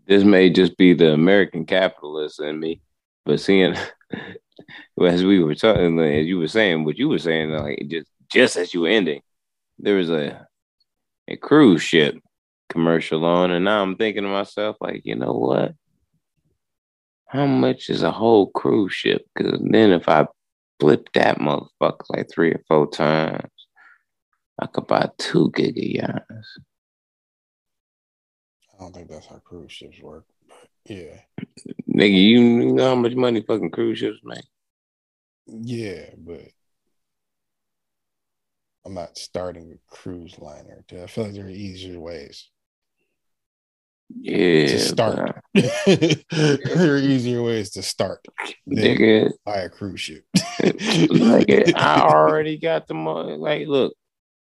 this 0.08 0.24
may 0.24 0.50
just 0.50 0.76
be 0.78 0.94
the 0.94 1.14
American 1.14 1.66
capitalist 1.66 2.42
in 2.42 2.60
me, 2.60 2.82
but 3.26 3.40
seeing 3.40 3.76
as 5.02 5.24
we 5.24 5.44
were 5.44 5.56
talking, 5.56 6.00
as 6.00 6.26
you 6.26 6.40
were 6.40 6.48
saying, 6.48 6.84
what 6.84 6.98
you 6.98 7.08
were 7.08 7.20
saying, 7.20 7.52
like 7.52 7.86
just 7.88 8.10
just 8.32 8.58
as 8.58 8.74
you 8.74 8.82
were 8.82 8.88
ending, 8.88 9.22
there 9.78 9.96
was 9.96 10.10
a 10.10 10.48
a 11.28 11.38
cruise 11.38 11.84
ship 11.84 12.20
commercial 12.70 13.24
on, 13.26 13.52
and 13.52 13.66
now 13.66 13.84
I'm 13.84 13.96
thinking 13.96 14.24
to 14.24 14.30
myself, 14.30 14.78
like, 14.82 15.02
you 15.06 15.16
know 15.16 15.34
what? 15.34 15.74
How 17.28 17.46
much 17.46 17.90
is 17.90 18.02
a 18.04 18.12
whole 18.12 18.48
cruise 18.48 18.94
ship? 18.94 19.26
Because 19.34 19.60
then 19.64 19.92
if 19.92 20.10
I 20.10 20.26
flip 20.84 21.08
that 21.14 21.38
motherfucker 21.38 22.04
like 22.10 22.30
three 22.30 22.52
or 22.52 22.62
four 22.68 22.90
times, 22.90 23.50
I 24.60 24.66
could 24.66 24.86
buy 24.86 25.10
two 25.18 25.50
giga 25.52 25.94
yachts. 25.96 26.60
I 28.74 28.84
don't 28.84 28.94
think 28.94 29.10
that's 29.10 29.28
how 29.28 29.38
cruise 29.38 29.72
ships 29.72 30.02
work. 30.02 30.26
Yeah. 30.86 31.22
Nigga, 31.90 32.22
you 32.22 32.74
know 32.74 32.90
how 32.90 32.96
much 32.96 33.16
money 33.16 33.46
fucking 33.48 33.72
cruise 33.72 34.00
ships 34.00 34.18
make? 34.26 34.44
Yeah, 35.46 36.10
but 36.18 36.50
I'm 38.86 38.94
not 38.94 39.18
starting 39.18 39.72
a 39.72 39.96
cruise 39.96 40.38
liner. 40.38 40.84
I 40.92 41.08
feel 41.08 41.24
like 41.24 41.34
there 41.34 41.46
are 41.46 41.50
easier 41.50 41.98
ways 41.98 42.50
Yeah. 44.20 44.68
to 44.68 44.80
start. 44.80 45.42
there 45.54 46.94
are 46.94 46.98
easier 46.98 47.42
ways 47.44 47.72
to 47.72 47.82
start 47.82 48.26
than 48.66 48.98
Nigga, 48.98 49.32
buy 49.46 49.58
a 49.58 49.70
cruise 49.70 50.02
ship. 50.02 50.26
like 50.34 51.50
it, 51.50 51.76
I 51.76 52.02
already 52.10 52.58
got 52.58 52.88
the 52.88 52.94
money. 52.94 53.36
Like, 53.36 53.68
look, 53.68 53.94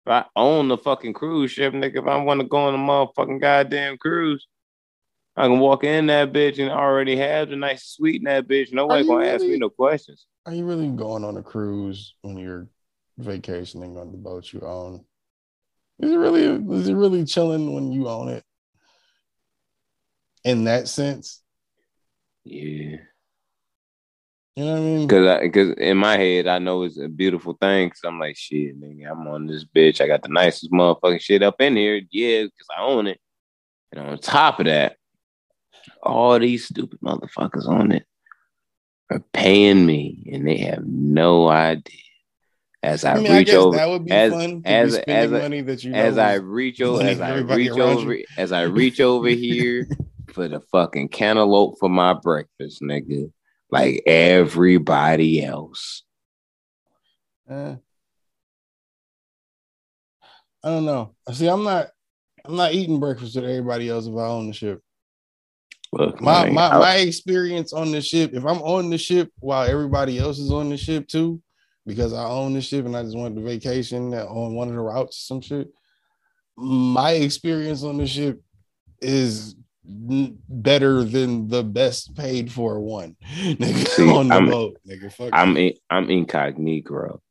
if 0.05 0.11
I 0.11 0.25
own 0.35 0.67
the 0.67 0.77
fucking 0.77 1.13
cruise 1.13 1.51
ship, 1.51 1.73
nigga, 1.73 1.97
if 2.01 2.07
I 2.07 2.17
want 2.17 2.41
to 2.41 2.47
go 2.47 2.57
on 2.57 2.73
a 2.73 2.77
motherfucking 2.77 3.39
goddamn 3.39 3.97
cruise, 3.97 4.45
I 5.35 5.47
can 5.47 5.59
walk 5.59 5.83
in 5.83 6.07
that 6.07 6.33
bitch 6.33 6.59
and 6.59 6.69
already 6.69 7.15
have 7.17 7.49
the 7.49 7.55
nice 7.55 7.85
suite 7.85 8.17
in 8.17 8.25
that 8.25 8.47
bitch. 8.47 8.73
Nobody 8.73 9.07
gonna 9.07 9.25
ask 9.27 9.43
me 9.43 9.57
no 9.57 9.69
questions. 9.69 10.25
Are 10.45 10.53
you 10.53 10.65
really 10.65 10.89
going 10.89 11.23
on 11.23 11.37
a 11.37 11.43
cruise 11.43 12.15
when 12.21 12.37
you're 12.37 12.67
vacationing 13.17 13.97
on 13.97 14.11
the 14.11 14.17
boat 14.17 14.51
you 14.51 14.61
own? 14.61 15.05
Is 15.99 16.11
it 16.11 16.17
really 16.17 16.43
is 16.43 16.89
it 16.89 16.95
really 16.95 17.23
chilling 17.23 17.73
when 17.73 17.91
you 17.91 18.09
own 18.09 18.29
it? 18.29 18.43
In 20.43 20.63
that 20.63 20.87
sense, 20.87 21.41
Yeah. 22.43 22.97
you 24.55 24.65
know 24.65 24.71
what 24.71 24.77
I 24.77 24.79
mean? 24.81 25.07
Cause, 25.07 25.27
I, 25.27 25.49
cause 25.49 25.69
in 25.77 25.97
my 25.97 26.17
head, 26.17 26.47
I 26.47 26.57
know 26.59 26.83
it's 26.83 26.97
a 26.99 27.07
beautiful 27.07 27.53
thing. 27.61 27.89
Cause 27.89 28.01
I'm 28.03 28.19
like, 28.19 28.35
shit, 28.37 28.79
nigga, 28.79 29.11
I'm 29.11 29.27
on 29.27 29.45
this 29.45 29.63
bitch. 29.65 30.01
I 30.01 30.07
got 30.07 30.23
the 30.23 30.29
nicest 30.29 30.71
motherfucking 30.71 31.21
shit 31.21 31.43
up 31.43 31.61
in 31.61 31.75
here. 31.75 32.01
Yeah, 32.11 32.43
cause 32.43 32.67
I 32.75 32.81
own 32.81 33.07
it. 33.07 33.19
And 33.91 34.03
on 34.07 34.17
top 34.17 34.59
of 34.59 34.65
that, 34.65 34.95
all 36.01 36.39
these 36.39 36.65
stupid 36.67 36.99
motherfuckers 37.01 37.67
on 37.67 37.91
it 37.91 38.05
are 39.11 39.23
paying 39.33 39.85
me, 39.85 40.27
and 40.31 40.47
they 40.47 40.57
have 40.57 40.83
no 40.85 41.49
idea. 41.49 41.97
As 42.83 43.05
I, 43.05 43.13
I 43.13 43.17
mean, 43.19 43.31
I 43.31 43.37
reach 43.39 43.47
guess 43.47 43.55
over, 43.57 43.77
that 43.77 43.89
would 43.89 44.05
be 44.05 44.11
as- 44.11 44.33
fun 44.33 44.61
as- 44.65 44.93
spending 44.95 45.35
as 45.35 45.41
money 45.43 45.61
that 45.61 45.83
you 45.83 45.91
know 45.91 45.99
as 45.99 46.17
I 46.17 46.33
reach 46.35 46.81
over, 46.81 47.03
as 47.03 47.19
I 47.21 47.35
reach 47.37 47.69
over, 47.69 48.17
as 48.37 48.51
I 48.51 48.61
reach 48.63 48.99
over 48.99 49.27
here 49.27 49.87
for 50.33 50.47
the 50.47 50.59
fucking 50.71 51.09
cantaloupe 51.09 51.77
for 51.79 51.89
my 51.89 52.13
breakfast, 52.13 52.81
nigga. 52.81 53.31
Like 53.69 54.03
everybody 54.05 55.43
else. 55.43 56.03
Eh. 57.49 57.75
I 60.63 60.67
don't 60.69 60.85
know. 60.85 61.15
See, 61.31 61.47
I'm 61.47 61.63
not. 61.63 61.87
I'm 62.43 62.55
not 62.55 62.73
eating 62.73 62.99
breakfast 62.99 63.35
with 63.35 63.45
everybody 63.45 63.87
else 63.87 64.07
if 64.07 64.15
I 64.15 64.25
own 64.25 64.47
the 64.47 64.53
ship. 64.53 64.81
Look, 65.93 66.21
My 66.21 66.45
man, 66.45 66.55
my, 66.55 66.67
I- 66.69 66.79
my 66.79 66.95
experience 66.97 67.71
on 67.71 67.91
the 67.91 68.01
ship. 68.01 68.31
If 68.33 68.45
I'm 68.45 68.61
on 68.61 68.89
the 68.89 68.97
ship 68.97 69.31
while 69.39 69.69
everybody 69.69 70.17
else 70.17 70.39
is 70.39 70.51
on 70.51 70.69
the 70.69 70.77
ship 70.77 71.07
too, 71.07 71.41
because 71.85 72.13
I 72.13 72.23
own 72.25 72.53
the 72.53 72.61
ship 72.61 72.85
and 72.85 72.95
I 72.95 73.03
just 73.03 73.17
went 73.17 73.35
to 73.35 73.41
vacation 73.41 74.13
on 74.13 74.55
one 74.55 74.69
of 74.69 74.75
the 74.75 74.81
routes 74.81 75.17
or 75.17 75.21
some 75.21 75.41
shit. 75.41 75.69
My 76.57 77.11
experience 77.11 77.83
on 77.83 77.97
the 77.97 78.07
ship 78.07 78.41
is 79.01 79.55
better 79.83 81.03
than 81.03 81.47
the 81.47 81.63
best 81.63 82.15
paid 82.15 82.51
for 82.51 82.79
one 82.79 83.15
nigga 83.33 83.87
See, 83.87 84.09
on 84.09 84.27
the 84.27 84.35
I'm- 84.35 84.49
boat. 84.49 84.77
Nigga, 84.87 85.11
fuck 85.11 85.29
I'm 85.33 85.57
in, 85.57 85.73
I'm 85.89 86.09
incognito. 86.09 87.21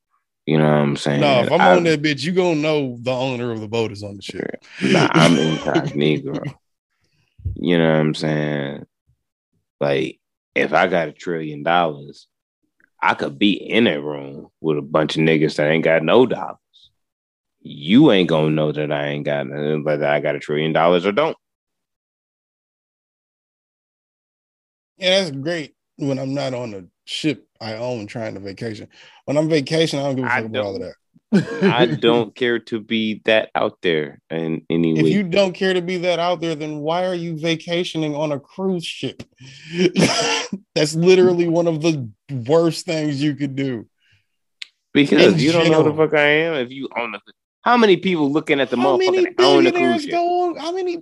You 0.47 0.59
know 0.59 0.65
what 0.65 0.79
I'm 0.79 0.97
saying? 0.97 1.21
No, 1.21 1.43
if 1.45 1.53
I'm 1.53 1.61
I- 1.61 1.77
on 1.77 1.85
that 1.85 2.03
bitch, 2.03 2.23
you 2.25 2.33
gonna 2.33 2.57
know 2.57 2.97
the 3.01 3.13
owner 3.13 3.53
of 3.53 3.61
the 3.61 3.69
boat 3.69 3.93
is 3.93 4.03
on 4.03 4.17
the 4.17 4.23
ship. 4.23 4.63
Nah, 4.83 5.09
I'm 5.13 5.37
incognito. 5.39 6.43
you 7.55 7.79
know 7.79 7.93
what 7.93 8.01
I'm 8.01 8.15
saying? 8.15 8.87
Like, 9.81 10.19
if 10.55 10.73
I 10.73 10.89
got 10.89 11.09
a 11.09 11.13
trillion 11.13 11.63
dollars, 11.63 12.27
I 13.01 13.15
could 13.15 13.39
be 13.39 13.53
in 13.53 13.87
a 13.87 14.01
room 14.01 14.49
with 14.61 14.77
a 14.79 14.83
bunch 14.83 15.17
of 15.17 15.23
niggas 15.23 15.57
that 15.57 15.71
ain't 15.71 15.85
got 15.85 16.03
no 16.03 16.27
dollars. 16.27 16.57
You 17.63 18.11
ain't 18.11 18.29
gonna 18.29 18.51
know 18.51 18.73
that 18.73 18.91
I 18.91 19.09
ain't 19.09 19.25
got 19.27 19.47
nothing, 19.47 19.85
whether 19.85 20.07
I 20.07 20.21
got 20.21 20.35
a 20.35 20.41
trillion 20.41 20.73
dollars 20.73 21.07
or 21.07 21.13
don't. 21.13 21.37
Yeah, 25.01 25.25
that's 25.25 25.37
great 25.37 25.75
when 25.97 26.19
I'm 26.19 26.35
not 26.35 26.55
on 26.55 26.75
a 26.75 26.85
ship 27.05 27.47
I 27.61 27.75
own 27.75 28.07
trying 28.07 28.35
to 28.35 28.41
vacation. 28.41 28.89
When 29.25 29.37
I'm 29.37 29.49
vacation, 29.49 29.99
I 29.99 30.03
don't 30.05 30.17
give 30.17 30.25
a 30.25 30.29
fuck 30.29 30.45
about 30.45 30.65
all 30.65 30.77
of 30.77 30.83
that. 30.83 30.95
I 31.63 31.87
don't 32.01 32.35
care 32.35 32.59
to 32.59 32.81
be 32.81 33.23
that 33.25 33.51
out 33.55 33.79
there 33.83 34.21
in 34.31 34.63
any 34.71 34.99
If 34.99 35.09
you 35.09 35.23
don't 35.23 35.53
care 35.53 35.75
to 35.75 35.83
be 35.83 35.99
that 35.99 36.19
out 36.19 36.41
there, 36.41 36.55
then 36.55 36.81
why 36.81 37.07
are 37.07 37.15
you 37.15 37.39
vacationing 37.39 38.15
on 38.15 38.33
a 38.33 38.41
cruise 38.41 38.85
ship? 38.85 39.23
That's 40.75 40.95
literally 40.95 41.49
one 41.49 41.67
of 41.67 41.83
the 41.83 42.09
worst 42.47 42.87
things 42.87 43.23
you 43.23 43.35
could 43.35 43.57
do. 43.57 43.87
because 44.93 45.35
in 45.35 45.39
you 45.39 45.53
don't 45.53 45.71
know 45.71 45.83
the 45.83 45.95
fuck 45.95 46.15
I 46.15 46.27
am. 46.27 46.55
If 46.55 46.71
you 46.71 46.89
own 46.97 47.13
the 47.13 47.21
how 47.63 47.77
many 47.77 47.99
people 47.99 48.33
looking 48.33 48.59
at 48.59 48.71
the 48.71 48.77
how 48.77 48.97
many 48.97 49.27
motherfucker 49.27 49.37
that 49.37 49.45
own 49.45 49.65
the 49.65 49.71
billionaires 49.71 49.93
cruise 49.93 50.03
ship? 50.05 50.13
go 50.13 50.43
on? 50.43 50.57
How 50.57 50.73
many? 50.73 50.99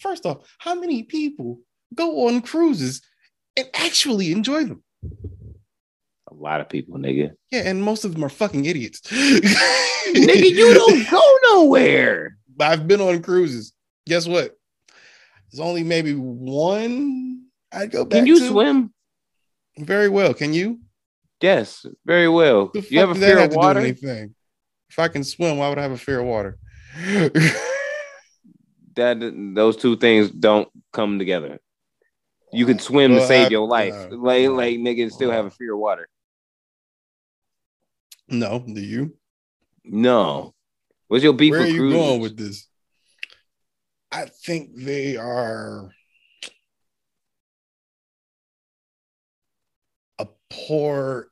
First 0.00 0.26
off, 0.26 0.38
how 0.58 0.74
many 0.74 1.04
people 1.04 1.60
go 1.94 2.26
on 2.26 2.42
cruises 2.42 3.00
and 3.56 3.68
actually 3.74 4.32
enjoy 4.32 4.64
them? 4.64 4.82
A 6.30 6.34
lot 6.34 6.60
of 6.60 6.68
people, 6.68 6.98
nigga. 6.98 7.32
Yeah, 7.50 7.62
and 7.64 7.82
most 7.82 8.04
of 8.04 8.12
them 8.14 8.24
are 8.24 8.28
fucking 8.28 8.64
idiots. 8.64 9.00
nigga, 9.02 10.50
you 10.50 10.74
don't 10.74 11.10
go 11.10 11.38
nowhere. 11.52 12.36
I've 12.60 12.86
been 12.88 13.00
on 13.00 13.22
cruises. 13.22 13.72
Guess 14.06 14.26
what? 14.28 14.56
There's 15.50 15.60
only 15.60 15.82
maybe 15.84 16.14
one 16.14 17.44
I'd 17.72 17.90
go 17.90 18.04
back 18.04 18.18
Can 18.18 18.26
you 18.26 18.38
to. 18.40 18.48
swim? 18.48 18.92
Very 19.78 20.08
well. 20.08 20.34
Can 20.34 20.52
you? 20.52 20.80
Yes, 21.40 21.84
very 22.06 22.28
well. 22.28 22.70
The 22.72 22.80
You 22.90 23.00
have 23.00 23.10
a 23.10 23.14
fear 23.14 23.38
have 23.38 23.44
of 23.46 23.50
to 23.50 23.54
do 23.54 23.58
with 23.58 23.64
water? 23.66 23.80
anything? 23.80 24.34
If 24.88 24.98
I 24.98 25.08
can 25.08 25.24
swim, 25.24 25.58
why 25.58 25.68
would 25.68 25.78
I 25.78 25.82
have 25.82 25.92
a 25.92 25.98
fear 25.98 26.20
of 26.20 26.26
water? 26.26 26.58
That 28.96 29.18
those 29.54 29.76
two 29.76 29.96
things 29.96 30.30
don't 30.30 30.68
come 30.92 31.18
together. 31.18 31.58
You 32.54 32.66
can 32.66 32.78
swim 32.78 33.12
to 33.12 33.26
save 33.26 33.46
I- 33.46 33.50
your 33.50 33.66
life. 33.66 33.94
uh, 33.94 34.16
like, 34.16 34.48
like 34.48 34.76
niggas 34.78 35.12
still 35.12 35.30
have 35.30 35.46
a 35.46 35.50
fear 35.50 35.74
of 35.74 35.80
water. 35.80 36.08
no, 38.28 38.58
do 38.60 38.80
you? 38.80 39.16
No. 39.84 40.54
What's 41.08 41.22
your 41.24 41.34
beef 41.34 41.50
Where 41.50 41.60
are 41.60 41.64
with 41.64 41.72
you 41.74 41.80
cruises? 41.80 42.00
going 42.00 42.20
with 42.20 42.36
this? 42.38 42.68
I 44.10 44.26
think 44.26 44.70
they 44.76 45.16
are 45.16 45.90
a 50.18 50.26
poor 50.48 51.28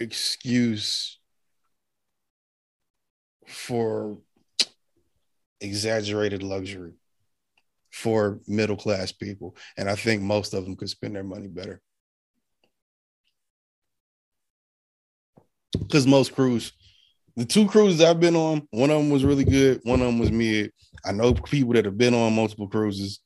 excuse 0.00 1.18
for 3.46 4.18
exaggerated 5.60 6.42
luxury 6.42 6.94
for 7.98 8.40
middle 8.46 8.76
class 8.76 9.12
people. 9.12 9.56
And 9.76 9.90
I 9.90 9.96
think 9.96 10.22
most 10.22 10.54
of 10.54 10.64
them 10.64 10.76
could 10.76 10.88
spend 10.88 11.16
their 11.16 11.24
money 11.24 11.48
better. 11.48 11.80
Because 15.78 16.06
most 16.06 16.34
cruise, 16.34 16.72
the 17.36 17.44
two 17.44 17.66
cruises 17.66 18.00
I've 18.00 18.20
been 18.20 18.36
on, 18.36 18.66
one 18.70 18.90
of 18.90 18.98
them 18.98 19.10
was 19.10 19.24
really 19.24 19.44
good, 19.44 19.80
one 19.82 20.00
of 20.00 20.06
them 20.06 20.18
was 20.18 20.30
mid. 20.30 20.72
I 21.04 21.12
know 21.12 21.34
people 21.34 21.74
that 21.74 21.84
have 21.84 21.98
been 21.98 22.14
on 22.14 22.34
multiple 22.34 22.68
cruises, 22.68 23.20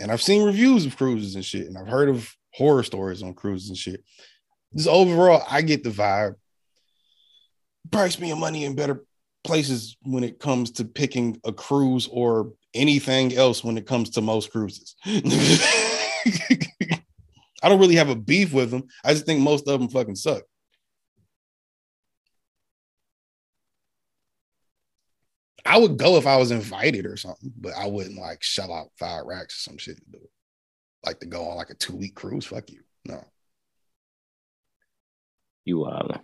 and 0.00 0.10
I've 0.10 0.22
seen 0.22 0.44
reviews 0.44 0.86
of 0.86 0.96
cruises 0.96 1.34
and 1.34 1.44
shit, 1.44 1.66
and 1.66 1.78
I've 1.78 1.88
heard 1.88 2.08
of 2.08 2.30
horror 2.54 2.82
stories 2.82 3.22
on 3.22 3.34
cruises 3.34 3.68
and 3.68 3.78
shit. 3.78 4.02
Just 4.74 4.88
overall, 4.88 5.44
I 5.48 5.62
get 5.62 5.84
the 5.84 5.90
vibe. 5.90 6.34
Probably 7.90 8.10
spend 8.10 8.40
money 8.40 8.64
in 8.64 8.74
better 8.74 9.04
places 9.44 9.96
when 10.02 10.24
it 10.24 10.38
comes 10.38 10.72
to 10.72 10.84
picking 10.84 11.40
a 11.44 11.52
cruise 11.52 12.08
or 12.10 12.52
anything 12.74 13.34
else 13.34 13.64
when 13.64 13.78
it 13.78 13.86
comes 13.86 14.10
to 14.10 14.20
most 14.20 14.50
cruises. 14.50 14.94
I 17.60 17.68
don't 17.68 17.80
really 17.80 17.96
have 17.96 18.08
a 18.08 18.14
beef 18.14 18.52
with 18.52 18.70
them. 18.70 18.84
I 19.04 19.12
just 19.12 19.26
think 19.26 19.40
most 19.40 19.66
of 19.68 19.80
them 19.80 19.88
fucking 19.88 20.16
suck. 20.16 20.42
I 25.68 25.76
would 25.78 25.98
go 25.98 26.16
if 26.16 26.26
I 26.26 26.36
was 26.36 26.50
invited 26.50 27.04
or 27.04 27.16
something, 27.16 27.52
but 27.58 27.74
I 27.76 27.86
wouldn't 27.86 28.18
like 28.18 28.42
shell 28.42 28.72
out 28.72 28.88
five 28.98 29.26
racks 29.26 29.56
or 29.56 29.70
some 29.70 29.78
shit 29.78 29.96
to 29.96 30.10
do 30.10 30.18
it. 30.18 30.30
Like 31.04 31.20
to 31.20 31.26
go 31.26 31.44
on 31.48 31.56
like 31.56 31.70
a 31.70 31.74
two 31.74 31.94
week 31.94 32.14
cruise. 32.14 32.46
Fuck 32.46 32.70
you. 32.70 32.80
No. 33.04 33.22
You 35.64 35.80
wild. 35.80 36.20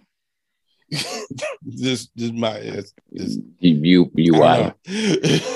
just 1.69 2.17
just 2.17 2.33
my 2.33 2.57
it's, 2.57 2.95
You 3.11 3.51
you, 3.59 4.11
you 4.15 4.35
wild. 4.35 4.75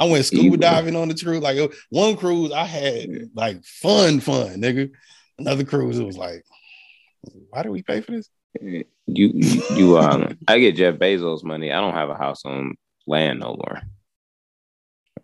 I 0.00 0.04
went 0.04 0.24
scuba 0.24 0.56
diving 0.56 0.96
on 0.96 1.08
the 1.08 1.14
cruise. 1.14 1.42
Like 1.42 1.72
one 1.90 2.16
cruise 2.16 2.52
I 2.52 2.64
had 2.64 3.30
like 3.34 3.64
fun, 3.64 4.20
fun, 4.20 4.60
nigga. 4.60 4.90
Another 5.38 5.64
cruise, 5.64 5.98
it 5.98 6.04
was 6.04 6.16
like, 6.16 6.44
why 7.50 7.62
do 7.62 7.70
we 7.70 7.82
pay 7.82 8.00
for 8.00 8.12
this? 8.12 8.28
Eh, 8.60 8.82
you 9.06 9.30
you, 9.34 9.62
you 9.74 9.90
wild. 9.90 10.36
I 10.46 10.58
get 10.58 10.76
Jeff 10.76 10.96
Bezos 10.96 11.42
money. 11.42 11.72
I 11.72 11.80
don't 11.80 11.94
have 11.94 12.10
a 12.10 12.16
house 12.16 12.44
on 12.44 12.74
land 13.06 13.40
no 13.40 13.56
more. 13.56 13.82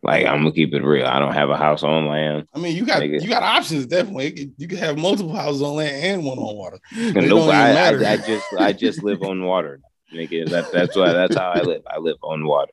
Like 0.02 0.26
I'm 0.26 0.38
gonna 0.38 0.52
keep 0.52 0.74
it 0.74 0.84
real. 0.84 1.06
I 1.06 1.18
don't 1.18 1.34
have 1.34 1.50
a 1.50 1.56
house 1.56 1.82
on 1.82 2.06
land. 2.06 2.46
I 2.54 2.58
mean, 2.58 2.76
you 2.76 2.86
got 2.86 3.02
Nigga. 3.02 3.20
you 3.20 3.28
got 3.28 3.42
options 3.42 3.86
definitely. 3.86 4.52
You 4.56 4.68
can 4.68 4.78
have 4.78 4.96
multiple 4.96 5.34
houses 5.34 5.60
on 5.62 5.74
land 5.74 6.04
and 6.04 6.24
one 6.24 6.38
on 6.38 6.56
water. 6.56 6.78
It 6.92 7.28
Nope, 7.28 7.50
I, 7.50 7.70
I, 7.70 7.74
matter. 7.74 8.06
I 8.06 8.16
just 8.16 8.46
I 8.58 8.72
just 8.72 9.02
live 9.02 9.22
on 9.22 9.42
water. 9.42 9.80
Nigga, 10.14 10.48
that, 10.50 10.72
that's 10.72 10.96
why 10.96 11.12
that's 11.12 11.36
how 11.36 11.50
I 11.50 11.60
live. 11.62 11.82
I 11.86 11.98
live 11.98 12.16
on 12.22 12.46
water. 12.46 12.72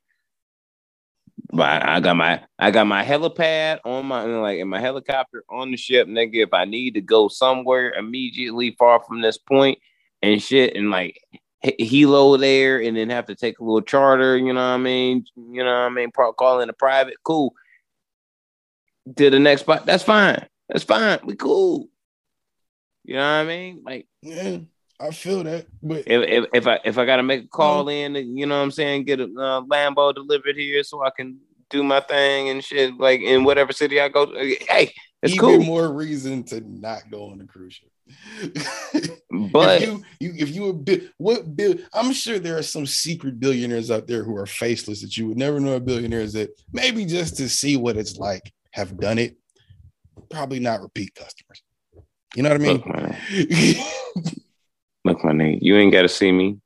But 1.56 1.88
I 1.88 2.02
got 2.02 2.18
my 2.18 2.44
I 2.60 2.72
got 2.72 2.86
my 2.86 3.02
helipad 3.06 3.80
on 3.86 4.08
my 4.08 4.24
like 4.24 4.60
in 4.60 4.68
my 4.68 4.82
helicopter 4.82 5.46
on 5.50 5.72
the 5.72 5.78
ship, 5.78 6.06
nigga. 6.06 6.44
If 6.44 6.54
I 6.54 6.66
need 6.66 6.96
to 6.96 7.02
go 7.02 7.30
somewhere 7.30 7.94
immediately 7.94 8.76
far 8.78 9.02
from 9.02 9.22
this 9.22 9.38
point 9.38 9.80
and 10.22 10.42
shit, 10.42 10.76
and 10.76 10.92
like 10.92 11.22
helo 11.64 12.38
there, 12.38 12.82
and 12.82 12.98
then 12.98 13.10
have 13.10 13.28
to 13.28 13.36
take 13.36 13.60
a 13.60 13.64
little 13.64 13.82
charter, 13.82 14.36
you 14.36 14.52
know 14.52 14.56
what 14.56 14.76
I 14.76 14.78
mean? 14.78 15.26
You 15.38 15.64
know 15.64 15.72
what 15.72 15.86
I 15.86 15.90
mean? 15.90 16.12
Call 16.12 16.60
in 16.60 16.70
a 16.70 16.74
private, 16.74 17.16
cool. 17.24 17.54
To 19.16 19.30
the 19.30 19.40
next 19.40 19.62
spot, 19.62 19.86
that's 19.86 20.04
fine. 20.04 20.46
That's 20.68 20.84
fine. 20.84 21.20
We 21.24 21.36
cool. 21.36 21.88
You 23.06 23.16
know 23.16 23.22
what 23.22 23.28
I 23.28 23.44
mean? 23.46 23.84
Like. 23.86 24.08
I 25.00 25.12
feel 25.12 25.44
that, 25.44 25.68
but 25.84 26.04
If, 26.08 26.30
if 26.30 26.46
if 26.54 26.68
I 26.68 26.80
if 26.86 26.98
I 26.98 27.06
gotta 27.06 27.24
make 27.24 27.46
a 27.46 27.48
call 27.48 27.90
in, 27.90 28.16
you 28.16 28.46
know 28.46 28.58
what 28.58 28.64
I'm 28.64 28.72
saying, 28.72 29.04
get 29.04 29.20
a 29.20 29.26
uh, 29.26 29.62
Lambo 29.62 30.14
delivered 30.14 30.56
here 30.56 30.84
so 30.84 31.04
I 31.04 31.10
can 31.10 31.38
do 31.70 31.84
my 31.84 32.00
thing 32.00 32.50
and 32.50 32.64
shit, 32.64 32.98
like 32.98 33.22
in 33.22 33.44
whatever 33.44 33.74
city 33.74 34.00
I 34.00 34.08
go. 34.08 34.26
To. 34.26 34.58
Hey, 34.70 34.94
it's 35.22 35.34
even 35.34 35.40
cool. 35.40 35.60
more 35.64 35.92
reason 35.92 36.44
to 36.46 36.62
not 36.62 37.10
go 37.12 37.30
on 37.30 37.42
a 37.42 37.46
cruise 37.46 37.74
ship. 37.74 37.90
But 39.52 39.82
if 39.82 39.90
you, 39.90 40.04
you 40.20 40.34
if 40.38 40.56
you 40.56 40.74
bit 40.74 41.12
what 41.18 41.58
bill 41.58 41.76
I'm 41.94 42.14
sure 42.14 42.40
there 42.40 42.58
are 42.58 42.64
some 42.64 42.86
secret 42.86 43.40
billionaires 43.40 43.92
out 43.92 44.08
there 44.08 44.24
who 44.24 44.38
are 44.38 44.46
faceless 44.46 45.02
that 45.02 45.18
you 45.18 45.28
would 45.28 45.38
never 45.38 45.60
know 45.60 45.76
are 45.76 45.80
billionaires 45.80 46.34
that 46.34 46.52
maybe 46.72 47.04
just 47.06 47.36
to 47.38 47.50
see 47.50 47.76
what 47.76 47.98
it's 47.98 48.18
like 48.18 48.54
have 48.72 48.98
done 48.98 49.18
it. 49.18 49.36
Probably 50.30 50.60
not 50.60 50.82
repeat 50.82 51.16
customers. 51.16 51.64
You 52.36 52.44
know 52.44 52.50
what 52.50 52.62
I 52.62 52.64
mean? 52.64 52.84
look, 54.16 54.34
look, 55.06 55.24
my 55.24 55.32
nigga, 55.32 55.60
you 55.62 55.78
ain't 55.78 55.94
gotta 55.94 56.10
see 56.10 56.32
me. 56.32 56.58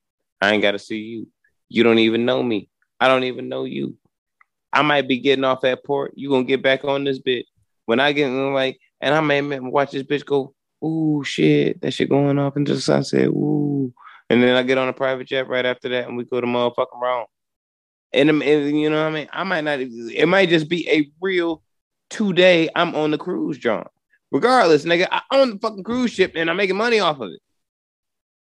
I 0.41 0.53
ain't 0.53 0.63
gotta 0.63 0.79
see 0.79 0.97
you. 0.97 1.27
You 1.67 1.83
don't 1.83 1.99
even 1.99 2.25
know 2.25 2.41
me. 2.41 2.69
I 2.99 3.07
don't 3.07 3.25
even 3.25 3.49
know 3.49 3.65
you. 3.65 3.95
I 4.71 4.81
might 4.81 5.07
be 5.07 5.19
getting 5.19 5.43
off 5.43 5.61
that 5.61 5.83
port. 5.83 6.13
You 6.15 6.29
gonna 6.29 6.45
get 6.45 6.63
back 6.63 6.83
on 6.83 7.03
this 7.03 7.19
bitch. 7.19 7.45
When 7.85 7.99
I 7.99 8.13
get 8.13 8.29
like, 8.29 8.79
and 9.01 9.13
I 9.13 9.21
may 9.21 9.59
watch 9.59 9.91
this 9.91 10.03
bitch 10.03 10.25
go, 10.25 10.53
ooh, 10.83 11.23
shit, 11.23 11.81
that 11.81 11.91
shit 11.91 12.09
going 12.09 12.39
off 12.39 12.55
into 12.55 12.73
the 12.73 12.81
sunset. 12.81 13.27
Ooh. 13.27 13.93
And 14.29 14.41
then 14.43 14.55
I 14.55 14.63
get 14.63 14.77
on 14.77 14.87
a 14.87 14.93
private 14.93 15.27
jet 15.27 15.47
right 15.47 15.65
after 15.65 15.89
that 15.89 16.07
and 16.07 16.15
we 16.15 16.23
go 16.23 16.39
to 16.39 16.47
motherfucking 16.47 17.01
wrong. 17.01 17.25
And, 18.13 18.29
and 18.29 18.79
you 18.79 18.89
know 18.89 19.03
what 19.03 19.11
I 19.11 19.13
mean? 19.13 19.29
I 19.31 19.43
might 19.43 19.63
not, 19.63 19.79
it 19.79 20.27
might 20.27 20.49
just 20.49 20.69
be 20.69 20.87
a 20.89 21.09
real 21.19 21.63
two 22.09 22.33
day 22.33 22.69
I'm 22.75 22.95
on 22.95 23.11
the 23.11 23.17
cruise, 23.17 23.57
John. 23.57 23.87
Regardless, 24.31 24.85
nigga, 24.85 25.07
I 25.11 25.21
own 25.31 25.51
the 25.51 25.59
fucking 25.59 25.83
cruise 25.83 26.11
ship 26.11 26.33
and 26.35 26.49
I'm 26.49 26.57
making 26.57 26.77
money 26.77 26.99
off 26.99 27.19
of 27.19 27.31
it. 27.31 27.39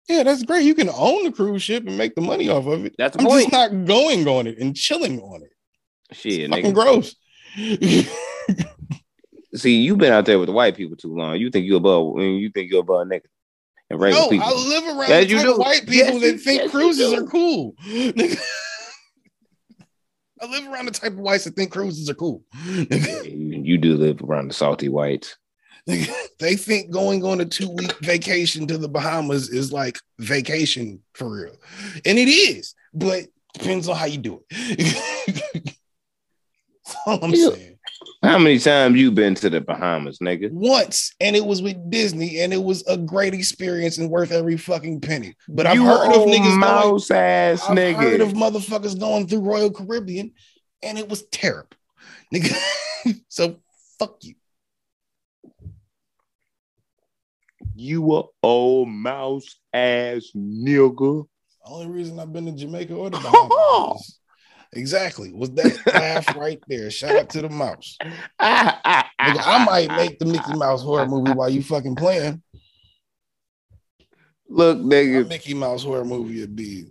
Yeah, 0.07 0.23
that's 0.23 0.43
great. 0.43 0.63
You 0.63 0.75
can 0.75 0.89
own 0.89 1.23
the 1.25 1.31
cruise 1.31 1.63
ship 1.63 1.85
and 1.87 1.97
make 1.97 2.15
the 2.15 2.21
money 2.21 2.49
off 2.49 2.65
of 2.67 2.85
it. 2.85 2.95
That's 2.97 3.15
the 3.15 3.21
I'm 3.23 3.27
point. 3.27 3.49
just 3.51 3.53
not 3.73 3.85
going 3.85 4.27
on 4.27 4.47
it 4.47 4.57
and 4.59 4.75
chilling 4.75 5.19
on 5.19 5.41
it. 5.43 5.51
Shit, 6.15 6.49
Fucking 6.49 6.73
gross. 6.73 7.15
See, 9.55 9.77
you've 9.77 9.97
been 9.97 10.11
out 10.11 10.25
there 10.25 10.37
with 10.37 10.47
the 10.47 10.53
white 10.53 10.75
people 10.75 10.97
too 10.97 11.15
long. 11.15 11.37
You 11.37 11.49
think 11.49 11.65
you're 11.65 11.77
above, 11.77 12.17
and 12.17 12.39
you 12.39 12.49
think 12.49 12.69
you're 12.69 12.81
above 12.81 13.07
nigga 13.07 13.21
and 13.89 13.99
regular 13.99 14.23
no, 14.25 14.29
people. 14.29 14.47
I 14.47 14.51
live 14.51 14.83
around 14.83 15.09
Yes, 15.09 15.23
the 15.25 15.29
you 15.29 15.41
do. 15.41 15.57
white 15.57 15.87
people 15.87 16.19
Yes, 16.19 16.21
that 16.21 16.39
think 16.41 16.61
yes, 16.63 16.71
cruises 16.71 17.13
are 17.13 17.23
cool. 17.23 17.73
I 20.41 20.47
live 20.47 20.67
around 20.67 20.85
the 20.85 20.91
type 20.91 21.13
of 21.13 21.19
whites 21.19 21.45
that 21.45 21.55
think 21.55 21.71
cruises 21.71 22.09
are 22.09 22.13
cool. 22.15 22.43
You, 23.25 23.61
you 23.63 23.77
do 23.77 23.95
live 23.95 24.21
around 24.21 24.49
the 24.49 24.53
salty 24.53 24.89
whites. 24.89 25.37
They 26.37 26.57
think 26.57 26.91
going 26.91 27.23
on 27.23 27.39
a 27.39 27.45
two 27.45 27.69
week 27.69 27.93
vacation 27.99 28.67
to 28.67 28.77
the 28.77 28.89
Bahamas 28.89 29.49
is 29.49 29.71
like 29.71 29.97
vacation 30.19 31.01
for 31.13 31.31
real. 31.31 31.55
And 32.05 32.17
it 32.17 32.27
is, 32.27 32.75
but 32.93 33.23
depends 33.53 33.87
on 33.87 33.95
how 33.95 34.05
you 34.05 34.17
do 34.17 34.43
it. 34.49 35.63
That's 36.85 36.97
all 37.05 37.23
I'm 37.23 37.33
saying. 37.33 37.75
How 38.21 38.37
many 38.37 38.59
times 38.59 38.99
you 38.99 39.11
been 39.11 39.35
to 39.35 39.49
the 39.49 39.61
Bahamas, 39.61 40.19
nigga? 40.19 40.51
Once, 40.51 41.13
and 41.19 41.35
it 41.35 41.45
was 41.45 41.61
with 41.61 41.89
Disney, 41.89 42.41
and 42.41 42.53
it 42.53 42.61
was 42.61 42.85
a 42.87 42.97
great 42.97 43.33
experience 43.33 43.97
and 43.97 44.09
worth 44.09 44.31
every 44.31 44.57
fucking 44.57 45.01
penny. 45.01 45.35
But 45.47 45.67
I've 45.67 45.75
you 45.75 45.85
heard 45.85 46.07
of 46.07 46.27
niggas 46.27 46.43
going, 46.43 46.59
mouse 46.59 47.11
ass 47.11 47.63
I've 47.69 47.77
nigga. 47.77 47.95
heard 47.95 48.21
of 48.21 48.33
motherfuckers 48.33 48.99
going 48.99 49.27
through 49.27 49.41
Royal 49.41 49.71
Caribbean, 49.71 50.33
and 50.83 50.97
it 50.97 51.07
was 51.07 51.23
terrible. 51.27 51.69
Nigga. 52.33 52.55
so 53.29 53.57
fuck 53.99 54.17
you. 54.21 54.35
You 57.75 58.15
a 58.15 58.23
old 58.41 58.89
mouse 58.89 59.59
ass 59.73 60.31
nigga. 60.35 61.25
Only 61.65 61.87
reason 61.87 62.19
I've 62.19 62.31
been 62.31 62.45
to 62.45 62.51
Jamaica 62.51 62.93
or 62.95 63.09
the 63.09 63.17
Bahamas. 63.23 64.19
exactly. 64.73 65.33
Was 65.33 65.51
that 65.51 65.79
laugh 65.93 66.35
right 66.35 66.61
there. 66.67 66.89
Shout 66.91 67.15
out 67.17 67.29
to 67.31 67.41
the 67.41 67.49
mouse. 67.49 67.97
Nigga, 68.01 69.41
I 69.45 69.65
might 69.65 69.91
make 69.91 70.19
the 70.19 70.25
Mickey 70.25 70.53
Mouse 70.53 70.83
horror 70.83 71.07
movie 71.07 71.31
while 71.31 71.49
you 71.49 71.63
fucking 71.63 71.95
playing. 71.95 72.41
Look, 74.47 74.77
nigga, 74.77 75.27
Mickey 75.27 75.53
Mouse 75.53 75.83
horror 75.83 76.05
movie 76.05 76.39
would 76.41 76.55
be 76.55 76.85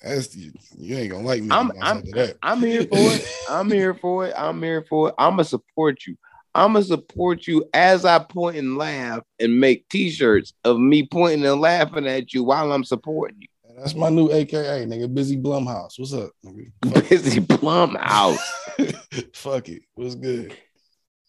that's 0.00 0.34
you, 0.34 0.50
you 0.78 0.96
ain't 0.96 1.10
gonna 1.12 1.26
like 1.26 1.42
me. 1.42 1.50
I'm- 1.54 1.70
I'm-. 1.82 2.02
I'm 2.42 2.60
here 2.62 2.84
for 2.86 3.12
it. 3.12 3.26
I'm 3.50 3.70
here 3.70 3.94
for 3.94 4.26
it. 4.26 4.34
I'm 4.36 4.62
here 4.62 4.82
for 4.88 5.08
it. 5.10 5.14
I'ma 5.18 5.42
support 5.42 6.06
you. 6.06 6.16
I'ma 6.54 6.80
support 6.80 7.46
you 7.46 7.64
as 7.74 8.04
I 8.04 8.18
point 8.18 8.56
and 8.56 8.76
laugh 8.76 9.20
and 9.38 9.60
make 9.60 9.88
t-shirts 9.88 10.52
of 10.64 10.78
me 10.78 11.06
pointing 11.06 11.46
and 11.46 11.60
laughing 11.60 12.06
at 12.06 12.32
you 12.34 12.42
while 12.44 12.72
I'm 12.72 12.84
supporting 12.84 13.38
you. 13.40 13.48
That's 13.78 13.94
my 13.94 14.10
new 14.10 14.30
AKA, 14.30 14.84
nigga. 14.86 15.12
Busy 15.14 15.36
Blumhouse. 15.38 15.98
What's 15.98 16.12
up? 16.12 16.30
nigga? 16.44 17.08
Busy 17.08 17.40
Plum 17.40 17.94
House. 17.94 18.38
fuck 19.34 19.68
it. 19.68 19.82
What's 19.94 20.16
good? 20.16 20.54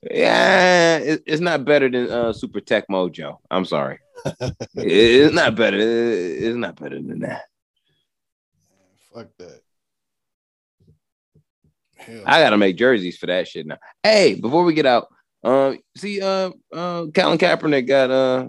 Yeah, 0.09 0.97
it- 0.97 1.23
it's 1.27 1.41
not 1.41 1.63
better 1.65 1.87
than 1.89 2.09
uh, 2.11 2.33
Super 2.33 2.59
Tech 2.59 2.87
Mojo. 2.89 3.37
I'm 3.51 3.65
sorry. 3.65 3.99
It- 4.41 4.57
it's 4.75 5.33
not 5.35 5.55
better. 5.55 5.77
It's 5.79 6.57
not 6.57 6.75
better 6.77 6.95
than 6.95 7.19
that. 7.19 7.43
Fuck 9.13 9.27
that. 9.37 9.61
Hell, 12.01 12.23
I 12.25 12.41
gotta 12.41 12.57
make 12.57 12.77
jerseys 12.77 13.17
for 13.17 13.27
that 13.27 13.47
shit 13.47 13.65
now. 13.65 13.77
Hey, 14.03 14.35
before 14.35 14.63
we 14.63 14.73
get 14.73 14.85
out, 14.85 15.07
um, 15.43 15.79
see, 15.95 16.21
uh, 16.21 16.51
uh, 16.73 17.05
Colin 17.13 17.37
Kaepernick 17.37 17.87
got 17.87 18.11
uh, 18.11 18.47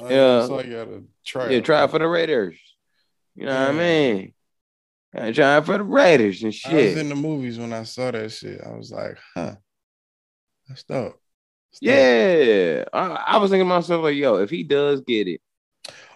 yeah. 0.00 0.46
So 0.46 0.58
I 0.58 0.62
gotta 0.64 1.02
try. 1.24 1.50
yeah, 1.50 1.60
try 1.60 1.86
for 1.86 1.98
the 1.98 2.08
Raiders. 2.08 2.58
You 3.34 3.46
know 3.46 3.58
what 3.58 3.70
I 3.70 3.72
mean? 3.72 4.34
Gotta 5.14 5.32
try 5.32 5.60
for 5.60 5.78
the 5.78 5.84
Raiders 5.84 6.42
and 6.42 6.54
shit. 6.54 6.72
I 6.72 6.76
was 6.90 6.96
in 6.98 7.08
the 7.08 7.14
movies 7.14 7.58
when 7.58 7.72
I 7.72 7.84
saw 7.84 8.10
that 8.10 8.32
shit. 8.32 8.60
I 8.64 8.76
was 8.76 8.90
like, 8.90 9.18
huh. 9.34 9.56
That's 10.68 10.84
dope. 10.84 11.20
That's 11.70 11.80
dope. 11.80 11.82
Yeah, 11.82 12.84
I, 12.92 13.34
I 13.34 13.36
was 13.38 13.50
thinking 13.50 13.66
to 13.66 13.74
myself 13.74 14.02
like, 14.02 14.16
yo, 14.16 14.36
if 14.36 14.50
he 14.50 14.62
does 14.62 15.00
get 15.02 15.28
it, 15.28 15.40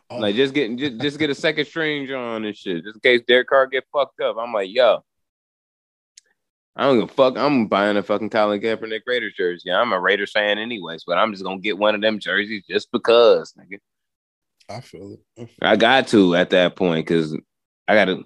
Oh, 0.09 0.19
like 0.19 0.36
just 0.36 0.55
get 0.55 0.77
just, 0.77 0.99
just 1.01 1.19
get 1.19 1.31
a 1.31 1.35
second 1.35 1.65
string 1.65 2.11
on 2.12 2.45
and 2.45 2.57
shit, 2.57 2.85
just 2.85 2.95
in 2.95 3.01
case 3.01 3.23
Derek 3.27 3.49
Carr 3.49 3.67
get 3.67 3.85
fucked 3.93 4.20
up. 4.20 4.36
I'm 4.39 4.53
like, 4.53 4.70
yo, 4.73 5.05
I 6.78 6.84
don't 6.84 7.00
give 7.00 7.10
a 7.10 7.12
fuck. 7.12 7.38
I'm 7.38 7.66
buying 7.68 7.96
a 7.96 8.02
fucking 8.02 8.28
Colin 8.30 8.60
Kaepernick 8.60 9.00
Raiders 9.06 9.32
jersey. 9.34 9.72
I'm 9.72 9.92
a 9.92 10.00
Raiders 10.00 10.32
fan 10.32 10.58
anyways, 10.58 11.05
but 11.06 11.16
I'm 11.16 11.32
just 11.32 11.42
gonna 11.42 11.58
get 11.60 11.78
one 11.78 11.94
of 11.94 12.02
them 12.02 12.18
jerseys 12.18 12.64
just 12.68 12.92
because, 12.92 13.55
nigga. 13.58 13.78
I 14.68 14.80
feel 14.80 15.12
it. 15.14 15.20
I 15.38 15.44
feel 15.46 15.55
I 15.62 15.76
got 15.76 16.08
to 16.08 16.34
at 16.34 16.50
that 16.50 16.76
point 16.76 17.06
because 17.06 17.34
I 17.88 17.94
gotta, 17.94 18.22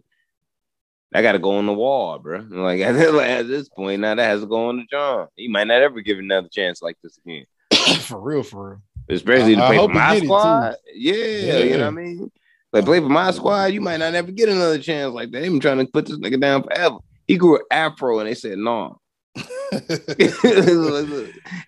I 1.15 1.23
gotta 1.23 1.39
go 1.39 1.59
on 1.59 1.67
the 1.67 1.73
wall, 1.73 2.19
bro. 2.19 2.41
Like 2.51 2.81
at, 2.81 3.47
this 3.47 3.69
point, 3.69 4.01
now 4.01 4.15
that 4.17 4.25
has 4.25 4.41
to 4.41 4.47
go 4.47 4.69
on 4.69 4.79
the 4.79 4.85
John. 4.91 5.29
He 5.37 5.47
might 5.49 5.69
not 5.69 5.83
ever 5.83 6.01
give 6.01 6.19
another 6.19 6.49
chance 6.49 6.83
like 6.83 6.97
this 7.05 7.19
again. 7.25 7.45
for 8.01 8.19
real, 8.21 8.43
for 8.43 8.71
real. 8.71 8.83
Especially 9.09 9.55
to 9.57 9.63
I- 9.63 9.65
I 9.65 9.69
play 9.69 9.87
for 9.87 9.89
my 9.93 10.09
get 10.15 10.17
it, 10.17 10.21
too. 10.21 10.27
squad. 10.27 10.75
Yeah, 10.95 11.15
Yeah. 11.15 11.59
you 11.59 11.71
know 11.73 11.79
what 11.79 11.87
I 11.87 11.91
mean. 11.91 12.33
Like 12.73 12.85
play 12.85 13.01
for 13.01 13.09
my 13.09 13.31
squad, 13.33 13.67
you 13.67 13.81
might 13.81 13.97
not 13.99 14.15
ever 14.15 14.31
get 14.33 14.49
another 14.49 14.79
chance 14.79 15.13
like 15.13 15.31
that. 15.31 15.41
They've 15.41 15.51
been 15.51 15.61
trying 15.61 15.79
to 15.79 15.87
put 15.87 16.07
this 16.07 16.19
nigga 16.19 16.41
down 16.41 16.63
forever. 16.63 16.99
He 17.31 17.37
grew 17.37 17.59
an 17.59 17.63
afro 17.71 18.19
and 18.19 18.29
they 18.29 18.35
said 18.35 18.59
no. 18.59 18.99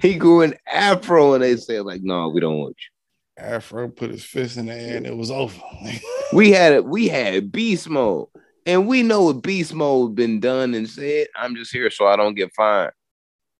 he 0.00 0.16
grew 0.16 0.40
an 0.40 0.54
afro 0.66 1.34
and 1.34 1.44
they 1.44 1.56
said 1.56 1.82
like 1.84 2.02
no, 2.02 2.30
we 2.30 2.40
don't 2.40 2.58
want 2.58 2.74
you. 2.80 3.44
Afro 3.44 3.88
put 3.88 4.10
his 4.10 4.24
fist 4.24 4.56
in 4.56 4.66
the 4.66 4.74
air 4.74 4.96
and 4.96 5.06
it 5.06 5.16
was 5.16 5.30
over. 5.30 5.60
We 6.32 6.50
had 6.50 6.72
it. 6.72 6.84
We 6.84 7.06
had 7.06 7.52
beast 7.52 7.88
mode, 7.88 8.26
and 8.66 8.88
we 8.88 9.04
know 9.04 9.24
what 9.24 9.42
beast 9.42 9.72
mode 9.72 10.16
been 10.16 10.40
done 10.40 10.74
and 10.74 10.88
said. 10.88 11.28
I'm 11.36 11.54
just 11.54 11.70
here 11.70 11.90
so 11.90 12.06
I 12.06 12.16
don't 12.16 12.34
get 12.34 12.50
fined. 12.56 12.90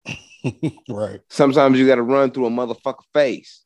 right. 0.89 1.21
Sometimes 1.29 1.79
you 1.79 1.87
got 1.87 1.97
to 1.97 2.03
run 2.03 2.33
through 2.33 2.47
a 2.47 2.51
motherfucker 2.51 3.05
face. 3.13 3.63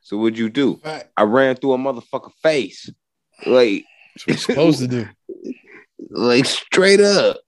So 0.00 0.16
what'd 0.16 0.38
you 0.38 0.48
do? 0.48 0.78
Fact. 0.78 1.10
I 1.16 1.22
ran 1.22 1.54
through 1.54 1.74
a 1.74 1.78
motherfucker 1.78 2.32
face, 2.42 2.90
like 3.46 3.84
That's 4.14 4.26
what 4.26 4.28
you're 4.28 4.36
supposed 4.38 4.78
to 4.80 4.88
do. 4.88 5.08
Like 6.14 6.44
straight 6.44 7.00
up. 7.00 7.38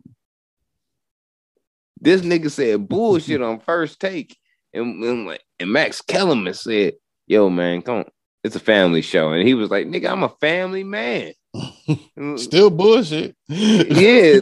This 2.01 2.23
nigga 2.23 2.51
said 2.51 2.89
bullshit 2.89 3.41
on 3.41 3.61
first 3.61 4.01
take, 4.01 4.37
and, 4.75 5.03
and 5.03 5.27
like 5.27 5.43
and 5.61 5.73
Max 5.73 6.03
Kellerman 6.03 6.53
said, 6.53 6.95
"Yo, 7.27 7.49
man, 7.49 7.83
come 7.83 7.99
on, 7.99 8.05
it's 8.43 8.57
a 8.57 8.61
family 8.61 9.03
show," 9.03 9.31
and 9.33 9.47
he 9.47 9.55
was 9.55 9.71
like, 9.71 9.87
"Nigga, 9.87 10.11
I'm 10.11 10.25
a 10.25 10.35
family 10.41 10.85
man." 10.85 11.33
Still 12.37 12.71
bullshit. 12.71 13.37
yeah. 13.49 14.41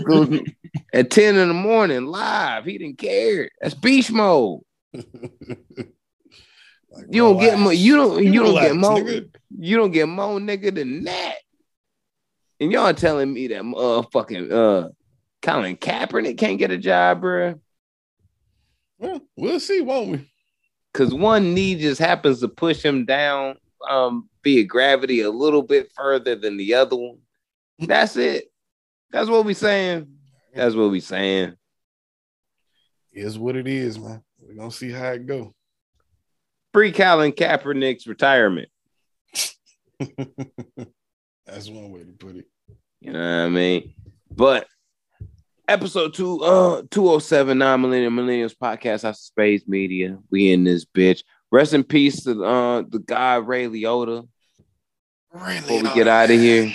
at 0.93 1.11
10 1.11 1.37
in 1.37 1.49
the 1.49 1.55
morning, 1.55 2.07
live. 2.07 2.65
He 2.65 2.79
didn't 2.79 2.99
care. 2.99 3.51
That's 3.61 3.75
beast 3.75 4.11
mode. 4.11 4.61
Like, 6.97 7.07
You 7.11 7.23
don't 7.23 7.41
get 7.41 7.59
more, 7.59 7.73
you 7.73 7.97
don't 7.97 8.23
you 8.25 8.41
don't 8.41 8.55
get 8.55 8.71
relax, 8.71 8.75
more 8.77 8.99
nigga. 9.01 9.35
you 9.59 9.77
don't 9.77 9.91
get 9.91 10.09
more 10.09 10.39
nigga 10.39 10.73
than 10.73 11.03
that. 11.03 11.35
And 12.65 12.73
y'all 12.73 12.95
telling 12.95 13.31
me 13.31 13.49
that 13.49 13.61
motherfucking 13.61 14.51
uh 14.51 14.89
Colin 15.43 15.77
Kaepernick 15.77 16.39
can't 16.39 16.59
get 16.59 16.71
a 16.71 16.79
job, 16.79 17.21
bruh. 17.21 17.61
Well, 18.99 19.21
we'll 19.37 19.61
see, 19.61 19.83
won't 19.83 20.09
we? 20.09 20.31
Cause 20.95 21.13
one 21.13 21.53
knee 21.53 21.75
just 21.75 22.01
happens 22.01 22.41
to 22.41 22.49
push 22.49 22.83
him 22.83 23.05
down 23.05 23.57
um 23.87 24.31
fear 24.43 24.65
gravity 24.65 25.21
a 25.21 25.29
little 25.29 25.61
bit 25.61 25.93
further 25.95 26.37
than 26.37 26.57
the 26.57 26.73
other 26.73 26.97
one. 26.97 27.19
That's 27.81 28.17
it. 28.17 28.47
That's 29.11 29.29
what 29.29 29.45
we 29.45 29.53
saying. 29.53 30.09
That's 30.55 30.75
what 30.75 30.91
we 30.91 31.01
saying. 31.01 31.57
Is 33.13 33.39
what 33.39 33.57
it 33.57 33.69
is, 33.69 33.99
man. 33.99 34.23
We're 34.41 34.55
gonna 34.55 34.71
see 34.71 34.91
how 34.91 35.11
it 35.11 35.27
go. 35.27 35.53
Free 36.73 36.93
Colin 36.93 37.33
Kaepernick's 37.33 38.07
retirement. 38.07 38.71
That's 41.47 41.69
one 41.69 41.91
way 41.91 42.05
to 42.05 42.13
put 42.13 42.37
it. 42.37 42.47
You 43.05 43.13
know 43.13 43.19
what 43.19 43.47
I 43.47 43.49
mean? 43.51 43.93
But 44.31 44.67
episode 45.69 46.15
two, 46.15 46.41
uh, 46.41 46.83
207 46.91 47.59
non 47.59 47.83
millennium 47.83 48.17
millennials 48.17 48.57
podcast, 48.57 49.07
of 49.07 49.15
Space 49.15 49.65
Media. 49.67 50.17
We 50.31 50.51
in 50.53 50.65
this 50.65 50.87
bitch. 50.87 51.23
Rest 51.53 51.75
in 51.75 51.85
peace 51.85 52.25
to 52.25 52.43
uh 52.43 52.83
the 52.89 52.99
guy 52.99 53.37
Ray 53.37 53.67
Liotta. 53.67 54.27
Really? 55.33 55.61
Before 55.61 55.83
we 55.83 55.95
get 55.95 56.09
out 56.09 56.31
of 56.31 56.41
here, 56.41 56.73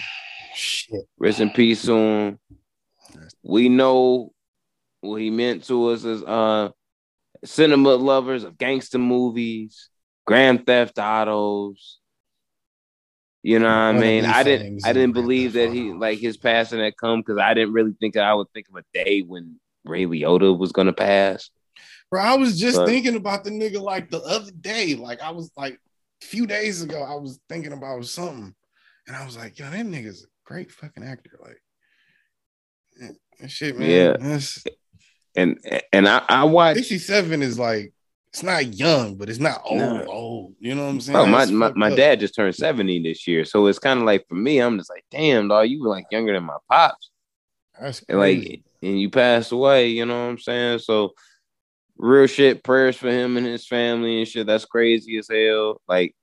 Shit. 0.54 1.02
rest 1.18 1.40
in 1.40 1.50
peace 1.50 1.82
to 1.86 1.94
him. 1.96 2.40
We 3.42 3.68
know 3.68 4.32
what 5.02 5.22
he 5.22 5.32
meant 5.32 5.64
to 5.66 5.88
us 5.90 6.06
as 6.06 6.22
uh 6.24 6.70
cinema 7.44 7.96
lovers 7.96 8.44
of 8.44 8.56
gangster 8.60 9.00
movies, 9.00 9.90
Grand 10.28 10.64
Theft 10.68 11.00
Autos. 11.00 11.99
You 13.42 13.60
know 13.60 13.68
what 13.68 13.74
I 13.74 13.92
mean? 13.94 14.26
I 14.26 14.44
didn't 14.44 14.86
I 14.86 14.92
didn't 14.92 15.14
believe 15.14 15.54
that 15.54 15.72
he 15.72 15.94
like 15.94 16.20
his 16.20 16.36
passing 16.38 16.80
had 16.80 16.98
come 16.98 17.22
because 17.22 17.38
I 17.38 17.54
didn't 17.54 17.74
really 17.74 17.94
think 18.00 18.16
that 18.16 18.24
I 18.26 18.34
would 18.34 18.52
think 18.54 18.68
of 18.70 18.76
a 18.76 18.84
day 18.94 19.22
when 19.22 19.60
Ray 19.86 20.06
Liotta 20.06 20.58
was 20.58 20.72
gonna 20.74 20.92
pass. 20.94 21.50
Bro, 22.12 22.22
I 22.22 22.36
was 22.36 22.60
just 22.60 22.78
But- 22.78 22.88
thinking 22.88 23.16
about 23.16 23.44
the 23.46 23.52
nigga 23.52 23.82
like 23.82 24.10
the 24.10 24.22
other 24.22 24.52
day. 24.52 24.96
Like 24.96 25.22
I 25.22 25.32
was 25.32 25.52
like 25.56 25.80
a 26.22 26.26
few 26.26 26.48
days 26.48 26.82
ago, 26.82 27.02
I 27.02 27.16
was 27.16 27.40
thinking 27.48 27.72
about 27.72 28.04
something, 28.06 28.54
and 29.08 29.16
I 29.16 29.26
was 29.26 29.38
like, 29.38 29.58
yo, 29.58 29.70
that 29.70 29.86
nigga's 29.86 30.24
a 30.24 30.28
great 30.46 30.72
fucking 30.72 31.04
actor. 31.04 31.40
Like 31.42 31.62
that 33.40 33.50
shit, 33.52 33.78
man. 33.78 33.90
Yeah. 33.90 34.16
That's, 34.20 34.64
And 35.36 35.58
and 35.94 36.10
I, 36.10 36.24
I 36.28 36.44
watched 36.44 36.80
67 36.80 37.42
is 37.42 37.58
like 37.58 37.94
it's 38.32 38.44
not 38.44 38.74
young, 38.76 39.16
but 39.16 39.30
it's 39.30 39.40
not 39.40 39.62
old, 39.66 39.80
No. 39.80 40.06
old. 40.06 40.56
You 40.60 40.76
know 40.76 40.84
what 40.86 40.90
I'm 40.92 41.02
saying? 41.02 41.18
Oh, 41.18 41.26
my, 41.26 41.46
my, 41.46 41.72
my 41.74 41.96
dad 41.96 42.20
just 42.20 42.36
turned 42.36 42.54
70 42.56 43.02
this 43.04 43.28
year. 43.28 43.44
So 43.44 43.66
it's 43.68 43.80
kind 43.80 44.00
of 44.00 44.06
like 44.06 44.26
for 44.30 44.36
me, 44.36 44.60
I'm 44.60 44.78
just 44.78 44.90
like, 44.90 45.04
damn, 45.10 45.48
dog, 45.48 45.68
you 45.68 45.82
were 45.82 45.90
like 45.90 46.06
younger 46.12 46.34
than 46.34 46.44
my 46.44 46.58
pops. 46.70 47.10
That's 47.80 48.04
And 48.08 48.20
like 48.20 48.62
and 48.82 49.00
you 49.00 49.10
passed 49.10 49.52
away, 49.52 49.88
you 49.88 50.06
know 50.06 50.26
what 50.26 50.32
I'm 50.32 50.38
saying? 50.38 50.80
So 50.80 51.14
real 51.98 52.28
shit, 52.28 52.64
prayers 52.64 52.96
for 52.96 53.10
him 53.10 53.36
and 53.38 53.46
his 53.46 53.66
family 53.68 54.20
and 54.20 54.28
shit. 54.28 54.46
That's 54.48 54.66
crazy 54.66 55.18
as 55.18 55.28
hell. 55.32 55.82
Like 55.88 56.16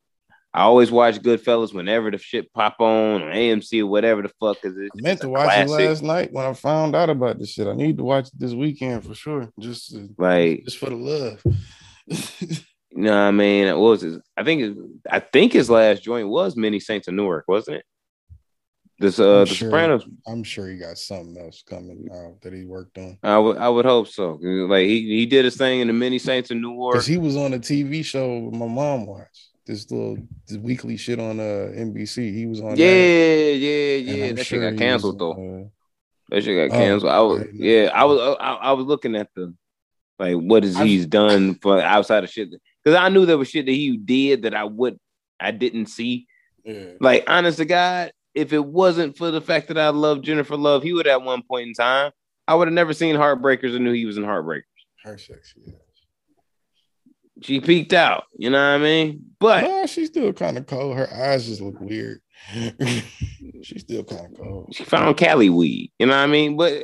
I 0.54 0.62
always 0.62 0.90
watch 0.90 1.16
Goodfellas 1.20 1.74
whenever 1.74 2.10
the 2.10 2.16
shit 2.18 2.50
pop 2.52 2.76
on 2.80 3.22
on 3.22 3.32
AMC 3.32 3.82
or 3.82 3.86
whatever 3.86 4.22
the 4.22 4.30
fuck 4.40 4.58
is 4.64 4.76
it. 4.76 4.90
I 4.96 5.00
meant 5.02 5.20
to 5.22 5.28
watch 5.28 5.54
it 5.58 5.68
last 5.68 6.02
night 6.02 6.32
when 6.32 6.46
I 6.46 6.52
found 6.54 6.94
out 6.96 7.10
about 7.10 7.38
this 7.38 7.50
shit. 7.50 7.66
I 7.66 7.74
need 7.74 7.98
to 7.98 8.04
watch 8.04 8.28
it 8.28 8.38
this 8.38 8.52
weekend 8.54 9.04
for 9.04 9.14
sure. 9.14 9.50
Just 9.58 9.90
to, 9.90 10.08
Like, 10.16 10.64
just 10.64 10.78
for 10.78 10.88
the 10.88 10.96
love. 10.96 11.42
You 12.08 12.56
know 12.90 13.10
what 13.10 13.16
I 13.16 13.30
mean? 13.30 13.66
What 13.68 13.90
was 13.90 14.00
his 14.02 14.18
I 14.36 14.44
think 14.44 14.62
it, 14.62 14.76
I 15.10 15.20
think 15.20 15.52
his 15.52 15.68
last 15.70 16.02
joint 16.02 16.28
was 16.28 16.56
Many 16.56 16.80
Saints 16.80 17.08
of 17.08 17.14
Newark, 17.14 17.44
wasn't 17.48 17.78
it? 17.78 17.84
This 18.98 19.18
uh 19.18 19.40
I'm 19.40 19.40
the 19.40 19.46
sure. 19.46 19.70
Sopranos 19.70 20.06
I'm 20.26 20.42
sure 20.42 20.68
he 20.68 20.78
got 20.78 20.96
something 20.96 21.36
else 21.38 21.62
coming 21.68 22.08
out 22.12 22.40
that 22.42 22.52
he 22.54 22.64
worked 22.64 22.96
on. 22.96 23.18
I 23.22 23.38
would 23.38 23.58
I 23.58 23.68
would 23.68 23.84
hope 23.84 24.08
so. 24.08 24.38
Like 24.42 24.86
he, 24.86 25.00
he 25.18 25.26
did 25.26 25.44
his 25.44 25.56
thing 25.56 25.80
in 25.80 25.86
the 25.88 25.92
many 25.92 26.18
saints 26.18 26.50
in 26.50 26.62
Newark. 26.62 26.94
Because 26.94 27.06
he 27.06 27.18
was 27.18 27.36
on 27.36 27.52
a 27.54 27.58
TV 27.58 28.04
show 28.04 28.40
my 28.52 28.66
mom 28.66 29.06
watched. 29.06 29.48
This 29.66 29.90
little 29.90 30.16
this 30.46 30.58
weekly 30.58 30.96
shit 30.96 31.18
on 31.18 31.40
uh 31.40 31.72
NBC. 31.76 32.32
He 32.32 32.46
was 32.46 32.60
on 32.60 32.76
Yeah, 32.76 32.86
that. 32.86 33.56
yeah, 33.56 33.96
yeah. 33.96 34.32
That 34.32 34.46
sure 34.46 34.60
shit 34.62 34.70
got 34.72 34.78
canceled 34.78 35.20
was, 35.20 35.36
though. 35.36 35.60
uh, 35.64 35.68
That 36.30 36.44
shit 36.44 36.70
got 36.70 36.76
Oh, 36.76 36.80
canceled. 36.80 37.10
I 37.12 37.20
was 37.20 37.40
I 37.40 37.42
didn't 37.44 37.60
know. 37.60 37.66
yeah, 37.66 37.90
I 37.92 38.04
was 38.04 38.36
I, 38.40 38.52
I 38.54 38.72
was 38.72 38.86
looking 38.86 39.16
at 39.16 39.28
the 39.34 39.52
like 40.18 40.36
what 40.36 40.64
is 40.64 40.76
I've- 40.76 40.88
he's 40.88 41.06
done 41.06 41.56
for 41.56 41.80
outside 41.80 42.24
of 42.24 42.30
shit 42.30 42.50
because 42.84 42.98
I 42.98 43.08
knew 43.08 43.26
there 43.26 43.38
was 43.38 43.48
shit 43.50 43.66
that 43.66 43.72
he 43.72 43.96
did 43.96 44.42
that 44.42 44.54
I 44.54 44.64
would 44.64 44.98
I 45.40 45.50
didn't 45.50 45.86
see. 45.86 46.26
yeah. 46.64 46.92
Like 47.00 47.24
honest 47.28 47.58
to 47.58 47.64
God, 47.64 48.12
if 48.34 48.52
it 48.52 48.64
wasn't 48.64 49.16
for 49.18 49.30
the 49.30 49.40
fact 49.40 49.68
that 49.68 49.78
I 49.78 49.88
love 49.90 50.22
Jennifer 50.22 50.56
Love, 50.56 50.82
he 50.82 50.92
would 50.92 51.06
at 51.06 51.22
one 51.22 51.42
point 51.42 51.68
in 51.68 51.74
time 51.74 52.12
I 52.48 52.54
would 52.54 52.68
have 52.68 52.74
never 52.74 52.92
seen 52.92 53.16
Heartbreakers 53.16 53.74
and 53.74 53.84
knew 53.84 53.92
he 53.92 54.06
was 54.06 54.16
in 54.16 54.24
Heartbreakers. 54.24 54.62
Her 55.04 55.18
sexy. 55.18 55.60
Yeah. 55.66 55.72
She 57.42 57.60
peeked 57.60 57.92
out, 57.92 58.24
you 58.38 58.48
know 58.48 58.56
what 58.58 58.80
I 58.80 58.82
mean? 58.82 59.22
But 59.38 59.64
No, 59.64 59.84
she's 59.86 60.08
still 60.08 60.32
kind 60.32 60.56
of 60.56 60.66
cold. 60.66 60.96
Her 60.96 61.12
eyes 61.12 61.46
just 61.46 61.60
look 61.60 61.78
weird. 61.80 62.20
she's 63.62 63.82
still 63.82 64.04
kind 64.04 64.26
of 64.32 64.38
cold. 64.38 64.74
she 64.74 64.84
found 64.84 65.16
Cali 65.18 65.50
weed. 65.50 65.92
You 65.98 66.06
know 66.06 66.12
what 66.16 66.22
I 66.22 66.26
mean? 66.28 66.56
But 66.56 66.82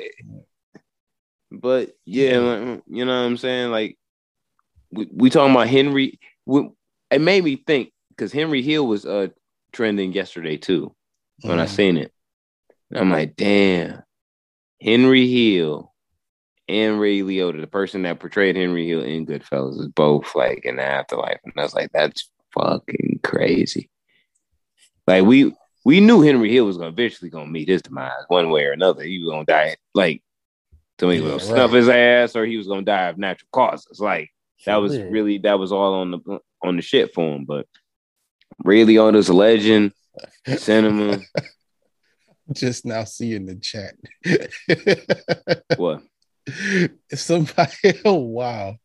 but 1.60 1.90
yeah, 2.04 2.38
like, 2.38 2.82
you 2.88 3.04
know 3.04 3.20
what 3.20 3.26
I'm 3.26 3.36
saying? 3.36 3.70
Like 3.70 3.98
we, 4.90 5.08
we 5.12 5.30
talking 5.30 5.54
about 5.54 5.68
Henry. 5.68 6.18
We, 6.46 6.68
it 7.10 7.20
made 7.20 7.44
me 7.44 7.56
think 7.56 7.92
because 8.10 8.32
Henry 8.32 8.62
Hill 8.62 8.86
was 8.86 9.04
uh 9.06 9.28
trending 9.72 10.12
yesterday 10.12 10.56
too 10.56 10.94
when 11.42 11.58
I 11.58 11.64
Mhm. 11.64 11.68
seen 11.68 11.96
it. 11.96 12.12
And 12.90 12.98
I'm 12.98 13.10
like, 13.10 13.36
damn, 13.36 14.02
Henry 14.80 15.26
Hill 15.28 15.92
and 16.68 17.00
Ray 17.00 17.20
Liotta, 17.20 17.60
the 17.60 17.66
person 17.66 18.02
that 18.02 18.20
portrayed 18.20 18.56
Henry 18.56 18.86
Hill 18.86 19.02
in 19.02 19.26
Goodfellas, 19.26 19.80
is 19.80 19.88
both 19.88 20.34
like 20.34 20.64
in 20.64 20.76
the 20.76 20.82
afterlife, 20.84 21.38
and 21.44 21.54
I 21.56 21.62
was 21.62 21.74
like, 21.74 21.90
that's 21.92 22.30
fucking 22.54 23.20
crazy. 23.22 23.88
Like 25.06 25.24
we 25.24 25.54
we 25.84 26.00
knew 26.00 26.20
Henry 26.22 26.52
Hill 26.52 26.66
was 26.66 26.76
gonna 26.76 26.90
eventually 26.90 27.30
gonna 27.30 27.50
meet 27.50 27.68
his 27.68 27.82
demise 27.82 28.12
one 28.28 28.50
way 28.50 28.64
or 28.64 28.72
another. 28.72 29.02
He 29.02 29.18
was 29.22 29.30
gonna 29.30 29.44
die 29.44 29.76
like 29.94 30.22
somebody 31.02 31.20
Yeah, 31.20 31.34
was 31.34 31.44
gonna 31.44 31.54
snuff 31.54 31.72
his 31.72 31.88
ass, 31.88 32.36
or 32.36 32.46
he 32.46 32.56
was 32.56 32.66
gonna 32.66 32.82
die 32.82 33.08
of 33.08 33.18
natural 33.18 33.48
causes. 33.52 34.00
Like 34.00 34.30
that 34.66 34.76
was 34.76 34.96
real. 34.96 35.10
really 35.10 35.38
that 35.38 35.58
was 35.58 35.72
all 35.72 35.94
on 35.94 36.10
the 36.12 36.38
on 36.62 36.76
the 36.76 36.82
shit 36.82 37.12
for 37.12 37.36
him. 37.36 37.44
But 37.44 37.66
really 38.64 38.98
on 38.98 39.14
a 39.14 39.20
legend, 39.20 39.92
cinema. 40.46 41.18
just 42.52 42.84
now 42.84 43.04
seeing 43.04 43.46
the 43.46 43.56
chat. 43.56 43.94
what? 45.76 46.02
Somebody, 47.14 47.72
oh 48.04 48.14
wow. 48.14 48.76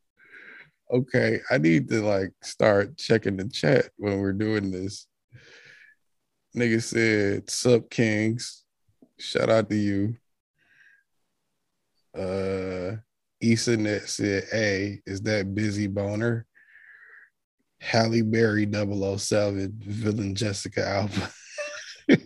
Okay, 0.90 1.42
I 1.52 1.58
need 1.58 1.90
to 1.90 2.02
like 2.02 2.32
start 2.42 2.98
checking 2.98 3.38
the 3.38 3.50
chat 3.50 3.90
when 3.98 4.20
we're 4.20 4.34
doing 4.34 4.72
this. 4.72 5.08
Nigga 6.56 6.82
said, 6.82 7.50
"Sup, 7.50 7.90
Kings." 7.90 8.64
Shout 9.20 9.50
out 9.50 9.70
to 9.70 9.76
you. 9.76 10.16
Uh, 12.16 12.98
Ethernet 13.44 14.08
said, 14.08 14.46
"Hey, 14.52 15.02
is 15.06 15.22
that 15.22 15.54
busy 15.54 15.88
boner?" 15.88 16.46
Halle 17.80 18.22
Berry 18.22 18.66
007, 18.66 19.74
villain 19.80 20.36
Jessica 20.36 20.86
Alba. 20.86 21.32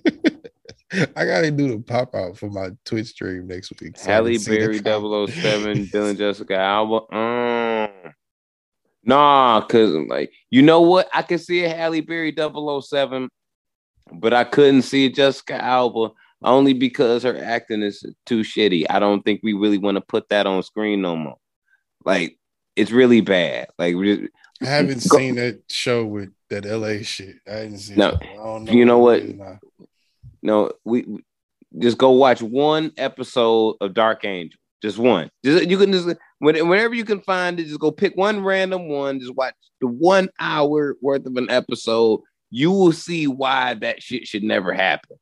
I 1.15 1.25
gotta 1.25 1.51
do 1.51 1.69
the 1.69 1.79
pop 1.79 2.13
out 2.15 2.37
for 2.37 2.49
my 2.49 2.69
Twitch 2.85 3.07
stream 3.07 3.47
next 3.47 3.71
week. 3.79 3.97
so 3.97 4.09
Halle 4.09 4.37
Berry 4.37 4.79
the 4.79 4.83
com- 4.83 5.27
007, 5.27 5.85
Dylan 5.93 6.17
Jessica 6.17 6.57
Alba. 6.57 7.15
Um, 7.15 8.13
nah, 9.03 9.61
cause 9.61 9.91
like 10.09 10.31
you 10.49 10.61
know 10.61 10.81
what? 10.81 11.09
I 11.13 11.21
could 11.21 11.41
see 11.41 11.63
a 11.63 11.69
Halle 11.69 12.01
Berry 12.01 12.33
007, 12.35 13.29
but 14.13 14.33
I 14.33 14.43
couldn't 14.43 14.81
see 14.83 15.09
Jessica 15.09 15.61
Alba 15.63 16.09
only 16.43 16.73
because 16.73 17.23
her 17.23 17.37
acting 17.43 17.81
is 17.83 18.03
too 18.25 18.41
shitty. 18.41 18.85
I 18.89 18.99
don't 18.99 19.23
think 19.23 19.41
we 19.43 19.53
really 19.53 19.77
want 19.77 19.95
to 19.95 20.01
put 20.01 20.29
that 20.29 20.47
on 20.47 20.63
screen 20.63 21.01
no 21.01 21.15
more. 21.15 21.37
Like 22.05 22.37
it's 22.75 22.91
really 22.91 23.21
bad. 23.21 23.67
Like 23.77 23.95
we 23.95 24.15
just, 24.17 24.31
I 24.61 24.65
haven't 24.65 25.07
Go- 25.09 25.17
seen 25.17 25.35
that 25.35 25.61
show 25.69 26.05
with 26.05 26.29
that 26.49 26.65
LA 26.65 27.03
shit. 27.03 27.35
I 27.47 27.51
didn't 27.63 27.77
see 27.79 27.95
No. 27.95 28.17
don't 28.35 28.67
You 28.71 28.85
know 28.85 28.97
what 28.99 29.19
what? 29.21 29.29
it 29.29 29.29
is 29.29 29.35
now. 29.35 29.59
no, 30.41 30.71
we 30.85 31.03
we- 31.03 31.23
just 31.79 31.97
go 31.97 32.11
watch 32.11 32.41
one 32.41 32.91
episode 32.97 33.77
of 33.79 33.93
Dark 33.93 34.25
Angel. 34.25 34.59
Just 34.81 34.97
one. 34.97 35.29
Just 35.45 35.69
you 35.69 35.77
can 35.77 35.91
just 35.91 36.07
when- 36.39 36.67
whenever 36.67 36.93
you 36.95 37.05
can 37.05 37.21
find 37.21 37.59
it, 37.59 37.67
just 37.67 37.79
go 37.79 37.91
pick 37.91 38.15
one 38.17 38.43
random 38.43 38.89
one. 38.89 39.19
Just 39.19 39.35
watch 39.35 39.53
the 39.79 39.87
one 39.87 40.27
hour 40.39 40.97
worth 41.01 41.25
of 41.25 41.37
an 41.37 41.49
episode. 41.49 42.19
You 42.49 42.71
will 42.71 42.91
see 42.91 43.27
why 43.27 43.75
that 43.75 44.01
shit 44.03 44.27
should 44.27 44.43
never 44.43 44.73
happen. 44.73 45.17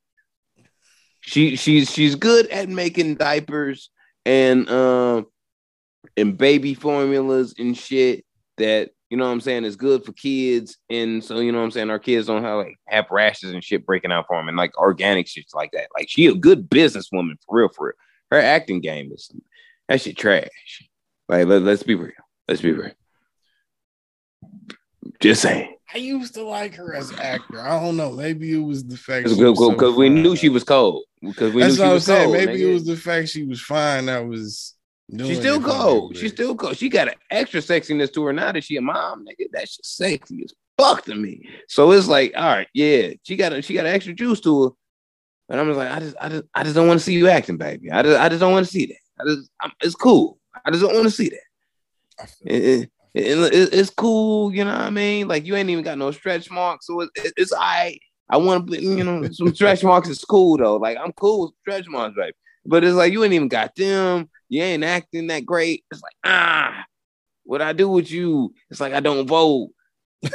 She 1.30 1.58
she's 1.58 1.92
she's 1.92 2.16
good 2.16 2.48
at 2.48 2.70
making 2.70 3.14
diapers 3.14 3.92
and 4.26 4.68
um 4.68 5.28
and 6.18 6.36
baby 6.36 6.74
formulas 6.74 7.54
and 7.60 7.78
shit 7.78 8.26
that 8.58 8.90
you 9.12 9.18
know 9.18 9.28
what 9.28 9.34
I'm 9.34 9.42
saying 9.42 9.64
is 9.64 9.76
good 9.76 10.04
for 10.04 10.12
kids. 10.14 10.78
And 10.90 11.24
so 11.24 11.40
you 11.40 11.52
know 11.52 11.60
what 11.60 11.66
I'm 11.66 11.72
saying 11.72 11.92
our 11.92 12.00
kids 12.00 12.26
don't 12.26 12.44
have 12.44 12.58
like 12.58 12.78
have 12.88 13.06
rashes 13.12 13.54
and 13.54 13.64
shit 13.64 13.86
breaking 13.86 14.12
out 14.12 14.26
for 14.28 14.38
them 14.38 14.48
and 14.48 14.58
like 14.58 14.76
organic 14.76 15.28
shit 15.28 15.46
like 15.54 15.70
that. 15.74 15.90
Like 15.96 16.10
she 16.10 16.26
a 16.26 16.34
good 16.34 16.68
businesswoman 16.68 17.36
for 17.46 17.60
real, 17.60 17.70
for 17.70 17.86
real. 17.86 17.96
Her 18.32 18.40
acting 18.40 18.82
game 18.82 19.12
is 19.14 19.32
that 19.88 20.02
shit 20.02 20.18
trash. 20.18 20.90
Like 21.28 21.46
let, 21.46 21.62
let's 21.62 21.84
be 21.84 21.94
real. 21.94 22.12
Let's 22.48 22.62
be 22.62 22.72
real. 22.72 22.94
Just 25.20 25.44
saying. 25.44 25.76
I 25.94 25.98
used 25.98 26.36
to 26.36 26.44
like 26.44 26.76
her 26.76 26.94
as 26.94 27.12
an 27.12 27.20
actor. 27.20 27.60
I 27.62 27.80
don't 27.80 27.98
know. 27.98 28.12
Maybe 28.12 28.54
it 28.54 28.58
was 28.64 28.86
the 28.86 28.96
fact 28.98 29.24
Because 29.24 29.38
she 29.38 29.56
so 29.56 29.92
we 29.98 30.10
knew 30.10 30.36
she 30.36 30.50
was 30.50 30.64
cold. 30.64 31.06
Because 31.22 31.54
we 31.54 31.62
That's 31.62 31.74
knew 31.74 31.78
she 31.78 31.82
what 31.82 31.88
I'm 31.88 31.94
was 31.94 32.06
saying. 32.06 32.24
cold. 32.26 32.38
Maybe 32.38 32.60
nigga. 32.60 32.70
it 32.70 32.74
was 32.74 32.86
the 32.86 32.96
fact 32.96 33.30
she 33.30 33.44
was 33.44 33.62
fine 33.62 34.06
that 34.06 34.26
was. 34.26 34.76
She's 35.12 35.40
still 35.40 35.56
it 35.56 35.62
for 35.64 35.68
me, 35.68 35.74
cold. 35.74 36.18
She's 36.18 36.32
still 36.32 36.56
cold. 36.56 36.78
She 36.78 36.88
got 36.90 37.08
an 37.08 37.16
extra 37.32 37.60
sexiness 37.62 38.14
to 38.14 38.24
her 38.26 38.34
now 38.34 38.52
that 38.52 38.64
she 38.64 38.78
a 38.78 38.82
mom, 38.82 39.26
nigga. 39.26 39.50
That 39.52 39.68
shit 39.68 39.84
sexy 39.84 40.44
as 40.44 40.54
fuck 40.78 41.04
to 41.06 41.16
me. 41.16 41.50
So 41.68 41.92
it's 41.92 42.08
like, 42.08 42.34
all 42.36 42.44
right, 42.46 42.68
yeah, 42.76 43.10
she 43.24 43.36
got 43.36 43.52
a, 43.54 43.62
she 43.64 43.74
got 43.74 43.88
an 43.88 43.94
extra 43.96 44.14
juice 44.14 44.40
to 44.42 44.64
her. 44.66 44.70
And 45.50 45.60
I'm 45.60 45.66
just 45.68 45.78
like, 45.80 45.90
I 45.92 46.00
just, 46.00 46.16
I 46.22 46.30
just, 46.30 46.44
I 46.54 46.64
just 46.64 46.76
don't 46.76 46.88
want 46.88 47.00
to 47.00 47.04
see 47.04 47.16
you 47.16 47.28
acting, 47.28 47.58
baby. 47.58 47.90
I 47.92 48.04
just, 48.04 48.20
I 48.20 48.30
just 48.30 48.40
don't 48.40 48.52
want 48.52 48.68
to 48.68 48.72
see 48.72 48.86
that. 48.86 48.98
I 49.20 49.24
just, 49.26 49.50
I'm, 49.60 49.72
it's 49.82 49.96
cool. 49.96 50.38
I 50.64 50.70
just 50.70 50.84
don't 50.84 50.94
want 50.94 51.06
to 51.06 51.12
see 51.12 51.30
that. 51.30 52.30
It- 52.46 52.64
it- 52.64 52.92
it- 53.14 53.54
it- 53.54 53.74
it's 53.74 53.90
cool, 53.90 54.54
you 54.54 54.64
know 54.64 54.72
what 54.72 54.82
I 54.82 54.90
mean? 54.90 55.28
Like 55.28 55.46
you 55.46 55.56
ain't 55.56 55.70
even 55.70 55.84
got 55.84 55.98
no 55.98 56.12
stretch 56.12 56.50
marks, 56.52 56.88
so 56.88 57.02
it, 57.02 57.10
it- 57.16 57.34
it's 57.38 57.52
right. 57.54 58.00
I 58.30 58.38
want 58.38 58.70
to, 58.70 58.80
you 58.82 59.04
know, 59.04 59.24
some 59.32 59.54
stretch 59.56 59.84
marks 59.84 60.08
is 60.10 60.24
cool 60.24 60.58
though. 60.58 60.78
Like 60.78 60.98
I'm 60.98 61.12
cool 61.14 61.42
with 61.48 61.52
stretch 61.62 61.88
marks, 61.88 62.16
right? 62.18 62.34
But 62.66 62.84
it's 62.84 62.96
like 62.96 63.12
you 63.12 63.24
ain't 63.24 63.34
even 63.34 63.48
got 63.48 63.76
them. 63.76 64.30
You 64.50 64.62
ain't 64.64 64.84
acting 64.84 65.28
that 65.28 65.46
great. 65.46 65.84
It's 65.92 66.02
like 66.02 66.14
ah, 66.24 66.86
what 67.44 67.62
I 67.62 67.74
do 67.74 67.90
with 67.90 68.12
you? 68.12 68.54
It's 68.70 68.80
like 68.80 68.94
I 68.94 69.00
don't 69.00 69.26
vote. 69.28 69.70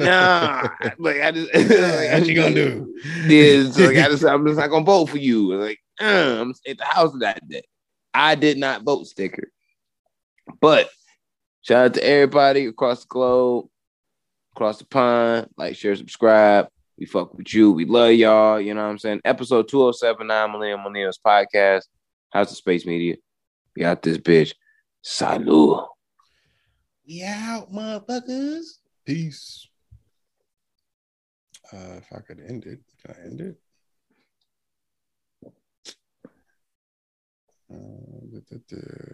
Nah, 0.00 0.68
like 0.98 1.20
I 1.20 1.30
just, 1.32 1.54
like, 1.54 2.10
what 2.12 2.26
you 2.26 2.34
gonna 2.34 2.54
do? 2.54 2.94
Is 3.28 3.78
like 3.78 3.96
I 3.98 4.08
just, 4.08 4.24
I'm 4.24 4.44
just 4.46 4.58
not 4.58 4.70
gonna 4.70 4.84
vote 4.84 5.06
for 5.10 5.18
you. 5.18 5.54
Like 5.54 5.78
uh, 6.00 6.38
I'm 6.40 6.54
at 6.66 6.78
the 6.78 6.84
house 6.84 7.12
that 7.20 7.46
day. 7.46 7.62
I 8.14 8.34
did 8.36 8.56
not 8.56 8.82
vote 8.82 9.06
sticker, 9.06 9.50
but 10.60 10.88
shout 11.66 11.84
out 11.86 11.94
to 11.94 12.06
everybody 12.06 12.66
across 12.66 13.00
the 13.00 13.08
globe, 13.08 13.66
across 14.54 14.78
the 14.78 14.84
pond. 14.84 15.48
Like, 15.56 15.74
share, 15.74 15.96
subscribe. 15.96 16.68
We 16.96 17.06
fuck 17.06 17.34
with 17.34 17.52
you. 17.52 17.72
We 17.72 17.84
love 17.84 18.12
y'all. 18.12 18.60
You 18.60 18.72
know 18.72 18.84
what 18.84 18.90
I'm 18.90 18.98
saying? 18.98 19.20
Episode 19.24 19.68
207, 19.68 20.28
9 20.28 20.52
Millennium 20.52 20.80
Millennials 20.80 21.18
Podcast. 21.24 21.82
House 22.32 22.52
of 22.52 22.56
Space 22.56 22.86
Media. 22.86 23.16
We 23.74 23.82
got 23.82 24.00
this 24.00 24.18
bitch. 24.18 24.54
Salud. 25.04 25.88
We 27.06 27.24
out, 27.24 27.72
motherfuckers. 27.72 28.78
Peace. 29.04 29.68
Uh, 31.72 31.98
if 31.98 32.12
I 32.14 32.20
could 32.20 32.40
end 32.48 32.64
it, 32.64 32.78
can 33.04 33.14
I 33.16 33.24
end 33.24 33.40
it? 33.40 33.56
Uh, 37.68 38.20
da, 38.32 38.38
da, 38.50 38.56
da. 38.68 39.06